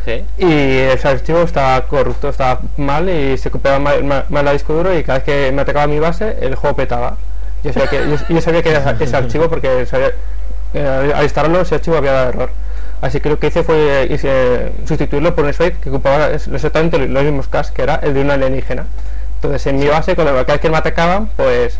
Sí. 0.03 0.23
Y 0.37 0.77
ese 0.93 1.07
archivo 1.07 1.41
estaba 1.41 1.81
corrupto, 1.87 2.29
estaba 2.29 2.59
mal 2.77 3.09
y 3.09 3.37
se 3.37 3.49
copiaba 3.49 3.79
mal, 3.79 4.03
mal, 4.03 4.25
mal 4.29 4.47
el 4.47 4.53
disco 4.53 4.73
duro 4.73 4.95
y 4.95 5.03
cada 5.03 5.19
vez 5.19 5.25
que 5.25 5.51
me 5.51 5.61
atacaba 5.63 5.87
mi 5.87 5.99
base 5.99 6.37
el 6.41 6.53
juego 6.55 6.75
petaba. 6.75 7.17
Yo 7.63 7.73
sabía 7.73 7.89
que, 7.89 7.97
yo, 8.09 8.15
yo 8.29 8.41
sabía 8.41 8.61
que 8.61 8.69
era 8.69 8.95
ese 8.99 9.15
archivo 9.15 9.49
porque 9.49 9.85
sabía, 9.87 10.11
eh, 10.75 11.11
al 11.15 11.23
instalarlo 11.23 11.61
ese 11.61 11.75
archivo 11.75 11.97
había 11.97 12.11
dado 12.11 12.29
error. 12.29 12.49
Así 13.01 13.19
que 13.19 13.29
lo 13.29 13.37
que 13.39 13.47
hice 13.47 13.63
fue 13.63 14.07
hice 14.09 14.71
sustituirlo 14.87 15.35
por 15.35 15.45
un 15.45 15.53
sprite 15.53 15.77
que 15.81 15.89
ocupaba 15.89 16.27
exactamente 16.31 16.97
los 17.07 17.23
mismos 17.23 17.47
caches 17.47 17.71
que 17.71 17.81
era 17.83 17.95
el 17.95 18.13
de 18.13 18.21
un 18.21 18.31
alienígena. 18.31 18.85
Entonces 19.35 19.65
en 19.67 19.77
mi 19.79 19.87
base, 19.87 20.15
cuando 20.15 20.33
cada 20.33 20.43
vez 20.53 20.61
que 20.61 20.69
me 20.69 20.77
atacaban, 20.77 21.27
pues 21.35 21.77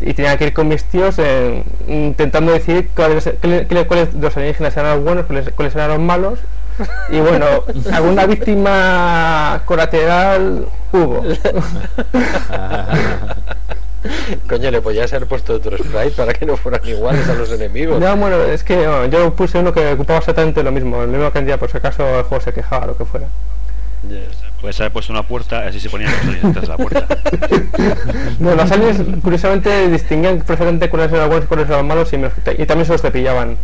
y 0.00 0.14
tenía 0.14 0.36
que 0.38 0.46
ir 0.46 0.52
con 0.54 0.66
mis 0.68 0.82
tíos 0.84 1.14
eh, 1.18 1.62
intentando 1.86 2.52
decidir 2.52 2.88
cuáles, 2.96 3.24
qué- 3.40 3.84
cuáles 3.86 4.12
de 4.14 4.20
los 4.20 4.36
alienígenas 4.36 4.76
eran 4.76 4.96
los 4.96 5.04
buenos, 5.04 5.26
cuáles, 5.26 5.50
cuáles 5.54 5.74
eran 5.74 5.90
los 5.90 6.00
malos. 6.00 6.38
Y 7.10 7.20
bueno, 7.20 7.46
alguna 7.92 8.26
víctima 8.26 9.60
colateral 9.66 10.66
hubo. 10.92 11.22
Coño, 14.48 14.70
le 14.70 14.80
podías 14.82 15.12
haber 15.12 15.28
puesto 15.28 15.54
otro 15.54 15.76
sprite 15.78 16.10
para 16.16 16.32
que 16.34 16.44
no 16.46 16.56
fueran 16.56 16.86
iguales 16.86 17.28
a 17.28 17.34
los 17.34 17.50
enemigos. 17.52 18.00
No, 18.00 18.16
bueno, 18.16 18.42
es 18.42 18.62
que 18.64 18.76
no, 18.76 19.06
yo 19.06 19.34
puse 19.34 19.58
uno 19.58 19.72
que 19.72 19.92
ocupaba 19.92 20.18
exactamente 20.18 20.62
lo 20.62 20.72
mismo, 20.72 21.00
la 21.00 21.06
misma 21.06 21.30
cantidad, 21.30 21.58
por 21.58 21.70
si 21.70 21.76
acaso 21.78 22.18
el 22.18 22.24
juego 22.24 22.44
se 22.44 22.52
quejaba 22.52 22.84
o 22.84 22.88
lo 22.88 22.96
que 22.96 23.04
fuera. 23.04 23.26
Yes. 24.08 24.36
Puedes 24.60 24.78
haber 24.80 24.92
puesto 24.92 25.12
una 25.12 25.22
puerta, 25.22 25.66
así 25.66 25.80
se 25.80 25.88
ponían 25.90 26.10
los 26.10 26.20
aliens 26.20 26.42
detrás 26.42 26.62
de 26.62 26.68
la 26.68 26.76
puerta. 26.76 27.06
No, 28.38 28.54
los 28.54 28.70
aliens 28.70 28.98
curiosamente 29.22 29.88
distinguían 29.88 30.38
perfectamente 30.38 30.88
cuáles 30.90 31.12
eran 31.12 31.28
buenos 31.28 31.44
y 31.44 31.48
cuáles 31.48 31.68
eran 31.68 31.86
malos 31.86 32.12
y, 32.12 32.18
me- 32.18 32.30
y 32.58 32.66
también 32.66 32.86
se 32.86 32.92
los 32.92 33.00
cepillaban. 33.02 33.56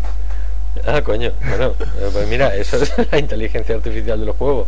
Ah, 0.87 1.03
coño. 1.03 1.33
Bueno, 1.47 1.75
eh, 1.81 2.09
pues 2.13 2.29
mira, 2.29 2.55
eso 2.55 2.77
es 2.77 2.93
la 3.13 3.19
inteligencia 3.19 3.75
artificial 3.75 4.21
del 4.21 4.31
juego. 4.33 4.67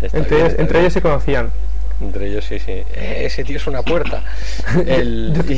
Está 0.00 0.18
Entre, 0.18 0.36
bien, 0.36 0.46
ellos, 0.46 0.58
entre 0.60 0.72
bien. 0.74 0.80
ellos 0.84 0.92
se 0.92 1.00
conocían. 1.02 1.50
Entre 2.00 2.28
ellos, 2.28 2.44
sí, 2.44 2.58
sí. 2.60 2.70
Eh, 2.94 3.22
ese 3.24 3.42
tío 3.44 3.56
es 3.56 3.66
una 3.66 3.82
puerta. 3.82 4.22
El, 4.86 5.32
y, 5.48 5.52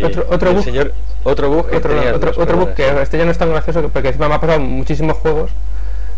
y- 0.00 0.02
Otro- 0.04 0.26
otro 0.30 0.50
el 0.50 0.56
bug. 0.56 0.64
señor, 0.64 0.92
otro 1.24 1.48
bug. 1.50 1.70
que 1.70 1.76
otro, 1.76 1.94
otro, 2.16 2.32
otro 2.42 2.56
bug 2.58 2.74
que 2.74 2.88
este 3.02 3.16
ya 3.18 3.24
no 3.24 3.30
es 3.30 3.38
tan 3.38 3.50
gracioso 3.50 3.88
porque 3.88 4.08
encima 4.08 4.28
me 4.28 4.34
ha 4.34 4.40
pasado 4.40 4.60
muchísimos 4.60 5.16
juegos 5.18 5.50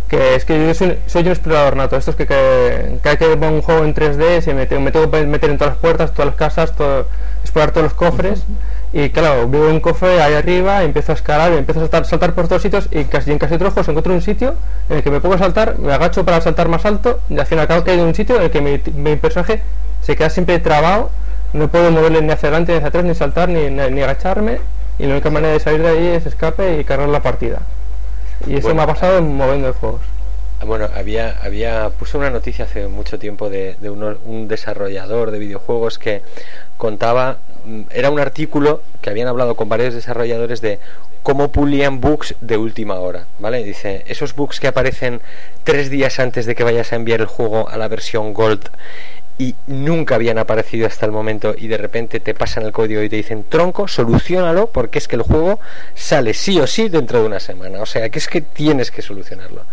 que 0.09 0.35
es 0.35 0.45
que 0.45 0.67
yo 0.67 0.75
soy, 0.75 0.99
soy 1.07 1.23
un 1.23 1.29
explorador 1.29 1.77
nato 1.77 1.97
estos 1.97 2.15
que, 2.17 2.27
que 2.27 2.99
cada 3.03 3.17
vez 3.17 3.19
que 3.19 3.37
pongo 3.37 3.55
un 3.57 3.63
juego 3.63 3.85
en 3.85 3.95
3D 3.95 4.41
se 4.43 4.53
me, 4.53 4.67
me 4.79 4.91
tengo 4.93 5.11
que 5.11 5.27
meter 5.27 5.51
en 5.51 5.57
todas 5.59 5.75
las 5.75 5.81
puertas 5.81 6.13
todas 6.13 6.27
las 6.27 6.35
casas 6.37 6.77
todo, 6.77 7.07
explorar 7.43 7.71
todos 7.73 7.85
los 7.85 7.95
cofres 7.95 8.45
y 8.97 9.11
claro 9.11 9.49
veo 9.49 9.69
un 9.71 9.81
cofre 9.81 10.23
ahí 10.23 10.35
arriba 10.35 10.85
empiezo 10.85 11.11
a 11.13 11.15
escalar 11.17 11.53
empiezo 11.53 11.81
a 11.81 11.83
saltar, 11.83 12.05
saltar 12.07 12.33
por 12.33 12.47
todos 12.47 12.63
sitios 12.63 12.89
y 12.93 13.05
casi 13.05 13.33
en 13.33 13.39
casi 13.39 13.59
los 13.59 13.73
juegos 13.73 13.89
encuentro 13.89 14.15
un 14.15 14.23
sitio 14.23 14.55
en 14.89 14.99
el 14.99 15.03
que 15.03 15.11
me 15.11 15.21
pongo 15.21 15.35
a 15.35 15.39
saltar 15.39 15.79
me 15.81 15.93
agacho 15.93 16.25
para 16.25 16.41
saltar 16.41 16.69
más 16.69 16.85
alto 16.87 17.19
y 17.29 17.37
al 17.39 17.47
fin 17.47 17.59
y 17.59 17.61
al 17.63 17.67
cabo 17.67 17.83
que 17.83 17.91
hay 17.91 17.99
un 17.99 18.15
sitio 18.15 18.37
en 18.37 18.43
el 18.43 18.51
que 18.53 18.61
mi, 18.61 18.81
mi 18.95 19.17
personaje 19.17 19.63
se 20.01 20.15
queda 20.15 20.31
siempre 20.31 20.61
trabado 20.61 21.11
no 21.53 21.67
puedo 21.69 21.91
moverle 21.91 22.23
ni 22.23 22.31
hacia 22.31 22.49
adelante 22.51 22.71
ni 22.73 22.79
hacia 22.79 22.89
atrás 22.89 23.05
ni 23.05 23.15
saltar 23.17 23.49
ni, 23.49 23.69
ni, 23.69 23.91
ni 23.91 24.03
agacharme 24.03 24.61
y 24.99 25.07
la 25.07 25.15
única 25.15 25.29
manera 25.31 25.53
de 25.55 25.59
salir 25.61 25.83
de 25.83 25.89
ahí 25.89 26.07
es 26.07 26.25
escape 26.27 26.79
y 26.79 26.85
cargar 26.85 27.09
la 27.09 27.21
partida 27.21 27.63
y 28.47 28.55
eso 28.57 28.69
Bueno. 28.69 28.77
me 28.77 28.83
ha 28.83 28.87
pasado 28.95 29.19
en 29.19 29.35
moviendo 29.37 29.67
de 29.67 29.73
juegos 29.73 30.03
Ah, 30.61 30.67
Bueno, 30.67 30.89
había, 30.97 31.35
había, 31.43 31.91
puse 31.99 32.17
una 32.17 32.31
noticia 32.31 32.65
hace 32.67 32.87
mucho 32.87 33.19
tiempo 33.19 33.51
de, 33.51 33.75
de 33.81 33.91
uno- 33.91 34.17
un 34.25 34.47
desarrollador 34.47 35.33
de 35.33 35.41
videojuegos 35.41 35.99
que 35.99 36.23
contaba, 36.77 37.39
era 37.91 38.11
un 38.11 38.21
artículo 38.21 38.83
que 39.01 39.11
habían 39.11 39.29
hablado 39.29 39.55
con 39.55 39.69
varios 39.69 39.95
desarrolladores 39.95 40.61
de 40.61 40.79
cómo 41.23 41.51
pulían 41.51 42.01
bugs 42.01 42.35
de 42.41 42.57
última 42.57 42.97
hora, 42.97 43.27
¿vale? 43.39 43.65
Dice, 43.65 44.05
esos 44.07 44.35
bugs 44.35 44.61
que 44.61 44.69
aparecen 44.69 45.21
tres 45.65 45.89
días 45.89 46.19
antes 46.19 46.45
de 46.47 46.55
que 46.55 46.65
vayas 46.65 46.93
a 46.93 46.97
enviar 46.97 47.21
el 47.21 47.27
juego 47.27 47.69
a 47.69 47.79
la 47.79 47.89
versión 47.89 48.35
Gold 48.35 48.69
y 49.37 49.55
nunca 49.67 50.15
habían 50.15 50.39
aparecido 50.39 50.87
hasta 50.87 51.07
el 51.07 51.13
momento 51.13 51.55
y 51.57 51.67
de 51.67 51.77
repente 51.77 52.21
te 52.21 52.35
pasan 52.35 52.65
el 52.65 52.73
código 52.73 53.03
y 53.03 53.09
te 53.09 53.17
dicen 53.17 53.45
tronco, 53.49 53.89
solucionalo 53.89 54.69
porque 54.69 54.99
es 54.99 55.09
que 55.09 55.17
el 55.17 55.23
juego 55.23 55.59
sale 55.95 56.35
sí 56.35 56.61
o 56.61 56.67
sí 56.67 56.89
dentro 56.89 57.21
de 57.21 57.27
una 57.27 57.41
semana. 57.41 57.81
O 57.81 57.87
sea, 57.87 58.09
que 58.11 58.19
es 58.19 58.29
que 58.29 58.43
tienes 58.43 58.91
que 58.91 59.03
solucionarlo. 59.03 59.65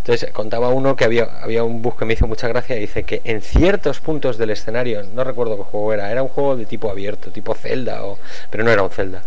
Entonces 0.00 0.30
contaba 0.32 0.70
uno 0.70 0.96
que 0.96 1.04
había, 1.04 1.24
había 1.42 1.62
un 1.62 1.82
bug 1.82 1.98
que 1.98 2.04
me 2.06 2.14
hizo 2.14 2.26
mucha 2.26 2.48
gracia 2.48 2.74
dice 2.76 3.02
que 3.04 3.20
en 3.24 3.42
ciertos 3.42 4.00
puntos 4.00 4.38
del 4.38 4.50
escenario, 4.50 5.02
no 5.14 5.24
recuerdo 5.24 5.56
qué 5.58 5.62
juego 5.64 5.92
era, 5.92 6.10
era 6.10 6.22
un 6.22 6.28
juego 6.28 6.56
de 6.56 6.64
tipo 6.66 6.90
abierto, 6.90 7.30
tipo 7.30 7.54
Zelda, 7.54 8.04
o, 8.04 8.18
pero 8.50 8.64
no 8.64 8.70
era 8.70 8.82
un 8.82 8.90
Zelda. 8.90 9.22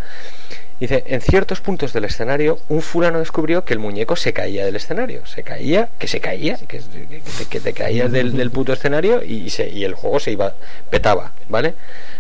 Dice, 0.80 1.04
en 1.08 1.22
ciertos 1.22 1.62
puntos 1.62 1.94
del 1.94 2.04
escenario, 2.06 2.60
un 2.68 2.82
fulano 2.82 3.20
descubrió 3.20 3.64
que 3.64 3.74
el 3.74 3.80
muñeco 3.80 4.16
se 4.18 4.34
caía 4.34 4.66
del 4.66 4.76
escenario. 4.76 5.26
Se 5.26 5.44
caía, 5.44 5.88
que 5.98 6.08
se 6.08 6.20
caía, 6.20 6.58
que, 6.58 6.80
que- 6.80 7.22
que- 7.22 7.46
que 7.50 7.60
te 7.62 7.72
caías 7.74 8.12
del, 8.12 8.36
del 8.36 8.50
puto 8.52 8.74
escenario 8.74 9.24
y, 9.24 9.50
se- 9.52 9.70
y 9.70 9.86
el 9.86 9.94
juego 9.94 10.20
se 10.20 10.32
iba, 10.32 10.56
petaba, 10.90 11.32
¿vale? 11.48 11.76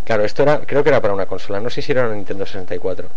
Claro, 0.05 0.23
esto 0.23 0.43
era, 0.43 0.59
creo 0.59 0.83
que 0.83 0.89
era 0.89 1.01
para 1.01 1.13
una 1.13 1.25
consola, 1.25 1.59
no 1.59 1.69
sé 1.71 1.81
si 1.81 1.91
era 1.91 2.05
una 2.05 2.15
Nintendo 2.15 2.45
64. 2.45 3.09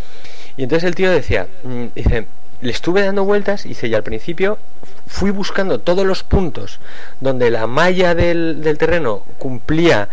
Y 0.56 0.62
entonces 0.64 0.88
el 0.88 0.94
tío 0.96 1.10
decía, 1.12 1.46
mm, 1.62 1.84
dice, 1.94 2.26
le 2.60 2.70
estuve 2.70 3.02
dando 3.02 3.24
vueltas, 3.24 3.64
dice, 3.64 3.88
y 3.88 3.94
al 3.94 4.02
principio 4.02 4.58
fui 5.06 5.30
buscando 5.30 5.80
todos 5.80 6.04
los 6.04 6.22
puntos 6.22 6.80
donde 7.20 7.50
la 7.50 7.66
malla 7.66 8.14
del, 8.14 8.60
del 8.62 8.78
terreno 8.78 9.22
cumplía 9.38 10.08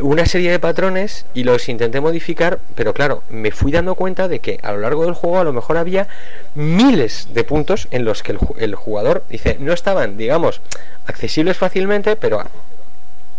una 0.00 0.26
serie 0.26 0.50
de 0.50 0.58
patrones 0.58 1.26
y 1.34 1.44
los 1.44 1.68
intenté 1.68 2.00
modificar, 2.00 2.58
pero 2.74 2.94
claro, 2.94 3.22
me 3.28 3.50
fui 3.50 3.72
dando 3.72 3.94
cuenta 3.94 4.28
de 4.28 4.38
que 4.40 4.58
a 4.62 4.72
lo 4.72 4.78
largo 4.78 5.04
del 5.04 5.14
juego 5.14 5.38
a 5.38 5.44
lo 5.44 5.52
mejor 5.52 5.76
había 5.76 6.08
miles 6.54 7.28
de 7.34 7.44
puntos 7.44 7.88
en 7.90 8.04
los 8.04 8.22
que 8.22 8.32
el, 8.32 8.38
el 8.58 8.74
jugador 8.74 9.24
dice 9.28 9.56
no 9.60 9.72
estaban, 9.72 10.16
digamos, 10.16 10.60
accesibles 11.06 11.58
fácilmente, 11.58 12.16
pero 12.16 12.42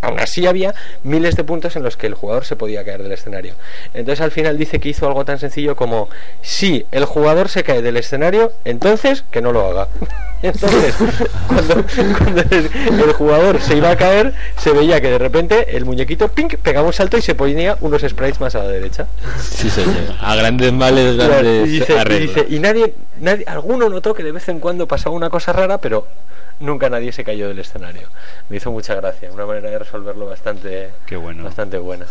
aún 0.04 0.20
así 0.20 0.46
había 0.46 0.76
miles 1.04 1.36
de 1.36 1.44
puntos 1.44 1.76
en 1.76 1.84
los 1.84 1.98
que 1.98 2.08
el 2.08 2.14
jugador 2.14 2.46
se 2.46 2.56
podía 2.56 2.84
caer 2.84 3.02
del 3.02 3.12
escenario. 3.12 3.56
Entonces 3.94 4.22
al 4.22 4.32
final 4.32 4.58
dice 4.58 4.80
que 4.80 4.90
hizo 4.90 5.08
algo 5.08 5.26
tan 5.26 5.40
sencillo 5.40 5.76
como 5.76 6.10
si 6.42 6.86
el 6.92 7.06
jugador 7.06 7.50
se 7.50 7.64
cae 7.64 7.82
del 7.82 7.98
escenario, 7.98 8.52
entonces 8.66 9.24
que 9.32 9.42
no 9.42 9.52
lo 9.52 9.66
haga. 9.68 9.88
Entonces, 10.44 10.94
cuando, 11.48 11.86
cuando 12.18 12.42
el, 12.42 13.14
jugador 13.14 13.62
se 13.62 13.78
iba 13.78 13.92
a 13.92 13.96
caer, 13.96 14.34
se 14.58 14.72
veía 14.72 15.00
que 15.00 15.10
de 15.10 15.18
repente 15.18 15.78
el 15.78 15.86
muñequito 15.86 16.28
pink 16.28 16.58
pegaba 16.58 16.86
un 16.86 16.92
salto 16.92 17.18
y 17.18 17.22
se 17.22 17.34
ponía 17.34 17.78
unos 17.80 18.02
sprites 18.02 18.42
más 18.42 18.54
a 18.56 18.60
la 18.60 18.68
derecha. 18.68 19.08
Sí, 19.40 19.70
señor. 19.70 19.96
A 20.20 20.36
grandes 20.36 20.74
males, 20.74 21.14
Y 21.14 21.18
grandes 21.18 21.70
dice, 21.70 21.96
y, 22.10 22.20
dice, 22.20 22.46
y 22.50 22.60
nadie, 22.60 22.94
nadie, 23.22 23.46
alguno 23.48 23.88
notó 23.88 24.14
que 24.14 24.22
de 24.22 24.34
vez 24.34 24.50
en 24.50 24.60
cuando 24.60 24.86
pasaba 24.86 25.16
una 25.16 25.30
cosa 25.30 25.54
rara, 25.54 25.78
pero 25.78 26.08
nunca 26.60 26.90
nadie 26.90 27.12
se 27.12 27.24
cayó 27.24 27.48
del 27.48 27.60
escenario. 27.60 28.08
Me 28.50 28.58
hizo 28.58 28.72
mucha 28.72 28.96
gracia, 28.96 29.32
una 29.32 29.46
manera 29.46 29.70
de 29.70 29.80
resolverlo 29.80 30.26
bastante, 30.26 30.92
Qué 31.06 31.16
bueno. 31.16 31.44
bastante 31.44 31.78
buena. 31.78 32.06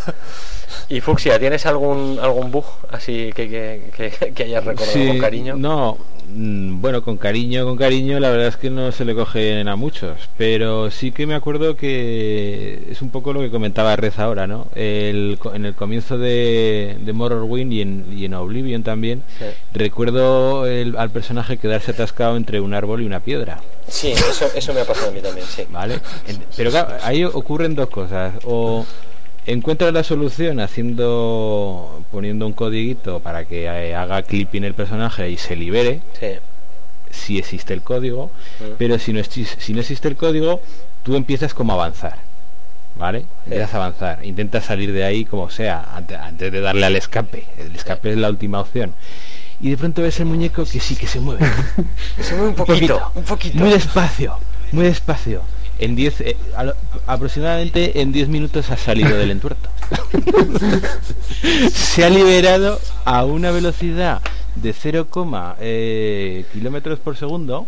Y 0.89 1.01
Fuxia, 1.01 1.39
¿tienes 1.39 1.65
algún 1.65 2.19
algún 2.21 2.51
bug 2.51 2.65
así 2.91 3.31
que, 3.35 3.47
que, 3.49 4.11
que, 4.19 4.33
que 4.33 4.43
hayas 4.43 4.63
recordado 4.65 4.91
Sí, 4.93 5.07
con 5.07 5.19
cariño? 5.19 5.55
No, 5.55 5.97
Bueno, 6.35 7.03
con 7.03 7.17
cariño, 7.17 7.65
con 7.65 7.77
cariño, 7.77 8.19
la 8.19 8.29
verdad 8.29 8.47
es 8.47 8.57
que 8.57 8.69
no 8.69 8.91
se 8.91 9.05
le 9.05 9.13
cogen 9.13 9.67
a 9.67 9.75
muchos, 9.75 10.17
pero 10.37 10.89
sí 10.89 11.11
que 11.11 11.27
me 11.27 11.35
acuerdo 11.35 11.75
que 11.75 12.87
es 12.89 13.01
un 13.01 13.09
poco 13.09 13.33
lo 13.33 13.41
que 13.41 13.49
comentaba 13.49 13.95
Rez 13.95 14.17
ahora, 14.19 14.47
¿no? 14.47 14.67
El, 14.73 15.37
en 15.53 15.65
el 15.65 15.73
comienzo 15.75 16.17
de, 16.17 16.97
de 16.99 17.13
Morrowind 17.13 17.73
y 17.73 17.81
en, 17.81 18.05
y 18.17 18.25
en 18.25 18.33
Oblivion 18.33 18.83
también, 18.83 19.21
Sí. 19.37 19.45
recuerdo 19.73 20.65
el- 20.65 20.95
al 20.97 21.09
personaje 21.11 21.57
quedarse 21.57 21.91
atascado 21.91 22.37
entre 22.37 22.61
un 22.61 22.73
árbol 22.73 23.01
y 23.01 23.05
una 23.05 23.19
piedra, 23.19 23.59
Sí, 23.87 24.11
eso, 24.11 24.45
eso 24.55 24.73
me 24.73 24.79
ha 24.81 24.85
pasado 24.85 25.09
a 25.09 25.13
mí 25.13 25.19
también, 25.21 25.45
sí. 25.45 25.63
¿vale? 25.69 25.99
Pero 26.55 26.71
claro, 26.71 26.95
ahí 27.03 27.23
ocurren 27.25 27.75
dos 27.75 27.89
cosas, 27.89 28.33
o 28.45 28.85
encuentras 29.45 29.93
la 29.93 30.03
solución 30.03 30.59
haciendo, 30.59 32.03
poniendo 32.11 32.45
un 32.47 32.53
codiguito 32.53 33.19
para 33.19 33.45
que 33.45 33.65
eh, 33.65 33.95
haga 33.95 34.21
clipping 34.23 34.63
el 34.63 34.73
personaje 34.73 35.29
y 35.29 35.37
se 35.37 35.55
libere, 35.55 36.01
Sí. 36.19 36.27
si 37.11 37.37
existe 37.37 37.73
el 37.73 37.81
código, 37.81 38.31
pero 38.77 38.97
si 38.99 39.13
no, 39.13 39.21
si 39.23 39.73
no 39.73 39.79
existe 39.81 40.07
el 40.07 40.15
código, 40.15 40.61
tú 41.03 41.15
empiezas 41.15 41.53
como 41.53 41.73
a 41.73 41.75
avanzar, 41.75 42.17
¿vale? 42.95 43.25
Empiezas 43.45 43.73
a 43.73 43.77
avanzar, 43.77 44.25
intentas 44.25 44.65
salir 44.65 44.91
de 44.93 45.03
ahí 45.03 45.25
como 45.25 45.49
sea, 45.49 45.89
ante- 45.95 46.15
antes, 46.15 46.51
de 46.51 46.61
darle 46.61 46.85
al 46.85 46.95
escape. 46.95 47.45
El 47.57 47.75
escape 47.75 48.11
es 48.11 48.17
la 48.17 48.29
última 48.29 48.59
opción. 48.61 48.93
Y 49.61 49.69
de 49.69 49.77
pronto 49.77 50.01
ves 50.01 50.19
el 50.19 50.25
muñeco 50.25 50.65
que 50.65 50.79
sí 50.79 50.95
que 50.95 51.07
se 51.07 51.19
mueve. 51.19 51.45
Se 52.21 52.33
mueve 52.33 52.49
un 52.49 52.55
poquito, 52.55 53.11
un 53.15 53.23
poquito. 53.23 53.57
Muy 53.57 53.69
despacio, 53.69 54.37
muy 54.71 54.85
despacio. 54.85 55.41
En 55.79 55.95
10 55.95 56.21
eh, 56.21 56.37
aproximadamente 57.07 58.01
en 58.01 58.11
10 58.11 58.27
minutos 58.29 58.69
ha 58.69 58.77
salido 58.77 59.17
del 59.17 59.31
entuerto. 59.31 59.69
se 61.73 62.05
ha 62.05 62.09
liberado 62.09 62.79
a 63.05 63.25
una 63.25 63.51
velocidad 63.51 64.21
de 64.55 64.73
0, 64.73 65.07
eh, 65.59 66.45
kilómetros 66.53 66.99
por 66.99 67.17
segundo. 67.17 67.65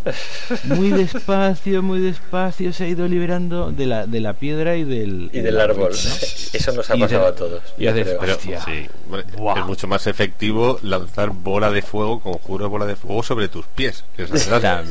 Muy 0.66 0.90
despacio, 0.90 1.82
muy 1.82 2.00
despacio 2.00 2.72
se 2.74 2.84
ha 2.86 2.88
ido 2.88 3.08
liberando 3.08 3.72
de 3.72 3.86
la, 3.86 4.06
de 4.06 4.20
la 4.20 4.34
piedra 4.34 4.76
y 4.76 4.84
del, 4.84 5.30
Y 5.34 5.40
del 5.40 5.60
árbol. 5.60 5.92
¿no? 5.92 6.16
Eso 6.54 6.72
nos 6.74 6.90
ha 6.90 6.96
Y 6.96 7.00
pasado 7.02 7.22
de- 7.24 7.28
a 7.30 7.36
todos. 7.36 7.64
y 7.78 7.88
haces, 7.88 8.08
pero- 8.20 8.40
sí, 8.40 8.52
es 8.54 9.66
mucho 9.66 9.88
más 9.88 10.08
efectivo 10.08 10.80
lanzar 10.84 11.30
bola 11.32 11.72
de 11.72 11.82
fuego, 11.82 12.20
conjuro 12.20 12.70
bola 12.70 12.86
de 12.86 12.96
fuego 12.96 13.24
sobre 13.24 13.48
tus 13.48 13.66
pies, 13.66 14.04
que 14.16 14.26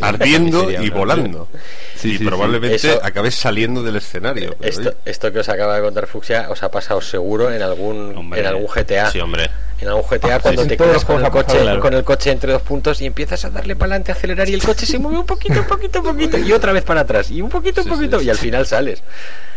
ardiendo 0.00 0.70
y 0.70 0.90
volando. 0.90 1.48
Sí, 1.96 2.14
y 2.14 2.18
sí. 2.18 2.24
probablemente 2.24 2.76
Eso- 2.76 3.00
acabes 3.02 3.34
saliendo 3.34 3.82
del 3.82 3.96
escenario. 3.96 4.54
pero 4.58 4.70
Esto, 4.70 4.88
oye, 4.90 4.96
esto 5.04 5.32
que 5.32 5.38
os 5.40 5.48
acaba 5.48 5.76
de 5.76 5.82
contar 5.82 6.06
Fuxia 6.06 6.48
os 6.50 6.62
ha 6.62 6.70
pasado 6.70 7.00
seguro 7.00 7.50
en 7.52 7.62
algún 7.62 8.16
Hombre. 8.16 8.40
en 8.40 8.46
algún 8.46 8.66
GTA. 8.66 9.10
sí, 9.10 9.20
hombre. 9.20 9.48
En 9.84 9.90
algún 9.90 10.04
GTA 10.04 10.38
cuando 10.40 10.62
sí, 10.62 10.68
te 10.68 10.76
quedas 10.78 11.04
con 11.04 11.22
el 11.22 11.30
coche 11.30 11.58
claro. 11.60 11.80
con 11.80 11.92
el 11.92 12.02
coche 12.04 12.30
entre 12.30 12.52
dos 12.52 12.62
puntos 12.62 13.02
y 13.02 13.06
empiezas 13.06 13.44
a 13.44 13.50
darle 13.50 13.76
para 13.76 13.90
adelante, 13.92 14.12
acelerar 14.12 14.48
y 14.48 14.54
el 14.54 14.62
coche 14.62 14.86
se 14.86 14.98
mueve 14.98 15.18
un 15.18 15.26
poquito, 15.26 15.60
un 15.60 15.66
poquito, 15.66 15.98
un 16.00 16.06
poquito 16.06 16.38
y 16.38 16.50
otra 16.52 16.72
vez 16.72 16.82
para 16.84 17.02
atrás 17.02 17.30
y 17.30 17.42
un 17.42 17.50
poquito, 17.50 17.82
un 17.82 17.84
Sí, 17.88 17.90
poquito 17.90 18.18
sí, 18.18 18.26
y 18.26 18.30
al 18.30 18.38
final 18.38 18.66
sales. 18.66 19.02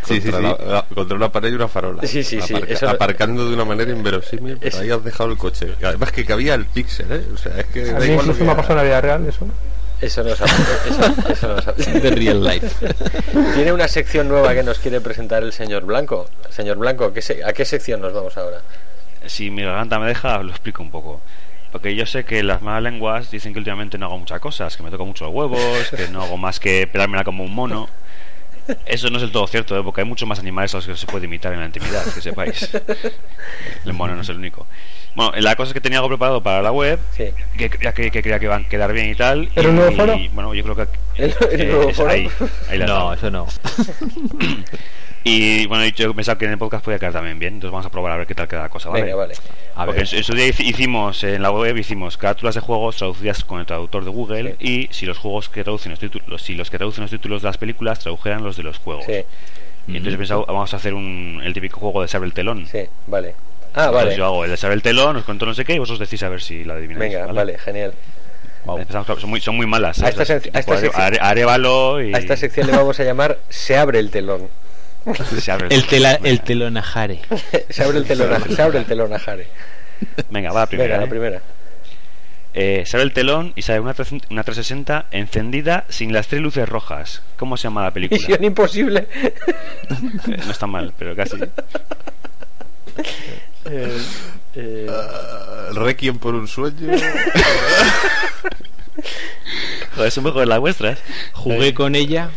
Sí, 0.06 0.20
sí, 0.20 0.30
contra, 0.30 0.40
sí. 0.58 0.64
la- 0.66 0.74
la- 0.74 0.86
contra 0.94 1.16
una 1.16 1.32
pared 1.32 1.50
y 1.52 1.56
una 1.56 1.70
farola. 1.70 2.02
Sí, 2.06 2.24
sí, 2.24 2.42
sí, 2.42 2.54
Aparca- 2.54 2.74
eso- 2.74 2.90
aparcando 2.90 3.48
de 3.48 3.54
una 3.56 3.64
manera 3.64 3.90
inverosímil, 3.92 4.58
pero 4.58 4.76
Es- 4.76 4.82
ahí 4.82 4.92
has 4.92 5.02
dejado 5.04 5.32
el 5.32 5.38
coche. 5.38 5.76
Además 5.82 6.12
que 6.12 6.26
cabía 6.26 6.56
el 6.56 6.66
píxel, 6.66 7.10
¿eh? 7.10 7.22
O 7.34 7.38
sea, 7.38 7.58
es 7.60 7.66
que 7.68 7.90
A 7.90 7.94
mí 8.00 8.06
igual 8.08 8.26
incluso 8.28 8.44
me 8.44 8.52
ha 8.52 8.56
pasado 8.58 8.74
en 8.74 8.78
la 8.80 8.84
vida 8.84 9.00
real 9.02 9.26
eso. 9.28 9.48
Eso 10.02 10.24
nos 10.24 10.40
ha, 10.42 10.46
eso, 10.46 11.58
eso 11.58 11.74
De 12.02 12.12
real 12.12 12.44
life. 12.44 12.68
Tiene 13.56 13.72
una 13.72 13.88
sección 13.88 14.28
nueva 14.28 14.54
que 14.54 14.62
nos 14.62 14.78
quiere 14.80 15.00
presentar 15.02 15.42
el 15.44 15.54
señor 15.54 15.86
Blanco. 15.86 16.30
Señor 16.50 16.78
Blanco, 16.78 17.14
¿qué 17.14 17.22
se- 17.22 17.44
¿a 17.46 17.54
qué 17.54 17.64
sección 17.66 18.02
nos 18.02 18.14
vamos 18.14 18.36
ahora? 18.38 18.58
Si 19.26 19.50
mi 19.50 19.64
garganta 19.64 20.00
me 20.00 20.08
deja, 20.08 20.42
lo 20.44 20.52
explico 20.52 20.84
un 20.84 20.92
poco. 20.92 21.22
Porque 21.72 21.96
yo 21.96 22.06
sé 22.06 22.24
que 22.24 22.44
las 22.44 22.62
malas 22.62 22.84
lenguas 22.84 23.30
dicen 23.30 23.52
que 23.54 23.60
últimamente 23.60 23.98
no 23.98 24.06
hago 24.06 24.18
muchas 24.18 24.40
cosas, 24.40 24.78
que 24.78 24.84
me 24.84 24.90
toco 24.90 25.06
mucho 25.06 25.26
los 25.26 25.34
huevos, 25.34 25.90
que 25.96 26.08
no 26.08 26.24
hago 26.24 26.38
más 26.38 26.60
que 26.60 26.88
pelármela 26.88 27.24
como 27.24 27.44
un 27.44 27.54
mono. 27.54 27.90
Eso 28.86 29.10
no 29.10 29.16
es 29.18 29.22
del 29.22 29.32
todo 29.32 29.48
cierto, 29.48 29.78
¿eh? 29.78 29.84
porque 29.84 30.02
hay 30.02 30.08
muchos 30.08 30.28
más 30.28 30.40
animales 30.40 30.74
a 30.74 30.78
los 30.78 30.88
que 30.88 30.96
se 30.96 31.06
puede 31.08 31.26
imitar 31.26 31.54
en 31.54 31.60
la 31.62 31.66
intimidad, 31.68 32.04
que 32.14 32.22
sepáis. 32.22 32.70
El 33.86 33.94
mono 33.94 34.16
no 34.16 34.22
es 34.22 34.30
el 34.30 34.38
único. 34.38 34.66
Bueno, 35.16 35.32
la 35.40 35.56
cosa 35.56 35.70
es 35.70 35.74
que 35.74 35.82
tenía 35.82 36.00
algo 36.00 36.10
preparado 36.10 36.44
para 36.44 36.62
la 36.62 36.72
web, 36.72 37.00
Sí. 37.16 37.26
que 37.58 37.70
creía 37.70 37.94
que, 37.94 38.12
que 38.12 38.22
creía 38.22 38.40
que 38.40 38.46
iban 38.46 38.66
a 38.66 38.70
quedar 38.70 38.92
bien 38.94 39.10
y 39.10 39.16
tal. 39.16 39.50
¿Era 39.56 39.64
y, 39.64 39.68
un 39.68 39.76
nuevo 39.78 39.92
foro? 39.96 40.16
y, 40.16 40.28
bueno, 40.30 40.54
yo 40.54 40.64
creo 40.64 40.76
que. 40.76 40.88
¿El- 41.16 41.36
el 41.52 41.62
eh, 41.62 41.66
nuevo 41.66 41.90
es 41.90 41.96
foro? 41.98 42.10
ahí, 42.12 42.30
ahí 42.70 42.78
la 42.78 42.86
No, 42.88 42.94
tengo. 42.98 43.14
eso 43.14 43.32
no. 43.32 43.48
Y 45.30 45.66
bueno, 45.68 45.86
yo 45.88 46.14
pensaba 46.14 46.38
que 46.38 46.46
en 46.46 46.52
el 46.52 46.58
podcast 46.58 46.86
podía 46.86 47.00
quedar 47.00 47.14
también 47.14 47.38
bien, 47.38 47.56
entonces 47.56 47.72
vamos 47.74 47.86
a 47.86 47.90
probar 47.90 48.14
a 48.14 48.18
ver 48.18 48.28
qué 48.28 48.34
tal 48.36 48.48
queda 48.48 48.62
la 48.62 48.70
cosa, 48.70 48.90
¿vale? 48.90 49.04
Venga, 49.04 49.16
vale. 49.16 49.34
A 49.76 49.86
Porque 49.86 50.00
ver. 50.02 50.10
en, 50.12 50.18
en 50.20 50.24
su 50.24 50.34
día 50.34 50.48
hici- 50.48 50.66
hicimos, 50.66 51.24
en 51.24 51.42
la 51.42 51.52
web 51.52 51.76
hicimos 51.78 52.16
carátulas 52.18 52.56
de 52.56 52.62
juegos 52.62 52.96
traducidas 52.96 53.44
con 53.44 53.60
el 53.60 53.66
traductor 53.66 54.06
de 54.06 54.10
Google 54.12 54.56
y 54.60 54.88
si 54.92 55.06
los 55.06 55.18
juegos 55.18 55.50
que 55.50 55.64
traducen 55.64 55.90
los 55.92 56.00
títulos, 56.00 56.42
si 56.42 56.56
los 56.56 56.70
que 56.70 56.78
traducen 56.78 57.02
los 57.02 57.12
títulos 57.12 57.42
de 57.42 57.48
las 57.50 57.58
películas 57.58 58.00
tradujeran 58.00 58.44
los 58.44 58.56
de 58.56 58.64
los 58.64 58.78
juegos. 58.78 59.06
Sí, 59.06 59.24
Y 59.88 59.92
entonces 59.98 60.14
he 60.14 60.18
pensado, 60.18 60.46
vamos 60.46 60.74
a 60.74 60.78
hacer 60.78 60.94
un, 60.94 61.42
el 61.44 61.54
típico 61.54 61.80
juego 61.80 62.02
de 62.02 62.08
saber 62.08 62.28
el 62.28 62.34
telón. 62.34 62.66
sí, 62.66 62.86
vale. 63.08 63.36
Ah, 63.74 63.86
Entonces 63.88 64.04
vale. 64.06 64.16
yo 64.18 64.26
hago 64.26 64.46
el 64.46 64.52
de 64.52 64.58
saber 64.58 64.76
el 64.76 64.82
telón, 64.82 65.18
os 65.18 65.24
cuento 65.26 65.46
no 65.46 65.54
sé 65.54 65.64
qué 65.66 65.74
y 65.74 65.80
vosotros 65.80 66.00
decís 66.10 66.24
a 66.24 66.30
ver 66.30 66.42
si 66.42 66.64
la 66.64 66.76
adivináis. 66.76 67.12
Venga, 67.14 67.32
vale, 67.32 67.58
genial. 67.60 67.94
Claro, 68.66 69.20
son, 69.20 69.30
muy, 69.30 69.40
son 69.40 69.56
muy 69.56 69.66
malas. 69.68 70.02
A 70.02 70.10
esta 70.10 70.26
¿sabes? 70.26 70.44
sec- 70.44 70.50
a 70.50 70.60
Tipo 70.60 70.74
esta 70.74 70.78
sección- 70.78 72.10
y... 72.10 72.14
A 72.14 72.18
esta 72.18 72.36
sección 72.36 72.68
le 72.68 72.76
vamos 72.76 73.00
a 73.00 73.04
llamar 73.04 73.38
Se 73.50 73.78
abre 73.78 74.00
el 74.00 74.10
telón. 74.10 74.50
se 75.42 75.52
abre 75.52 75.68
El, 75.70 75.86
tela, 75.86 76.20
el 76.24 76.42
telonajare. 76.42 77.22
Se 77.70 77.84
abre 77.84 78.00
el 78.00 78.06
telón, 78.06 78.34
a- 78.34 78.40
se 78.56 78.62
abre 78.62 78.80
el 78.80 78.86
telón 78.86 79.14
a 79.14 79.20
Jare. 79.20 79.48
Venga, 80.30 80.52
va 80.52 80.62
la 80.62 80.66
primera. 80.68 80.88
Venga, 80.90 81.00
la 81.02 81.06
¿eh? 81.06 81.10
primera. 81.10 81.42
Eh, 82.54 82.84
se 82.88 82.98
abre 82.98 83.04
el 83.06 83.14
telón 83.14 83.54
y 83.56 83.62
sale 83.62 83.80
una, 83.80 83.94
300 83.94 84.32
una 84.32 84.44
360 84.44 85.06
encendida 85.12 85.86
sin 85.90 86.12
las 86.14 86.28
tres 86.28 86.42
luces 86.42 86.68
rojas. 86.68 87.22
¿Cómo 87.38 87.56
se 87.58 87.64
llama 87.64 87.84
la 87.84 87.92
película? 87.92 88.20
Misión 88.20 88.44
imposible. 88.44 89.08
Eh, 90.28 90.38
no 90.46 90.52
está 90.52 90.68
mal, 90.68 90.94
pero 90.98 91.16
casi. 91.16 91.38
Eh, 93.66 93.98
eh, 94.56 94.88
Ah, 94.90 95.70
Requiem 95.74 96.18
por 96.18 96.36
un 96.36 96.48
sueño. 96.48 96.92
Joder, 99.96 100.12
son 100.12 100.24
mejores 100.26 100.48
las 100.50 100.60
vuestras. 100.60 101.00
Jugué 101.34 101.74
con 101.74 101.96
ella. 101.96 102.30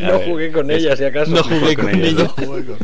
No 0.00 0.18
jugué 0.20 0.52
con 0.52 0.70
ella, 0.70 0.96
si 0.96 1.04
acaso. 1.04 1.30
No 1.30 1.42
jugué 1.42 1.74
con 1.76 1.86
con 1.86 1.94
ella. 1.94 2.08
ella. 2.38 2.76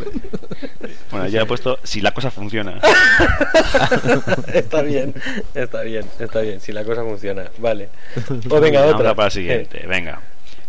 Bueno, 1.11 1.29
ya 1.29 1.43
he 1.43 1.47
puesto 1.47 1.79
si 1.83 2.01
la 2.01 2.13
cosa 2.13 2.31
funciona. 2.31 2.81
está 4.53 4.83
bien, 4.83 5.15
está 5.55 5.83
bien, 5.83 6.05
está 6.19 6.41
bien. 6.41 6.61
Si 6.61 6.73
la 6.73 6.85
cosa 6.85 7.03
funciona, 7.03 7.45
vale. 7.59 7.89
O 8.51 8.61
venga, 8.61 8.81
Vamos 8.81 8.95
otra. 8.97 9.15
para 9.15 9.27
la 9.27 9.31
siguiente, 9.31 9.85
venga. 9.87 10.21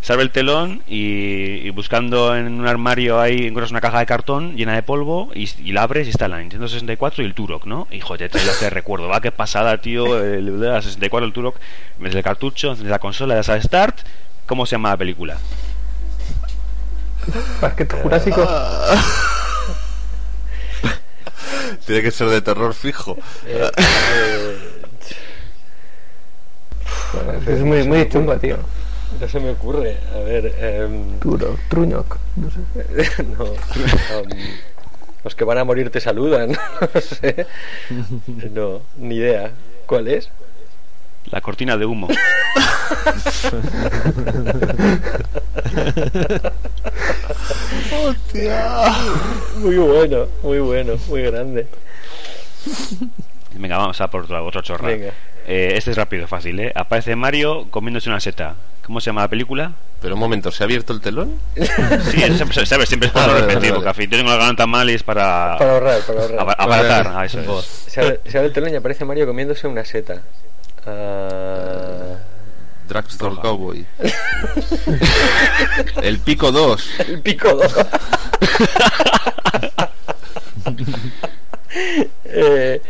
Se 0.02 0.14
abre 0.14 0.24
el 0.24 0.30
telón 0.30 0.84
y, 0.88 1.66
y 1.66 1.70
buscando 1.72 2.36
en 2.36 2.60
un 2.60 2.68
armario 2.68 3.20
ahí 3.20 3.38
encuentras 3.48 3.72
una 3.72 3.82
caja 3.82 3.98
de 3.98 4.06
cartón 4.06 4.56
llena 4.56 4.76
de 4.76 4.84
polvo 4.84 5.32
y, 5.34 5.50
y 5.64 5.72
la 5.72 5.82
abres 5.82 6.06
y 6.06 6.12
está 6.12 6.28
la 6.28 6.38
Nintendo 6.38 6.68
64 6.68 7.24
y 7.24 7.26
el 7.26 7.34
Turok, 7.34 7.66
¿no? 7.66 7.88
Hijo, 7.90 8.16
te 8.16 8.30
trae 8.30 8.46
este 8.46 8.70
recuerdo, 8.70 9.08
va, 9.08 9.20
qué 9.20 9.32
pasada, 9.32 9.80
tío, 9.82 10.24
el 10.24 10.60
de 10.60 10.68
la 10.68 10.80
64, 10.84 11.26
el 11.26 11.34
Turok, 11.34 11.56
metes 11.98 12.16
el 12.18 12.22
cartucho, 12.24 12.70
enciendes 12.70 12.92
la 12.92 13.00
consola, 13.00 13.34
das 13.34 13.50
a 13.50 13.60
Start, 13.60 13.98
¿cómo 14.46 14.66
se 14.66 14.72
llama 14.76 14.90
la 14.90 14.98
película? 14.98 15.38
Parque 17.60 17.86
Jurásico. 17.86 18.48
Tiene 21.86 22.02
que 22.02 22.12
ser 22.12 22.30
de 22.30 22.42
terror 22.42 22.74
fijo. 22.74 23.18
Eh, 23.46 23.70
eh, 23.78 24.58
Es 27.48 27.60
muy, 27.62 27.84
muy 27.88 28.10
chungo, 28.10 28.38
tío. 28.38 28.58
no 29.20 29.28
se 29.30 29.40
me 29.40 29.52
ocurre. 29.52 29.98
A 30.14 30.20
ver, 30.20 30.54
em, 30.60 31.20
Duro, 31.20 31.58
Truñoc. 31.70 32.18
No 32.36 32.50
sé. 32.52 33.24
no. 33.38 33.44
um, 33.46 34.30
los 35.24 35.36
que 35.36 35.44
van 35.44 35.58
a 35.60 35.64
morir 35.64 35.90
te 35.90 36.00
saludan. 36.00 36.52
no 36.94 37.02
sé. 37.02 37.48
No, 38.52 38.82
ni 38.98 39.16
idea. 39.16 39.52
¿Cuál 39.86 40.08
es? 40.08 40.30
La 41.32 41.42
cortina 41.42 41.76
de 41.78 41.86
humo. 41.86 42.08
Muy 49.58 49.78
bueno, 49.78 50.28
muy 50.44 50.60
bueno, 50.60 50.94
muy 51.08 51.22
grande. 51.24 51.68
Venga, 53.54 53.78
vamos 53.78 54.00
a 54.02 54.08
por 54.10 54.24
otra, 54.24 54.42
otra 54.44 54.62
chorra. 54.62 54.88
Venga. 54.88 55.12
Eh, 55.48 55.74
este 55.76 55.92
es 55.92 55.98
rápido, 55.98 56.28
fácil, 56.28 56.60
¿eh? 56.60 56.72
Aparece 56.76 57.16
Mario 57.16 57.68
comiéndose 57.70 58.10
una 58.10 58.20
seta. 58.20 58.56
¿Cómo 58.84 59.00
se 59.00 59.08
llama 59.08 59.22
la 59.22 59.28
película? 59.30 59.72
Pero 60.02 60.16
un 60.16 60.20
momento, 60.20 60.52
¿se 60.52 60.64
ha 60.64 60.66
abierto 60.66 60.94
el 60.94 61.02
telón? 61.02 61.40
Sí, 61.56 62.18
siempre, 62.36 62.66
sabes, 62.66 62.88
siempre 62.90 63.08
es 63.08 63.14
por 63.14 63.22
Ah, 63.24 63.28
vale, 63.28 63.40
repetir, 63.42 63.60
vale, 63.62 63.74
porque 63.74 63.90
al 63.90 63.96
fin 63.96 64.10
yo 64.10 64.18
tengo 64.18 64.30
la 64.32 64.38
garganta 64.38 64.68
mal 64.68 64.90
y 64.90 64.94
es 64.94 65.04
para, 65.04 65.56
Para 65.58 65.72
ahorrar, 65.74 66.02
para 66.02 66.22
ahorrar. 66.22 66.40
aba- 66.40 66.54
abaratar. 66.54 67.06
Vale. 67.06 67.18
Ah, 67.20 67.26
eso 67.26 67.60
es. 67.60 67.66
Se 67.66 68.02
abre, 68.02 68.20
se 68.28 68.38
abre 68.38 68.48
el 68.48 68.54
telón 68.54 68.74
y 68.74 68.76
aparece 68.76 69.06
Mario 69.06 69.26
comiéndose 69.26 69.68
una 69.68 69.86
seta. 69.86 70.22
Ah, 70.88 72.18
Dragstore 72.88 73.36
Cowboy. 73.42 73.86
el 76.04 76.20
pico 76.20 76.52
2. 76.52 77.00
el 77.08 77.22
pico 77.22 77.54
dos. 77.56 77.76
eh, 82.26 82.82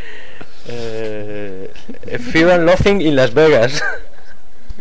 eh, 0.68 1.72
Eh, 2.08 2.18
Fear 2.20 2.52
and 2.52 2.66
Loathing 2.66 3.02
in 3.02 3.16
Las 3.16 3.34
Vegas. 3.34 3.82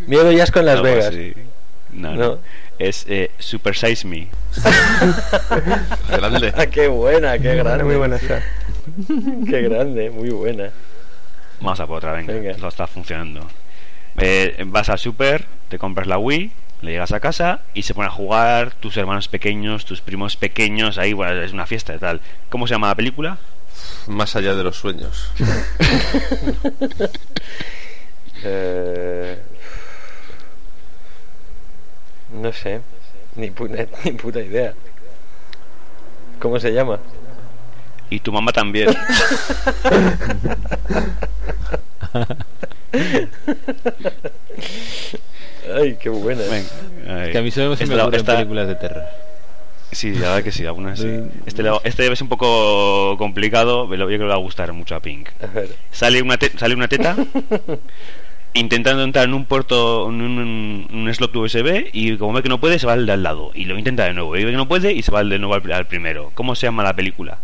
Miedo 0.06 0.32
y 0.32 0.40
asco 0.40 0.60
en 0.60 0.66
Las 0.66 0.76
Algo 0.76 0.84
Vegas. 0.88 1.06
así. 1.08 1.34
No, 1.92 2.12
No. 2.14 2.16
no. 2.16 2.38
Es 2.78 3.04
eh, 3.08 3.30
Super 3.38 3.76
Size 3.76 4.06
Me. 4.06 4.28
Grande. 6.08 6.52
Ah, 6.56 6.66
qué 6.66 6.88
buena, 6.88 7.38
qué 7.38 7.54
grande. 7.54 7.84
Muy 7.84 7.94
buena 7.96 8.16
esa. 8.16 8.42
Qué 9.48 9.62
grande, 9.62 10.10
muy 10.10 10.30
buena. 10.30 10.70
Vamos 11.60 11.80
a 11.80 11.86
por 11.86 11.98
otra, 11.98 12.12
venga. 12.12 12.32
Venga. 12.32 12.50
Esto 12.50 12.68
está 12.68 12.86
funcionando. 12.86 13.46
Eh, 14.18 14.62
vas 14.66 14.88
al 14.88 14.98
super, 14.98 15.44
te 15.68 15.78
compras 15.78 16.06
la 16.06 16.18
Wii, 16.18 16.52
le 16.82 16.92
llegas 16.92 17.12
a 17.12 17.20
casa 17.20 17.60
y 17.74 17.82
se 17.82 17.94
ponen 17.94 18.10
a 18.10 18.12
jugar 18.12 18.72
tus 18.74 18.96
hermanos 18.96 19.28
pequeños, 19.28 19.84
tus 19.84 20.00
primos 20.00 20.36
pequeños. 20.36 20.98
Ahí, 20.98 21.12
bueno, 21.12 21.40
es 21.42 21.52
una 21.52 21.66
fiesta 21.66 21.94
y 21.94 21.98
tal. 21.98 22.20
¿Cómo 22.50 22.66
se 22.66 22.74
llama 22.74 22.88
la 22.88 22.94
película? 22.94 23.38
Más 24.06 24.36
allá 24.36 24.54
de 24.54 24.64
los 24.64 24.76
sueños. 24.76 25.30
Eh, 28.46 29.38
no 32.30 32.52
sé, 32.52 32.82
ni 33.36 33.50
puta, 33.50 33.86
ni 34.04 34.12
puta 34.12 34.40
idea. 34.40 34.74
¿Cómo 36.38 36.60
se 36.60 36.72
llama? 36.72 36.98
Y 38.10 38.20
tu 38.20 38.32
mamá 38.32 38.52
también. 38.52 38.88
Ay, 45.74 45.96
qué 46.00 46.08
buena. 46.10 46.42
Ahí. 47.08 47.32
Que 47.32 47.38
a 47.38 47.42
mí 47.42 47.50
solo 47.50 47.74
se 47.76 47.86
me 47.86 47.94
ocurren 48.00 48.20
esta- 48.20 48.34
películas 48.36 48.68
de 48.68 48.74
terror. 48.76 49.02
Sí, 49.92 50.12
la 50.12 50.28
verdad 50.30 50.42
que 50.42 50.50
sí, 50.52 50.66
algunas 50.66 50.98
sí. 50.98 51.08
Este, 51.46 51.62
este 51.84 52.02
debe 52.02 52.16
ser 52.16 52.24
un 52.24 52.28
poco 52.28 53.16
complicado, 53.16 53.86
pero 53.88 54.02
yo 54.02 54.06
creo 54.08 54.18
que 54.18 54.24
le 54.24 54.28
va 54.30 54.34
a 54.34 54.38
gustar 54.38 54.72
mucho 54.72 54.96
a 54.96 55.00
Pink. 55.00 55.28
A 55.40 55.46
ver. 55.46 55.68
Sale 55.92 56.20
una, 56.20 56.36
te- 56.36 56.56
sale 56.58 56.74
una 56.74 56.88
teta 56.88 57.14
intentando 58.54 59.04
entrar 59.04 59.26
en 59.26 59.34
un 59.34 59.44
puerto, 59.44 60.08
en 60.08 60.20
un, 60.20 60.88
un 60.92 61.14
slot 61.14 61.34
USB 61.36 61.90
y 61.92 62.16
como 62.16 62.32
ve 62.32 62.42
que 62.42 62.48
no 62.48 62.58
puede, 62.58 62.80
se 62.80 62.86
va 62.88 62.94
al 62.94 63.06
de 63.06 63.12
al 63.12 63.22
lado. 63.22 63.52
Y 63.54 63.66
lo 63.66 63.78
intenta 63.78 64.04
de 64.04 64.14
nuevo. 64.14 64.36
Y 64.36 64.44
ve 64.44 64.50
que 64.50 64.56
no 64.56 64.66
puede 64.66 64.92
y 64.92 65.02
se 65.02 65.12
va 65.12 65.22
de 65.22 65.38
nuevo 65.38 65.54
al, 65.54 65.70
al 65.72 65.86
primero. 65.86 66.32
¿Cómo 66.34 66.56
se 66.56 66.66
llama 66.66 66.82
la 66.82 66.94
película? 66.96 67.38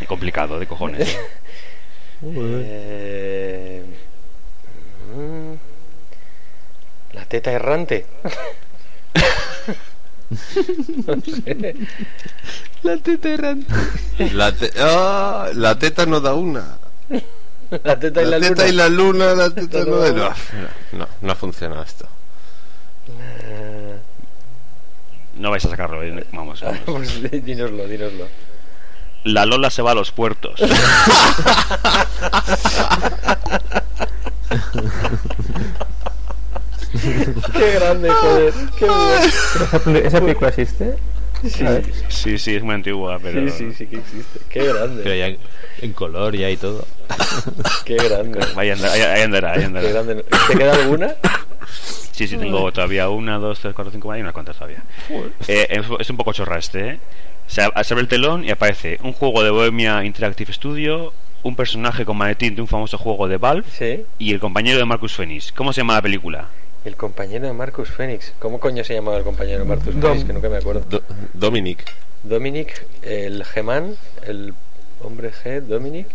Es 0.00 0.08
complicado, 0.08 0.58
de 0.58 0.66
cojones. 0.66 1.16
Eh, 2.22 3.82
la 7.12 7.24
teta 7.26 7.52
errante. 7.52 8.06
no 11.06 11.20
sé. 11.20 11.74
La 12.82 12.96
teta 12.98 13.28
errante. 13.30 13.66
La, 14.32 14.52
te- 14.52 14.72
¡Ah! 14.78 15.48
la 15.54 15.78
teta 15.78 16.06
no 16.06 16.20
da 16.20 16.34
una. 16.34 16.78
La 17.82 17.98
teta 17.98 18.22
y 18.22 18.26
la, 18.26 18.38
La 18.38 18.48
teta 18.48 18.62
luna. 18.62 18.68
y 18.68 18.72
la 18.72 18.88
luna, 18.88 19.34
la 19.34 19.50
teta 19.50 19.84
no 19.84 19.96
da 19.96 20.12
no, 20.12 20.34
no, 20.98 21.08
no 21.22 21.32
ha 21.32 21.34
funcionado 21.34 21.82
esto. 21.82 22.06
Eh, 23.08 23.96
No 25.36 25.50
vais 25.50 25.64
a 25.64 25.68
sacarlo, 25.70 26.02
eh, 26.02 26.26
vamos. 26.32 26.60
vamos. 26.60 26.80
pues 26.86 27.44
dínoslo, 27.44 27.86
dínoslo. 27.86 28.26
La 29.24 29.46
Lola 29.46 29.70
se 29.70 29.82
va 29.82 29.92
a 29.92 29.94
los 29.94 30.10
puertos. 30.10 30.60
Qué 37.52 37.70
grande, 37.74 38.10
joder. 38.10 38.54
Qué 38.78 38.84
bueno. 38.86 39.98
¿Esa, 39.98 40.20
película 40.20 40.48
existe? 40.50 40.96
Sí. 41.46 41.64
Sí, 42.08 42.38
sí, 42.38 42.54
es 42.56 42.62
muy 42.62 42.74
antigua, 42.74 43.18
pero... 43.22 43.50
sí, 43.50 43.56
sí, 43.58 43.72
sí 43.74 43.86
que 43.86 43.96
existe. 43.96 44.40
Qué 44.48 44.64
grande. 44.64 45.02
Pero 45.02 45.14
ya 45.14 45.36
en 45.82 45.92
color 45.92 46.34
ya 46.34 46.48
y 46.50 46.56
todo. 46.56 46.86
Qué 47.84 47.96
grande. 47.96 48.40
Ahí 48.56 48.70
andará, 48.70 48.92
ahí- 48.94 49.02
ahí 49.02 49.22
andará, 49.22 49.52
ahí 49.52 49.58
Qué 49.58 49.64
andará. 49.66 49.88
grande. 49.90 50.24
¿Te 50.48 50.56
queda 50.56 50.72
alguna? 50.74 51.14
Sí, 52.12 52.26
sí, 52.28 52.36
tengo 52.38 52.70
todavía 52.72 53.08
una, 53.10 53.38
dos, 53.38 53.58
tres, 53.58 53.74
cuatro, 53.74 53.90
cinco, 53.92 54.10
hay 54.12 54.20
unas 54.22 54.32
cuantas 54.32 54.56
todavía. 54.56 54.82
Eh, 55.48 55.66
es, 55.68 55.84
es 55.98 56.10
un 56.10 56.16
poco 56.16 56.32
chorra 56.32 56.58
este, 56.58 56.88
¿eh? 56.90 56.98
Se, 57.46 57.62
ab- 57.62 57.82
se 57.84 57.94
abre 57.94 58.02
el 58.02 58.08
telón 58.08 58.44
y 58.44 58.50
aparece 58.50 58.98
un 59.02 59.12
juego 59.12 59.42
de 59.42 59.50
Bohemia 59.50 60.04
Interactive 60.04 60.52
Studio, 60.52 61.12
un 61.42 61.56
personaje 61.56 62.04
con 62.04 62.16
maletín 62.16 62.54
de 62.54 62.62
un 62.62 62.68
famoso 62.68 62.96
juego 62.98 63.28
de 63.28 63.36
Valve 63.36 63.66
Sí. 63.70 64.04
y 64.18 64.32
el 64.32 64.40
compañero 64.40 64.78
de 64.78 64.84
Marcus 64.84 65.14
Phoenix. 65.14 65.52
¿Cómo 65.52 65.72
se 65.72 65.82
llama 65.82 65.94
la 65.94 66.02
película? 66.02 66.48
El 66.84 66.96
compañero 66.96 67.46
de 67.46 67.52
Marcus 67.52 67.90
Phoenix. 67.90 68.32
¿Cómo 68.38 68.58
coño 68.60 68.82
se 68.84 68.94
llamaba 68.94 69.16
el 69.18 69.24
compañero 69.24 69.60
de 69.60 69.64
Marcus. 69.64 69.94
Phoenix? 69.94 70.24
Que 70.24 70.32
nunca 70.32 70.48
me 70.48 70.56
acuerdo. 70.58 70.80
Do- 70.88 71.02
Dominic. 71.32 71.84
Dominic, 72.22 72.86
el 73.02 73.44
Geman, 73.44 73.94
el 74.26 74.54
hombre 75.02 75.30
G, 75.32 75.60
Dominic. 75.60 76.06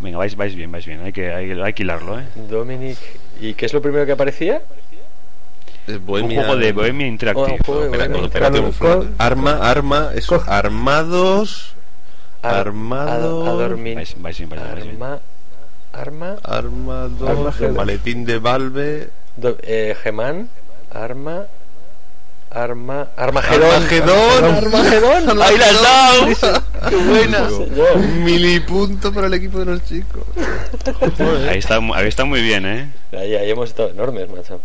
Venga, 0.00 0.18
vais, 0.18 0.36
vais 0.36 0.54
bien, 0.54 0.70
vais 0.70 0.84
bien. 0.86 1.00
Hay 1.02 1.12
que, 1.12 1.32
hay, 1.32 1.50
hay 1.52 1.72
que 1.72 1.82
hilarlo, 1.82 2.18
¿eh? 2.20 2.24
Dominic. 2.48 2.98
¿Y 3.40 3.54
qué 3.54 3.66
es 3.66 3.72
lo 3.72 3.82
primero 3.82 4.06
que 4.06 4.12
aparecía? 4.12 4.62
Un 5.96 6.06
Bohemia- 6.06 6.44
juego 6.44 6.56
de 6.56 6.72
Bohemia 6.72 7.06
Interactive. 7.06 7.58
Oh, 7.66 7.80
de 7.80 7.88
Bohemia 7.88 8.24
espérate. 8.24 8.62
Arma, 9.18 9.52
arma, 9.62 10.10
es 10.14 10.26
Coge. 10.26 10.50
armados, 10.50 11.74
Ar- 12.42 12.54
Armado. 12.68 13.46
a- 13.46 13.50
Adormin- 13.50 13.94
Vais, 13.96 14.14
vais 14.18 14.36
bien, 14.38 14.50
vais 14.50 14.60
bien, 14.60 14.74
vais 14.74 14.84
bien. 14.84 14.96
Arma. 15.02 15.20
Arma. 15.92 16.36
armados, 16.44 17.28
Armagedón. 17.28 17.74
maletín 17.76 18.24
de 18.24 18.38
Valve, 18.38 19.10
Do, 19.36 19.56
eh, 19.62 19.96
Geman. 20.02 20.48
Arma. 20.92 21.44
Arma. 22.50 23.08
Armagedón. 23.16 23.70
Armagedón. 23.70 24.44
Armagedón. 24.54 25.42
¡Ahí 25.42 25.58
la 25.58 25.66
has 25.66 25.82
dado! 25.82 26.58
¡Qué 26.88 26.96
buena! 26.96 27.48
Un 27.94 28.24
milipunto 28.24 29.12
para 29.12 29.26
el 29.26 29.34
equipo 29.34 29.58
de 29.58 29.64
los 29.66 29.84
chicos. 29.84 30.22
Ahí 31.48 31.58
está, 31.58 31.76
ahí 31.94 32.08
está 32.08 32.24
muy 32.24 32.40
bien, 32.40 32.64
¿eh? 32.64 32.90
Ahí, 33.12 33.34
ahí 33.34 33.50
hemos 33.50 33.68
estado 33.68 33.90
enormes, 33.90 34.28
macho. 34.30 34.60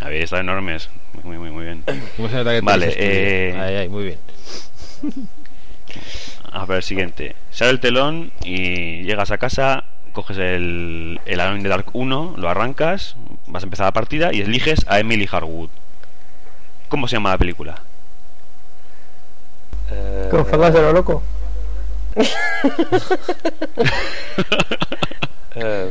Ahí 0.00 0.20
está 0.20 0.40
enormes. 0.40 0.88
Muy, 1.24 1.38
muy, 1.38 1.50
muy 1.50 1.64
bien. 1.64 1.82
¿Cómo 2.16 2.28
se 2.28 2.36
nota 2.36 2.52
que 2.52 2.60
Vale, 2.60 2.94
eh, 2.96 3.56
Ahí, 3.58 3.74
ahí, 3.76 3.88
muy 3.88 4.04
bien. 4.04 4.18
A 6.52 6.64
ver, 6.64 6.82
siguiente. 6.82 7.36
Sale 7.50 7.70
el 7.70 7.80
telón 7.80 8.32
y 8.42 9.02
llegas 9.02 9.30
a 9.30 9.38
casa, 9.38 9.84
coges 10.12 10.38
el, 10.38 11.20
el 11.26 11.40
Alone 11.40 11.58
in 11.58 11.62
the 11.62 11.68
Dark 11.68 11.86
1, 11.92 12.34
lo 12.36 12.48
arrancas, 12.48 13.16
vas 13.46 13.62
a 13.62 13.66
empezar 13.66 13.86
la 13.86 13.92
partida 13.92 14.32
y 14.32 14.40
eliges 14.40 14.84
a 14.88 14.98
Emily 14.98 15.28
Harwood. 15.30 15.70
¿Cómo 16.88 17.06
se 17.06 17.16
llama 17.16 17.30
la 17.30 17.38
película? 17.38 17.82
Eh, 19.90 20.28
¿Con 20.30 20.46
faldas 20.46 20.72
de 20.72 20.82
lo 20.82 20.92
loco? 20.92 21.22
Eh, 25.60 25.90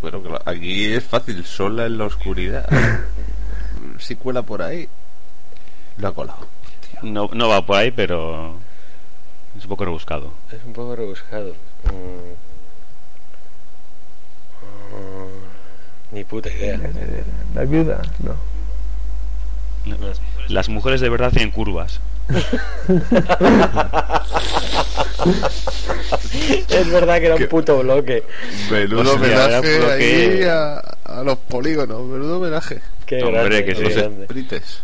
Bueno, 0.00 0.22
claro, 0.22 0.40
aquí 0.46 0.92
es 0.94 1.04
fácil, 1.04 1.44
sola 1.44 1.86
en 1.86 1.98
la 1.98 2.04
oscuridad. 2.06 2.66
si 3.98 4.16
cuela 4.16 4.42
por 4.42 4.62
ahí, 4.62 4.88
lo 5.98 6.08
ha 6.08 6.14
colado. 6.14 6.46
No, 7.02 7.28
no 7.32 7.48
va 7.48 7.64
por 7.64 7.76
ahí, 7.76 7.90
pero 7.90 8.56
es 9.56 9.64
un 9.64 9.68
poco 9.68 9.84
rebuscado. 9.84 10.32
es 10.50 10.58
un 10.64 10.72
poco 10.72 10.96
rebuscado. 10.96 11.54
Mm. 11.84 12.30
Mm, 14.96 16.14
Ni 16.16 16.24
puta 16.24 16.50
idea. 16.50 16.80
La 17.54 17.64
viuda, 17.64 18.00
no. 18.22 18.34
Las 20.48 20.68
mujeres 20.68 21.00
de 21.00 21.08
verdad 21.08 21.30
tienen 21.30 21.50
curvas. 21.50 22.00
es 26.68 26.90
verdad 26.90 27.18
que 27.20 27.26
era 27.26 27.34
un 27.36 27.46
puto 27.48 27.78
bloque. 27.80 28.22
Menudo 28.70 29.02
Pues 29.02 29.14
homenaje 29.14 29.90
ahí 29.90 30.38
que- 30.38 30.48
a, 30.50 30.78
a 31.04 31.22
los 31.22 31.38
polígonos, 31.38 32.02
menudo 32.02 32.38
homenaje. 32.38 32.80
Qué 33.06 33.22
Hombre, 33.22 33.40
grande, 33.40 33.64
que 33.64 33.72
qué 33.72 33.76
sí. 33.76 33.82
Los 33.84 33.94
grande. 33.94 34.24
sprites. 34.26 34.82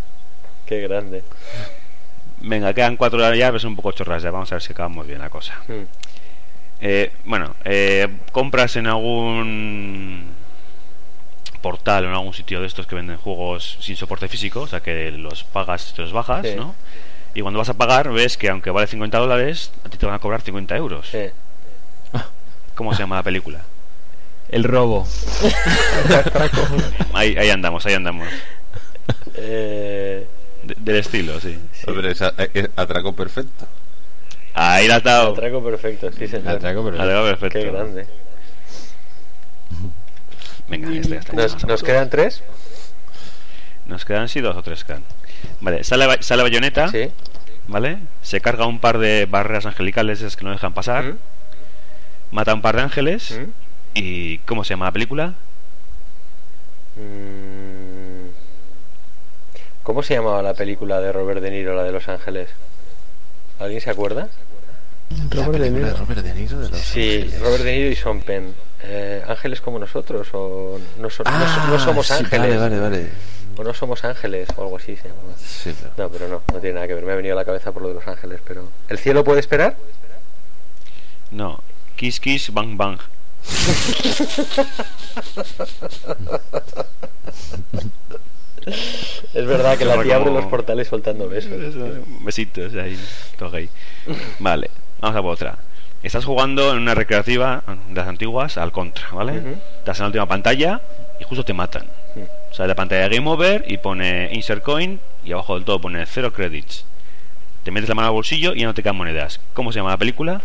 Qué 0.66 0.80
grande. 0.80 1.22
Venga, 2.40 2.72
quedan 2.74 2.96
cuatro 2.96 3.18
horas 3.18 3.36
ya, 3.38 3.46
pero 3.48 3.58
son 3.60 3.70
un 3.70 3.76
poco 3.76 3.92
chorras 3.92 4.22
ya. 4.22 4.30
Vamos 4.30 4.50
a 4.52 4.56
ver 4.56 4.62
si 4.62 4.72
acabamos 4.72 5.06
bien 5.06 5.20
la 5.20 5.30
cosa. 5.30 5.54
Mm. 5.68 5.72
Eh, 6.80 7.12
bueno, 7.24 7.54
eh, 7.64 8.06
compras 8.32 8.76
en 8.76 8.86
algún 8.86 10.26
portal 11.62 12.04
o 12.04 12.08
en 12.08 12.14
algún 12.14 12.34
sitio 12.34 12.60
de 12.60 12.66
estos 12.66 12.86
que 12.86 12.94
venden 12.94 13.16
juegos 13.16 13.78
sin 13.80 13.96
soporte 13.96 14.28
físico, 14.28 14.60
o 14.62 14.66
sea 14.66 14.80
que 14.80 15.10
los 15.10 15.42
pagas 15.44 15.90
y 15.90 15.94
te 15.96 16.02
los 16.02 16.12
bajas, 16.12 16.46
Sí. 16.46 16.54
¿no? 16.56 16.74
Y 17.34 17.40
cuando 17.42 17.58
vas 17.58 17.68
a 17.68 17.74
pagar 17.74 18.10
ves 18.12 18.36
que 18.36 18.48
aunque 18.48 18.70
vale 18.70 18.86
50 18.86 19.18
dólares, 19.18 19.72
a 19.84 19.88
ti 19.88 19.98
te 19.98 20.06
van 20.06 20.14
a 20.14 20.18
cobrar 20.18 20.42
50 20.42 20.76
euros. 20.76 21.08
Sí. 21.10 21.18
¿Cómo 22.76 22.92
se 22.94 23.00
llama 23.00 23.16
la 23.16 23.22
película? 23.24 23.62
El 24.48 24.62
robo. 24.62 25.06
Ahí, 27.14 27.36
ahí 27.36 27.50
andamos, 27.50 27.84
ahí 27.86 27.94
andamos. 27.94 28.28
Eh, 29.34 30.26
De- 30.62 30.76
del 30.78 30.96
estilo, 30.96 31.40
sí. 31.40 31.58
Hombre, 31.86 32.12
es, 32.12 32.22
a- 32.22 32.32
es 32.54 32.68
atraco 32.76 33.12
perfecto. 33.14 33.66
Ahí 34.54 34.86
la 34.88 34.96
has 34.96 35.02
dado. 35.02 35.32
atraco 35.32 35.62
perfecto, 35.64 36.10
sí, 36.12 36.28
señor. 36.28 36.56
Atraco, 36.56 36.84
perfecto. 36.84 37.58
Qué 37.58 37.64
grande. 37.66 38.06
Venga, 40.68 40.90
está, 41.18 41.34
ya 41.36 41.66
¿Nos, 41.66 41.82
quedan 41.82 42.10
tres? 42.10 42.42
Nos 43.86 44.04
quedan 44.04 44.28
sí 44.28 44.40
dos 44.40 44.56
o 44.56 44.62
tres 44.62 44.84
quedan. 44.84 45.02
Vale, 45.60 45.84
sale, 45.84 46.22
sale 46.22 46.42
Bayonetta, 46.42 46.88
Sí. 46.88 47.10
¿vale? 47.68 47.98
Se 48.22 48.40
carga 48.40 48.66
un 48.66 48.80
par 48.80 48.98
de 48.98 49.26
barreras 49.26 49.66
angelicales 49.66 50.36
que 50.36 50.44
no 50.44 50.50
dejan 50.52 50.72
pasar. 50.74 51.04
¿Mm? 51.04 51.18
Mata 52.30 52.50
a 52.52 52.54
un 52.54 52.62
par 52.62 52.76
de 52.76 52.82
ángeles. 52.82 53.32
¿Mm? 53.38 53.50
¿Y 53.94 54.38
cómo 54.38 54.64
se 54.64 54.70
llama 54.70 54.86
la 54.86 54.92
película? 54.92 55.34
Mm. 56.96 58.28
¿Cómo 59.82 60.02
se 60.02 60.14
llamaba 60.14 60.42
la 60.42 60.54
película 60.54 61.00
de 61.00 61.12
Robert 61.12 61.40
De 61.40 61.50
Niro, 61.50 61.74
la 61.76 61.84
de 61.84 61.92
Los 61.92 62.08
Ángeles? 62.08 62.48
¿Alguien 63.60 63.80
se 63.80 63.90
acuerda? 63.90 64.28
Robert 65.30 65.62
De 65.62 65.70
Niro. 65.70 65.86
de 65.86 65.92
Robert 65.94 66.20
De 66.22 66.34
Niro 66.34 66.58
de 66.58 66.68
los 66.70 66.80
Sí, 66.80 67.20
Ángeles. 67.22 67.40
Robert 67.40 67.62
De 67.62 67.72
Niro 67.76 67.90
y 67.90 67.96
Sean 67.96 68.20
Penn. 68.20 68.54
Eh, 68.82 69.22
¿Ángeles 69.28 69.60
como 69.60 69.78
nosotros? 69.78 70.28
¿O 70.32 70.78
no, 70.98 71.08
so- 71.10 71.22
no 71.22 71.30
so- 71.30 71.36
Ah, 71.36 71.68
no 71.70 71.78
somos 71.78 72.06
sí, 72.08 72.12
ángeles? 72.14 72.58
Vale, 72.58 72.78
vale, 72.78 72.80
vale. 72.80 73.08
¿O 73.56 73.62
no 73.64 73.72
somos 73.72 74.04
ángeles? 74.04 74.48
O 74.56 74.62
algo 74.64 74.76
así 74.76 74.96
se 74.96 75.08
llamaba. 75.08 75.32
Sí, 75.38 75.74
pero- 75.80 75.92
No, 75.96 76.12
pero 76.12 76.28
no, 76.28 76.42
no 76.52 76.60
tiene 76.60 76.74
nada 76.74 76.86
que 76.88 76.94
ver. 76.94 77.04
Me 77.04 77.12
ha 77.12 77.16
venido 77.16 77.34
a 77.34 77.36
la 77.36 77.44
cabeza 77.44 77.72
por 77.72 77.82
lo 77.82 77.88
de 77.88 77.94
Los 77.94 78.06
Ángeles, 78.08 78.40
pero... 78.46 78.68
¿El 78.88 78.98
cielo 78.98 79.22
puede 79.24 79.40
esperar? 79.40 79.76
No. 81.30 81.60
Kiss 81.96 82.20
Kiss 82.20 82.52
Bang 82.52 82.76
Bang. 82.76 82.98
Es 89.34 89.46
verdad 89.46 89.78
que 89.78 89.84
la 89.84 90.02
tía 90.02 90.16
abre 90.16 90.30
los 90.30 90.46
portales 90.46 90.88
soltando 90.88 91.28
besos. 91.28 91.52
Besitos 92.20 92.74
ahí, 92.74 92.98
todo 93.38 93.50
gay. 93.50 93.68
Vale, 94.38 94.70
vamos 95.00 95.16
a 95.16 95.22
por 95.22 95.32
otra. 95.32 95.58
Estás 96.02 96.24
jugando 96.24 96.72
en 96.72 96.78
una 96.78 96.94
recreativa 96.94 97.62
de 97.88 97.94
las 97.94 98.08
antiguas 98.08 98.58
al 98.58 98.72
contra, 98.72 99.08
¿vale? 99.12 99.58
Estás 99.78 99.98
en 99.98 100.04
la 100.04 100.06
última 100.08 100.26
pantalla 100.26 100.80
y 101.20 101.24
justo 101.24 101.44
te 101.44 101.54
matan. 101.54 101.86
Mm. 102.14 102.20
Sale 102.52 102.68
la 102.68 102.74
pantalla 102.74 103.08
de 103.08 103.16
Game 103.16 103.28
Over 103.28 103.64
y 103.66 103.78
pone 103.78 104.30
Insert 104.32 104.62
Coin 104.62 105.00
y 105.24 105.32
abajo 105.32 105.54
del 105.54 105.64
todo 105.64 105.80
pone 105.80 106.04
cero 106.06 106.32
credits. 106.32 106.84
Te 107.64 107.70
metes 107.70 107.88
la 107.88 107.94
mano 107.94 108.08
al 108.08 108.14
bolsillo 108.14 108.54
y 108.54 108.60
ya 108.60 108.66
no 108.66 108.74
te 108.74 108.82
quedan 108.82 108.96
monedas. 108.96 109.40
¿Cómo 109.52 109.72
se 109.72 109.78
llama 109.78 109.90
la 109.90 109.96
película? 109.96 110.42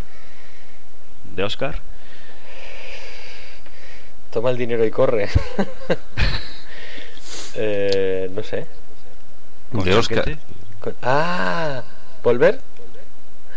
De 1.36 1.44
Oscar. 1.44 1.80
Toma 4.32 4.52
el 4.52 4.58
dinero 4.58 4.86
y 4.86 4.92
corre. 4.92 5.28
eh, 7.56 8.30
no 8.34 8.44
sé. 8.44 8.66
Con 9.72 9.84
De 9.84 9.96
Oscar. 9.96 10.38
Con- 10.80 10.96
Ah, 11.02 11.84
¿volver? 12.24 12.60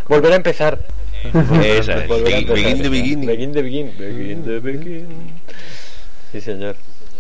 Volver 0.09 0.33
a 0.33 0.37
empezar. 0.37 0.79
Esa 1.25 2.03
es. 2.03 2.09
Volver 2.09 2.35
a 2.35 2.37
Begin- 2.37 2.51
empezar. 2.51 2.55
begin 2.55 2.83
the 2.83 2.89
beginning. 2.89 3.27
Begin 3.27 3.53
the 3.53 3.63
begin. 3.63 3.95
Begin 3.99 4.45
the 4.45 4.59
begin. 4.61 5.33
Sí, 6.33 6.41
señor. 6.41 6.77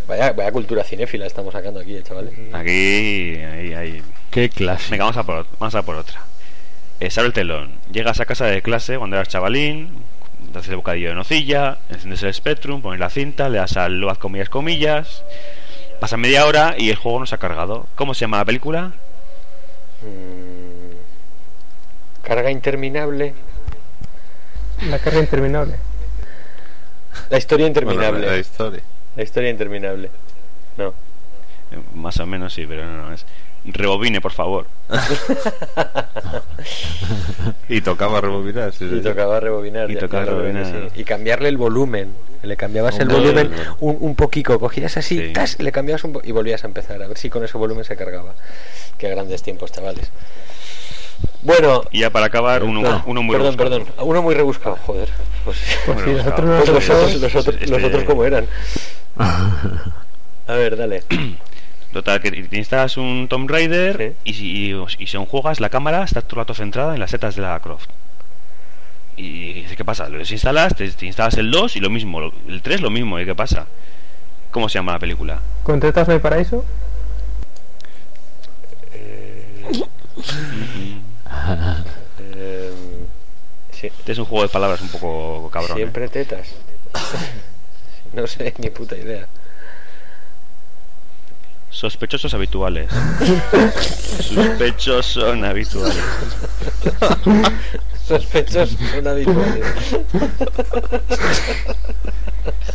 Vaya, 0.06 0.32
vaya 0.32 0.52
cultura 0.52 0.84
cinéfila 0.84 1.24
estamos 1.26 1.52
sacando 1.54 1.80
aquí, 1.80 1.96
eh, 1.96 2.02
chavales. 2.02 2.34
Aquí, 2.52 3.36
ahí, 3.42 3.72
ahí. 3.72 4.02
Qué 4.30 4.50
clase. 4.50 4.90
Venga, 4.90 5.04
vamos 5.04 5.16
a 5.16 5.22
por, 5.22 5.46
vamos 5.58 5.74
a 5.74 5.82
por 5.82 5.96
otra. 5.96 6.20
Eh, 7.00 7.10
se 7.10 7.20
abre 7.20 7.28
el 7.28 7.32
telón. 7.32 7.78
Llegas 7.90 8.20
a 8.20 8.26
casa 8.26 8.44
de 8.46 8.60
clase 8.60 8.98
cuando 8.98 9.16
eras 9.16 9.28
chavalín, 9.28 9.88
te 10.54 10.60
haces 10.60 10.70
el 10.70 10.76
bocadillo 10.76 11.10
de 11.10 11.14
nocilla, 11.14 11.78
enciendes 11.90 12.22
el 12.22 12.32
Spectrum, 12.32 12.80
pones 12.80 12.98
la 13.00 13.10
cinta, 13.10 13.48
le 13.50 13.58
das 13.58 13.76
al 13.76 14.08
haz 14.08 14.16
comillas 14.18 14.48
comillas. 14.48 15.22
Pasa 16.00 16.16
media 16.16 16.46
hora 16.46 16.74
y 16.78 16.90
el 16.90 16.96
juego 16.96 17.20
no 17.20 17.26
se 17.26 17.34
ha 17.34 17.38
cargado. 17.38 17.86
¿Cómo 17.94 18.14
se 18.14 18.20
llama 18.22 18.38
la 18.38 18.44
película? 18.44 18.92
Mm. 20.02 20.94
Carga 22.22 22.50
interminable. 22.50 23.34
La 24.88 24.98
carga 24.98 25.20
interminable. 25.20 25.76
La 27.30 27.38
historia 27.38 27.66
Bueno, 27.66 27.80
interminable. 27.80 28.26
la, 28.26 28.32
la 28.32 28.38
historia. 28.38 28.82
La 29.16 29.22
historia 29.22 29.50
interminable. 29.50 30.10
No. 30.76 30.88
Eh, 31.70 31.78
Más 31.94 32.18
o 32.20 32.26
menos 32.26 32.52
sí, 32.54 32.64
pero 32.66 32.84
no, 32.86 33.08
no 33.08 33.12
es. 33.14 33.24
Rebobine, 33.64 34.20
por 34.20 34.32
favor. 34.32 34.66
Y 37.68 37.80
tocaba 37.80 38.20
rebobinar. 38.20 38.72
sí, 38.72 38.84
Y 38.92 39.00
tocaba 39.00 39.40
rebobinar. 39.40 39.90
Y 39.90 39.94
ya- 39.94 40.00
tocaba 40.00 40.24
rebobinar. 40.26 40.66
sí. 40.94 41.00
Y 41.00 41.04
cambiarle 41.04 41.48
el 41.48 41.56
volumen. 41.56 42.12
Le 42.42 42.56
cambiabas 42.56 42.98
el 42.98 43.08
volumen 43.08 43.50
un, 43.80 43.96
un 44.00 44.14
poquito. 44.14 44.58
Cogías 44.60 44.96
así, 44.98 45.18
Sí. 45.18 45.32
tas, 45.32 45.58
le 45.60 45.72
cambiabas 45.72 46.04
un 46.04 46.12
po- 46.12 46.20
y 46.22 46.30
volvías 46.32 46.62
a 46.64 46.66
empezar. 46.66 47.02
A 47.02 47.08
ver 47.08 47.16
si 47.16 47.30
con 47.30 47.42
ese 47.42 47.56
volumen 47.56 47.84
se 47.84 47.96
cargaba. 47.96 48.34
Qué 48.98 49.08
grandes 49.08 49.42
tiempos, 49.42 49.72
chavales. 49.72 50.10
Bueno, 51.42 51.82
Y 51.90 52.00
ya 52.00 52.10
para 52.10 52.26
acabar, 52.26 52.64
uno, 52.64 52.82
no, 52.82 53.02
uno 53.06 53.22
muy 53.22 53.34
perdón, 53.36 53.56
rebuscado. 53.56 53.84
perdón. 53.86 54.08
Uno 54.08 54.22
muy 54.22 54.34
rebuscado, 54.34 54.76
joder. 54.84 55.08
Pues, 55.44 55.58
Pues 55.86 55.98
sí, 56.04 56.10
nosotros 56.10 56.46
no 56.46 56.72
pues 56.72 57.46
Este- 57.46 57.66
los 57.66 57.82
otros 57.84 58.04
como 58.04 58.24
eran. 58.24 58.46
A 59.16 60.52
ver, 60.54 60.76
dale. 60.76 61.02
Total, 61.94 62.20
que 62.20 62.30
te 62.32 62.56
instalas 62.56 62.96
un 62.96 63.28
Tomb 63.28 63.48
Raider 63.48 64.16
y, 64.24 64.34
si- 64.34 64.72
y, 64.72 64.84
y 64.98 65.06
según 65.06 65.26
juegas, 65.26 65.60
la 65.60 65.68
cámara 65.70 66.02
está 66.02 66.20
todo 66.22 66.40
el 66.40 66.44
rato 66.44 66.52
centrada 66.54 66.92
en 66.94 67.00
las 67.00 67.10
setas 67.12 67.36
de 67.36 67.42
la 67.42 67.58
Croft. 67.60 67.86
Y 69.16 69.62
¿qué 69.62 69.84
pasa? 69.84 70.08
Lo 70.08 70.18
desinstalas, 70.18 70.74
te, 70.74 70.88
te 70.90 71.06
instalas 71.06 71.34
el 71.38 71.52
2 71.52 71.76
y 71.76 71.80
lo 71.80 71.88
mismo, 71.90 72.18
lo- 72.20 72.34
el 72.48 72.62
3 72.62 72.80
lo 72.80 72.90
mismo, 72.90 73.20
¿y 73.20 73.24
qué 73.24 73.34
pasa? 73.36 73.66
¿Cómo 74.50 74.68
se 74.68 74.74
llama 74.78 74.92
la 74.94 74.98
película? 74.98 75.38
¿Con 75.62 75.78
tetas 75.78 76.08
no 76.08 76.14
hay 76.14 76.18
paraíso? 76.20 76.64
Eh, 78.92 79.62
sí, 83.72 83.86
Este 83.86 84.12
es 84.12 84.18
un 84.18 84.24
juego 84.24 84.42
de 84.42 84.48
palabras 84.48 84.80
un 84.80 84.88
poco 84.88 85.48
cabrón. 85.52 85.72
¿eh? 85.72 85.80
siempre 85.80 86.08
tetas. 86.08 86.48
no 88.14 88.26
sé, 88.26 88.52
ni 88.58 88.70
puta 88.70 88.96
idea. 88.96 89.28
Sospechosos 91.74 92.32
habituales. 92.34 92.88
Sospechosos 94.20 95.06
son 95.06 95.44
habituales. 95.44 95.96
Sospechosos 98.06 98.78
son 98.94 99.08
habituales. 99.08 99.66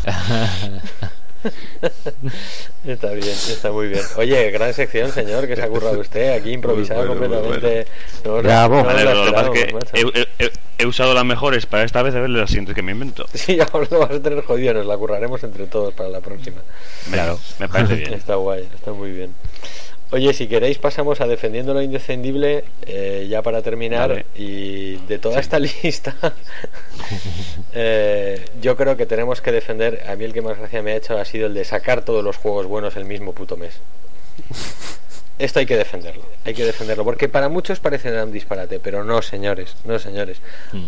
Está 2.86 3.12
bien, 3.12 3.28
está 3.28 3.72
muy 3.72 3.88
bien. 3.88 4.02
Oye, 4.18 4.52
gran 4.52 4.74
sección, 4.74 5.12
señor, 5.12 5.48
que 5.48 5.56
se 5.56 5.64
ha 5.64 5.68
currado 5.68 6.00
usted 6.00 6.32
aquí 6.34 6.52
improvisado 6.52 7.06
bueno, 7.06 7.20
completamente. 7.20 7.88
No 8.24 8.34
os- 8.36 8.44
Bravo. 8.44 8.76
no 8.78 8.84
Vale, 8.86 9.04
la 9.06 9.14
lo 9.14 9.26
que 9.26 9.32
pasa 9.32 9.92
es 9.94 10.06
que 10.06 10.10
he, 10.40 10.46
he- 10.46 10.52
he 10.80 10.86
usado 10.86 11.14
las 11.14 11.26
mejores 11.26 11.66
para 11.66 11.84
esta 11.84 12.02
vez, 12.02 12.16
a 12.16 12.20
ver 12.22 12.30
las 12.30 12.50
siguientes 12.50 12.74
que 12.76 12.82
me 12.82 12.92
invento. 12.94 13.26
Sí, 13.34 13.58
ahora 13.60 13.88
lo 13.92 14.00
vas 14.00 14.12
a 14.12 14.20
tener 14.22 14.44
jodido, 14.44 14.74
nos 14.74 14.86
la 14.86 14.98
curraremos 14.98 15.44
entre 15.44 15.68
todos 15.68 15.94
para 15.94 16.10
la 16.10 16.22
próxima. 16.22 16.62
Claro, 17.12 17.40
me 17.60 17.68
parece 17.70 17.96
bien. 17.96 18.14
Está 18.14 18.36
guay, 18.36 18.68
está 18.74 18.92
muy 18.94 19.12
bien. 19.12 19.34
Oye, 20.12 20.34
si 20.34 20.48
queréis 20.48 20.80
pasamos 20.80 21.22
a 21.22 21.28
defendiendo 21.28 21.74
lo 21.74 21.84
indefendible 21.84 22.64
eh, 22.88 23.28
ya 23.30 23.44
para 23.44 23.62
terminar 23.62 24.10
Vale. 24.10 24.26
y 24.36 24.96
de 25.08 25.20
toda 25.20 25.40
esta 25.40 25.60
lista 25.60 26.16
eh, 27.74 28.44
yo 28.60 28.76
creo 28.76 28.98
que 28.98 29.06
tenemos 29.06 29.42
que 29.42 29.52
defender, 29.52 30.04
a 30.08 30.16
mí 30.16 30.26
el 30.26 30.34
que 30.34 30.42
más 30.42 30.58
gracia 30.58 30.82
me 30.82 30.94
ha 30.94 30.96
hecho 30.96 31.16
ha 31.18 31.26
sido 31.26 31.46
el 31.46 31.54
de 31.54 31.64
sacar 31.64 32.04
todos 32.04 32.24
los 32.24 32.38
juegos 32.38 32.66
buenos 32.66 32.96
el 32.96 33.06
mismo 33.06 33.34
puto 33.34 33.56
mes. 33.56 33.80
Esto 35.40 35.60
hay 35.60 35.66
que 35.66 35.78
defenderlo, 35.78 36.24
hay 36.44 36.54
que 36.54 36.66
defenderlo, 36.66 37.06
porque 37.06 37.30
para 37.30 37.48
muchos 37.48 37.80
parece 37.80 38.12
un 38.22 38.32
disparate, 38.34 38.80
pero 38.82 39.06
no 39.06 39.22
señores, 39.22 39.76
no 39.86 39.98
señores. 39.98 40.42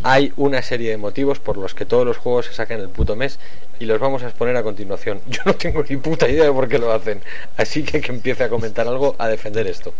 Hay 0.03 0.34
una 0.36 0.61
serie 0.61 0.90
de 0.91 0.98
motivos 0.98 1.40
por 1.40 1.56
los 1.57 1.73
que 1.73 1.86
todos 1.86 2.06
los 2.06 2.18
juegos 2.18 2.48
se 2.48 2.53
sacan 2.53 2.82
el 2.82 2.90
puto 2.90 3.15
mes 3.15 3.40
y 3.80 3.86
los 3.86 3.98
vamos 4.02 4.23
a 4.23 4.28
exponer 4.28 4.57
a 4.57 4.64
continuación. 4.64 5.22
Yo 5.28 5.40
no 5.45 5.53
tengo 5.56 5.84
ni 5.88 5.95
puta 5.95 6.28
idea 6.28 6.44
de 6.44 6.52
por 6.52 6.68
qué 6.68 6.80
lo 6.80 6.91
hacen, 6.91 7.22
así 7.56 7.84
que 7.84 8.02
que 8.02 8.11
empiece 8.11 8.44
a 8.44 8.49
comentar 8.49 8.86
algo 8.88 9.15
a 9.19 9.30
defender 9.30 9.68
esto. 9.68 9.94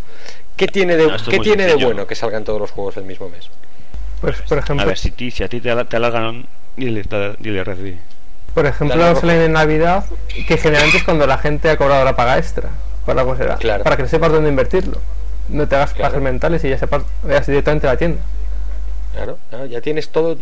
¿Qué 0.58 0.68
tiene 0.68 0.98
de, 0.98 1.08
No, 1.08 1.16
esto 1.16 1.30
es 1.30 1.32
¿qué 1.32 1.38
muy 1.38 1.46
tiene 1.46 1.66
de 1.66 1.76
bueno 1.76 2.06
que 2.06 2.16
salgan 2.16 2.44
todos 2.44 2.60
los 2.60 2.72
juegos 2.72 2.98
el 2.98 3.06
mismo 3.06 3.30
mes? 3.30 3.50
Pues 4.20 4.36
por 4.42 4.58
ejemplo, 4.58 4.84
A 4.84 4.86
ver, 4.86 4.98
si, 4.98 5.12
ti- 5.12 5.32
si 5.32 5.44
a 5.44 5.48
ti 5.48 5.62
te, 5.62 5.74
te 5.86 5.96
alargan, 5.96 6.46
dile, 6.76 7.04
dile 7.40 7.64
recibí. 7.64 7.98
por 8.54 8.66
ejemplo 8.66 9.16
salen 9.16 9.42
en 9.44 9.54
Navidad, 9.54 10.04
que 10.46 10.58
generalmente 10.58 10.98
es 10.98 11.04
cuando 11.06 11.26
la 11.26 11.38
gente 11.38 11.70
ha 11.70 11.78
cobrado 11.78 12.04
la 12.04 12.18
paga 12.18 12.38
extra. 12.38 12.70
Para, 13.06 13.22
algo 13.22 13.36
será, 13.36 13.56
Claro. 13.58 13.84
para 13.84 13.98
que 13.98 14.08
sepas 14.08 14.32
dónde 14.32 14.50
invertirlo. 14.50 14.98
No 15.50 15.68
te 15.68 15.76
hagas 15.76 15.94
Claro. 15.94 16.12
pasos 16.12 16.24
mentales 16.24 16.64
y 16.64 16.70
ya 16.70 16.78
sepas 16.78 17.04
veas 17.24 17.46
directamente 17.48 17.88
la 17.88 17.98
tienda. 17.98 18.22
Claro, 19.14 19.38
claro, 19.50 19.66
ya 19.66 19.82
tienes 19.82 20.10
todo 20.10 20.38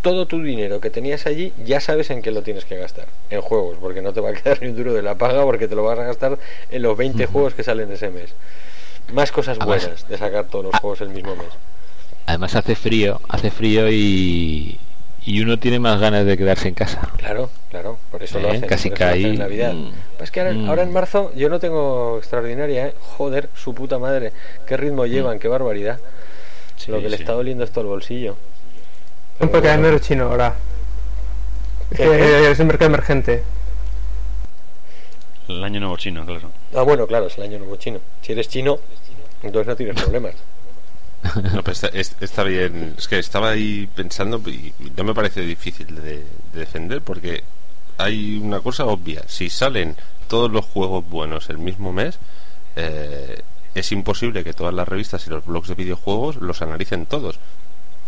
todo 0.00 0.26
tu 0.26 0.40
dinero 0.40 0.80
que 0.80 0.90
tenías 0.90 1.26
allí, 1.26 1.52
ya 1.64 1.80
sabes 1.80 2.10
en 2.10 2.22
qué 2.22 2.30
lo 2.30 2.42
tienes 2.42 2.64
que 2.64 2.76
gastar. 2.76 3.06
En 3.30 3.40
juegos, 3.40 3.78
porque 3.80 4.00
no 4.00 4.12
te 4.12 4.20
va 4.20 4.30
a 4.30 4.32
quedar 4.40 4.62
ni 4.62 4.68
un 4.68 4.76
duro 4.76 4.94
de 4.94 5.02
la 5.02 5.16
paga, 5.16 5.42
porque 5.42 5.66
te 5.66 5.74
lo 5.74 5.82
vas 5.82 5.98
a 5.98 6.04
gastar 6.04 6.38
en 6.70 6.82
los 6.82 6.96
20 6.96 7.26
juegos 7.26 7.54
que 7.54 7.64
salen 7.64 7.90
ese 7.90 8.08
mes. 8.10 8.32
Más 9.12 9.32
cosas 9.32 9.58
Además- 9.60 9.82
buenas 9.84 10.08
de 10.08 10.16
sacar 10.18 10.44
todos 10.46 10.66
los 10.66 10.74
juegos 10.80 11.00
el 11.00 11.08
mismo 11.10 11.34
mes. 11.34 11.48
Además 12.26 12.54
hace 12.54 12.76
frío, 12.76 13.20
hace 13.28 13.50
frío 13.50 13.90
y, 13.90 14.78
y 15.26 15.40
uno 15.42 15.58
tiene 15.58 15.78
más 15.80 15.98
ganas 16.00 16.24
de 16.24 16.36
quedarse 16.38 16.68
en 16.68 16.74
casa. 16.74 17.08
Claro, 17.16 17.50
claro, 17.70 17.98
por 18.12 18.22
eso 18.22 18.38
lo 18.38 18.48
Eh, 18.48 18.56
hacen. 18.56 18.68
casi 18.68 18.90
lo 18.90 18.94
hacen 18.96 19.24
en 19.26 19.38
Navidad. 19.38 19.72
Mm. 19.74 19.90
Pues 20.18 20.30
que 20.30 20.40
ahora, 20.40 20.52
Mm. 20.52 20.68
ahora 20.68 20.82
en 20.82 20.92
marzo 20.92 21.32
yo 21.34 21.48
no 21.48 21.58
tengo 21.60 22.18
extraordinaria, 22.18 22.88
¿eh? 22.88 22.94
Joder, 23.00 23.48
su 23.54 23.72
puta 23.74 23.98
madre. 23.98 24.32
Qué 24.66 24.76
ritmo 24.76 25.06
llevan, 25.06 25.38
qué 25.38 25.48
barbaridad. 25.48 25.98
Sí, 26.76 26.90
lo 26.90 27.00
que 27.00 27.08
le 27.08 27.16
está 27.16 27.32
doliendo 27.32 27.64
es 27.64 27.70
todo 27.70 27.82
el 27.82 27.88
bolsillo. 27.88 28.36
Pero 29.38 29.50
Porque 29.52 29.68
hay 29.70 29.78
bueno. 29.80 29.98
chino 30.00 30.24
ahora. 30.30 30.54
¿Qué, 31.90 31.96
Que 31.96 32.02
qué? 32.04 32.50
es 32.50 32.60
el 32.60 32.66
mercado 32.66 32.86
emergente. 32.88 33.42
El 35.48 35.64
año 35.64 35.80
nuevo 35.80 35.96
chino, 35.96 36.24
claro. 36.26 36.50
Ah, 36.74 36.82
bueno, 36.82 37.06
claro, 37.06 37.26
es 37.26 37.36
el 37.38 37.44
año 37.44 37.58
nuevo 37.58 37.76
chino. 37.76 38.00
Si 38.20 38.32
eres 38.32 38.48
chino, 38.48 38.78
entonces 39.42 39.66
no 39.66 39.76
tienes 39.76 40.02
problemas. 40.02 40.34
No, 41.52 41.62
pero 41.64 41.72
está, 41.72 41.88
es- 41.88 42.14
está 42.20 42.44
bien. 42.44 42.94
Es 42.96 43.08
que 43.08 43.18
estaba 43.18 43.50
ahí 43.50 43.88
pensando 43.94 44.38
y 44.48 44.72
no 44.96 45.02
me 45.04 45.14
parece 45.14 45.40
difícil 45.40 45.86
de, 45.96 46.18
de 46.18 46.24
defender 46.52 47.02
porque 47.02 47.42
hay 47.98 48.38
una 48.42 48.60
cosa 48.60 48.86
obvia. 48.86 49.22
Si 49.26 49.50
salen 49.50 49.96
todos 50.28 50.50
los 50.50 50.64
juegos 50.64 51.08
buenos 51.08 51.50
el 51.50 51.58
mismo 51.58 51.92
mes, 51.92 52.18
eh, 52.76 53.42
es 53.74 53.92
imposible 53.92 54.42
que 54.44 54.52
todas 54.54 54.72
las 54.74 54.88
revistas 54.88 55.26
y 55.26 55.30
los 55.30 55.44
blogs 55.44 55.68
de 55.68 55.74
videojuegos 55.74 56.36
los 56.36 56.62
analicen 56.62 57.06
todos. 57.06 57.38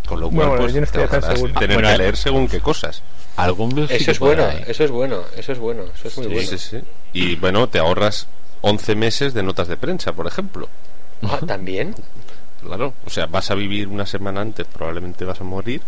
Con 0.07 0.19
lo 0.21 0.31
cual, 0.31 0.49
Bueno, 0.49 0.63
pues, 0.73 0.91
te 0.91 1.21
seguro. 1.37 1.53
tener 1.61 1.77
Bueno, 1.77 1.89
que 1.89 1.95
eh, 1.95 1.99
leer 1.99 2.17
según 2.17 2.49
qué 2.49 2.61
cosas. 2.61 3.03
Algún 3.37 3.69
blog 3.71 3.89
sí 3.89 3.95
Eso 3.97 4.05
que 4.07 4.11
es 4.13 4.19
bueno, 4.19 4.49
eso 4.67 4.85
es 4.85 4.91
bueno, 4.91 5.23
eso 5.37 5.53
es 5.53 5.59
bueno, 5.59 5.83
eso 5.95 6.09
es 6.09 6.17
muy 6.17 6.27
Sí, 6.27 6.33
bueno. 6.33 6.49
sí, 6.49 6.59
sí. 6.59 6.79
Y 7.13 7.37
bueno, 7.37 7.69
te 7.69 7.79
ahorras 7.79 8.27
11 8.63 8.95
meses 8.97 9.35
de 9.35 9.43
notas 9.43 9.69
de 9.69 9.77
prensa, 9.77 10.13
por 10.13 10.27
ejemplo. 10.27 10.69
Ah, 11.23 11.39
también. 11.47 11.95
Claro, 12.65 12.95
o 13.07 13.11
sea, 13.11 13.27
vas 13.27 13.51
a 13.51 13.55
vivir 13.55 13.89
una 13.89 14.05
semana 14.07 14.41
antes, 14.41 14.67
probablemente 14.67 15.25
vas 15.25 15.41
a 15.41 15.45
morir, 15.45 15.81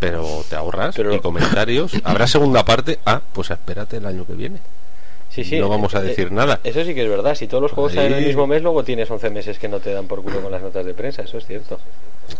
pero 0.00 0.42
te 0.48 0.56
ahorras 0.56 0.96
Pero- 0.96 1.14
y 1.14 1.20
comentarios. 1.20 1.92
Habrá 2.04 2.26
segunda 2.26 2.64
parte, 2.64 2.98
ah, 3.06 3.20
pues 3.32 3.50
espérate 3.50 3.98
el 3.98 4.06
año 4.06 4.26
que 4.26 4.32
viene. 4.32 4.58
Sí, 5.30 5.44
sí. 5.44 5.60
No 5.60 5.68
vamos 5.68 5.94
a 5.94 6.00
Eh, 6.00 6.04
decir 6.06 6.32
nada. 6.32 6.58
Eso 6.64 6.82
sí 6.84 6.92
que 6.92 7.04
es 7.04 7.08
verdad. 7.08 7.36
Si 7.36 7.46
todos 7.46 7.62
los 7.62 7.70
juegos 7.70 7.92
salen 7.92 8.14
el 8.14 8.18
Ahí- 8.18 8.24
mismo 8.26 8.48
mes, 8.48 8.62
luego 8.62 8.82
tienes 8.82 9.08
11 9.08 9.30
meses 9.30 9.60
que 9.60 9.68
no 9.68 9.78
te 9.78 9.92
dan 9.92 10.08
por 10.08 10.22
culo 10.24 10.40
con 10.42 10.50
las 10.50 10.60
notas 10.60 10.84
de 10.84 10.92
prensa. 10.94 11.22
Eso 11.22 11.38
es 11.38 11.46
cierto. 11.46 11.78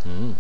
Mm. 0.04 0.32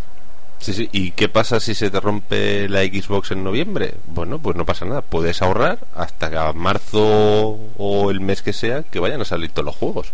Sí, 0.58 0.72
sí. 0.74 0.88
¿Y 0.92 1.12
qué 1.12 1.28
pasa 1.28 1.58
si 1.60 1.74
se 1.74 1.90
te 1.90 2.00
rompe 2.00 2.68
la 2.68 2.80
Xbox 2.82 3.30
en 3.30 3.44
noviembre? 3.44 3.94
Bueno, 4.08 4.40
pues 4.40 4.56
no 4.56 4.66
pasa 4.66 4.84
nada. 4.84 5.00
Puedes 5.00 5.40
ahorrar 5.42 5.78
hasta 5.94 6.28
que 6.28 6.36
a 6.38 6.52
marzo 6.52 7.56
o 7.78 8.10
el 8.10 8.20
mes 8.20 8.42
que 8.42 8.52
sea 8.52 8.82
que 8.82 8.98
vayan 8.98 9.20
a 9.20 9.24
salir 9.24 9.52
todos 9.52 9.66
los 9.66 9.76
juegos. 9.76 10.08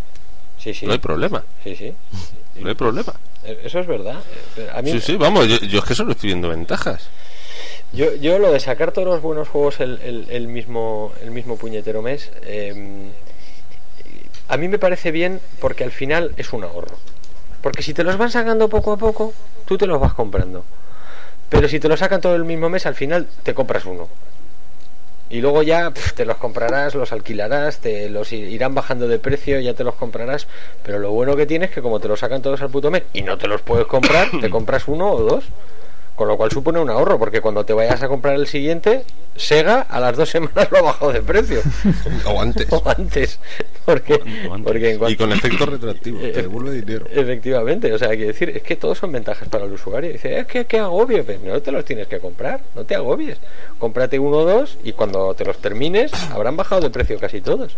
Sí, 0.58 0.74
sí. 0.74 0.84
No 0.86 0.92
hay 0.92 0.98
problema. 0.98 1.42
Sí, 1.64 1.74
sí. 1.74 1.94
No 2.60 2.68
hay 2.68 2.74
problema. 2.74 3.14
Eh, 3.44 3.60
Eso 3.64 3.78
es 3.80 3.86
verdad. 3.86 4.16
Eh, 4.56 4.68
A 4.72 4.82
mí, 4.82 4.90
Sí, 4.92 5.00
sí, 5.00 5.16
vamos, 5.16 5.46
yo, 5.48 5.56
yo 5.58 5.78
es 5.80 5.84
que 5.84 5.94
solo 5.94 6.12
estoy 6.12 6.28
viendo 6.28 6.48
ventajas. 6.48 7.08
Yo, 7.92 8.14
yo 8.16 8.38
lo 8.38 8.50
de 8.52 8.60
sacar 8.60 8.92
todos 8.92 9.06
los 9.08 9.22
buenos 9.22 9.48
juegos 9.48 9.80
el, 9.80 10.00
el- 10.02 10.26
el 10.30 10.48
mismo, 10.48 11.12
el 11.22 11.30
mismo 11.30 11.56
puñetero 11.56 12.02
mes, 12.02 12.30
eh, 12.42 13.10
a 14.48 14.56
mí 14.56 14.68
me 14.68 14.78
parece 14.78 15.10
bien 15.10 15.40
porque 15.60 15.84
al 15.84 15.92
final 15.92 16.32
es 16.36 16.52
un 16.52 16.64
ahorro. 16.64 16.96
Porque 17.62 17.82
si 17.82 17.94
te 17.94 18.04
los 18.04 18.16
van 18.16 18.30
sacando 18.30 18.68
poco 18.68 18.92
a 18.92 18.96
poco, 18.96 19.32
tú 19.64 19.76
te 19.78 19.86
los 19.86 20.00
vas 20.00 20.14
comprando. 20.14 20.64
Pero 21.48 21.68
si 21.68 21.80
te 21.80 21.88
los 21.88 21.98
sacan 22.00 22.20
todo 22.20 22.34
el 22.36 22.44
mismo 22.44 22.68
mes, 22.68 22.86
al 22.86 22.94
final 22.94 23.28
te 23.42 23.54
compras 23.54 23.84
uno. 23.84 24.08
Y 25.28 25.40
luego 25.40 25.62
ya 25.62 25.90
pf, 25.90 26.14
te 26.14 26.24
los 26.24 26.36
comprarás, 26.36 26.94
los 26.94 27.12
alquilarás, 27.12 27.80
te 27.80 28.08
los 28.08 28.32
irán 28.32 28.74
bajando 28.74 29.08
de 29.08 29.18
precio, 29.18 29.58
ya 29.60 29.74
te 29.74 29.84
los 29.84 29.94
comprarás. 29.94 30.46
Pero 30.84 30.98
lo 30.98 31.10
bueno 31.10 31.34
que 31.36 31.46
tienes 31.46 31.70
es 31.70 31.74
que 31.74 31.82
como 31.82 31.98
te 31.98 32.08
los 32.08 32.20
sacan 32.20 32.42
todos 32.42 32.62
al 32.62 32.70
puto 32.70 32.90
mes 32.90 33.02
y 33.12 33.22
no 33.22 33.36
te 33.36 33.48
los 33.48 33.62
puedes 33.62 33.86
comprar, 33.86 34.28
te 34.40 34.50
compras 34.50 34.86
uno 34.86 35.10
o 35.10 35.22
dos. 35.22 35.44
Con 36.16 36.28
lo 36.28 36.36
cual 36.38 36.50
supone 36.50 36.80
un 36.80 36.88
ahorro, 36.88 37.18
porque 37.18 37.42
cuando 37.42 37.64
te 37.66 37.74
vayas 37.74 38.02
a 38.02 38.08
comprar 38.08 38.34
el 38.36 38.46
siguiente, 38.46 39.04
Sega 39.36 39.82
a 39.82 40.00
las 40.00 40.16
dos 40.16 40.30
semanas 40.30 40.66
lo 40.72 40.78
ha 40.78 40.82
bajado 40.82 41.12
de 41.12 41.20
precio. 41.20 41.60
O 42.24 42.40
antes. 42.40 42.66
o 42.72 42.82
antes. 42.86 43.38
Porque, 43.84 44.14
O 44.48 44.54
antes. 44.54 44.64
porque 44.64 44.90
en 44.92 45.10
Y 45.10 45.16
con 45.16 45.30
efecto 45.30 45.66
retroactivo, 45.66 46.18
te 46.20 46.40
devuelve 46.42 46.72
dinero. 46.72 47.04
Efectivamente, 47.12 47.92
o 47.92 47.98
sea, 47.98 48.08
hay 48.08 48.16
que 48.18 48.26
decir, 48.28 48.48
es 48.48 48.62
que 48.62 48.76
todos 48.76 48.96
son 48.96 49.12
ventajas 49.12 49.46
para 49.50 49.66
el 49.66 49.72
usuario. 49.72 50.10
Dice, 50.10 50.38
es 50.38 50.46
que 50.46 50.64
qué 50.64 50.78
agobio, 50.78 51.22
pues 51.22 51.38
no 51.42 51.60
te 51.60 51.70
los 51.70 51.84
tienes 51.84 52.08
que 52.08 52.18
comprar, 52.18 52.60
no 52.74 52.84
te 52.84 52.94
agobies. 52.94 53.36
Cómprate 53.78 54.18
uno 54.18 54.38
o 54.38 54.44
dos 54.46 54.78
y 54.84 54.92
cuando 54.94 55.34
te 55.34 55.44
los 55.44 55.58
termines 55.58 56.12
habrán 56.32 56.56
bajado 56.56 56.80
de 56.80 56.88
precio 56.90 57.18
casi 57.20 57.42
todos. 57.42 57.76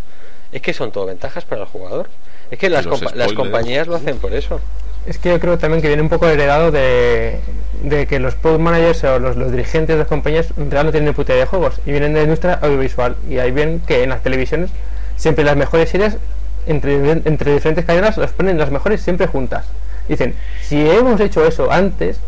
Es 0.52 0.62
que 0.62 0.72
son 0.72 0.92
todo 0.92 1.06
ventajas 1.06 1.44
para 1.44 1.62
el 1.62 1.66
jugador. 1.66 2.08
Es 2.52 2.58
que 2.60 2.70
las, 2.70 2.86
compa- 2.86 3.12
las 3.14 3.32
compañías 3.32 3.88
lo 3.88 3.96
hacen 3.96 4.18
por 4.18 4.32
eso. 4.32 4.60
Es 5.08 5.16
que 5.16 5.30
yo 5.30 5.40
creo 5.40 5.56
también 5.56 5.80
que 5.80 5.88
viene 5.88 6.02
un 6.02 6.10
poco 6.10 6.28
heredado 6.28 6.70
de, 6.70 7.40
de 7.82 8.06
que 8.06 8.18
los 8.18 8.34
product 8.34 8.60
managers 8.60 9.04
o 9.04 9.18
los, 9.18 9.36
los 9.36 9.50
dirigentes 9.50 9.94
de 9.94 10.00
las 10.00 10.06
compañías 10.06 10.48
en 10.50 10.70
realidad 10.70 10.84
no 10.84 10.90
tienen 10.92 11.14
puta 11.14 11.32
idea 11.32 11.44
de 11.44 11.48
juegos 11.48 11.80
y 11.86 11.92
vienen 11.92 12.12
de 12.12 12.18
la 12.18 12.24
industria 12.24 12.58
audiovisual. 12.60 13.16
Y 13.26 13.38
ahí 13.38 13.50
ven 13.50 13.80
que 13.86 14.02
en 14.02 14.10
las 14.10 14.22
televisiones 14.22 14.70
siempre 15.16 15.44
las 15.44 15.56
mejores 15.56 15.88
series 15.88 16.18
entre, 16.66 17.10
entre 17.10 17.54
diferentes 17.54 17.86
cadenas 17.86 18.18
las 18.18 18.32
ponen 18.32 18.58
las 18.58 18.70
mejores 18.70 19.00
siempre 19.00 19.26
juntas. 19.26 19.64
Dicen, 20.08 20.34
si 20.62 20.86
hemos 20.86 21.18
hecho 21.20 21.46
eso 21.46 21.72
antes, 21.72 22.18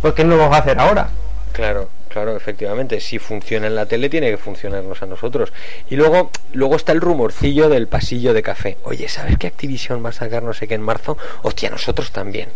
¿por 0.00 0.14
qué 0.14 0.24
no 0.24 0.30
lo 0.30 0.38
vamos 0.38 0.56
a 0.56 0.60
hacer 0.60 0.80
ahora? 0.80 1.10
Claro, 1.52 1.90
claro, 2.10 2.36
efectivamente. 2.36 3.00
Si 3.00 3.18
funciona 3.18 3.66
en 3.68 3.74
la 3.74 3.86
tele, 3.86 4.10
tiene 4.10 4.30
que 4.30 4.36
funcionarnos 4.36 5.00
a 5.02 5.06
nosotros. 5.06 5.52
Y 5.88 5.96
luego, 5.96 6.30
luego 6.52 6.76
está 6.76 6.92
el 6.92 7.00
rumorcillo 7.00 7.68
del 7.70 7.88
pasillo 7.88 8.34
de 8.34 8.42
café. 8.42 8.76
Oye, 8.84 9.08
¿sabes 9.08 9.38
que 9.38 9.46
Activision 9.46 10.04
va 10.04 10.10
a 10.10 10.12
sacar 10.12 10.42
no 10.42 10.52
sé 10.52 10.68
qué 10.68 10.74
en 10.74 10.82
marzo? 10.82 11.16
Hostia, 11.42 11.70
nosotros 11.70 12.10
también. 12.12 12.50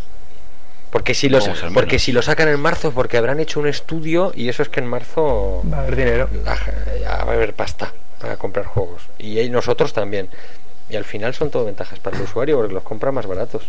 Porque 0.90 1.14
si, 1.14 1.28
los, 1.28 1.46
menos. 1.48 1.72
porque 1.72 1.98
si 1.98 2.12
lo 2.12 2.22
sacan 2.22 2.48
en 2.48 2.60
marzo 2.60 2.88
es 2.88 2.94
porque 2.94 3.16
habrán 3.16 3.40
hecho 3.40 3.58
un 3.58 3.66
estudio 3.66 4.30
y 4.34 4.48
eso 4.48 4.62
es 4.62 4.68
que 4.68 4.78
en 4.80 4.86
marzo 4.86 5.62
Va 5.72 5.78
a 5.78 5.80
haber 5.80 5.96
dinero. 5.96 6.28
la- 6.44 6.56
ya 7.00 7.24
va 7.24 7.32
a 7.32 7.34
haber 7.34 7.54
pasta 7.54 7.92
para 8.20 8.36
comprar 8.36 8.66
juegos. 8.66 9.02
Y 9.18 9.38
ahí 9.38 9.50
nosotros 9.50 9.92
también. 9.92 10.28
Y 10.88 10.96
al 10.96 11.04
final 11.04 11.34
son 11.34 11.50
todo 11.50 11.64
ventajas 11.64 11.98
para 11.98 12.16
el 12.16 12.22
usuario 12.22 12.56
porque 12.58 12.74
los 12.74 12.82
compra 12.84 13.10
más 13.10 13.26
baratos. 13.26 13.62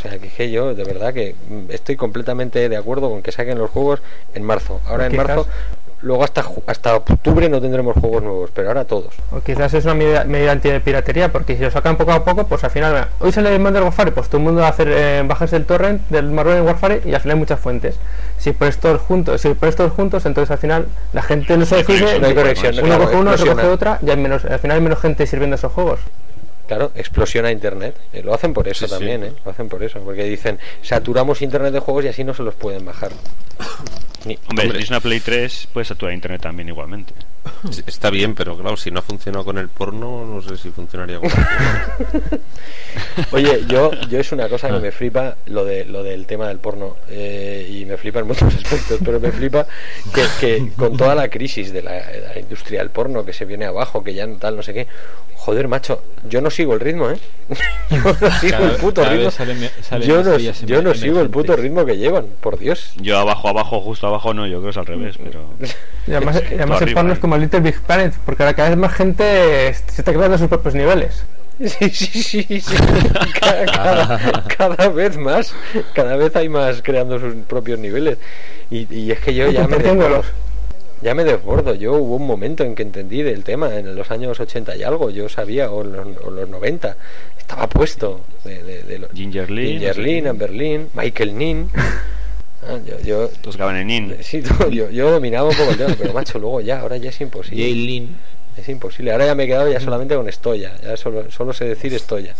Sea, 0.00 0.18
que, 0.18 0.50
yo 0.50 0.74
de 0.74 0.84
verdad 0.84 1.12
que 1.12 1.34
mm, 1.48 1.70
estoy 1.70 1.96
completamente 1.96 2.68
de 2.68 2.76
acuerdo 2.76 3.10
con 3.10 3.22
que 3.22 3.32
saquen 3.32 3.58
los 3.58 3.70
juegos 3.70 4.00
en 4.34 4.42
marzo. 4.44 4.80
Ahora 4.86 5.06
en 5.06 5.16
marzo, 5.16 5.46
luego 6.02 6.24
hasta, 6.24 6.44
hasta 6.66 6.96
octubre 6.96 7.48
no 7.48 7.60
tendremos 7.60 7.94
juegos 7.96 8.22
nuevos, 8.22 8.50
pero 8.54 8.68
ahora 8.68 8.84
todos. 8.84 9.14
O 9.30 9.40
quizás 9.40 9.74
es 9.74 9.84
una 9.84 9.94
medida, 9.94 10.24
medida 10.24 10.52
antipiratería, 10.52 11.30
porque 11.30 11.56
si 11.56 11.62
lo 11.62 11.70
sacan 11.70 11.96
poco 11.96 12.12
a 12.12 12.24
poco, 12.24 12.46
pues 12.46 12.64
al 12.64 12.70
final, 12.70 13.08
hoy 13.18 13.32
sale 13.32 13.54
el 13.54 13.60
Modern 13.60 13.84
Warfare, 13.84 14.12
pues 14.12 14.28
todo 14.28 14.38
el 14.38 14.44
mundo 14.44 14.62
va 14.62 14.68
a 14.68 14.70
hacer 14.70 14.88
eh, 14.90 15.22
bajas 15.26 15.50
del 15.50 15.66
torrent 15.66 16.08
del 16.08 16.30
Modern 16.30 16.64
Warfare 16.66 17.02
y 17.04 17.12
al 17.12 17.20
final 17.20 17.36
hay 17.36 17.40
muchas 17.40 17.60
fuentes. 17.60 17.96
Si 18.38 18.52
pones 18.52 18.78
todos 18.78 19.00
juntos, 19.02 19.40
si 19.40 19.52
pones 19.54 19.76
todos 19.76 19.92
juntos, 19.92 20.24
entonces 20.24 20.50
al 20.50 20.58
final 20.58 20.86
la 21.12 21.22
gente 21.22 21.56
no 21.56 21.66
se 21.66 21.76
decide, 21.76 22.18
no 22.18 22.26
hay 22.26 22.34
conexión, 22.34 22.74
uno 22.82 22.98
coge 22.98 23.16
uno, 23.16 23.30
otro 23.32 23.54
coge 23.54 23.66
otra, 23.66 23.98
y 24.00 24.16
menos, 24.16 24.44
al 24.44 24.58
final 24.58 24.76
hay 24.78 24.82
menos 24.82 24.98
gente 24.98 25.26
sirviendo 25.26 25.56
esos 25.56 25.72
juegos. 25.72 26.00
Claro, 26.70 26.92
explosiona 26.94 27.50
Internet. 27.50 27.96
Eh, 28.12 28.22
lo 28.22 28.32
hacen 28.32 28.54
por 28.54 28.68
eso 28.68 28.86
Sí, 28.86 28.86
sí. 28.86 28.90
también, 28.96 29.24
¿eh? 29.24 29.32
Lo 29.44 29.50
hacen 29.50 29.68
por 29.68 29.82
eso, 29.82 29.98
porque 30.04 30.22
dicen, 30.22 30.56
saturamos 30.82 31.42
Internet 31.42 31.72
de 31.72 31.80
juegos 31.80 32.04
y 32.04 32.08
así 32.08 32.22
no 32.22 32.32
se 32.32 32.44
los 32.44 32.54
pueden 32.54 32.84
bajar. 32.84 33.10
Hombre, 34.22 34.38
Hombre. 34.48 34.78
si 34.78 34.84
es 34.84 34.90
una 34.90 35.00
Play 35.00 35.20
3, 35.20 35.68
puedes 35.72 35.88
saturar 35.88 36.14
internet 36.14 36.42
también 36.42 36.68
igualmente. 36.68 37.14
Está 37.86 38.10
bien, 38.10 38.34
pero 38.34 38.56
claro, 38.56 38.76
si 38.76 38.90
no 38.90 38.98
ha 38.98 39.02
funcionado 39.02 39.44
con 39.46 39.56
el 39.56 39.68
porno, 39.68 40.26
no 40.26 40.42
sé 40.42 40.56
si 40.58 40.70
funcionaría 40.70 41.18
con 41.18 41.30
Oye, 43.32 43.64
yo, 43.68 43.90
yo 44.10 44.20
es 44.20 44.32
una 44.32 44.48
cosa 44.48 44.68
que 44.68 44.78
me 44.78 44.92
flipa 44.92 45.36
lo 45.46 45.64
de 45.64 45.84
lo 45.84 46.02
del 46.02 46.26
tema 46.26 46.48
del 46.48 46.58
porno 46.58 46.96
eh, 47.08 47.66
y 47.70 47.84
me 47.86 47.96
flipa 47.96 48.20
en 48.20 48.26
muchos 48.26 48.54
aspectos, 48.54 49.00
pero 49.04 49.20
me 49.20 49.30
flipa 49.32 49.66
que, 50.14 50.22
que 50.40 50.72
con 50.76 50.96
toda 50.96 51.14
la 51.14 51.28
crisis 51.28 51.72
de 51.72 51.82
la, 51.82 51.92
de 51.92 52.20
la 52.20 52.38
industria 52.38 52.80
del 52.80 52.90
porno 52.90 53.24
que 53.24 53.32
se 53.32 53.44
viene 53.44 53.64
abajo, 53.66 54.02
que 54.04 54.12
ya 54.14 54.26
no 54.26 54.36
tal, 54.36 54.56
no 54.56 54.62
sé 54.62 54.74
qué, 54.74 54.86
joder, 55.34 55.68
macho, 55.68 56.02
yo 56.28 56.40
no 56.40 56.50
sigo 56.50 56.74
el 56.74 56.80
ritmo, 56.80 57.10
¿eh? 57.10 57.18
Yo 57.90 57.96
no 58.02 58.14
sigo 58.40 58.50
Cada- 58.50 58.70
el 58.70 58.76
puto 58.76 59.04
ritmo. 59.08 59.30
Yo 60.00 60.22
no, 60.22 60.38
yo 60.38 60.82
no 60.82 60.94
sigo 60.94 61.20
el 61.20 61.30
puto 61.30 61.56
ritmo 61.56 61.84
que 61.86 61.96
llevan, 61.96 62.26
por 62.40 62.58
Dios. 62.58 62.92
Yo 63.00 63.18
abajo, 63.18 63.48
abajo, 63.48 63.80
justo 63.80 64.06
abajo 64.10 64.34
no, 64.34 64.46
yo 64.46 64.58
creo 64.60 64.64
que 64.64 64.70
es 64.70 64.76
al 64.76 64.86
revés, 64.86 65.16
pero... 65.22 65.44
Y 66.06 66.12
además, 66.12 66.36
Es 66.36 66.42
que 66.42 66.54
y 66.54 66.58
además 66.58 66.82
el 66.82 66.94
porno 66.94 67.12
es 67.12 67.18
¿eh? 67.18 67.20
como 67.20 67.34
el 67.36 67.40
Little 67.42 67.60
Big 67.60 67.80
Planet, 67.80 68.14
porque 68.24 68.42
ahora 68.42 68.54
cada 68.54 68.68
vez 68.70 68.78
más 68.78 68.92
gente 68.92 69.24
se 69.74 70.00
está 70.02 70.12
creando 70.12 70.36
sus 70.38 70.48
propios 70.48 70.74
niveles. 70.74 71.24
Sí, 71.60 71.90
sí, 71.90 72.22
sí, 72.22 72.60
sí. 72.62 72.74
Cada, 73.38 73.66
cada- 73.66 74.44
cada 74.56 74.88
vez 74.88 75.18
más, 75.18 75.54
cada 75.92 76.16
vez 76.16 76.34
hay 76.34 76.48
más 76.48 76.80
creando 76.80 77.18
sus 77.20 77.34
propios 77.46 77.78
niveles. 77.78 78.16
Y, 78.70 78.86
y 78.94 79.10
es 79.12 79.20
que 79.20 79.34
yo 79.34 79.50
ya 79.50 79.68
me 79.68 79.76
desbordo. 79.76 80.22
Ya 81.02 81.14
me 81.14 81.22
desbordo. 81.22 81.74
Yo 81.74 81.92
hubo 81.94 82.16
un 82.16 82.26
momento 82.26 82.64
en 82.64 82.74
que 82.74 82.82
entendí 82.82 83.22
del 83.22 83.44
tema, 83.44 83.74
en 83.76 83.94
los 83.94 84.10
años 84.10 84.40
80 84.40 84.74
y 84.76 84.82
algo, 84.84 85.10
yo 85.10 85.28
sabía, 85.28 85.70
o 85.70 85.82
en 85.82 85.92
los, 85.92 86.06
o 86.24 86.30
los 86.30 86.48
90, 86.48 86.96
estaba 87.38 87.66
puesto 87.68 88.22
de, 88.44 88.62
de, 88.62 88.82
de 88.84 89.06
Ginger 89.14 89.50
Lee, 89.50 89.72
Ginger 89.72 89.98
Lynn. 89.98 90.26
Amber 90.28 90.50
Lynn, 90.52 90.88
Michael 90.94 91.36
Nin. 91.36 91.70
Ah, 92.62 92.76
yo, 92.86 93.00
yo, 93.00 93.70
en 93.70 93.90
IN. 93.90 94.16
sí, 94.20 94.42
tú, 94.42 94.68
yo, 94.70 94.90
yo 94.90 95.10
dominaba 95.10 95.48
un 95.48 95.56
poco 95.56 95.70
el 95.70 95.76
tema, 95.78 95.94
pero 95.98 96.12
macho, 96.12 96.38
luego 96.38 96.60
ya, 96.60 96.80
ahora 96.80 96.96
ya 96.98 97.08
es 97.10 97.20
imposible. 97.20 97.62
Jaylin. 97.64 98.16
Es 98.56 98.68
imposible. 98.68 99.12
Ahora 99.12 99.26
ya 99.26 99.34
me 99.34 99.44
he 99.44 99.46
quedado 99.46 99.70
ya 99.70 99.80
solamente 99.80 100.14
con 100.14 100.28
Estoya. 100.28 100.72
Ya 100.82 100.96
solo, 100.96 101.30
solo 101.30 101.52
sé 101.54 101.64
decir 101.64 101.94
Estoya. 101.94 102.34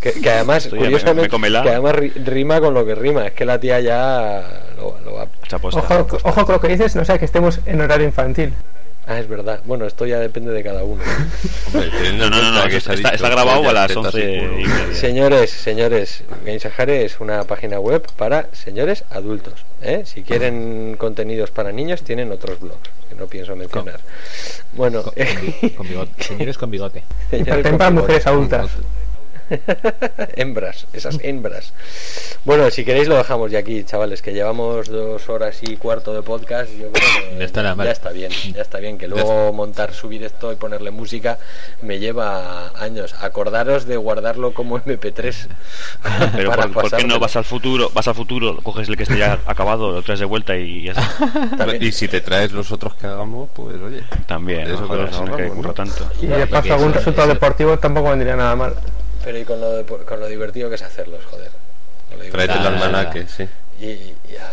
Que, 0.00 0.12
que 0.12 0.30
además, 0.30 0.64
Estoya, 0.66 0.82
me- 0.82 0.88
curiosamente, 0.88 1.38
me 1.38 1.48
la. 1.50 1.62
que 1.62 1.70
además 1.70 1.94
ri- 1.94 2.12
rima 2.26 2.60
con 2.60 2.74
lo 2.74 2.84
que 2.84 2.94
rima. 2.94 3.26
Es 3.26 3.32
que 3.32 3.44
la 3.46 3.58
tía 3.58 3.80
ya 3.80 4.64
lo, 4.76 4.98
lo 5.04 5.14
va. 5.14 5.28
Chaposta. 5.46 5.80
Ojo, 5.80 6.18
ojo 6.22 6.44
con 6.44 6.54
lo 6.56 6.60
que 6.60 6.68
dices, 6.68 6.94
no 6.94 7.04
sea 7.04 7.18
que 7.18 7.24
estemos 7.24 7.60
en 7.64 7.80
horario 7.80 8.06
infantil. 8.06 8.52
Ah, 9.10 9.18
es 9.18 9.26
verdad. 9.26 9.60
Bueno, 9.64 9.86
esto 9.86 10.04
ya 10.04 10.18
depende 10.18 10.52
de 10.52 10.62
cada 10.62 10.84
uno. 10.84 11.02
Hombre, 11.72 11.90
No, 12.18 12.28
no, 12.28 12.42
no, 12.42 12.52
no, 12.52 12.68
que 12.68 12.76
está, 12.76 12.92
está- 12.92 13.28
grabado 13.30 13.66
a 13.66 13.72
las 13.72 13.88
tetas 13.88 14.14
y 14.14 14.18
11 14.18 14.38
culo. 14.38 14.60
y 14.60 14.64
media. 14.66 14.94
Señores, 14.94 15.50
señores, 15.50 16.24
Gamesajare 16.44 17.04
es 17.06 17.18
una 17.18 17.44
página 17.44 17.80
web 17.80 18.06
para 18.16 18.48
señores 18.52 19.04
adultos. 19.10 19.54
¿eh? 19.80 20.02
Si 20.04 20.22
quieren 20.22 20.96
contenidos 20.98 21.50
para 21.50 21.72
niños, 21.72 22.02
tienen 22.02 22.30
otros 22.32 22.60
blogs 22.60 22.90
que 23.08 23.14
no 23.14 23.26
pienso 23.26 23.56
mencionar. 23.56 23.98
Bueno, 24.74 25.02
Con, 25.02 25.14
con 25.76 25.88
bigote. 25.88 26.22
Señores 26.22 26.58
con 26.58 26.70
bigote. 26.70 27.02
señores 27.30 27.62
para 27.62 27.70
bigote. 27.88 27.90
mujeres 27.92 28.26
adultas. 28.26 28.70
hembras, 30.36 30.86
esas 30.92 31.18
hembras. 31.22 31.72
Bueno, 32.44 32.70
si 32.70 32.84
queréis 32.84 33.08
lo 33.08 33.16
dejamos 33.16 33.50
ya 33.50 33.60
aquí, 33.60 33.84
chavales, 33.84 34.22
que 34.22 34.32
llevamos 34.32 34.88
dos 34.88 35.28
horas 35.28 35.58
y 35.62 35.76
cuarto 35.76 36.14
de 36.14 36.22
podcast. 36.22 36.70
Yo 36.72 36.90
creo 36.90 37.30
que 37.30 37.36
No 37.36 37.44
está 37.44 37.62
nada 37.62 37.74
mal. 37.74 37.86
ya 37.86 37.92
está 37.92 38.10
bien, 38.10 38.30
ya 38.54 38.62
está 38.62 38.78
bien. 38.78 38.98
Que 38.98 39.08
luego 39.08 39.52
montar, 39.52 39.92
subir 39.94 40.22
esto 40.24 40.52
y 40.52 40.56
ponerle 40.56 40.90
música 40.90 41.38
me 41.82 41.98
lleva 41.98 42.70
años. 42.80 43.14
Acordaros 43.20 43.86
de 43.86 43.96
guardarlo 43.96 44.52
como 44.52 44.78
MP3. 44.80 45.48
Pero 46.36 46.50
para 46.56 46.68
¿por, 46.68 46.82
por 46.82 46.96
qué 46.96 47.04
no 47.04 47.18
vas 47.18 47.36
al 47.36 47.44
futuro? 47.44 47.90
Vas 47.94 48.08
al 48.08 48.14
futuro, 48.14 48.58
coges 48.62 48.88
el 48.88 48.96
que 48.96 49.02
esté 49.04 49.18
ya 49.18 49.38
acabado, 49.46 49.92
lo 49.92 50.02
traes 50.02 50.20
de 50.20 50.26
vuelta 50.26 50.56
y 50.56 50.84
ya 50.84 50.92
está. 50.92 51.76
Y 51.80 51.92
si 51.92 52.08
te 52.08 52.20
traes 52.20 52.52
los 52.52 52.70
otros 52.72 52.94
que 52.94 53.06
hagamos, 53.06 53.50
pues 53.54 53.76
oye. 53.80 54.02
También, 54.26 54.62
Eso 54.62 54.80
no, 54.82 54.88
que 54.88 54.96
nos 54.96 55.10
que 55.10 55.16
ahorramos, 55.16 55.56
currar 55.56 55.66
¿no? 55.68 55.74
tanto. 55.74 56.10
Y 56.20 56.26
de 56.26 56.46
paso 56.46 56.74
algún 56.74 56.92
resultado 56.92 57.28
deportivo 57.28 57.78
tampoco 57.78 58.10
vendría 58.10 58.36
nada 58.36 58.56
mal. 58.56 58.74
Pero 59.24 59.38
y 59.38 59.44
con 59.44 59.60
lo, 59.60 59.72
de- 59.72 59.84
con 59.84 60.20
lo 60.20 60.26
divertido 60.26 60.68
que 60.68 60.76
es 60.76 60.82
hacerlos, 60.82 61.24
joder. 61.26 61.50
Tráete 62.30 62.54
el 62.54 62.66
almanaque, 62.66 63.26
sí. 63.28 63.48
Y, 63.80 63.86
y- 63.86 64.16
ah, 64.40 64.52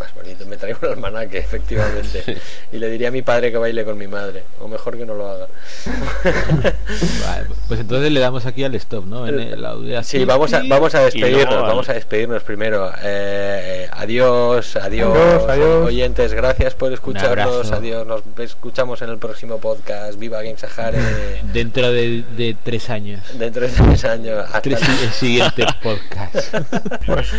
más 0.00 0.12
bonito. 0.14 0.44
Me 0.46 0.56
traigo 0.56 0.78
un 0.82 0.88
almanaque, 0.94 1.38
efectivamente. 1.46 2.38
Y 2.72 2.78
le 2.78 2.88
diría 2.90 3.08
a 3.08 3.10
mi 3.12 3.22
padre 3.22 3.52
que 3.52 3.58
baile 3.58 3.84
con 3.84 3.96
mi 3.98 4.08
madre. 4.08 4.42
O 4.60 4.66
mejor 4.66 4.96
que 4.98 5.06
no 5.06 5.14
lo 5.14 5.28
haga. 5.28 5.46
Vale, 6.24 7.46
pues 7.68 7.80
entonces 7.80 8.10
le 8.10 8.20
damos 8.20 8.46
aquí 8.46 8.64
al 8.64 8.74
stop, 8.74 9.04
¿no? 9.06 9.28
En 9.28 9.38
el 9.38 9.64
audio. 9.64 10.02
Sí, 10.02 10.24
vamos 10.24 10.52
a, 10.52 10.62
vamos 10.66 10.94
a 10.94 11.00
despedirnos, 11.04 11.62
vamos 11.62 11.88
a 11.88 11.92
despedirnos 11.92 12.42
primero. 12.42 12.90
Eh, 13.02 13.88
adiós, 13.92 14.76
adiós, 14.76 15.16
Adiós, 15.16 15.48
adiós. 15.48 15.86
oyentes, 15.86 16.32
gracias 16.32 16.74
por 16.74 16.92
escucharnos. 16.92 17.70
Adiós, 17.70 18.06
nos 18.06 18.22
escuchamos 18.38 19.02
en 19.02 19.10
el 19.10 19.18
próximo 19.18 19.58
podcast. 19.58 20.18
Viva 20.18 20.42
Game 20.42 20.56
Sahara. 20.58 20.98
Dentro 21.52 21.92
de, 21.92 22.24
de 22.36 22.56
tres 22.62 22.90
años. 22.90 23.20
Dentro 23.38 23.62
de 23.62 23.68
tres 23.68 24.04
años. 24.04 24.44
Hasta 24.46 24.60
Tres, 24.62 24.80
el 25.02 25.10
siguiente 25.10 25.64
podcast. 25.82 26.54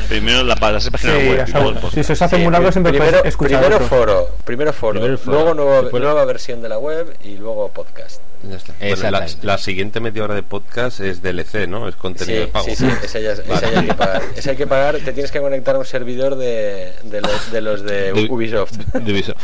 Primero 0.07 0.43
la, 0.43 0.55
la 0.55 0.55
página 0.55 0.89
Sí, 0.99 1.07
web 1.29 1.47
luego 1.53 1.69
el 1.69 1.75
podcast. 1.75 1.93
Si 1.95 2.03
se 2.03 2.13
os 2.13 2.21
hace 2.21 2.35
Sí, 2.37 2.41
muy 2.43 2.50
siempre 2.71 2.91
primero, 2.93 3.79
foro, 3.81 4.29
primero 4.45 4.73
foro, 4.73 4.91
Primero 4.93 5.13
el 5.13 5.17
foro. 5.17 5.37
luego 5.37 5.53
nueva, 5.53 5.89
nueva 5.99 6.25
versión 6.25 6.61
de 6.61 6.69
la 6.69 6.77
web 6.77 7.15
y 7.23 7.37
luego 7.37 7.69
podcast. 7.69 8.21
Ya 8.49 8.55
está. 8.57 8.73
Bueno, 8.79 9.19
la, 9.43 9.57
siguiente 9.59 9.99
media 9.99 10.23
hora 10.23 10.33
de 10.33 10.41
podcast 10.41 10.99
es 10.99 11.21
DLC, 11.21 11.67
¿no? 11.67 11.87
Es 11.87 11.95
contenido 11.95 12.39
Sí, 12.39 12.45
de 12.45 12.47
pago. 12.47 12.65
sí, 12.65 12.75
sí, 12.75 12.87
esa 13.03 13.19
ya, 13.19 13.33
esa 13.33 13.43
Vale. 13.43 13.71
ya 13.71 13.79
hay 13.81 13.85
que 13.87 13.93
pagar. 13.93 14.21
Esa 14.35 14.49
hay 14.51 14.57
que 14.57 14.67
pagar, 14.67 14.95
te 14.97 15.13
tienes 15.13 15.31
que 15.31 15.39
conectar 15.41 15.75
a 15.75 15.79
un 15.79 15.85
servidor 15.85 16.35
de, 16.35 16.91
de 17.03 17.21
los 17.21 17.51
de, 17.51 17.61
los 17.61 17.83
de 17.83 18.13
De- 18.13 18.27
Ubisoft. 18.31 18.71
de 18.93 19.11
Ubisoft. 19.11 19.37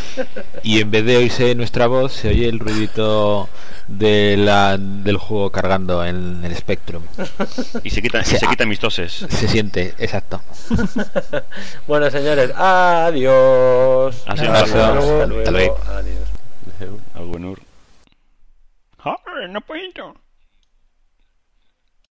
Y 0.64 0.80
en 0.82 0.90
vez 0.90 1.06
de 1.06 1.18
oírse 1.18 1.54
nuestra 1.54 1.86
voz, 1.88 2.14
se 2.14 2.30
oye 2.30 2.50
el 2.50 2.58
ruidito 2.60 3.50
de 3.88 4.36
la, 4.38 4.78
del 4.80 5.18
juego 5.18 5.52
cargando 5.52 6.04
en 6.04 6.44
el 6.44 6.56
Spectrum. 6.56 7.04
Y 7.84 7.92
se 7.92 8.02
quitan, 8.02 8.26
se 8.26 8.46
quitan 8.48 8.68
mis 8.68 8.80
toses. 8.80 9.26
Se 9.30 9.48
siente, 9.48 9.94
exacto. 10.00 10.42
Bueno, 11.88 12.10
señores, 12.10 12.52
adiós. 12.56 14.24
Ha 14.26 14.36
sido 14.36 14.50
un 14.50 14.56
Abrazo. 14.56 14.74
placer. 14.74 14.82
Hasta 14.82 15.14
Hasta 15.14 15.26
luego. 15.28 15.52
luego. 15.52 15.78
Adiós. 15.88 17.00
Algunur. 17.16 17.60
Joder, 19.00 19.50
no 19.50 19.62
puedo. 19.62 20.16